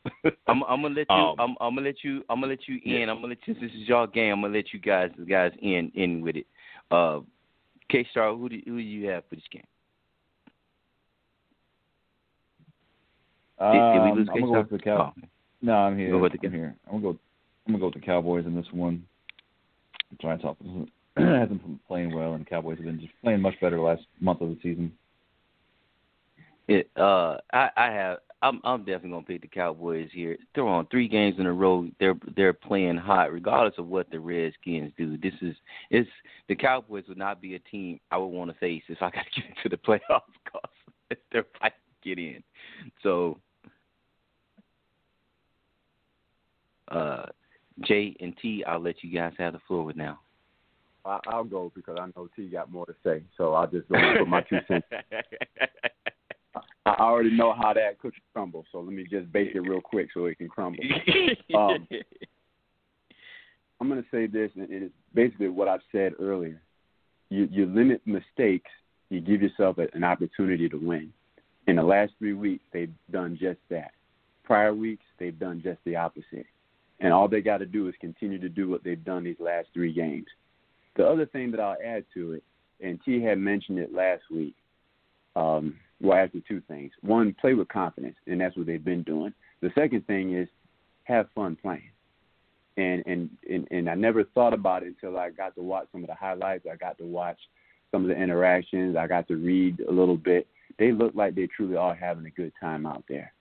I'm, 0.48 0.64
I'm 0.64 0.82
gonna 0.82 0.96
let 0.96 1.08
you. 1.10 1.16
Um, 1.16 1.36
I'm, 1.40 1.56
I'm 1.60 1.76
gonna 1.76 1.88
let 1.88 2.04
you. 2.04 2.24
I'm 2.30 2.40
gonna 2.42 2.52
let 2.54 2.68
you 2.68 2.76
in. 2.86 2.92
yeah. 2.92 3.02
I'm 3.12 3.18
gonna 3.18 3.28
let 3.30 3.38
you. 3.48 3.54
This 3.56 3.72
is 3.72 3.88
y'all 3.88 4.08
game. 4.08 4.34
I'm 4.34 4.42
gonna 4.42 4.54
let 4.56 4.74
you 4.74 4.80
guys, 4.80 5.10
guys, 5.30 5.52
in 5.62 5.92
in 5.96 6.22
with 6.22 6.36
it. 6.38 6.48
Uh, 6.92 7.20
K 7.90 8.06
Star, 8.12 8.34
who 8.36 8.50
do 8.50 8.60
who 8.66 8.78
do 8.78 8.82
you 8.84 9.08
have 9.10 9.24
for 9.30 9.36
this 9.36 9.44
game? 9.52 9.64
Did, 13.60 13.68
did 13.74 14.04
we 14.04 14.10
Um, 14.12 14.18
lose 14.18 14.28
I'm 14.30 14.34
K 14.36 14.40
gonna 14.42 14.46
go 14.46 14.52
Star? 14.54 14.62
with 14.62 14.70
the 14.72 14.80
Cow. 14.80 15.14
Oh. 15.18 15.22
No, 15.62 15.74
I'm 15.74 15.98
here. 15.98 16.12
Go 16.12 16.18
with 16.20 16.32
the 16.34 16.48
I'm 16.48 16.54
here. 16.54 16.76
I'm 16.88 16.94
gonna 17.02 17.14
go. 17.14 17.20
I'm 17.68 17.74
gonna 17.74 17.80
go 17.80 17.86
with 17.88 17.96
the 17.96 18.02
Cowboys 18.02 18.46
in 18.48 18.56
this 18.56 18.66
one. 18.72 19.06
Giants 20.20 20.44
offense 20.48 20.90
hasn't 21.18 21.62
been 21.62 21.80
playing 21.88 22.14
well, 22.14 22.34
and 22.34 22.48
Cowboys 22.48 22.78
have 22.78 22.86
been 22.86 23.00
just 23.00 23.14
playing 23.24 23.42
much 23.42 23.60
better 23.62 23.78
the 23.78 23.82
last 23.82 24.04
month 24.20 24.42
of 24.42 24.50
the 24.50 24.58
season. 24.62 24.92
It, 26.68 26.90
uh, 26.96 27.38
I, 27.54 27.70
I 27.76 27.86
have. 27.92 28.18
I'm, 28.44 28.60
I'm 28.64 28.80
definitely 28.80 29.12
gonna 29.12 29.26
pick 29.26 29.42
the 29.42 29.48
Cowboys 29.48 30.10
here. 30.12 30.36
They're 30.56 30.66
on 30.66 30.88
three 30.88 31.08
games 31.08 31.36
in 31.38 31.46
a 31.46 31.54
row. 31.54 31.88
They're 32.00 32.16
they're 32.36 32.54
playing 32.54 32.98
hot, 32.98 33.32
regardless 33.32 33.78
of 33.78 33.88
what 33.88 34.10
the 34.10 34.20
Redskins 34.20 34.92
do. 34.98 35.18
This 35.18 35.34
is 35.42 35.56
it's 35.92 36.10
the 36.48 36.56
Cowboys 36.56 37.04
would 37.08 37.18
not 37.18 37.40
be 37.42 37.56
a 37.56 37.60
team 37.60 38.00
I 38.10 38.18
would 38.18 38.28
want 38.28 38.50
to 38.52 38.58
face 38.58 38.82
if 38.88 38.98
I 39.02 39.12
got 39.12 39.26
to 39.26 39.42
get 39.42 39.50
into 39.50 39.70
the 39.70 39.78
playoffs 40.10 40.22
because 40.44 41.18
they're 41.32 41.46
fighting 41.60 41.78
to 42.04 42.10
get 42.10 42.18
in. 42.18 42.44
So, 43.04 43.38
uh, 46.88 47.26
J 47.84 48.16
and 48.20 48.36
T, 48.42 48.64
I'll 48.66 48.80
let 48.80 49.04
you 49.04 49.18
guys 49.18 49.34
have 49.38 49.54
the 49.54 49.60
floor 49.68 49.84
with 49.84 49.96
now. 49.96 50.20
I, 51.06 51.20
I'll 51.28 51.44
go 51.44 51.72
because 51.76 51.98
I 52.00 52.08
know 52.16 52.30
T 52.36 52.48
got 52.50 52.72
more 52.72 52.86
to 52.86 52.96
say, 53.04 53.24
so 53.38 53.54
I'll 53.54 53.68
just 53.68 53.90
go 53.90 53.96
put 54.20 54.28
my 54.28 54.42
two 54.42 54.60
cents. 54.68 54.86
I 56.86 56.96
already 57.00 57.36
know 57.36 57.54
how 57.54 57.74
that 57.74 58.00
cookie 58.00 58.22
crumbles, 58.34 58.66
so 58.72 58.82
let 58.82 58.94
me 58.94 59.06
just 59.10 59.32
bake 59.32 59.52
it 59.54 59.62
real 59.62 59.82
quick 59.82 60.10
so 60.14 60.26
it 60.26 60.38
can 60.38 60.50
crumble. 60.50 60.84
Um, 61.56 61.88
I'm 63.80 63.90
going 63.90 64.02
to 64.02 64.10
say 64.12 64.28
this, 64.28 64.52
and 64.56 64.68
it's 64.70 64.94
basically 65.14 65.50
what 65.50 65.68
I've 65.68 65.82
said 65.92 66.14
earlier. 66.20 66.62
You, 67.30 67.48
you 67.52 67.66
limit 67.66 68.02
mistakes, 68.06 68.70
you 69.10 69.22
give 69.22 69.42
yourself 69.42 69.78
an 69.80 70.04
opportunity 70.04 70.70
to 70.70 70.78
win. 70.78 71.12
In 71.68 71.78
the 71.78 71.84
last 71.84 72.14
three 72.20 72.34
weeks, 72.34 72.64
they've 72.72 72.94
done 73.12 73.38
just 73.40 73.60
that. 73.70 73.92
Prior 74.44 74.74
weeks, 74.74 75.04
they've 75.18 75.38
done 75.38 75.62
just 75.64 75.80
the 75.84 75.96
opposite. 75.96 76.46
And 77.02 77.12
all 77.12 77.28
they 77.28 77.42
got 77.42 77.58
to 77.58 77.66
do 77.66 77.88
is 77.88 77.96
continue 78.00 78.40
to 78.40 78.48
do 78.48 78.70
what 78.70 78.84
they've 78.84 79.04
done 79.04 79.24
these 79.24 79.40
last 79.40 79.68
three 79.74 79.92
games. 79.92 80.28
The 80.96 81.06
other 81.06 81.26
thing 81.26 81.52
that 81.52 81.60
I'll 81.60 81.78
add 81.84 82.06
to 82.14 82.34
it, 82.34 82.44
and 82.80 83.00
T 83.04 83.22
had 83.22 83.38
mentioned 83.38 83.80
it 83.80 83.94
last 83.94 84.24
week, 84.32 84.56
um, 85.36 85.76
well, 86.00 86.18
actually 86.18 86.44
two 86.48 86.62
things. 86.68 86.92
One, 87.02 87.36
play 87.40 87.54
with 87.54 87.68
confidence, 87.70 88.16
and 88.28 88.40
that's 88.40 88.56
what 88.56 88.68
they've 88.68 88.84
been 88.84 89.04
doing. 89.04 89.34
The 89.62 89.72
second 89.76 90.06
thing 90.08 90.36
is 90.36 90.48
have 91.04 91.28
fun 91.34 91.58
playing. 91.60 91.90
And 92.78 93.04
and 93.06 93.30
and, 93.50 93.68
and 93.72 93.90
I 93.90 93.96
never 93.96 94.24
thought 94.24 94.54
about 94.54 94.84
it 94.84 94.88
until 94.88 95.18
I 95.18 95.30
got 95.30 95.56
to 95.56 95.62
watch 95.62 95.88
some 95.92 96.04
of 96.04 96.08
the 96.08 96.16
highlights. 96.16 96.66
I 96.72 96.76
got 96.76 96.98
to 97.00 97.06
watch 97.06 97.38
some 97.92 98.04
of 98.04 98.10
the 98.10 98.16
interactions. 98.16 98.96
I 98.96 99.08
got 99.08 99.28
to 99.28 99.36
read 99.36 99.80
a 99.82 99.92
little 99.92 100.18
bit. 100.18 100.48
They 100.80 100.92
look 100.92 101.14
like 101.14 101.36
they 101.36 101.48
truly 101.48 101.76
are 101.76 101.94
having 101.94 102.26
a 102.26 102.30
good 102.30 102.54
time 102.60 102.86
out 102.86 103.04
there. 103.10 103.34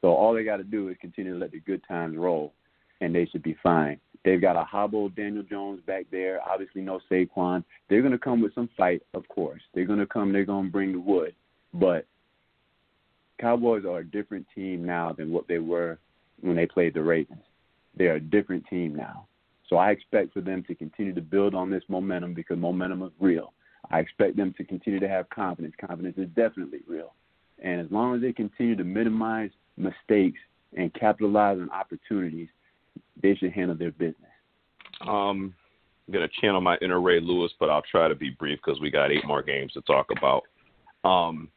So 0.00 0.08
all 0.08 0.34
they 0.34 0.44
got 0.44 0.58
to 0.58 0.64
do 0.64 0.88
is 0.88 0.96
continue 1.00 1.32
to 1.32 1.38
let 1.38 1.52
the 1.52 1.60
good 1.60 1.82
times 1.88 2.16
roll, 2.18 2.52
and 3.04 3.14
they 3.14 3.26
should 3.26 3.42
be 3.42 3.56
fine. 3.62 4.00
They've 4.24 4.40
got 4.40 4.56
a 4.56 4.64
hobble 4.64 5.10
Daniel 5.10 5.42
Jones 5.42 5.80
back 5.86 6.06
there. 6.10 6.40
Obviously, 6.42 6.80
no 6.80 6.98
Saquon. 7.10 7.62
They're 7.88 8.00
going 8.00 8.12
to 8.12 8.18
come 8.18 8.40
with 8.40 8.54
some 8.54 8.70
fight, 8.76 9.02
of 9.12 9.28
course. 9.28 9.60
They're 9.74 9.84
going 9.84 9.98
to 9.98 10.06
come. 10.06 10.32
They're 10.32 10.46
going 10.46 10.66
to 10.66 10.72
bring 10.72 10.92
the 10.92 11.00
wood. 11.00 11.34
But 11.74 12.06
Cowboys 13.38 13.84
are 13.84 13.98
a 13.98 14.04
different 14.04 14.46
team 14.54 14.86
now 14.86 15.12
than 15.12 15.30
what 15.30 15.46
they 15.46 15.58
were 15.58 15.98
when 16.40 16.56
they 16.56 16.64
played 16.66 16.94
the 16.94 17.02
Ravens. 17.02 17.42
They're 17.96 18.16
a 18.16 18.20
different 18.20 18.64
team 18.68 18.96
now. 18.96 19.26
So 19.68 19.76
I 19.76 19.90
expect 19.90 20.32
for 20.32 20.40
them 20.40 20.64
to 20.68 20.74
continue 20.74 21.14
to 21.14 21.20
build 21.20 21.54
on 21.54 21.70
this 21.70 21.82
momentum 21.88 22.32
because 22.32 22.58
momentum 22.58 23.02
is 23.02 23.12
real. 23.20 23.52
I 23.90 23.98
expect 24.00 24.38
them 24.38 24.54
to 24.56 24.64
continue 24.64 25.00
to 25.00 25.08
have 25.08 25.28
confidence. 25.28 25.74
Confidence 25.78 26.16
is 26.16 26.28
definitely 26.34 26.80
real. 26.86 27.12
And 27.62 27.80
as 27.80 27.90
long 27.90 28.14
as 28.14 28.22
they 28.22 28.32
continue 28.32 28.76
to 28.76 28.84
minimize 28.84 29.50
mistakes 29.76 30.40
and 30.76 30.92
capitalize 30.94 31.58
on 31.58 31.70
opportunities, 31.70 32.48
they 33.22 33.34
should 33.34 33.52
handle 33.52 33.76
their 33.76 33.92
business. 33.92 34.30
Um, 35.00 35.54
I'm 36.06 36.12
gonna 36.12 36.28
channel 36.40 36.60
my 36.60 36.76
inner 36.82 37.00
Ray 37.00 37.20
Lewis, 37.20 37.52
but 37.58 37.70
I'll 37.70 37.82
try 37.82 38.08
to 38.08 38.14
be 38.14 38.30
brief 38.30 38.58
because 38.64 38.80
we 38.80 38.90
got 38.90 39.10
eight 39.10 39.26
more 39.26 39.42
games 39.42 39.72
to 39.72 39.80
talk 39.82 40.06
about. 40.16 40.42
Um, 41.08 41.48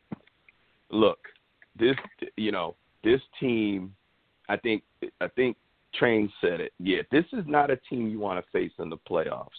look, 0.90 1.20
this 1.78 1.96
you 2.38 2.52
know 2.52 2.76
this 3.04 3.22
team, 3.40 3.94
I 4.50 4.58
think 4.58 4.84
I 5.22 5.28
think 5.28 5.58
Train 5.94 6.32
said 6.42 6.62
it. 6.62 6.74
Yeah, 6.80 7.02
this 7.12 7.26
is 7.34 7.44
not 7.46 7.72
a 7.72 7.78
team 7.90 8.08
you 8.08 8.20
want 8.20 8.44
to 8.44 8.52
face 8.52 8.72
in 8.80 8.90
the 8.90 8.98
playoffs. 8.98 9.50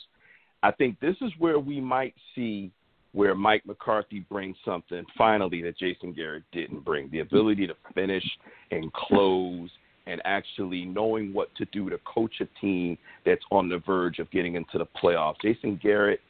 I 0.63 0.73
think 0.73 0.99
this 1.01 1.17
is 1.21 1.33
where 1.39 1.59
we 1.59 1.81
might 1.81 2.15
see 2.35 2.73
where 3.13 3.35
Mike 3.35 3.65
McCarthy 3.67 4.21
brings 4.21 4.57
something 4.65 5.05
finally 5.17 5.63
that 5.63 5.79
Jason 5.79 6.13
Garrett 6.13 6.45
didn't 6.53 6.85
bring 6.85 7.11
the 7.11 7.21
ability 7.21 7.67
to 7.67 7.75
finish 7.95 8.25
and 8.71 8.93
close 8.93 9.71
and 10.09 10.23
actually 10.25 10.85
knowing 10.85 11.33
what 11.33 11.55
to 11.57 11.65
do 11.67 11.91
to 11.91 11.99
coach 11.99 12.41
a 12.41 12.47
team 12.61 12.97
that's 13.25 13.45
on 13.51 13.69
the 13.69 13.79
verge 13.79 14.19
of 14.19 14.31
getting 14.31 14.55
into 14.55 14.79
the 14.79 14.87
playoffs. 15.01 15.37
Jason 15.43 15.79
Garrett 15.83 16.21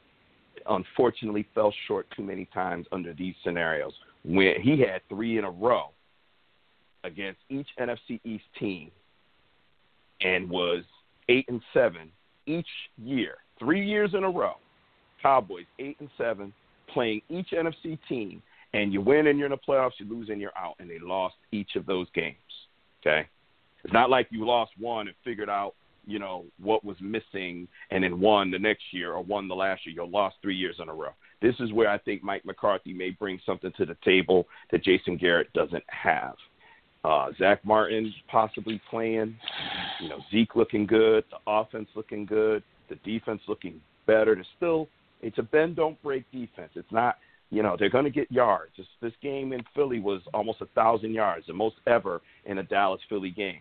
unfortunately 0.68 1.46
fell 1.54 1.72
short 1.86 2.06
too 2.14 2.22
many 2.22 2.46
times 2.52 2.86
under 2.92 3.14
these 3.14 3.34
scenarios 3.44 3.92
when 4.24 4.60
he 4.60 4.80
had 4.80 5.00
three 5.08 5.38
in 5.38 5.44
a 5.44 5.50
row 5.50 5.90
against 7.04 7.38
each 7.48 7.68
NFC 7.78 8.20
East 8.24 8.44
team 8.58 8.90
and 10.20 10.50
was 10.50 10.82
eight 11.28 11.46
and 11.48 11.60
seven 11.72 12.10
each 12.46 12.66
year, 12.96 13.36
three 13.58 13.86
years 13.86 14.10
in 14.14 14.24
a 14.24 14.30
row. 14.30 14.54
Cowboys 15.22 15.66
eight 15.78 15.96
and 16.00 16.08
seven, 16.18 16.52
playing 16.92 17.20
each 17.28 17.48
NFC 17.52 17.98
team, 18.08 18.42
and 18.72 18.92
you 18.92 19.00
win 19.00 19.26
and 19.28 19.38
you're 19.38 19.46
in 19.46 19.52
the 19.52 19.72
playoffs, 19.72 19.92
you 19.98 20.08
lose 20.08 20.28
and 20.28 20.40
you're 20.40 20.56
out, 20.56 20.74
and 20.78 20.90
they 20.90 20.98
lost 21.00 21.34
each 21.52 21.76
of 21.76 21.86
those 21.86 22.06
games. 22.14 22.36
Okay, 23.00 23.28
it's 23.84 23.92
not 23.92 24.10
like 24.10 24.28
you 24.30 24.44
lost 24.46 24.72
one 24.78 25.08
and 25.08 25.16
figured 25.24 25.48
out, 25.48 25.74
you 26.06 26.18
know, 26.18 26.44
what 26.60 26.84
was 26.84 26.96
missing 27.00 27.68
and 27.90 28.02
then 28.02 28.20
won 28.20 28.50
the 28.50 28.58
next 28.58 28.82
year 28.92 29.12
or 29.12 29.22
won 29.22 29.46
the 29.48 29.54
last 29.54 29.86
year. 29.86 29.94
You 29.94 30.06
lost 30.10 30.36
three 30.42 30.56
years 30.56 30.76
in 30.80 30.88
a 30.88 30.94
row. 30.94 31.10
This 31.40 31.54
is 31.60 31.72
where 31.72 31.88
I 31.88 31.98
think 31.98 32.22
Mike 32.22 32.44
McCarthy 32.44 32.92
may 32.92 33.10
bring 33.10 33.38
something 33.44 33.72
to 33.76 33.86
the 33.86 33.96
table 34.04 34.46
that 34.72 34.82
Jason 34.82 35.16
Garrett 35.16 35.52
doesn't 35.52 35.84
have. 35.88 36.34
Uh, 37.04 37.28
Zack 37.38 37.64
Martin 37.64 38.12
possibly 38.28 38.80
playing, 38.90 39.36
you 40.00 40.08
know, 40.08 40.18
Zeke 40.32 40.56
looking 40.56 40.84
good, 40.84 41.24
the 41.30 41.38
offense 41.46 41.88
looking 41.94 42.26
good, 42.26 42.62
the 42.88 42.96
defense 42.96 43.40
looking 43.46 43.80
better. 44.06 44.34
There's 44.34 44.46
still 44.56 44.88
it's 45.22 45.38
a 45.38 45.42
bend 45.42 45.76
don't 45.76 46.00
break 46.02 46.24
defense. 46.32 46.70
It's 46.74 46.90
not 46.92 47.16
you 47.50 47.62
know 47.62 47.76
they're 47.78 47.90
going 47.90 48.04
to 48.04 48.10
get 48.10 48.30
yards. 48.30 48.72
This, 48.76 48.86
this 49.00 49.12
game 49.22 49.52
in 49.52 49.62
Philly 49.74 50.00
was 50.00 50.20
almost 50.34 50.60
a 50.60 50.66
thousand 50.74 51.12
yards, 51.14 51.46
the 51.46 51.52
most 51.52 51.76
ever 51.86 52.20
in 52.44 52.58
a 52.58 52.62
Dallas 52.62 53.00
Philly 53.08 53.30
game. 53.30 53.60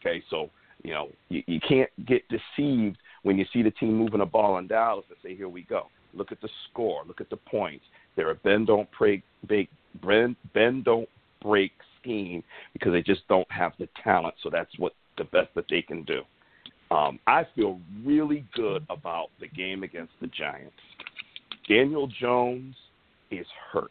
Okay, 0.00 0.22
so 0.30 0.50
you 0.82 0.92
know 0.92 1.08
you, 1.28 1.42
you 1.46 1.60
can't 1.60 1.90
get 2.06 2.22
deceived 2.28 2.98
when 3.22 3.38
you 3.38 3.44
see 3.52 3.62
the 3.62 3.70
team 3.72 3.94
moving 3.96 4.20
the 4.20 4.26
ball 4.26 4.58
in 4.58 4.66
Dallas 4.66 5.04
and 5.08 5.18
say 5.22 5.36
here 5.36 5.48
we 5.48 5.62
go. 5.62 5.86
Look 6.12 6.32
at 6.32 6.40
the 6.40 6.48
score. 6.70 7.02
Look 7.06 7.20
at 7.20 7.30
the 7.30 7.36
points. 7.36 7.84
They're 8.16 8.30
a 8.30 8.34
bend 8.36 8.68
don't 8.68 8.88
break 8.96 9.22
big 9.48 9.68
bend, 10.02 10.36
bend 10.52 10.84
don't 10.84 11.08
break 11.42 11.72
scheme 12.00 12.42
because 12.72 12.92
they 12.92 13.02
just 13.02 13.26
don't 13.28 13.50
have 13.50 13.72
the 13.78 13.88
talent. 14.02 14.34
So 14.42 14.50
that's 14.50 14.70
what 14.78 14.92
the 15.18 15.24
best 15.24 15.48
that 15.54 15.66
they 15.68 15.82
can 15.82 16.04
do. 16.04 16.22
Um, 16.90 17.18
I 17.26 17.46
feel 17.54 17.80
really 18.04 18.44
good 18.54 18.86
about 18.90 19.28
the 19.40 19.48
game 19.48 19.82
against 19.82 20.12
the 20.20 20.26
Giants. 20.28 20.72
Daniel 21.68 22.06
Jones 22.20 22.76
is 23.34 23.46
hurt. 23.72 23.90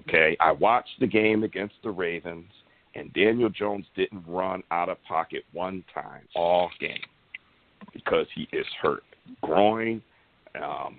Okay, 0.00 0.36
I 0.40 0.52
watched 0.52 1.00
the 1.00 1.06
game 1.06 1.44
against 1.44 1.74
the 1.82 1.90
Ravens, 1.90 2.50
and 2.94 3.12
Daniel 3.14 3.48
Jones 3.48 3.86
didn't 3.96 4.24
run 4.26 4.62
out 4.70 4.88
of 4.88 5.02
pocket 5.04 5.44
one 5.52 5.84
time 5.94 6.22
all 6.34 6.70
game 6.78 7.00
because 7.92 8.26
he 8.34 8.48
is 8.52 8.66
hurt. 8.80 9.02
Groin, 9.42 10.02
um, 10.62 10.96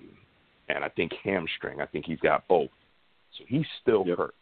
and 0.69 0.83
I 0.83 0.89
think 0.89 1.11
hamstring. 1.23 1.81
I 1.81 1.85
think 1.85 2.05
he's 2.05 2.19
got 2.19 2.47
both. 2.47 2.69
So 3.37 3.43
he's 3.47 3.65
still 3.81 4.05
Yep. 4.05 4.17
hurt. 4.17 4.35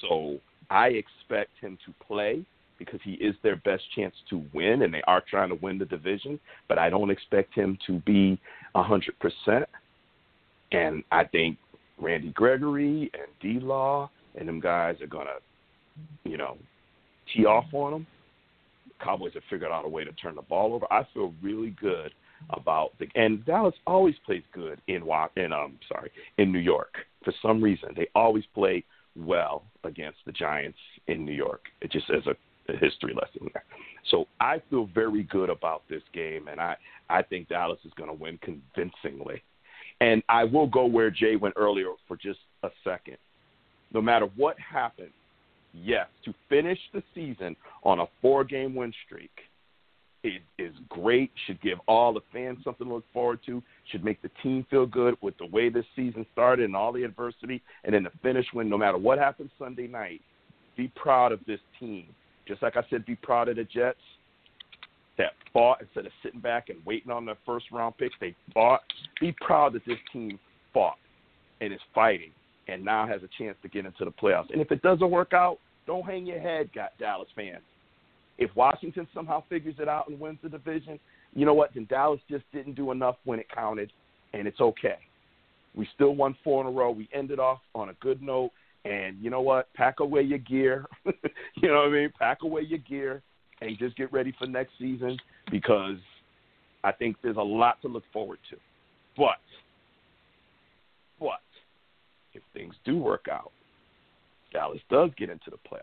So 0.00 0.40
I 0.70 0.88
expect 0.88 1.58
him 1.60 1.78
to 1.84 1.92
play 2.04 2.44
because 2.78 3.00
he 3.02 3.12
is 3.14 3.34
their 3.42 3.56
best 3.56 3.82
chance 3.92 4.14
to 4.30 4.44
win, 4.52 4.82
and 4.82 4.92
they 4.92 5.02
are 5.02 5.20
trying 5.20 5.48
to 5.48 5.54
win 5.56 5.78
the 5.78 5.84
division. 5.84 6.40
But 6.68 6.78
I 6.78 6.90
don't 6.90 7.10
expect 7.10 7.54
him 7.54 7.78
to 7.86 8.00
be 8.00 8.38
a 8.74 8.82
hundred 8.82 9.18
percent. 9.18 9.68
And 10.72 11.04
I 11.12 11.24
think 11.24 11.58
Randy 11.98 12.30
Gregory 12.30 13.10
and 13.14 13.28
D 13.40 13.60
Law 13.60 14.10
and 14.34 14.48
them 14.48 14.60
guys 14.60 15.00
are 15.00 15.06
gonna, 15.06 15.38
you 16.24 16.36
know, 16.36 16.56
tee 17.32 17.46
off 17.46 17.66
on 17.72 17.92
them. 17.92 18.06
Cowboys 19.02 19.34
have 19.34 19.42
figured 19.50 19.70
out 19.70 19.84
a 19.84 19.88
way 19.88 20.04
to 20.04 20.12
turn 20.12 20.34
the 20.34 20.42
ball 20.42 20.74
over. 20.74 20.86
I 20.92 21.06
feel 21.14 21.32
really 21.42 21.70
good 21.80 22.12
about 22.50 22.90
the 22.98 23.06
and 23.14 23.44
Dallas 23.46 23.74
always 23.86 24.14
plays 24.26 24.42
good 24.52 24.80
in 24.88 25.02
in 25.36 25.52
um 25.52 25.78
sorry 25.88 26.10
in 26.38 26.52
New 26.52 26.58
York 26.58 26.94
for 27.24 27.32
some 27.40 27.62
reason 27.62 27.90
they 27.96 28.08
always 28.14 28.44
play 28.54 28.84
well 29.16 29.64
against 29.84 30.18
the 30.26 30.32
Giants 30.32 30.78
in 31.06 31.24
New 31.24 31.32
York. 31.32 31.62
It 31.80 31.90
just 31.92 32.10
as 32.10 32.26
a, 32.26 32.72
a 32.72 32.76
history 32.76 33.14
lesson 33.14 33.48
there. 33.52 33.64
So 34.10 34.26
I 34.40 34.60
feel 34.70 34.88
very 34.94 35.22
good 35.22 35.50
about 35.50 35.82
this 35.88 36.02
game, 36.12 36.48
and 36.48 36.60
I 36.60 36.76
I 37.08 37.22
think 37.22 37.48
Dallas 37.48 37.78
is 37.84 37.92
going 37.96 38.10
to 38.10 38.14
win 38.14 38.38
convincingly. 38.38 39.42
And 40.00 40.22
I 40.28 40.44
will 40.44 40.66
go 40.66 40.86
where 40.86 41.10
Jay 41.10 41.36
went 41.36 41.54
earlier 41.56 41.88
for 42.06 42.16
just 42.16 42.40
a 42.62 42.70
second. 42.82 43.16
No 43.92 44.02
matter 44.02 44.28
what 44.36 44.56
happens, 44.58 45.12
yes, 45.72 46.08
to 46.24 46.34
finish 46.48 46.78
the 46.92 47.02
season 47.14 47.56
on 47.84 48.00
a 48.00 48.06
four-game 48.20 48.74
win 48.74 48.92
streak 49.06 49.30
is, 50.24 50.40
is 50.58 50.72
great. 50.88 51.30
Should 51.46 51.60
give 51.62 51.78
all 51.86 52.12
the 52.12 52.22
fans 52.32 52.58
something 52.64 52.86
to 52.86 52.94
look 52.94 53.04
forward 53.12 53.40
to. 53.46 53.62
Should 53.92 54.04
make 54.04 54.20
the 54.22 54.30
team 54.42 54.66
feel 54.70 54.86
good 54.86 55.16
with 55.20 55.36
the 55.38 55.46
way 55.46 55.68
this 55.68 55.84
season 55.94 56.26
started 56.32 56.64
and 56.64 56.74
all 56.74 56.92
the 56.92 57.04
adversity. 57.04 57.62
And 57.84 57.94
then 57.94 58.02
the 58.02 58.10
finish 58.22 58.46
win, 58.52 58.68
no 58.68 58.78
matter 58.78 58.98
what 58.98 59.18
happens 59.18 59.50
Sunday 59.58 59.86
night, 59.86 60.20
be 60.76 60.90
proud 60.96 61.30
of 61.30 61.40
this 61.46 61.60
team. 61.78 62.06
Just 62.48 62.62
like 62.62 62.76
I 62.76 62.82
said, 62.90 63.06
be 63.06 63.14
proud 63.16 63.48
of 63.48 63.56
the 63.56 63.64
Jets 63.64 63.98
that 65.18 65.32
fought 65.52 65.80
instead 65.80 66.06
of 66.06 66.12
sitting 66.22 66.40
back 66.40 66.68
and 66.68 66.78
waiting 66.84 67.10
on 67.10 67.24
their 67.24 67.36
first 67.46 67.66
round 67.72 67.96
picks. 67.96 68.14
They 68.20 68.34
fought. 68.52 68.82
Be 69.20 69.34
proud 69.40 69.74
that 69.74 69.84
this 69.86 69.98
team 70.12 70.38
fought 70.72 70.98
and 71.60 71.72
is 71.72 71.80
fighting 71.94 72.30
and 72.68 72.84
now 72.84 73.06
has 73.06 73.22
a 73.22 73.28
chance 73.38 73.56
to 73.62 73.68
get 73.68 73.86
into 73.86 74.04
the 74.04 74.10
playoffs. 74.10 74.50
And 74.50 74.60
if 74.60 74.72
it 74.72 74.82
doesn't 74.82 75.10
work 75.10 75.32
out, 75.32 75.58
don't 75.86 76.04
hang 76.04 76.26
your 76.26 76.40
head, 76.40 76.70
Dallas 76.98 77.28
fans. 77.36 77.62
If 78.38 78.54
Washington 78.56 79.06
somehow 79.14 79.44
figures 79.48 79.76
it 79.78 79.88
out 79.88 80.08
and 80.08 80.18
wins 80.18 80.38
the 80.42 80.48
division, 80.48 80.98
you 81.34 81.44
know 81.44 81.54
what? 81.54 81.74
Then 81.74 81.86
Dallas 81.88 82.20
just 82.28 82.44
didn't 82.52 82.74
do 82.74 82.90
enough 82.90 83.16
when 83.24 83.38
it 83.38 83.46
counted, 83.54 83.92
and 84.32 84.48
it's 84.48 84.60
okay. 84.60 84.96
We 85.74 85.86
still 85.94 86.14
won 86.14 86.36
four 86.42 86.60
in 86.62 86.66
a 86.66 86.70
row. 86.70 86.90
We 86.90 87.08
ended 87.12 87.38
off 87.38 87.60
on 87.74 87.90
a 87.90 87.94
good 88.00 88.22
note, 88.22 88.50
and 88.84 89.16
you 89.20 89.30
know 89.30 89.40
what? 89.40 89.72
Pack 89.74 90.00
away 90.00 90.22
your 90.22 90.38
gear. 90.38 90.86
you 91.04 91.68
know 91.68 91.82
what 91.82 91.88
I 91.88 91.90
mean? 91.90 92.12
Pack 92.18 92.42
away 92.42 92.62
your 92.62 92.78
gear 92.78 93.22
and 93.64 93.78
just 93.78 93.96
get 93.96 94.12
ready 94.12 94.32
for 94.38 94.46
next 94.46 94.72
season 94.78 95.18
because 95.50 95.96
I 96.82 96.92
think 96.92 97.16
there's 97.22 97.36
a 97.36 97.42
lot 97.42 97.80
to 97.82 97.88
look 97.88 98.04
forward 98.12 98.38
to. 98.50 98.56
But, 99.16 99.38
but 101.18 101.40
if 102.34 102.42
things 102.52 102.74
do 102.84 102.98
work 102.98 103.26
out, 103.30 103.52
Dallas 104.52 104.80
does 104.90 105.10
get 105.16 105.30
into 105.30 105.50
the 105.50 105.56
playoffs. 105.56 105.80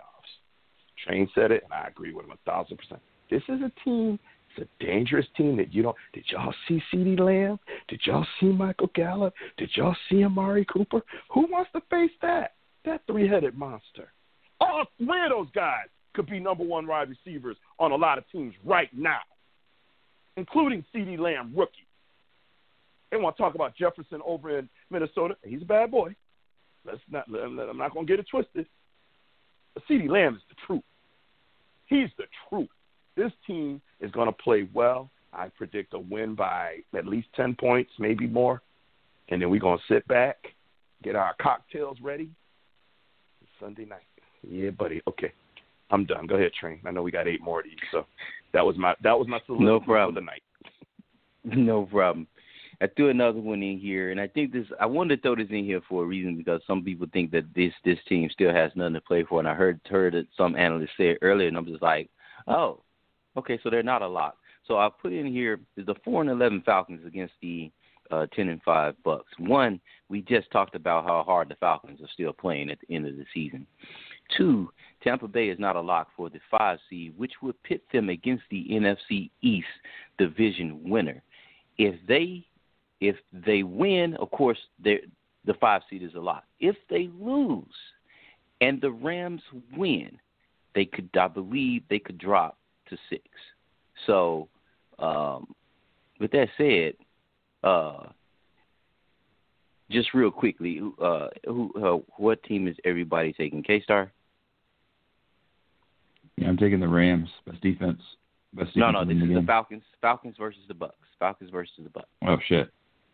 Train 1.05 1.27
said 1.33 1.51
it, 1.51 1.63
and 1.63 1.73
I 1.73 1.87
agree 1.87 2.13
with 2.13 2.25
him 2.25 2.31
a 2.31 2.49
thousand 2.49 2.77
percent. 2.77 3.01
This 3.29 3.41
is 3.49 3.61
a 3.61 3.71
team. 3.83 4.19
It's 4.55 4.67
a 4.67 4.83
dangerous 4.83 5.25
team 5.35 5.57
that 5.57 5.73
you 5.73 5.81
don't. 5.81 5.95
Did 6.13 6.25
y'all 6.29 6.53
see 6.67 6.81
CeeDee 6.93 7.19
Lamb? 7.19 7.57
Did 7.87 8.01
y'all 8.05 8.25
see 8.39 8.47
Michael 8.47 8.91
Gallup? 8.93 9.33
Did 9.57 9.71
y'all 9.75 9.95
see 10.09 10.23
Amari 10.23 10.65
Cooper? 10.65 11.01
Who 11.33 11.47
wants 11.49 11.71
to 11.73 11.81
face 11.89 12.11
that? 12.21 12.53
That 12.85 13.01
three-headed 13.07 13.57
monster. 13.57 14.11
All 14.59 14.85
three 14.97 15.23
of 15.23 15.29
those 15.29 15.47
guys 15.55 15.87
could 16.13 16.27
be 16.27 16.39
number 16.39 16.63
one 16.63 16.87
wide 16.87 17.09
receivers 17.09 17.57
on 17.79 17.91
a 17.91 17.95
lot 17.95 18.17
of 18.17 18.23
teams 18.31 18.53
right 18.65 18.89
now, 18.93 19.19
including 20.37 20.83
CeeDee 20.93 21.19
Lamb, 21.19 21.53
rookie. 21.55 21.87
They 23.11 23.17
want 23.17 23.35
to 23.35 23.43
talk 23.43 23.55
about 23.55 23.75
Jefferson 23.75 24.21
over 24.25 24.57
in 24.57 24.69
Minnesota. 24.89 25.35
He's 25.43 25.61
a 25.61 25.65
bad 25.65 25.91
boy. 25.91 26.15
Let's 26.85 26.99
not. 27.09 27.25
I'm 27.27 27.77
not 27.77 27.93
going 27.93 28.07
to 28.07 28.11
get 28.11 28.19
it 28.19 28.27
twisted. 28.29 28.65
CeeDee 29.89 30.09
Lamb 30.09 30.35
is 30.35 30.41
the 30.49 30.55
truth. 30.65 30.83
He's 31.87 32.09
the 32.17 32.25
truth. 32.49 32.69
This 33.15 33.31
team 33.45 33.81
is 33.99 34.11
going 34.11 34.27
to 34.27 34.33
play 34.33 34.67
well. 34.73 35.09
I 35.33 35.49
predict 35.49 35.93
a 35.93 35.99
win 35.99 36.35
by 36.35 36.77
at 36.95 37.05
least 37.05 37.27
10 37.35 37.55
points, 37.55 37.91
maybe 37.99 38.27
more. 38.27 38.61
And 39.29 39.41
then 39.41 39.49
we're 39.49 39.59
going 39.59 39.77
to 39.77 39.93
sit 39.93 40.07
back, 40.07 40.37
get 41.03 41.15
our 41.15 41.35
cocktails 41.41 41.97
ready. 42.01 42.29
Sunday 43.59 43.85
night. 43.85 43.99
Yeah, 44.47 44.71
buddy. 44.71 45.01
Okay. 45.07 45.31
I'm 45.91 46.05
done. 46.05 46.25
Go 46.27 46.35
ahead, 46.35 46.53
Train. 46.53 46.79
I 46.85 46.91
know 46.91 47.03
we 47.03 47.11
got 47.11 47.27
eight 47.27 47.41
more 47.41 47.59
of 47.59 47.65
these. 47.65 47.75
So 47.91 48.05
that 48.53 48.65
was 48.65 48.77
my 48.77 48.95
that 49.03 49.17
was 49.17 49.27
my 49.27 49.39
solution 49.45 49.65
No 49.65 49.79
for 49.79 49.85
problem. 49.85 50.15
the 50.15 50.21
night. 50.21 50.43
No 51.57 51.83
problem. 51.85 52.27
I 52.81 52.87
threw 52.87 53.09
another 53.09 53.39
one 53.39 53.61
in 53.61 53.77
here, 53.77 54.09
and 54.09 54.19
I 54.19 54.27
think 54.27 54.51
this. 54.51 54.65
I 54.79 54.87
wanted 54.87 55.15
to 55.17 55.21
throw 55.21 55.35
this 55.35 55.47
in 55.51 55.63
here 55.65 55.81
for 55.87 56.03
a 56.03 56.07
reason 56.07 56.35
because 56.35 56.61
some 56.65 56.83
people 56.83 57.05
think 57.13 57.29
that 57.31 57.45
this 57.55 57.73
this 57.85 57.99
team 58.09 58.27
still 58.31 58.51
has 58.51 58.71
nothing 58.75 58.95
to 58.95 59.01
play 59.01 59.23
for, 59.23 59.37
and 59.39 59.47
I 59.47 59.53
heard 59.53 59.79
heard 59.87 60.15
some 60.35 60.55
analysts 60.55 60.89
say 60.97 61.09
it 61.09 61.19
earlier, 61.21 61.47
and 61.47 61.57
I'm 61.57 61.65
just 61.67 61.83
like, 61.83 62.09
oh, 62.47 62.81
okay, 63.37 63.59
so 63.61 63.69
they're 63.69 63.83
not 63.83 64.01
a 64.01 64.07
lock. 64.07 64.35
So 64.67 64.77
I 64.77 64.89
put 65.01 65.13
in 65.13 65.27
here 65.27 65.59
is 65.77 65.85
the 65.85 65.95
four 66.03 66.21
and 66.21 66.29
eleven 66.31 66.61
Falcons 66.65 67.05
against 67.05 67.33
the 67.41 67.71
uh, 68.09 68.25
ten 68.35 68.49
and 68.49 68.61
five 68.63 68.95
Bucks. 69.03 69.31
One, 69.37 69.79
we 70.09 70.21
just 70.21 70.49
talked 70.51 70.75
about 70.75 71.05
how 71.05 71.21
hard 71.23 71.49
the 71.49 71.55
Falcons 71.55 72.01
are 72.01 72.09
still 72.13 72.33
playing 72.33 72.71
at 72.71 72.79
the 72.79 72.95
end 72.95 73.05
of 73.07 73.15
the 73.15 73.25
season. 73.31 73.67
Two, 74.37 74.71
Tampa 75.03 75.27
Bay 75.27 75.49
is 75.49 75.59
not 75.59 75.75
a 75.75 75.81
lock 75.81 76.09
for 76.15 76.29
the 76.29 76.39
five 76.49 76.79
seed, 76.89 77.13
which 77.17 77.33
would 77.41 77.61
pit 77.63 77.81
them 77.91 78.09
against 78.09 78.43
the 78.51 78.65
NFC 78.69 79.29
East 79.41 79.67
division 80.17 80.79
winner. 80.83 81.21
If 81.77 81.95
they 82.07 82.45
if 82.99 83.15
they 83.33 83.63
win, 83.63 84.15
of 84.17 84.29
course, 84.29 84.59
the 84.83 84.99
five 85.59 85.81
seed 85.89 86.03
is 86.03 86.13
a 86.13 86.19
lock. 86.19 86.43
If 86.59 86.75
they 86.89 87.09
lose 87.19 87.65
and 88.61 88.79
the 88.79 88.91
Rams 88.91 89.41
win, 89.75 90.19
they 90.75 90.85
could, 90.85 91.09
I 91.19 91.27
believe, 91.27 91.81
they 91.89 91.99
could 91.99 92.19
drop 92.19 92.57
to 92.89 92.97
six. 93.09 93.23
So, 94.05 94.47
um, 94.99 95.47
with 96.19 96.31
that 96.31 96.47
said, 96.57 96.93
uh, 97.63 98.09
just 99.89 100.13
real 100.13 100.31
quickly, 100.31 100.79
uh, 101.01 101.27
who, 101.45 101.73
uh, 101.75 102.13
what 102.17 102.41
team 102.43 102.67
is 102.67 102.75
everybody 102.85 103.33
taking? 103.33 103.63
K 103.63 103.81
Star? 103.81 104.11
Yeah, 106.41 106.47
I'm 106.49 106.57
taking 106.57 106.79
the 106.79 106.87
Rams. 106.87 107.29
Best 107.45 107.61
defense. 107.61 108.01
Best 108.53 108.73
defense. 108.73 108.75
No, 108.75 108.89
no, 108.91 109.05
this 109.05 109.15
the 109.17 109.23
is 109.23 109.29
the 109.29 109.35
game. 109.35 109.45
Falcons. 109.45 109.83
Falcons 110.01 110.35
versus 110.39 110.61
the 110.67 110.73
Bucks. 110.73 110.95
Falcons 111.19 111.51
versus 111.51 111.73
the 111.83 111.89
Bucks. 111.91 112.07
Oh 112.25 112.37
shit. 112.47 112.71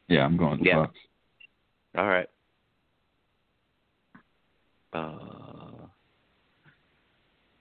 Yeah, 0.07 0.21
I'm 0.23 0.37
going 0.37 0.51
with 0.51 0.59
the 0.61 0.67
Yeah. 0.67 0.75
Bucks. 0.77 0.97
All 1.97 2.07
right. 2.07 2.27
Uh, 4.93 5.87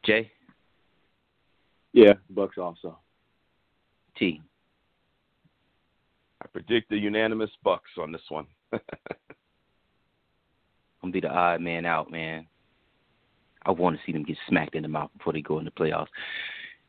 Jay 0.04 0.30
Yeah, 1.92 2.12
Bucks 2.30 2.58
also. 2.58 2.98
T. 4.16 4.40
I 6.40 6.46
predict 6.46 6.90
the 6.90 6.96
unanimous 6.96 7.50
Bucks 7.64 7.90
on 8.00 8.12
this 8.12 8.22
one. 8.28 8.46
I'm 8.72 8.80
gonna 11.02 11.12
be 11.12 11.20
the 11.20 11.28
odd 11.28 11.60
man 11.60 11.84
out, 11.84 12.10
man. 12.10 12.46
I 13.66 13.70
want 13.72 13.96
to 13.96 14.02
see 14.06 14.12
them 14.12 14.22
get 14.22 14.36
smacked 14.48 14.74
in 14.74 14.82
the 14.82 14.88
mouth 14.88 15.10
before 15.16 15.32
they 15.32 15.42
go 15.42 15.58
in 15.58 15.64
the 15.64 15.70
playoffs. 15.70 16.06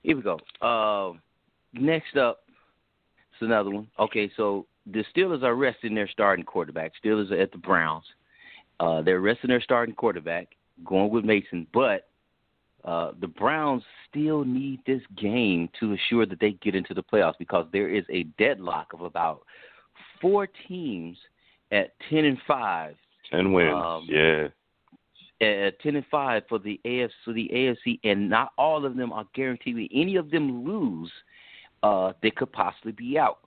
Here 0.03 0.15
we 0.15 0.21
go. 0.21 0.39
Um, 0.65 1.21
next 1.73 2.15
up, 2.15 2.43
it's 3.33 3.41
another 3.41 3.69
one. 3.69 3.87
Okay, 3.99 4.31
so 4.37 4.65
the 4.85 5.03
Steelers 5.15 5.43
are 5.43 5.55
resting 5.55 5.95
their 5.95 6.07
starting 6.07 6.45
quarterback. 6.45 6.93
Steelers 7.03 7.31
are 7.31 7.41
at 7.41 7.51
the 7.51 7.57
Browns. 7.57 8.05
Uh, 8.79 9.01
they're 9.01 9.19
resting 9.19 9.49
their 9.49 9.61
starting 9.61 9.95
quarterback, 9.95 10.49
going 10.85 11.09
with 11.09 11.25
Mason, 11.25 11.67
but 11.73 12.07
uh, 12.85 13.11
the 13.19 13.27
Browns 13.27 13.83
still 14.09 14.45
need 14.45 14.79
this 14.85 15.01
game 15.19 15.67
to 15.79 15.93
assure 15.93 16.25
that 16.25 16.39
they 16.39 16.51
get 16.61 16.75
into 16.75 16.93
the 16.93 17.03
playoffs 17.03 17.37
because 17.39 17.65
there 17.73 17.89
is 17.89 18.05
a 18.09 18.23
deadlock 18.37 18.93
of 18.93 19.01
about 19.01 19.41
four 20.21 20.47
teams 20.67 21.17
at 21.71 21.93
ten 22.09 22.23
and 22.23 22.37
five 22.47 22.95
Ten 23.31 23.51
wins. 23.51 23.73
Um, 23.73 24.07
yeah. 24.09 24.47
At 25.41 25.79
ten 25.81 25.95
and 25.95 26.05
five 26.09 26.43
for 26.49 26.59
the 26.59 26.79
AFC, 26.85 27.11
the 27.27 27.49
AFC, 27.53 27.99
and 28.03 28.29
not 28.29 28.51
all 28.57 28.85
of 28.85 28.95
them 28.95 29.11
are 29.11 29.25
guaranteed. 29.33 29.77
If 29.77 29.91
any 29.93 30.15
of 30.15 30.31
them 30.31 30.65
lose, 30.65 31.11
uh, 31.83 32.13
that 32.21 32.35
could 32.35 32.51
possibly 32.51 32.91
be 32.91 33.17
out. 33.17 33.39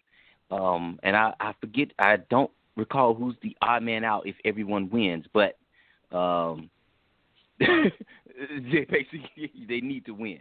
Um, 0.51 0.99
and 1.03 1.17
I, 1.17 1.33
I 1.41 1.55
forget, 1.61 1.89
I 1.99 2.17
don't 2.29 2.51
recall 2.77 3.15
who's 3.15 3.37
the 3.43 3.57
odd 3.63 3.83
man 3.83 4.05
out 4.05 4.27
if 4.27 4.37
everyone 4.45 4.91
wins, 4.91 5.27
but 5.33 5.59
um, 6.17 6.71
they 7.61 8.87
basically 8.89 9.53
they 9.69 9.81
need 9.81 10.07
to 10.07 10.13
win. 10.13 10.41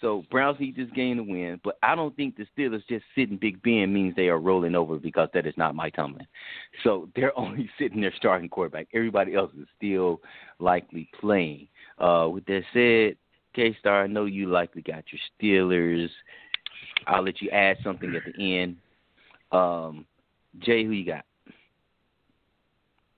So 0.00 0.24
Browns 0.30 0.60
need 0.60 0.76
this 0.76 0.90
game 0.94 1.16
to 1.16 1.22
win, 1.22 1.60
but 1.64 1.78
I 1.82 1.94
don't 1.94 2.14
think 2.16 2.36
the 2.36 2.46
Steelers 2.56 2.86
just 2.86 3.04
sitting 3.14 3.38
Big 3.38 3.62
Ben 3.62 3.92
means 3.92 4.14
they 4.14 4.28
are 4.28 4.38
rolling 4.38 4.74
over 4.74 4.98
because 4.98 5.28
that 5.32 5.46
is 5.46 5.56
not 5.56 5.74
Mike 5.74 5.96
Tomlin. 5.96 6.26
So 6.84 7.08
they're 7.16 7.36
only 7.38 7.70
sitting 7.78 8.00
their 8.00 8.14
starting 8.16 8.48
quarterback. 8.48 8.88
Everybody 8.92 9.34
else 9.34 9.52
is 9.58 9.66
still 9.76 10.20
likely 10.58 11.08
playing. 11.18 11.68
Uh, 11.98 12.28
with 12.30 12.44
that 12.46 12.62
said, 12.72 13.16
K 13.54 13.74
Star, 13.80 14.04
I 14.04 14.06
know 14.06 14.26
you 14.26 14.48
likely 14.48 14.82
got 14.82 15.04
your 15.10 15.20
Steelers. 15.40 16.10
I'll 17.06 17.24
let 17.24 17.40
you 17.40 17.48
add 17.50 17.78
something 17.82 18.14
at 18.14 18.22
the 18.36 18.58
end. 18.58 18.76
Um, 19.50 20.06
Jay, 20.58 20.84
who 20.84 20.90
you 20.90 21.06
got? 21.06 21.24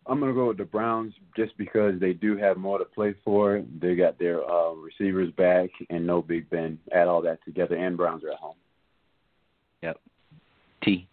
I'm 0.08 0.20
gonna 0.20 0.32
go 0.32 0.48
with 0.48 0.56
the 0.56 0.64
Browns 0.64 1.12
just 1.36 1.56
because 1.58 2.00
they 2.00 2.14
do 2.14 2.36
have 2.36 2.56
more 2.56 2.78
to 2.78 2.84
play 2.84 3.14
for. 3.24 3.62
They 3.80 3.94
got 3.94 4.18
their 4.18 4.42
uh, 4.48 4.72
receivers 4.72 5.30
back 5.32 5.68
and 5.90 6.06
no 6.06 6.22
Big 6.22 6.48
Ben. 6.48 6.78
Add 6.92 7.08
all 7.08 7.20
that 7.22 7.44
together, 7.44 7.76
and 7.76 7.96
Browns 7.96 8.24
are 8.24 8.30
at 8.30 8.38
home. 8.38 8.56
Yep. 9.82 10.00
T. 10.82 11.08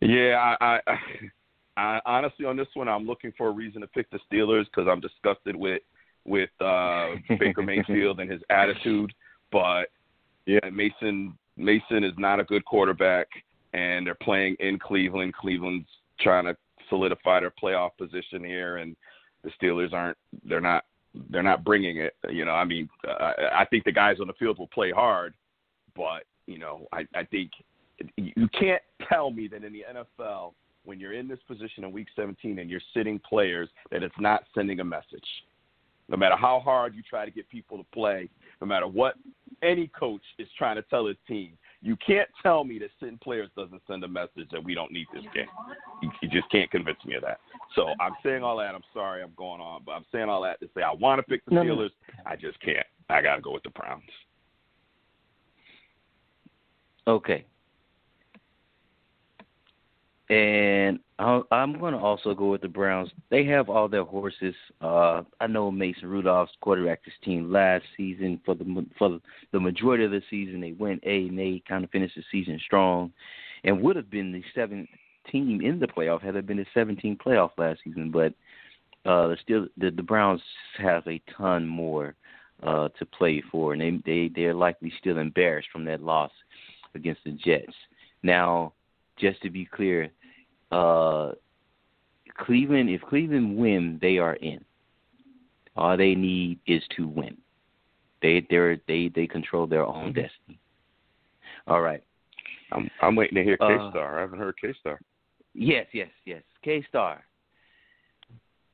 Yeah, 0.00 0.56
I, 0.60 0.80
I, 0.86 0.98
I 1.76 2.00
honestly 2.04 2.44
on 2.44 2.56
this 2.56 2.68
one, 2.74 2.88
I'm 2.88 3.06
looking 3.06 3.32
for 3.38 3.48
a 3.48 3.52
reason 3.52 3.80
to 3.80 3.86
pick 3.86 4.10
the 4.10 4.18
Steelers 4.30 4.66
because 4.66 4.88
I'm 4.90 5.00
disgusted 5.00 5.56
with 5.56 5.82
with 6.24 6.50
uh, 6.60 7.14
Baker 7.38 7.62
Mayfield 7.62 8.20
and 8.20 8.30
his 8.30 8.42
attitude. 8.50 9.12
But 9.50 9.84
yeah, 10.44 10.68
Mason 10.70 11.32
Mason 11.56 12.04
is 12.04 12.12
not 12.18 12.40
a 12.40 12.44
good 12.44 12.64
quarterback, 12.66 13.28
and 13.72 14.06
they're 14.06 14.14
playing 14.16 14.56
in 14.60 14.78
Cleveland. 14.78 15.34
Cleveland's 15.34 15.88
trying 16.20 16.44
to 16.44 16.56
solidify 16.88 17.40
their 17.40 17.52
playoff 17.62 17.90
position 17.98 18.44
here, 18.44 18.78
and 18.78 18.96
the 19.44 19.50
Steelers 19.60 19.92
aren't. 19.92 20.18
They're 20.44 20.60
not. 20.60 20.84
They're 21.30 21.42
not 21.42 21.64
bringing 21.64 21.98
it. 21.98 22.14
You 22.30 22.44
know, 22.44 22.52
I 22.52 22.64
mean, 22.64 22.88
uh, 23.06 23.32
I 23.52 23.66
think 23.66 23.84
the 23.84 23.92
guys 23.92 24.18
on 24.20 24.26
the 24.26 24.32
field 24.34 24.58
will 24.58 24.68
play 24.68 24.90
hard, 24.90 25.34
but 25.94 26.24
you 26.46 26.58
know, 26.58 26.86
I, 26.92 27.06
I 27.14 27.24
think 27.24 27.50
you 28.16 28.48
can't 28.58 28.82
tell 29.08 29.30
me 29.30 29.48
that 29.48 29.64
in 29.64 29.72
the 29.72 29.84
NFL, 29.94 30.54
when 30.84 30.98
you're 30.98 31.12
in 31.12 31.28
this 31.28 31.38
position 31.46 31.84
in 31.84 31.92
Week 31.92 32.08
17 32.16 32.58
and 32.58 32.70
you're 32.70 32.80
sitting 32.94 33.20
players, 33.20 33.68
that 33.90 34.02
it's 34.02 34.14
not 34.18 34.44
sending 34.54 34.80
a 34.80 34.84
message. 34.84 35.26
No 36.08 36.16
matter 36.16 36.36
how 36.36 36.60
hard 36.60 36.94
you 36.94 37.02
try 37.02 37.24
to 37.24 37.30
get 37.30 37.48
people 37.48 37.78
to 37.78 37.84
play, 37.94 38.28
no 38.60 38.66
matter 38.66 38.86
what 38.86 39.14
any 39.62 39.86
coach 39.88 40.22
is 40.38 40.48
trying 40.58 40.76
to 40.76 40.82
tell 40.82 41.06
his 41.06 41.16
team, 41.28 41.56
you 41.82 41.96
can't 42.06 42.28
tell 42.42 42.62
me 42.62 42.78
that 42.78 42.90
sitting 43.00 43.18
players 43.18 43.50
doesn't 43.56 43.82
send 43.88 44.04
a 44.04 44.08
message 44.08 44.48
that 44.52 44.62
we 44.62 44.72
don't 44.74 44.92
need 44.92 45.06
this 45.12 45.24
game. 45.34 45.48
You, 46.00 46.10
you 46.22 46.28
just 46.28 46.48
can't 46.50 46.70
convince 46.70 46.98
me 47.04 47.16
of 47.16 47.22
that. 47.22 47.40
So 47.74 47.88
I'm 48.00 48.12
saying 48.24 48.44
all 48.44 48.56
that. 48.58 48.74
I'm 48.74 48.84
sorry 48.94 49.22
I'm 49.22 49.32
going 49.36 49.60
on, 49.60 49.82
but 49.84 49.92
I'm 49.92 50.04
saying 50.12 50.28
all 50.28 50.42
that 50.42 50.60
to 50.60 50.68
say 50.76 50.82
I 50.82 50.92
want 50.92 51.18
to 51.18 51.22
pick 51.24 51.44
the 51.44 51.54
No, 51.54 51.62
Steelers. 51.62 51.90
no. 52.24 52.30
I 52.30 52.36
just 52.36 52.60
can't. 52.60 52.86
I 53.10 53.20
got 53.20 53.36
to 53.36 53.42
go 53.42 53.52
with 53.52 53.64
the 53.64 53.70
Browns. 53.70 54.02
Okay. 57.06 57.44
And 60.30 61.00
I'll, 61.18 61.46
I'm 61.50 61.78
going 61.78 61.94
to 61.94 61.98
also 61.98 62.34
go 62.34 62.50
with 62.50 62.62
the 62.62 62.68
Browns. 62.68 63.10
They 63.30 63.44
have 63.46 63.68
all 63.68 63.88
their 63.88 64.04
horses. 64.04 64.54
Uh, 64.80 65.22
I 65.40 65.46
know 65.46 65.70
Mason 65.70 66.08
Rudolph's 66.08 66.52
quarterbacked 66.60 67.04
this 67.04 67.14
team 67.24 67.50
last 67.52 67.84
season 67.96 68.40
for 68.44 68.54
the 68.54 68.86
for 68.98 69.18
the 69.52 69.60
majority 69.60 70.04
of 70.04 70.10
the 70.10 70.22
season. 70.30 70.60
They 70.60 70.72
went 70.72 71.02
A 71.04 71.26
and 71.26 71.38
they 71.38 71.62
kind 71.68 71.84
of 71.84 71.90
finished 71.90 72.14
the 72.16 72.22
season 72.30 72.58
strong, 72.64 73.12
and 73.64 73.82
would 73.82 73.96
have 73.96 74.10
been 74.10 74.32
the 74.32 74.42
seventh 74.54 74.88
team 75.30 75.60
in 75.60 75.78
the 75.78 75.86
playoff 75.86 76.22
had 76.22 76.36
it 76.36 76.46
been 76.46 76.56
the 76.56 76.66
17 76.74 77.18
playoff 77.24 77.50
last 77.58 77.80
season. 77.84 78.10
But 78.10 78.32
uh, 79.08 79.34
still 79.42 79.66
the, 79.76 79.90
the 79.90 80.02
Browns 80.02 80.40
have 80.78 81.06
a 81.06 81.20
ton 81.36 81.66
more 81.66 82.14
uh, 82.62 82.88
to 82.98 83.06
play 83.06 83.42
for, 83.50 83.72
and 83.72 83.80
they 83.80 84.00
they 84.04 84.30
they're 84.34 84.54
likely 84.54 84.92
still 84.98 85.18
embarrassed 85.18 85.68
from 85.72 85.84
that 85.86 86.02
loss 86.02 86.30
against 86.94 87.22
the 87.24 87.32
Jets. 87.32 87.74
Now, 88.22 88.72
just 89.18 89.40
to 89.42 89.50
be 89.50 89.64
clear, 89.64 90.08
uh, 90.70 91.32
Cleveland, 92.38 92.90
if 92.90 93.02
Cleveland 93.02 93.56
win, 93.56 93.98
they 94.00 94.18
are 94.18 94.34
in. 94.36 94.64
All 95.76 95.96
they 95.96 96.14
need 96.14 96.58
is 96.66 96.82
to 96.96 97.06
win. 97.06 97.36
They 98.20 98.46
they 98.50 98.80
they 98.86 99.08
they 99.14 99.26
control 99.26 99.66
their 99.66 99.84
own 99.86 100.12
destiny. 100.12 100.58
All 101.66 101.80
right. 101.80 102.02
I'm 102.72 102.90
I'm 103.00 103.16
waiting 103.16 103.36
to 103.36 103.42
hear 103.44 103.56
K 103.56 103.64
Uh, 103.64 103.90
Star. 103.90 104.18
I 104.18 104.20
haven't 104.22 104.38
heard 104.38 104.54
K 104.60 104.72
Star. 104.80 105.00
Yes, 105.54 105.86
yes, 105.92 106.08
yes. 106.24 106.42
K 106.62 106.84
Star. 106.88 107.24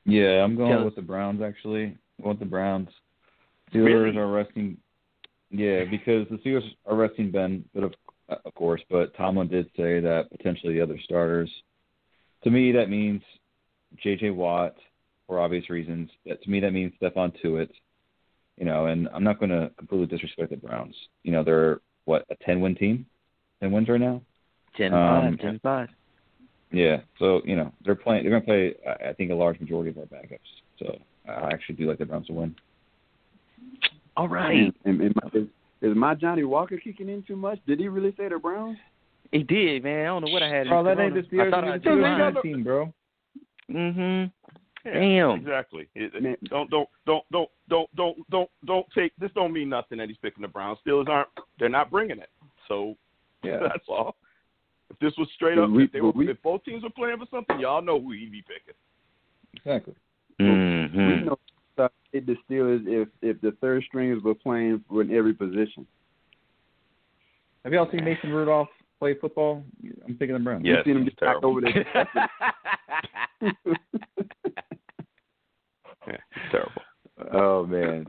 Yeah, 0.05 0.43
I'm 0.43 0.55
going 0.55 0.71
Tell 0.71 0.79
us- 0.79 0.85
with 0.85 0.95
the 0.95 1.01
Browns 1.01 1.41
actually. 1.41 1.83
I'm 1.85 2.23
going 2.23 2.29
with 2.35 2.39
the 2.39 2.45
Browns. 2.45 2.89
Steelers 3.71 3.85
Really? 3.85 4.17
are 4.17 4.27
resting. 4.31 4.77
Yeah, 5.51 5.85
because 5.85 6.27
the 6.29 6.37
Steelers 6.37 6.63
are 6.85 6.95
resting 6.95 7.31
Ben, 7.31 7.63
but 7.73 7.83
of 7.83 7.93
of 8.45 8.53
course, 8.55 8.81
but 8.89 9.15
Tomlin 9.15 9.47
did 9.47 9.67
say 9.77 9.99
that 9.99 10.27
potentially 10.31 10.73
the 10.73 10.81
other 10.81 10.99
starters. 11.03 11.49
To 12.43 12.51
me, 12.51 12.71
that 12.71 12.89
means 12.89 13.21
T.J. 14.01 14.31
Watt, 14.31 14.75
for 15.27 15.39
obvious 15.39 15.69
reasons. 15.69 16.09
That 16.25 16.41
to 16.43 16.49
me, 16.49 16.59
that 16.59 16.71
means 16.71 16.93
Stephon 17.01 17.33
Tuitt. 17.43 17.69
You 18.57 18.65
know, 18.65 18.87
and 18.87 19.07
I'm 19.13 19.23
not 19.23 19.39
going 19.39 19.51
to 19.51 19.71
completely 19.77 20.07
disrespect 20.07 20.49
the 20.49 20.57
Browns. 20.57 20.95
You 21.23 21.31
know, 21.31 21.43
they're 21.43 21.79
what 22.05 22.25
a 22.29 22.35
10 22.43 22.59
win 22.59 22.75
team, 22.75 23.05
10 23.61 23.71
wins 23.71 23.87
right 23.87 24.01
now. 24.01 24.21
Ten 24.75 24.93
Um, 24.93 25.31
five, 25.31 25.39
ten 25.39 25.59
five. 25.59 25.89
Yeah, 26.71 27.01
so 27.17 27.41
you 27.45 27.55
know 27.55 27.73
they're 27.83 27.95
playing. 27.95 28.23
They're 28.23 28.39
going 28.39 28.43
to 28.43 28.45
play. 28.45 28.75
I 28.87 29.09
I 29.09 29.13
think 29.13 29.31
a 29.31 29.35
large 29.35 29.59
majority 29.59 29.89
of 29.89 29.97
our 29.97 30.05
backups. 30.05 30.39
So 30.77 30.99
I 31.27 31.51
actually 31.51 31.75
do 31.75 31.87
like 31.87 31.97
the 31.97 32.05
Browns 32.05 32.27
to 32.27 32.33
win. 32.33 32.55
All 34.15 34.27
right. 34.27 34.73
And, 34.85 35.01
and 35.01 35.15
my, 35.15 35.41
is, 35.81 35.91
is 35.91 35.97
my 35.97 36.15
Johnnie 36.15 36.43
Walker 36.43 36.77
kicking 36.77 37.09
in 37.09 37.23
too 37.23 37.35
much? 37.35 37.59
Did 37.67 37.79
he 37.79 37.87
really 37.87 38.13
say 38.17 38.27
the 38.29 38.37
Browns? 38.39 38.77
He 39.31 39.43
did, 39.43 39.83
man. 39.83 40.01
I 40.01 40.05
don't 40.05 40.25
know 40.25 40.31
what 40.33 40.43
I 40.43 40.49
had. 40.49 40.67
Oh, 40.71 40.83
that 40.83 40.99
ain't 40.99 41.13
the 41.13 41.19
I 41.19 41.23
Steelers. 41.23 41.51
thought 41.51 41.63
I 41.63 41.75
It's 41.75 42.35
the 42.35 42.41
team, 42.41 42.63
bro. 42.63 42.93
Mhm. 43.69 44.31
Yeah, 44.85 44.93
Damn. 44.93 45.31
Exactly. 45.31 45.87
It- 45.93 46.15
it- 46.15 46.23
Man. 46.23 46.37
don't 46.49 46.69
don't 46.71 46.89
don't 47.05 47.23
don't 47.31 47.49
don't 47.69 47.89
don't 47.95 48.29
don't 48.31 48.49
don't 48.65 48.85
take 48.95 49.11
this. 49.17 49.29
Don't 49.35 49.53
mean 49.53 49.69
nothing 49.69 49.97
that 49.99 50.07
he's 50.07 50.17
picking 50.17 50.41
the 50.41 50.47
Browns. 50.47 50.79
Steelers 50.85 51.07
aren't. 51.09 51.29
They're 51.59 51.69
not 51.69 51.91
bringing 51.91 52.17
it. 52.19 52.29
So 52.67 52.95
Yeah. 53.43 53.59
that's 53.61 53.87
all. 53.87 54.15
If 54.89 54.97
this 54.99 55.13
was 55.17 55.29
straight 55.35 55.57
up, 55.59 55.69
we- 55.69 55.83
if, 55.83 55.91
they 55.91 56.01
were, 56.01 56.11
we- 56.11 56.29
if 56.29 56.41
both 56.41 56.63
teams 56.63 56.81
were 56.83 56.89
playing 56.89 57.17
for 57.19 57.27
something, 57.29 57.59
y'all 57.59 57.81
know 57.81 57.99
who 58.01 58.11
he'd 58.13 58.31
be 58.31 58.41
picking. 58.41 58.73
Exactly. 59.55 59.93
We 60.39 60.45
Mhm. 60.45 61.25
know 61.25 61.39
that 61.79 61.91
it 62.13 62.25
the 62.25 62.35
Steelers 62.49 62.81
if 62.85 63.07
if 63.21 63.41
the 63.41 63.51
third 63.61 63.83
stringers 63.87 64.21
were 64.23 64.35
playing 64.35 64.83
for 64.87 65.01
in 65.01 65.15
every 65.15 65.33
position. 65.33 65.85
Have 67.63 67.73
y'all 67.73 67.89
seen 67.91 68.05
Mason 68.05 68.31
Rudolph 68.31 68.69
play 68.99 69.15
football? 69.19 69.63
I'm 69.83 70.15
thinking 70.17 70.33
the 70.33 70.39
Browns. 70.39 70.63
Yes, 70.65 70.77
You've 70.85 70.93
seen 70.93 71.01
him 71.01 71.05
just 71.05 71.19
get 71.19 71.25
knocked 71.25 71.41
terrible. 71.41 71.49
over 71.49 71.61
there. 71.61 72.07
Yeah, 76.07 76.17
terrible. 76.51 76.81
Oh 77.33 77.65
man. 77.65 78.07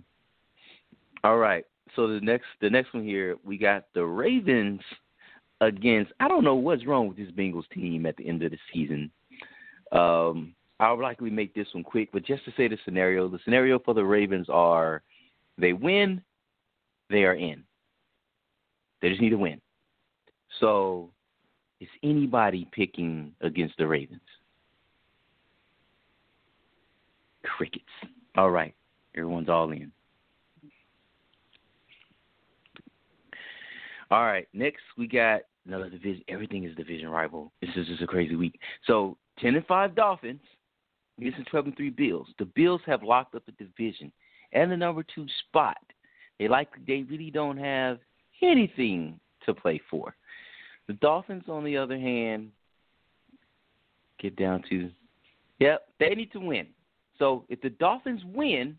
All 1.25 1.37
right. 1.39 1.65
So 1.97 2.07
the 2.09 2.21
next 2.21 2.47
the 2.61 2.71
next 2.71 2.95
one 2.95 3.05
here, 3.05 3.37
we 3.45 3.59
got 3.59 3.87
the 3.95 4.05
Ravens 4.05 4.81
against 5.61 6.13
I 6.21 6.29
don't 6.29 6.45
know 6.45 6.55
what's 6.55 6.87
wrong 6.87 7.09
with 7.09 7.17
this 7.19 7.31
Bengals 7.33 7.69
team 7.75 8.07
at 8.07 8.17
the 8.17 8.27
end 8.27 8.43
of 8.43 8.53
the 8.53 8.59
season. 8.73 9.11
Um 9.93 10.55
I'll 10.81 11.01
likely 11.01 11.28
make 11.28 11.55
this 11.55 11.69
one 11.74 11.85
quick, 11.85 12.09
but 12.11 12.24
just 12.24 12.43
to 12.47 12.52
say 12.57 12.66
the 12.66 12.78
scenario, 12.86 13.28
the 13.28 13.39
scenario 13.44 13.78
for 13.78 13.93
the 13.93 14.05
Ravens 14.05 14.47
are 14.48 15.02
they 15.59 15.74
win, 15.74 16.23
they 17.11 17.24
are 17.24 17.35
in. 17.35 17.62
They 19.02 19.11
just 19.11 19.20
need 19.20 19.31
to 19.31 19.36
win. 19.36 19.61
So 20.59 21.11
is 21.81 21.89
anybody 22.02 22.66
picking 22.73 23.32
against 23.43 23.77
the 23.77 23.86
Ravens? 23.86 24.20
Crickets. 27.44 27.85
All 28.36 28.51
right. 28.51 28.74
Everyone's 29.15 29.51
all 29.51 29.70
in. 29.73 29.93
All 34.11 34.24
right. 34.24 34.48
Next, 34.55 34.81
we 34.97 35.07
got 35.07 35.43
another 35.66 35.90
division. 35.90 36.23
Everything 36.28 36.65
is 36.65 36.74
division 36.74 37.11
rival. 37.11 37.52
This 37.61 37.70
is 37.77 37.86
just 37.86 38.02
a 38.02 38.07
crazy 38.07 38.35
week. 38.35 38.59
So, 38.86 39.19
10 39.40 39.57
and 39.57 39.66
5 39.66 39.94
Dolphins 39.94 40.40
against 41.21 41.39
the 41.39 41.45
12 41.45 41.67
and 41.67 41.77
3 41.77 41.91
Bills. 41.91 42.29
The 42.39 42.47
Bills 42.47 42.81
have 42.87 43.03
locked 43.03 43.35
up 43.35 43.45
the 43.47 43.53
division 43.53 44.13
and 44.53 44.71
the 44.71 44.77
number 44.77 45.05
two 45.15 45.27
spot. 45.49 45.79
They 46.39 46.49
like 46.49 46.69
they 46.87 47.03
really 47.03 47.31
don't 47.31 47.59
have 47.59 47.99
anything 48.43 49.21
to 49.47 49.55
play 49.55 49.81
for. 49.91 50.15
The 50.87 50.95
Dolphins, 50.95 51.45
on 51.49 51.65
the 51.65 51.77
other 51.77 51.99
hand, 51.99 52.51
get 54.19 54.37
down 54.37 54.65
to, 54.71 54.91
yep, 55.59 55.87
they 55.99 56.15
need 56.15 56.33
to 56.33 56.41
win. 56.41 56.67
So 57.19 57.45
if 57.49 57.61
the 57.61 57.71
Dolphins 57.71 58.23
win, 58.33 58.79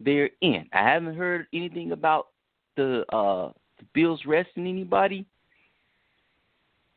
they're 0.00 0.30
in. 0.40 0.66
I 0.72 0.82
haven't 0.82 1.16
heard 1.16 1.46
anything 1.52 1.92
about 1.92 2.28
the 2.76 3.04
uh 3.14 3.52
the 3.78 3.86
Bills 3.94 4.22
resting 4.26 4.66
anybody? 4.66 5.26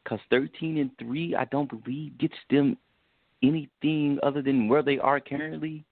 Because 0.03 0.19
13 0.30 0.77
and 0.77 0.91
3, 0.99 1.35
I 1.35 1.45
don't 1.45 1.69
believe 1.69 2.18
gets 2.18 2.35
them 2.49 2.77
anything 3.43 4.17
other 4.23 4.41
than 4.41 4.67
where 4.67 4.81
they 4.81 4.97
are 4.97 5.19
currently. 5.19 5.85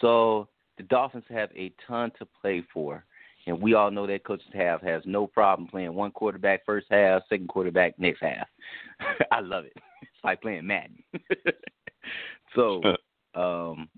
So 0.00 0.48
the 0.76 0.84
Dolphins 0.84 1.24
have 1.28 1.50
a 1.54 1.72
ton 1.86 2.10
to 2.18 2.26
play 2.40 2.64
for. 2.72 3.04
And 3.46 3.60
we 3.60 3.74
all 3.74 3.90
know 3.90 4.06
that 4.06 4.24
coaching 4.24 4.46
staff 4.50 4.80
has 4.82 5.02
no 5.04 5.26
problem 5.26 5.68
playing 5.68 5.94
one 5.94 6.10
quarterback 6.10 6.64
first 6.64 6.86
half, 6.90 7.22
second 7.28 7.48
quarterback 7.48 7.98
next 7.98 8.22
half. 8.22 8.48
I 9.30 9.40
love 9.40 9.66
it. 9.66 9.74
It's 10.00 10.24
like 10.24 10.40
playing 10.40 10.66
Madden. 10.66 11.02
so, 12.54 12.80
um, 13.34 13.88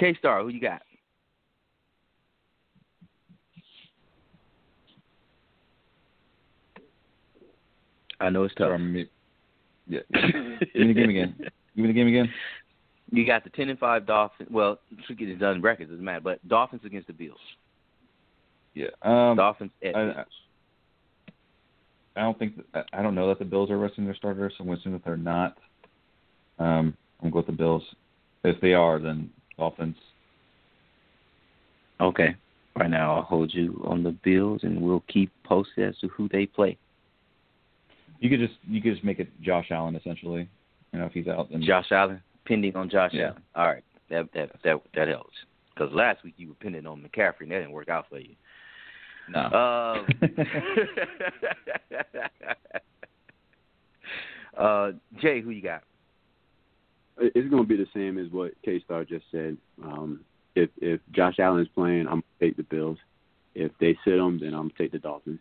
K 0.00 0.16
Star, 0.18 0.42
who 0.42 0.48
you 0.48 0.60
got? 0.60 0.82
I 8.20 8.30
know 8.30 8.44
it's 8.44 8.54
tough. 8.54 8.68
Sorry, 8.68 8.74
I'm. 8.74 9.08
Yeah. 9.88 10.00
Give 10.12 10.86
me 10.86 10.88
the 10.88 10.94
game 10.94 11.10
again. 11.10 11.34
Give 11.74 11.84
me 11.84 11.88
the 11.88 11.94
game 11.94 12.08
again. 12.08 12.32
You 13.10 13.26
got 13.26 13.44
the 13.44 13.50
ten 13.50 13.68
and 13.68 13.78
five 13.78 14.06
Dolphins. 14.06 14.48
Well, 14.50 14.78
to 15.06 15.14
get 15.14 15.28
it 15.28 15.38
done 15.38 15.60
records 15.60 15.90
doesn't 15.90 16.04
matter, 16.04 16.20
but 16.20 16.46
Dolphins 16.48 16.82
against 16.84 17.08
the 17.08 17.12
Bills. 17.12 17.38
Yeah. 18.74 18.88
Um, 19.02 19.36
Dolphins 19.36 19.70
at 19.84 19.94
I, 19.94 20.04
Bills. 20.04 20.26
I 22.16 22.20
don't 22.20 22.38
think 22.38 22.56
that, 22.72 22.86
I 22.92 23.02
don't 23.02 23.14
know 23.14 23.28
that 23.28 23.38
the 23.38 23.44
Bills 23.44 23.70
are 23.70 23.78
resting 23.78 24.04
their 24.04 24.14
starters. 24.14 24.54
So 24.56 24.62
I'm 24.62 24.66
going 24.66 24.76
to 24.76 24.80
assume 24.80 24.92
that 24.92 25.04
they're 25.04 25.16
not. 25.16 25.58
Um, 26.58 26.96
I'm 27.22 27.30
going 27.30 27.30
to 27.30 27.30
go 27.30 27.36
with 27.38 27.46
the 27.46 27.52
Bills. 27.52 27.82
If 28.44 28.60
they 28.60 28.74
are, 28.74 28.98
then 28.98 29.30
Dolphins. 29.58 29.96
Okay. 32.00 32.34
Right 32.76 32.90
now, 32.90 33.16
I'll 33.16 33.22
hold 33.22 33.52
you 33.52 33.82
on 33.86 34.02
the 34.02 34.16
Bills, 34.24 34.60
and 34.62 34.80
we'll 34.80 35.04
keep 35.08 35.30
posted 35.44 35.88
as 35.88 35.98
to 35.98 36.08
who 36.08 36.28
they 36.28 36.46
play. 36.46 36.78
You 38.20 38.30
could 38.30 38.40
just 38.40 38.54
you 38.68 38.80
could 38.80 38.92
just 38.92 39.04
make 39.04 39.18
it 39.18 39.28
Josh 39.42 39.66
Allen 39.70 39.96
essentially. 39.96 40.48
You 40.92 40.98
know, 40.98 41.06
if 41.06 41.12
he's 41.12 41.28
out, 41.28 41.50
then 41.50 41.62
Josh 41.62 41.90
Allen, 41.90 42.20
pending 42.44 42.76
on 42.76 42.90
Josh 42.90 43.12
Yeah. 43.14 43.30
Allen. 43.30 43.42
All 43.54 43.66
right, 43.66 43.84
that 44.10 44.28
that 44.34 44.50
that 44.64 44.76
that 44.94 45.08
helps. 45.08 45.34
Because 45.74 45.92
last 45.94 46.22
week 46.22 46.34
you 46.36 46.48
were 46.48 46.54
pending 46.54 46.86
on 46.86 47.00
McCaffrey, 47.02 47.42
and 47.42 47.50
that 47.50 47.58
didn't 47.60 47.72
work 47.72 47.88
out 47.88 48.06
for 48.10 48.18
you. 48.18 48.34
no. 49.28 49.40
Um, 49.40 50.06
uh, 54.58 54.92
Jay, 55.20 55.40
who 55.40 55.50
you 55.50 55.62
got? 55.62 55.82
It's 57.18 57.48
going 57.48 57.62
to 57.62 57.68
be 57.68 57.76
the 57.76 57.86
same 57.94 58.18
as 58.18 58.30
what 58.32 58.52
K 58.64 58.80
Star 58.80 59.04
just 59.04 59.24
said. 59.30 59.56
Um, 59.82 60.20
if 60.54 60.68
if 60.78 61.00
Josh 61.12 61.38
Allen's 61.38 61.68
playing, 61.74 62.02
I'm 62.02 62.20
gonna 62.20 62.22
take 62.40 62.56
the 62.56 62.62
Bills. 62.64 62.98
If 63.54 63.72
they 63.80 63.96
sit 64.04 64.14
him, 64.14 64.38
then 64.40 64.54
I'm 64.54 64.68
gonna 64.68 64.72
take 64.78 64.92
the 64.92 64.98
Dolphins. 64.98 65.40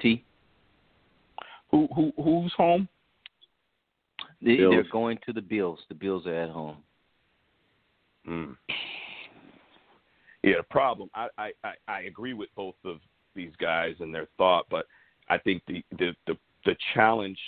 T. 0.00 0.24
Who 1.70 1.88
who 1.94 2.12
who's 2.22 2.52
home? 2.56 2.88
They, 4.42 4.56
they're 4.56 4.82
going 4.84 5.18
to 5.26 5.32
the 5.32 5.40
Bills. 5.40 5.78
The 5.88 5.94
Bills 5.94 6.26
are 6.26 6.34
at 6.34 6.50
home. 6.50 6.78
Mm. 8.28 8.56
Yeah, 10.42 10.56
the 10.58 10.64
problem. 10.64 11.08
I, 11.14 11.28
I 11.38 11.52
I 11.64 11.72
I 11.88 12.00
agree 12.02 12.34
with 12.34 12.48
both 12.56 12.74
of 12.84 12.98
these 13.34 13.52
guys 13.60 13.94
and 14.00 14.14
their 14.14 14.28
thought, 14.36 14.66
but 14.70 14.86
I 15.28 15.38
think 15.38 15.62
the 15.66 15.84
the 15.98 16.14
the, 16.26 16.36
the 16.64 16.76
challenge 16.94 17.38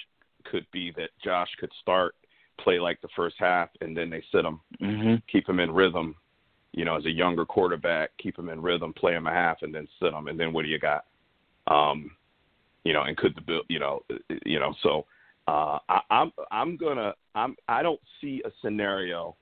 could 0.44 0.66
be 0.72 0.92
that 0.96 1.10
Josh 1.22 1.48
could 1.58 1.72
start 1.80 2.14
play 2.60 2.78
like 2.78 3.00
the 3.00 3.08
first 3.16 3.36
half, 3.38 3.68
and 3.80 3.96
then 3.96 4.10
they 4.10 4.22
sit 4.30 4.44
him, 4.44 4.60
Mm-hmm. 4.80 5.14
keep 5.30 5.48
him 5.48 5.60
in 5.60 5.72
rhythm. 5.72 6.14
You 6.72 6.84
know, 6.84 6.96
as 6.96 7.04
a 7.04 7.10
younger 7.10 7.44
quarterback, 7.44 8.10
keep 8.18 8.38
him 8.38 8.48
in 8.48 8.60
rhythm, 8.60 8.92
play 8.92 9.14
him 9.14 9.26
a 9.26 9.32
half, 9.32 9.62
and 9.62 9.74
then 9.74 9.86
sit 10.00 10.12
him, 10.12 10.26
and 10.28 10.38
then 10.38 10.52
what 10.52 10.64
do 10.64 10.68
you 10.68 10.78
got? 10.78 11.04
Um, 11.68 12.10
you 12.84 12.92
know, 12.92 13.02
and 13.02 13.16
could 13.16 13.34
the 13.34 13.40
bill, 13.40 13.62
you 13.68 13.78
know, 13.78 14.02
you 14.44 14.58
know, 14.58 14.74
so 14.82 15.06
uh, 15.46 15.78
I, 15.88 16.00
I'm 16.10 16.32
I'm 16.50 16.76
gonna 16.76 17.14
I'm 17.34 17.56
I 17.68 17.82
don't 17.82 18.00
see 18.20 18.42
a 18.44 18.50
scenario 18.62 19.36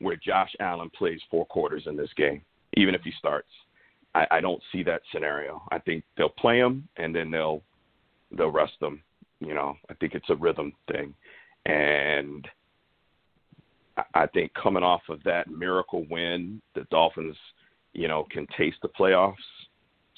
where 0.00 0.16
Josh 0.16 0.54
Allen 0.60 0.90
plays 0.96 1.20
four 1.30 1.46
quarters 1.46 1.84
in 1.86 1.96
this 1.96 2.10
game, 2.16 2.42
even 2.74 2.94
if 2.94 3.02
he 3.02 3.12
starts. 3.18 3.48
I, 4.14 4.26
I 4.30 4.40
don't 4.40 4.62
see 4.72 4.82
that 4.84 5.02
scenario. 5.12 5.62
I 5.70 5.78
think 5.78 6.04
they'll 6.16 6.28
play 6.28 6.58
him 6.58 6.88
and 6.96 7.14
then 7.14 7.30
they'll 7.30 7.62
they'll 8.36 8.50
rest 8.50 8.74
him. 8.80 9.02
You 9.40 9.54
know, 9.54 9.76
I 9.90 9.94
think 9.94 10.14
it's 10.14 10.30
a 10.30 10.36
rhythm 10.36 10.72
thing, 10.90 11.14
and 11.66 12.46
I- 13.96 14.22
I 14.22 14.26
think 14.26 14.52
coming 14.54 14.82
off 14.82 15.02
of 15.08 15.22
that 15.24 15.48
miracle 15.48 16.04
win, 16.10 16.60
the 16.74 16.84
Dolphins, 16.90 17.36
you 17.92 18.08
know, 18.08 18.24
can 18.30 18.46
taste 18.56 18.78
the 18.82 18.88
playoffs. 18.88 19.34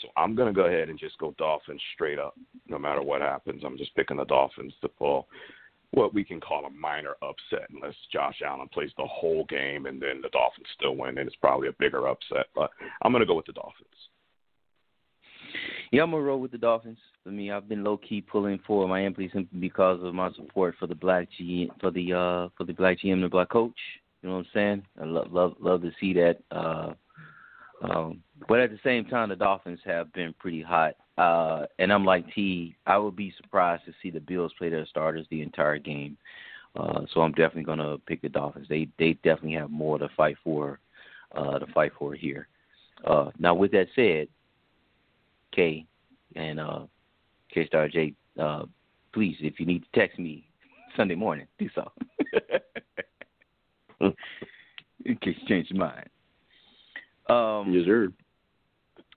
So 0.02 0.08
I'm 0.16 0.34
going 0.34 0.52
to 0.52 0.54
go 0.54 0.66
ahead 0.66 0.88
and 0.88 0.98
just 0.98 1.18
go 1.18 1.34
Dolphins 1.38 1.80
straight 1.94 2.18
up, 2.18 2.34
no 2.68 2.78
matter 2.78 3.02
what 3.02 3.20
happens. 3.20 3.62
I'm 3.64 3.78
just 3.78 3.94
picking 3.94 4.16
the 4.16 4.24
Dolphins 4.24 4.74
to 4.80 4.88
pull 4.88 5.28
what 5.92 6.14
we 6.14 6.22
can 6.22 6.40
call 6.40 6.66
a 6.66 6.70
minor 6.70 7.14
upset, 7.22 7.68
unless 7.74 7.94
Josh 8.12 8.40
Allen 8.46 8.68
plays 8.72 8.90
the 8.96 9.06
whole 9.06 9.44
game 9.46 9.86
and 9.86 10.00
then 10.00 10.20
the 10.22 10.28
Dolphins 10.28 10.68
still 10.76 10.96
win, 10.96 11.18
and 11.18 11.26
it's 11.26 11.36
probably 11.36 11.68
a 11.68 11.72
bigger 11.78 12.06
upset. 12.06 12.46
But 12.54 12.70
I'm 13.02 13.12
going 13.12 13.20
to 13.20 13.26
go 13.26 13.34
with 13.34 13.46
the 13.46 13.52
Dolphins. 13.52 13.88
Yeah, 15.90 16.02
I'm 16.02 16.12
gonna 16.12 16.22
roll 16.22 16.40
with 16.40 16.52
the 16.52 16.58
Dolphins. 16.58 16.98
For 17.24 17.30
me, 17.30 17.50
I've 17.50 17.68
been 17.68 17.82
low 17.82 17.96
key 17.96 18.20
pulling 18.20 18.60
for 18.64 18.86
Miami 18.86 19.28
simply 19.32 19.58
because 19.58 20.00
of 20.02 20.14
my 20.14 20.30
support 20.32 20.76
for 20.78 20.86
the 20.86 20.94
black 20.94 21.28
G 21.36 21.70
for 21.80 21.90
the 21.90 22.12
uh 22.12 22.48
for 22.56 22.64
the 22.64 22.72
black 22.72 22.98
GM 22.98 23.14
and 23.14 23.24
the 23.24 23.28
black 23.28 23.48
coach. 23.48 23.76
You 24.22 24.28
know 24.28 24.36
what 24.36 24.40
I'm 24.42 24.46
saying? 24.54 24.82
I 25.00 25.04
love 25.04 25.32
love 25.32 25.54
love 25.58 25.82
to 25.82 25.90
see 25.98 26.12
that. 26.14 26.38
Uh, 26.50 26.92
um, 27.82 28.22
but 28.48 28.60
at 28.60 28.70
the 28.70 28.78
same 28.84 29.04
time, 29.04 29.28
the 29.28 29.36
Dolphins 29.36 29.80
have 29.84 30.12
been 30.12 30.34
pretty 30.38 30.62
hot. 30.62 30.94
Uh, 31.18 31.66
and 31.78 31.92
I'm 31.92 32.04
like 32.04 32.24
T. 32.34 32.74
I 32.86 32.96
would 32.96 33.16
be 33.16 33.34
surprised 33.40 33.84
to 33.84 33.92
see 34.02 34.10
the 34.10 34.20
Bills 34.20 34.52
play 34.56 34.70
their 34.70 34.86
starters 34.86 35.26
the 35.30 35.42
entire 35.42 35.78
game. 35.78 36.16
Uh, 36.76 37.02
so 37.12 37.20
I'm 37.20 37.32
definitely 37.32 37.64
gonna 37.64 37.98
pick 37.98 38.22
the 38.22 38.28
Dolphins. 38.28 38.66
They 38.68 38.88
they 38.98 39.14
definitely 39.24 39.54
have 39.54 39.70
more 39.70 39.98
to 39.98 40.08
fight 40.16 40.36
for. 40.42 40.80
Uh, 41.32 41.60
to 41.60 41.66
fight 41.68 41.92
for 41.96 42.12
here. 42.12 42.48
Uh, 43.04 43.30
now, 43.38 43.54
with 43.54 43.70
that 43.70 43.86
said, 43.94 44.26
K 45.54 45.86
and 46.34 46.58
uh, 46.58 46.80
K 47.54 47.66
Star 47.68 47.88
J, 47.88 48.14
uh, 48.36 48.64
please, 49.12 49.36
if 49.38 49.60
you 49.60 49.66
need 49.66 49.84
to 49.84 50.00
text 50.00 50.18
me 50.18 50.48
Sunday 50.96 51.14
morning, 51.14 51.46
do 51.58 51.68
so. 51.72 51.92
In 55.04 55.16
case 55.18 55.36
you 55.40 55.48
change 55.48 55.70
your 55.70 55.78
mind. 55.78 56.08
Um, 57.28 57.72
Yes, 57.72 57.86
sir. 57.86 58.12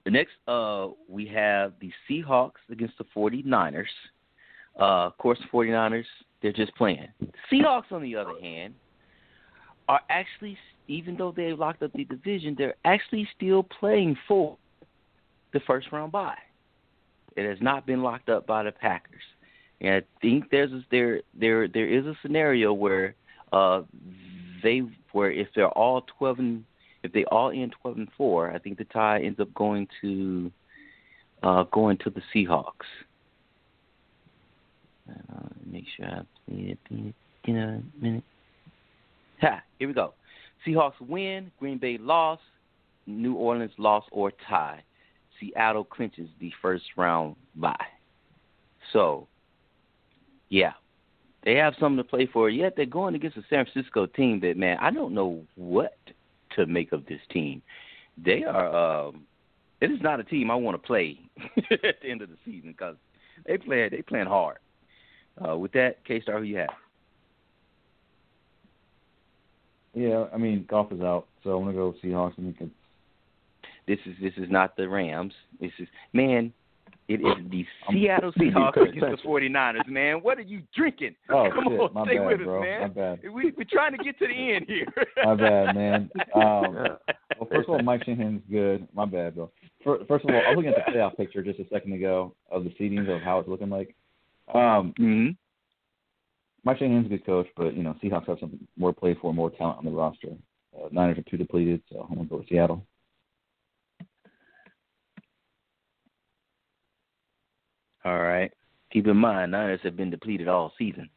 The 0.05 0.11
next, 0.11 0.31
uh, 0.47 0.87
we 1.07 1.25
have 1.27 1.73
the 1.79 1.91
Seahawks 2.09 2.61
against 2.69 2.97
the 2.97 3.05
49ers. 3.15 3.85
Uh, 4.79 5.05
of 5.05 5.17
course, 5.17 5.39
the 5.39 5.57
49ers, 5.57 6.05
they're 6.41 6.51
just 6.51 6.75
playing. 6.75 7.07
Seahawks, 7.51 7.91
on 7.91 8.01
the 8.01 8.15
other 8.15 8.33
hand, 8.41 8.73
are 9.87 10.01
actually, 10.09 10.57
even 10.87 11.15
though 11.15 11.31
they've 11.35 11.57
locked 11.57 11.83
up 11.83 11.93
the 11.93 12.05
division, 12.05 12.55
they're 12.57 12.75
actually 12.83 13.27
still 13.35 13.63
playing 13.63 14.17
for 14.27 14.57
the 15.53 15.59
first 15.61 15.91
round 15.91 16.11
bye. 16.11 16.35
It 17.35 17.47
has 17.47 17.57
not 17.61 17.85
been 17.85 18.03
locked 18.03 18.29
up 18.29 18.45
by 18.45 18.63
the 18.63 18.71
Packers. 18.71 19.21
And 19.81 19.95
I 19.95 20.01
think 20.21 20.49
there's 20.49 20.71
a, 20.71 20.81
there 20.91 21.21
there 21.37 21.67
there 21.67 21.87
is 21.87 22.05
a 22.05 22.15
scenario 22.21 22.73
where 22.73 23.15
uh 23.51 23.81
they 24.61 24.81
where 25.11 25.31
if 25.31 25.47
they're 25.55 25.67
all 25.69 26.05
twelve 26.17 26.39
and 26.39 26.63
if 27.03 27.11
they 27.11 27.25
all 27.25 27.51
end 27.51 27.75
twelve 27.81 27.97
and 27.97 28.09
four, 28.17 28.51
I 28.51 28.59
think 28.59 28.77
the 28.77 28.85
tie 28.85 29.21
ends 29.21 29.39
up 29.39 29.53
going 29.53 29.87
to 30.01 30.51
uh 31.43 31.63
going 31.71 31.97
to 31.99 32.09
the 32.09 32.21
Seahawks. 32.33 32.89
Uh, 35.09 35.49
make 35.65 35.85
sure 35.95 36.05
I 36.05 36.21
play 36.47 36.77
it 36.89 37.13
in 37.45 37.57
a 37.57 37.83
minute. 38.01 38.23
Ha! 39.41 39.61
Here 39.77 39.87
we 39.87 39.93
go. 39.93 40.13
Seahawks 40.65 40.99
win. 41.01 41.51
Green 41.59 41.77
Bay 41.77 41.97
loss. 41.97 42.39
New 43.05 43.33
Orleans 43.33 43.73
loss 43.77 44.05
or 44.11 44.31
tie. 44.47 44.81
Seattle 45.39 45.83
clinches 45.83 46.29
the 46.39 46.53
first 46.61 46.85
round 46.95 47.35
bye. 47.55 47.75
So, 48.93 49.27
yeah, 50.49 50.73
they 51.43 51.55
have 51.55 51.73
something 51.79 51.97
to 51.97 52.03
play 52.03 52.27
for. 52.31 52.49
Yet 52.49 52.75
they're 52.77 52.85
going 52.85 53.15
against 53.15 53.35
a 53.35 53.43
San 53.49 53.65
Francisco 53.65 54.05
team 54.05 54.39
that, 54.41 54.55
man, 54.55 54.77
I 54.79 54.91
don't 54.91 55.13
know 55.13 55.41
what 55.55 55.97
to 56.55 56.65
make 56.65 56.91
of 56.91 57.05
this 57.05 57.21
team. 57.31 57.61
They 58.23 58.43
are. 58.43 59.07
Um, 59.07 59.23
it 59.81 59.91
is 59.91 60.01
not 60.01 60.19
a 60.19 60.23
team 60.23 60.49
I 60.49 60.55
want 60.55 60.81
to 60.81 60.87
play 60.87 61.19
at 61.71 62.01
the 62.01 62.09
end 62.09 62.21
of 62.21 62.29
the 62.29 62.37
season 62.45 62.71
because 62.71 62.95
they 63.45 63.57
play. 63.57 63.89
They 63.89 64.01
playing 64.01 64.27
hard. 64.27 64.57
Uh, 65.45 65.57
with 65.57 65.71
that, 65.73 66.05
K 66.05 66.21
Star, 66.21 66.39
who 66.39 66.45
you 66.45 66.57
have? 66.57 66.69
Yeah, 69.93 70.25
I 70.33 70.37
mean, 70.37 70.65
Goff 70.67 70.91
is 70.91 71.01
out, 71.01 71.27
so 71.43 71.57
I'm 71.57 71.65
gonna 71.65 71.73
go 71.73 71.95
Seahawks. 72.03 72.33
I 72.33 72.35
think 72.37 72.55
it's 72.59 72.71
This 73.87 73.99
is 74.05 74.15
this 74.21 74.33
is 74.37 74.49
not 74.49 74.75
the 74.75 74.87
Rams. 74.87 75.33
This 75.59 75.71
is 75.79 75.87
man. 76.13 76.53
It 77.09 77.15
is 77.21 77.51
the 77.51 77.65
Seattle 77.91 78.31
Seahawks 78.39 78.77
against 78.89 79.23
the 79.23 79.27
49ers, 79.27 79.87
man. 79.87 80.17
What 80.17 80.37
are 80.37 80.41
you 80.43 80.61
drinking? 80.75 81.15
oh 81.29 81.49
Come 81.53 81.65
shit, 81.69 81.79
on, 81.79 81.93
my 81.93 82.05
stay 82.05 82.17
bad, 82.17 82.27
with 82.27 82.39
us, 82.41 82.45
bro. 82.45 82.61
man. 82.61 82.81
My 82.81 82.87
bad. 82.87 83.19
We, 83.23 83.51
we're 83.57 83.65
trying 83.69 83.91
to 83.97 84.03
get 84.03 84.17
to 84.19 84.27
the 84.27 84.53
end 84.53 84.65
here. 84.67 84.87
My 85.23 85.35
bad, 85.35 85.75
man. 85.75 86.09
Um, 86.35 86.73
well, 87.39 87.47
first 87.51 87.67
of 87.67 87.75
all, 87.75 87.83
Mike 87.83 88.03
Shanahan's 88.05 88.41
good. 88.49 88.87
My 88.93 89.05
bad, 89.05 89.35
bro. 89.35 89.51
fir- 89.83 90.03
first 90.07 90.25
of 90.25 90.31
all, 90.33 90.41
I 90.45 90.49
was 90.49 90.55
looking 90.55 90.71
at 90.71 90.83
the 90.85 90.91
playoff 90.91 91.15
picture 91.17 91.43
just 91.43 91.59
a 91.59 91.67
second 91.69 91.93
ago 91.93 92.33
of 92.49 92.63
the 92.63 92.69
seedings 92.71 93.13
of 93.13 93.21
how 93.21 93.39
it's 93.39 93.49
looking 93.49 93.69
like. 93.69 93.95
Um, 94.53 94.93
hmm 94.97 95.29
Mike 96.63 96.77
Shanahan's 96.79 97.07
a 97.07 97.09
good 97.09 97.25
coach, 97.25 97.47
but 97.57 97.75
you 97.75 97.83
know 97.83 97.95
Seahawks 98.03 98.27
have 98.27 98.37
some 98.39 98.57
more 98.77 98.93
play 98.93 99.15
for, 99.21 99.33
more 99.33 99.49
talent 99.51 99.79
on 99.79 99.85
the 99.85 99.91
roster. 99.91 100.29
Uh, 100.75 100.87
Niners 100.91 101.17
are 101.17 101.29
too 101.29 101.37
depleted, 101.37 101.81
so 101.91 102.07
I'm 102.09 102.15
gonna 102.15 102.27
go 102.27 102.37
with 102.37 102.49
Seattle. 102.49 102.85
All 108.05 108.19
right. 108.19 108.51
Keep 108.91 109.07
in 109.07 109.17
mind, 109.17 109.51
Niners 109.51 109.79
have 109.83 109.97
been 109.97 110.11
depleted 110.11 110.47
all 110.47 110.73
season, 110.77 111.09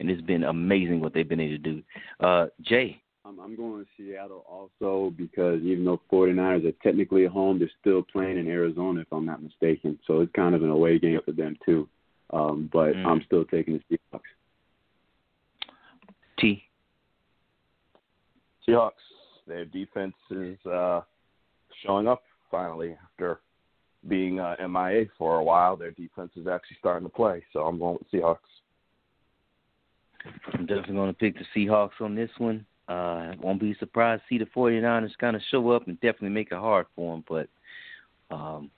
and 0.00 0.10
it's 0.10 0.22
been 0.22 0.44
amazing 0.44 1.00
what 1.00 1.14
they've 1.14 1.28
been 1.28 1.40
able 1.40 1.56
to 1.56 1.58
do. 1.58 1.82
Uh, 2.20 2.46
Jay, 2.62 3.00
I'm, 3.24 3.38
I'm 3.38 3.54
going 3.56 3.84
to 3.84 3.90
Seattle 3.96 4.44
also 4.48 5.14
because 5.16 5.62
even 5.62 5.84
though 5.84 6.00
49ers 6.10 6.66
are 6.66 6.72
technically 6.82 7.26
at 7.26 7.30
home, 7.30 7.58
they're 7.58 7.70
still 7.80 8.02
playing 8.02 8.38
in 8.38 8.48
Arizona, 8.48 9.00
if 9.00 9.12
I'm 9.12 9.26
not 9.26 9.42
mistaken. 9.42 9.98
So 10.06 10.20
it's 10.20 10.32
kind 10.32 10.54
of 10.54 10.62
an 10.62 10.70
away 10.70 10.98
game 10.98 11.20
for 11.24 11.32
them 11.32 11.56
too. 11.64 11.88
Um, 12.30 12.68
but 12.72 12.94
Mm. 12.94 13.06
I'm 13.06 13.22
still 13.26 13.44
taking 13.44 13.74
the 13.88 13.96
Seahawks. 13.96 14.20
T. 16.38 16.64
Seahawks, 18.66 18.92
their 19.46 19.64
defense 19.66 20.14
is 20.30 20.58
uh, 20.66 21.02
showing 21.84 22.08
up 22.08 22.22
finally 22.50 22.96
after 23.04 23.40
being 24.08 24.40
uh, 24.40 24.56
MIA 24.60 25.06
for 25.18 25.36
a 25.36 25.44
while. 25.44 25.76
Their 25.76 25.92
defense 25.92 26.32
is 26.36 26.46
actually 26.46 26.76
starting 26.78 27.08
to 27.08 27.14
play, 27.14 27.44
so 27.52 27.60
I'm 27.60 27.78
going 27.78 27.98
with 27.98 28.10
Seahawks. 28.10 28.38
I'm 30.52 30.66
definitely 30.66 30.94
going 30.94 31.12
to 31.12 31.18
pick 31.18 31.34
the 31.36 31.44
Seahawks 31.56 32.00
on 32.00 32.14
this 32.14 32.30
one. 32.38 32.64
Uh, 32.88 33.32
won't 33.40 33.60
be 33.60 33.74
surprised 33.78 34.22
to 34.22 34.34
see 34.34 34.38
the 34.38 34.50
49ers 34.50 35.16
kind 35.18 35.36
of 35.36 35.42
show 35.50 35.70
up 35.70 35.86
and 35.86 36.00
definitely 36.00 36.30
make 36.30 36.48
it 36.50 36.58
hard 36.58 36.86
for 36.94 37.14
them, 37.14 37.24
but 37.28 37.48
um, 38.34 38.70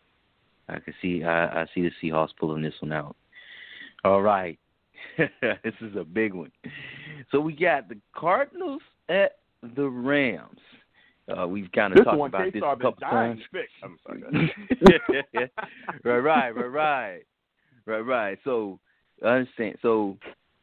I 0.68 0.78
can 0.78 0.94
see 1.00 1.24
I, 1.24 1.62
I 1.62 1.66
see 1.74 1.82
the 1.82 1.90
Seahawks 2.02 2.36
pulling 2.38 2.62
this 2.62 2.74
one 2.80 2.92
out. 2.92 3.16
All 4.04 4.22
right, 4.22 4.58
this 5.18 5.74
is 5.80 5.96
a 5.96 6.04
big 6.04 6.34
one. 6.34 6.52
So 7.30 7.40
we 7.40 7.54
got 7.54 7.88
the 7.88 7.98
Cardinals 8.14 8.82
at 9.08 9.38
the 9.74 9.88
Rams. 9.88 10.60
Uh, 11.28 11.46
we've 11.46 11.70
kind 11.72 11.92
of 11.92 11.98
This 11.98 12.04
talked 12.04 12.28
about 12.28 12.52
this 12.52 12.62
a 12.62 12.76
couple 12.76 12.92
times. 13.00 13.40
I'm 13.82 13.98
sorry. 14.06 14.22
right, 16.04 16.20
right, 16.20 16.50
right, 16.50 16.68
right, 16.68 17.22
right, 17.86 18.00
right. 18.00 18.38
So 18.44 18.78
I 19.24 19.28
understand. 19.28 19.76
So 19.80 20.18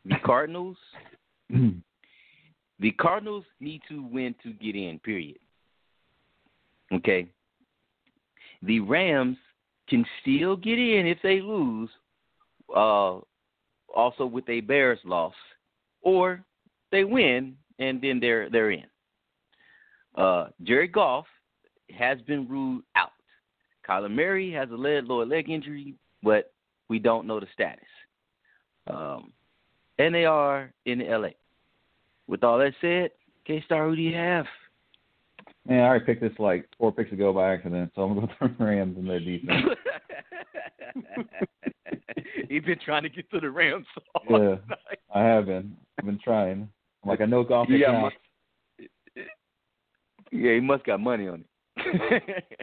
the 0.06 0.15
Cardinals, 0.23 0.77
the 1.49 2.91
Cardinals 2.99 3.45
need 3.59 3.81
to 3.90 4.03
win 4.03 4.35
to 4.43 4.53
get 4.53 4.75
in. 4.75 4.99
Period. 4.99 5.40
Okay. 6.93 7.27
The 8.61 8.81
Rams 8.81 9.38
can 9.90 10.06
still 10.22 10.56
get 10.56 10.77
in 10.77 11.07
if 11.07 11.17
they 11.23 11.41
lose. 11.41 11.90
Uh, 12.73 13.19
also 13.93 14.25
with 14.25 14.48
a 14.49 14.61
Bears 14.61 14.99
loss, 15.03 15.33
or 16.01 16.43
they 16.91 17.03
win 17.03 17.56
and 17.80 18.01
then 18.01 18.19
they're 18.19 18.49
they're 18.49 18.72
in. 18.72 18.85
Uh, 20.15 20.48
Jared 20.64 20.91
Goff 20.91 21.25
has 21.98 22.19
been 22.22 22.48
ruled 22.48 22.83
out. 22.95 23.11
Kyler 23.88 24.11
Murray 24.11 24.51
has 24.51 24.69
a 24.72 24.75
leg, 24.75 25.06
lower 25.07 25.25
leg 25.25 25.49
injury, 25.49 25.95
but 26.23 26.51
we 26.90 26.99
don't 26.99 27.25
know 27.27 27.40
the 27.40 27.48
status. 27.53 27.83
Um, 28.88 29.31
and 29.98 30.14
they 30.14 30.25
are 30.25 30.72
in 30.85 30.99
LA. 30.99 31.30
With 32.27 32.43
all 32.43 32.57
that 32.59 32.73
said, 32.81 33.11
K 33.45 33.61
Star, 33.65 33.88
who 33.90 33.95
do 33.95 34.01
you 34.01 34.15
have? 34.15 34.45
Man, 35.67 35.80
I 35.80 35.88
already 35.88 36.06
picked 36.06 36.22
this 36.22 36.31
like 36.40 36.67
four 36.77 36.91
picks 36.91 37.11
ago 37.11 37.33
by 37.33 37.53
accident, 37.53 37.91
so 37.95 38.03
I'm 38.03 38.15
gonna 38.15 38.27
go 38.40 38.48
the 38.59 38.64
Rams 38.65 38.98
and 38.98 39.09
their 39.09 39.19
defense. 39.19 39.65
He's 42.49 42.64
been 42.64 42.80
trying 42.83 43.03
to 43.03 43.09
get 43.09 43.30
to 43.31 43.40
the 43.40 43.49
Rams 43.49 43.85
all 44.15 44.40
Yeah. 44.41 44.56
night. 44.69 44.99
I 45.14 45.22
have 45.22 45.45
been. 45.45 45.75
I've 45.99 46.06
been 46.06 46.19
trying. 46.23 46.67
I'm 47.03 47.09
like 47.09 47.22
I 47.22 47.25
know 47.25 47.43
Goff 47.43 47.69
You 47.69 47.75
is 47.77 47.81
got 47.81 47.91
not. 47.93 48.14
Mon- 50.32 50.42
Yeah, 50.43 50.53
he 50.53 50.60
must 50.60 50.84
got 50.84 51.00
money 51.00 51.27
on 51.27 51.43
it. 51.77 52.61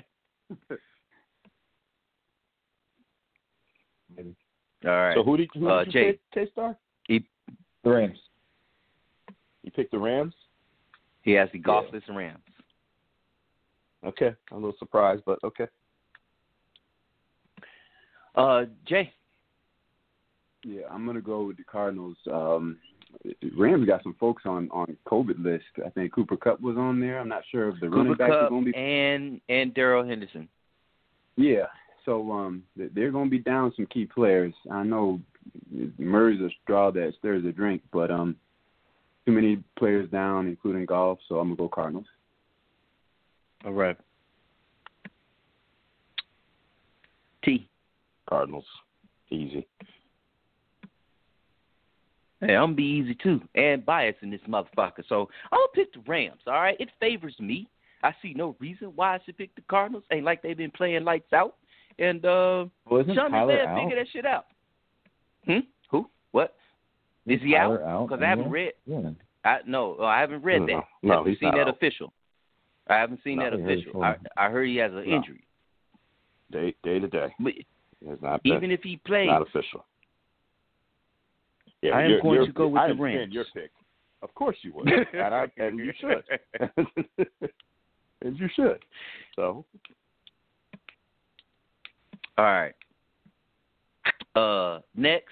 All 4.85 4.91
right. 4.91 5.15
So 5.15 5.23
who 5.25 5.37
did, 5.37 5.51
who 5.55 5.69
Uh, 5.69 5.85
did 5.85 5.95
you 5.95 6.01
Jay. 6.01 6.13
pick, 6.13 6.21
K-Star? 6.47 6.77
The 7.09 7.91
Rams. 7.91 8.19
You 9.63 9.71
picked 9.71 9.93
the 9.93 9.99
Rams? 9.99 10.35
he 11.23 11.33
has 11.33 11.49
the 11.53 11.59
Goffless 11.61 12.03
Rams. 12.09 12.39
Okay. 14.05 14.35
I'm 14.51 14.57
a 14.59 14.61
little 14.61 14.79
surprised, 14.79 15.23
but 15.27 15.39
okay. 15.45 15.67
Uh, 18.35 18.65
Jay. 18.87 19.13
Yeah, 20.65 20.83
I'm 20.91 21.05
gonna 21.07 21.21
go 21.21 21.45
with 21.45 21.57
the 21.57 21.65
Cardinals. 21.65 22.17
Um, 22.33 22.79
Rams 23.57 23.87
got 23.87 24.03
some 24.03 24.15
folks 24.19 24.43
on 24.47 24.69
on 24.70 24.97
COVID 25.07 25.43
list. 25.43 25.65
I 25.85 25.91
think 25.91 26.12
Cooper 26.12 26.37
Kupp 26.37 26.61
was 26.61 26.77
on 26.77 27.01
there. 27.01 27.19
I'm 27.19 27.28
not 27.28 27.43
sure 27.51 27.69
if 27.69 27.81
the 27.81 27.89
running 27.89 28.12
Cooper 28.12 28.25
backs 28.25 28.35
are 28.35 28.41
Kupp 28.43 28.51
going 28.51 28.65
to 28.67 28.73
be. 28.73 28.78
and 28.78 29.41
and 29.49 29.75
Darrell 29.75 30.07
Henderson. 30.07 30.49
Yeah, 31.37 31.67
so 32.05 32.33
um, 32.33 32.62
they're 32.77 33.12
going 33.12 33.27
to 33.27 33.31
be 33.31 33.39
down 33.39 33.73
some 33.77 33.87
key 33.87 34.07
players. 34.07 34.55
I 34.70 34.83
know 34.83 35.20
Murray's 35.99 36.41
a 36.41 36.49
straw 36.62 36.91
that 36.91 37.12
stirs 37.19 37.45
the 37.45 37.53
drink, 37.53 37.83
but 37.93 38.11
um, 38.11 38.35
too 39.27 39.33
many 39.33 39.62
players 39.78 40.11
down, 40.11 40.47
including 40.47 40.87
Goff. 40.87 41.19
So 41.28 41.39
I'm 41.39 41.49
gonna 41.49 41.57
go 41.57 41.69
Cardinals. 41.69 42.07
All 43.65 43.73
right. 43.73 43.97
T. 47.45 47.69
Cardinals. 48.28 48.65
Easy. 49.31 49.67
Hey, 52.41 52.55
I'm 52.55 52.67
gonna 52.68 52.75
be 52.75 52.84
easy 52.84 53.15
too, 53.17 53.41
and 53.57 53.84
biased 53.84 54.23
in 54.23 54.31
this 54.31 54.41
motherfucker. 54.49 55.02
So 55.08 55.28
I'm 55.50 55.58
gonna 55.58 55.68
pick 55.75 55.92
the 55.92 56.00
Rams. 56.10 56.41
All 56.47 56.52
right, 56.55 56.76
it 56.78 56.89
favors 57.00 57.34
me. 57.41 57.67
I 58.05 58.15
see 58.23 58.33
no 58.33 58.55
reason 58.60 58.92
why 58.94 59.17
I 59.17 59.18
should 59.25 59.36
pick 59.36 59.52
the 59.57 59.62
Cardinals. 59.62 60.05
Ain't 60.12 60.25
like 60.25 60.41
they've 60.42 60.57
been 60.57 60.70
playing 60.70 61.02
lights 61.05 61.33
out. 61.33 61.57
And 61.99 62.25
uh, 62.25 62.67
Well, 62.89 63.00
isn't 63.00 63.15
Sean 63.17 63.33
Kyler 63.33 63.58
McVay 63.58 63.67
out? 63.67 63.83
figure 63.83 63.97
that 63.97 64.08
shit 64.12 64.25
out. 64.25 64.47
Hmm? 65.47 65.58
Who? 65.91 66.08
What? 66.31 66.55
Is 67.26 67.41
he 67.42 67.55
Kyler 67.55 67.84
out? 67.84 68.07
Because 68.08 68.23
I 68.23 68.28
haven't 68.28 68.50
read. 68.50 68.73
Yeah. 68.86 69.10
I 69.44 69.58
no, 69.67 69.99
I 70.00 70.20
haven't 70.20 70.42
read 70.44 70.60
No, 70.67 70.67
that. 70.67 70.84
no, 71.02 71.12
I 71.12 71.17
haven't 71.17 71.31
he's 71.33 71.41
seen 71.41 71.50
that 71.50 71.67
out. 71.67 71.75
official. 71.75 72.12
I 72.89 72.94
haven't 72.99 73.20
seen 73.25 73.39
No, 73.39 73.50
that 73.50 73.55
official. 73.60 74.02
I, 74.05 74.15
I 74.36 74.49
heard 74.49 74.67
he 74.68 74.76
has 74.76 74.92
an 74.92 75.08
No. 75.10 75.17
injury. 75.17 75.44
Day 76.52 76.75
day 76.84 77.00
to 77.00 77.08
day. 77.08 77.34
But 77.41 77.55
It's 78.00 78.23
not 78.23 78.41
even 78.44 78.70
if 78.70 78.83
he 78.83 78.97
plays, 79.05 79.26
not 79.26 79.42
official. 79.42 79.84
Yeah, 81.82 81.92
I 81.92 82.02
am 82.02 82.10
you're- 82.10 82.23
going 82.23 82.34
you're- 82.34 82.47
to 82.47 82.52
go 82.52 82.68
with 82.68 82.81
I 82.82 82.89
the 82.89 82.94
Rams. 82.94 83.32
Your 83.32 83.44
pick. 83.55 83.70
Of 84.23 84.34
course 84.34 84.57
you 84.62 84.73
would, 84.74 84.89
and, 85.15 85.34
I, 85.34 85.47
and 85.58 85.78
you 85.78 85.92
should, 86.00 86.24
and 88.23 88.36
you 88.39 88.48
should. 88.57 88.78
So 89.36 89.65
All 92.36 92.44
right. 92.44 92.74
Uh, 94.34 94.81
next 94.97 95.31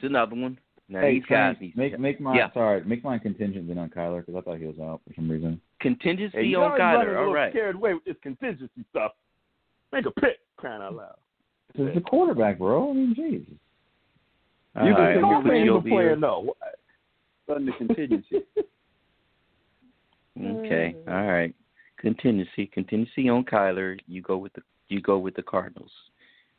is 0.00 0.08
another 0.08 0.34
one. 0.36 0.58
Now 0.88 1.00
Hey, 1.00 1.14
these 1.14 1.22
guys 1.22 1.56
Frank, 1.56 1.60
need 1.60 1.76
make 1.76 1.98
make 1.98 2.20
mine. 2.20 2.36
Yeah. 2.36 2.52
Sorry, 2.52 2.82
make 2.84 3.02
mine 3.04 3.20
contingent 3.20 3.68
then 3.68 3.78
on 3.78 3.88
Kyler 3.90 4.20
because 4.24 4.36
I 4.36 4.40
thought 4.42 4.58
he 4.58 4.66
was 4.66 4.78
out 4.78 5.00
for 5.06 5.14
some 5.14 5.30
reason. 5.30 5.60
contingency 5.80 6.36
hey, 6.36 6.44
on 6.46 6.50
know, 6.52 6.60
you're 6.60 6.78
running 6.78 7.08
Kyler. 7.14 7.36
a 7.36 7.44
All 7.44 7.50
scared 7.50 7.74
away 7.76 7.94
with 7.94 8.04
this 8.04 8.16
contingency 8.22 8.84
stuff. 8.90 9.12
Make 9.92 10.06
a 10.06 10.10
pick, 10.12 10.38
crying 10.56 10.82
out 10.82 10.94
loud. 10.94 11.16
This 11.76 11.88
is 11.88 11.94
the 11.94 12.00
quarterback, 12.00 12.58
bro. 12.58 12.90
I 12.90 12.92
mean, 12.94 13.14
jeez. 13.18 13.46
All 14.76 14.86
You 14.86 14.94
can 14.94 15.02
right, 15.02 15.14
take 15.14 15.24
I'm 15.24 15.30
your 15.30 15.42
gonna 15.42 15.42
put 15.42 15.52
man 15.52 15.56
you 15.56 15.62
even 15.64 15.76
over 15.76 15.88
here. 15.88 16.16
playing 16.16 16.20
no. 16.20 16.54
Sudden 17.46 17.66
the 17.66 17.72
contingency. 17.72 18.42
Okay. 20.42 20.96
All 21.06 21.26
right. 21.26 21.54
Contingency. 21.98 22.66
Contingency 22.66 23.28
on 23.28 23.44
Kyler. 23.44 23.98
You 24.08 24.20
go 24.20 24.36
with 24.36 24.52
the 24.54 24.62
you 24.88 25.00
go 25.00 25.18
with 25.18 25.34
the 25.36 25.42
Cardinals. 25.42 25.92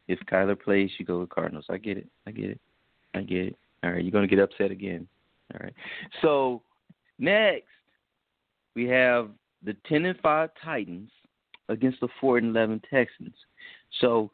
If 0.07 0.19
Kyler 0.31 0.59
plays, 0.59 0.89
you 0.97 1.05
go 1.05 1.19
with 1.19 1.29
Cardinals. 1.29 1.65
I 1.69 1.77
get 1.77 1.97
it. 1.97 2.07
I 2.25 2.31
get 2.31 2.51
it. 2.51 2.59
I 3.13 3.21
get 3.21 3.47
it. 3.47 3.55
All 3.83 3.91
right. 3.91 4.01
You're 4.03 4.11
gonna 4.11 4.27
get 4.27 4.39
upset 4.39 4.71
again. 4.71 5.07
All 5.53 5.59
right. 5.61 5.73
So 6.21 6.61
next 7.19 7.67
we 8.75 8.85
have 8.85 9.29
the 9.63 9.75
ten 9.89 10.05
and 10.05 10.17
five 10.21 10.51
Titans 10.63 11.11
against 11.69 11.99
the 11.99 12.07
four 12.21 12.37
and 12.37 12.47
eleven 12.55 12.81
Texans. 12.89 13.35
So 13.99 14.31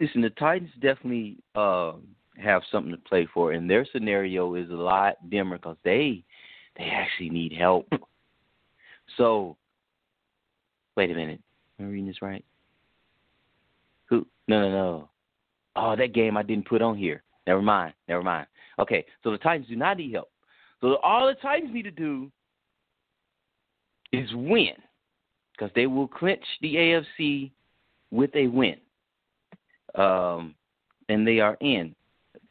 listen, 0.00 0.20
the 0.20 0.30
Titans 0.30 0.70
definitely 0.80 1.38
um 1.56 2.02
have 2.42 2.62
something 2.70 2.92
to 2.92 2.98
play 2.98 3.28
for, 3.32 3.52
and 3.52 3.68
their 3.68 3.86
scenario 3.92 4.54
is 4.54 4.70
a 4.70 4.74
lot 4.74 5.30
dimmer 5.30 5.56
because 5.58 5.76
they 5.84 6.22
they 6.76 6.84
actually 6.84 7.30
need 7.30 7.52
help. 7.52 7.86
So, 9.16 9.56
wait 10.96 11.12
a 11.12 11.14
minute. 11.14 11.40
Am 11.78 11.86
I 11.86 11.88
reading 11.88 12.08
this 12.08 12.20
right? 12.20 12.44
Who? 14.06 14.26
No, 14.48 14.60
no, 14.60 14.70
no. 14.70 15.08
Oh, 15.76 15.94
that 15.96 16.12
game 16.12 16.36
I 16.36 16.42
didn't 16.42 16.68
put 16.68 16.82
on 16.82 16.96
here. 16.96 17.22
Never 17.46 17.62
mind. 17.62 17.94
Never 18.08 18.22
mind. 18.22 18.46
Okay, 18.78 19.04
so 19.22 19.30
the 19.30 19.38
Titans 19.38 19.68
do 19.68 19.76
not 19.76 19.98
need 19.98 20.12
help. 20.12 20.30
So 20.80 20.96
all 20.96 21.26
the 21.26 21.34
Titans 21.34 21.72
need 21.72 21.84
to 21.84 21.90
do 21.90 22.30
is 24.12 24.28
win, 24.34 24.74
because 25.52 25.70
they 25.74 25.86
will 25.86 26.08
clinch 26.08 26.44
the 26.60 26.74
AFC 26.74 27.50
with 28.10 28.34
a 28.34 28.46
win, 28.46 28.76
um, 29.94 30.54
and 31.08 31.26
they 31.26 31.40
are 31.40 31.56
in. 31.60 31.94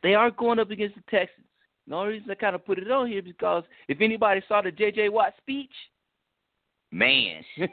They 0.06 0.14
are 0.14 0.30
going 0.30 0.60
up 0.60 0.70
against 0.70 0.94
the 0.94 1.02
Texans. 1.10 1.48
The 1.88 1.96
only 1.96 2.14
reason 2.14 2.30
I 2.30 2.36
kind 2.36 2.54
of 2.54 2.64
put 2.64 2.78
it 2.78 2.92
on 2.92 3.08
here 3.08 3.18
is 3.18 3.26
because 3.26 3.64
if 3.88 4.02
anybody 4.02 4.40
saw 4.48 4.62
the 4.62 4.70
J.J. 4.70 5.10
Watt 5.10 5.34
speech, 5.40 5.72
man, 6.92 7.44
Yeah, 7.58 7.66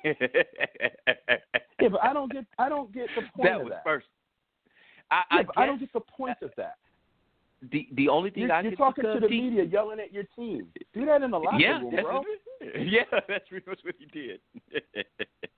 but 1.91 2.03
I 2.03 2.15
don't 2.15 2.33
get 2.33 2.47
I 2.59 2.71
don't 2.71 2.91
get 2.91 3.09
the 3.15 3.21
point 3.37 3.51
that 3.51 3.57
of 3.57 3.63
was 3.65 3.71
that. 3.73 3.85
first. 3.85 4.07
I, 5.11 5.25
Yeah, 5.31 5.39
I, 5.41 5.43
but 5.43 5.59
I 5.59 5.67
don't 5.67 5.79
get 5.79 5.93
the 5.93 6.01
point 6.01 6.39
of 6.41 6.53
that. 6.57 6.77
the 7.71 7.87
the 7.97 8.09
only 8.09 8.31
thing 8.31 8.45
You're, 8.45 8.53
I 8.53 8.63
you're 8.63 8.77
talking 8.77 9.05
to 9.05 9.19
the 9.21 9.29
T- 9.29 9.43
media, 9.43 9.65
yelling 9.65 10.01
at 10.01 10.11
your 10.11 10.25
team. 10.35 10.69
Do 10.95 11.05
that 11.05 11.21
in 11.21 11.33
the 11.33 11.39
locker 11.39 11.59
yeah, 11.59 11.81
room, 11.81 11.91
bro. 11.91 12.23
yeah, 12.83 13.03
that's 13.29 13.47
pretty 13.47 13.69
much 13.69 13.81
what 13.83 13.95
he 13.99 14.07
did. 14.07 14.41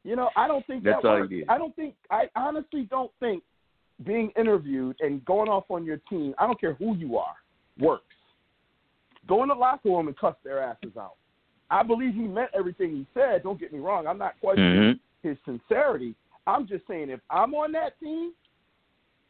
You 0.02 0.16
know, 0.16 0.28
I 0.34 0.48
don't 0.48 0.66
think 0.66 0.82
That's 0.82 1.00
that 1.02 1.08
all 1.08 1.14
he 1.16 1.20
works. 1.20 1.30
did. 1.34 1.44
I 1.48 1.56
don't 1.56 1.76
think. 1.76 1.94
I 2.10 2.24
honestly 2.34 2.88
don't 2.90 3.12
think 3.20 3.44
being 4.02 4.30
interviewed 4.36 4.96
and 5.00 5.24
going 5.24 5.48
off 5.48 5.64
on 5.70 5.84
your 5.84 5.98
team. 6.10 6.34
I 6.38 6.46
don't 6.46 6.60
care 6.60 6.74
who 6.74 6.96
you 6.96 7.16
are, 7.16 7.34
works. 7.78 8.04
Go 9.28 9.42
in 9.42 9.48
the 9.48 9.54
locker 9.54 9.88
room 9.88 10.08
and 10.08 10.16
cuss 10.18 10.34
their 10.44 10.60
asses 10.62 10.96
out. 10.98 11.14
I 11.70 11.82
believe 11.82 12.14
he 12.14 12.22
meant 12.22 12.50
everything 12.54 12.90
he 12.90 13.06
said. 13.14 13.42
Don't 13.42 13.58
get 13.58 13.72
me 13.72 13.78
wrong. 13.78 14.06
I'm 14.06 14.18
not 14.18 14.38
questioning 14.40 14.94
Mhm. 14.94 15.00
his 15.22 15.38
sincerity. 15.44 16.14
I'm 16.46 16.66
just 16.66 16.86
saying 16.86 17.08
if 17.08 17.20
I'm 17.30 17.54
on 17.54 17.72
that 17.72 17.98
team 18.00 18.34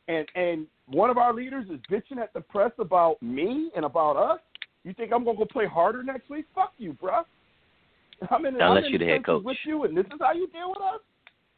and 0.09 0.29
and 0.35 0.67
one 0.87 1.09
of 1.11 1.17
our 1.17 1.33
leaders 1.33 1.71
is 1.71 1.81
bitching 1.83 2.19
at 2.19 2.33
the 2.35 2.41
press 2.41 2.73
about 2.79 3.23
me 3.23 3.71
and 3.77 3.85
about 3.85 4.17
us, 4.17 4.41
you 4.83 4.93
think 4.95 5.13
I'm 5.13 5.25
gonna 5.25 5.39
go 5.39 5.45
play 5.47 5.67
harder 5.67 6.03
next 6.03 6.29
week? 6.29 6.47
Fuck 6.55 6.75
you, 6.77 6.93
bruh. 6.95 7.25
I'm 8.31 8.45
in, 8.47 8.61
Unless 8.61 8.79
I'm 8.79 8.85
in 8.85 8.91
you're 8.91 8.99
the 8.99 9.07
head 9.07 9.25
coach. 9.25 9.45
with 9.45 9.57
you, 9.65 9.85
and 9.85 9.97
this 9.97 10.07
is 10.07 10.21
how 10.21 10.33
you 10.33 10.47
deal 10.49 10.71
with 10.71 10.83
us. 10.83 11.01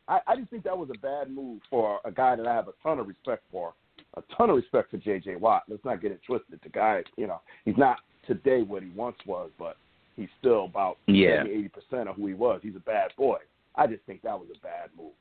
I, 0.09 0.21
I 0.27 0.37
just 0.37 0.51
think 0.51 0.65
that 0.65 0.77
was 0.77 0.89
a 0.95 0.99
bad 0.99 1.31
move 1.31 1.61
for 1.69 2.01
a 2.05 2.11
guy 2.13 2.37
that 2.37 2.47
I 2.47 2.55
have 2.55 2.69
a 2.69 2.75
ton 2.83 2.99
of 2.99 3.09
respect 3.09 3.43
for, 3.51 3.75
a 4.15 4.23
ton 4.37 4.51
of 4.51 4.57
respect 4.57 4.91
for 4.91 4.99
J.J. 4.99 5.37
Watt. 5.37 5.65
Let's 5.69 5.85
not 5.85 6.01
get 6.01 6.13
it 6.13 6.21
twisted. 6.27 6.61
The 6.63 6.69
guy, 6.69 7.03
you 7.17 7.27
know, 7.27 7.41
he's 7.65 7.77
not 7.77 7.99
today 8.27 8.63
what 8.63 8.83
he 8.83 8.91
once 8.91 9.17
was, 9.27 9.51
but 9.59 9.77
he's 10.17 10.29
still 10.39 10.67
about 10.67 10.99
Yeah. 11.07 11.39
70, 11.39 11.55
80 11.55 11.69
percent 11.69 12.09
of 12.09 12.17
who 12.17 12.27
he 12.27 12.35
was. 12.35 12.61
He's 12.63 12.77
a 12.77 12.81
bad 12.81 13.11
boy. 13.17 13.39
I 13.75 13.87
just 13.87 14.03
think 14.05 14.23
that 14.23 14.39
was 14.39 14.49
a 14.55 14.59
bad 14.63 14.91
move. 14.97 15.13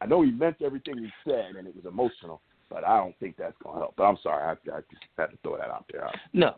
I 0.00 0.06
know 0.06 0.22
he 0.22 0.30
meant 0.30 0.56
everything 0.64 0.98
he 0.98 1.10
said, 1.24 1.56
and 1.56 1.66
it 1.66 1.74
was 1.74 1.84
emotional, 1.84 2.40
but 2.70 2.84
I 2.84 2.96
don't 2.96 3.18
think 3.18 3.36
that's 3.36 3.56
going 3.62 3.74
to 3.76 3.80
help. 3.80 3.94
But 3.96 4.04
I'm 4.04 4.18
sorry, 4.22 4.44
I, 4.44 4.52
I 4.70 4.80
just 4.90 5.02
had 5.18 5.26
to 5.26 5.36
throw 5.42 5.56
that 5.58 5.68
out 5.68 5.84
there. 5.92 6.08
No, 6.32 6.54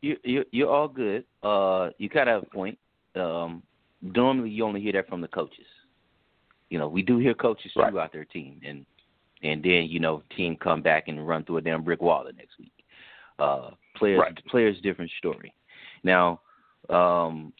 you 0.00 0.16
you 0.24 0.44
you're 0.50 0.70
all 0.70 0.88
good. 0.88 1.24
Uh, 1.42 1.90
you 1.98 2.08
kind 2.08 2.28
of 2.28 2.34
have 2.34 2.42
a 2.50 2.54
point. 2.54 2.78
Um, 3.14 3.62
normally, 4.02 4.50
you 4.50 4.64
only 4.64 4.80
hear 4.80 4.92
that 4.94 5.08
from 5.08 5.20
the 5.20 5.28
coaches. 5.28 5.66
You 6.70 6.78
know, 6.78 6.88
we 6.88 7.02
do 7.02 7.18
hear 7.18 7.34
coaches 7.34 7.72
Right. 7.76 7.90
throughout 7.90 8.12
their 8.12 8.24
team, 8.24 8.60
and 8.64 8.84
and 9.42 9.62
then 9.62 9.84
you 9.88 10.00
know, 10.00 10.22
team 10.36 10.56
come 10.56 10.82
back 10.82 11.08
and 11.08 11.26
run 11.26 11.44
through 11.44 11.58
a 11.58 11.60
damn 11.60 11.82
brick 11.82 12.00
wall 12.00 12.24
the 12.24 12.32
next 12.32 12.58
week. 12.58 12.72
Uh, 13.38 13.70
players 13.96 14.20
Right. 14.20 14.44
players 14.46 14.80
different 14.80 15.10
story. 15.18 15.54
Now, 16.02 16.40
um, 16.88 17.52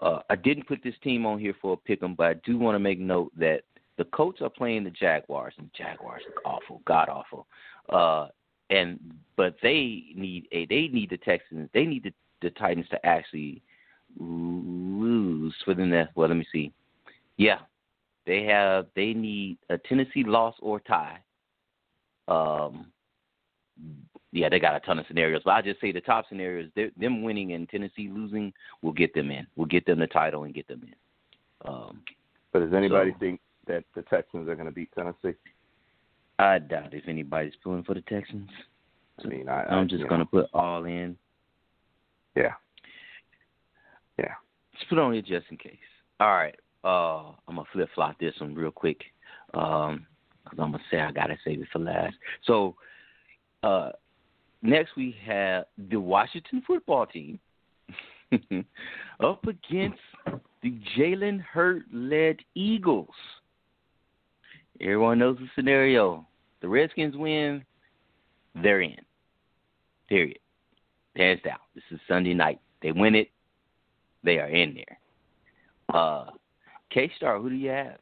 uh, 0.00 0.20
I 0.30 0.36
didn't 0.36 0.66
put 0.66 0.82
this 0.82 0.98
team 1.02 1.26
on 1.26 1.38
here 1.38 1.54
for 1.54 1.74
a 1.74 1.76
pick 1.76 2.02
'em, 2.02 2.14
but 2.14 2.26
I 2.26 2.34
do 2.34 2.58
want 2.58 2.74
to 2.74 2.78
make 2.78 2.98
note 2.98 3.32
that 3.36 3.64
the 3.96 4.04
Colts 4.06 4.42
are 4.42 4.50
playing 4.50 4.84
the 4.84 4.90
Jaguars, 4.90 5.54
and 5.56 5.68
the 5.68 5.76
Jaguars 5.76 6.22
look 6.26 6.40
awful, 6.44 6.82
god 6.84 7.08
awful. 7.08 7.46
Uh, 7.88 8.28
and 8.70 8.98
but 9.36 9.56
they 9.62 10.04
need 10.14 10.48
a 10.52 10.66
they 10.66 10.88
need 10.88 11.10
the 11.10 11.18
Texans 11.18 11.68
they 11.72 11.84
need 11.84 12.02
the, 12.02 12.12
the 12.40 12.50
Titans 12.50 12.88
to 12.90 13.06
actually 13.06 13.62
lose 14.18 15.54
for 15.64 15.74
the 15.74 15.84
to 15.84 16.08
well 16.14 16.28
let 16.28 16.36
me 16.36 16.46
see 16.50 16.72
yeah 17.36 17.58
they 18.26 18.44
have 18.44 18.86
they 18.96 19.12
need 19.12 19.58
a 19.70 19.78
Tennessee 19.78 20.24
loss 20.24 20.54
or 20.60 20.80
tie 20.80 21.18
um 22.28 22.86
yeah 24.32 24.48
they 24.48 24.58
got 24.58 24.76
a 24.76 24.80
ton 24.80 24.98
of 24.98 25.06
scenarios 25.06 25.42
but 25.44 25.52
I 25.52 25.62
just 25.62 25.80
say 25.80 25.92
the 25.92 26.00
top 26.00 26.26
scenarios 26.28 26.70
them 26.96 27.22
winning 27.22 27.52
and 27.52 27.68
Tennessee 27.68 28.08
losing 28.12 28.52
will 28.82 28.92
get 28.92 29.14
them 29.14 29.30
in 29.30 29.46
will 29.56 29.66
get 29.66 29.84
them 29.86 29.98
the 29.98 30.06
title 30.06 30.44
and 30.44 30.54
get 30.54 30.66
them 30.68 30.82
in 30.82 31.70
um 31.70 32.00
But 32.52 32.60
does 32.60 32.72
anybody 32.72 33.12
So- 33.12 33.18
think 33.18 33.40
that 33.66 33.84
the 33.94 34.02
Texans 34.02 34.48
are 34.48 34.54
going 34.54 34.66
to 34.66 34.72
beat 34.72 34.90
Tennessee? 34.94 35.38
I 36.38 36.58
doubt 36.58 36.92
if 36.92 37.08
anybody's 37.08 37.54
pulling 37.62 37.82
for 37.84 37.94
the 37.94 38.02
Texans 38.02 38.50
I 39.22 39.28
mean, 39.28 39.48
I, 39.48 39.62
I'm 39.64 39.84
I, 39.84 39.86
just 39.86 40.08
gonna 40.08 40.26
put 40.26 40.46
all 40.52 40.84
in 40.84 41.16
yeah, 42.36 42.54
yeah. 44.18 44.34
Just 44.74 44.88
put 44.88 44.98
on 44.98 45.12
here 45.12 45.22
just 45.22 45.46
in 45.50 45.56
case. 45.56 45.76
All 46.20 46.32
right. 46.32 46.56
Uh, 46.84 47.32
I'm 47.48 47.56
gonna 47.56 47.64
flip 47.72 47.88
flop 47.94 48.18
this 48.18 48.34
one 48.38 48.54
real 48.54 48.70
quick. 48.70 49.00
Um, 49.54 50.06
cause 50.44 50.58
I'm 50.58 50.72
gonna 50.72 50.80
say 50.90 51.00
I 51.00 51.12
gotta 51.12 51.36
save 51.44 51.62
it 51.62 51.68
for 51.72 51.78
last. 51.78 52.14
So, 52.44 52.76
uh, 53.62 53.90
next 54.62 54.90
we 54.96 55.16
have 55.24 55.64
the 55.90 55.96
Washington 55.96 56.62
football 56.66 57.06
team 57.06 57.38
up 59.20 59.46
against 59.46 60.00
the 60.62 60.78
Jalen 60.96 61.40
Hurts 61.40 61.86
led 61.92 62.36
Eagles. 62.54 63.08
Everyone 64.80 65.18
knows 65.18 65.38
the 65.38 65.48
scenario. 65.54 66.26
The 66.60 66.68
Redskins 66.68 67.16
win, 67.16 67.64
they're 68.54 68.80
in. 68.82 68.96
Period. 70.08 70.38
Hands 71.16 71.40
down. 71.44 71.58
This 71.74 71.84
is 71.90 72.00
Sunday 72.08 72.34
night. 72.34 72.60
They 72.82 72.92
win 72.92 73.14
it, 73.14 73.30
they 74.22 74.38
are 74.38 74.48
in 74.48 74.74
there. 74.74 74.98
Uh, 75.94 76.26
K 76.90 77.10
Star, 77.16 77.40
who 77.40 77.50
do 77.50 77.56
you 77.56 77.70
have? 77.70 77.98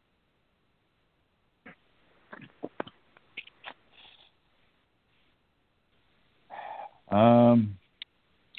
Um, 7.11 7.77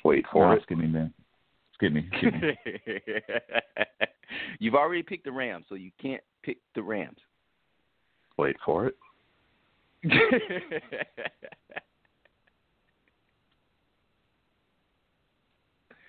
Wait 0.04 0.26
for 0.32 0.46
nah, 0.46 0.54
it. 0.54 0.64
skip 0.64 0.78
me, 0.78 0.88
man. 0.88 1.12
Skip 1.74 1.92
me. 1.92 2.08
Skip 2.18 2.34
me. 2.34 2.58
You've 4.60 4.76
already 4.76 5.02
picked 5.02 5.26
the 5.26 5.32
Rams, 5.32 5.66
so 5.68 5.76
you 5.76 5.92
can't 6.02 6.22
pick 6.44 6.58
the 6.76 6.84
Rams. 6.84 7.18
Wait 8.38 8.56
for 8.64 8.88
it. 8.88 8.96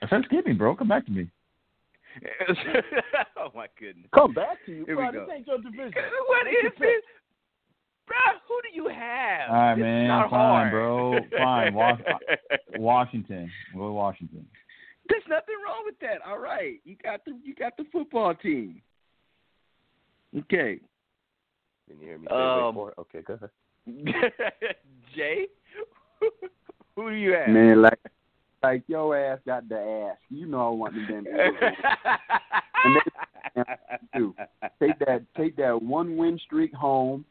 I 0.03 0.09
said 0.09 0.23
skip 0.27 0.47
me, 0.47 0.53
bro. 0.53 0.77
Come 0.77 0.89
back 0.89 1.07
to 1.07 1.13
me. 1.13 1.29
oh 3.37 3.49
my 3.55 3.67
goodness. 3.79 4.07
Come 4.15 4.35
back 4.35 4.65
to 4.67 4.73
you, 4.73 4.85
Here 4.87 4.97
we 4.97 5.03
bro. 5.03 5.13
go. 5.13 5.27
This 5.27 5.35
ain't 5.37 5.47
your 5.47 5.59
division. 5.59 5.93
What 6.29 6.45
Make 6.45 6.55
is 6.55 6.73
your 6.81 6.89
it? 6.91 7.05
Bruh, 8.09 8.35
who 8.47 8.61
do 8.63 8.69
you 8.75 8.89
have? 8.89 9.51
All 9.51 9.57
right, 9.57 9.73
It's 9.73 9.81
man. 9.81 10.09
not 10.09 10.31
Fine, 10.31 10.41
hard. 10.41 10.71
bro. 10.73 11.21
Fine. 11.39 11.75
Wa- 11.75 11.99
Washington. 12.77 13.51
Go 13.75 13.93
Washington. 13.93 14.47
There's 15.09 15.23
nothing 15.29 15.55
wrong 15.65 15.83
with 15.87 15.99
that. 16.01 16.21
All 16.27 16.39
right, 16.39 16.81
you 16.85 16.97
got 17.03 17.25
the 17.25 17.39
you 17.43 17.55
got 17.55 17.77
the 17.77 17.85
football 17.93 18.35
team. 18.35 18.83
Okay, 20.37 20.81
Can 21.89 22.01
you 22.01 22.07
hear 22.07 22.19
me 22.19 22.27
say 22.29 22.35
Um, 22.35 22.75
wait? 22.75 22.95
Okay, 22.99 23.23
go 23.23 23.35
ahead. 23.35 23.51
Jay, 25.17 25.47
who 26.97 27.11
do 27.11 27.17
you 27.17 27.33
have? 27.35 27.49
Man, 27.49 27.83
like 27.83 27.99
like 28.65 28.83
your 28.87 29.17
ass 29.17 29.39
got 29.47 29.69
the 29.69 29.79
ass. 30.11 30.17
You 30.31 30.47
know 30.47 30.69
I 30.69 30.71
want 30.71 30.95
the 30.95 31.01
damn 31.09 31.27
Eagles. 31.27 31.73
do. 34.17 34.35
take 34.81 34.99
that 35.01 35.23
take 35.37 35.57
that 35.57 35.81
one 35.83 36.17
win 36.17 36.39
streak 36.45 36.73
home 36.75 37.25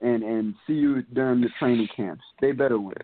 and 0.00 0.22
and 0.22 0.54
see 0.66 0.74
you 0.74 1.02
during 1.14 1.40
the 1.40 1.48
training 1.58 1.88
camps. 1.96 2.22
They 2.40 2.52
better 2.52 2.78
win. 2.78 2.94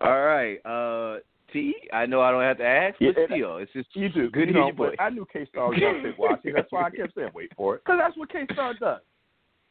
All 0.00 0.20
right, 0.22 0.58
uh, 0.64 1.18
T. 1.52 1.74
I 1.92 2.06
know 2.06 2.20
I 2.20 2.30
don't 2.30 2.42
have 2.42 2.58
to 2.58 2.64
ask, 2.64 2.96
but 2.98 3.04
Yeah, 3.06 3.12
and- 3.16 3.28
still, 3.34 3.56
it's 3.58 3.72
just 3.72 3.88
You 3.94 4.08
do. 4.08 4.30
Good 4.30 4.48
you 4.48 4.54
know. 4.54 4.72
I 4.98 5.10
knew 5.10 5.26
K 5.32 5.46
Star 5.46 5.68
was 5.68 5.78
to 5.78 6.02
pick 6.10 6.18
Washington. 6.18 6.52
That's 6.54 6.70
why 6.72 6.84
I 6.84 6.90
kept 6.90 7.14
saying 7.14 7.30
wait 7.34 7.52
for 7.56 7.76
it. 7.76 7.82
Because 7.84 7.98
that's 8.00 8.16
what 8.16 8.30
K 8.30 8.46
Star 8.52 8.74
does. 8.78 9.00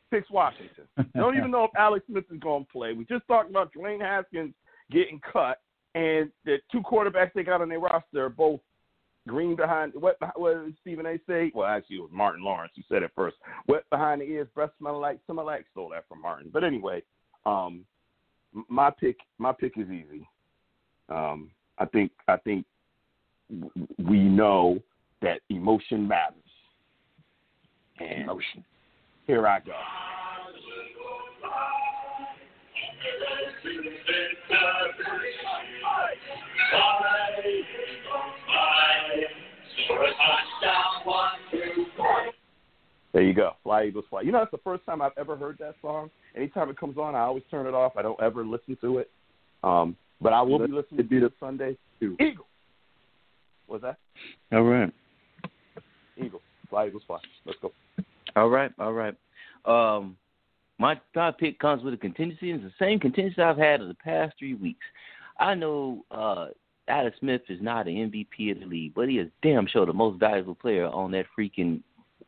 Picks 0.10 0.30
Washington. 0.32 0.86
Don't 1.16 1.36
even 1.38 1.52
know 1.52 1.66
if 1.66 1.72
Alex 1.78 2.06
Smith 2.10 2.24
is 2.32 2.40
going 2.40 2.64
to 2.64 2.72
play. 2.72 2.94
We 2.94 3.04
just 3.04 3.28
talked 3.28 3.50
about 3.50 3.74
Dwayne 3.74 4.00
Haskins 4.00 4.54
getting 4.90 5.20
cut, 5.20 5.60
and 5.98 6.32
the 6.46 6.58
two 6.72 6.82
quarterbacks 6.82 7.32
they 7.34 7.44
got 7.44 7.62
on 7.62 7.70
their 7.70 7.80
roster 7.80 8.26
are 8.26 8.30
both 8.30 8.60
green 9.28 9.56
behind. 9.56 9.94
What, 9.96 10.18
what 10.36 10.64
did 10.64 10.76
Stephen 10.82 11.08
A. 11.08 11.18
say? 11.28 11.52
Well, 11.56 11.68
actually, 11.68 11.98
it 11.98 12.02
was 12.02 12.12
Martin 12.14 12.44
Lawrence 12.44 12.74
who 12.76 12.84
said 12.88 13.02
it 13.02 13.12
first. 13.16 13.38
Wet 13.68 13.84
behind 13.90 14.22
the 14.22 14.26
ears, 14.26 14.48
breath 14.54 14.70
smelling 14.78 15.02
like 15.02 15.20
some 15.26 15.38
like 15.38 15.66
stole 15.72 15.90
that 15.90 16.08
from 16.08 16.22
Martin. 16.22 16.52
But 16.54 16.64
anyway, 16.64 17.02
um, 17.48 17.84
my 18.70 18.92
pick, 18.92 19.18
my 19.40 19.52
pick 19.52 19.74
is 19.78 19.88
easy. 19.90 20.28
Um, 21.10 21.50
I 21.80 21.86
think, 21.86 22.12
I 22.28 22.38
think 22.38 22.66
we 23.98 24.20
know 24.20 24.80
that 25.24 25.40
emotion 25.50 26.08
matters. 26.08 26.36
And 28.00 28.24
emotion. 28.24 28.64
Here 29.26 29.48
I 29.48 29.60
go. 29.62 29.74
There 43.14 43.24
you 43.24 43.34
go. 43.34 43.54
Fly 43.64 43.86
Eagles 43.86 44.06
Fly. 44.10 44.22
You 44.22 44.32
know, 44.32 44.40
that's 44.40 44.52
the 44.52 44.60
first 44.60 44.86
time 44.86 45.02
I've 45.02 45.12
ever 45.18 45.36
heard 45.36 45.58
that 45.60 45.76
song. 45.82 46.12
Anytime 46.36 46.70
it 46.70 46.78
comes 46.78 46.98
on, 46.98 47.16
I 47.16 47.22
always 47.22 47.44
turn 47.50 47.66
it 47.66 47.74
off. 47.74 47.94
I 47.98 48.02
don't 48.02 48.20
ever 48.22 48.46
listen 48.46 48.78
to 48.82 49.00
it. 49.00 49.10
Um, 49.64 49.96
but 50.22 50.34
I 50.34 50.42
will 50.42 50.60
be 50.60 50.72
listening 50.72 51.00
It'd 51.00 51.10
to 51.10 51.20
the- 51.22 51.26
it 51.28 51.34
Sunday. 51.40 51.78
too. 52.00 52.16
Eagles. 52.20 52.48
What's 53.66 53.84
that? 53.84 53.98
All 54.52 54.64
right. 54.64 54.94
Eagles. 56.18 56.42
Fly 56.70 56.88
Eagles 56.88 57.04
Fly. 57.08 57.20
Let's 57.46 57.58
go. 57.60 57.72
All 58.36 58.50
right, 58.50 58.72
all 58.78 58.94
right. 58.94 59.16
Um, 59.66 60.16
my 60.78 61.00
top 61.14 61.40
pick 61.40 61.58
comes 61.60 61.84
with 61.84 61.94
a 61.96 61.98
contingency, 61.98 62.52
it's 62.52 62.64
the 62.64 62.72
same 62.80 63.00
contingency 63.00 63.42
I've 63.42 63.58
had 63.58 63.82
in 63.82 63.88
the 63.88 63.96
past 63.96 64.36
three 64.38 64.54
weeks. 64.54 64.86
I 65.40 65.56
know 65.56 66.06
uh, 66.12 66.48
Alex 66.88 67.18
Smith 67.20 67.42
is 67.50 67.62
not 67.62 67.88
an 67.88 68.12
MVP 68.12 68.52
of 68.52 68.60
the 68.60 68.66
league, 68.66 68.94
but 68.96 69.10
he 69.10 69.20
is 69.20 69.30
damn 69.42 69.68
sure 69.68 69.86
the 69.86 69.94
most 69.94 70.20
valuable 70.20 70.56
player 70.56 70.88
on 70.88 71.12
that 71.12 71.26
freaking 71.38 71.82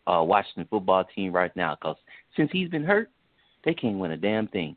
uh, 0.07 0.23
Washington 0.23 0.67
football 0.69 1.05
team 1.15 1.31
right 1.31 1.55
now. 1.55 1.75
Because 1.75 1.97
since 2.35 2.49
he's 2.51 2.69
been 2.69 2.83
hurt, 2.83 3.09
they 3.63 3.73
can't 3.73 3.97
win 3.97 4.11
a 4.11 4.17
damn 4.17 4.47
thing 4.47 4.75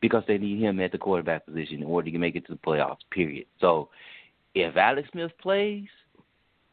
because 0.00 0.22
they 0.26 0.38
need 0.38 0.60
him 0.60 0.80
at 0.80 0.92
the 0.92 0.98
quarterback 0.98 1.46
position 1.46 1.76
in 1.76 1.84
order 1.84 2.10
to 2.10 2.18
make 2.18 2.36
it 2.36 2.46
to 2.46 2.52
the 2.52 2.58
playoffs. 2.58 2.98
Period. 3.10 3.46
So 3.60 3.90
if 4.54 4.76
Alex 4.76 5.08
Smith 5.12 5.32
plays, 5.40 5.86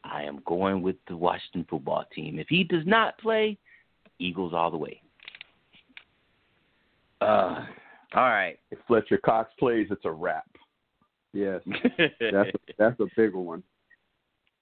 I 0.04 0.22
am 0.22 0.40
going 0.46 0.82
with 0.82 0.96
the 1.08 1.16
Washington 1.16 1.66
football 1.68 2.04
team. 2.14 2.38
If 2.38 2.48
he 2.48 2.64
does 2.64 2.86
not 2.86 3.18
play, 3.18 3.58
Eagles 4.18 4.52
all 4.54 4.70
the 4.70 4.76
way. 4.76 5.00
Uh, 7.20 7.66
all 8.14 8.22
right. 8.22 8.58
If 8.70 8.78
Fletcher 8.86 9.18
Cox 9.18 9.52
plays, 9.58 9.88
it's 9.90 10.04
a 10.04 10.10
wrap. 10.10 10.48
Yes, 11.32 11.60
that's 11.98 12.50
a, 12.50 12.58
that's 12.78 13.00
a 13.00 13.06
big 13.16 13.34
one. 13.34 13.62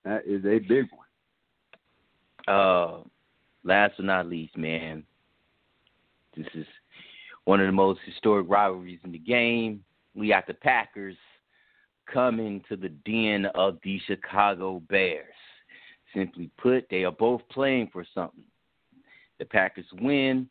That 0.04 0.26
is 0.26 0.44
a 0.44 0.58
big 0.58 0.86
one. 0.90 1.06
uh, 2.48 2.98
last 3.64 3.94
but 3.96 4.06
not 4.06 4.26
least, 4.26 4.56
man, 4.56 5.04
this 6.36 6.46
is 6.54 6.66
one 7.44 7.60
of 7.60 7.66
the 7.66 7.72
most 7.72 8.00
historic 8.04 8.48
rivalries 8.48 8.98
in 9.04 9.12
the 9.12 9.18
game. 9.18 9.84
We 10.14 10.28
got 10.28 10.46
the 10.46 10.54
Packers 10.54 11.16
coming 12.12 12.62
to 12.68 12.76
the 12.76 12.88
den 12.88 13.46
of 13.54 13.78
the 13.84 14.00
Chicago 14.06 14.82
Bears. 14.88 15.24
Simply 16.14 16.50
put, 16.58 16.86
they 16.90 17.04
are 17.04 17.12
both 17.12 17.42
playing 17.50 17.90
for 17.92 18.04
something. 18.14 18.44
The 19.38 19.44
Packers 19.44 19.86
win, 20.00 20.48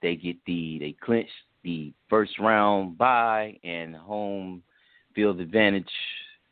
they 0.00 0.16
get 0.16 0.36
the 0.46 0.78
they 0.78 0.94
clinch 1.02 1.30
the 1.64 1.92
first 2.08 2.38
round 2.38 2.96
bye 2.98 3.58
and 3.64 3.94
home 3.94 4.62
field 5.14 5.40
advantage 5.40 5.90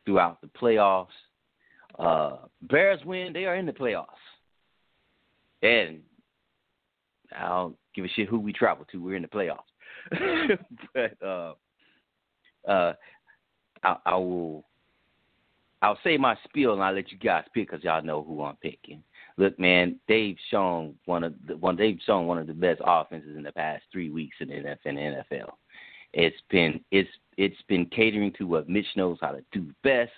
throughout 0.05 0.41
the 0.41 0.49
playoffs. 0.49 1.09
Uh, 1.99 2.37
Bears 2.63 3.01
win, 3.05 3.33
they 3.33 3.45
are 3.45 3.57
in 3.57 3.67
the 3.67 3.73
playoffs. 3.73 4.07
And 5.63 6.01
I 7.37 7.49
don't 7.49 7.77
give 7.95 8.05
a 8.05 8.09
shit 8.09 8.29
who 8.29 8.39
we 8.39 8.53
travel 8.53 8.87
to. 8.91 9.03
We're 9.03 9.17
in 9.17 9.23
the 9.23 9.29
playoffs. 9.29 9.59
but 10.95 11.27
uh, 11.27 11.55
uh, 12.69 12.95
I, 13.83 13.97
I 14.05 14.17
will. 14.17 14.65
I'll 15.83 15.99
say 16.03 16.17
my 16.17 16.37
spiel 16.45 16.73
and 16.73 16.83
I'll 16.83 16.95
let 16.95 17.13
you 17.13 17.19
guys 17.19 17.45
pick 17.55 17.71
because 17.71 17.85
y'all 17.85 18.03
know 18.03 18.23
who 18.23 18.43
I'm 18.43 18.57
picking. 18.57 19.03
Look, 19.39 19.59
man, 19.59 20.01
they've 20.09 20.39
shown 20.51 20.95
one 21.05 21.23
of 21.23 21.35
the 21.47 21.57
one. 21.57 21.77
They've 21.77 21.99
shown 22.07 22.27
one 22.27 22.39
of 22.39 22.47
the 22.47 22.55
best 22.55 22.81
offenses 22.85 23.37
in 23.37 23.43
the 23.43 23.53
past 23.53 23.85
three 23.93 24.11
weeks 24.11 24.37
in 24.41 24.49
the 24.49 24.77
NFL. 24.87 25.53
It's 26.15 26.37
been 26.51 26.81
it's 26.91 27.11
it's 27.37 27.61
been 27.69 27.87
catering 27.87 28.33
to 28.39 28.45
what 28.47 28.69
Mitch 28.69 28.87
knows 28.97 29.19
how 29.21 29.33
to 29.33 29.45
do 29.53 29.67
best, 29.83 30.13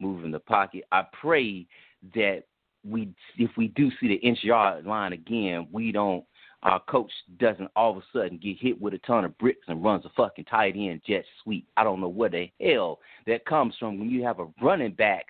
moving 0.00 0.30
the 0.30 0.40
pocket. 0.40 0.84
I 0.92 1.04
pray 1.18 1.66
that 2.14 2.42
we 2.84 3.08
if 3.38 3.50
we 3.56 3.68
do 3.68 3.90
see 4.00 4.08
the 4.08 4.16
inch 4.16 4.44
yard 4.44 4.84
line 4.84 5.14
again, 5.14 5.66
we 5.72 5.90
don't 5.90 6.24
our 6.62 6.80
coach 6.80 7.10
doesn't 7.38 7.70
all 7.74 7.92
of 7.92 7.98
a 7.98 8.02
sudden 8.12 8.36
get 8.36 8.58
hit 8.58 8.78
with 8.80 8.92
a 8.92 8.98
ton 8.98 9.24
of 9.24 9.38
bricks 9.38 9.64
and 9.68 9.82
runs 9.82 10.04
a 10.04 10.10
fucking 10.10 10.44
tight 10.44 10.74
end 10.76 11.00
jet 11.06 11.24
sweep. 11.42 11.66
I 11.76 11.84
don't 11.84 12.00
know 12.00 12.08
where 12.08 12.28
the 12.28 12.50
hell 12.60 12.98
that 13.26 13.46
comes 13.46 13.74
from 13.78 13.98
when 13.98 14.10
you 14.10 14.24
have 14.24 14.40
a 14.40 14.48
running 14.60 14.92
back 14.92 15.26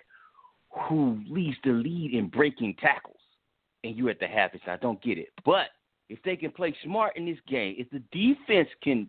who 0.87 1.19
leads 1.29 1.57
the 1.63 1.71
lead 1.71 2.13
in 2.13 2.27
breaking 2.27 2.75
tackles 2.81 3.18
and 3.83 3.95
you're 3.95 4.09
at 4.09 4.19
the 4.19 4.27
half 4.27 4.53
inch. 4.53 4.63
I 4.67 4.77
don't 4.77 5.01
get 5.01 5.17
it. 5.17 5.29
But 5.45 5.67
if 6.09 6.21
they 6.23 6.35
can 6.35 6.51
play 6.51 6.75
smart 6.83 7.15
in 7.17 7.25
this 7.25 7.37
game, 7.47 7.75
if 7.77 7.89
the 7.91 8.01
defense 8.11 8.69
can 8.83 9.07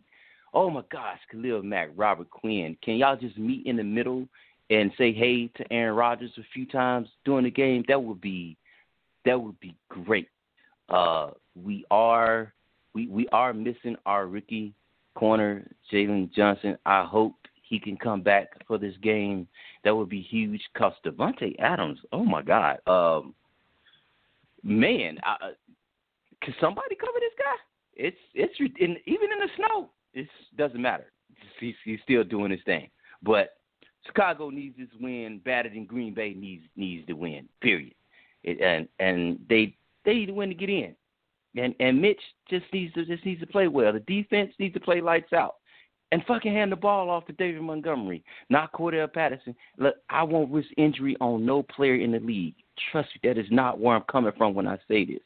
oh 0.53 0.71
my 0.71 0.83
gosh, 0.91 1.19
Khalil 1.31 1.63
Mack, 1.63 1.91
Robert 1.97 2.31
Quinn, 2.31 2.77
can 2.83 2.97
y'all 2.97 3.17
just 3.17 3.39
meet 3.39 3.67
in 3.67 3.77
the 3.77 3.85
middle 3.85 4.27
and 4.69 4.91
say 4.99 5.13
hey 5.13 5.49
to 5.57 5.73
Aaron 5.73 5.97
Rodgers 5.97 6.33
a 6.39 6.43
few 6.53 6.67
times 6.67 7.09
during 7.25 7.45
the 7.45 7.51
game? 7.51 7.85
That 7.89 8.03
would 8.03 8.21
be 8.21 8.57
that 9.25 9.41
would 9.41 9.59
be 9.61 9.75
great. 9.89 10.29
Uh, 10.89 11.31
we 11.55 11.85
are 11.91 12.53
we 12.95 13.07
we 13.09 13.29
are 13.29 13.53
missing 13.53 13.97
our 14.07 14.27
rookie 14.27 14.75
corner, 15.15 15.67
Jaylon 15.93 16.33
Johnson. 16.33 16.77
I 16.87 17.05
hope 17.05 17.35
he 17.63 17.79
can 17.79 17.97
come 17.97 18.23
back 18.23 18.67
for 18.67 18.79
this 18.79 18.95
game. 19.03 19.47
That 19.85 19.95
would 19.95 20.09
be 20.09 20.23
huge. 20.23 20.61
Cause 20.77 20.93
Davante 21.05 21.59
Adams, 21.61 22.01
oh 22.13 22.25
my 22.25 22.43
God, 22.43 22.79
um, 22.87 23.35
man, 24.63 25.19
I, 25.23 25.33
uh, 25.33 25.51
can 26.43 26.55
somebody 26.61 26.95
cover 26.95 27.19
this 27.21 27.33
guy? 27.39 27.57
It's 27.95 28.17
it's 28.35 28.55
in, 28.59 28.97
even 29.07 29.33
in 29.33 29.39
the 29.41 29.49
snow. 29.57 29.91
It 30.15 30.29
doesn't 30.57 30.81
matter. 30.81 31.13
He's, 31.59 31.75
he's 31.85 32.01
still 32.03 32.25
doing 32.25 32.51
his 32.51 32.61
thing. 32.65 32.89
But 33.23 33.51
Chicago 34.07 34.51
needs 34.51 34.77
this 34.79 34.89
win. 35.01 35.41
Battered 35.45 35.75
in 35.75 35.87
Green 35.87 36.15
Bay 36.15 36.35
needs 36.35 36.65
needs 36.77 37.07
to 37.07 37.13
win. 37.13 37.49
Period. 37.61 37.95
It, 38.43 38.61
and 38.61 38.89
and 38.99 39.39
they 39.49 39.77
they 40.05 40.15
need 40.15 40.27
to 40.27 40.33
win 40.33 40.49
to 40.49 40.55
get 40.55 40.71
in. 40.71 40.95
And 41.57 41.75
and 41.81 42.01
Mitch 42.01 42.21
just 42.49 42.65
needs 42.73 42.95
to 42.95 43.05
just 43.05 43.25
needs 43.25 43.41
to 43.41 43.47
play 43.47 43.69
well. 43.69 43.93
The 43.93 44.01
defense 44.01 44.53
needs 44.59 44.75
to 44.75 44.81
play 44.81 45.01
lights 45.01 45.33
out. 45.33 45.57
And 46.13 46.25
fucking 46.27 46.53
hand 46.53 46.73
the 46.73 46.77
ball 46.77 47.09
off 47.09 47.27
to 47.27 47.33
David 47.35 47.63
Montgomery, 47.63 48.25
not 48.49 48.73
Cordarrelle 48.73 49.13
Patterson. 49.13 49.55
Look, 49.79 49.95
I 50.09 50.25
won't 50.25 50.51
risk 50.51 50.69
injury 50.77 51.17
on 51.21 51.47
no 51.47 51.63
player 51.63 51.95
in 51.95 52.11
the 52.11 52.19
league. 52.19 52.57
Trust 52.91 53.09
me, 53.15 53.29
that 53.29 53.39
is 53.39 53.51
not 53.51 53.79
where 53.79 53.97
I'm 53.97 54.05
coming 54.11 54.33
from 54.37 54.55
when 54.55 54.67
I 54.67 54.79
say 54.89 55.05
this. 55.05 55.21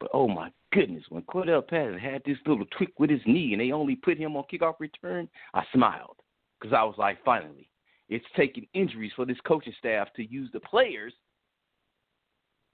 But 0.00 0.10
oh 0.12 0.28
my 0.28 0.50
goodness, 0.72 1.04
when 1.10 1.22
Cordarrelle 1.22 1.66
Patterson 1.66 1.98
had 1.98 2.22
this 2.24 2.38
little 2.46 2.66
tweak 2.76 2.98
with 2.98 3.10
his 3.10 3.20
knee 3.26 3.52
and 3.52 3.60
they 3.60 3.72
only 3.72 3.96
put 3.96 4.18
him 4.18 4.36
on 4.36 4.44
kickoff 4.52 4.74
return, 4.80 5.28
I 5.54 5.62
smiled 5.72 6.16
because 6.60 6.74
I 6.76 6.82
was 6.82 6.96
like, 6.98 7.22
finally, 7.24 7.68
it's 8.08 8.24
taking 8.36 8.66
injuries 8.74 9.12
for 9.14 9.24
this 9.24 9.38
coaching 9.46 9.74
staff 9.78 10.08
to 10.16 10.24
use 10.24 10.50
the 10.52 10.60
players 10.60 11.12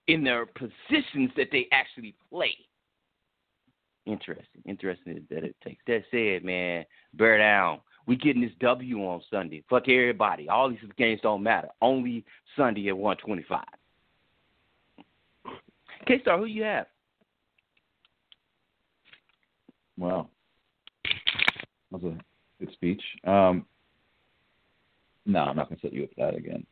in 0.06 0.24
their 0.24 0.46
positions 0.46 1.30
that 1.36 1.48
they 1.52 1.68
actually 1.70 2.14
play. 2.30 2.54
Interesting. 4.06 4.62
Interesting 4.64 5.26
that 5.30 5.44
it 5.44 5.54
takes. 5.62 5.82
That 5.86 6.02
said, 6.10 6.44
man, 6.44 6.84
bear 7.14 7.38
down. 7.38 7.80
We 8.06 8.16
getting 8.16 8.40
this 8.40 8.52
W 8.60 9.00
on 9.04 9.20
Sunday. 9.30 9.62
Fuck 9.68 9.88
everybody. 9.88 10.48
All 10.48 10.70
these 10.70 10.78
games 10.96 11.20
don't 11.22 11.42
matter. 11.42 11.68
Only 11.82 12.24
Sunday 12.56 12.88
at 12.88 12.96
125. 12.96 13.62
K-Star, 16.06 16.38
who 16.38 16.44
you 16.46 16.62
have? 16.62 16.86
Wow. 19.98 20.28
That 21.90 22.02
was 22.02 22.12
a 22.14 22.64
good 22.64 22.72
speech. 22.74 23.02
Um, 23.24 23.66
no, 25.26 25.40
I'm 25.40 25.56
not 25.56 25.68
going 25.68 25.80
to 25.80 25.86
set 25.86 25.92
you 25.92 26.04
up 26.04 26.10
that 26.16 26.34
again. 26.36 26.64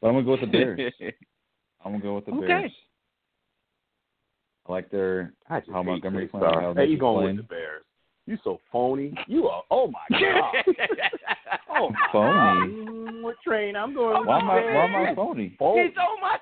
But 0.00 0.08
I'm 0.08 0.14
going 0.14 0.24
to 0.24 0.28
go 0.28 0.32
with 0.32 0.40
the 0.40 0.46
Bears. 0.46 0.80
I'm 1.84 1.92
going 1.92 2.00
to 2.00 2.06
go 2.06 2.14
with 2.16 2.26
the 2.26 2.32
Okay. 2.32 2.46
Bears. 2.46 2.72
I 4.68 4.72
like 4.72 4.90
their 4.90 5.32
I 5.48 5.60
just 5.60 5.70
how 5.70 5.82
hate 5.82 5.86
Montgomery 5.90 6.24
K-Star. 6.26 6.40
playing. 6.40 6.64
How 6.64 6.74
Hey, 6.74 6.86
you 6.86 6.98
going 6.98 7.22
playing. 7.24 7.36
with 7.38 7.46
the 7.48 7.54
Bears? 7.54 7.82
You 8.26 8.36
so 8.42 8.60
phony. 8.72 9.16
You 9.28 9.46
are. 9.46 9.62
Oh 9.70 9.86
my 9.88 10.00
god. 10.10 10.54
oh 11.70 11.90
my 11.90 11.96
Phony? 12.12 12.32
God. 12.34 13.22
What 13.22 13.36
train? 13.44 13.76
I'm 13.76 13.94
going. 13.94 14.18
with 14.18 14.26
Why 14.26 14.38
the 14.38 14.44
am 14.44 14.50
I 14.50 14.54
why 14.74 14.84
am 14.84 14.96
I 14.96 15.14
phony? 15.14 15.54
Phony. 15.58 15.82
He's 15.88 15.96
on 15.96 16.20
my 16.20 16.32
side, 16.32 16.40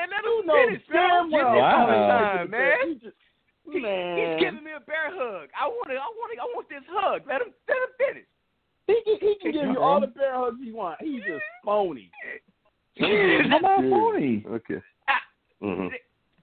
man. 0.00 0.08
Let 0.10 0.24
You 0.24 0.40
him 0.40 0.46
know 0.46 0.64
finish, 0.64 0.82
damn 0.92 1.30
man. 1.30 1.44
well. 1.44 1.56
Wow. 1.60 1.86
time, 1.86 2.36
going 2.36 2.50
man. 2.50 2.60
Bears. 2.60 2.88
You 2.88 2.94
just- 3.04 3.16
He- 3.70 3.80
Man. 3.80 4.16
He's 4.18 4.40
giving 4.44 4.64
me 4.64 4.72
a 4.72 4.80
bear 4.80 5.12
hug. 5.12 5.48
I 5.54 5.68
want 5.68 5.90
to. 5.90 5.94
I 5.94 6.08
want 6.16 6.32
to. 6.34 6.40
I 6.40 6.46
want 6.56 6.68
this 6.68 6.82
hug. 6.88 7.22
Let 7.28 7.42
him. 7.42 7.52
Let 7.68 7.78
him 7.78 7.92
finish. 7.98 8.26
He 8.88 8.96
can, 9.04 9.16
he 9.20 9.34
can 9.40 9.52
give 9.52 9.70
you 9.70 9.78
all 9.78 10.00
the 10.00 10.08
bear 10.08 10.34
hugs 10.34 10.58
he 10.62 10.72
wants. 10.72 10.98
He's 11.04 11.22
just 11.22 11.44
phony. 11.64 12.10
I'm 13.00 13.62
not 13.62 13.78
phony. 13.78 14.44
Okay. 14.48 14.80
Ah. 15.08 15.20
hmm 15.60 15.86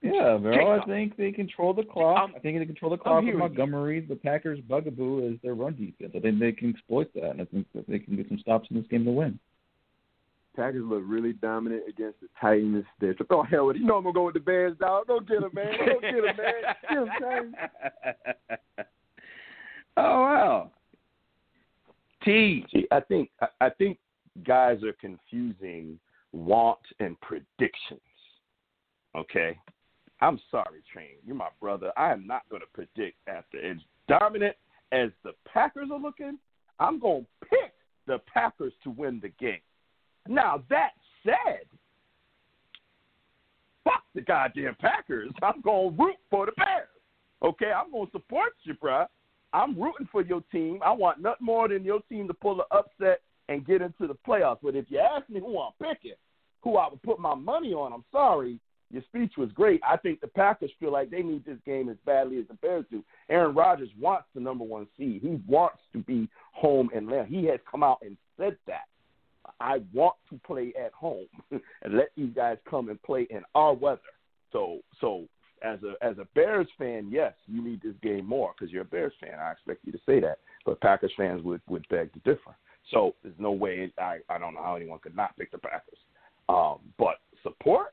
Yeah, 0.01 0.37
Vero, 0.37 0.77
Kick 0.79 0.83
I 0.83 0.85
think 0.85 1.17
they 1.17 1.31
control 1.31 1.73
the 1.73 1.83
clock. 1.83 2.17
I'm- 2.19 2.33
I 2.35 2.39
think 2.39 2.57
they 2.59 2.65
control 2.65 2.91
the 2.91 2.97
clock 2.97 3.15
with 3.23 3.33
hearing 3.33 3.53
you. 3.53 4.01
The 4.07 4.15
Packers' 4.15 4.61
bugaboo 4.61 5.27
is 5.33 5.41
their 5.41 5.55
run 5.55 5.73
defense. 5.75 6.13
I 6.15 6.19
think 6.19 6.39
they 6.39 6.51
can 6.53 6.69
exploit 6.69 7.13
that, 7.15 7.31
and 7.31 7.41
I 7.41 7.45
think 7.45 7.67
that 7.73 7.87
they 7.89 7.99
can 7.99 8.15
get 8.15 8.29
some 8.29 8.39
stops 8.39 8.69
in 8.69 8.77
this 8.77 8.87
game 8.87 9.03
to 9.05 9.11
win. 9.11 9.37
Packers 10.57 10.83
look 10.83 11.03
really 11.05 11.33
dominant 11.33 11.83
against 11.87 12.19
the 12.19 12.27
Titans. 12.41 12.83
They're 12.99 13.15
oh 13.29 13.43
hell 13.43 13.67
with 13.67 13.75
it. 13.75 13.79
You 13.79 13.85
know 13.85 13.97
I'm 13.97 14.03
gonna 14.03 14.13
go 14.13 14.25
with 14.25 14.33
the 14.33 14.39
Bears, 14.39 14.75
dog. 14.79 15.07
Go 15.07 15.19
get 15.19 15.43
him, 15.43 15.51
man. 15.53 15.71
Go 15.77 15.99
get 16.01 16.15
him, 16.15 16.25
man. 16.25 16.35
Get 16.81 16.97
him, 16.97 17.09
James. 17.21 17.55
oh 19.97 20.21
wow. 20.21 20.71
T. 22.25 22.65
I 22.91 22.99
think 23.01 23.29
I, 23.39 23.47
I 23.61 23.69
think 23.69 23.99
guys 24.45 24.83
are 24.83 24.93
confusing 24.93 25.99
want 26.33 26.79
and 26.99 27.19
predictions. 27.21 28.01
Okay, 29.15 29.57
I'm 30.21 30.39
sorry, 30.49 30.81
Train. 30.91 31.17
You're 31.25 31.35
my 31.35 31.49
brother. 31.61 31.91
I 31.95 32.11
am 32.11 32.25
not 32.25 32.41
going 32.49 32.61
to 32.61 32.67
predict 32.73 33.17
after 33.27 33.63
as 33.63 33.77
dominant 34.07 34.55
as 34.91 35.09
the 35.23 35.33
Packers 35.51 35.89
are 35.91 35.99
looking. 35.99 36.39
I'm 36.79 36.99
going 36.99 37.25
to 37.25 37.47
pick 37.47 37.73
the 38.07 38.19
Packers 38.31 38.73
to 38.83 38.89
win 38.89 39.19
the 39.21 39.29
game. 39.29 39.59
Now 40.29 40.63
that 40.69 40.91
said, 41.23 41.65
fuck 43.83 44.03
the 44.15 44.21
goddamn 44.21 44.75
Packers. 44.79 45.31
I'm 45.43 45.61
to 45.63 45.95
root 45.97 46.15
for 46.29 46.45
the 46.45 46.51
Bears. 46.57 46.87
Okay, 47.43 47.71
I'm 47.71 47.91
to 47.91 48.11
support 48.11 48.53
you, 48.63 48.73
bruh. 48.73 49.07
I'm 49.53 49.79
rooting 49.79 50.07
for 50.11 50.21
your 50.21 50.41
team. 50.51 50.79
I 50.85 50.91
want 50.91 51.21
nothing 51.21 51.45
more 51.45 51.67
than 51.67 51.83
your 51.83 52.01
team 52.09 52.27
to 52.27 52.33
pull 52.33 52.57
the 52.57 52.75
upset 52.75 53.21
and 53.49 53.65
get 53.65 53.81
into 53.81 54.07
the 54.07 54.17
playoffs. 54.27 54.59
But 54.61 54.75
if 54.75 54.85
you 54.89 54.99
ask 54.99 55.29
me 55.29 55.39
who 55.39 55.59
I'm 55.59 55.71
picking, 55.81 56.13
who 56.61 56.77
I 56.77 56.89
would 56.89 57.01
put 57.01 57.19
my 57.19 57.35
money 57.35 57.73
on, 57.73 57.93
I'm 57.93 58.03
sorry. 58.11 58.59
Your 58.89 59.03
speech 59.03 59.33
was 59.37 59.51
great. 59.51 59.81
I 59.87 59.97
think 59.97 60.21
the 60.21 60.27
Packers 60.27 60.71
feel 60.79 60.91
like 60.91 61.09
they 61.09 61.21
need 61.21 61.45
this 61.45 61.57
game 61.65 61.89
as 61.89 61.97
badly 62.05 62.39
as 62.39 62.47
the 62.47 62.53
Bears 62.55 62.85
do. 62.89 63.03
Aaron 63.29 63.53
Rodgers 63.53 63.89
wants 63.99 64.27
the 64.33 64.39
number 64.39 64.63
one 64.63 64.87
seed. 64.97 65.21
He 65.21 65.39
wants 65.45 65.79
to 65.93 65.99
be 65.99 66.29
home 66.53 66.89
and 66.95 67.07
land. 67.09 67.27
He 67.27 67.45
has 67.45 67.59
come 67.69 67.83
out 67.83 67.99
and 68.01 68.15
said 68.37 68.57
that. 68.65 68.85
I 69.59 69.81
want 69.93 70.15
to 70.29 70.39
play 70.45 70.73
at 70.79 70.93
home 70.93 71.27
and 71.51 71.93
let 71.93 72.11
these 72.15 72.33
guys 72.35 72.57
come 72.69 72.89
and 72.89 73.01
play 73.03 73.27
in 73.29 73.41
our 73.55 73.73
weather. 73.73 74.01
So, 74.51 74.79
so 75.01 75.27
as 75.63 75.79
a 75.83 75.93
as 76.05 76.17
a 76.17 76.27
Bears 76.35 76.67
fan, 76.77 77.09
yes, 77.11 77.33
you 77.47 77.63
need 77.63 77.81
this 77.81 77.95
game 78.01 78.25
more 78.25 78.53
because 78.57 78.71
you're 78.71 78.83
a 78.83 78.85
Bears 78.85 79.13
fan. 79.19 79.39
I 79.39 79.51
expect 79.51 79.85
you 79.85 79.91
to 79.91 79.99
say 80.05 80.19
that. 80.19 80.39
But 80.65 80.81
Packers 80.81 81.13
fans 81.17 81.43
would 81.43 81.61
would 81.67 81.87
beg 81.89 82.13
to 82.13 82.19
differ. 82.19 82.55
So 82.91 83.15
there's 83.23 83.35
no 83.39 83.51
way 83.51 83.91
I 83.97 84.19
I 84.29 84.37
don't 84.37 84.53
know 84.53 84.63
how 84.63 84.75
anyone 84.75 84.99
could 84.99 85.15
not 85.15 85.35
pick 85.37 85.51
the 85.51 85.57
Packers. 85.57 85.99
Um, 86.49 86.79
but 86.97 87.15
support, 87.43 87.87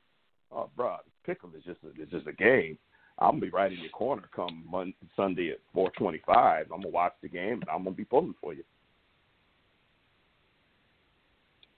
oh, 0.53 0.71
bro, 0.77 0.97
pick 1.27 1.43
them 1.43 1.53
is 1.57 1.65
just 1.65 1.81
a, 1.83 2.01
it's 2.01 2.13
just 2.13 2.27
a 2.27 2.33
game. 2.33 2.79
I'm 3.19 3.33
gonna 3.33 3.43
be 3.43 3.51
right 3.51 3.73
in 3.73 3.79
your 3.79 3.91
corner 3.91 4.29
come 4.35 4.65
Monday, 4.69 4.97
Sunday 5.17 5.51
at 5.51 5.59
4:25. 5.75 6.63
I'm 6.63 6.69
gonna 6.69 6.89
watch 6.89 7.15
the 7.23 7.29
game 7.29 7.61
and 7.61 7.69
I'm 7.71 7.85
gonna 7.85 7.97
be 7.97 8.05
pulling 8.05 8.35
for 8.41 8.55
you. 8.55 8.65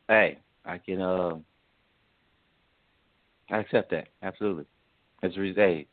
Hey, 0.08 0.38
I 0.64 0.78
can 0.78 1.00
uh, 1.00 1.34
I 3.50 3.58
accept 3.58 3.90
that 3.90 4.08
absolutely. 4.22 4.64
As 5.22 5.36
a 5.36 5.40
result, 5.40 5.56
hey, 5.56 5.86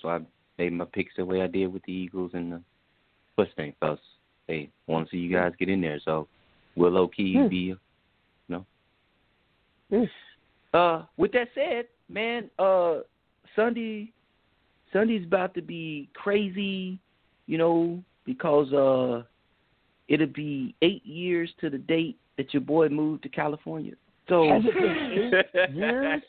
so 0.00 0.08
I 0.08 0.20
made 0.58 0.72
my 0.72 0.86
picks 0.92 1.14
the 1.16 1.24
way 1.24 1.42
I 1.42 1.46
did 1.46 1.72
with 1.72 1.82
the 1.84 1.92
Eagles 1.92 2.32
and 2.34 2.52
the 2.52 2.62
what's 3.36 3.50
name, 3.58 3.74
because 3.78 3.98
they 4.48 4.70
want 4.86 5.06
to 5.06 5.10
see 5.10 5.18
you 5.18 5.32
guys 5.32 5.52
get 5.58 5.68
in 5.68 5.80
there. 5.80 6.00
So 6.04 6.26
we'll 6.74 6.90
low 6.90 7.08
key 7.08 7.36
Hmm. 7.36 7.48
be, 7.48 7.56
you 7.56 7.78
know. 8.48 8.66
Hmm. 9.90 10.04
Uh, 10.72 11.04
with 11.16 11.32
that 11.32 11.48
said, 11.54 11.86
man, 12.08 12.50
uh, 12.58 13.00
Sunday, 13.54 14.12
Sunday's 14.92 15.24
about 15.24 15.54
to 15.54 15.62
be 15.62 16.08
crazy, 16.14 16.98
you 17.46 17.58
know, 17.58 18.02
because 18.24 18.72
uh, 18.72 19.22
it'll 20.08 20.26
be 20.26 20.74
eight 20.82 21.04
years 21.04 21.50
to 21.60 21.70
the 21.70 21.78
date 21.78 22.18
that 22.36 22.52
your 22.52 22.60
boy 22.62 22.88
moved 22.88 23.22
to 23.24 23.28
California. 23.28 23.92
So 24.28 24.48
Has 24.48 24.62
it 24.64 24.74
been 24.74 25.62
eight 25.62 25.70
years? 25.74 26.22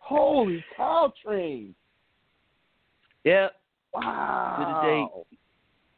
Holy 0.00 0.64
cow, 0.76 1.12
train! 1.24 1.74
Yep. 3.24 3.52
Wow. 3.92 4.56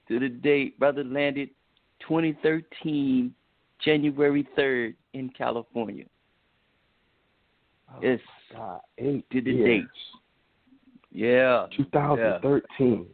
to 0.09 0.19
the 0.19 0.19
date, 0.19 0.21
to 0.21 0.29
the 0.29 0.35
date, 0.41 0.79
brother 0.79 1.05
landed 1.05 1.51
2013, 2.09 3.35
January 3.85 4.49
3rd 4.59 4.95
in 5.15 5.29
California. 5.31 6.05
Oh, 7.91 7.99
It's 8.01 8.23
God, 8.53 8.81
eight 8.99 9.29
to 9.31 9.41
the 9.43 9.51
years. 9.53 9.83
date. 9.85 9.89
yeah. 11.13 11.67
2013. 11.77 13.07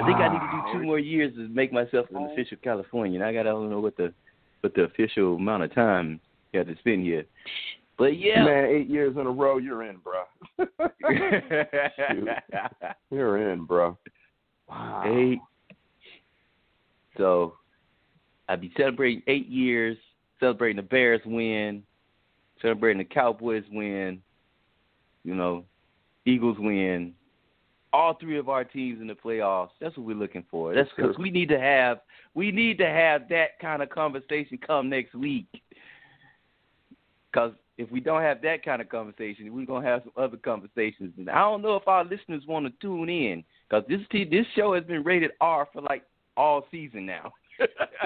I 0.00 0.06
think 0.06 0.18
I 0.18 0.28
need 0.32 0.38
to 0.38 0.72
do 0.72 0.78
two 0.78 0.84
more 0.86 0.98
years 0.98 1.34
to 1.34 1.48
make 1.48 1.72
myself 1.72 2.06
an 2.14 2.28
official 2.30 2.58
Californian. 2.62 3.22
I 3.22 3.32
gotta 3.32 3.48
don't 3.50 3.70
know 3.70 3.80
what 3.80 3.96
the 3.96 4.12
what 4.60 4.74
the 4.74 4.82
official 4.82 5.36
amount 5.36 5.62
of 5.62 5.74
time 5.74 6.20
you 6.52 6.58
have 6.58 6.68
to 6.68 6.76
spend 6.78 7.04
here. 7.04 7.24
But 7.96 8.18
yeah. 8.18 8.44
Man, 8.44 8.66
eight 8.66 8.88
years 8.88 9.16
in 9.16 9.26
a 9.26 9.30
row, 9.30 9.58
you're 9.58 9.82
in, 9.82 9.96
bro. 9.96 10.22
you're 13.10 13.50
in, 13.52 13.64
bro. 13.64 13.98
Wow. 14.68 15.02
eight. 15.06 15.40
So 17.16 17.54
I'd 18.48 18.60
be 18.60 18.72
celebrating 18.76 19.22
eight 19.26 19.48
years, 19.48 19.96
celebrating 20.38 20.76
the 20.76 20.82
Bears 20.82 21.20
win, 21.26 21.82
celebrating 22.62 22.98
the 22.98 23.04
Cowboys 23.04 23.64
win, 23.70 24.22
you 25.24 25.34
know, 25.34 25.64
Eagles 26.24 26.56
win. 26.58 27.14
All 27.92 28.14
three 28.20 28.38
of 28.38 28.48
our 28.48 28.64
teams 28.64 29.00
in 29.00 29.06
the 29.06 29.14
playoffs. 29.14 29.70
That's 29.80 29.96
what 29.96 30.06
we're 30.06 30.16
looking 30.16 30.44
for. 30.50 30.74
That's 30.74 30.90
because 30.94 31.16
we 31.18 31.30
need 31.30 31.48
to 31.48 31.58
have 31.58 32.00
we 32.34 32.50
need 32.50 32.76
to 32.78 32.86
have 32.86 33.28
that 33.30 33.58
kind 33.60 33.82
of 33.82 33.88
conversation 33.90 34.58
come 34.64 34.88
next 34.90 35.14
week. 35.14 35.46
Because 37.32 37.52
if 37.76 37.90
we 37.90 38.00
don't 38.00 38.22
have 38.22 38.42
that 38.42 38.64
kind 38.64 38.82
of 38.82 38.88
conversation, 38.88 39.54
we're 39.54 39.64
gonna 39.66 39.86
have 39.86 40.02
some 40.02 40.12
other 40.22 40.36
conversations. 40.36 41.12
And 41.16 41.30
I 41.30 41.40
don't 41.40 41.62
know 41.62 41.76
if 41.76 41.86
our 41.86 42.04
listeners 42.04 42.42
want 42.46 42.66
to 42.66 42.72
tune 42.80 43.08
in 43.08 43.44
because 43.68 43.84
this 43.88 44.00
t- 44.10 44.24
this 44.24 44.46
show 44.54 44.74
has 44.74 44.84
been 44.84 45.02
rated 45.04 45.30
R 45.40 45.68
for 45.72 45.80
like 45.82 46.02
all 46.36 46.66
season 46.70 47.06
now. 47.06 47.32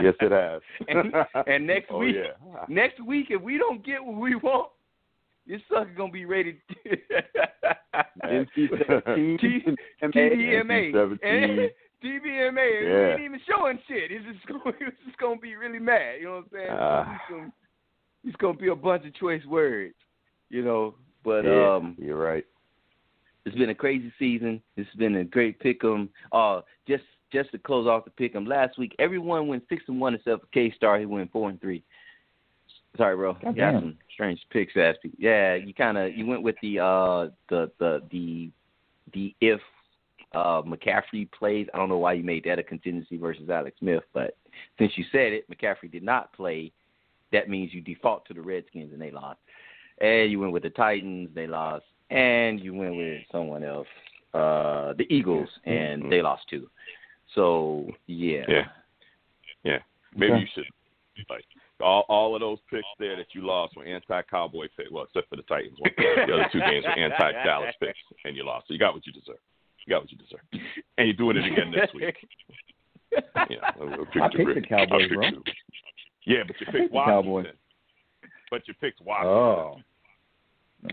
Yes, 0.02 0.14
it 0.20 0.32
has. 0.32 0.62
And- 0.88 1.12
and 1.46 1.66
next 1.66 1.86
oh, 1.90 1.98
week- 1.98 2.16
yeah. 2.16 2.64
Next 2.68 3.00
week, 3.04 3.26
if 3.30 3.40
we 3.42 3.58
don't 3.58 3.84
get 3.84 4.02
what 4.04 4.16
we 4.20 4.34
want, 4.36 4.70
this 5.46 5.60
sucker 5.68 5.92
gonna 5.96 6.12
be 6.12 6.24
rated 6.24 6.56
NC-17, 8.24 9.40
T- 9.40 9.62
TVMA. 10.02 10.92
NC-17. 10.92 11.18
And 11.22 11.70
TVMA. 12.02 12.48
and 12.48 12.56
We 12.56 13.12
ain't 13.12 13.20
even 13.20 13.40
showing 13.48 13.78
shit. 13.88 14.10
It's 14.10 14.24
just 14.24 14.46
gonna, 14.64 14.76
it's 14.80 14.96
just 15.06 15.18
gonna 15.18 15.38
be 15.40 15.56
really 15.56 15.78
mad. 15.78 16.16
You 16.20 16.26
know 16.26 16.32
what 16.36 16.38
I'm 16.44 16.48
saying? 16.52 16.68
Ah. 16.70 17.12
it's, 17.14 17.30
gonna, 17.30 17.52
it's 18.24 18.36
gonna 18.36 18.58
be 18.58 18.68
a 18.68 18.74
bunch 18.76 19.06
of 19.06 19.14
choice 19.14 19.44
words. 19.46 19.94
You 20.50 20.62
know, 20.64 20.94
but 21.24 21.44
Yeah, 21.44 21.74
um, 21.76 21.96
you're 21.98 22.16
right. 22.18 22.44
it's 23.46 23.56
been 23.56 23.70
a 23.70 23.74
crazy 23.74 24.12
season. 24.18 24.60
It's 24.76 24.94
been 24.96 25.16
a 25.16 25.24
great 25.24 25.60
pick'em. 25.60 26.08
Uh, 26.32 26.60
just 26.86 27.04
just 27.32 27.50
to 27.52 27.58
close 27.58 27.86
off 27.86 28.04
the 28.04 28.10
pick'em, 28.10 28.46
last 28.46 28.78
week 28.78 28.94
everyone 28.98 29.48
went 29.48 29.64
six 29.68 29.82
and 29.88 30.00
one 30.00 30.14
except 30.14 30.42
for 30.42 30.46
K 30.52 30.72
Star. 30.76 30.98
He 30.98 31.06
went 31.06 31.32
four 31.32 31.48
and 31.50 31.60
three. 31.60 31.82
Sorry, 32.96 33.16
bro. 33.16 33.30
You 33.30 33.38
got 33.40 33.54
Goddamn. 33.54 33.80
some 33.80 33.98
strange 34.12 34.40
picks, 34.50 34.76
ass. 34.76 34.96
Yeah, 35.18 35.54
you 35.54 35.72
kind 35.72 35.96
of 35.96 36.14
you 36.14 36.26
went 36.26 36.42
with 36.42 36.56
the 36.62 36.78
uh 36.78 37.28
the 37.48 37.70
the 37.78 38.02
the 38.10 38.50
the 39.14 39.34
if 39.40 39.60
uh 40.34 40.62
McCaffrey 40.62 41.30
plays. 41.32 41.66
I 41.72 41.78
don't 41.78 41.88
know 41.88 41.98
why 41.98 42.12
you 42.14 42.22
made 42.24 42.44
that 42.44 42.58
a 42.58 42.62
contingency 42.62 43.16
versus 43.16 43.48
Alex 43.48 43.78
Smith, 43.78 44.02
but 44.12 44.36
since 44.78 44.92
you 44.96 45.04
said 45.10 45.32
it, 45.32 45.48
McCaffrey 45.50 45.90
did 45.90 46.02
not 46.02 46.32
play. 46.34 46.70
That 47.32 47.48
means 47.48 47.72
you 47.72 47.80
default 47.80 48.26
to 48.26 48.34
the 48.34 48.42
Redskins 48.42 48.92
and 48.92 49.00
they 49.00 49.10
lost. 49.10 49.38
And 50.02 50.30
you 50.30 50.38
went 50.38 50.52
with 50.52 50.64
the 50.64 50.70
Titans, 50.70 51.30
they 51.34 51.46
lost. 51.46 51.84
And 52.10 52.60
you 52.60 52.74
went 52.74 52.94
with 52.94 53.22
someone 53.32 53.64
else, 53.64 53.86
uh, 54.34 54.92
the 54.98 55.06
Eagles, 55.08 55.48
and 55.64 56.02
Mhm. 56.02 56.10
they 56.10 56.20
lost 56.20 56.46
too. 56.50 56.68
So 57.34 57.88
yeah, 58.06 58.44
Yeah. 58.48 58.68
Yeah. 59.64 59.78
Maybe 60.14 60.32
Okay. 60.34 60.40
you 60.42 60.46
should 60.48 60.66
like 61.30 61.46
all 61.82 62.04
all 62.08 62.34
of 62.34 62.40
those 62.40 62.58
picks 62.70 62.86
there 62.98 63.16
that 63.16 63.26
you 63.34 63.44
lost 63.46 63.76
were 63.76 63.84
anti 63.84 64.22
cowboy 64.22 64.68
picks. 64.76 64.90
Well, 64.90 65.04
except 65.04 65.28
for 65.28 65.36
the 65.36 65.42
Titans 65.42 65.78
one. 65.78 65.90
The 65.98 66.32
other 66.34 66.48
two 66.52 66.60
games 66.60 66.84
were 66.84 66.92
anti 67.02 67.32
Dallas 67.44 67.74
picks 67.80 67.98
and 68.24 68.36
you 68.36 68.44
lost. 68.44 68.68
So 68.68 68.74
you 68.74 68.80
got 68.80 68.94
what 68.94 69.06
you 69.06 69.12
deserve. 69.12 69.36
You 69.86 69.90
got 69.94 70.02
what 70.02 70.12
you 70.12 70.18
deserve. 70.18 70.40
And 70.98 71.08
you're 71.08 71.16
doing 71.16 71.36
it 71.36 71.50
again 71.52 71.70
next 71.70 71.94
week. 71.94 72.16
Yeah. 73.50 73.58
I'll- 73.78 73.90
I'll 73.92 74.06
kick 74.06 74.22
I 74.22 74.28
you 74.32 74.46
picked 74.46 74.54
to 74.54 74.60
the 74.62 74.66
Cowboys, 74.66 75.02
I'll 75.10 75.16
bro. 75.16 75.26
you. 75.28 75.42
Yeah, 76.24 76.42
but 76.46 76.56
you 76.60 76.66
picked 76.66 76.72
picked 76.78 76.92
the 76.92 76.98
Cowboys. 77.04 77.26
Washington. 77.44 77.56
But 78.50 78.68
you 78.68 78.74
picked 78.80 79.00
Washington. 79.02 79.36
Oh. 79.36 79.76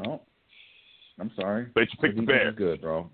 No. 0.03 0.21
I'm 1.19 1.31
sorry. 1.39 1.67
But 1.73 1.81
you 1.81 1.97
picked 2.01 2.15
the 2.15 2.21
Defense 2.21 2.27
Bears. 2.27 2.55
Good, 2.57 2.81
bro. 2.81 3.09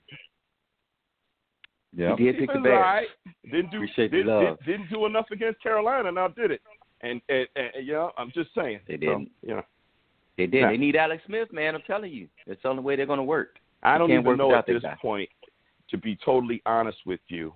Yeah. 1.95 2.15
You 2.17 2.31
did 2.31 2.39
pick 2.39 2.53
the 2.53 2.59
Bears. 2.59 2.75
All 2.75 2.81
right. 2.81 3.07
Didn't 3.43 3.71
do 3.71 3.77
Appreciate 3.77 4.11
the 4.11 4.17
didn't, 4.17 4.27
love. 4.33 4.57
didn't, 4.65 4.65
didn't 4.65 4.89
do 4.89 5.05
enough 5.05 5.27
against 5.31 5.61
Carolina. 5.61 6.11
Now 6.11 6.27
did 6.29 6.51
it? 6.51 6.61
And, 7.01 7.21
and, 7.29 7.47
and 7.55 7.85
you 7.85 7.93
know, 7.93 8.11
I'm 8.17 8.31
just 8.31 8.49
saying. 8.55 8.79
They 8.87 8.97
didn't. 8.97 9.29
you 9.41 9.55
know, 9.55 9.63
They 10.37 10.47
did. 10.47 10.61
Nah. 10.63 10.69
They 10.69 10.77
need 10.77 10.95
Alex 10.95 11.23
Smith, 11.27 11.51
man. 11.51 11.75
I'm 11.75 11.81
telling 11.85 12.11
you, 12.11 12.27
that's 12.47 12.61
the 12.63 12.69
only 12.69 12.83
way 12.83 12.95
they're 12.95 13.05
going 13.05 13.17
to 13.17 13.23
work. 13.23 13.57
I 13.83 13.97
don't 13.97 14.11
even 14.11 14.37
know 14.37 14.55
at 14.55 14.65
this 14.65 14.81
guy. 14.81 14.97
point. 15.01 15.29
To 15.89 15.97
be 15.99 16.17
totally 16.25 16.63
honest 16.65 16.97
with 17.05 17.19
you, 17.27 17.53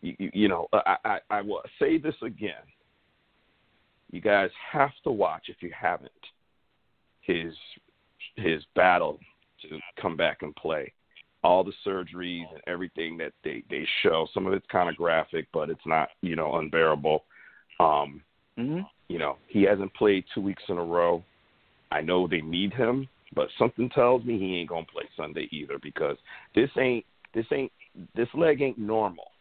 you, 0.00 0.16
you, 0.18 0.30
you 0.32 0.48
know, 0.48 0.66
I, 0.72 0.96
I, 1.04 1.18
I 1.28 1.40
will 1.42 1.60
say 1.78 1.98
this 1.98 2.14
again. 2.22 2.62
You 4.10 4.22
guys 4.22 4.48
have 4.72 4.92
to 5.04 5.10
watch 5.10 5.44
if 5.48 5.56
you 5.60 5.70
haven't 5.78 6.10
his 7.20 7.54
his 8.36 8.62
battle 8.74 9.18
to 9.62 9.78
come 10.00 10.16
back 10.16 10.38
and 10.42 10.54
play. 10.56 10.92
All 11.42 11.64
the 11.64 11.72
surgeries 11.86 12.44
and 12.52 12.60
everything 12.66 13.16
that 13.18 13.32
they 13.44 13.62
they 13.70 13.86
show. 14.02 14.26
Some 14.34 14.46
of 14.46 14.52
it's 14.52 14.66
kind 14.70 14.88
of 14.88 14.96
graphic, 14.96 15.48
but 15.52 15.70
it's 15.70 15.86
not 15.86 16.10
you 16.20 16.36
know 16.36 16.56
unbearable. 16.56 17.24
Um, 17.78 18.20
hmm 18.60 18.80
you 19.10 19.18
know, 19.18 19.38
he 19.48 19.64
hasn't 19.64 19.92
played 19.94 20.24
two 20.32 20.40
weeks 20.40 20.62
in 20.68 20.78
a 20.78 20.84
row. 20.84 21.24
I 21.90 22.00
know 22.00 22.28
they 22.28 22.40
need 22.42 22.72
him, 22.72 23.08
But 23.34 23.48
something 23.58 23.90
tells 23.90 24.24
me 24.24 24.38
he 24.38 24.58
ain't 24.58 24.68
gonna 24.68 24.86
play 24.86 25.04
Sunday 25.16 25.48
either 25.50 25.78
because 25.82 26.16
this 26.54 26.70
ain't 26.78 27.04
this 27.34 27.46
ain't 27.52 27.72
this 28.14 28.28
leg 28.34 28.62
ain't 28.62 28.78
normal. 28.78 29.32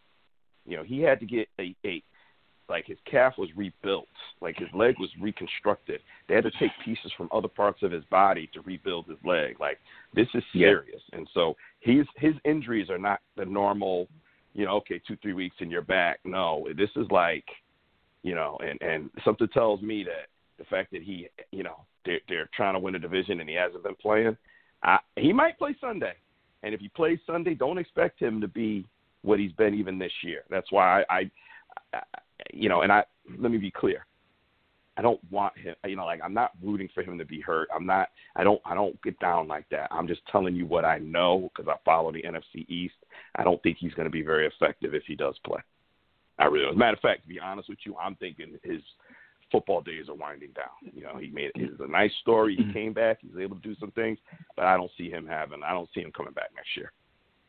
You 0.65 0.77
know, 0.77 0.83
he 0.83 1.01
had 1.01 1.19
to 1.19 1.27
get 1.27 1.47
a, 1.59 1.75
a 1.85 2.01
like 2.67 2.85
his 2.85 2.97
calf 3.09 3.33
was 3.37 3.49
rebuilt, 3.55 4.07
like 4.41 4.55
his 4.57 4.67
leg 4.73 4.95
was 4.99 5.09
reconstructed. 5.21 6.01
They 6.27 6.35
had 6.35 6.43
to 6.43 6.51
take 6.59 6.71
pieces 6.85 7.11
from 7.17 7.29
other 7.31 7.47
parts 7.47 7.81
of 7.83 7.91
his 7.91 8.03
body 8.05 8.49
to 8.53 8.61
rebuild 8.61 9.07
his 9.07 9.17
leg. 9.23 9.59
Like 9.59 9.79
this 10.15 10.27
is 10.33 10.43
serious, 10.53 11.01
yeah. 11.11 11.17
and 11.19 11.27
so 11.33 11.55
his 11.79 12.05
his 12.15 12.33
injuries 12.45 12.89
are 12.89 12.99
not 12.99 13.19
the 13.37 13.45
normal. 13.45 14.07
You 14.53 14.65
know, 14.65 14.77
okay, 14.77 14.99
two 15.07 15.15
three 15.21 15.33
weeks 15.33 15.55
and 15.59 15.71
you're 15.71 15.83
back. 15.83 16.19
No, 16.25 16.67
this 16.75 16.89
is 16.95 17.05
like, 17.11 17.45
you 18.23 18.35
know, 18.35 18.57
and 18.61 18.81
and 18.81 19.09
something 19.23 19.47
tells 19.49 19.81
me 19.81 20.03
that 20.03 20.27
the 20.57 20.65
fact 20.65 20.91
that 20.91 21.01
he, 21.01 21.27
you 21.51 21.63
know, 21.63 21.85
they're, 22.05 22.19
they're 22.27 22.49
trying 22.53 22.73
to 22.73 22.79
win 22.79 22.95
a 22.95 22.99
division 22.99 23.39
and 23.39 23.49
he 23.49 23.55
hasn't 23.55 23.83
been 23.83 23.95
playing. 23.95 24.37
I, 24.83 24.99
he 25.15 25.33
might 25.33 25.57
play 25.57 25.75
Sunday, 25.79 26.13
and 26.63 26.73
if 26.73 26.79
he 26.79 26.89
plays 26.89 27.19
Sunday, 27.25 27.53
don't 27.53 27.77
expect 27.77 28.19
him 28.19 28.41
to 28.41 28.47
be 28.47 28.85
what 29.21 29.39
he's 29.39 29.51
been 29.53 29.73
even 29.73 29.97
this 29.97 30.11
year. 30.23 30.43
That's 30.49 30.71
why 30.71 31.03
I, 31.09 31.13
I, 31.13 31.31
I 31.93 32.01
you 32.53 32.69
know, 32.69 32.81
and 32.81 32.91
I 32.91 33.03
let 33.37 33.51
me 33.51 33.57
be 33.57 33.71
clear. 33.71 34.05
I 34.97 35.01
don't 35.01 35.19
want 35.31 35.57
him. 35.57 35.75
You 35.85 35.95
know, 35.95 36.05
like 36.05 36.19
I'm 36.23 36.33
not 36.33 36.51
rooting 36.61 36.89
for 36.93 37.03
him 37.03 37.17
to 37.17 37.25
be 37.25 37.39
hurt. 37.39 37.69
I'm 37.73 37.85
not. 37.85 38.09
I 38.35 38.43
don't. 38.43 38.61
I 38.65 38.73
don't 38.73 39.01
get 39.01 39.17
down 39.19 39.47
like 39.47 39.67
that. 39.69 39.87
I'm 39.91 40.07
just 40.07 40.21
telling 40.29 40.55
you 40.55 40.65
what 40.65 40.83
I 40.83 40.97
know 40.97 41.49
because 41.55 41.69
I 41.69 41.77
follow 41.85 42.11
the 42.11 42.23
NFC 42.23 42.67
East. 42.69 42.95
I 43.35 43.43
don't 43.45 43.61
think 43.63 43.77
he's 43.79 43.93
going 43.93 44.07
to 44.07 44.11
be 44.11 44.23
very 44.23 44.47
effective 44.47 44.93
if 44.93 45.03
he 45.07 45.15
does 45.15 45.35
play. 45.45 45.61
I 46.39 46.45
really. 46.45 46.69
As 46.69 46.75
a 46.75 46.77
matter 46.77 46.95
of 46.95 47.01
fact, 47.01 47.23
to 47.23 47.27
be 47.27 47.39
honest 47.39 47.69
with 47.69 47.79
you, 47.85 47.95
I'm 47.97 48.15
thinking 48.15 48.57
his 48.63 48.81
football 49.51 49.81
days 49.81 50.09
are 50.09 50.15
winding 50.15 50.51
down. 50.51 50.93
You 50.93 51.03
know, 51.03 51.17
he 51.17 51.29
made 51.29 51.51
it's 51.55 51.79
a 51.79 51.87
nice 51.87 52.11
story. 52.21 52.55
He 52.55 52.63
mm-hmm. 52.63 52.73
came 52.73 52.93
back. 52.93 53.19
He's 53.21 53.39
able 53.39 53.57
to 53.57 53.61
do 53.61 53.75
some 53.79 53.91
things, 53.91 54.17
but 54.55 54.65
I 54.65 54.77
don't 54.77 54.91
see 54.97 55.09
him 55.09 55.27
having. 55.27 55.61
I 55.63 55.71
don't 55.71 55.89
see 55.93 56.01
him 56.01 56.11
coming 56.11 56.33
back 56.33 56.49
next 56.55 56.75
year. 56.75 56.91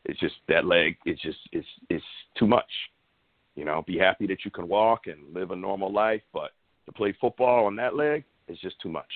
It's 0.05 0.19
just 0.19 0.35
that 0.47 0.65
leg. 0.65 0.97
It's 1.05 1.21
just 1.21 1.39
it's 1.51 1.67
it's 1.89 2.03
too 2.37 2.47
much. 2.47 2.69
You 3.55 3.65
know, 3.65 3.83
be 3.85 3.97
happy 3.97 4.27
that 4.27 4.45
you 4.45 4.51
can 4.51 4.67
walk 4.67 5.07
and 5.07 5.33
live 5.33 5.51
a 5.51 5.55
normal 5.55 5.91
life, 5.91 6.21
but 6.33 6.51
to 6.85 6.91
play 6.91 7.15
football 7.19 7.65
on 7.65 7.75
that 7.75 7.95
leg 7.95 8.23
is 8.47 8.57
just 8.59 8.79
too 8.81 8.89
much. 8.89 9.11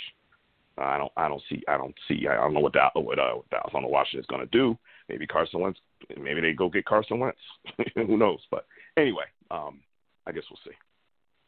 I 0.77 0.97
don't 0.97 1.11
I 1.15 1.27
don't 1.27 1.41
see 1.49 1.63
I 1.67 1.77
don't 1.77 1.95
see 2.07 2.27
I 2.27 2.35
don't 2.35 2.53
know 2.53 2.59
what 2.59 2.73
that 2.73 2.91
what 2.95 3.17
uh 3.17 3.31
what 3.33 3.49
Dallas 3.49 3.73
on 3.73 3.83
the 3.83 3.87
Washington 3.87 4.19
is 4.19 4.25
going 4.27 4.41
to 4.41 4.47
do. 4.47 4.77
Maybe 5.07 5.25
Carson 5.25 5.61
Wentz. 5.61 5.79
Maybe 6.21 6.41
they 6.41 6.53
go 6.53 6.69
get 6.69 6.85
Carson 6.85 7.19
Wentz. 7.19 7.39
Who 7.95 8.17
knows? 8.17 8.39
But 8.51 8.65
anyway, 8.98 9.25
um, 9.51 9.82
I 10.27 10.32
guess 10.32 10.43
we'll 10.49 10.59
see. 10.65 10.75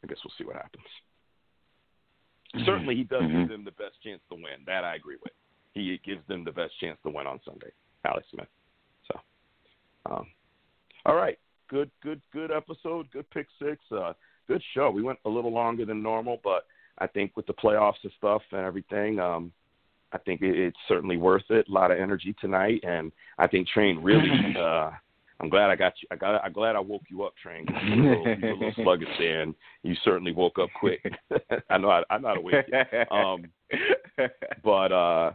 I 0.03 0.07
guess 0.07 0.17
we'll 0.23 0.33
see 0.37 0.45
what 0.45 0.55
happens. 0.55 0.85
Mm-hmm. 2.55 2.65
Certainly, 2.65 2.95
he 2.95 3.03
does 3.03 3.23
mm-hmm. 3.23 3.41
give 3.41 3.49
them 3.49 3.65
the 3.65 3.71
best 3.71 4.01
chance 4.03 4.21
to 4.29 4.35
win. 4.35 4.63
That 4.65 4.83
I 4.83 4.95
agree 4.95 5.17
with. 5.21 5.33
He 5.73 5.99
gives 6.05 6.25
them 6.27 6.43
the 6.43 6.51
best 6.51 6.73
chance 6.79 6.97
to 7.03 7.11
win 7.11 7.27
on 7.27 7.39
Sunday. 7.45 7.71
Alex 8.05 8.25
Smith. 8.33 8.47
So, 9.07 9.19
um, 10.11 10.27
all 11.05 11.15
right, 11.15 11.37
good, 11.69 11.91
good, 12.01 12.21
good 12.31 12.51
episode. 12.51 13.09
Good 13.11 13.29
pick 13.31 13.47
six. 13.61 13.79
Uh, 13.91 14.13
good 14.47 14.61
show. 14.73 14.89
We 14.89 15.03
went 15.03 15.19
a 15.25 15.29
little 15.29 15.53
longer 15.53 15.85
than 15.85 16.01
normal, 16.01 16.39
but 16.43 16.65
I 16.99 17.07
think 17.07 17.35
with 17.35 17.45
the 17.47 17.53
playoffs 17.53 18.03
and 18.03 18.11
stuff 18.17 18.41
and 18.51 18.61
everything, 18.61 19.19
um, 19.19 19.51
I 20.13 20.17
think 20.19 20.41
it, 20.41 20.57
it's 20.57 20.77
certainly 20.87 21.17
worth 21.17 21.49
it. 21.49 21.67
A 21.67 21.71
lot 21.71 21.91
of 21.91 21.99
energy 21.99 22.35
tonight, 22.39 22.83
and 22.83 23.11
I 23.37 23.47
think 23.47 23.67
Train 23.67 24.01
really 24.01 24.55
uh, 24.59 24.91
I'm 25.39 25.49
glad 25.49 25.69
I 25.69 25.75
got 25.75 25.93
you. 26.01 26.07
I 26.11 26.15
got. 26.15 26.43
I'm 26.43 26.51
glad 26.51 26.75
I 26.75 26.79
woke 26.79 27.03
you 27.09 27.23
up, 27.23 27.33
Train. 27.41 27.65
You 27.85 28.03
were 28.03 28.13
a 28.13 28.19
little, 28.19 28.27
you 28.27 28.41
were 28.41 28.51
a 28.51 28.55
little 28.55 28.73
sluggish 28.83 29.07
there, 29.19 29.41
and 29.41 29.53
you 29.83 29.95
certainly 30.03 30.31
woke 30.31 30.57
up 30.59 30.69
quick. 30.79 31.05
I 31.69 31.77
know. 31.77 31.89
I, 31.89 32.03
I 32.09 32.17
know 32.17 32.29
how 32.29 32.33
to 32.33 32.41
wake 32.41 32.65
you. 32.67 33.15
Um, 33.15 33.45
but 34.63 34.91
uh, 34.91 35.31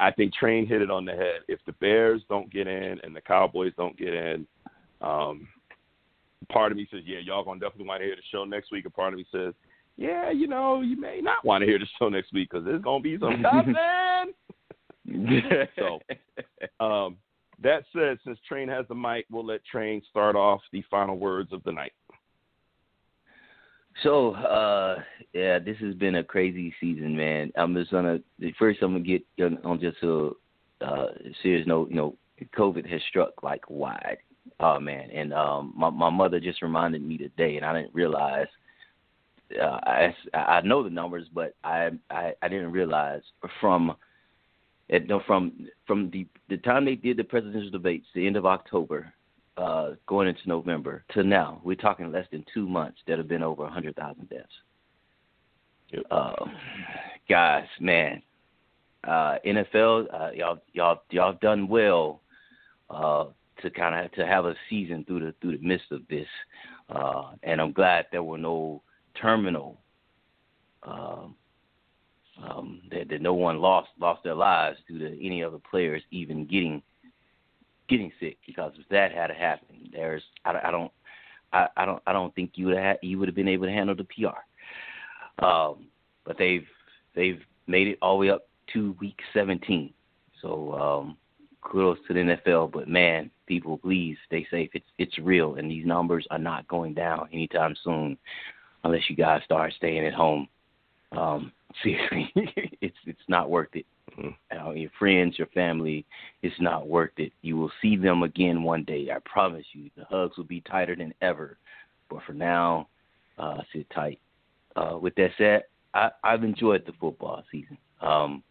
I 0.00 0.10
think 0.12 0.32
Train 0.34 0.66
hit 0.66 0.80
it 0.80 0.90
on 0.90 1.04
the 1.04 1.12
head. 1.12 1.40
If 1.48 1.60
the 1.66 1.72
Bears 1.72 2.22
don't 2.28 2.50
get 2.50 2.66
in 2.66 2.98
and 3.02 3.14
the 3.14 3.20
Cowboys 3.20 3.72
don't 3.76 3.96
get 3.98 4.14
in, 4.14 4.46
um, 5.02 5.46
part 6.48 6.72
of 6.72 6.78
me 6.78 6.88
says, 6.90 7.02
"Yeah, 7.04 7.18
y'all 7.18 7.44
gonna 7.44 7.60
definitely 7.60 7.88
want 7.88 8.00
to 8.00 8.06
hear 8.06 8.16
the 8.16 8.22
show 8.32 8.44
next 8.44 8.72
week." 8.72 8.86
And 8.86 8.94
part 8.94 9.12
of 9.12 9.18
me 9.18 9.26
says, 9.30 9.52
"Yeah, 9.96 10.30
you 10.30 10.46
know, 10.46 10.80
you 10.80 10.98
may 10.98 11.20
not 11.20 11.44
want 11.44 11.60
to 11.62 11.66
hear 11.66 11.78
the 11.78 11.86
show 11.98 12.08
next 12.08 12.32
week 12.32 12.48
because 12.50 12.64
there's 12.64 12.82
gonna 12.82 13.02
be 13.02 13.18
some 13.18 13.42
cussing." 13.42 13.74
so, 15.76 16.00
um, 16.84 17.18
that 17.64 17.84
said, 17.92 18.18
since 18.24 18.38
Train 18.46 18.68
has 18.68 18.86
the 18.88 18.94
mic, 18.94 19.26
we'll 19.30 19.44
let 19.44 19.64
Train 19.64 20.00
start 20.08 20.36
off 20.36 20.60
the 20.70 20.84
final 20.90 21.18
words 21.18 21.52
of 21.52 21.64
the 21.64 21.72
night. 21.72 21.92
So, 24.02 24.34
uh, 24.34 25.00
yeah, 25.32 25.58
this 25.58 25.76
has 25.78 25.94
been 25.94 26.16
a 26.16 26.24
crazy 26.24 26.74
season, 26.80 27.16
man. 27.16 27.52
I'm 27.56 27.74
just 27.74 27.90
gonna 27.90 28.18
first. 28.58 28.82
I'm 28.82 28.92
gonna 28.92 29.04
get 29.04 29.24
on 29.64 29.80
just 29.80 30.02
a 30.02 30.30
uh, 30.80 31.06
serious 31.42 31.66
note. 31.66 31.90
You 31.90 31.96
know, 31.96 32.16
COVID 32.56 32.88
has 32.90 33.00
struck 33.08 33.42
like 33.42 33.68
wide. 33.70 34.18
Oh 34.60 34.78
man, 34.80 35.10
and 35.10 35.32
um, 35.32 35.72
my 35.76 35.90
my 35.90 36.10
mother 36.10 36.40
just 36.40 36.60
reminded 36.60 37.02
me 37.02 37.18
today, 37.18 37.56
and 37.56 37.64
I 37.64 37.72
didn't 37.72 37.94
realize. 37.94 38.48
Uh, 39.60 39.78
I 39.84 40.14
I 40.34 40.60
know 40.62 40.82
the 40.82 40.90
numbers, 40.90 41.28
but 41.32 41.54
I 41.62 41.90
I, 42.10 42.32
I 42.42 42.48
didn't 42.48 42.72
realize 42.72 43.22
from 43.60 43.94
from 45.26 45.68
from 45.86 46.10
the 46.10 46.26
the 46.48 46.58
time 46.58 46.84
they 46.84 46.94
did 46.94 47.16
the 47.16 47.24
presidential 47.24 47.70
debates, 47.70 48.06
the 48.14 48.26
end 48.26 48.36
of 48.36 48.46
October, 48.46 49.12
uh, 49.56 49.90
going 50.06 50.28
into 50.28 50.46
November 50.46 51.04
to 51.14 51.22
now, 51.22 51.60
we're 51.64 51.74
talking 51.74 52.10
less 52.10 52.26
than 52.30 52.44
two 52.52 52.68
months 52.68 52.98
that 53.06 53.18
have 53.18 53.28
been 53.28 53.42
over 53.42 53.64
a 53.64 53.70
hundred 53.70 53.96
thousand 53.96 54.28
deaths. 54.28 54.48
Yep. 55.90 56.02
Uh, 56.10 56.46
guys, 57.28 57.66
man, 57.80 58.22
uh, 59.04 59.36
NFL, 59.46 60.06
uh, 60.12 60.30
y'all 60.32 60.58
y'all 60.72 61.02
y'all 61.10 61.38
done 61.40 61.68
well 61.68 62.20
uh, 62.90 63.26
to 63.62 63.70
kind 63.70 64.04
of 64.04 64.12
to 64.12 64.26
have 64.26 64.44
a 64.44 64.54
season 64.68 65.04
through 65.04 65.20
the 65.20 65.34
through 65.40 65.58
the 65.58 65.66
midst 65.66 65.92
of 65.92 66.02
this, 66.08 66.28
uh, 66.90 67.32
and 67.42 67.60
I'm 67.60 67.72
glad 67.72 68.06
there 68.10 68.22
were 68.22 68.38
no 68.38 68.82
terminal. 69.20 69.78
Uh, 70.82 71.26
um, 72.42 72.80
that, 72.90 73.08
that 73.08 73.22
no 73.22 73.34
one 73.34 73.60
lost 73.60 73.88
lost 73.98 74.22
their 74.24 74.34
lives 74.34 74.78
due 74.88 74.98
to 74.98 75.24
any 75.24 75.42
other 75.42 75.58
players 75.70 76.02
even 76.10 76.46
getting 76.46 76.82
getting 77.88 78.12
sick. 78.20 78.38
Because 78.46 78.72
if 78.78 78.88
that 78.88 79.12
had 79.12 79.30
happened, 79.30 79.90
there's 79.92 80.22
I, 80.44 80.60
I 80.64 80.70
don't 80.70 80.92
I, 81.52 81.68
I 81.76 81.84
don't 81.84 82.02
I 82.06 82.12
don't 82.12 82.34
think 82.34 82.52
you 82.54 82.66
would 82.66 82.76
have 82.76 82.96
you 83.02 83.18
would 83.18 83.28
have 83.28 83.36
been 83.36 83.48
able 83.48 83.66
to 83.66 83.72
handle 83.72 83.94
the 83.94 84.04
PR. 84.04 85.44
Um, 85.44 85.86
but 86.24 86.38
they've 86.38 86.66
they've 87.14 87.40
made 87.66 87.88
it 87.88 87.98
all 88.02 88.18
the 88.18 88.26
way 88.26 88.30
up 88.30 88.48
to 88.72 88.96
week 89.00 89.18
17. 89.32 89.92
So 90.40 90.72
um, 90.74 91.16
kudos 91.62 91.98
to 92.06 92.14
the 92.14 92.20
NFL. 92.20 92.72
But 92.72 92.88
man, 92.88 93.30
people, 93.46 93.78
please 93.78 94.16
stay 94.26 94.46
safe. 94.50 94.70
It's 94.74 94.86
it's 94.98 95.18
real, 95.18 95.56
and 95.56 95.70
these 95.70 95.86
numbers 95.86 96.26
are 96.30 96.38
not 96.38 96.68
going 96.68 96.94
down 96.94 97.28
anytime 97.32 97.74
soon, 97.82 98.16
unless 98.84 99.08
you 99.08 99.16
guys 99.16 99.42
start 99.44 99.72
staying 99.76 100.06
at 100.06 100.14
home. 100.14 100.48
Um, 101.12 101.52
seriously, 101.82 102.30
it's 102.80 102.96
it's 103.06 103.18
not 103.28 103.50
worth 103.50 103.74
it. 103.74 103.86
Mm-hmm. 104.18 104.68
Uh, 104.68 104.72
your 104.72 104.90
friends, 104.98 105.38
your 105.38 105.48
family, 105.48 106.04
it's 106.42 106.60
not 106.60 106.86
worth 106.86 107.12
it. 107.16 107.32
You 107.42 107.56
will 107.56 107.72
see 107.82 107.96
them 107.96 108.22
again 108.22 108.62
one 108.62 108.84
day. 108.84 109.08
I 109.14 109.18
promise 109.24 109.64
you. 109.72 109.90
The 109.96 110.04
hugs 110.04 110.36
will 110.36 110.44
be 110.44 110.60
tighter 110.60 110.94
than 110.94 111.14
ever. 111.20 111.58
But 112.10 112.20
for 112.26 112.32
now, 112.32 112.88
uh, 113.38 113.58
sit 113.72 113.88
tight. 113.90 114.20
Uh, 114.76 114.98
with 115.00 115.14
that 115.16 115.30
said, 115.38 115.64
I, 115.94 116.10
I've 116.22 116.44
enjoyed 116.44 116.84
the 116.86 116.92
football 117.00 117.42
season. 117.50 117.78
Um, 118.00 118.42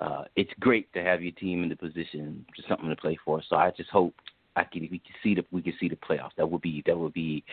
uh, 0.00 0.24
it's 0.36 0.52
great 0.60 0.92
to 0.92 1.02
have 1.02 1.22
your 1.22 1.32
team 1.32 1.62
in 1.62 1.68
the 1.68 1.76
position 1.76 2.44
for 2.54 2.62
something 2.68 2.88
to 2.88 2.96
play 2.96 3.16
for. 3.24 3.42
So 3.48 3.56
I 3.56 3.70
just 3.76 3.90
hope 3.90 4.14
I 4.56 4.64
can 4.64 4.82
we 4.82 4.98
can 4.98 5.14
see 5.22 5.34
the 5.34 5.44
we 5.50 5.62
can 5.62 5.74
see 5.78 5.88
the 5.88 5.96
playoffs. 5.96 6.34
That 6.36 6.50
would 6.50 6.62
be 6.62 6.82
that 6.86 6.98
would 6.98 7.12
be 7.14 7.44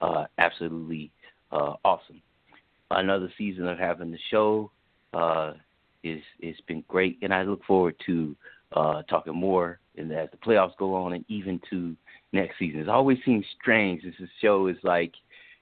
uh, 0.00 0.26
absolutely 0.38 1.10
uh, 1.50 1.74
awesome 1.84 2.22
another 2.90 3.32
season 3.38 3.66
of 3.68 3.78
having 3.78 4.10
the 4.10 4.18
show. 4.30 4.70
Uh, 5.12 5.54
is 6.02 6.22
it's 6.38 6.60
been 6.62 6.82
great, 6.88 7.18
and 7.22 7.34
I 7.34 7.42
look 7.42 7.62
forward 7.64 7.94
to 8.06 8.34
uh, 8.72 9.02
talking 9.02 9.34
more 9.34 9.80
and 9.96 10.10
as 10.12 10.28
the 10.30 10.36
playoffs 10.38 10.76
go 10.78 10.94
on, 10.94 11.12
and 11.12 11.24
even 11.28 11.60
to 11.70 11.94
next 12.32 12.58
season. 12.58 12.80
It 12.80 12.88
always 12.88 13.18
seems 13.24 13.44
strange. 13.60 14.02
This 14.02 14.14
show 14.40 14.68
is 14.68 14.76
like 14.82 15.12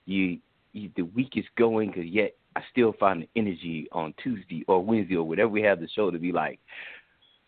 you, 0.06 0.38
you 0.72 0.90
the 0.96 1.02
week 1.02 1.32
is 1.36 1.44
going, 1.56 1.92
cause 1.92 2.04
yet 2.04 2.34
I 2.56 2.62
still 2.70 2.94
find 2.98 3.22
the 3.22 3.28
energy 3.36 3.88
on 3.92 4.14
Tuesday 4.22 4.64
or 4.68 4.84
Wednesday 4.84 5.16
or 5.16 5.24
whatever 5.24 5.48
we 5.48 5.62
have 5.62 5.80
the 5.80 5.88
show 5.88 6.10
to 6.10 6.18
be 6.18 6.32
like, 6.32 6.60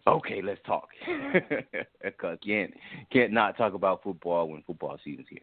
okay, 0.06 0.40
let's 0.42 0.60
talk. 0.66 0.88
Cause 2.20 2.38
can't 2.44 2.72
can't 3.12 3.32
not 3.32 3.56
talk 3.56 3.74
about 3.74 4.02
football 4.02 4.48
when 4.48 4.62
football 4.62 4.98
season's 5.04 5.28
here. 5.28 5.40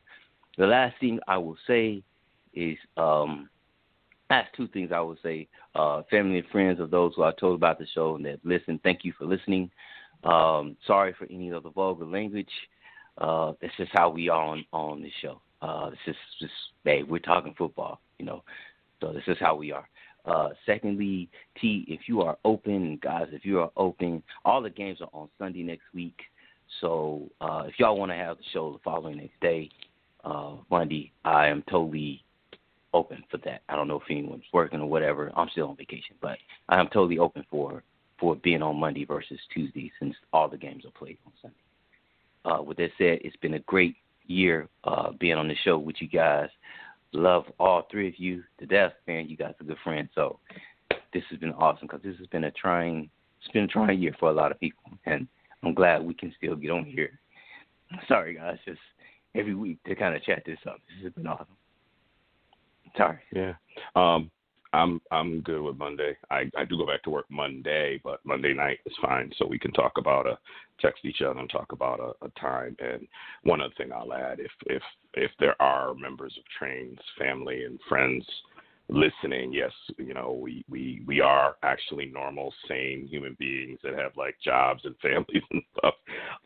The 0.58 0.66
last 0.66 0.96
thing 1.00 1.20
I 1.28 1.38
will 1.38 1.58
say 1.68 2.04
is 2.54 2.78
um, 2.98 3.50
that's 4.30 4.48
two 4.56 4.68
things 4.68 4.92
I 4.94 5.00
would 5.00 5.20
say. 5.24 5.48
Uh, 5.76 6.04
family 6.10 6.40
and 6.40 6.48
friends 6.50 6.80
of 6.80 6.92
those 6.92 7.14
who 7.16 7.24
I 7.24 7.32
told 7.40 7.56
about 7.56 7.80
the 7.80 7.88
show 7.94 8.16
and 8.16 8.26
that 8.26 8.40
listen, 8.44 8.80
thank 8.84 9.04
you 9.04 9.14
for 9.18 9.26
listening. 9.26 9.70
Um, 10.24 10.76
sorry 10.86 11.14
for 11.18 11.26
any 11.26 11.50
of 11.50 11.64
the 11.64 11.70
vulgar 11.70 12.06
language. 12.06 12.50
Uh, 13.18 13.54
that's 13.62 13.76
just 13.78 13.92
how 13.94 14.10
we 14.10 14.30
are 14.30 14.44
on 14.44 14.66
on 14.74 15.02
the 15.02 15.12
show. 15.22 15.42
Uh, 15.62 15.90
it's 15.92 16.02
just 16.06 16.20
just 16.40 16.54
hey, 16.84 17.04
we're 17.04 17.20
talking 17.20 17.56
football, 17.58 18.00
you 18.20 18.26
know. 18.26 18.44
So 19.02 19.14
this 19.14 19.24
is 19.28 19.38
how 19.40 19.56
we 19.56 19.72
are. 19.72 19.88
Uh, 20.26 20.50
secondly, 20.66 21.30
T, 21.60 21.86
if 21.88 22.02
you 22.08 22.22
are 22.22 22.38
open, 22.44 23.00
guys, 23.02 23.28
if 23.32 23.46
you 23.46 23.60
are 23.60 23.72
open, 23.78 24.22
all 24.44 24.62
the 24.62 24.70
games 24.70 25.00
are 25.02 25.10
on 25.14 25.30
Sunday 25.38 25.64
next 25.64 25.86
week. 25.94 26.20
So 26.82 27.30
uh, 27.40 27.64
if 27.68 27.76
y'all 27.80 27.98
want 27.98 28.12
to 28.12 28.18
have 28.18 28.38
the 28.38 28.44
show 28.52 28.74
the 28.74 28.80
following 28.84 29.18
next 29.18 29.40
day, 29.40 29.70
uh, 30.26 30.56
Monday, 30.70 31.14
I 31.24 31.48
am 31.48 31.64
totally 31.70 32.24
open 32.98 33.24
for 33.30 33.38
that. 33.46 33.62
I 33.70 33.76
don't 33.76 33.88
know 33.88 34.00
if 34.00 34.10
anyone's 34.10 34.44
working 34.52 34.82
or 34.82 34.90
whatever. 34.90 35.32
I'm 35.36 35.50
still 35.50 35.70
on 35.70 35.78
vacation, 35.78 36.16
but 36.22 36.38
I 36.68 36.80
am 36.80 36.88
totally 36.88 37.20
open 37.20 37.46
for 37.50 37.84
for 38.20 38.36
being 38.36 38.64
on 38.64 38.80
Monday 38.80 39.06
versus 39.06 39.40
Tuesday 39.54 39.92
since 40.00 40.16
all 40.34 40.50
the 40.50 40.58
games 40.58 40.86
are 40.86 41.00
played 41.00 41.20
on 41.26 41.34
Sunday. 41.40 41.56
Uh, 42.46 42.64
with 42.64 42.78
that 42.78 42.90
said, 42.98 43.20
it's 43.24 43.36
been 43.38 43.54
a 43.54 43.60
great 43.60 43.96
year 44.26 44.68
uh, 44.86 45.12
being 45.20 45.36
on 45.36 45.48
the 45.48 45.56
show 45.64 45.78
with 45.78 45.98
you 46.00 46.08
guys. 46.08 46.50
Love 47.14 47.46
all 47.60 47.88
three 47.92 48.08
of 48.08 48.16
you 48.18 48.44
to 48.60 48.66
death, 48.66 48.94
man. 49.08 49.30
You 49.30 49.38
guys 49.38 49.54
are 49.62 49.66
good 49.66 49.78
friends. 49.84 50.10
So 50.16 50.40
this 51.14 51.24
has 51.30 51.40
been 51.40 51.54
awesome 51.54 51.88
because 51.88 52.02
this 52.04 52.18
has 52.18 52.28
been 52.28 52.46
a 52.46 52.52
trying, 52.52 53.10
it's 53.42 53.52
been 53.52 53.64
a 53.66 53.68
trying 53.68 54.00
year 54.00 54.16
for 54.20 54.30
a 54.30 54.34
lot 54.34 54.52
of 54.52 54.60
people, 54.60 54.92
and 55.06 55.28
I'm 55.64 55.74
glad 55.74 56.04
we 56.04 56.14
can 56.14 56.34
still 56.38 56.56
get 56.56 56.72
on 56.72 56.86
here. 56.86 57.20
Sorry, 58.08 58.36
guys, 58.36 58.58
just 58.66 58.80
every 59.36 59.56
week 59.56 59.78
to 59.86 59.96
kind 59.96 60.16
of 60.16 60.24
chat 60.24 60.44
this 60.46 60.60
up. 60.68 60.80
This 60.88 61.06
has 61.06 61.14
been 61.14 61.28
awesome. 61.28 61.56
Sorry. 62.96 63.20
Yeah. 63.34 63.54
Um, 63.96 64.32
I'm 64.74 65.02
I'm 65.12 65.42
good 65.42 65.62
with 65.62 65.78
Monday. 65.78 66.18
I, 66.30 66.50
I 66.58 66.66
do 66.66 66.78
go 66.78 66.86
back 66.86 67.04
to 67.04 67.10
work 67.10 67.26
Monday, 67.30 68.00
but 68.04 68.20
Monday 68.26 68.54
night 68.54 68.80
is 68.86 68.94
fine, 69.02 69.32
so 69.38 69.48
we 69.48 69.60
can 69.60 69.72
talk 69.72 69.94
about 69.98 70.28
a 70.28 70.38
text 70.80 71.06
each 71.06 71.22
other 71.22 71.40
and 71.40 71.50
talk 71.50 71.72
about 71.72 72.00
a, 72.00 72.26
a 72.26 72.30
time. 72.40 72.76
And 72.80 73.08
one 73.44 73.62
other 73.62 73.74
thing 73.78 73.92
I'll 73.92 74.14
add, 74.14 74.40
if 74.40 74.52
if 74.66 74.84
if 75.14 75.32
there 75.40 75.60
are 75.62 75.94
members 75.94 76.34
of 76.38 76.44
Train's 76.60 77.00
family 77.18 77.64
and 77.64 77.80
friends 77.88 78.26
listening, 78.90 79.52
yes, 79.52 79.72
you 79.98 80.14
know, 80.14 80.38
we, 80.42 80.64
we, 80.70 81.02
we 81.06 81.20
are 81.20 81.56
actually 81.64 82.06
normal, 82.06 82.54
sane 82.68 83.08
human 83.10 83.36
beings 83.38 83.80
that 83.84 83.94
have 83.94 84.14
like 84.16 84.36
jobs 84.44 84.82
and 84.86 84.96
families 85.02 85.44
and 85.52 85.62
stuff. 85.78 85.94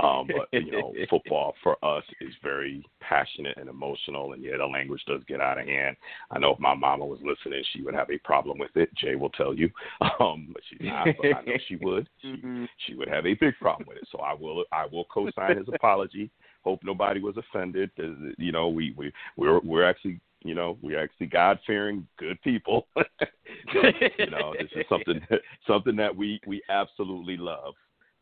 Um, 0.03 0.28
but 0.28 0.48
you 0.52 0.72
know, 0.72 0.94
football 1.10 1.53
for 1.61 1.84
us 1.86 2.03
is 2.20 2.34
very 2.44 2.84
passionate 3.00 3.58
and 3.58 3.70
emotional, 3.70 4.34
and 4.34 4.44
yeah, 4.44 4.58
the 4.58 4.66
language 4.66 5.03
does 5.08 5.22
get 5.28 5.42
out 5.42 5.60
of 5.60 5.68
hand. 5.68 5.95
I 6.32 6.40
know 6.40 6.53
if 6.53 6.60
my 6.60 6.74
mama 6.74 7.06
was 7.06 7.20
listening, 7.24 7.64
she 7.74 7.84
would 7.84 7.94
have 7.94 8.10
a 8.10 8.18
problem 8.20 8.58
with 8.58 8.76
it. 8.76 8.90
Jay 8.95 9.16
will 9.16 9.30
tell 9.30 9.53
you, 9.53 9.70
um, 10.20 10.50
but 10.53 10.64
she's 10.70 10.80
not. 10.82 11.08
But 11.22 11.28
I 11.28 11.42
know 11.44 11.58
she 11.68 11.76
would. 11.78 12.10
She, 12.22 12.28
mm-hmm. 12.28 12.66
she 12.88 12.95
would 12.95 13.08
have 13.08 13.26
a 13.26 13.36
big 13.36 13.53
problem 13.60 13.88
with 13.88 13.98
it. 13.98 14.08
So 14.11 14.20
I 14.20 14.34
will, 14.34 14.64
I 14.72 14.86
will 14.92 15.06
co-sign 15.06 15.58
his 15.58 15.68
apology. 15.74 16.32
Hope 16.64 16.80
nobody 16.84 17.20
was 17.20 17.36
offended. 17.38 17.92
You 18.38 18.52
know, 18.52 18.70
we 18.70 18.94
we 18.98 19.11
we're 19.38 19.60
we're 19.60 19.88
actually 19.88 20.20
you 20.44 20.56
know, 20.56 20.78
we're 20.82 21.02
actually 21.02 21.28
God 21.28 21.60
fearing, 21.66 22.08
good 22.18 22.42
people. 22.42 22.88
you 22.95 24.30
know, 24.30 24.53
this 24.60 24.70
is 24.76 24.86
something 24.90 25.22
something 25.68 25.95
that 25.95 26.16
we 26.16 26.40
we 26.48 26.61
absolutely 26.70 27.38
love. 27.38 27.74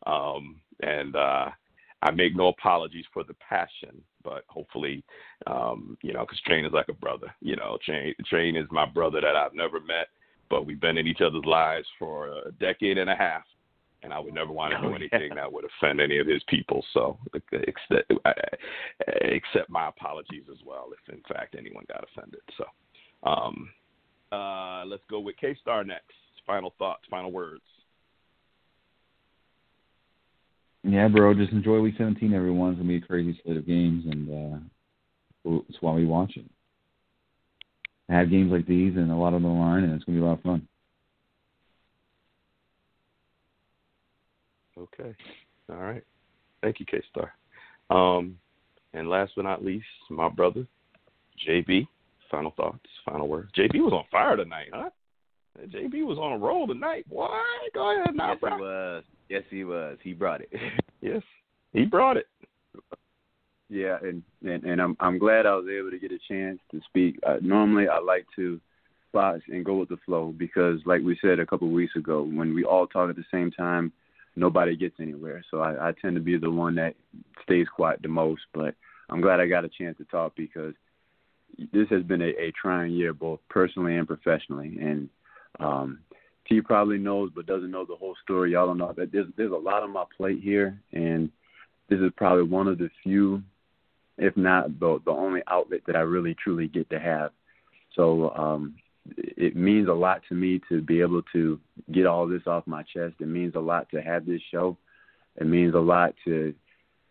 Um, 0.06 0.58
and 0.82 1.16
uh, 1.16 1.50
I 2.02 2.12
make 2.12 2.36
no 2.36 2.48
apologies 2.48 3.06
for 3.14 3.24
the 3.24 3.36
passion, 3.36 4.02
but 4.24 4.44
hopefully, 4.48 5.04
um, 5.48 5.98
you 6.02 6.14
know, 6.14 6.22
because 6.22 6.40
Train 6.42 6.66
is 6.66 6.74
like 6.74 6.90
a 6.90 6.94
brother. 6.94 7.34
You 7.42 7.56
know, 7.56 7.78
Train 7.86 8.14
Train 8.26 8.56
is 8.56 8.68
my 8.72 8.86
brother 8.86 9.22
that 9.22 9.36
I've 9.36 9.54
never 9.54 9.80
met, 9.80 10.08
but 10.50 10.66
we've 10.66 10.82
been 10.82 10.98
in 10.98 11.08
each 11.08 11.22
other's 11.22 11.46
lives 11.46 11.88
for 11.98 12.28
a 12.30 12.52
decade 12.60 12.98
and 12.98 13.10
a 13.10 13.16
half 13.16 13.44
and 14.03 14.14
I 14.14 14.19
would 14.19 14.34
never 14.34 14.52
want 14.52 14.74
to 14.74 14.82
do 14.82 14.94
oh, 14.94 14.95
anything 14.95 15.30
yeah. 15.30 15.36
that 15.36 15.52
would 15.52 15.66
offend 15.66 16.00
any 16.00 16.19
of 16.19 16.28
his 16.28 16.42
people. 16.48 16.84
So, 16.94 17.18
except, 17.34 18.11
accept 19.24 19.69
my 19.69 19.90
apologies 19.90 20.44
as 20.52 20.60
well 20.66 20.90
if, 20.92 21.14
in 21.14 21.22
fact, 21.28 21.56
anyone 21.58 21.86
got 21.88 22.03
offended. 22.03 22.42
So, 22.58 23.30
um, 23.30 23.69
uh, 24.32 24.86
let's 24.86 25.03
go 25.10 25.19
with 25.19 25.36
K 25.38 25.56
Star 25.61 25.84
next. 25.84 26.14
Final 26.45 26.74
thoughts, 26.80 27.03
final 27.10 27.32
words. 27.32 27.61
Yeah, 30.84 31.08
bro. 31.08 31.34
Just 31.34 31.52
enjoy 31.52 31.80
Week 31.80 31.95
17. 31.98 32.34
Everyone's 32.34 32.78
gonna 32.78 32.88
be 32.88 32.98
a 32.98 33.02
crazy 33.02 33.40
slate 33.44 33.58
of 33.58 33.68
games, 33.68 34.06
and 34.10 34.30
uh, 34.30 35.52
that's 35.68 35.82
why 35.82 35.94
we 35.94 36.06
watch 36.06 36.38
it. 36.38 36.45
have 38.08 38.32
games 38.32 38.52
like 38.52 38.66
these 38.66 38.95
and 38.95 39.11
a 39.11 39.16
lot 39.16 39.34
on 39.34 39.44
the 39.44 39.50
line, 39.50 39.84
and 39.84 39.94
it's 39.94 40.06
gonna 40.06 40.18
be 40.18 40.24
a 40.24 40.28
lot 40.28 40.38
of 40.38 40.44
fun. 40.44 40.68
Okay. 44.80 45.16
All 45.69 45.77
right. 45.77 46.03
Thank 46.61 46.80
you, 46.80 46.85
K 46.85 47.01
Star. 47.11 47.33
Um, 47.90 48.38
and 48.93 49.09
last 49.09 49.33
but 49.35 49.43
not 49.43 49.64
least, 49.64 49.85
my 50.09 50.30
brother, 50.30 50.66
JB. 51.48 51.88
Final 52.32 52.53
thoughts, 52.56 52.85
final 53.06 53.27
words. 53.27 53.49
JB 53.58 53.75
was 53.82 53.91
on 53.91 54.03
fire 54.11 54.35
tonight, 54.35 54.67
huh? 54.72 54.90
JB 55.67 56.06
was 56.06 56.19
on 56.19 56.33
a 56.33 56.38
roll 56.38 56.67
tonight. 56.67 57.06
Why? 57.09 57.43
Go 57.74 57.91
ahead 57.99 58.16
now, 58.16 58.33
yes, 58.33 58.40
bro. 58.40 58.56
he 58.56 58.61
was. 58.61 59.03
Yes, 59.30 59.43
he 59.49 59.64
was. 59.64 59.98
He 60.03 60.14
brought 60.14 60.41
it. 60.41 60.49
yes, 61.01 61.24
he 61.74 61.85
brought 61.85 62.17
it. 62.17 62.27
Yeah, 63.67 63.98
and, 64.03 64.24
and 64.43 64.64
and 64.64 64.82
I'm 64.82 64.95
I'm 64.99 65.17
glad 65.17 65.45
I 65.45 65.56
was 65.56 65.67
able 65.67 65.91
to 65.91 65.99
get 65.99 66.11
a 66.11 66.19
chance 66.27 66.59
to 66.72 66.82
speak. 66.88 67.19
Uh, 67.25 67.38
normally, 67.41 67.88
I 67.88 67.99
like 67.99 68.25
to 68.35 68.59
box 69.11 69.41
and 69.48 69.66
go 69.66 69.77
with 69.77 69.90
the 69.90 69.98
flow 70.06 70.33
because, 70.38 70.80
like 70.85 71.01
we 71.01 71.17
said 71.22 71.40
a 71.40 71.45
couple 71.45 71.67
of 71.67 71.74
weeks 71.74 71.95
ago, 71.95 72.24
when 72.24 72.53
we 72.53 72.64
all 72.64 72.88
talk 72.88 73.09
at 73.09 73.16
the 73.16 73.25
same 73.32 73.51
time, 73.51 73.91
nobody 74.40 74.76
gets 74.76 74.95
anywhere. 75.00 75.43
So 75.51 75.59
I, 75.59 75.90
I 75.90 75.93
tend 76.01 76.16
to 76.16 76.22
be 76.22 76.38
the 76.38 76.50
one 76.50 76.76
that 76.76 76.95
stays 77.43 77.68
quiet 77.74 78.00
the 78.01 78.08
most. 78.08 78.42
But 78.53 78.76
I'm 79.09 79.22
glad 79.22 79.40
I 79.40 79.48
got 79.48 79.66
a 79.66 79.69
chance 79.69 79.98
to 79.98 80.06
talk 80.06 80.34
because 80.35 80.74
this 81.74 81.88
has 81.90 82.03
been 82.03 82.22
a, 82.22 82.30
a 82.30 82.51
trying 82.59 82.92
year, 82.92 83.14
both 83.14 83.40
personally 83.50 83.98
and 83.98 84.08
professionally. 84.08 84.77
And 84.82 85.09
um, 85.59 86.00
T 86.48 86.61
probably 86.61 86.98
knows, 86.98 87.32
but 87.35 87.45
doesn't 87.45 87.72
know 87.72 87.85
the 87.85 87.95
whole 87.95 88.16
story. 88.24 88.51
Y'all 88.51 88.68
don't 88.68 88.77
know 88.77 88.93
that 88.98 89.11
there's 89.11 89.27
there's 89.38 89.51
a 89.51 89.56
lot 89.56 89.84
on 89.84 89.92
my 89.92 90.06
plate 90.16 90.40
here, 90.42 90.80
and 90.93 91.30
this 91.90 92.00
is 92.00 92.11
probably 92.18 92.43
one 92.43 92.68
of 92.68 92.77
the 92.77 92.90
few, 93.03 93.43
if 94.18 94.35
not 94.38 94.80
the 94.80 95.00
the 95.06 95.11
only 95.11 95.42
outlet 95.48 95.82
that 95.88 95.95
I 95.95 96.01
really 96.01 96.35
truly 96.35 96.68
get 96.68 96.90
to 96.92 97.00
have. 97.00 97.32
So 97.95 98.32
um, 98.32 98.76
it 99.18 99.56
means 99.56 99.88
a 99.88 99.94
lot 99.94 100.22
to 100.30 100.36
me 100.36 100.62
to 100.70 100.82
be 100.82 101.02
able 101.02 101.22
to 101.34 101.60
get 101.92 102.06
all 102.06 102.28
this 102.28 102.44
off 102.48 102.68
my 102.68 102.84
chest. 102.84 103.16
It 103.20 103.28
means 103.28 103.56
a 103.56 103.60
lot 103.60 103.90
to 103.92 104.02
have 104.02 104.26
this 104.26 104.42
show. 104.52 104.78
It 105.38 105.48
means 105.48 105.74
a 105.76 105.80
lot 105.80 106.14
to 106.26 106.54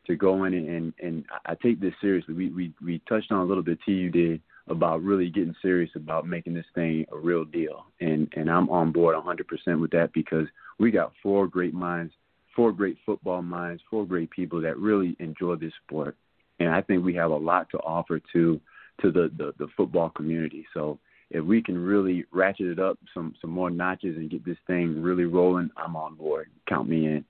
to 0.06 0.16
go 0.16 0.44
in 0.44 0.54
and 0.54 0.92
and 1.00 1.24
I 1.46 1.54
take 1.54 1.80
this 1.80 1.94
seriously. 2.00 2.34
We 2.34 2.48
we 2.50 2.72
we 2.84 3.02
touched 3.08 3.30
on 3.30 3.40
a 3.40 3.44
little 3.44 3.62
bit. 3.62 3.78
T 3.84 3.92
you 3.92 4.10
did 4.10 4.40
about 4.68 5.02
really 5.02 5.30
getting 5.30 5.54
serious 5.62 5.90
about 5.94 6.26
making 6.26 6.54
this 6.54 6.66
thing 6.74 7.06
a 7.12 7.16
real 7.16 7.44
deal, 7.44 7.86
and 8.00 8.28
and 8.36 8.50
I'm 8.50 8.68
on 8.70 8.92
board 8.92 9.16
100% 9.16 9.80
with 9.80 9.90
that 9.92 10.12
because 10.12 10.46
we 10.78 10.90
got 10.90 11.12
four 11.22 11.46
great 11.46 11.74
minds, 11.74 12.12
four 12.54 12.72
great 12.72 12.98
football 13.06 13.42
minds, 13.42 13.82
four 13.90 14.06
great 14.06 14.30
people 14.30 14.60
that 14.62 14.78
really 14.78 15.16
enjoy 15.20 15.56
this 15.56 15.72
sport, 15.86 16.16
and 16.58 16.70
I 16.70 16.82
think 16.82 17.04
we 17.04 17.14
have 17.14 17.30
a 17.30 17.36
lot 17.36 17.70
to 17.70 17.78
offer 17.78 18.20
to 18.32 18.60
to 19.02 19.10
the 19.10 19.30
the, 19.36 19.52
the 19.58 19.68
football 19.76 20.10
community. 20.10 20.66
So 20.74 20.98
if 21.30 21.44
we 21.44 21.62
can 21.62 21.78
really 21.78 22.24
ratchet 22.32 22.66
it 22.66 22.78
up 22.78 22.98
some 23.12 23.34
some 23.40 23.50
more 23.50 23.70
notches 23.70 24.16
and 24.16 24.30
get 24.30 24.44
this 24.44 24.56
thing 24.66 25.02
really 25.02 25.24
rolling, 25.24 25.70
I'm 25.76 25.96
on 25.96 26.14
board. 26.14 26.48
Count 26.68 26.88
me 26.88 27.06
in. 27.06 27.24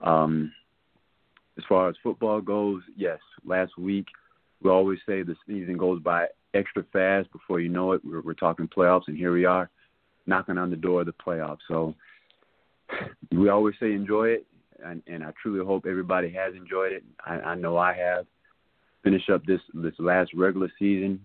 Um, 0.00 0.52
as 1.56 1.64
far 1.68 1.88
as 1.88 1.96
football 2.02 2.40
goes, 2.40 2.82
yes. 2.96 3.18
Last 3.44 3.78
week, 3.78 4.06
we 4.62 4.70
always 4.70 4.98
say 5.06 5.22
the 5.22 5.36
season 5.46 5.76
goes 5.78 6.02
by 6.02 6.26
extra 6.54 6.84
fast. 6.92 7.30
Before 7.32 7.60
you 7.60 7.68
know 7.68 7.92
it, 7.92 8.02
we're, 8.04 8.20
we're 8.20 8.34
talking 8.34 8.68
playoffs, 8.68 9.08
and 9.08 9.16
here 9.16 9.32
we 9.32 9.44
are, 9.44 9.70
knocking 10.26 10.58
on 10.58 10.70
the 10.70 10.76
door 10.76 11.00
of 11.00 11.06
the 11.06 11.14
playoffs. 11.14 11.58
So 11.68 11.94
we 13.32 13.48
always 13.48 13.74
say 13.80 13.92
enjoy 13.92 14.28
it, 14.28 14.46
and, 14.84 15.02
and 15.06 15.24
I 15.24 15.32
truly 15.40 15.64
hope 15.64 15.86
everybody 15.86 16.30
has 16.32 16.54
enjoyed 16.54 16.92
it. 16.92 17.04
I, 17.24 17.34
I 17.34 17.54
know 17.54 17.78
I 17.78 17.94
have. 17.94 18.26
Finish 19.04 19.28
up 19.32 19.44
this 19.46 19.60
this 19.72 19.94
last 20.00 20.32
regular 20.34 20.68
season 20.80 21.20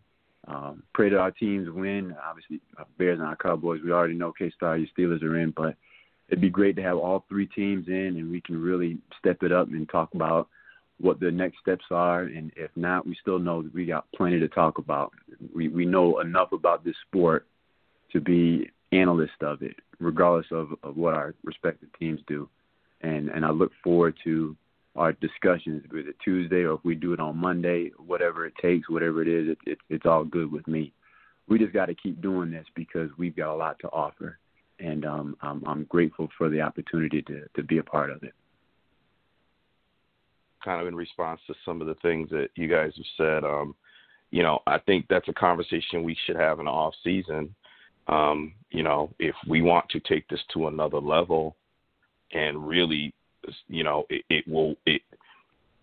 um, 0.47 0.83
pray 0.93 1.09
that 1.09 1.19
our 1.19 1.31
teams 1.31 1.69
win. 1.69 2.15
Obviously, 2.23 2.59
uh, 2.77 2.83
Bears 2.97 3.19
and 3.19 3.27
our 3.27 3.35
Cowboys. 3.35 3.81
We 3.83 3.91
already 3.91 4.15
know 4.15 4.31
K 4.31 4.51
Star, 4.55 4.77
your 4.77 4.87
Steelers 4.97 5.23
are 5.23 5.37
in, 5.37 5.51
but 5.55 5.75
it'd 6.29 6.41
be 6.41 6.49
great 6.49 6.75
to 6.77 6.81
have 6.81 6.97
all 6.97 7.25
three 7.29 7.47
teams 7.47 7.87
in, 7.87 8.15
and 8.17 8.31
we 8.31 8.41
can 8.41 8.59
really 8.59 8.97
step 9.19 9.43
it 9.43 9.51
up 9.51 9.67
and 9.67 9.87
talk 9.89 10.13
about 10.13 10.47
what 10.99 11.19
the 11.19 11.31
next 11.31 11.59
steps 11.59 11.85
are. 11.91 12.23
And 12.23 12.51
if 12.55 12.71
not, 12.75 13.05
we 13.05 13.15
still 13.21 13.39
know 13.39 13.61
that 13.61 13.73
we 13.73 13.85
got 13.85 14.05
plenty 14.15 14.39
to 14.39 14.47
talk 14.47 14.77
about. 14.77 15.11
We 15.53 15.67
we 15.67 15.85
know 15.85 16.19
enough 16.19 16.51
about 16.53 16.83
this 16.83 16.95
sport 17.07 17.45
to 18.11 18.19
be 18.19 18.69
analysts 18.91 19.41
of 19.41 19.61
it, 19.61 19.75
regardless 19.99 20.47
of, 20.51 20.73
of 20.83 20.97
what 20.97 21.13
our 21.13 21.33
respective 21.43 21.89
teams 21.99 22.19
do. 22.27 22.49
And 23.01 23.29
and 23.29 23.45
I 23.45 23.51
look 23.51 23.71
forward 23.83 24.15
to 24.23 24.55
our 24.95 25.13
discussions, 25.13 25.83
whether 25.89 26.13
Tuesday 26.23 26.63
or 26.63 26.73
if 26.75 26.81
we 26.83 26.95
do 26.95 27.13
it 27.13 27.19
on 27.19 27.37
Monday, 27.37 27.91
whatever 27.97 28.45
it 28.45 28.53
takes, 28.61 28.89
whatever 28.89 29.21
it 29.21 29.27
is, 29.27 29.49
it, 29.49 29.57
it, 29.65 29.77
it's 29.89 30.05
all 30.05 30.23
good 30.25 30.51
with 30.51 30.67
me. 30.67 30.93
We 31.47 31.59
just 31.59 31.73
got 31.73 31.87
to 31.87 31.95
keep 31.95 32.21
doing 32.21 32.51
this 32.51 32.65
because 32.75 33.09
we've 33.17 33.35
got 33.35 33.53
a 33.53 33.55
lot 33.55 33.77
to 33.79 33.87
offer, 33.89 34.37
and 34.79 35.05
um, 35.05 35.35
I'm, 35.41 35.63
I'm 35.65 35.83
grateful 35.85 36.29
for 36.37 36.49
the 36.49 36.61
opportunity 36.61 37.21
to 37.23 37.47
to 37.55 37.63
be 37.63 37.77
a 37.79 37.83
part 37.83 38.09
of 38.11 38.23
it. 38.23 38.33
Kind 40.63 40.81
of 40.81 40.87
in 40.87 40.95
response 40.95 41.41
to 41.47 41.53
some 41.65 41.81
of 41.81 41.87
the 41.87 41.95
things 41.95 42.29
that 42.29 42.49
you 42.55 42.67
guys 42.67 42.93
have 42.95 43.05
said, 43.17 43.43
um, 43.43 43.75
you 44.29 44.43
know, 44.43 44.59
I 44.67 44.77
think 44.77 45.07
that's 45.09 45.27
a 45.27 45.33
conversation 45.33 46.03
we 46.03 46.15
should 46.25 46.35
have 46.35 46.59
in 46.59 46.65
the 46.65 46.71
off 46.71 46.93
season 47.03 47.53
Um, 48.07 48.53
you 48.71 48.83
know, 48.83 49.13
if 49.19 49.35
we 49.47 49.61
want 49.61 49.87
to 49.89 49.99
take 49.99 50.27
this 50.27 50.41
to 50.53 50.67
another 50.67 50.99
level 50.99 51.55
and 52.33 52.67
really, 52.67 53.13
you 53.67 53.83
know, 53.83 54.05
it, 54.09 54.23
it 54.29 54.47
will 54.47 54.75
it, 54.85 55.01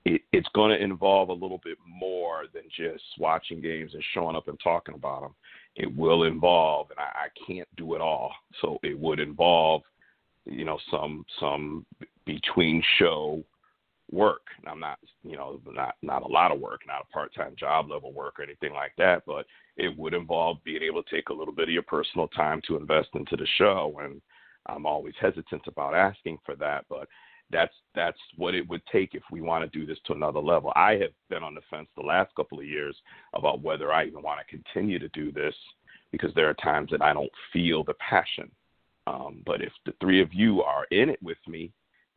it 0.05 0.23
it's 0.33 0.49
going 0.55 0.71
to 0.71 0.83
involve 0.83 1.29
a 1.29 1.33
little 1.33 1.61
bit 1.65 1.79
more 1.87 2.45
than 2.53 2.65
just 2.77 3.05
watching 3.19 3.61
games 3.61 3.95
and 3.95 4.03
showing 4.15 4.37
up 4.37 4.49
and 4.49 4.59
talking 4.63 4.95
about 4.95 5.23
them. 5.23 5.35
It 5.77 5.95
will 5.97 6.25
involve, 6.25 6.91
and 6.91 6.99
I, 6.99 7.27
I 7.27 7.29
can't 7.47 7.69
do 7.77 7.95
it 7.95 8.01
all, 8.01 8.33
so 8.61 8.79
it 8.83 8.99
would 8.99 9.21
involve, 9.21 9.83
you 10.45 10.65
know, 10.65 10.79
some 10.91 11.25
some 11.39 11.87
between 12.25 12.83
show 12.99 13.43
work. 14.11 14.43
And 14.61 14.69
I'm 14.69 14.81
not, 14.81 14.99
you 15.23 15.37
know, 15.37 15.61
not 15.67 15.97
not 16.03 16.23
a 16.23 16.29
lot 16.29 16.53
of 16.53 16.61
work, 16.61 16.81
not 16.87 17.05
a 17.09 17.13
part-time 17.13 17.55
job 17.59 17.91
level 17.91 18.13
work 18.13 18.39
or 18.39 18.43
anything 18.43 18.73
like 18.73 18.93
that, 18.99 19.23
but 19.27 19.47
it 19.77 19.97
would 19.97 20.15
involve 20.15 20.65
being 20.65 20.83
able 20.83 21.03
to 21.03 21.15
take 21.15 21.29
a 21.29 21.35
little 21.35 21.55
bit 21.55 21.69
of 21.69 21.75
your 21.75 21.83
personal 21.83 22.29
time 22.29 22.61
to 22.67 22.77
invest 22.77 23.09
into 23.15 23.37
the 23.37 23.47
show. 23.57 24.01
And 24.03 24.21
I'm 24.67 24.87
always 24.87 25.15
hesitant 25.21 25.63
about 25.67 25.95
asking 25.95 26.39
for 26.45 26.57
that, 26.57 26.85
but 26.89 27.09
that's 27.51 27.75
that's 27.95 28.19
what 28.37 28.55
it 28.55 28.69
would 28.69 28.83
take 28.93 29.15
if 29.15 29.23
we 29.31 29.41
want 29.41 29.65
to 29.65 29.79
do 29.79 29.87
this 29.87 29.99
to 30.07 30.13
another 30.13 30.41
level. 30.41 30.73
I 30.77 30.93
have 30.93 31.13
been 31.31 31.43
on 31.43 31.55
the 31.55 31.61
fence 31.71 31.89
the 31.97 32.07
last 32.07 32.35
couple 32.35 32.59
of 32.59 32.67
years 32.67 32.97
about 33.35 33.63
whether 33.63 33.93
I 33.93 34.07
even 34.07 34.23
want 34.23 34.41
to 34.41 34.57
continue 34.57 34.99
to 34.99 35.09
do 35.09 35.33
this 35.33 35.55
because 36.13 36.33
there 36.35 36.49
are 36.49 36.55
times 36.55 36.91
that 36.91 37.03
I 37.03 37.13
don't 37.13 37.31
feel 37.53 37.85
the 37.85 37.95
passion. 37.95 38.51
Um, 39.07 39.43
but 39.47 39.63
if 39.63 39.73
the 39.87 39.95
three 40.01 40.21
of 40.21 40.33
you 40.35 40.63
are 40.63 40.85
in 40.91 41.09
it 41.09 41.23
with 41.23 41.39
me, 41.47 41.73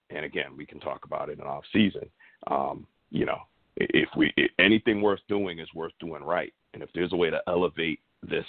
and 0.09 0.25
again, 0.25 0.57
we 0.57 0.65
can 0.65 0.79
talk 0.79 1.05
about 1.05 1.29
it 1.29 1.39
in 1.39 1.45
off 1.45 1.63
season. 1.71 2.09
Um, 2.47 2.85
you 3.11 3.25
know, 3.25 3.39
if 3.77 4.09
we 4.17 4.33
if 4.35 4.51
anything 4.59 5.01
worth 5.01 5.21
doing 5.29 5.59
is 5.59 5.73
worth 5.73 5.93
doing 5.99 6.23
right, 6.23 6.53
and 6.73 6.83
if 6.83 6.89
there's 6.93 7.13
a 7.13 7.17
way 7.17 7.29
to 7.29 7.41
elevate 7.47 7.99
this 8.21 8.45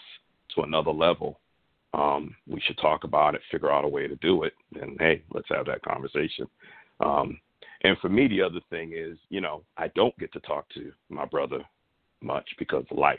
to 0.54 0.62
another 0.62 0.90
level, 0.90 1.40
um, 1.94 2.34
we 2.46 2.60
should 2.60 2.78
talk 2.78 3.04
about 3.04 3.34
it, 3.34 3.42
figure 3.50 3.70
out 3.70 3.84
a 3.84 3.88
way 3.88 4.08
to 4.08 4.16
do 4.16 4.44
it, 4.44 4.54
and 4.80 4.96
hey, 4.98 5.22
let's 5.32 5.48
have 5.50 5.66
that 5.66 5.82
conversation. 5.82 6.46
Um, 7.00 7.38
and 7.84 7.98
for 7.98 8.08
me, 8.08 8.28
the 8.28 8.42
other 8.42 8.60
thing 8.70 8.92
is, 8.94 9.18
you 9.28 9.40
know, 9.40 9.62
I 9.76 9.88
don't 9.88 10.16
get 10.18 10.32
to 10.32 10.40
talk 10.40 10.68
to 10.74 10.92
my 11.10 11.24
brother 11.24 11.58
much 12.22 12.48
because 12.58 12.84
of 12.90 12.98
life. 12.98 13.18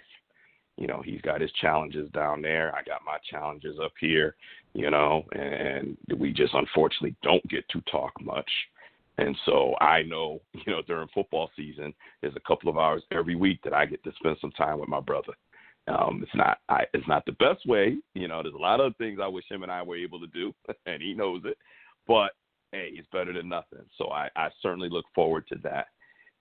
You 0.77 0.87
know, 0.87 1.03
he's 1.05 1.21
got 1.21 1.41
his 1.41 1.51
challenges 1.61 2.09
down 2.11 2.41
there. 2.41 2.73
I 2.73 2.81
got 2.83 3.05
my 3.05 3.17
challenges 3.29 3.77
up 3.83 3.91
here, 3.99 4.35
you 4.73 4.89
know, 4.89 5.23
and 5.33 5.95
we 6.17 6.33
just 6.33 6.53
unfortunately 6.53 7.15
don't 7.21 7.47
get 7.47 7.67
to 7.69 7.81
talk 7.81 8.13
much. 8.21 8.49
And 9.19 9.37
so 9.45 9.75
I 9.79 10.01
know, 10.01 10.41
you 10.53 10.73
know, 10.73 10.81
during 10.87 11.07
football 11.13 11.51
season, 11.55 11.93
there's 12.21 12.35
a 12.35 12.47
couple 12.47 12.69
of 12.69 12.77
hours 12.77 13.03
every 13.11 13.35
week 13.35 13.59
that 13.63 13.73
I 13.73 13.85
get 13.85 14.03
to 14.03 14.13
spend 14.19 14.37
some 14.41 14.51
time 14.51 14.79
with 14.79 14.89
my 14.89 14.99
brother. 14.99 15.33
Um, 15.87 16.21
it's 16.23 16.35
not 16.35 16.59
I, 16.69 16.83
it's 16.93 17.07
not 17.07 17.25
the 17.25 17.33
best 17.33 17.65
way, 17.67 17.97
you 18.13 18.27
know. 18.27 18.41
There's 18.41 18.55
a 18.55 18.57
lot 18.57 18.79
of 18.79 18.95
things 18.95 19.19
I 19.21 19.27
wish 19.27 19.45
him 19.49 19.63
and 19.63 19.71
I 19.71 19.81
were 19.81 19.97
able 19.97 20.19
to 20.19 20.27
do, 20.27 20.53
and 20.85 21.01
he 21.01 21.13
knows 21.13 21.41
it. 21.45 21.57
But 22.07 22.31
hey, 22.71 22.91
it's 22.93 23.07
better 23.11 23.33
than 23.33 23.49
nothing. 23.49 23.85
So 23.97 24.09
I, 24.09 24.29
I 24.35 24.49
certainly 24.61 24.89
look 24.89 25.05
forward 25.13 25.45
to 25.49 25.55
that, 25.63 25.87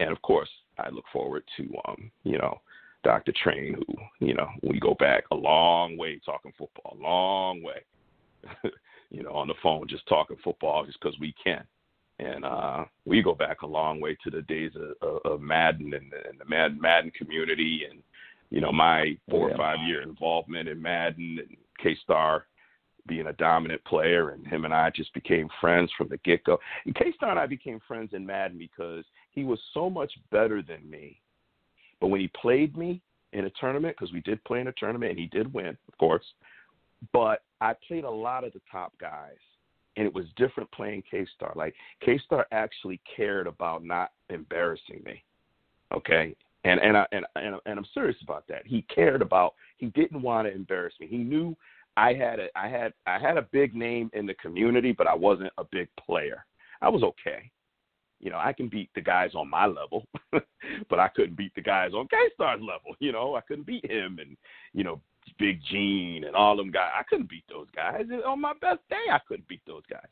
and 0.01 0.11
of 0.11 0.23
course, 0.23 0.49
I 0.79 0.91
look 0.91 1.05
forward 1.13 1.43
to 1.57 1.69
um, 1.89 2.11
you 2.23 2.39
know, 2.39 2.61
Dr. 3.03 3.33
Train, 3.43 3.75
who, 3.75 4.27
you 4.27 4.35
know, 4.35 4.49
we 4.63 4.79
go 4.79 4.95
back 4.95 5.25
a 5.31 5.37
long 5.37 5.97
way 5.97 6.21
talking 6.25 6.53
football, 6.57 6.97
a 6.99 7.03
long 7.03 7.63
way, 7.63 8.71
you 9.11 9.23
know, 9.23 9.33
on 9.33 9.49
the 9.49 9.55
phone 9.63 9.89
just 9.89 10.07
talking 10.09 10.37
football 10.45 10.87
just 10.87 11.01
because 11.01 11.19
we 11.19 11.35
can. 11.43 11.65
And 12.19 12.45
uh, 12.45 12.85
we 13.05 13.23
go 13.23 13.35
back 13.35 13.63
a 13.63 13.67
long 13.67 14.01
way 14.01 14.17
to 14.23 14.31
the 14.31 14.43
days 14.43 14.71
of, 14.77 15.09
of, 15.09 15.33
of 15.33 15.41
Madden 15.41 15.95
and, 15.95 16.13
and 16.13 16.39
the 16.39 16.45
Madden, 16.45 16.81
Madden 16.81 17.11
community 17.11 17.83
and, 17.91 18.03
you 18.53 18.61
know, 18.61 18.73
my 18.73 19.17
four 19.31 19.49
yeah. 19.49 19.55
or 19.55 19.59
five 19.59 19.79
year 19.87 20.03
involvement 20.03 20.69
in 20.69 20.81
Madden 20.81 21.39
and 21.41 21.57
K 21.83 21.97
Star 22.03 22.47
being 23.07 23.27
a 23.27 23.33
dominant 23.33 23.85
player, 23.85 24.31
and 24.31 24.47
him 24.47 24.65
and 24.65 24.73
I 24.73 24.91
just 24.91 25.13
became 25.13 25.49
friends 25.61 25.91
from 25.99 26.09
the 26.09 26.19
get 26.19 26.45
go. 26.45 26.59
And 26.87 26.95
K 26.95 27.13
Star 27.17 27.31
and 27.31 27.39
I 27.39 27.47
became 27.47 27.81
friends 27.89 28.11
in 28.13 28.25
Madden 28.25 28.59
because 28.59 29.05
he 29.33 29.43
was 29.43 29.59
so 29.75 29.91
much 29.91 30.13
better 30.31 30.63
than 30.63 30.89
me 30.89 31.21
but 32.03 32.09
when 32.09 32.21
he 32.21 32.29
played 32.29 32.77
me 32.77 33.01
in 33.33 33.45
a 33.45 33.51
tournament, 33.61 33.97
because 33.97 34.13
we 34.13 34.21
did 34.23 34.43
play 34.43 34.61
in 34.61 34.67
a 34.67 34.73
tournament 34.73 35.13
and 35.13 35.21
he 35.21 35.27
did 35.27 35.55
win, 35.55 35.69
of 35.69 35.99
course, 35.99 36.25
but 37.13 37.45
I 37.61 37.75
played 37.87 38.03
a 38.03 38.11
lot 38.11 38.43
of 38.43 38.53
the 38.53 38.61
top 38.71 38.93
guys. 39.01 39.37
And 39.97 40.07
it 40.07 40.13
was 40.13 40.25
different 40.37 40.71
playing 40.73 41.05
K 41.09 41.25
Star. 41.37 41.53
Like 41.55 41.75
K 42.05 42.19
Star 42.25 42.47
actually 42.51 43.01
cared 43.15 43.47
about 43.47 43.85
not 43.85 44.11
embarrassing 44.31 45.03
me. 45.05 45.23
Okay. 45.95 46.35
And 46.65 46.81
and 46.81 46.97
I 46.97 47.07
and, 47.13 47.27
and 47.37 47.57
and 47.67 47.79
I'm 47.79 47.87
serious 47.93 48.17
about 48.23 48.45
that. 48.49 48.67
He 48.67 48.83
cared 48.83 49.23
about 49.23 49.55
he 49.79 49.87
didn't 49.87 50.23
want 50.23 50.47
to 50.47 50.55
embarrass 50.55 50.95
me. 51.01 51.07
He 51.09 51.19
knew 51.19 51.57
I 51.97 52.15
had 52.15 52.39
a 52.39 52.49
I 52.57 52.69
had 52.69 52.93
I 53.07 53.19
had 53.19 53.37
a 53.37 53.49
big 53.51 53.75
name 53.75 54.11
in 54.15 54.27
the 54.27 54.35
community, 54.35 54.93
but 54.93 55.07
I 55.07 55.15
wasn't 55.15 55.53
a 55.59 55.65
big 55.65 55.89
player. 55.99 56.45
I 56.81 56.89
was 56.89 57.03
okay. 57.03 57.51
You 58.21 58.31
know, 58.31 58.39
I 58.39 58.53
can 58.53 58.69
beat 58.69 58.91
the 58.95 59.01
guys 59.01 59.33
on 59.35 59.51
my 59.51 59.67
level, 59.67 60.07
but 60.31 60.99
I 61.01 61.09
couldn't 61.09 61.37
beat 61.37 61.53
the 61.57 61.61
guys 61.61 61.91
on 61.93 62.07
K 62.07 62.17
Star's 62.35 62.61
level. 62.61 62.95
You 63.01 63.11
know, 63.11 63.35
I 63.35 63.41
couldn't 63.41 63.67
beat 63.67 63.91
him 63.91 64.19
and 64.21 64.37
you 64.73 64.85
know 64.85 65.01
Big 65.39 65.61
Gene 65.71 66.25
and 66.25 66.37
all 66.37 66.57
them 66.57 66.71
guys. 66.71 66.93
I 66.99 67.03
couldn't 67.03 67.29
beat 67.29 67.45
those 67.49 67.69
guys. 67.75 68.05
And 68.11 68.23
on 68.23 68.41
my 68.41 68.53
best 68.61 68.81
day, 68.89 69.11
I 69.11 69.19
couldn't 69.27 69.49
beat 69.49 69.63
those 69.67 69.83
guys. 69.91 70.07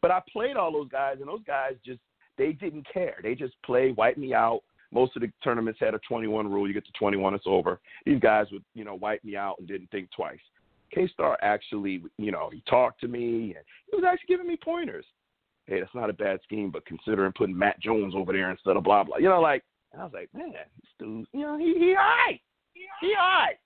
But 0.00 0.10
I 0.10 0.20
played 0.32 0.56
all 0.56 0.72
those 0.72 0.88
guys, 0.88 1.18
and 1.20 1.28
those 1.28 1.44
guys 1.46 1.74
just 1.84 2.00
they 2.38 2.52
didn't 2.52 2.86
care. 2.92 3.16
They 3.22 3.34
just 3.34 3.54
played, 3.62 3.96
wipe 3.96 4.16
me 4.16 4.34
out. 4.34 4.62
Most 4.92 5.16
of 5.16 5.22
the 5.22 5.32
tournaments 5.42 5.80
had 5.80 5.94
a 5.94 5.98
21 6.06 6.50
rule. 6.50 6.68
You 6.68 6.74
get 6.74 6.86
to 6.86 6.92
21, 6.98 7.34
it's 7.34 7.44
over. 7.46 7.80
These 8.04 8.20
guys 8.20 8.46
would, 8.52 8.64
you 8.74 8.84
know, 8.84 8.94
wipe 8.94 9.24
me 9.24 9.36
out 9.36 9.56
and 9.58 9.66
didn't 9.66 9.90
think 9.90 10.10
twice. 10.14 10.38
K 10.94 11.08
Star 11.08 11.38
actually, 11.40 12.04
you 12.18 12.30
know, 12.30 12.50
he 12.52 12.62
talked 12.68 13.00
to 13.00 13.08
me 13.08 13.54
and 13.56 13.64
he 13.90 13.96
was 13.96 14.04
actually 14.06 14.26
giving 14.28 14.46
me 14.46 14.58
pointers 14.62 15.06
hey, 15.66 15.80
that's 15.80 15.94
not 15.94 16.10
a 16.10 16.14
bad 16.14 16.40
scheme, 16.42 16.70
but 16.70 16.84
considering 16.86 17.32
putting 17.32 17.56
Matt 17.56 17.80
Jones 17.80 18.14
over 18.16 18.32
there 18.32 18.50
instead 18.50 18.76
of 18.76 18.84
blah 18.84 19.04
blah. 19.04 19.18
You 19.18 19.28
know, 19.28 19.40
like 19.40 19.62
I 19.98 20.04
was 20.04 20.12
like, 20.12 20.28
man, 20.34 20.52
this 20.52 20.90
dude, 20.98 21.26
you 21.32 21.40
know, 21.40 21.58
he 21.58 21.74
he 21.78 21.94
all 21.98 22.28
right, 22.28 22.40
he 23.00 23.14
all 23.14 23.38
right. 23.38 23.56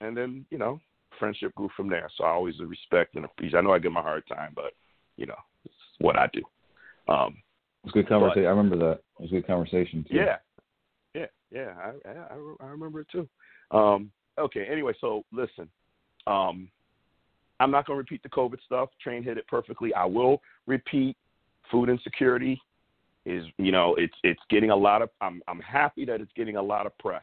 And 0.00 0.16
then 0.16 0.44
you 0.50 0.58
know, 0.58 0.80
friendship 1.18 1.54
grew 1.54 1.70
from 1.76 1.88
there. 1.88 2.10
So 2.16 2.24
I 2.24 2.30
always 2.30 2.58
respect 2.60 3.14
and 3.14 3.24
appreciate. 3.24 3.58
I 3.58 3.62
know 3.62 3.72
I 3.72 3.78
give 3.78 3.92
him 3.92 3.96
a 3.96 4.02
hard 4.02 4.24
time, 4.26 4.52
but 4.54 4.72
you 5.16 5.26
know, 5.26 5.38
it's 5.64 5.74
what 5.98 6.18
I 6.18 6.28
do. 6.32 6.42
Um, 7.12 7.36
it 7.86 7.94
was 7.94 8.02
good 8.02 8.08
conversation. 8.08 8.42
But, 8.42 8.48
I 8.48 8.50
remember 8.50 8.76
that. 8.78 9.00
It 9.18 9.22
was 9.22 9.30
a 9.30 9.34
good 9.34 9.46
conversation 9.46 10.04
too. 10.08 10.16
Yeah, 10.16 10.36
yeah, 11.14 11.26
yeah. 11.52 11.74
I 11.78 12.08
I, 12.08 12.54
I 12.60 12.66
remember 12.66 13.00
it 13.00 13.08
too. 13.10 13.28
Um, 13.70 14.10
okay. 14.38 14.66
Anyway, 14.70 14.92
so 15.00 15.24
listen. 15.32 15.68
Um, 16.26 16.68
I'm 17.60 17.70
not 17.70 17.86
going 17.86 17.96
to 17.96 17.98
repeat 17.98 18.22
the 18.22 18.28
COVID 18.28 18.58
stuff. 18.66 18.90
Train 19.00 19.22
hit 19.22 19.38
it 19.38 19.46
perfectly. 19.46 19.94
I 19.94 20.04
will 20.04 20.42
repeat 20.66 21.16
food 21.70 21.88
insecurity 21.88 22.60
is 23.24 23.44
you 23.58 23.72
know 23.72 23.94
it's 23.96 24.14
it's 24.22 24.40
getting 24.50 24.70
a 24.70 24.76
lot 24.76 25.02
of 25.02 25.10
I'm 25.20 25.42
I'm 25.48 25.60
happy 25.60 26.04
that 26.06 26.20
it's 26.20 26.32
getting 26.36 26.56
a 26.56 26.62
lot 26.62 26.86
of 26.86 26.96
press 26.98 27.22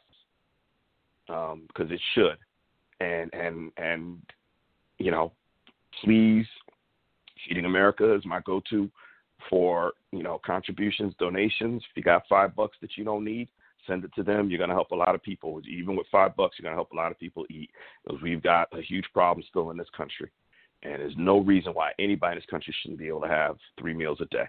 because 1.27 1.53
um, 1.53 1.92
it 1.92 2.01
should 2.14 2.38
and 3.00 3.33
and 3.33 3.72
and 3.77 4.22
you 4.98 5.11
know 5.11 5.32
please 6.03 6.45
feeding 7.48 7.66
America 7.66 8.14
is 8.14 8.25
my 8.25 8.42
go-to 8.45 8.90
for 9.50 9.94
you 10.12 10.24
know 10.24 10.40
contributions 10.46 11.14
donations 11.20 11.84
if 11.90 11.98
you 11.98 12.04
got 12.04 12.24
five 12.28 12.56
bucks 12.56 12.78
that 12.82 12.98
you 12.98 13.04
don't 13.04 13.24
need 13.24 13.50
send 13.88 14.04
it 14.04 14.12
to 14.16 14.24
them. 14.24 14.50
You're 14.50 14.58
going 14.58 14.70
to 14.70 14.76
help 14.76 14.92
a 14.92 14.96
lot 14.96 15.16
of 15.16 15.24
people. 15.24 15.62
Even 15.68 15.96
with 15.96 16.08
five 16.12 16.36
bucks, 16.36 16.58
you're 16.58 16.64
going 16.64 16.74
to 16.74 16.78
help 16.78 16.92
a 16.92 16.96
lot 16.96 17.12
of 17.12 17.20
people 17.20 17.46
eat 17.50 17.70
because 18.04 18.22
we've 18.22 18.44
got 18.44 18.68
a 18.78 18.82
huge 18.82 19.06
problem 19.14 19.46
still 19.50 19.72
in 19.72 19.78
this 19.78 19.88
country. 19.96 20.30
And 20.84 20.94
there's 20.94 21.16
no 21.18 21.40
reason 21.40 21.74
why 21.74 21.92
anybody 22.00 22.34
in 22.34 22.38
this 22.40 22.50
country 22.50 22.76
shouldn't 22.82 23.00
be 23.00 23.08
able 23.08 23.22
to 23.22 23.28
have 23.28 23.56
three 23.80 23.94
meals 23.94 24.20
a 24.22 24.26
day. 24.26 24.46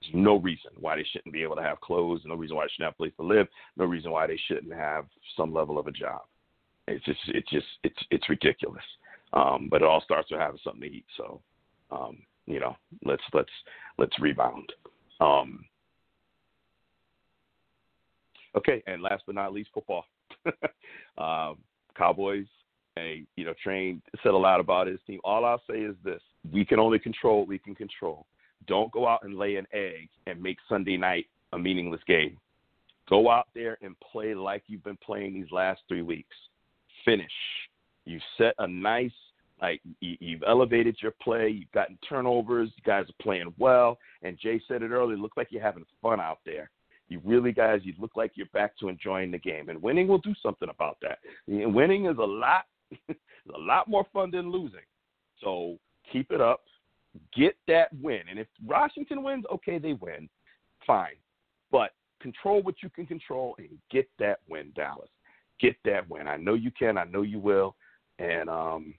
There's 0.00 0.14
no 0.14 0.36
reason 0.36 0.70
why 0.78 0.96
they 0.96 1.06
shouldn't 1.10 1.32
be 1.32 1.42
able 1.42 1.56
to 1.56 1.62
have 1.62 1.80
clothes. 1.80 2.22
No 2.24 2.34
reason 2.34 2.56
why 2.56 2.64
they 2.64 2.70
shouldn't 2.70 2.88
have 2.88 2.94
a 2.94 3.02
place 3.02 3.12
to 3.18 3.26
live. 3.26 3.46
No 3.76 3.84
reason 3.84 4.10
why 4.10 4.26
they 4.26 4.38
shouldn't 4.48 4.74
have 4.74 5.06
some 5.36 5.54
level 5.54 5.78
of 5.78 5.86
a 5.86 5.92
job. 5.92 6.22
It's 6.88 7.04
just, 7.04 7.20
it's 7.28 7.50
just, 7.50 7.66
it's, 7.82 7.98
it's 8.10 8.28
ridiculous. 8.28 8.84
Um, 9.32 9.68
but 9.70 9.82
it 9.82 9.88
all 9.88 10.02
starts 10.02 10.30
with 10.30 10.40
having 10.40 10.60
something 10.62 10.82
to 10.82 10.96
eat. 10.96 11.06
So, 11.16 11.40
um, 11.90 12.18
you 12.46 12.60
know, 12.60 12.76
let's, 13.04 13.22
let's, 13.32 13.50
let's 13.98 14.18
rebound. 14.20 14.72
Um, 15.20 15.64
Okay, 18.56 18.82
and 18.86 19.02
last 19.02 19.24
but 19.26 19.34
not 19.34 19.52
least, 19.52 19.70
football. 19.74 20.04
um, 21.18 21.58
Cowboys, 21.96 22.46
a 22.98 23.22
you 23.36 23.44
know, 23.44 23.54
train 23.62 24.00
said 24.22 24.32
a 24.32 24.36
lot 24.36 24.60
about 24.60 24.86
his 24.86 24.98
team. 25.06 25.20
All 25.24 25.44
I'll 25.44 25.62
say 25.68 25.80
is 25.80 25.94
this: 26.04 26.22
we 26.50 26.64
can 26.64 26.78
only 26.78 26.98
control 26.98 27.40
what 27.40 27.48
we 27.48 27.58
can 27.58 27.74
control. 27.74 28.26
Don't 28.66 28.90
go 28.90 29.06
out 29.06 29.24
and 29.24 29.36
lay 29.36 29.56
an 29.56 29.66
egg 29.72 30.08
and 30.26 30.42
make 30.42 30.56
Sunday 30.68 30.96
night 30.96 31.26
a 31.52 31.58
meaningless 31.58 32.00
game. 32.06 32.38
Go 33.08 33.30
out 33.30 33.48
there 33.54 33.76
and 33.82 33.94
play 34.00 34.34
like 34.34 34.64
you've 34.66 34.82
been 34.82 34.98
playing 35.04 35.34
these 35.34 35.52
last 35.52 35.82
three 35.86 36.02
weeks. 36.02 36.34
Finish. 37.04 37.30
You've 38.04 38.22
set 38.38 38.54
a 38.58 38.66
nice 38.66 39.12
like 39.60 39.80
you've 40.00 40.42
elevated 40.46 40.96
your 41.00 41.12
play. 41.22 41.48
You've 41.48 41.72
gotten 41.72 41.98
turnovers. 42.08 42.70
You 42.76 42.82
guys 42.84 43.06
are 43.08 43.22
playing 43.22 43.54
well. 43.58 43.98
And 44.22 44.38
Jay 44.38 44.60
said 44.68 44.82
it 44.82 44.90
earlier. 44.90 45.16
Look 45.16 45.36
like 45.36 45.48
you're 45.50 45.62
having 45.62 45.86
fun 46.02 46.20
out 46.20 46.40
there. 46.44 46.70
You 47.08 47.20
really, 47.24 47.52
guys, 47.52 47.80
you 47.84 47.94
look 47.98 48.16
like 48.16 48.32
you're 48.34 48.46
back 48.52 48.76
to 48.78 48.88
enjoying 48.88 49.30
the 49.30 49.38
game, 49.38 49.68
and 49.68 49.80
winning 49.80 50.08
will 50.08 50.18
do 50.18 50.34
something 50.42 50.68
about 50.68 50.98
that. 51.02 51.18
And 51.46 51.72
winning 51.72 52.06
is 52.06 52.18
a 52.18 52.24
lot, 52.24 52.64
a 53.08 53.58
lot 53.58 53.88
more 53.88 54.04
fun 54.12 54.32
than 54.32 54.50
losing. 54.50 54.80
So 55.40 55.78
keep 56.12 56.32
it 56.32 56.40
up. 56.40 56.62
Get 57.34 57.56
that 57.68 57.88
win. 58.02 58.22
And 58.28 58.38
if 58.38 58.48
Washington 58.64 59.22
wins, 59.22 59.44
okay, 59.52 59.78
they 59.78 59.92
win. 59.92 60.28
Fine. 60.84 61.14
But 61.70 61.92
control 62.20 62.62
what 62.62 62.82
you 62.82 62.90
can 62.90 63.06
control 63.06 63.54
and 63.58 63.68
get 63.90 64.08
that 64.18 64.40
win, 64.48 64.72
Dallas. 64.74 65.08
Get 65.60 65.76
that 65.84 66.08
win. 66.10 66.26
I 66.26 66.36
know 66.36 66.54
you 66.54 66.70
can. 66.76 66.98
I 66.98 67.04
know 67.04 67.22
you 67.22 67.38
will. 67.38 67.76
And 68.18 68.50
um, 68.50 68.94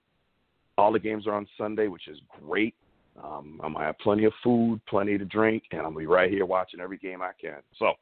all 0.78 0.92
the 0.92 1.00
games 1.00 1.28
are 1.28 1.34
on 1.34 1.48
Sunday, 1.58 1.88
which 1.88 2.08
is 2.08 2.20
great. 2.42 2.76
Um, 3.24 3.60
I'm 3.64 3.74
gonna 3.74 3.86
have 3.86 3.98
plenty 4.00 4.26
of 4.26 4.34
food, 4.44 4.80
plenty 4.88 5.18
to 5.18 5.26
drink, 5.26 5.64
and 5.72 5.82
I'm 5.82 5.88
gonna 5.88 6.00
be 6.00 6.06
right 6.06 6.30
here 6.30 6.46
watching 6.46 6.80
every 6.80 6.98
game 6.98 7.22
I 7.22 7.32
can. 7.40 7.58
So, 7.78 7.94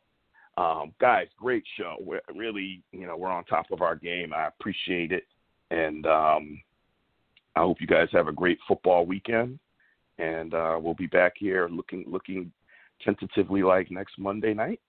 um, 0.61 0.93
guys, 0.99 1.27
great 1.39 1.63
show. 1.77 1.95
We're 2.01 2.21
really, 2.33 2.81
you 2.91 3.07
know, 3.07 3.15
we're 3.15 3.29
on 3.29 3.45
top 3.45 3.67
of 3.71 3.81
our 3.81 3.95
game. 3.95 4.33
I 4.33 4.47
appreciate 4.47 5.11
it, 5.11 5.23
and 5.71 6.05
um, 6.05 6.61
I 7.55 7.61
hope 7.61 7.79
you 7.79 7.87
guys 7.87 8.09
have 8.11 8.27
a 8.27 8.33
great 8.33 8.59
football 8.67 9.05
weekend. 9.05 9.59
And 10.17 10.53
uh, 10.53 10.77
we'll 10.81 10.93
be 10.93 11.07
back 11.07 11.33
here 11.37 11.67
looking 11.69 12.05
looking 12.07 12.51
tentatively 13.01 13.63
like 13.63 13.91
next 13.91 14.17
Monday 14.17 14.53
night. 14.53 14.81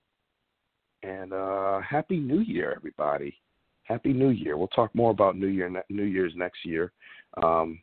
And 1.03 1.33
uh, 1.33 1.81
happy 1.81 2.19
New 2.19 2.41
Year, 2.41 2.73
everybody! 2.75 3.37
Happy 3.85 4.13
New 4.13 4.31
Year. 4.31 4.57
We'll 4.57 4.67
talk 4.69 4.93
more 4.95 5.13
about 5.13 5.37
New 5.37 5.47
Year 5.47 5.71
New 5.89 6.05
Year's 6.05 6.33
next 6.37 6.65
year. 6.65 6.93
Um, 7.43 7.81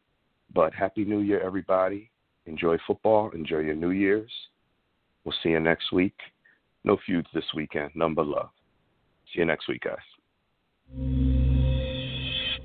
but 0.54 0.74
happy 0.74 1.06
New 1.06 1.20
Year, 1.20 1.42
everybody! 1.42 2.10
Enjoy 2.46 2.78
football. 2.86 3.32
Enjoy 3.32 3.60
your 3.60 3.76
New 3.76 3.92
Year's. 3.92 4.32
We'll 5.24 5.36
see 5.42 5.50
you 5.50 5.60
next 5.60 5.92
week. 5.92 6.18
No 6.84 6.98
feuds 7.06 7.28
this 7.34 7.46
weekend. 7.56 7.92
Number 7.96 8.24
love. 8.24 8.50
See 9.34 9.40
you 9.40 9.46
next 9.46 9.68
week, 9.68 9.84
guys. 9.84 11.43